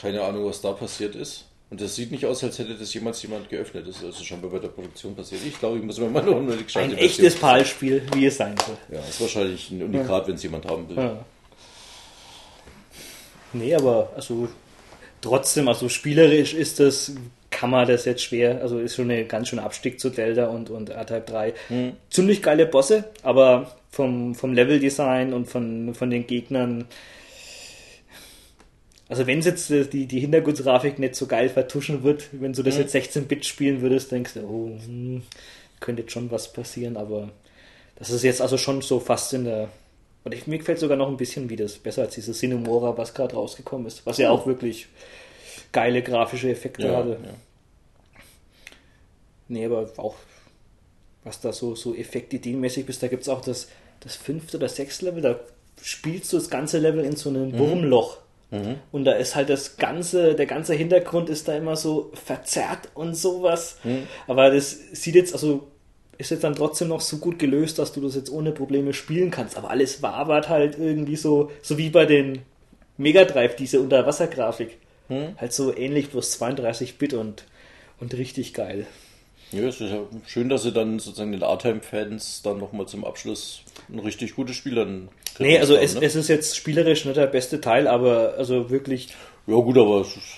keine 0.00 0.22
Ahnung, 0.22 0.46
was 0.46 0.60
da 0.60 0.72
passiert 0.72 1.14
ist. 1.14 1.46
Und 1.70 1.80
das 1.80 1.94
sieht 1.94 2.10
nicht 2.10 2.26
aus, 2.26 2.42
als 2.42 2.58
hätte 2.58 2.74
das 2.74 2.92
jemals 2.92 3.22
jemand 3.22 3.48
geöffnet. 3.48 3.86
Das 3.86 3.98
ist 3.98 4.04
also 4.04 4.24
schon 4.24 4.42
bei 4.42 4.58
der 4.58 4.68
Produktion 4.68 5.14
passiert. 5.14 5.42
Ich 5.46 5.58
glaube, 5.58 5.78
ich 5.78 5.84
muss 5.84 5.98
mir 5.98 6.08
mal 6.08 6.24
noch 6.24 6.36
eine 6.36 6.56
Ein 6.74 6.98
echtes 6.98 7.36
PAL-Spiel, 7.36 8.02
wie 8.12 8.26
es 8.26 8.36
sein 8.36 8.56
soll. 8.66 8.76
Ja, 8.90 8.98
ist 9.08 9.20
wahrscheinlich 9.20 9.70
ein 9.70 9.80
Unikat, 9.80 10.22
ja. 10.22 10.26
wenn 10.26 10.34
es 10.34 10.42
jemand 10.42 10.66
haben 10.66 10.88
will. 10.88 10.96
Ja. 10.96 11.24
Nee, 13.52 13.74
aber 13.74 14.12
also 14.16 14.48
trotzdem, 15.20 15.68
also 15.68 15.88
spielerisch 15.88 16.54
ist 16.54 16.80
das, 16.80 17.14
kann 17.50 17.70
man 17.70 17.86
das 17.86 18.04
jetzt 18.04 18.22
schwer, 18.22 18.60
also 18.62 18.80
ist 18.80 18.96
schon 18.96 19.10
ein 19.10 19.28
ganz 19.28 19.48
schöner 19.48 19.64
Abstieg 19.64 20.00
zu 20.00 20.10
Delta 20.10 20.46
und, 20.46 20.70
und 20.70 20.90
R-Type 20.90 21.24
3. 21.26 21.54
Mhm. 21.68 21.92
Ziemlich 22.10 22.42
geile 22.42 22.66
Bosse, 22.66 23.04
aber 23.22 23.76
vom, 23.90 24.34
vom 24.34 24.54
Leveldesign 24.54 25.32
und 25.32 25.46
von, 25.46 25.94
von 25.94 26.10
den 26.10 26.26
Gegnern 26.26 26.86
also 29.10 29.26
wenn 29.26 29.40
es 29.40 29.44
jetzt 29.44 29.70
äh, 29.72 29.84
die, 29.84 30.06
die 30.06 30.20
Hintergrundgrafik 30.20 31.00
nicht 31.00 31.16
so 31.16 31.26
geil 31.26 31.48
vertuschen 31.48 32.04
wird, 32.04 32.28
wenn 32.30 32.52
du 32.52 32.62
das 32.62 32.76
mhm. 32.76 32.82
jetzt 32.82 32.94
16-Bit 32.94 33.44
spielen 33.44 33.82
würdest, 33.82 34.12
denkst 34.12 34.34
du, 34.34 34.40
oh, 34.42 34.78
hm, 34.86 35.22
könnte 35.80 36.02
jetzt 36.02 36.12
schon 36.12 36.30
was 36.30 36.52
passieren, 36.52 36.96
aber 36.96 37.30
das 37.96 38.10
ist 38.10 38.22
jetzt 38.22 38.40
also 38.40 38.56
schon 38.56 38.82
so 38.82 39.00
fast 39.00 39.34
in 39.34 39.44
der. 39.44 39.68
Und 40.22 40.32
ich, 40.32 40.46
mir 40.46 40.58
gefällt 40.58 40.78
sogar 40.78 40.96
noch 40.96 41.08
ein 41.08 41.16
bisschen 41.16 41.50
wie 41.50 41.56
das, 41.56 41.78
besser 41.78 42.02
als 42.02 42.14
dieses 42.14 42.38
Cinemora, 42.38 42.96
was 42.96 43.12
gerade 43.12 43.34
rausgekommen 43.34 43.86
ist, 43.88 44.06
was 44.06 44.18
ja 44.18 44.30
auch 44.30 44.46
wirklich 44.46 44.86
geile 45.72 46.02
grafische 46.02 46.48
Effekte 46.48 46.86
ja, 46.86 46.96
hatte. 46.96 47.18
Ja. 47.22 48.20
Nee, 49.48 49.66
aber 49.66 49.90
auch 49.96 50.14
was 51.24 51.40
da 51.40 51.52
so, 51.52 51.74
so 51.74 51.96
effektideenmäßig 51.96 52.88
ist, 52.88 53.02
da 53.02 53.08
gibt 53.08 53.22
es 53.22 53.28
auch 53.28 53.40
das, 53.40 53.68
das 54.00 54.14
fünfte 54.14 54.56
oder 54.56 54.68
sechste 54.68 55.06
Level, 55.06 55.22
da 55.22 55.40
spielst 55.82 56.32
du 56.32 56.36
das 56.36 56.48
ganze 56.48 56.78
Level 56.78 57.04
in 57.04 57.16
so 57.16 57.28
einem 57.30 57.48
mhm. 57.48 57.58
Wurmloch. 57.58 58.16
Mhm. 58.16 58.29
Und 58.92 59.04
da 59.04 59.12
ist 59.12 59.36
halt 59.36 59.48
das 59.48 59.76
ganze, 59.76 60.34
der 60.34 60.46
ganze 60.46 60.74
Hintergrund 60.74 61.30
ist 61.30 61.46
da 61.48 61.56
immer 61.56 61.76
so 61.76 62.10
verzerrt 62.14 62.88
und 62.94 63.14
sowas. 63.14 63.78
Mhm. 63.84 64.06
Aber 64.26 64.50
das 64.50 64.76
sieht 64.92 65.14
jetzt, 65.14 65.32
also 65.32 65.68
ist 66.18 66.30
jetzt 66.30 66.44
dann 66.44 66.54
trotzdem 66.54 66.88
noch 66.88 67.00
so 67.00 67.18
gut 67.18 67.38
gelöst, 67.38 67.78
dass 67.78 67.92
du 67.92 68.00
das 68.00 68.14
jetzt 68.14 68.30
ohne 68.30 68.52
Probleme 68.52 68.92
spielen 68.92 69.30
kannst. 69.30 69.56
Aber 69.56 69.70
alles 69.70 70.02
wabert 70.02 70.48
halt 70.48 70.78
irgendwie 70.78 71.16
so, 71.16 71.50
so 71.62 71.78
wie 71.78 71.90
bei 71.90 72.06
den 72.06 72.42
Mega 72.98 73.24
Drive, 73.24 73.56
diese 73.56 73.80
Unterwassergrafik. 73.80 74.76
Mhm. 75.08 75.36
Halt 75.38 75.52
so 75.52 75.74
ähnlich, 75.74 76.10
bloß 76.10 76.32
32 76.32 76.98
Bit 76.98 77.14
und, 77.14 77.44
und 78.00 78.14
richtig 78.14 78.52
geil. 78.52 78.86
Ja, 79.52 79.62
es 79.64 79.80
ist 79.80 79.90
ja 79.90 80.00
schön, 80.26 80.48
dass 80.48 80.62
sie 80.62 80.72
dann 80.72 80.98
sozusagen 80.98 81.32
den 81.32 81.42
A-Time-Fans 81.42 82.42
dann 82.42 82.58
nochmal 82.58 82.86
zum 82.86 83.04
Abschluss 83.04 83.62
ein 83.88 83.98
richtig 83.98 84.34
gutes 84.36 84.56
Spiel 84.56 84.76
dann 84.76 85.08
Nee, 85.40 85.58
also 85.58 85.74
haben, 85.76 85.84
es, 85.84 85.94
ne? 85.94 86.02
es 86.02 86.14
ist 86.14 86.28
jetzt 86.28 86.56
spielerisch 86.56 87.04
nicht 87.04 87.16
der 87.16 87.26
beste 87.26 87.60
Teil, 87.60 87.88
aber 87.88 88.34
also 88.36 88.70
wirklich. 88.70 89.08
Ja, 89.46 89.56
gut, 89.56 89.78
aber 89.78 90.02
es 90.02 90.16
ist. 90.16 90.36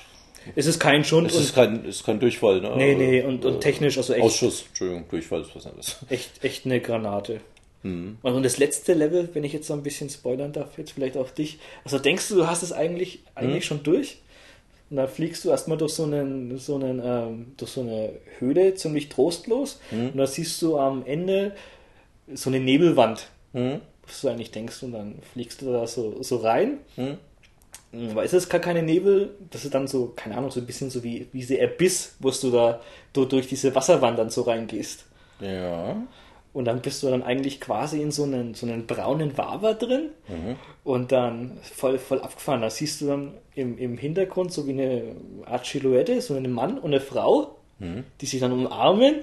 Es 0.56 0.66
ist 0.66 0.80
kein 0.80 1.04
Schund. 1.04 1.28
Es 1.28 1.38
ist 1.38 1.54
kein, 1.54 1.84
ist 1.84 2.04
kein 2.04 2.18
Durchfall, 2.18 2.60
ne? 2.60 2.72
Nee, 2.76 2.94
nee, 2.94 3.22
und, 3.22 3.44
und 3.44 3.60
technisch, 3.60 3.96
also 3.96 4.12
echt. 4.12 4.22
Ausschuss, 4.22 4.64
Entschuldigung, 4.68 5.04
Durchfall 5.08 5.42
ist 5.42 5.54
was 5.54 5.66
anderes. 5.66 5.98
Echt, 6.08 6.42
echt 6.42 6.66
eine 6.66 6.80
Granate. 6.80 7.40
Mhm. 7.84 8.18
Und 8.22 8.42
das 8.42 8.58
letzte 8.58 8.94
Level, 8.94 9.28
wenn 9.34 9.44
ich 9.44 9.52
jetzt 9.52 9.68
so 9.68 9.74
ein 9.74 9.82
bisschen 9.82 10.08
spoilern 10.08 10.52
darf, 10.52 10.78
jetzt 10.78 10.92
vielleicht 10.92 11.16
auf 11.16 11.32
dich. 11.32 11.58
Also 11.84 11.98
denkst 11.98 12.28
du, 12.28 12.36
du 12.36 12.46
hast 12.46 12.62
es 12.62 12.72
eigentlich, 12.72 13.20
eigentlich 13.34 13.64
mhm. 13.64 13.68
schon 13.68 13.82
durch? 13.84 14.18
Und 14.92 14.96
dann 14.96 15.08
fliegst 15.08 15.44
du 15.44 15.50
erstmal 15.50 15.78
durch 15.78 15.94
so, 15.94 16.04
einen, 16.04 16.56
so, 16.58 16.76
einen, 16.76 17.00
ähm, 17.04 17.52
durch 17.56 17.72
so 17.72 17.80
eine 17.80 18.10
Höhle, 18.38 18.74
ziemlich 18.74 19.08
trostlos. 19.08 19.80
Mhm. 19.90 20.10
Und 20.10 20.16
da 20.18 20.26
siehst 20.26 20.62
du 20.62 20.78
am 20.78 21.04
Ende 21.04 21.52
so 22.32 22.50
eine 22.50 22.60
Nebelwand. 22.60 23.28
Mhm 23.52 23.80
was 24.06 24.20
du 24.20 24.28
eigentlich 24.28 24.50
denkst, 24.50 24.82
und 24.82 24.92
dann 24.92 25.14
fliegst 25.32 25.62
du 25.62 25.72
da 25.72 25.86
so, 25.86 26.22
so 26.22 26.36
rein. 26.36 26.78
Mhm. 26.96 27.18
Aber 28.10 28.24
ist 28.24 28.32
es 28.32 28.48
gar 28.48 28.60
keine 28.60 28.82
Nebel? 28.82 29.34
Das 29.50 29.64
ist 29.64 29.74
dann 29.74 29.86
so, 29.86 30.12
keine 30.16 30.36
Ahnung, 30.36 30.50
so 30.50 30.60
ein 30.60 30.66
bisschen 30.66 30.88
so 30.88 31.02
wie, 31.04 31.28
wie 31.32 31.40
diese 31.40 31.62
Abyss, 31.62 32.16
wo 32.20 32.30
du 32.30 32.50
da 32.50 32.80
du 33.12 33.26
durch 33.26 33.48
diese 33.48 33.74
Wasserwand 33.74 34.18
dann 34.18 34.30
so 34.30 34.42
reingehst. 34.42 35.04
Ja. 35.40 35.96
Und 36.52 36.66
dann 36.66 36.82
bist 36.82 37.02
du 37.02 37.08
dann 37.08 37.22
eigentlich 37.22 37.60
quasi 37.60 38.02
in 38.02 38.10
so 38.10 38.24
einen, 38.24 38.52
so 38.54 38.66
einen 38.66 38.86
braunen 38.86 39.38
Waber 39.38 39.72
drin 39.74 40.10
und 40.84 41.10
dann 41.10 41.58
voll, 41.62 41.98
voll 41.98 42.20
abgefahren. 42.20 42.60
Da 42.60 42.68
siehst 42.68 43.00
du 43.00 43.06
dann 43.06 43.32
im, 43.54 43.78
im 43.78 43.96
Hintergrund 43.96 44.52
so 44.52 44.66
wie 44.66 44.72
eine 44.72 45.16
Art 45.46 45.64
Silhouette, 45.64 46.20
so 46.20 46.34
einen 46.34 46.52
Mann 46.52 46.78
und 46.78 46.92
eine 46.92 47.00
Frau, 47.00 47.56
die 48.20 48.26
sich 48.26 48.40
dann 48.40 48.52
umarmen 48.52 49.20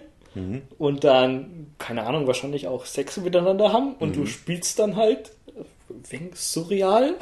und 0.80 1.04
dann, 1.04 1.68
keine 1.78 2.04
Ahnung, 2.06 2.28
wahrscheinlich 2.28 2.68
auch 2.68 2.86
Sex 2.86 3.18
miteinander 3.18 3.72
haben 3.74 3.94
und 4.00 4.16
du 4.16 4.26
spielst 4.26 4.80
dann 4.80 4.96
halt 4.96 5.32
wegen 6.10 6.32
surreal. 6.34 7.14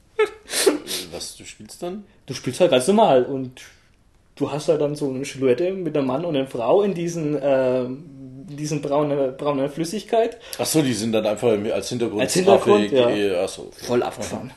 Was 1.12 1.36
du 1.36 1.44
spielst 1.44 1.82
dann? 1.82 2.04
Du 2.26 2.34
spielst 2.34 2.60
halt 2.60 2.70
ganz 2.70 2.86
normal 2.88 3.24
und 3.24 3.62
du 4.36 4.50
hast 4.50 4.68
halt 4.68 4.80
dann 4.80 4.94
so 4.94 5.10
eine 5.10 5.24
Silhouette 5.24 5.72
mit 5.72 5.96
einem 5.96 6.06
Mann 6.06 6.24
und 6.24 6.36
einer 6.36 6.46
Frau 6.46 6.82
in 6.82 6.94
diesen, 6.94 7.38
ähm, 7.42 8.04
diesen 8.56 8.82
braunen, 8.82 9.36
braunen 9.36 9.70
Flüssigkeit. 9.70 10.38
Achso, 10.58 10.82
die 10.82 10.94
sind 10.94 11.12
dann 11.12 11.26
einfach 11.26 11.48
als 11.72 11.88
Hintergrund. 11.88 12.20
Als 12.22 12.34
Hintergrund, 12.34 12.90
Grafik, 12.90 13.16
ja. 13.18 13.42
Achso. 13.42 13.62
okay. 13.62 13.84
Voll 13.86 14.02
abgefahren. 14.02 14.52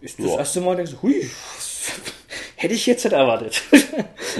Ist 0.00 0.18
das 0.18 0.26
Ja. 0.26 0.38
erste 0.38 0.60
Mal, 0.60 0.76
denkst 0.76 0.92
du, 0.92 1.02
hui, 1.02 1.28
hätte 2.56 2.74
ich 2.74 2.86
jetzt 2.86 3.04
nicht 3.04 3.12
erwartet. 3.14 3.62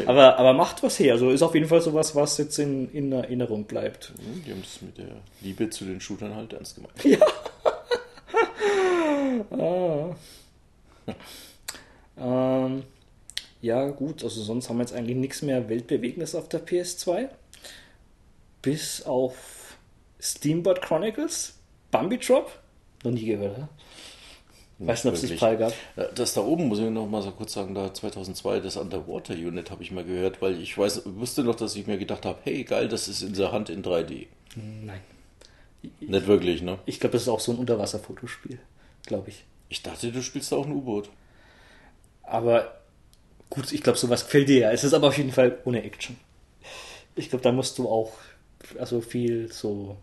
aber, 0.07 0.39
aber 0.39 0.53
macht 0.53 0.83
was 0.83 0.99
her. 0.99 1.15
Also 1.15 1.31
ist 1.31 1.43
auf 1.43 1.55
jeden 1.55 1.69
Fall 1.69 1.81
sowas, 1.81 2.15
was 2.15 2.39
jetzt 2.39 2.59
in, 2.59 2.91
in 2.93 3.13
Erinnerung 3.13 3.65
bleibt. 3.65 4.13
Hm, 4.19 4.45
Die 4.47 4.51
haben 4.53 4.63
das 4.63 4.83
mit 4.83 4.99
der 4.99 5.17
Liebe 5.41 5.71
zu 5.71 5.85
den 5.85 6.01
Shootern 6.01 6.35
halt 6.35 6.53
ernst 6.53 6.77
gemeint. 6.77 6.95
Ähm, 12.19 12.83
ja, 13.61 13.89
gut, 13.91 14.25
also 14.25 14.43
sonst 14.43 14.69
haben 14.69 14.79
wir 14.79 14.83
jetzt 14.85 14.95
eigentlich 14.95 15.17
nichts 15.17 15.43
mehr 15.43 15.69
Weltbewegendes 15.69 16.35
auf 16.35 16.49
der 16.49 16.65
PS2. 16.65 17.29
Bis 18.67 19.03
auf 19.07 19.77
Steamboat 20.21 20.83
Chronicles, 20.83 21.57
Bambi 21.93 22.19
Drop. 22.19 22.51
Noch 23.05 23.13
nie 23.13 23.25
gehört, 23.25 23.57
oder? 23.57 23.69
Weiß 24.81 25.05
nicht, 25.05 25.13
ob 25.13 25.15
es 25.15 25.23
wirklich. 25.23 25.39
Fall 25.39 25.57
gab. 25.57 25.73
Das 26.17 26.35
da 26.35 26.41
oben, 26.41 26.67
muss 26.67 26.81
ich 26.81 26.91
noch 26.91 27.07
mal 27.07 27.23
so 27.23 27.31
kurz 27.31 27.53
sagen, 27.53 27.77
da 27.77 27.95
2002, 27.95 28.59
das 28.59 28.77
Underwater 28.77 29.35
Unit 29.35 29.71
habe 29.71 29.85
ich 29.85 29.93
mal 29.93 30.03
gehört, 30.03 30.43
weil 30.43 30.61
ich 30.61 30.77
weiß, 30.77 31.03
wusste 31.05 31.45
noch, 31.45 31.55
dass 31.55 31.77
ich 31.77 31.87
mir 31.87 31.97
gedacht 31.97 32.27
habe, 32.27 32.41
hey 32.43 32.65
geil, 32.65 32.89
das 32.89 33.07
ist 33.07 33.23
in 33.23 33.35
der 33.35 33.53
Hand 33.53 33.71
in 33.71 33.85
3D. 33.85 34.27
Nein. 34.57 35.01
Nicht 36.01 36.27
wirklich, 36.27 36.61
ne? 36.61 36.81
Ich 36.87 36.99
glaube, 36.99 37.13
das 37.13 37.23
ist 37.23 37.29
auch 37.29 37.39
so 37.39 37.53
ein 37.53 37.59
Unterwasserfotospiel, 37.59 38.59
glaube 39.07 39.29
ich. 39.31 39.45
Ich 39.69 39.85
dachte, 39.85 40.11
du 40.11 40.21
spielst 40.23 40.51
da 40.51 40.57
auch 40.57 40.67
ein 40.67 40.73
U-Boot. 40.73 41.09
Aber 42.25 42.81
gut, 43.49 43.71
ich 43.71 43.83
glaube, 43.83 43.97
sowas 43.97 44.25
gefällt 44.25 44.49
dir 44.49 44.59
ja. 44.59 44.73
Es 44.73 44.83
ist 44.83 44.93
aber 44.93 45.07
auf 45.07 45.17
jeden 45.19 45.31
Fall 45.31 45.57
ohne 45.65 45.85
Action. 45.85 46.17
Ich 47.15 47.31
glaube, 47.31 47.45
da 47.45 47.53
musst 47.53 47.79
du 47.79 47.89
auch 47.89 48.11
also 48.79 49.01
viel 49.01 49.51
so 49.53 49.97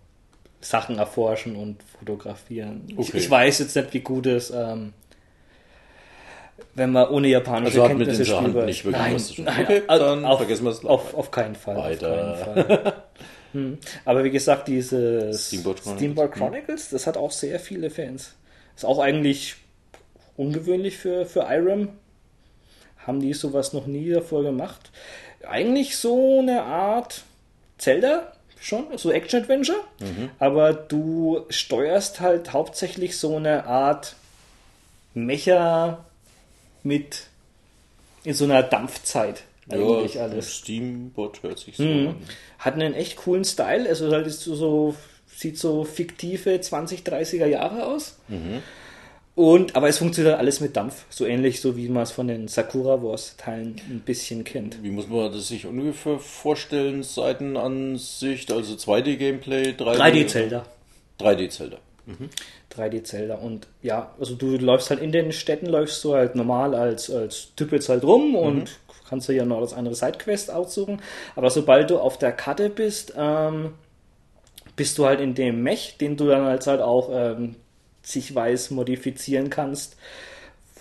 Sachen 0.62 0.98
erforschen 0.98 1.56
und 1.56 1.84
fotografieren. 2.00 2.84
Ich, 2.88 2.98
Okay. 3.10 3.18
ich 3.18 3.30
weiß 3.30 3.60
jetzt 3.60 3.76
nicht, 3.76 3.94
wie 3.94 4.00
gut 4.00 4.26
es, 4.28 4.50
ähm, 4.52 4.94
wenn 6.76 6.92
man 6.92 7.10
ohne 7.10 7.28
japanische 7.28 7.82
Also 7.82 7.90
hat 7.90 7.98
mit 7.98 8.08
Kenntnisse 8.08 8.36
spielt. 8.36 8.66
nicht 8.66 8.86
wirklich 8.86 9.02
nein, 9.02 9.16
was 9.16 9.28
zu 9.28 9.34
tun. 9.36 9.46
nein, 9.46 9.64
Okay, 9.66 9.82
also 9.88 10.06
dann 10.06 10.26
auf, 10.26 10.38
vergessen 10.40 10.64
wir 10.66 10.72
es. 10.72 10.86
Auf, 10.86 11.14
auf 11.14 11.32
keinen 11.32 11.56
Fall. 11.56 11.76
Weiter. 11.78 12.34
Auf 12.34 12.54
keinen 12.56 12.66
Fall. 12.66 12.94
Hm. 13.54 13.78
Aber 14.04 14.24
wie 14.24 14.32
gesagt, 14.32 14.68
dieses 14.68 15.46
Steamboat 15.50 15.76
Chronicles. 15.84 16.00
Steamboat 16.00 16.32
Chronicles, 16.32 16.90
das 16.90 17.06
hat 17.06 17.18
auch 17.18 17.30
sehr 17.30 17.60
viele 17.60 17.92
Fans. 17.92 18.34
Ist 18.76 18.84
auch 18.84 18.98
eigentlich 18.98 19.58
ungewöhnlich 20.38 20.98
für, 20.98 21.28
für 21.28 21.42
Irem. 21.42 21.90
Haben 23.06 23.20
die 23.20 23.32
sowas 23.34 23.72
noch 23.74 23.86
nie 23.86 24.10
davor 24.10 24.42
gemacht. 24.42 24.90
Eigentlich 25.48 25.98
so 25.98 26.40
eine 26.40 26.64
Art 26.64 27.22
Zelda 27.78 28.33
schon, 28.64 28.86
so 28.98 29.12
Action-Adventure. 29.12 29.80
Aber 30.40 30.74
du 30.74 31.46
steuerst 31.50 32.20
halt 32.22 32.54
hauptsächlich 32.54 33.18
so 33.18 33.36
eine 33.36 33.66
Art 33.66 34.16
Mecha 35.14 36.04
mit 36.84 37.28
in 38.24 38.34
so 38.34 38.46
einer 38.46 38.64
Dampfzeit 38.64 39.44
eigentlich 39.70 40.16
ja, 40.16 40.24
alles. 40.24 40.56
Steamboat 40.56 41.44
hört 41.44 41.60
sich 41.60 41.78
so 41.78 41.84
Mhm. 41.84 42.08
an. 42.10 42.16
Hat 42.60 42.74
einen 42.76 42.94
echt 42.94 43.18
coolen 43.18 43.46
Style. 43.46 43.88
Also 43.88 44.12
halt 44.12 44.28
ist 44.28 44.42
so, 44.42 44.96
sieht 45.34 45.58
so 45.58 45.84
fiktive 45.84 46.60
20, 46.60 47.02
30er 47.04 47.46
Jahre 47.46 47.86
aus. 47.86 48.18
Und, 49.36 49.76
aber 49.76 49.90
es 49.90 49.98
funktioniert 49.98 50.38
alles 50.38 50.60
mit 50.60 50.76
Dampf. 50.76 51.06
So 51.10 51.26
ähnlich, 51.26 51.60
so 51.60 51.76
wie 51.76 51.90
man 51.90 52.04
es 52.04 52.12
von 52.12 52.28
den 52.28 52.48
Sakura 52.48 53.02
Wars 53.02 53.36
Teilen 53.38 53.82
ein 53.90 54.02
bisschen 54.06 54.44
kennt. 54.44 54.84
Wie 54.84 54.92
muss 54.92 55.08
man 55.08 55.32
das 55.32 55.48
sich 55.48 55.66
ungefähr 55.66 56.20
vorstellen? 56.20 57.02
Seitenansicht, 57.02 58.52
also 58.52 58.76
2D-Gameplay, 58.76 59.72
3D? 59.72 59.98
3D 59.98 60.28
Zelda. 60.28 60.66
3D-Zelda. 61.20 61.78
3D 62.76 63.04
Zelda. 63.04 63.36
Und 63.36 63.68
ja, 63.82 64.14
also 64.20 64.36
du 64.36 64.58
läufst 64.58 64.90
halt 64.90 65.02
in 65.02 65.12
den 65.12 65.32
Städten, 65.32 65.68
läufst 65.68 66.04
du 66.04 66.14
halt 66.14 66.36
normal 66.36 66.76
als, 66.76 67.10
als 67.10 67.56
Typ 67.56 67.72
jetzt 67.72 67.90
halt 67.90 68.04
rum 68.04 68.36
und 68.36 68.78
kannst 69.08 69.30
dir 69.30 69.34
ja 69.34 69.46
noch 69.46 69.62
das 69.62 69.74
andere 69.74 69.96
Sidequest 69.96 70.52
aussuchen. 70.52 71.02
Aber 71.36 71.50
sobald 71.50 71.90
du 71.90 72.00
auf 72.00 72.18
der 72.18 72.32
Karte 72.32 72.70
bist, 72.70 73.14
ähm, 73.18 73.74
bist 74.76 74.98
du 74.98 75.06
halt 75.06 75.22
in 75.22 75.36
dem 75.36 75.62
Mech, 75.64 75.98
den 76.00 76.18
du 76.18 76.28
dann 76.28 76.44
als 76.44 76.68
halt 76.68 76.82
auch 76.82 77.10
ähm, 77.12 77.56
sich 78.04 78.34
weiß 78.36 78.72
modifizieren 78.72 79.50
kannst. 79.50 79.96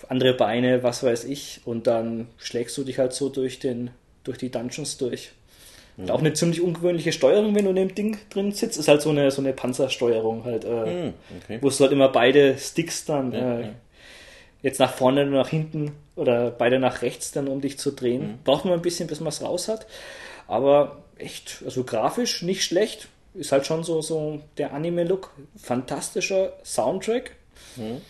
Andere 0.09 0.33
Beine, 0.33 0.83
was 0.83 1.03
weiß 1.03 1.23
ich. 1.23 1.61
Und 1.65 1.87
dann 1.87 2.27
schlägst 2.37 2.77
du 2.77 2.83
dich 2.83 2.99
halt 2.99 3.13
so 3.13 3.29
durch 3.29 3.59
den, 3.59 3.89
durch 4.23 4.37
die 4.37 4.51
Dungeons 4.51 4.97
durch. 4.97 5.31
Und 5.95 6.09
auch 6.09 6.19
eine 6.19 6.33
ziemlich 6.33 6.59
ungewöhnliche 6.61 7.11
Steuerung, 7.11 7.53
wenn 7.55 7.65
du 7.65 7.69
in 7.69 7.75
dem 7.75 7.93
Ding 7.95 8.17
drin 8.31 8.51
sitzt, 8.51 8.77
ist 8.79 8.87
halt 8.87 9.01
so 9.03 9.11
eine, 9.11 9.29
so 9.31 9.41
eine 9.41 9.53
Panzersteuerung 9.53 10.43
halt. 10.43 10.65
Äh, 10.65 10.85
Hm, 11.05 11.13
okay. 11.43 11.59
wo 11.61 11.69
du 11.69 11.79
halt 11.79 11.91
immer 11.91 12.09
beide 12.09 12.57
Sticks 12.57 13.05
dann 13.05 13.31
Ja, 13.31 13.59
äh, 13.59 13.61
ja. 13.61 13.69
jetzt 14.63 14.79
nach 14.79 14.91
vorne 14.93 15.21
und 15.21 15.31
nach 15.31 15.49
hinten 15.49 15.91
oder 16.15 16.49
beide 16.51 16.79
nach 16.79 17.01
rechts 17.03 17.31
dann, 17.31 17.47
um 17.47 17.61
dich 17.61 17.77
zu 17.77 17.91
drehen. 17.91 18.21
Mhm. 18.23 18.39
Braucht 18.43 18.65
man 18.65 18.73
ein 18.73 18.81
bisschen, 18.81 19.07
bis 19.07 19.19
man 19.19 19.29
es 19.29 19.41
raus 19.43 19.67
hat. 19.67 19.85
Aber 20.47 21.03
echt, 21.17 21.61
also 21.63 21.83
grafisch 21.83 22.41
nicht 22.41 22.63
schlecht. 22.63 23.07
Ist 23.33 23.51
halt 23.51 23.65
schon 23.65 23.83
so, 23.83 24.01
so 24.01 24.41
der 24.57 24.73
Anime-Look. 24.73 25.31
Fantastischer 25.57 26.53
Soundtrack. 26.63 27.31
Mhm. 27.75 28.01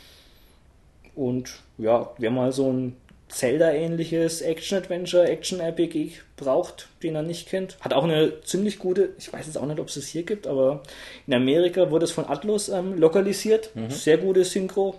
Und 1.16 1.62
ja, 1.78 2.12
wer 2.18 2.32
mal 2.32 2.52
so 2.52 2.72
ein 2.72 2.98
Zelda-ähnliches 3.30 4.42
Action-Adventure, 4.42 5.28
Action-RPG 5.28 6.12
braucht, 6.38 6.88
den 7.02 7.16
er 7.16 7.24
nicht 7.24 7.48
kennt. 7.50 7.78
Hat 7.82 7.94
auch 7.94 8.04
eine 8.04 8.42
ziemlich 8.42 8.78
gute, 8.78 9.10
ich 9.18 9.32
weiß 9.34 9.48
jetzt 9.48 9.58
auch 9.58 9.66
nicht, 9.66 9.80
ob 9.80 9.88
es 9.88 9.96
es 9.96 10.08
hier 10.08 10.24
gibt, 10.24 10.46
aber 10.46 10.84
in 11.26 11.34
Amerika 11.34 11.90
wurde 11.90 12.06
es 12.06 12.12
von 12.12 12.28
Atlus 12.28 12.70
ähm, 12.70 12.98
lokalisiert. 12.98 13.72
Sehr 13.90 14.18
gute 14.18 14.44
Synchro. 14.44 14.96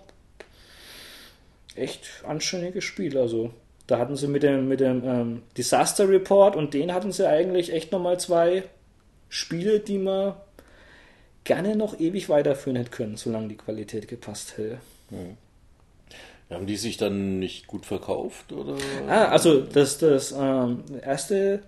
Echt 1.77 2.09
anständiges 2.27 2.85
Spiel. 2.85 3.17
Also 3.19 3.51
da 3.87 3.99
hatten 3.99 4.17
sie 4.17 4.29
mit 4.29 4.43
dem, 4.43 4.69
mit 4.69 4.81
dem 4.81 5.05
ähm, 5.05 5.43
Disaster 5.57 6.09
Report 6.09 6.57
und 6.57 6.75
den 6.75 6.93
hatten 6.93 7.13
sie 7.13 7.29
eigentlich 7.29 7.73
echt 7.73 7.93
nochmal 7.93 8.19
zwei 8.19 8.65
Spiele, 9.29 9.81
die 9.81 9.99
man 9.99 10.35
gerne 11.45 11.77
noch 11.77 11.99
ewig 12.01 12.29
weiterführen 12.29 12.77
hätte 12.77 12.91
können, 12.91 13.17
solange 13.17 13.49
die 13.49 13.57
Qualität 13.57 14.09
gepasst 14.09 14.57
hätte. 14.57 14.79
Haben 16.51 16.67
die 16.67 16.77
sich 16.77 16.97
dann 16.97 17.39
nicht 17.39 17.67
gut 17.67 17.87
verkauft? 17.87 18.53
Oder? 18.53 18.77
Ah, 19.09 19.27
also 19.27 19.61
das, 19.61 19.99
das 19.99 20.33
ähm, 20.33 20.85
erste 21.03 21.63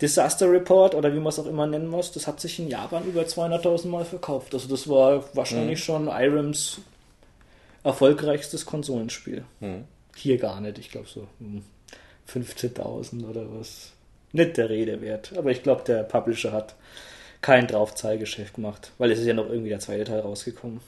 Disaster 0.00 0.50
Report 0.50 0.94
oder 0.94 1.12
wie 1.12 1.18
man 1.18 1.28
es 1.28 1.38
auch 1.38 1.46
immer 1.46 1.66
nennen 1.66 1.88
muss, 1.88 2.12
das 2.12 2.26
hat 2.26 2.40
sich 2.40 2.58
in 2.58 2.68
Japan 2.68 3.04
über 3.04 3.22
200.000 3.22 3.88
Mal 3.88 4.04
verkauft. 4.04 4.54
Also 4.54 4.68
das 4.68 4.88
war 4.88 5.24
wahrscheinlich 5.34 5.82
schon 5.82 6.06
Irems 6.08 6.80
erfolgreichstes 7.82 8.64
Konsolenspiel. 8.64 9.44
Hier 10.14 10.38
gar 10.38 10.60
nicht, 10.60 10.78
ich 10.78 10.90
glaube 10.90 11.08
so 11.08 11.26
hm, 11.40 11.64
15.000 12.28 13.28
oder 13.28 13.46
was. 13.58 13.92
Nicht 14.32 14.56
der 14.56 14.68
Rede 14.68 15.00
wert. 15.00 15.32
Aber 15.36 15.50
ich 15.50 15.62
glaube, 15.62 15.82
der 15.84 16.02
Publisher 16.02 16.52
hat 16.52 16.74
kein 17.40 17.66
Draufzahlgeschäft 17.66 18.54
gemacht, 18.54 18.92
weil 18.98 19.10
es 19.10 19.20
ist 19.20 19.26
ja 19.26 19.34
noch 19.34 19.48
irgendwie 19.48 19.70
der 19.70 19.80
zweite 19.80 20.04
Teil 20.04 20.20
rausgekommen. 20.20 20.80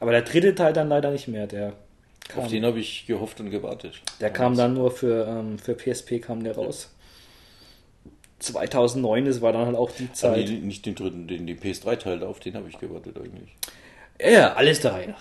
Aber 0.00 0.12
der 0.12 0.22
dritte 0.22 0.54
Teil 0.54 0.72
dann 0.72 0.88
leider 0.88 1.10
nicht 1.10 1.28
mehr. 1.28 1.46
Der 1.46 1.74
kam, 2.28 2.44
Auf 2.44 2.50
den 2.50 2.64
habe 2.64 2.80
ich 2.80 3.06
gehofft 3.06 3.40
und 3.40 3.50
gewartet. 3.50 4.00
der 4.20 4.30
kam 4.30 4.56
dann 4.56 4.74
nur 4.74 4.90
für, 4.90 5.26
ähm, 5.26 5.58
für 5.58 5.74
PSP 5.74 6.20
kam 6.20 6.42
der 6.42 6.54
raus. 6.56 6.90
2009, 8.40 9.26
das 9.26 9.42
war 9.42 9.52
dann 9.52 9.66
halt 9.66 9.76
auch 9.76 9.90
die 9.90 10.10
Zeit. 10.12 10.48
die, 10.48 10.58
nicht 10.58 10.86
den 10.86 10.94
dritten, 10.94 11.28
den, 11.28 11.46
den 11.46 11.58
PS3-Teil, 11.58 12.22
auf 12.24 12.40
den 12.40 12.54
habe 12.54 12.68
ich 12.68 12.78
gewartet 12.78 13.16
eigentlich. 13.18 13.54
Ja, 14.22 14.30
ja, 14.30 14.52
alles 14.54 14.80
da 14.80 14.92
rein. 14.92 15.14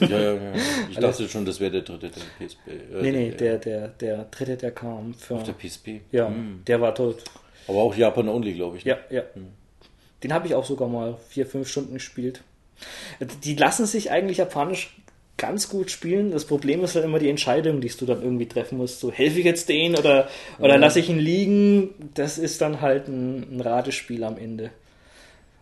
Ja, 0.00 0.08
ja, 0.08 0.32
ja. 0.34 0.52
Ich 0.90 0.98
dachte 0.98 1.28
schon, 1.28 1.44
das 1.44 1.60
wäre 1.60 1.70
der 1.70 1.82
dritte, 1.82 2.10
der 2.10 2.46
PSP. 2.46 2.68
Äh, 2.68 3.02
Nee, 3.02 3.12
nee, 3.12 3.30
der, 3.30 3.58
der, 3.58 3.88
der 3.88 4.24
dritte, 4.30 4.56
der 4.56 4.70
kam 4.72 5.14
für. 5.14 5.36
Auf 5.36 5.44
der 5.44 5.52
PSP. 5.54 6.00
ja, 6.12 6.28
Hm. 6.28 6.62
der 6.66 6.80
war 6.80 6.94
tot. 6.94 7.22
Aber 7.68 7.78
auch 7.78 7.94
Japan 7.94 8.28
Only, 8.28 8.52
glaube 8.54 8.76
ich. 8.76 8.84
ne? 8.84 8.98
Ja, 9.10 9.16
ja. 9.16 9.22
Den 10.22 10.32
habe 10.32 10.46
ich 10.46 10.54
auch 10.54 10.64
sogar 10.64 10.88
mal 10.88 11.16
vier, 11.28 11.46
fünf 11.46 11.68
Stunden 11.68 11.94
gespielt. 11.94 12.42
Die 13.44 13.54
lassen 13.54 13.86
sich 13.86 14.10
eigentlich 14.10 14.38
japanisch 14.38 14.96
ganz 15.36 15.68
gut 15.68 15.90
spielen. 15.90 16.30
Das 16.30 16.44
Problem 16.44 16.84
ist 16.84 16.94
halt 16.94 17.04
immer 17.04 17.18
die 17.18 17.28
Entscheidung, 17.30 17.80
die 17.80 17.88
du 17.88 18.06
dann 18.06 18.22
irgendwie 18.22 18.46
treffen 18.46 18.78
musst. 18.78 19.00
So, 19.00 19.10
helfe 19.10 19.38
ich 19.40 19.44
jetzt 19.44 19.68
den 19.68 19.96
oder, 19.96 20.28
oder 20.58 20.74
mhm. 20.76 20.80
lasse 20.80 21.00
ich 21.00 21.08
ihn 21.08 21.18
liegen? 21.18 21.90
Das 22.14 22.38
ist 22.38 22.60
dann 22.60 22.80
halt 22.80 23.08
ein, 23.08 23.56
ein 23.56 23.60
Ratespiel 23.60 24.24
am 24.24 24.38
Ende. 24.38 24.70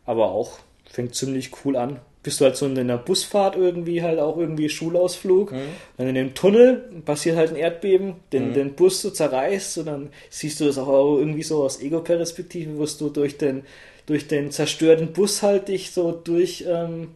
Aber 0.05 0.33
auch, 0.33 0.59
fängt 0.91 1.15
ziemlich 1.15 1.51
cool 1.65 1.77
an. 1.77 2.01
Bist 2.23 2.40
du 2.40 2.44
halt 2.44 2.57
so 2.57 2.66
in 2.66 2.78
einer 2.78 2.99
Busfahrt 2.99 3.57
irgendwie 3.57 4.03
halt 4.03 4.20
auch 4.20 4.36
irgendwie 4.36 4.69
Schulausflug. 4.69 5.53
Mhm. 5.53 5.57
Dann 5.97 6.09
in 6.09 6.15
dem 6.15 6.35
Tunnel 6.35 6.85
passiert 7.05 7.36
halt 7.36 7.51
ein 7.51 7.57
Erdbeben, 7.57 8.15
den, 8.32 8.51
mhm. 8.51 8.55
den 8.55 8.73
Bus 8.74 9.03
so 9.03 9.11
zerreißt 9.11 9.78
und 9.78 9.86
dann 9.86 10.11
siehst 10.31 10.61
du 10.61 10.66
das 10.66 10.78
auch 10.78 11.19
irgendwie 11.19 11.43
so 11.43 11.62
aus 11.62 11.81
Ego-Perspektive, 11.81 12.78
wo 12.78 12.85
du 12.85 13.11
durch 13.11 13.39
den, 13.39 13.65
durch 14.07 14.28
den 14.28 14.51
zerstörten 14.51 15.12
Bus 15.12 15.43
halt 15.43 15.69
dich 15.69 15.90
so 15.90 16.12
durch, 16.12 16.65
ähm, 16.69 17.09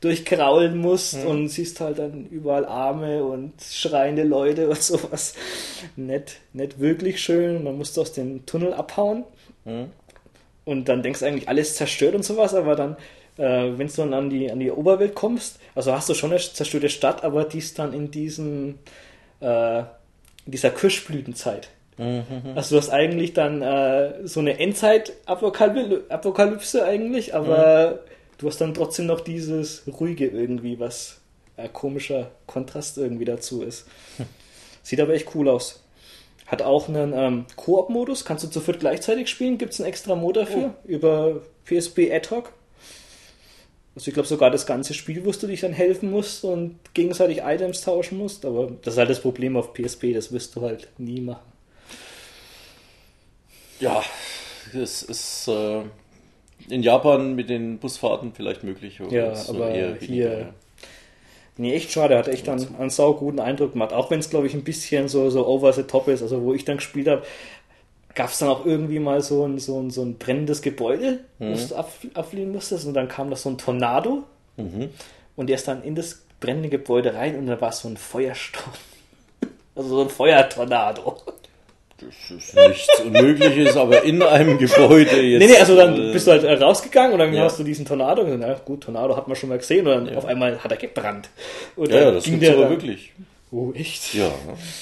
durchkraulen 0.00 0.76
musst 0.76 1.22
mhm. 1.22 1.26
und 1.26 1.48
siehst 1.48 1.80
halt 1.80 1.98
dann 1.98 2.26
überall 2.26 2.64
Arme 2.64 3.24
und 3.24 3.52
schreiende 3.62 4.24
Leute 4.24 4.68
und 4.68 4.82
sowas. 4.82 5.34
Nicht, 5.96 6.40
nicht 6.52 6.78
wirklich 6.78 7.20
schön. 7.20 7.64
Man 7.64 7.78
musste 7.78 8.00
aus 8.00 8.12
dem 8.12 8.46
Tunnel 8.46 8.74
abhauen. 8.74 9.24
Mhm. 9.64 9.86
Und 10.64 10.88
dann 10.88 11.02
denkst 11.02 11.20
du 11.20 11.26
eigentlich, 11.26 11.48
alles 11.48 11.76
zerstört 11.76 12.14
und 12.14 12.24
sowas, 12.24 12.54
aber 12.54 12.76
dann, 12.76 12.96
äh, 13.36 13.72
wenn 13.76 13.86
du 13.86 13.92
dann 13.94 14.14
an 14.14 14.30
die, 14.30 14.50
an 14.50 14.60
die 14.60 14.70
Oberwelt 14.70 15.14
kommst, 15.14 15.58
also 15.74 15.92
hast 15.92 16.08
du 16.08 16.14
schon 16.14 16.30
eine 16.30 16.40
zerstörte 16.40 16.88
Stadt, 16.88 17.24
aber 17.24 17.44
die 17.44 17.58
ist 17.58 17.78
dann 17.78 17.92
in 17.92 18.10
diesem, 18.10 18.78
äh, 19.40 19.78
in 19.78 20.52
dieser 20.52 20.70
Kirschblütenzeit. 20.70 21.68
Mhm. 21.98 22.24
Also 22.54 22.74
du 22.74 22.80
hast 22.80 22.90
eigentlich 22.90 23.32
dann 23.32 23.62
äh, 23.62 24.26
so 24.26 24.40
eine 24.40 24.58
Endzeit-Apokalypse 24.58 26.84
eigentlich, 26.84 27.34
aber 27.34 27.90
mhm. 27.90 27.94
du 28.38 28.48
hast 28.48 28.60
dann 28.60 28.74
trotzdem 28.74 29.06
noch 29.06 29.20
dieses 29.20 29.84
Ruhige 29.86 30.26
irgendwie, 30.26 30.80
was 30.80 31.20
ein 31.56 31.72
komischer 31.72 32.30
Kontrast 32.46 32.98
irgendwie 32.98 33.24
dazu 33.24 33.62
ist. 33.62 33.86
Sieht 34.82 35.00
aber 35.00 35.14
echt 35.14 35.34
cool 35.34 35.48
aus. 35.48 35.82
Hat 36.46 36.62
auch 36.62 36.88
einen 36.88 37.12
ähm, 37.14 37.46
Koop-Modus, 37.56 38.24
kannst 38.24 38.44
du 38.44 38.48
zu 38.48 38.60
viert 38.60 38.80
gleichzeitig 38.80 39.28
spielen, 39.28 39.58
gibt 39.58 39.72
es 39.72 39.80
einen 39.80 39.88
extra 39.88 40.14
Mode 40.14 40.40
dafür 40.40 40.74
oh. 40.74 40.88
über 40.88 41.40
PSP 41.64 42.12
Ad 42.12 42.28
hoc. 42.30 42.52
Also 43.94 44.08
ich 44.08 44.14
glaube 44.14 44.28
sogar 44.28 44.50
das 44.50 44.64
ganze 44.64 44.94
Spiel, 44.94 45.24
wo 45.24 45.32
du 45.32 45.46
dich 45.46 45.60
dann 45.60 45.72
helfen 45.72 46.10
musst 46.10 46.44
und 46.44 46.78
gegenseitig 46.94 47.42
Items 47.42 47.82
tauschen 47.82 48.16
musst, 48.18 48.44
aber 48.46 48.72
das 48.82 48.94
ist 48.94 48.98
halt 48.98 49.10
das 49.10 49.20
Problem 49.20 49.56
auf 49.56 49.74
PSP, 49.74 50.14
das 50.14 50.32
wirst 50.32 50.56
du 50.56 50.62
halt 50.62 50.88
nie 50.98 51.20
machen. 51.20 51.52
Ja, 53.80 54.02
das 54.72 55.02
ist 55.02 55.48
äh, 55.48 55.82
in 56.68 56.82
Japan 56.82 57.34
mit 57.34 57.50
den 57.50 57.78
Busfahrten 57.78 58.32
vielleicht 58.34 58.64
möglich. 58.64 59.00
Ja, 59.10 59.34
aber 59.48 59.72
hier 59.98 60.54
Nee, 61.58 61.74
echt 61.74 61.92
schade, 61.92 62.16
hat 62.16 62.28
echt 62.28 62.48
einen, 62.48 62.74
einen 62.78 62.90
sauguten 62.90 63.38
Eindruck 63.38 63.72
gemacht. 63.72 63.92
Auch 63.92 64.10
wenn 64.10 64.20
es, 64.20 64.30
glaube 64.30 64.46
ich, 64.46 64.54
ein 64.54 64.64
bisschen 64.64 65.08
so, 65.08 65.28
so 65.28 65.46
over 65.46 65.72
the 65.74 65.82
top 65.82 66.08
ist. 66.08 66.22
Also, 66.22 66.42
wo 66.42 66.54
ich 66.54 66.64
dann 66.64 66.78
gespielt 66.78 67.08
habe, 67.08 67.22
gab 68.14 68.30
es 68.30 68.38
dann 68.38 68.48
auch 68.48 68.66
irgendwie 68.66 68.98
mal 68.98 69.20
so 69.22 69.46
ein, 69.46 69.58
so 69.58 69.80
ein, 69.80 69.90
so 69.90 70.02
ein 70.02 70.18
brennendes 70.18 70.62
Gebäude, 70.62 71.20
mhm. 71.38 71.54
wo 71.54 71.68
du 71.68 71.74
ab, 71.76 71.90
abfliehen 72.14 72.52
musstest. 72.52 72.86
Und 72.86 72.94
dann 72.94 73.08
kam 73.08 73.30
da 73.30 73.36
so 73.36 73.48
ein 73.48 73.58
Tornado. 73.58 74.24
Mhm. 74.56 74.90
Und 75.36 75.48
der 75.48 75.56
ist 75.56 75.68
dann 75.68 75.82
in 75.82 75.94
das 75.94 76.22
brennende 76.40 76.68
Gebäude 76.68 77.14
rein 77.14 77.38
und 77.38 77.46
da 77.46 77.60
war 77.60 77.72
so 77.72 77.88
ein 77.88 77.96
Feuersturm. 77.96 78.72
Also 79.74 79.88
so 79.88 80.02
ein 80.02 80.10
Feuertornado. 80.10 81.16
Das 81.96 82.30
ist 82.30 82.54
nichts 82.54 83.00
Unmögliches, 83.00 83.74
aber 83.74 84.02
in 84.02 84.22
einem 84.22 84.58
Gebäude 84.58 85.22
jetzt. 85.22 85.40
Nee, 85.40 85.46
nee, 85.46 85.58
also 85.58 85.74
dann 85.74 85.94
äh, 85.94 86.12
bist 86.12 86.26
du 86.26 86.32
halt 86.32 86.60
rausgegangen 86.60 87.12
und 87.12 87.20
dann 87.20 87.32
ja. 87.32 87.44
hast 87.44 87.58
du 87.58 87.64
diesen 87.64 87.86
Tornado. 87.86 88.20
Und 88.20 88.40
na 88.40 88.52
gut, 88.52 88.82
Tornado 88.82 89.16
hat 89.16 89.28
man 89.28 89.34
schon 89.34 89.48
mal 89.48 89.56
gesehen 89.56 89.86
und 89.86 89.94
dann 89.94 90.06
ja. 90.08 90.18
auf 90.18 90.26
einmal 90.26 90.62
hat 90.62 90.70
er 90.70 90.76
gebrannt. 90.76 91.30
Und 91.74 91.90
ja, 91.90 92.10
das 92.10 92.24
ging 92.24 92.38
der 92.38 92.52
aber 92.52 92.68
wirklich. 92.68 93.12
Oh, 93.52 93.70
echt? 93.74 94.14
Ja, 94.14 94.32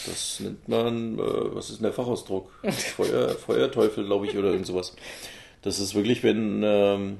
das 0.06 0.38
nennt 0.38 0.68
man, 0.68 1.18
äh, 1.18 1.22
was 1.55 1.70
ist 1.70 1.80
denn 1.80 1.84
der 1.84 1.92
Fachausdruck? 1.92 2.52
Feuer, 2.97 3.30
Feuerteufel, 3.30 4.05
glaube 4.05 4.26
ich, 4.26 4.38
oder 4.38 4.51
irgend 4.51 4.66
sowas. 4.66 4.94
Das 5.62 5.80
ist 5.80 5.97
wirklich, 5.97 6.22
wenn 6.22 6.62
ähm, 6.64 7.18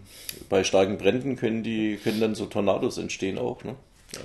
bei 0.49 0.63
starken 0.63 0.97
Bränden 0.97 1.35
können 1.35 1.63
die 1.63 1.99
können 2.03 2.21
dann 2.21 2.35
so 2.37 2.47
Tornados 2.47 2.99
entstehen 2.99 3.37
auch, 3.37 3.65
ne? 3.65 3.75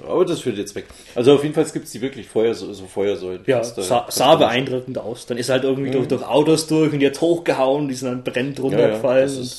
Aber 0.08 0.24
das 0.24 0.42
führt 0.42 0.58
jetzt 0.58 0.74
weg. 0.76 0.86
Also 1.16 1.34
auf 1.34 1.44
jeden 1.44 1.54
Fall 1.54 1.66
gibt 1.66 1.86
es 1.86 1.92
die 1.92 2.02
wirklich 2.02 2.28
Feuer, 2.28 2.54
so 2.54 2.74
Feuersäulen. 2.86 3.44
Ja, 3.46 3.64
sah, 3.64 4.08
sah 4.10 4.36
beeindruckend 4.36 4.98
aus. 4.98 5.26
Dann 5.26 5.38
ist 5.38 5.50
halt 5.50 5.64
irgendwie 5.64 5.90
mhm. 5.90 5.94
durch, 5.94 6.08
durch, 6.08 6.24
Autos 6.24 6.68
durch 6.68 6.94
und 6.94 7.02
jetzt 7.02 7.22
hochgehauen, 7.22 7.88
die 7.88 7.94
sind 7.94 8.10
dann 8.10 8.24
brennt 8.24 8.60
runtergefallen. 8.60 9.30
Ja, 9.30 9.42
ja, 9.42 9.50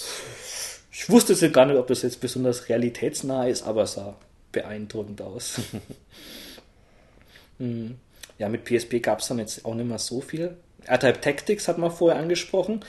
ich 0.92 1.10
wusste 1.10 1.34
jetzt 1.34 1.52
gar 1.52 1.66
nicht, 1.66 1.76
ob 1.76 1.86
das 1.88 2.02
jetzt 2.02 2.20
besonders 2.20 2.68
realitätsnah 2.68 3.46
ist, 3.46 3.64
aber 3.64 3.86
sah 3.86 4.16
beeindruckend 4.52 5.20
aus. 5.20 5.60
mhm. 7.58 7.96
Ja, 8.38 8.50
mit 8.50 8.64
PSP 8.66 9.00
gab 9.00 9.20
es 9.20 9.28
dann 9.28 9.38
jetzt 9.38 9.64
auch 9.64 9.74
nicht 9.74 9.88
mehr 9.88 9.98
so 9.98 10.20
viel. 10.20 10.56
R-Type 10.84 11.20
Tactics 11.22 11.68
hat 11.68 11.78
man 11.78 11.90
vorher 11.90 12.20
angesprochen 12.20 12.84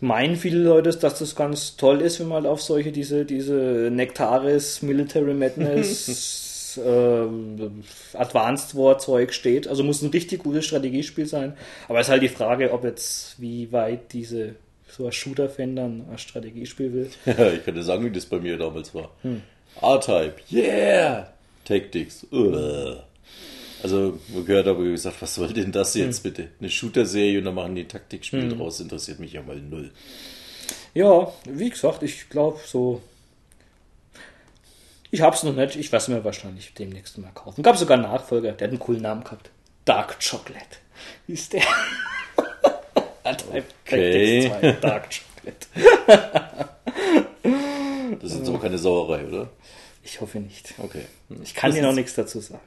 meinen 0.00 0.36
viele 0.36 0.58
Leute, 0.58 0.90
dass 0.90 1.18
das 1.18 1.34
ganz 1.34 1.76
toll 1.76 2.00
ist, 2.00 2.20
wenn 2.20 2.28
man 2.28 2.44
halt 2.44 2.46
auf 2.46 2.62
solche, 2.62 2.92
diese, 2.92 3.24
diese 3.24 3.90
Nectaris, 3.90 4.82
Military 4.82 5.34
Madness, 5.34 6.78
äh, 6.84 8.16
Advanced 8.16 8.76
War 8.76 8.98
Zeug 8.98 9.32
steht. 9.32 9.66
Also 9.66 9.82
muss 9.82 10.02
ein 10.02 10.10
richtig 10.10 10.42
gutes 10.42 10.66
Strategiespiel 10.66 11.26
sein. 11.26 11.54
Aber 11.88 12.00
es 12.00 12.06
ist 12.06 12.10
halt 12.10 12.22
die 12.22 12.28
Frage, 12.28 12.72
ob 12.72 12.84
jetzt, 12.84 13.40
wie 13.40 13.72
weit 13.72 14.12
diese, 14.12 14.56
so 14.88 15.06
ein 15.06 15.12
Shooter-Fan 15.12 15.76
dann 15.76 16.04
ein 16.10 16.18
Strategiespiel 16.18 16.92
will. 16.92 17.10
Ja, 17.26 17.50
ich 17.50 17.64
könnte 17.64 17.82
sagen, 17.82 18.04
wie 18.04 18.10
das 18.10 18.26
bei 18.26 18.38
mir 18.38 18.56
damals 18.56 18.94
war. 18.94 19.10
Hm. 19.22 19.42
R-Type, 19.80 20.34
yeah! 20.52 21.32
Tactics, 21.64 22.26
uh. 22.30 22.96
Also, 23.84 24.18
man 24.28 24.46
gehört 24.46 24.66
aber 24.66 24.82
gesagt, 24.82 25.20
was 25.20 25.34
soll 25.34 25.52
denn 25.52 25.70
das 25.70 25.92
jetzt 25.92 26.24
hm. 26.24 26.32
bitte? 26.32 26.48
Eine 26.58 26.70
Shooter-Serie 26.70 27.38
und 27.38 27.44
dann 27.44 27.54
machen 27.54 27.74
die 27.74 27.86
Taktikspiel 27.86 28.50
hm. 28.50 28.56
draus, 28.56 28.80
interessiert 28.80 29.20
mich 29.20 29.34
ja 29.34 29.42
mal 29.42 29.60
null. 29.60 29.92
Ja, 30.94 31.30
wie 31.44 31.68
gesagt, 31.68 32.02
ich 32.02 32.30
glaube 32.30 32.58
so. 32.64 33.02
Ich 35.10 35.20
hab's 35.20 35.42
noch 35.42 35.54
nicht, 35.54 35.76
ich 35.76 35.92
werde 35.92 36.12
mir 36.12 36.24
wahrscheinlich 36.24 36.72
demnächst 36.72 37.18
mal 37.18 37.30
kaufen. 37.34 37.62
Gab 37.62 37.76
sogar 37.76 37.98
einen 37.98 38.10
Nachfolger, 38.10 38.52
der 38.52 38.68
hat 38.68 38.72
einen 38.72 38.78
coolen 38.78 39.02
Namen 39.02 39.22
gehabt. 39.22 39.50
Dark 39.84 40.16
Chocolate. 40.18 40.78
Wie 41.26 41.34
ist 41.34 41.52
der? 41.52 41.64
okay. 43.84 44.50
Dark 44.80 45.10
Chocolate. 45.10 45.66
das 48.18 48.32
ist 48.32 48.48
aber 48.48 48.60
keine 48.60 48.78
Sauerei, 48.78 49.26
oder? 49.26 49.50
Ich 50.02 50.22
hoffe 50.22 50.40
nicht. 50.40 50.72
Okay. 50.78 51.04
Ich 51.42 51.54
kann 51.54 51.70
dir 51.72 51.82
noch 51.82 51.92
nichts 51.92 52.14
dazu 52.14 52.40
sagen. 52.40 52.62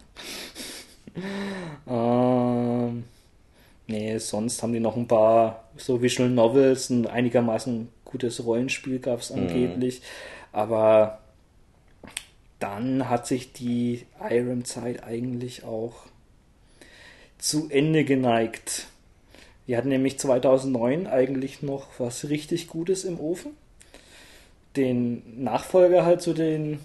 Ähm, 1.90 3.04
nee, 3.88 4.18
sonst 4.18 4.62
haben 4.62 4.74
die 4.74 4.80
noch 4.80 4.96
ein 4.96 5.08
paar 5.08 5.64
so 5.78 6.02
Visual 6.02 6.30
Novels, 6.30 6.90
ein 6.90 7.08
einigermaßen 7.08 7.90
gutes 8.06 8.44
Rollenspiel 8.46 9.00
gab 9.00 9.22
es 9.22 9.30
mhm. 9.30 9.44
angeblich. 9.44 10.00
Mhm. 10.00 10.06
Aber 10.54 11.20
dann 12.60 13.10
hat 13.10 13.28
sich 13.28 13.54
die 13.54 14.06
Iron-Zeit 14.30 15.04
eigentlich 15.04 15.64
auch 15.64 15.94
zu 17.38 17.70
Ende 17.70 18.04
geneigt. 18.04 18.88
Wir 19.66 19.78
hatten 19.78 19.90
nämlich 19.90 20.18
2009 20.18 21.08
eigentlich 21.08 21.62
noch 21.62 21.88
was 22.00 22.30
richtig 22.30 22.68
Gutes 22.68 23.04
im 23.04 23.20
Ofen. 23.20 23.52
Den 24.76 25.44
Nachfolger 25.44 26.06
halt 26.06 26.22
zu 26.22 26.34
den 26.34 26.80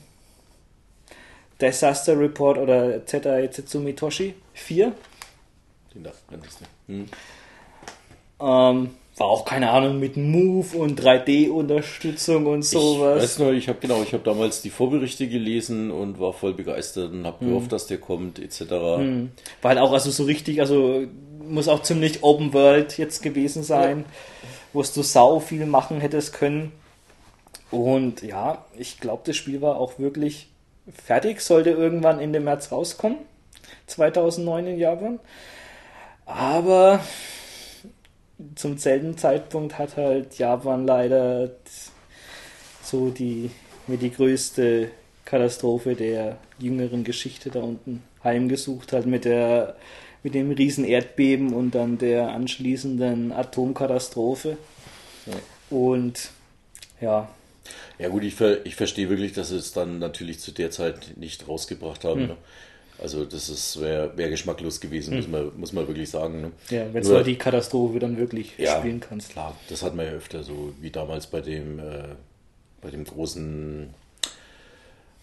Disaster 1.63 2.19
Report 2.19 2.59
oder 2.59 3.07
Zetai 3.07 3.47
Zetsumi 3.47 3.95
Toshi 3.95 4.35
4. 4.55 4.93
Den 5.95 6.03
darf 6.03 6.21
man 6.31 6.41
nicht. 6.41 6.59
Hm. 6.89 7.09
Ähm, 8.41 8.91
war 9.17 9.27
auch 9.27 9.45
keine 9.45 9.71
Ahnung 9.71 10.01
mit 10.01 10.17
Move 10.17 10.77
und 10.77 11.01
3D-Unterstützung 11.01 12.47
und 12.47 12.65
sowas. 12.65 13.17
Ich 13.17 13.23
weiß 13.23 13.39
nur, 13.39 13.53
ich 13.53 13.69
habe 13.69 13.79
genau, 13.79 14.03
ich 14.03 14.13
habe 14.13 14.25
damals 14.25 14.63
die 14.63 14.71
Vorberichte 14.71 15.29
gelesen 15.29 15.91
und 15.91 16.19
war 16.19 16.33
voll 16.33 16.55
begeistert 16.55 17.13
und 17.13 17.27
habe 17.27 17.41
hm. 17.41 17.49
gehofft, 17.49 17.73
dass 17.73 17.87
der 17.87 17.99
kommt 17.99 18.39
etc. 18.39 18.61
Hm. 18.61 19.31
War 19.61 19.69
halt 19.71 19.79
auch 19.79 19.93
also 19.93 20.11
so 20.11 20.25
richtig, 20.25 20.61
also 20.61 21.05
muss 21.47 21.69
auch 21.69 21.83
ziemlich 21.83 22.23
Open 22.23 22.53
World 22.53 22.99
jetzt 22.99 23.23
gewesen 23.23 23.63
sein, 23.63 23.99
ja. 23.99 24.49
wo 24.73 24.83
du 24.83 25.03
sau 25.03 25.39
viel 25.41 25.67
machen 25.67 26.01
hättest 26.01 26.33
können. 26.33 26.73
Und 27.71 28.23
ja, 28.23 28.65
ich 28.77 28.99
glaube, 29.01 29.23
das 29.27 29.37
Spiel 29.37 29.61
war 29.63 29.77
auch 29.77 29.99
wirklich 29.99 30.49
fertig, 30.91 31.41
sollte 31.41 31.71
irgendwann 31.71 32.21
Ende 32.21 32.41
März 32.41 32.73
rauskommen. 32.73 33.19
2009 33.87 34.67
in 34.67 34.79
Japan. 34.79 35.21
Aber 36.25 37.01
zum 38.55 38.79
selben 38.79 39.17
Zeitpunkt 39.19 39.79
hat 39.79 39.97
halt 39.97 40.39
Japan 40.39 40.87
leider 40.87 41.51
so 42.83 43.11
die, 43.11 43.51
mit 43.87 44.03
die 44.03 44.11
größte 44.11 44.91
Katastrophe 45.25 45.95
der 45.95 46.39
jüngeren 46.59 47.05
Geschichte 47.05 47.51
da 47.51 47.61
unten 47.61 48.03
heimgesucht 48.25 48.93
hat 48.93 49.07
mit 49.07 49.25
der 49.25 49.77
mit 50.23 50.35
dem 50.35 50.53
riesen 50.53 50.85
Erdbeben 50.85 51.53
und 51.53 51.75
dann 51.75 51.99
der 51.99 52.31
anschließenden 52.31 53.33
Atomkatastrophe. 53.33 54.57
Ja. 55.27 55.33
Und 55.77 56.31
ja, 57.01 57.29
Ja 58.03 58.09
gut, 58.09 58.25
ich, 58.25 58.35
ver 58.35 58.67
ich 58.67 58.75
verstehe 58.75 59.09
wirklich, 59.09 59.33
dass 59.33 59.51
sie 59.51 59.57
es 59.57 59.73
dann 59.73 59.99
natürlich 59.99 60.41
zu 60.41 60.51
der 60.51 60.71
Zeit 60.71 61.17
nicht 61.17 61.47
rausgebracht 61.47 62.05
haben. 62.05 62.23
Hm. 62.23 62.27
Ne? 62.29 62.37
Also 63.01 63.25
das 63.25 63.81
wäre 63.81 64.17
wär 64.17 64.29
geschmacklos 64.29 64.81
gewesen, 64.81 65.13
hm. 65.13 65.17
muss, 65.19 65.29
man, 65.29 65.53
muss 65.57 65.73
man 65.73 65.87
wirklich 65.87 66.11
sagen. 66.11 66.41
Ne? 66.41 66.53
Ja, 66.71 66.93
wenn 66.93 67.03
du 67.03 67.23
die 67.23 67.37
Katastrophe 67.37 68.01
dann 68.01 68.17
wirklich 68.17 68.59
ja, 68.59 68.79
spielen 68.79 69.01
kannst. 69.01 69.31
Klar, 69.31 69.57
das 69.69 69.83
hat 69.83 69.95
man 69.95 70.07
ja 70.07 70.13
öfter, 70.13 70.43
so 70.43 70.75
wie 70.81 70.91
damals 70.91 71.29
bei 71.29 71.41
dem, 71.41 71.79
äh, 71.79 72.09
bei 72.81 72.91
dem 72.91 73.05
großen 73.05 73.95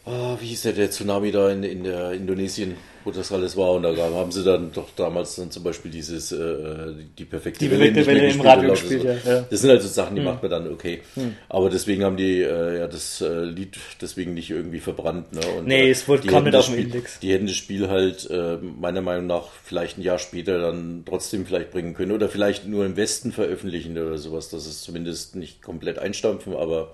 Oh, 0.06 0.38
wie 0.40 0.48
hieß 0.48 0.64
der, 0.64 0.74
der 0.74 0.90
Tsunami 0.90 1.32
da 1.32 1.52
in, 1.52 1.64
in 1.64 1.84
der 1.84 2.14
Indonesien, 2.14 2.76
wo 3.04 3.12
das 3.12 3.32
alles 3.32 3.58
war? 3.58 3.74
Und 3.74 3.84
da 3.84 3.96
haben 3.96 4.32
sie 4.32 4.44
dann 4.44 4.72
doch 4.72 4.88
damals 4.96 5.36
dann 5.36 5.52
zum 5.52 5.62
Beispiel 5.62 5.92
dieses, 5.92 6.32
äh, 6.32 6.94
die 7.18 7.26
perfekte 7.26 7.66
die 7.66 7.72
Welle, 7.72 7.94
Welle 8.06 8.30
im 8.30 8.42
Radio 8.42 8.72
gespielt. 8.72 9.04
Ja, 9.04 9.14
ja. 9.14 9.46
Das 9.50 9.60
sind 9.60 9.70
halt 9.70 9.82
so 9.82 9.90
Sachen, 9.90 10.16
die 10.16 10.22
hm. 10.22 10.28
macht 10.28 10.42
man 10.42 10.52
dann 10.52 10.72
okay. 10.72 11.02
Hm. 11.16 11.36
Aber 11.50 11.70
deswegen 11.70 12.06
haben 12.06 12.16
die 12.16 12.42
äh, 12.42 12.80
ja 12.80 12.88
das 12.88 13.20
äh, 13.20 13.44
Lied 13.44 13.78
deswegen 14.02 14.34
nicht 14.34 14.50
irgendwie 14.50 14.80
verbrannt. 14.80 15.34
Ne? 15.34 15.42
Und, 15.58 15.68
nee, 15.68 15.92
es 15.92 16.08
wurde, 16.08 16.28
kam 16.28 16.46
nicht 16.46 16.56
auf 16.56 16.68
dem 16.68 16.80
Index. 16.80 17.20
Die 17.20 17.34
hätten 17.34 17.48
das 17.48 17.58
Spiel 17.58 17.90
halt 17.90 18.28
äh, 18.32 18.58
meiner 18.58 19.02
Meinung 19.02 19.28
nach 19.28 19.50
vielleicht 19.64 19.98
ein 19.98 20.02
Jahr 20.02 20.18
später 20.18 20.60
dann 20.60 21.04
trotzdem 21.06 21.46
vielleicht 21.46 21.72
bringen 21.72 21.94
können. 21.94 22.14
Oder 22.14 22.30
vielleicht 22.30 22.66
nur 22.66 22.86
im 22.86 22.96
Westen 22.96 23.34
veröffentlichen 23.34 23.98
oder 23.98 24.18
sowas, 24.18 24.50
dass 24.50 24.66
es 24.66 24.82
zumindest 24.82 25.36
nicht 25.36 25.62
komplett 25.62 26.00
einstampfen, 26.00 26.56
aber 26.56 26.94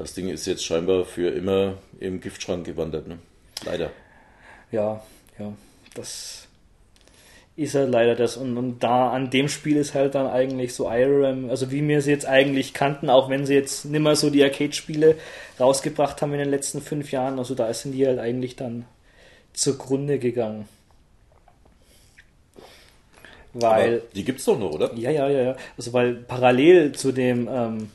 das 0.00 0.14
Ding 0.14 0.28
ist 0.28 0.46
jetzt 0.46 0.64
scheinbar 0.64 1.04
für 1.04 1.28
immer 1.28 1.74
im 1.98 2.20
Giftschrank 2.20 2.64
gewandert, 2.64 3.06
ne? 3.06 3.18
Leider. 3.64 3.90
Ja, 4.72 5.02
ja, 5.38 5.52
das 5.94 6.48
ist 7.56 7.74
halt 7.74 7.90
leider 7.90 8.14
das. 8.14 8.36
Und, 8.36 8.56
und 8.56 8.80
da 8.80 9.10
an 9.10 9.30
dem 9.30 9.48
Spiel 9.48 9.76
ist 9.76 9.94
halt 9.94 10.14
dann 10.14 10.26
eigentlich 10.26 10.74
so 10.74 10.90
IRM, 10.90 11.50
also 11.50 11.70
wie 11.70 11.86
wir 11.86 12.00
sie 12.00 12.10
jetzt 12.10 12.26
eigentlich 12.26 12.72
kannten, 12.72 13.10
auch 13.10 13.28
wenn 13.28 13.44
sie 13.44 13.54
jetzt 13.54 13.84
nimmer 13.84 14.16
so 14.16 14.30
die 14.30 14.42
Arcade-Spiele 14.42 15.16
rausgebracht 15.58 16.22
haben 16.22 16.32
in 16.32 16.38
den 16.38 16.50
letzten 16.50 16.80
fünf 16.80 17.12
Jahren, 17.12 17.38
also 17.38 17.54
da 17.54 17.72
sind 17.74 17.92
die 17.92 18.06
halt 18.06 18.18
eigentlich 18.18 18.56
dann 18.56 18.86
zugrunde 19.52 20.18
gegangen. 20.18 20.68
Weil. 23.52 23.94
Aber 23.98 24.02
die 24.14 24.24
gibt's 24.24 24.44
doch 24.44 24.58
noch, 24.58 24.72
oder? 24.72 24.94
Ja, 24.94 25.10
ja, 25.10 25.28
ja, 25.28 25.42
ja. 25.42 25.56
Also 25.76 25.92
weil 25.92 26.14
parallel 26.14 26.92
zu 26.92 27.12
dem 27.12 27.48
ähm, 27.50 27.90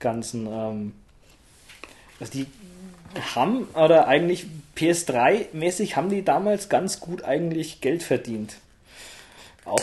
ganzen, 0.00 0.46
ähm, 0.46 0.92
also 2.20 2.32
die 2.32 2.46
haben, 3.34 3.64
oder 3.74 4.06
eigentlich 4.06 4.46
PS3-mäßig 4.76 5.96
haben 5.96 6.10
die 6.10 6.24
damals 6.24 6.68
ganz 6.68 7.00
gut 7.00 7.24
eigentlich 7.24 7.80
Geld 7.80 8.02
verdient. 8.02 8.56
Auch 9.64 9.82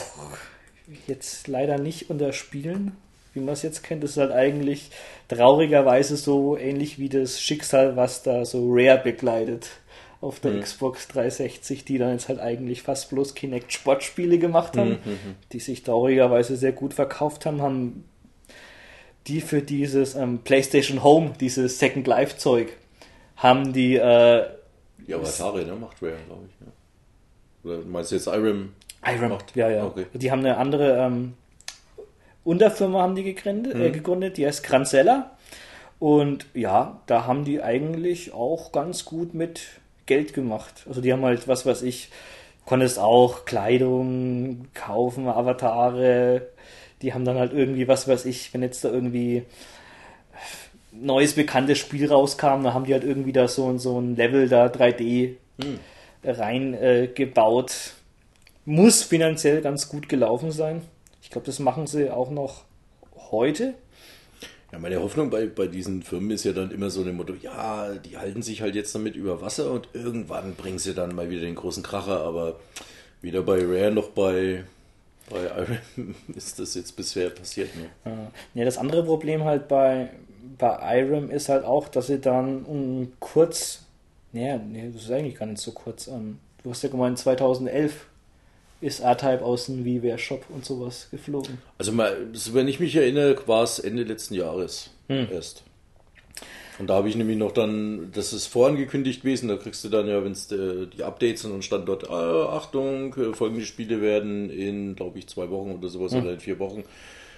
jetzt 1.08 1.48
leider 1.48 1.78
nicht 1.78 2.10
unter 2.10 2.34
Spielen, 2.34 2.96
wie 3.34 3.40
man 3.40 3.54
es 3.54 3.64
jetzt 3.64 3.84
kennt. 3.84 4.04
Das 4.04 4.12
ist 4.12 4.18
halt 4.18 4.32
eigentlich 4.32 4.92
traurigerweise 5.28 6.18
so 6.18 6.58
ähnlich 6.58 7.00
wie 7.00 7.10
das 7.10 7.42
Schicksal, 7.42 7.96
was 7.96 8.24
da 8.24 8.46
so 8.46 8.68
Rare 8.72 9.02
begleitet 9.04 9.70
auf 10.22 10.40
der 10.40 10.54
mhm. 10.54 10.62
Xbox 10.62 11.08
360, 11.10 11.86
die 11.86 11.98
dann 11.98 12.12
jetzt 12.12 12.30
halt 12.30 12.40
eigentlich 12.40 12.82
fast 12.82 13.10
bloß 13.10 13.36
Kinect 13.36 13.74
Sportspiele 13.74 14.40
gemacht 14.40 14.78
haben, 14.78 14.92
mhm, 14.92 15.00
mhm, 15.06 15.12
mhm. 15.12 15.36
die 15.52 15.60
sich 15.60 15.84
traurigerweise 15.84 16.56
sehr 16.56 16.72
gut 16.72 16.94
verkauft 16.94 17.46
haben, 17.46 17.62
haben 17.62 18.06
die 19.28 19.42
für 19.42 19.62
dieses 19.62 20.16
ähm, 20.16 20.40
PlayStation 20.40 21.04
Home, 21.04 21.34
dieses 21.40 21.80
Second 21.80 22.08
Life 22.08 22.38
Zeug, 22.38 22.70
haben 23.38 23.74
die. 23.74 23.96
Äh, 23.96 24.46
die 25.08 25.14
Atari, 25.14 25.66
ne? 25.66 25.76
Macht 25.76 26.02
Rare, 26.02 26.18
glaube 26.28 26.44
ich. 26.48 26.66
Ja. 26.66 27.72
Oder 27.72 27.86
meinst 27.86 28.12
du 28.12 28.16
jetzt 28.16 28.28
Irem? 28.28 28.74
Irem, 29.06 29.30
macht? 29.30 29.56
ja, 29.56 29.70
ja. 29.70 29.86
Okay. 29.86 30.06
Die 30.14 30.32
haben 30.32 30.40
eine 30.40 30.58
andere 30.58 30.98
ähm, 30.98 31.34
Unterfirma 32.44 33.02
haben 33.02 33.16
die 33.16 33.24
gegründet, 33.24 33.76
mhm. 33.76 33.82
äh, 33.82 33.90
gegründet, 33.92 34.38
die 34.38 34.46
heißt 34.46 34.64
Kranzella. 34.64 35.32
Und 36.00 36.46
ja, 36.54 37.02
da 37.08 37.26
haben 37.26 37.46
die 37.46 37.62
eigentlich 37.62 38.34
auch 38.34 38.72
ganz 38.72 39.06
gut 39.06 39.34
mit 39.34 39.62
Geld 40.06 40.34
gemacht. 40.34 40.86
Also 40.88 41.02
die 41.02 41.12
haben 41.12 41.24
halt, 41.24 41.48
was 41.48 41.66
weiß 41.66 41.82
ich, 41.82 42.10
konntest 42.66 43.00
auch 43.00 43.46
Kleidung 43.46 44.68
kaufen, 44.74 45.28
Avatare, 45.28 46.50
die 47.06 47.14
haben 47.14 47.24
dann 47.24 47.38
halt 47.38 47.54
irgendwie, 47.54 47.88
was 47.88 48.08
weiß 48.08 48.26
ich, 48.26 48.52
wenn 48.54 48.64
jetzt 48.64 48.84
da 48.84 48.90
irgendwie 48.90 49.44
neues 50.92 51.34
bekanntes 51.34 51.78
Spiel 51.78 52.08
rauskam, 52.08 52.64
dann 52.64 52.74
haben 52.74 52.86
die 52.86 52.94
halt 52.94 53.04
irgendwie 53.04 53.32
da 53.32 53.48
so, 53.48 53.78
so 53.78 54.00
ein 54.02 54.16
Level 54.16 54.50
da 54.50 54.66
3D 54.66 55.36
hm. 55.62 55.80
reingebaut. 56.24 57.72
Äh, 57.72 58.70
Muss 58.70 59.04
finanziell 59.04 59.62
ganz 59.62 59.88
gut 59.88 60.10
gelaufen 60.10 60.52
sein. 60.52 60.82
Ich 61.22 61.30
glaube, 61.30 61.46
das 61.46 61.60
machen 61.60 61.86
sie 61.86 62.10
auch 62.10 62.32
noch 62.32 62.64
heute. 63.30 63.76
Ja, 64.72 64.80
meine 64.80 65.00
Hoffnung 65.00 65.30
bei, 65.30 65.46
bei 65.46 65.68
diesen 65.68 66.02
Firmen 66.02 66.32
ist 66.32 66.44
ja 66.44 66.54
dann 66.54 66.72
immer 66.72 66.90
so 66.90 67.04
ein 67.04 67.16
Motto, 67.16 67.36
ja, 67.40 67.94
die 67.94 68.18
halten 68.18 68.42
sich 68.42 68.64
halt 68.64 68.74
jetzt 68.74 68.96
damit 68.96 69.16
über 69.16 69.42
Wasser 69.42 69.70
und 69.70 69.90
irgendwann 69.94 70.56
bringen 70.56 70.80
sie 70.80 70.96
dann 70.96 71.14
mal 71.14 71.30
wieder 71.30 71.42
den 71.42 71.54
großen 71.54 71.84
Kracher, 71.84 72.22
aber 72.22 72.60
weder 73.22 73.44
bei 73.44 73.60
Rare 73.64 73.92
noch 73.92 74.10
bei 74.10 74.64
bei 75.30 75.44
Irem 75.44 76.16
ist 76.36 76.60
das 76.60 76.76
jetzt 76.76 76.96
bisher 76.96 77.30
passiert. 77.30 77.70
Ne? 77.76 78.30
Ja, 78.54 78.66
das 78.66 78.78
andere 78.78 79.04
Problem 79.04 79.44
halt 79.44 79.68
bei, 79.68 80.10
bei 80.58 81.00
Irem 81.00 81.30
ist 81.30 81.50
halt 81.50 81.64
auch, 81.64 81.88
dass 81.88 82.08
sie 82.08 82.20
dann 82.20 82.64
um 82.64 83.14
kurz, 83.20 83.84
nee, 84.32 84.58
nee, 84.58 84.92
das 84.94 85.04
ist 85.04 85.12
eigentlich 85.12 85.36
gar 85.36 85.48
nicht 85.48 85.62
so 85.62 85.72
kurz, 85.72 86.08
um, 86.08 86.40
du 86.64 86.70
hast 86.70 86.84
ja 86.84 86.90
gemeint, 86.90 87.18
2011 87.18 88.06
ist 88.82 89.00
R-Type 89.00 89.44
aus 89.44 89.68
dem 89.68 89.84
VWare 89.84 90.20
Shop 90.20 90.46
und 90.50 90.66
sowas 90.66 91.08
geflogen. 91.10 91.60
Also, 91.78 91.92
mal, 91.92 92.16
wenn 92.52 92.68
ich 92.68 92.80
mich 92.80 92.96
erinnere, 92.96 93.48
war 93.48 93.64
es 93.64 93.80
Ende 93.80 94.04
letzten 94.04 94.36
Jahres 94.36 94.92
hm. 95.08 95.28
erst. 95.32 95.64
Und 96.78 96.88
da 96.88 96.96
habe 96.96 97.08
ich 97.08 97.16
nämlich 97.16 97.38
noch 97.38 97.52
dann, 97.52 98.12
das 98.12 98.34
ist 98.34 98.48
vorangekündigt 98.48 99.22
gewesen, 99.22 99.48
da 99.48 99.56
kriegst 99.56 99.84
du 99.84 99.90
dann 99.90 100.08
ja, 100.08 100.24
wenn 100.24 100.34
es 100.34 100.52
äh, 100.52 100.88
die 100.88 101.04
Updates 101.04 101.44
sind 101.44 101.54
und 101.54 101.64
stand 101.64 101.88
dort, 101.88 102.04
äh, 102.04 102.08
Achtung, 102.08 103.14
äh, 103.16 103.34
folgende 103.34 103.66
Spiele 103.66 104.02
werden 104.02 104.50
in, 104.50 104.96
glaube 104.96 105.20
ich, 105.20 105.28
zwei 105.28 105.50
Wochen 105.50 105.72
oder 105.72 105.88
sowas 105.88 106.12
mhm. 106.12 106.22
oder 106.22 106.34
in 106.34 106.40
vier 106.40 106.60
Wochen 106.60 106.84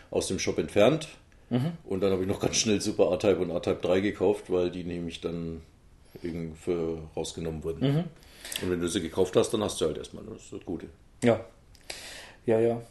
aus 0.10 0.28
dem 0.28 0.40
Shop 0.40 0.58
entfernt. 0.58 1.08
Mhm. 1.50 1.74
Und 1.86 2.02
dann 2.02 2.12
habe 2.12 2.24
ich 2.24 2.28
noch 2.28 2.40
ganz 2.40 2.56
schnell 2.56 2.82
Super 2.82 3.12
A-Type 3.12 3.38
und 3.38 3.52
A-Type 3.52 3.80
3 3.82 4.00
gekauft, 4.00 4.52
weil 4.52 4.72
die 4.72 4.84
nämlich 4.84 5.22
dann 5.22 5.62
für 6.56 6.98
rausgenommen 7.16 7.64
wurden. 7.64 7.94
Mhm. 7.94 8.04
Und 8.64 8.72
wenn 8.72 8.82
du 8.82 8.88
sie 8.88 9.02
gekauft 9.02 9.36
hast, 9.36 9.52
dann 9.52 9.62
hast 9.62 9.80
du 9.80 9.86
halt 9.86 9.98
erstmal, 9.98 10.24
das 10.26 10.66
Gute. 10.66 10.88
Ja. 11.24 11.40
Ja, 12.46 12.60
ja. 12.60 12.82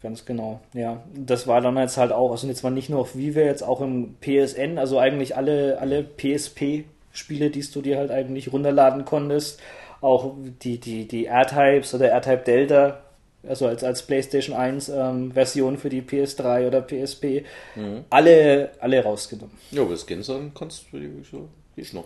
Ganz 0.00 0.24
genau, 0.24 0.60
ja. 0.74 1.02
Das 1.12 1.48
war 1.48 1.60
dann 1.60 1.76
jetzt 1.76 1.96
halt 1.96 2.12
auch, 2.12 2.30
also 2.30 2.46
jetzt 2.46 2.62
war 2.62 2.70
nicht 2.70 2.88
nur 2.88 3.00
auf 3.00 3.16
Vive, 3.16 3.42
jetzt 3.42 3.62
auch 3.62 3.80
im 3.80 4.14
PSN, 4.20 4.78
also 4.78 4.98
eigentlich 4.98 5.36
alle, 5.36 5.78
alle 5.80 6.04
PSP-Spiele, 6.04 7.50
die 7.50 7.62
du 7.62 7.82
dir 7.82 7.98
halt 7.98 8.12
eigentlich 8.12 8.52
runterladen 8.52 9.04
konntest. 9.04 9.60
Auch 10.00 10.34
die, 10.62 10.78
die, 10.78 11.08
die 11.08 11.26
R-Types 11.26 11.94
oder 11.94 12.10
R-Type 12.10 12.44
Delta, 12.44 13.00
also 13.42 13.66
als, 13.66 13.82
als 13.82 14.06
PlayStation 14.06 14.54
1 14.54 14.88
ähm, 14.88 15.32
Version 15.32 15.76
für 15.78 15.88
die 15.88 16.02
PS3 16.02 16.68
oder 16.68 16.80
PSP, 16.80 17.44
mhm. 17.74 18.04
alle, 18.08 18.70
alle 18.78 19.02
rausgenommen. 19.02 19.56
Ja, 19.72 19.82
aber 19.82 19.96
Skins 19.96 20.28
dann 20.28 20.54
kannst 20.54 20.86
du 20.92 20.98
so, 21.28 21.48
ist 21.74 21.92
noch. 21.92 22.04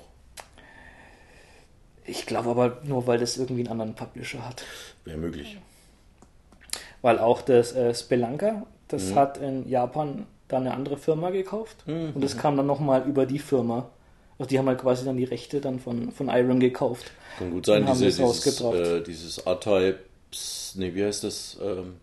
Ich 2.06 2.24
glaube 2.24 2.48
aber 2.48 2.78
nur, 2.84 3.06
weil 3.06 3.18
das 3.18 3.36
irgendwie 3.36 3.60
einen 3.60 3.72
anderen 3.72 3.94
Publisher 3.94 4.46
hat. 4.46 4.64
Wäre 5.04 5.18
möglich 5.18 5.58
weil 7.02 7.18
auch 7.18 7.42
das 7.42 7.74
äh, 7.74 7.94
Spelunker, 7.94 8.62
das 8.88 9.10
mhm. 9.10 9.14
hat 9.16 9.38
in 9.38 9.68
Japan 9.68 10.26
dann 10.48 10.66
eine 10.66 10.74
andere 10.74 10.96
Firma 10.96 11.30
gekauft 11.30 11.84
mhm. 11.86 12.12
und 12.14 12.22
das 12.22 12.36
kam 12.36 12.56
dann 12.56 12.66
nochmal 12.66 13.06
über 13.06 13.26
die 13.26 13.38
Firma. 13.38 13.90
Also 14.38 14.48
die 14.48 14.58
haben 14.58 14.68
halt 14.68 14.80
quasi 14.80 15.04
dann 15.04 15.16
die 15.16 15.24
Rechte 15.24 15.60
dann 15.60 15.78
von, 15.78 16.10
von 16.10 16.28
Iron 16.28 16.58
gekauft. 16.58 17.12
Kann 17.38 17.50
gut 17.50 17.66
sein, 17.66 17.86
diese, 17.86 18.06
dieses, 18.06 18.60
äh, 18.60 19.02
dieses 19.02 19.38
R-Types, 19.38 20.74
nee, 20.76 20.94
wie 20.94 21.04
heißt 21.04 21.24
das? 21.24 21.58
Ähm, 21.62 21.94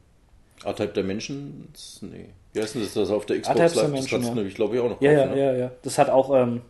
R-Type 0.63 0.93
Dimensions? 0.93 1.99
Nee. 2.01 2.29
Wie 2.53 2.61
heißt 2.61 2.75
das, 2.75 2.93
das 2.93 3.09
auf 3.09 3.25
der 3.25 3.41
Xbox 3.41 3.59
Live? 3.59 3.73
Das 3.73 4.07
kannst 4.07 4.27
ja. 4.27 4.29
du 4.29 4.35
nämlich, 4.35 4.55
glaube 4.55 4.75
ich, 4.75 4.81
auch 4.81 4.89
noch 4.89 5.01
ja, 5.01 5.15
kaufen. 5.15 5.29
Ja, 5.29 5.35
ne? 5.35 5.41
ja, 5.41 5.53
ja. 5.53 5.71
Das 5.83 5.97
hat 5.97 6.09
auch, 6.09 6.33
ähm, 6.35 6.61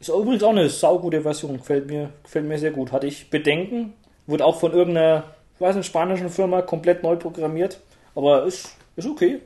ist 0.00 0.08
übrigens 0.08 0.42
auch 0.42 0.50
eine 0.50 0.68
saugute 0.68 1.22
Version, 1.22 1.58
gefällt 1.58 1.86
mir, 1.86 2.10
gefällt 2.22 2.46
mir 2.46 2.58
sehr 2.58 2.70
gut. 2.70 2.92
Hatte 2.92 3.06
ich 3.06 3.30
Bedenken, 3.30 3.92
wurde 4.26 4.44
auch 4.44 4.58
von 4.58 4.72
irgendeiner 4.72 5.24
weiß, 5.60 5.74
eine 5.74 5.84
spanische 5.84 6.28
Firma, 6.28 6.62
komplett 6.62 7.02
neu 7.02 7.16
programmiert, 7.16 7.80
aber 8.14 8.44
ist, 8.44 8.70
ist 8.96 9.06
okay. 9.06 9.40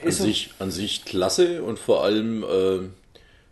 An, 0.00 0.08
ist 0.08 0.18
sich, 0.18 0.50
an 0.58 0.70
sich 0.70 1.04
klasse 1.04 1.62
und 1.62 1.78
vor 1.78 2.04
allem 2.04 2.42
äh, 2.42 2.88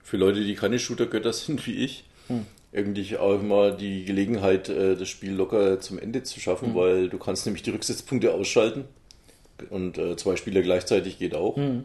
für 0.02 0.16
Leute, 0.16 0.44
die 0.44 0.54
keine 0.54 0.78
Shooter-Götter 0.78 1.32
sind 1.32 1.66
wie 1.66 1.84
ich, 1.84 2.04
hm. 2.28 2.46
irgendwie 2.72 3.16
auch 3.16 3.40
mal 3.42 3.76
die 3.76 4.04
Gelegenheit, 4.04 4.68
äh, 4.68 4.96
das 4.96 5.08
Spiel 5.08 5.32
locker 5.32 5.80
zum 5.80 5.98
Ende 5.98 6.22
zu 6.22 6.40
schaffen, 6.40 6.68
hm. 6.68 6.74
weil 6.74 7.08
du 7.08 7.18
kannst 7.18 7.46
nämlich 7.46 7.62
die 7.62 7.70
Rücksetzpunkte 7.70 8.32
ausschalten 8.32 8.84
und 9.70 9.98
äh, 9.98 10.16
zwei 10.16 10.36
Spieler 10.36 10.62
gleichzeitig 10.62 11.18
geht 11.18 11.34
auch. 11.34 11.56
Hm. 11.56 11.84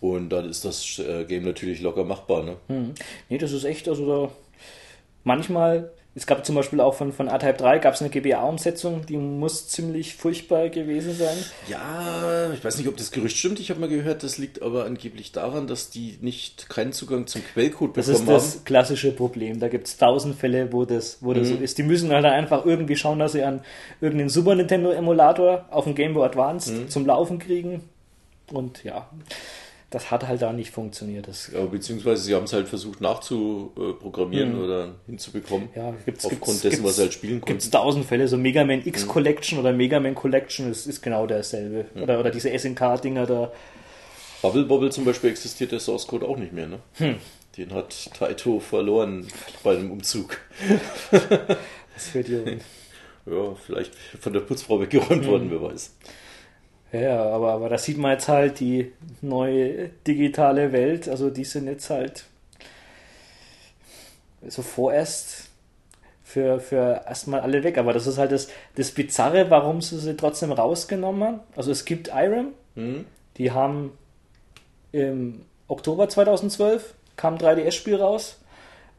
Und 0.00 0.28
dann 0.28 0.50
ist 0.50 0.64
das 0.66 0.98
äh, 0.98 1.24
Game 1.24 1.44
natürlich 1.44 1.80
locker 1.80 2.04
machbar. 2.04 2.42
Ne? 2.42 2.56
Hm. 2.68 2.94
Nee, 3.30 3.38
das 3.38 3.52
ist 3.52 3.64
echt, 3.64 3.88
also 3.88 4.06
da 4.06 4.32
manchmal 5.24 5.90
Es 6.16 6.26
gab 6.26 6.46
zum 6.46 6.54
Beispiel 6.54 6.80
auch 6.80 6.94
von, 6.94 7.12
von 7.12 7.28
A-Type 7.28 7.54
3 7.54 7.78
gab 7.80 7.94
es 7.94 8.00
eine 8.00 8.08
GBA-Umsetzung, 8.08 9.04
die 9.06 9.16
muss 9.16 9.66
ziemlich 9.66 10.14
furchtbar 10.14 10.68
gewesen 10.68 11.12
sein. 11.14 11.36
Ja, 11.68 12.52
ich 12.52 12.62
weiß 12.64 12.78
nicht, 12.78 12.86
ob 12.86 12.96
das 12.96 13.10
Gerücht 13.10 13.36
stimmt. 13.36 13.58
Ich 13.58 13.70
habe 13.70 13.80
mal 13.80 13.88
gehört, 13.88 14.22
das 14.22 14.38
liegt 14.38 14.62
aber 14.62 14.84
angeblich 14.84 15.32
daran, 15.32 15.66
dass 15.66 15.90
die 15.90 16.16
nicht 16.20 16.68
keinen 16.68 16.92
Zugang 16.92 17.26
zum 17.26 17.42
Quellcode 17.44 17.96
Das 17.96 18.06
bekommen 18.06 18.28
ist 18.28 18.28
das 18.28 18.54
haben. 18.54 18.64
klassische 18.64 19.10
Problem. 19.10 19.58
Da 19.58 19.68
gibt 19.68 19.88
es 19.88 19.96
tausend 19.96 20.36
Fälle, 20.36 20.72
wo 20.72 20.84
das, 20.84 21.18
wo 21.20 21.32
das 21.32 21.48
so 21.48 21.56
ist. 21.56 21.78
Die 21.78 21.82
müssen 21.82 22.12
halt 22.12 22.24
einfach 22.26 22.64
irgendwie 22.64 22.94
schauen, 22.94 23.18
dass 23.18 23.32
sie 23.32 23.42
an 23.42 23.62
irgendeinen 24.00 24.30
Super 24.30 24.54
Nintendo-Emulator 24.54 25.64
auf 25.70 25.82
dem 25.84 25.96
Game 25.96 26.14
Boy 26.14 26.24
Advance 26.26 26.86
zum 26.86 27.06
Laufen 27.06 27.40
kriegen. 27.40 27.82
Und 28.52 28.84
ja, 28.84 29.08
das 29.94 30.10
hat 30.10 30.26
halt 30.26 30.42
da 30.42 30.52
nicht 30.52 30.70
funktioniert. 30.70 31.28
Das, 31.28 31.50
Ja, 31.52 31.64
beziehungsweise 31.66 32.22
sie 32.22 32.34
haben 32.34 32.44
es 32.44 32.52
halt 32.52 32.68
versucht 32.68 33.00
nachzuprogrammieren 33.00 34.60
oder 34.60 34.94
hinzubekommen. 35.06 35.68
Mhm. 35.74 35.80
ja, 35.80 35.94
gibt's, 36.04 36.24
Aufgrund 36.24 36.40
gibt's, 36.44 36.60
dessen, 36.62 36.70
gibt's, 36.76 36.84
was 36.88 36.96
sie 36.96 37.02
halt 37.02 37.12
spielen 37.12 37.40
Gibt 37.40 37.62
es 37.62 37.70
konnten. 37.70 37.84
tausend 37.84 38.04
Fälle, 38.06 38.26
so 38.26 38.36
Mega 38.36 38.64
Man 38.64 38.84
X 38.84 39.06
Collection 39.06 39.58
oder 39.58 39.72
Mega 39.72 40.00
Man 40.00 40.14
Collection 40.14 40.70
ist, 40.70 40.86
ist 40.86 41.00
genau 41.02 41.26
derselbe. 41.26 41.86
Oder, 42.00 42.18
oder 42.18 42.30
diese 42.30 42.50
SNK-Dinger 42.56 43.26
da. 43.26 43.52
Bubble 44.42 44.64
Bobble 44.64 44.90
zum 44.90 45.04
Beispiel 45.04 45.30
existiert 45.30 45.72
der 45.72 45.80
Source 45.80 46.06
Code 46.06 46.26
auch 46.26 46.36
nicht 46.36 46.52
mehr, 46.52 46.66
ne? 46.66 46.80
Hm. 46.94 47.16
Den 47.56 47.72
hat 47.72 48.10
Taito 48.14 48.58
verloren 48.58 49.28
bei 49.62 49.76
einem 49.76 49.90
Umzug. 49.92 50.38
Das 51.96 52.08
für 52.08 52.24
die, 52.24 52.58
Ja, 53.26 53.54
vielleicht 53.54 53.94
von 54.20 54.32
der 54.32 54.40
Putzfrau 54.40 54.80
weggeräumt 54.80 55.26
worden, 55.26 55.50
wer 55.50 55.62
weiß. 55.62 55.94
Ja, 57.00 57.22
aber, 57.30 57.52
aber 57.52 57.68
da 57.68 57.78
sieht 57.78 57.98
man 57.98 58.12
jetzt 58.12 58.28
halt 58.28 58.60
die 58.60 58.92
neue 59.20 59.88
digitale 60.06 60.72
Welt. 60.72 61.08
Also 61.08 61.30
die 61.30 61.44
sind 61.44 61.66
jetzt 61.66 61.90
halt 61.90 62.24
so 64.46 64.62
vorerst 64.62 65.48
für, 66.22 66.60
für 66.60 67.02
erstmal 67.06 67.40
alle 67.40 67.62
weg. 67.64 67.78
Aber 67.78 67.92
das 67.92 68.06
ist 68.06 68.18
halt 68.18 68.32
das, 68.32 68.48
das 68.76 68.90
Bizarre, 68.90 69.50
warum 69.50 69.80
sie 69.80 69.98
sie 69.98 70.16
trotzdem 70.16 70.52
rausgenommen 70.52 71.22
haben. 71.24 71.40
Also 71.56 71.70
es 71.70 71.84
gibt 71.84 72.08
Irem, 72.08 72.48
Hm? 72.74 73.04
die 73.36 73.52
haben 73.52 73.92
im 74.92 75.42
Oktober 75.68 76.08
2012 76.08 76.94
kam 77.16 77.34
ein 77.34 77.40
3DS-Spiel 77.40 77.96
raus. 77.96 78.38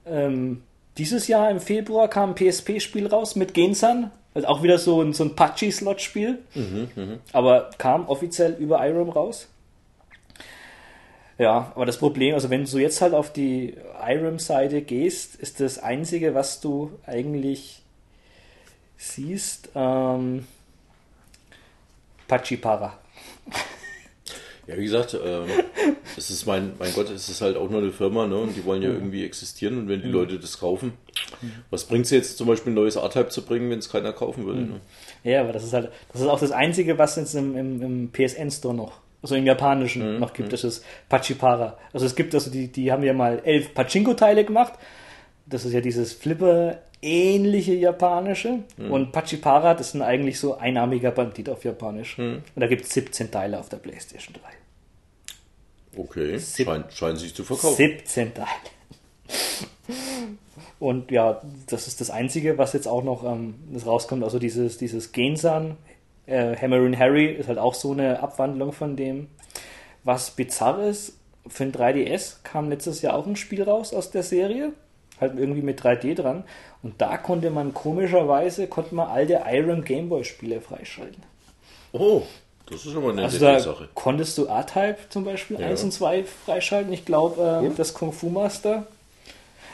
Ähm, 0.06 0.64
dieses 0.98 1.28
Jahr 1.28 1.52
im 1.52 1.60
Februar 1.60 2.08
kam 2.10 2.30
ein 2.32 2.36
PSP-Spiel 2.36 3.08
raus 3.08 3.36
mit 3.36 3.54
Gensan. 3.54 4.12
Also 4.36 4.48
auch 4.48 4.62
wieder 4.62 4.78
so 4.78 5.02
ein, 5.02 5.14
so 5.14 5.24
ein 5.24 5.36
Pachi-Slot-Spiel. 5.36 6.40
Aber 7.34 7.72
kam 7.80 8.08
offiziell 8.08 8.54
über 8.60 8.86
IROM 8.86 9.10
raus. 9.10 9.48
Ja, 11.38 11.72
aber 11.76 11.86
das 11.86 11.98
Problem, 11.98 12.34
also 12.36 12.50
wenn 12.50 12.66
du 12.66 12.78
jetzt 12.78 13.02
halt 13.02 13.14
auf 13.14 13.34
die 13.34 13.76
IROM-Seite 14.08 14.82
gehst, 14.84 15.36
ist 15.36 15.60
das 15.60 15.80
Einzige, 15.80 16.36
was 16.36 16.62
du 16.62 16.92
eigentlich 17.06 17.82
siehst, 18.98 19.70
ähm, 19.76 20.46
Pachipara. 22.28 22.98
Ja, 24.68 24.78
wie 24.78 24.84
gesagt, 24.84 25.18
ähm, 25.24 25.46
es 26.18 26.30
ist 26.30 26.46
mein, 26.46 26.74
mein 26.80 26.94
Gott, 26.94 27.10
es 27.10 27.30
ist 27.30 27.42
halt 27.42 27.56
auch 27.56 27.70
nur 27.70 27.82
eine 27.82 27.92
Firma, 27.92 28.26
ne? 28.26 28.38
Und 28.38 28.56
die 28.56 28.66
wollen 28.66 28.82
ja 28.82 28.90
irgendwie 28.90 29.24
existieren 29.24 29.78
und 29.78 29.90
wenn 29.90 30.02
die 30.02 30.08
Leute 30.08 30.40
das 30.40 30.60
kaufen, 30.60 30.94
was 31.70 31.84
bringt 31.84 32.06
es 32.06 32.12
jetzt 32.12 32.38
zum 32.38 32.48
Beispiel 32.48 32.72
ein 32.72 32.76
neues 32.76 32.96
R-Type 32.96 33.30
zu 33.30 33.44
bringen, 33.44 33.70
wenn 33.70 33.80
es 33.80 33.90
keiner 33.90 34.14
kaufen 34.14 34.46
würde? 34.46 34.62
Ne? 34.62 34.82
Ja, 35.24 35.42
aber 35.42 35.54
das 35.54 35.64
ist 35.64 35.74
halt, 35.74 35.92
das 36.12 36.22
ist 36.22 36.28
auch 36.28 36.40
das 36.40 36.52
Einzige, 36.52 36.98
was 36.98 37.18
es 37.18 37.36
im, 37.36 37.56
im, 37.56 37.82
im 37.82 38.12
PSN-Store 38.12 38.74
noch, 38.74 39.00
also 39.22 39.36
im 39.36 39.46
Japanischen 39.46 40.20
noch 40.20 40.34
gibt, 40.34 40.52
das 40.52 40.64
ist 40.64 40.84
Pachipara. 41.10 41.78
Also 41.94 42.06
es 42.06 42.16
gibt, 42.16 42.34
also 42.34 42.50
die, 42.50 42.72
die 42.72 42.92
haben 42.92 43.04
ja 43.04 43.14
mal 43.14 43.42
elf 43.44 43.74
Pachinko-Teile 43.74 44.46
gemacht. 44.46 44.74
Das 45.48 45.66
ist 45.66 45.74
ja 45.74 45.82
dieses 45.82 46.14
Flipper-ähnliche 46.14 47.74
Japanische. 47.76 48.60
Und 48.78 49.12
Pachipara, 49.12 49.74
das 49.76 49.92
sind 49.92 50.02
eigentlich 50.02 50.40
so 50.40 50.58
einarmiger 50.58 51.12
Bandit 51.12 51.50
auf 51.50 51.64
Japanisch. 51.64 52.18
Und 52.18 52.54
da 52.56 52.68
gibt 52.68 52.86
es 52.86 52.94
17 52.94 53.32
Teile 53.32 53.60
auf 53.60 53.70
der 53.70 53.78
Playstation 53.78 54.36
3. 55.94 56.02
Okay, 56.02 56.38
Sieb- 56.38 56.66
scheint, 56.68 56.94
scheint 56.94 57.20
sich 57.20 57.34
zu 57.34 57.44
verkaufen. 57.44 57.76
17 57.78 58.34
Teile. 58.34 58.48
Und 60.80 61.10
ja, 61.12 61.42
das 61.68 61.88
ist 61.88 62.02
das 62.02 62.10
Einzige, 62.10 62.58
was 62.58 62.74
jetzt 62.74 62.88
auch 62.88 63.04
noch 63.04 63.24
ähm, 63.24 63.56
das 63.72 63.86
rauskommt. 63.86 64.24
Also 64.24 64.40
dieses, 64.40 64.78
dieses 64.78 65.12
Gensan, 65.14 65.78
äh, 66.26 66.56
Hammerin 66.58 66.98
Harry 67.00 67.28
ist 67.32 67.48
halt 67.48 67.60
auch 67.60 67.74
so 67.74 67.92
eine 67.94 68.22
Abwandlung 68.22 68.72
von 68.74 68.96
dem. 68.96 69.28
Was 70.04 70.32
bizarr 70.32 70.86
ist, 70.88 71.18
für 71.48 71.64
ein 71.64 71.72
3DS 71.72 72.44
kam 72.44 72.70
letztes 72.70 73.02
Jahr 73.02 73.16
auch 73.16 73.26
ein 73.26 73.36
Spiel 73.36 73.64
raus 73.64 73.94
aus 73.94 74.12
der 74.12 74.24
Serie. 74.24 74.74
Halt 75.20 75.38
irgendwie 75.38 75.62
mit 75.62 75.82
3D 75.82 76.16
dran. 76.16 76.44
Und 76.84 77.02
da 77.02 77.18
konnte 77.18 77.50
man 77.50 77.74
komischerweise, 77.74 78.68
konnte 78.68 78.94
man 78.96 79.08
alte 79.10 79.42
Iron 79.50 79.84
Gameboy 79.84 80.24
Spiele 80.24 80.62
freischalten. 80.62 81.24
Oh, 81.94 82.24
das 82.70 82.86
ist 82.86 82.92
schon 82.92 83.04
mal 83.04 83.12
eine 83.12 83.24
Also 83.24 83.38
nette 83.38 83.54
da 83.54 83.60
Sache. 83.60 83.90
konntest 83.94 84.38
du 84.38 84.46
R-Type 84.46 84.98
zum 85.10 85.24
Beispiel 85.24 85.60
Ja. 85.60 85.68
1 85.68 85.84
und 85.84 85.92
2 85.94 86.24
freischalten. 86.24 86.92
Ich 86.92 87.06
glaube, 87.06 87.64
äh, 87.66 87.76
das 87.76 87.94
Kung 87.94 88.12
Fu 88.12 88.30
Master. 88.30 88.86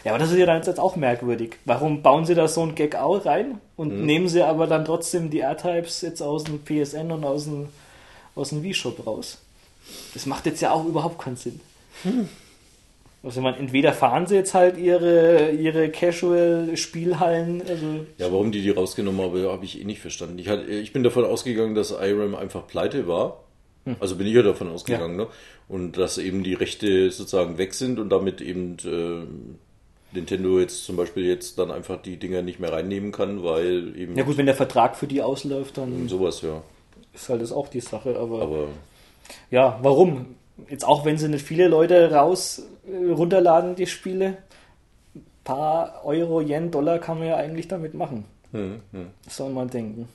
Ja, 0.04 0.12
aber 0.12 0.20
das 0.20 0.32
ist 0.32 0.38
ja 0.38 0.46
dann 0.48 0.62
jetzt 0.64 0.80
auch 0.80 0.96
merkwürdig. 0.96 1.58
Warum 1.66 2.02
bauen 2.02 2.26
sie 2.26 2.34
da 2.36 2.48
so 2.48 2.62
ein 2.64 2.74
Gag 2.76 2.96
auch 2.96 3.24
rein 3.26 3.60
und 3.78 4.00
Mhm. 4.00 4.06
nehmen 4.06 4.28
sie 4.30 4.42
aber 4.44 4.68
dann 4.68 4.84
trotzdem 4.86 5.30
die 5.30 5.40
R-Types 5.42 6.02
jetzt 6.02 6.22
aus 6.22 6.44
dem 6.44 6.60
PSN 6.64 7.12
und 7.12 7.24
aus 7.24 7.46
dem, 7.46 7.70
aus 8.36 8.50
dem 8.50 8.64
Wii-Shop 8.64 9.06
raus? 9.06 9.38
Das 10.14 10.26
macht 10.26 10.46
jetzt 10.46 10.62
ja 10.62 10.72
auch 10.72 10.86
überhaupt 10.86 11.20
keinen 11.20 11.36
Sinn. 11.38 11.60
Hm. 12.04 12.30
Also 13.24 13.42
man, 13.42 13.54
entweder 13.56 13.94
fahren 13.94 14.26
sie 14.26 14.36
jetzt 14.36 14.56
halt 14.56 14.78
ihre, 14.78 15.52
ihre 15.52 15.90
Casual-Spielhallen, 15.90 17.62
also 17.68 18.06
Ja, 18.18 18.32
warum 18.32 18.52
die 18.52 18.62
die 18.62 18.72
rausgenommen 18.72 19.22
haben, 19.22 19.44
habe 19.44 19.64
ich 19.64 19.80
eh 19.80 19.84
nicht 19.84 20.02
verstanden. 20.02 20.40
Ich, 20.40 20.48
hatte, 20.48 20.64
ich 20.64 20.92
bin 20.92 21.04
davon 21.04 21.26
ausgegangen, 21.26 21.76
dass 21.76 21.92
IRAM 21.92 22.34
einfach 22.34 22.66
pleite 22.66 23.08
war. 23.08 23.44
Also 24.00 24.16
bin 24.16 24.28
ich 24.28 24.34
ja 24.34 24.44
davon 24.44 24.70
ausgegangen, 24.70 25.16
ne? 25.16 25.28
Und 25.68 25.98
dass 25.98 26.18
eben 26.18 26.44
die 26.44 26.54
Rechte 26.54 27.10
sozusagen 27.10 27.58
weg 27.58 27.74
sind 27.74 28.00
und 28.00 28.10
damit 28.10 28.40
eben 28.42 28.78
äh, 28.86 30.16
Nintendo 30.16 30.60
jetzt 30.60 30.86
zum 30.86 30.98
Beispiel 30.98 31.26
jetzt 31.26 31.58
dann 31.58 31.72
einfach 31.72 32.02
die 32.02 32.18
Dinger 32.18 32.42
nicht 32.42 32.60
mehr 32.60 32.72
reinnehmen 32.72 33.12
kann, 33.12 33.44
weil 33.44 33.96
eben 33.98 34.16
ja 34.16 34.24
gut, 34.24 34.38
wenn 34.38 34.46
der 34.46 34.56
Vertrag 34.56 34.96
für 34.96 35.08
die 35.08 35.22
ausläuft, 35.22 35.78
dann 35.78 36.08
sowas, 36.10 36.42
ja. 36.42 36.62
ist 37.14 37.30
halt 37.30 37.42
das 37.42 37.52
auch 37.52 37.70
die 37.70 37.80
Sache, 37.80 38.18
aber 38.20 38.42
Aber 38.42 38.68
Ja, 39.50 39.80
warum? 39.82 40.36
Jetzt 40.70 40.86
auch 40.86 41.06
wenn 41.06 41.18
sie 41.18 41.28
nicht 41.30 41.46
viele 41.46 41.68
Leute 41.68 42.12
raus 42.12 42.64
äh, 42.86 43.12
runterladen, 43.12 43.76
die 43.76 43.88
Spiele, 43.88 44.38
ein 45.16 45.26
paar 45.44 46.06
Euro, 46.06 46.42
Yen, 46.42 46.72
Dollar 46.72 47.00
kann 47.00 47.20
man 47.20 47.28
ja 47.28 47.36
eigentlich 47.38 47.68
damit 47.68 47.94
machen. 47.94 48.26
hm, 48.52 48.82
hm. 48.92 49.10
Soll 49.28 49.50
man 49.52 49.70
denken. 49.70 50.08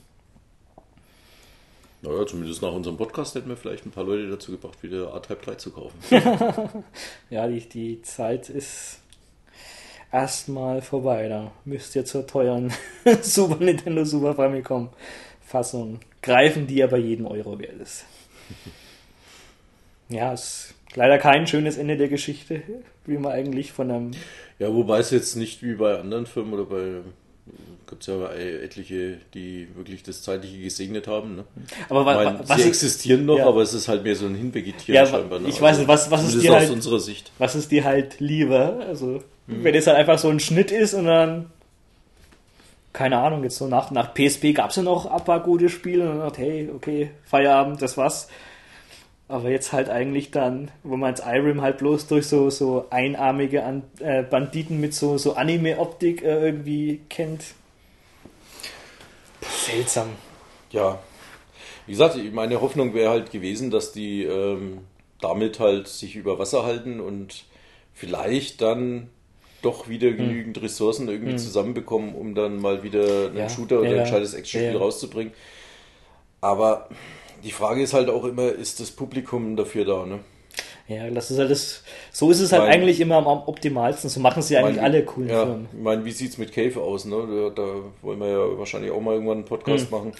naja, 2.01 2.25
zumindest 2.25 2.61
nach 2.61 2.71
unserem 2.71 2.97
Podcast 2.97 3.35
hätten 3.35 3.49
wir 3.49 3.57
vielleicht 3.57 3.85
ein 3.85 3.91
paar 3.91 4.03
Leute 4.03 4.29
dazu 4.29 4.51
gebracht, 4.51 4.81
wieder 4.83 5.13
A-Type 5.13 5.43
3 5.43 5.55
zu 5.55 5.71
kaufen. 5.71 5.97
Ja, 7.29 7.47
die, 7.47 7.67
die 7.67 8.01
Zeit 8.03 8.49
ist 8.49 8.99
erstmal 10.11 10.81
vorbei. 10.81 11.27
Da 11.27 11.51
müsst 11.65 11.95
ihr 11.95 12.05
zur 12.05 12.25
teuren 12.25 12.71
Super 13.21 13.63
Nintendo 13.63 14.03
Super 14.05 14.35
Famicom 14.35 14.89
Fassung 15.45 15.99
greifen, 16.21 16.67
die 16.67 16.83
aber 16.83 16.97
jeden 16.97 17.25
Euro 17.25 17.57
wert 17.59 17.79
ist. 17.81 18.05
Ja, 20.09 20.33
ist 20.33 20.73
leider 20.95 21.17
kein 21.17 21.47
schönes 21.47 21.77
Ende 21.77 21.97
der 21.97 22.07
Geschichte, 22.07 22.61
wie 23.05 23.17
man 23.17 23.31
eigentlich 23.33 23.71
von 23.73 23.91
einem 23.91 24.11
Ja, 24.59 24.73
wobei 24.73 24.99
es 24.99 25.11
jetzt 25.11 25.35
nicht 25.35 25.61
wie 25.63 25.73
bei 25.75 25.99
anderen 25.99 26.25
Firmen 26.25 26.53
oder 26.53 26.65
bei 26.65 26.85
gibt 27.89 28.01
es 28.01 28.07
ja 28.07 28.29
etliche, 28.33 29.17
die 29.33 29.69
wirklich 29.75 30.03
das 30.03 30.21
Zeitliche 30.21 30.59
gesegnet 30.61 31.07
haben. 31.07 31.37
Ne? 31.37 31.43
Aber 31.87 32.05
wa, 32.05 32.15
meine, 32.15 32.39
wa, 32.39 32.43
was, 32.45 32.57
sie 32.57 32.63
ist, 32.63 32.67
existieren 32.83 33.25
noch, 33.25 33.37
Ja. 33.37 33.47
aber 33.47 33.61
es 33.61 33.73
ist 33.73 33.87
halt 33.87 34.03
mehr 34.03 34.15
so 34.15 34.25
ein 34.25 34.35
Hinvegetieren 34.35 34.95
Ja, 34.95 35.05
scheinbar. 35.05 35.39
Ne? 35.39 35.47
ich 35.47 35.61
weiß 35.61 35.77
nicht, 35.77 35.87
was- 35.87 36.11
was 36.11 36.27
ist 36.27 36.43
dir 36.43 36.51
aus 36.53 36.59
halt- 36.63 36.71
unserer 36.71 36.99
Sicht. 36.99 37.31
was 37.37 37.55
ist 37.55 37.71
dir 37.71 37.85
halt 37.85 38.19
lieber? 38.19 38.79
Also, 38.85 39.23
wenn 39.47 39.73
es 39.73 39.87
halt 39.87 39.95
einfach 39.95 40.19
so 40.19 40.27
ein 40.27 40.41
Schnitt 40.41 40.71
ist 40.73 40.93
und 40.95 41.05
dann, 41.05 41.49
keine 42.91 43.17
Ahnung, 43.19 43.43
jetzt 43.43 43.57
so 43.57 43.67
nach, 43.67 43.91
nach 43.91 44.13
PSP 44.13 44.51
gab 44.53 44.71
es 44.71 44.75
ja 44.75 44.83
noch 44.83 45.05
ein 45.05 45.23
paar 45.23 45.39
gute 45.41 45.69
Spiele 45.69 46.03
und 46.03 46.17
dann 46.17 46.27
dachte, 46.27 46.41
hey, 46.41 46.69
okay, 46.75 47.11
Feierabend, 47.23 47.81
das 47.81 47.95
war's. 47.95 48.27
Aber 49.29 49.49
jetzt 49.49 49.73
halt 49.73 49.89
eigentlich 49.89 50.31
dann, 50.31 50.71
wo 50.83 50.95
man 50.97 51.11
als 51.11 51.21
Irem 51.25 51.61
halt 51.61 51.77
bloß 51.79 52.07
durch 52.07 52.27
so, 52.27 52.49
so 52.49 52.87
einarmige 52.89 53.63
An 53.63 53.83
äh, 53.99 54.23
Banditen 54.23 54.79
mit 54.79 54.93
so, 54.93 55.17
so 55.17 55.35
Anime-Optik 55.35 56.23
äh, 56.23 56.45
irgendwie 56.45 57.01
kennt. 57.09 57.43
Seltsam. 59.41 60.17
Ja, 60.71 60.99
wie 61.85 61.93
gesagt, 61.93 62.17
meine 62.33 62.61
Hoffnung 62.61 62.93
wäre 62.93 63.11
halt 63.11 63.31
gewesen, 63.31 63.71
dass 63.71 63.93
die 63.93 64.23
ähm, 64.23 64.87
damit 65.21 65.59
halt 65.59 65.87
sich 65.87 66.15
über 66.15 66.39
Wasser 66.39 66.65
halten 66.65 66.99
und 67.01 67.45
vielleicht 67.93 68.61
dann 68.61 69.09
doch 69.61 69.89
wieder 69.89 70.11
Hm. 70.17 70.17
genügend 70.17 70.61
Ressourcen 70.61 71.09
irgendwie 71.09 71.35
zusammenbekommen, 71.35 72.15
um 72.15 72.35
dann 72.35 72.59
mal 72.61 72.83
wieder 72.83 73.29
einen 73.29 73.47
Ja, 73.47 73.49
Shooter 73.49 73.81
oder 73.81 73.93
ja, 73.93 73.95
ein 73.95 74.01
gescheites 74.01 74.33
Actionspiel 74.35 74.77
ja. 74.77 74.79
rauszubringen. 74.79 75.33
Aber 76.41 76.89
die 77.43 77.51
Frage 77.51 77.81
ist 77.81 77.93
halt 77.93 78.09
auch 78.09 78.23
immer, 78.25 78.49
ist 78.51 78.79
das 78.79 78.91
Publikum 78.91 79.55
dafür 79.55 79.85
da? 79.85 80.05
Ne? 80.05 80.19
Ja, 80.87 81.09
das 81.09 81.31
ist 81.31 81.37
halt 81.37 81.51
das, 81.51 81.83
so 82.11 82.31
ist 82.31 82.39
es 82.39 82.51
halt 82.51 82.63
Mein- 82.63 82.71
eigentlich 82.73 82.99
immer 83.01 83.17
am 83.17 83.25
optimalsten. 83.27 84.09
So 84.09 84.19
machen 84.19 84.41
sie 84.41 84.57
eigentlich 84.57 84.77
Mein- 84.77 84.85
alle 84.85 85.03
coolen 85.05 85.29
ja, 85.29 85.45
Firmen. 85.45 85.67
Ich 85.73 85.79
meine, 85.83 86.05
wie 86.05 86.11
sieht's 86.11 86.37
mit 86.37 86.53
Cave 86.53 86.79
aus? 86.81 87.05
Ne? 87.05 87.51
Da, 87.55 87.61
da 87.61 87.67
wollen 88.01 88.19
wir 88.19 88.27
ja 88.29 88.57
wahrscheinlich 88.57 88.91
auch 88.91 89.01
mal 89.01 89.13
irgendwann 89.13 89.37
einen 89.39 89.43
Hm. 89.43 89.49
Podcast 89.49 89.91
machen. 89.91 90.13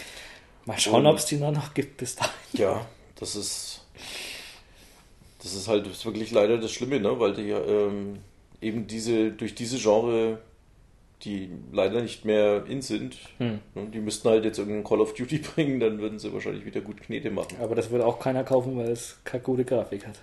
Mal 0.65 0.77
schauen, 0.77 1.05
ob 1.07 1.17
es 1.17 1.25
die 1.25 1.37
noch 1.37 1.51
noch 1.53 1.73
gibt 1.73 1.97
bis 1.97 2.15
dahin. 2.17 2.31
Ja, 2.53 2.85
das 3.19 3.35
ist. 3.37 3.85
Das 5.41 5.53
ist 5.53 5.67
halt 5.67 5.85
wirklich 6.05 6.31
leider 6.31 6.57
das 6.57 6.71
Schlimme, 6.71 6.99
ne? 6.99 7.17
Weil 7.19 7.33
die 7.33 7.49
ähm, 7.51 8.19
eben 8.61 8.87
diese, 8.87 9.31
durch 9.31 9.55
diese 9.55 9.77
Genre, 9.77 10.39
die 11.23 11.49
leider 11.71 12.01
nicht 12.01 12.25
mehr 12.25 12.65
in 12.67 12.81
sind, 12.81 13.17
Hm. 13.39 13.59
ne? 13.75 13.87
die 13.93 13.99
müssten 13.99 14.29
halt 14.29 14.45
jetzt 14.45 14.59
irgendeinen 14.59 14.83
Call 14.83 15.01
of 15.01 15.13
Duty 15.13 15.37
bringen, 15.55 15.79
dann 15.79 15.99
würden 15.99 16.19
sie 16.19 16.31
wahrscheinlich 16.33 16.65
wieder 16.65 16.81
gut 16.81 17.01
Knete 17.01 17.31
machen. 17.31 17.57
Aber 17.61 17.75
das 17.75 17.89
würde 17.89 18.05
auch 18.05 18.19
keiner 18.19 18.43
kaufen, 18.43 18.77
weil 18.77 18.91
es 18.91 19.17
keine 19.23 19.43
gute 19.43 19.65
Grafik 19.65 20.05
hat. 20.05 20.15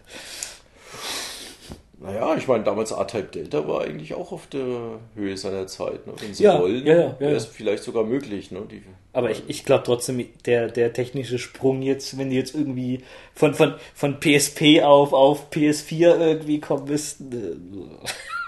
Naja, 2.00 2.34
ich 2.36 2.46
meine, 2.48 2.64
damals 2.64 2.92
A-Type 2.92 3.28
Delta 3.28 3.66
war 3.66 3.82
eigentlich 3.82 4.14
auch 4.14 4.30
auf 4.32 4.46
der 4.48 4.98
Höhe 5.14 5.36
seiner 5.38 5.66
Zeit. 5.68 6.06
Ne? 6.06 6.12
Wenn 6.20 6.34
sie 6.34 6.44
Ja, 6.44 6.60
wollen, 6.60 6.84
ja, 6.86 6.94
ja, 6.94 7.00
ja, 7.02 7.20
wäre 7.20 7.34
es 7.36 7.44
ja. 7.44 7.50
vielleicht 7.54 7.82
sogar 7.82 8.04
möglich. 8.04 8.50
Ne? 8.50 8.62
Die, 8.70 8.82
Aber 9.14 9.30
ich, 9.30 9.44
ich 9.46 9.64
glaube 9.64 9.84
trotzdem, 9.86 10.26
der, 10.44 10.68
der 10.68 10.92
technische 10.92 11.38
Sprung 11.38 11.80
jetzt, 11.82 12.18
wenn 12.18 12.28
die 12.30 12.36
jetzt 12.36 12.54
irgendwie 12.54 13.02
von, 13.34 13.54
von, 13.54 13.74
von 13.94 14.20
PSP 14.20 14.82
auf, 14.82 15.12
auf 15.14 15.50
PS4 15.50 16.18
irgendwie 16.18 16.60
kommen 16.60 16.84
müssten. 16.88 17.90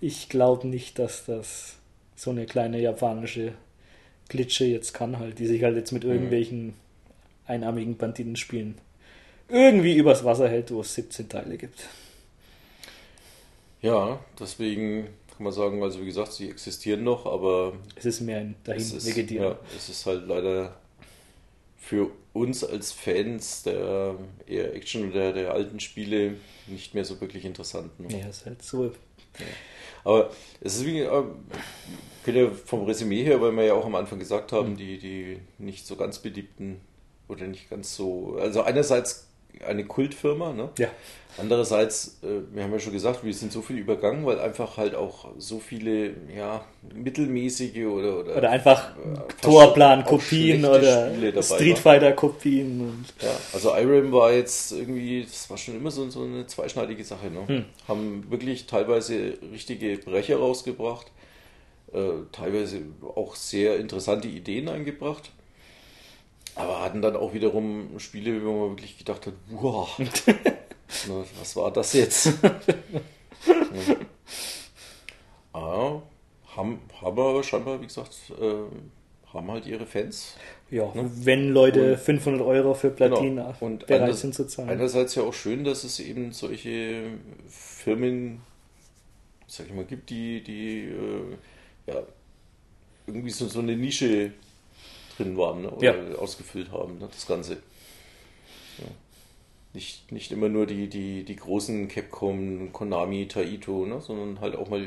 ich 0.00 0.28
glaube 0.28 0.66
nicht, 0.66 0.98
dass 0.98 1.24
das 1.26 1.76
so 2.16 2.30
eine 2.30 2.46
kleine 2.46 2.80
japanische 2.80 3.52
Glitsche 4.28 4.64
jetzt 4.64 4.94
kann, 4.94 5.18
halt, 5.18 5.38
die 5.38 5.46
sich 5.46 5.62
halt 5.62 5.76
jetzt 5.76 5.92
mit 5.92 6.04
irgendwelchen 6.04 6.74
einarmigen 7.46 7.96
Banditen 7.96 8.36
spielen. 8.36 8.78
Irgendwie 9.48 9.96
übers 9.96 10.24
Wasser 10.24 10.48
hält, 10.48 10.70
wo 10.70 10.80
es 10.80 10.94
17 10.94 11.28
Teile 11.28 11.58
gibt. 11.58 11.88
Ja, 13.82 14.20
deswegen 14.38 15.08
kann 15.30 15.44
man 15.44 15.52
sagen, 15.52 15.82
also 15.82 16.00
wie 16.00 16.06
gesagt, 16.06 16.32
sie 16.32 16.48
existieren 16.48 17.02
noch, 17.02 17.26
aber 17.26 17.72
Es 17.96 18.04
ist 18.04 18.20
mehr 18.20 18.40
ein 18.40 18.54
dahin 18.62 18.82
es 18.82 18.92
ist, 18.92 19.30
ja, 19.30 19.58
es 19.76 19.88
ist 19.88 20.06
halt 20.06 20.28
leider 20.28 20.76
für 21.78 22.10
uns 22.32 22.62
als 22.62 22.92
Fans 22.92 23.64
der 23.64 24.14
eher 24.46 24.74
Action 24.74 25.10
oder 25.10 25.32
der 25.32 25.52
alten 25.52 25.80
Spiele 25.80 26.36
nicht 26.68 26.94
mehr 26.94 27.04
so 27.04 27.20
wirklich 27.20 27.44
interessant. 27.44 27.98
Ne? 27.98 28.20
Ja, 28.20 28.28
ist 28.28 28.46
halt 28.46 28.62
so. 28.62 28.92
Aber 30.04 30.30
es 30.60 30.76
ist 30.76 30.86
wie, 30.86 31.00
äh, 31.00 31.22
können 32.24 32.36
ja 32.36 32.50
vom 32.50 32.84
Resümee 32.84 33.24
her, 33.24 33.40
weil 33.40 33.52
wir 33.52 33.64
ja 33.64 33.74
auch 33.74 33.86
am 33.86 33.94
Anfang 33.94 34.18
gesagt 34.18 34.52
Hm. 34.58 34.58
haben, 34.58 34.76
die, 34.76 34.98
die 34.98 35.40
nicht 35.58 35.86
so 35.86 35.96
ganz 35.96 36.18
beliebten 36.18 36.80
oder 37.28 37.46
nicht 37.46 37.70
ganz 37.70 37.96
so, 37.96 38.36
also 38.40 38.62
einerseits 38.62 39.29
eine 39.66 39.84
Kultfirma, 39.84 40.52
ne? 40.52 40.70
Ja. 40.78 40.88
Andererseits, 41.38 42.18
äh, 42.22 42.40
wir 42.52 42.64
haben 42.64 42.72
ja 42.72 42.78
schon 42.78 42.92
gesagt, 42.92 43.24
wir 43.24 43.32
sind 43.32 43.52
so 43.52 43.62
viel 43.62 43.78
übergangen, 43.78 44.26
weil 44.26 44.40
einfach 44.40 44.76
halt 44.76 44.94
auch 44.94 45.28
so 45.38 45.58
viele, 45.58 46.14
ja, 46.34 46.64
mittelmäßige 46.94 47.86
oder 47.86 48.20
oder, 48.20 48.36
Oder 48.36 48.50
einfach 48.50 48.90
äh, 48.96 49.18
schlechte 50.70 51.30
oder 51.30 51.42
Street. 51.42 51.78
Fighter-Kopien. 51.78 52.80
und 52.80 53.04
Ja, 53.22 53.30
also 53.52 53.74
IRAM 53.74 54.12
war 54.12 54.32
jetzt 54.32 54.72
irgendwie, 54.72 55.22
das 55.22 55.48
war 55.48 55.56
schon 55.56 55.76
immer 55.76 55.90
so, 55.90 56.08
so 56.10 56.24
eine 56.24 56.46
zweischneidige 56.46 57.04
Sache. 57.04 57.30
Ne? 57.30 57.46
Hm. 57.46 57.64
Haben 57.86 58.26
wirklich 58.28 58.66
teilweise 58.66 59.38
richtige 59.52 59.98
Brecher 59.98 60.36
rausgebracht, 60.36 61.06
äh, 61.92 61.98
teilweise 62.32 62.82
auch 63.14 63.36
sehr 63.36 63.78
interessante 63.78 64.28
Ideen 64.28 64.68
eingebracht, 64.68 65.30
aber 66.60 66.82
hatten 66.82 67.02
dann 67.02 67.16
auch 67.16 67.32
wiederum 67.34 67.98
Spiele, 67.98 68.44
wo 68.44 68.66
man 68.66 68.70
wirklich 68.70 68.98
gedacht 68.98 69.26
hat, 69.26 69.34
wow, 69.50 69.88
was 71.38 71.56
war 71.56 71.70
das 71.72 71.92
jetzt? 71.92 72.26
ja. 73.46 73.96
ah, 75.52 76.02
haben, 76.56 76.78
haben 77.00 77.18
aber 77.18 77.42
scheinbar, 77.42 77.80
wie 77.80 77.86
gesagt, 77.86 78.14
äh, 78.40 79.32
haben 79.32 79.50
halt 79.50 79.66
ihre 79.66 79.86
Fans. 79.86 80.36
Ja, 80.70 80.90
wenn 80.94 81.50
Leute 81.52 81.92
Und- 81.92 81.98
500 82.00 82.42
Euro 82.42 82.74
für 82.74 82.90
Platina 82.90 83.44
Genau. 83.52 83.54
Und 83.60 83.86
bereit 83.86 84.16
sind 84.16 84.34
zu 84.34 84.46
zahlen. 84.46 84.70
Einerseits 84.70 85.14
ja 85.16 85.22
auch 85.24 85.34
schön, 85.34 85.64
dass 85.64 85.84
es 85.84 85.98
eben 86.00 86.32
solche 86.32 87.04
Firmen, 87.48 88.40
sag 89.46 89.66
ich 89.66 89.72
mal, 89.72 89.84
gibt, 89.84 90.10
die, 90.10 90.42
die 90.42 90.84
äh, 90.90 91.36
ja, 91.92 92.02
irgendwie 93.06 93.30
so, 93.30 93.46
so 93.48 93.60
eine 93.60 93.76
Nische 93.76 94.32
drin 95.20 95.36
waren 95.36 95.62
ne? 95.62 95.70
oder 95.70 96.10
Ja. 96.10 96.16
ausgefüllt 96.18 96.72
haben, 96.72 96.98
ne? 96.98 97.08
das 97.12 97.26
Ganze. 97.26 97.54
Ja. 98.78 98.86
Nicht, 99.72 100.10
nicht 100.10 100.32
immer 100.32 100.48
nur 100.48 100.66
die, 100.66 100.88
die, 100.88 101.24
die 101.24 101.36
großen 101.36 101.88
Capcom, 101.88 102.72
Konami, 102.72 103.28
Taito, 103.28 103.86
ne? 103.86 104.00
sondern 104.00 104.40
halt 104.40 104.56
auch 104.56 104.68
mal, 104.68 104.82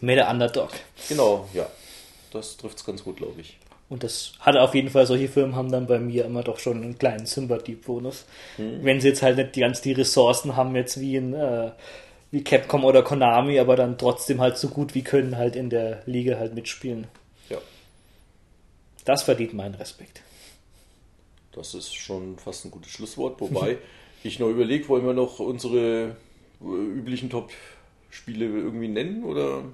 Mehr 0.00 0.16
der 0.16 0.30
Underdog. 0.30 0.70
genau, 1.08 1.48
ja, 1.52 1.66
das 2.32 2.56
trifft 2.56 2.78
es 2.78 2.84
ganz 2.84 3.02
gut, 3.02 3.16
glaube 3.16 3.40
ich. 3.40 3.58
Und 3.88 4.04
das 4.04 4.34
hat 4.38 4.56
auf 4.56 4.76
jeden 4.76 4.88
Fall, 4.88 5.04
solche 5.04 5.26
Firmen 5.26 5.56
haben 5.56 5.72
dann 5.72 5.88
bei 5.88 5.98
mir 5.98 6.24
immer 6.24 6.44
doch 6.44 6.60
schon 6.60 6.80
einen 6.80 6.96
kleinen 6.96 7.26
Sympathie-Bonus. 7.26 8.24
Hm. 8.56 8.84
Wenn 8.84 9.00
sie 9.00 9.08
jetzt 9.08 9.22
halt 9.22 9.36
nicht 9.36 9.56
die 9.56 9.60
ganz 9.60 9.80
die 9.80 9.90
Ressourcen 9.92 10.54
haben, 10.54 10.76
jetzt 10.76 11.00
wie 11.00 11.16
in 11.16 11.34
äh, 11.34 11.72
wie 12.30 12.44
Capcom 12.44 12.84
oder 12.84 13.02
Konami, 13.02 13.58
aber 13.58 13.74
dann 13.74 13.98
trotzdem 13.98 14.40
halt 14.40 14.56
so 14.56 14.68
gut 14.68 14.94
wie 14.94 15.02
können 15.02 15.36
halt 15.36 15.56
in 15.56 15.70
der 15.70 16.02
Liga 16.06 16.38
halt 16.38 16.54
mitspielen. 16.54 17.08
Ja, 19.00 19.04
Das 19.06 19.22
verdient 19.22 19.54
meinen 19.54 19.74
Respekt. 19.74 20.22
Das 21.52 21.74
ist 21.74 21.94
schon 21.94 22.38
fast 22.38 22.64
ein 22.64 22.70
gutes 22.70 22.90
Schlusswort. 22.92 23.40
Wobei 23.40 23.78
ich 24.22 24.38
noch 24.38 24.48
überlege, 24.48 24.88
wollen 24.88 25.04
wir 25.06 25.14
noch 25.14 25.40
unsere 25.40 26.16
äh, 26.60 26.64
üblichen 26.64 27.28
Top-Spiele 27.30 28.44
irgendwie 28.44 28.88
nennen 28.88 29.24
oder 29.24 29.64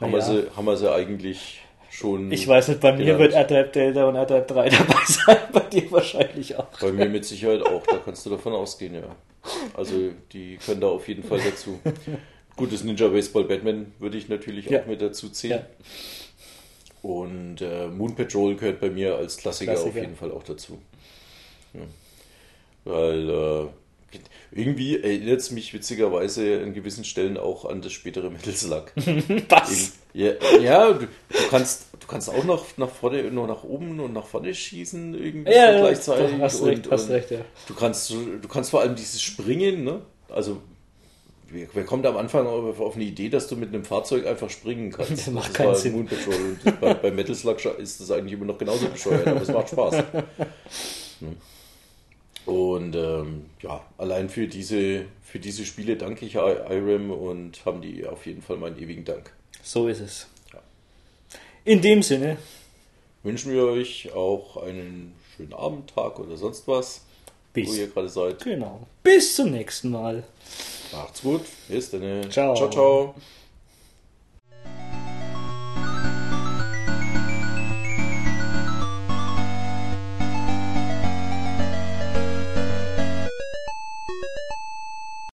haben, 0.00 0.10
wir 0.12 0.18
Naja. 0.18 0.20
sie, 0.42 0.50
haben 0.56 0.64
wir 0.64 0.76
sie 0.76 0.92
eigentlich 0.92 1.60
schon? 1.90 2.32
Ich 2.32 2.48
weiß 2.48 2.68
nicht, 2.68 2.80
bei 2.80 2.92
mir 2.92 3.04
genannt? 3.04 3.20
wird 3.20 3.32
R-Type 3.34 3.68
Delta 3.72 4.04
und 4.08 4.16
R-Type 4.16 4.46
3 4.52 4.68
dabei 4.70 5.04
sein, 5.06 5.36
bei 5.52 5.60
dir 5.60 5.90
wahrscheinlich 5.92 6.56
auch. 6.56 6.66
Bei 6.80 6.90
mir 6.92 7.08
mit 7.08 7.24
Sicherheit 7.24 7.62
auch, 7.62 7.86
da 7.86 7.98
kannst 7.98 8.26
du 8.26 8.30
davon 8.30 8.52
ausgehen, 8.54 8.94
ja. 8.94 9.14
Also 9.74 10.10
die 10.32 10.56
können 10.56 10.80
da 10.80 10.88
auf 10.88 11.06
jeden 11.06 11.22
Fall 11.22 11.38
dazu. 11.38 11.78
Gutes 12.56 12.82
Ninja 12.82 13.08
Baseball 13.08 13.44
Batman 13.44 13.92
würde 13.98 14.16
ich 14.16 14.28
natürlich 14.28 14.66
Ja. 14.66 14.80
auch 14.82 14.86
mit 14.86 15.00
dazu 15.00 15.28
zählen. 15.28 15.60
Ja. 15.60 15.84
Und 17.04 17.60
äh, 17.60 17.88
Moon 17.88 18.14
Patrol 18.14 18.56
gehört 18.56 18.80
bei 18.80 18.88
mir 18.88 19.16
als 19.16 19.36
Klassiker, 19.36 19.72
auf 19.72 19.82
Klassiker. 19.82 20.00
jeden 20.00 20.16
Fall 20.16 20.32
auch 20.32 20.42
dazu. 20.42 20.78
Ja. 21.74 21.80
Weil 22.84 23.28
äh, 23.28 24.18
irgendwie 24.52 25.02
erinnert 25.02 25.40
es 25.40 25.50
mich 25.50 25.74
witzigerweise 25.74 26.62
an 26.62 26.72
gewissen 26.72 27.04
Stellen 27.04 27.36
auch 27.36 27.66
an 27.66 27.82
das 27.82 27.92
spätere 27.92 28.30
Metal 28.30 28.54
Slug. 28.54 28.86
Was? 29.50 29.98
ja, 30.14 30.32
ja 30.62 30.94
du, 30.94 31.00
du, 31.00 31.48
kannst, 31.50 31.88
du 32.00 32.06
kannst 32.06 32.30
auch 32.30 32.44
noch 32.44 32.64
nach 32.78 32.88
vorne, 32.88 33.24
nur 33.24 33.48
nach 33.48 33.64
oben 33.64 34.00
und 34.00 34.14
nach 34.14 34.24
vorne 34.24 34.54
schießen 34.54 35.12
irgendwie 35.12 35.52
Ja, 35.52 35.78
gleichzeitig. 35.78 36.40
hast 36.40 36.60
und, 36.60 36.68
recht, 36.70 36.90
hast 36.90 37.04
und 37.10 37.16
recht, 37.16 37.30
ja. 37.32 37.40
Du 37.68 37.74
kannst, 37.74 38.12
du 38.12 38.48
kannst 38.48 38.70
vor 38.70 38.80
allem 38.80 38.96
dieses 38.96 39.20
Springen, 39.20 39.84
ne? 39.84 40.00
Also 40.30 40.62
wer, 41.50 41.66
wer 41.72 41.84
kommt 41.84 42.06
am 42.06 42.16
Anfang 42.16 42.46
auf, 42.46 42.80
auf 42.80 42.94
eine 42.94 43.04
Idee, 43.04 43.28
dass 43.28 43.48
du 43.48 43.56
mit 43.56 43.68
einem 43.70 43.84
Fahrzeug 43.84 44.26
einfach 44.26 44.50
springen 44.50 44.90
kannst? 44.90 45.10
Das 45.26 45.26
macht 45.28 45.48
Das 45.50 45.54
keinen 45.56 45.74
Sinn. 45.76 45.92
Moon 45.92 46.06
Patrol 46.06 46.34
und 46.64 46.80
bei, 46.80 46.94
bei 46.94 47.10
Metal 47.10 47.34
Slug 47.34 47.64
ist 47.78 48.00
das 48.00 48.10
eigentlich 48.10 48.32
immer 48.34 48.46
noch 48.46 48.58
genauso 48.58 48.86
bescheuert, 48.88 49.26
aber 49.26 49.42
es 49.42 49.48
macht 49.48 49.68
Spaß. 49.70 50.02
Hm. 51.20 51.36
Und 52.46 52.94
ähm, 52.96 53.46
ja, 53.62 53.82
allein 53.96 54.28
für 54.28 54.48
diese, 54.48 55.04
für 55.22 55.38
diese 55.38 55.64
Spiele 55.64 55.96
danke 55.96 56.26
ich 56.26 56.34
I- 56.34 56.38
IRAM 56.38 57.10
und 57.10 57.64
haben 57.64 57.80
die 57.80 58.04
auf 58.04 58.26
jeden 58.26 58.42
Fall 58.42 58.56
meinen 58.56 58.78
ewigen 58.78 59.04
Dank. 59.04 59.32
So 59.62 59.88
ist 59.88 60.00
es. 60.00 60.26
Ja. 60.52 60.58
In 61.64 61.80
dem 61.80 62.02
Sinne, 62.02 62.36
Wünschen 63.22 63.52
wir 63.52 63.64
euch 63.64 64.12
auch 64.12 64.58
einen 64.62 65.14
schönen 65.34 65.54
Abend, 65.54 65.94
Tag 65.94 66.18
oder 66.18 66.36
sonst 66.36 66.68
was, 66.68 67.00
wo 67.26 67.30
bis. 67.54 67.78
ihr 67.78 67.86
gerade 67.88 68.10
seid. 68.10 68.44
Genau. 68.44 68.86
Bis 69.02 69.36
zum 69.36 69.50
nächsten 69.50 69.90
Mal. 69.90 70.24
Macht's 70.96 71.22
gut. 71.22 71.42
Bis 71.68 71.90
dann. 71.90 72.30
Ciao. 72.30 72.54
ciao. 72.54 72.70
ciao. 72.70 73.14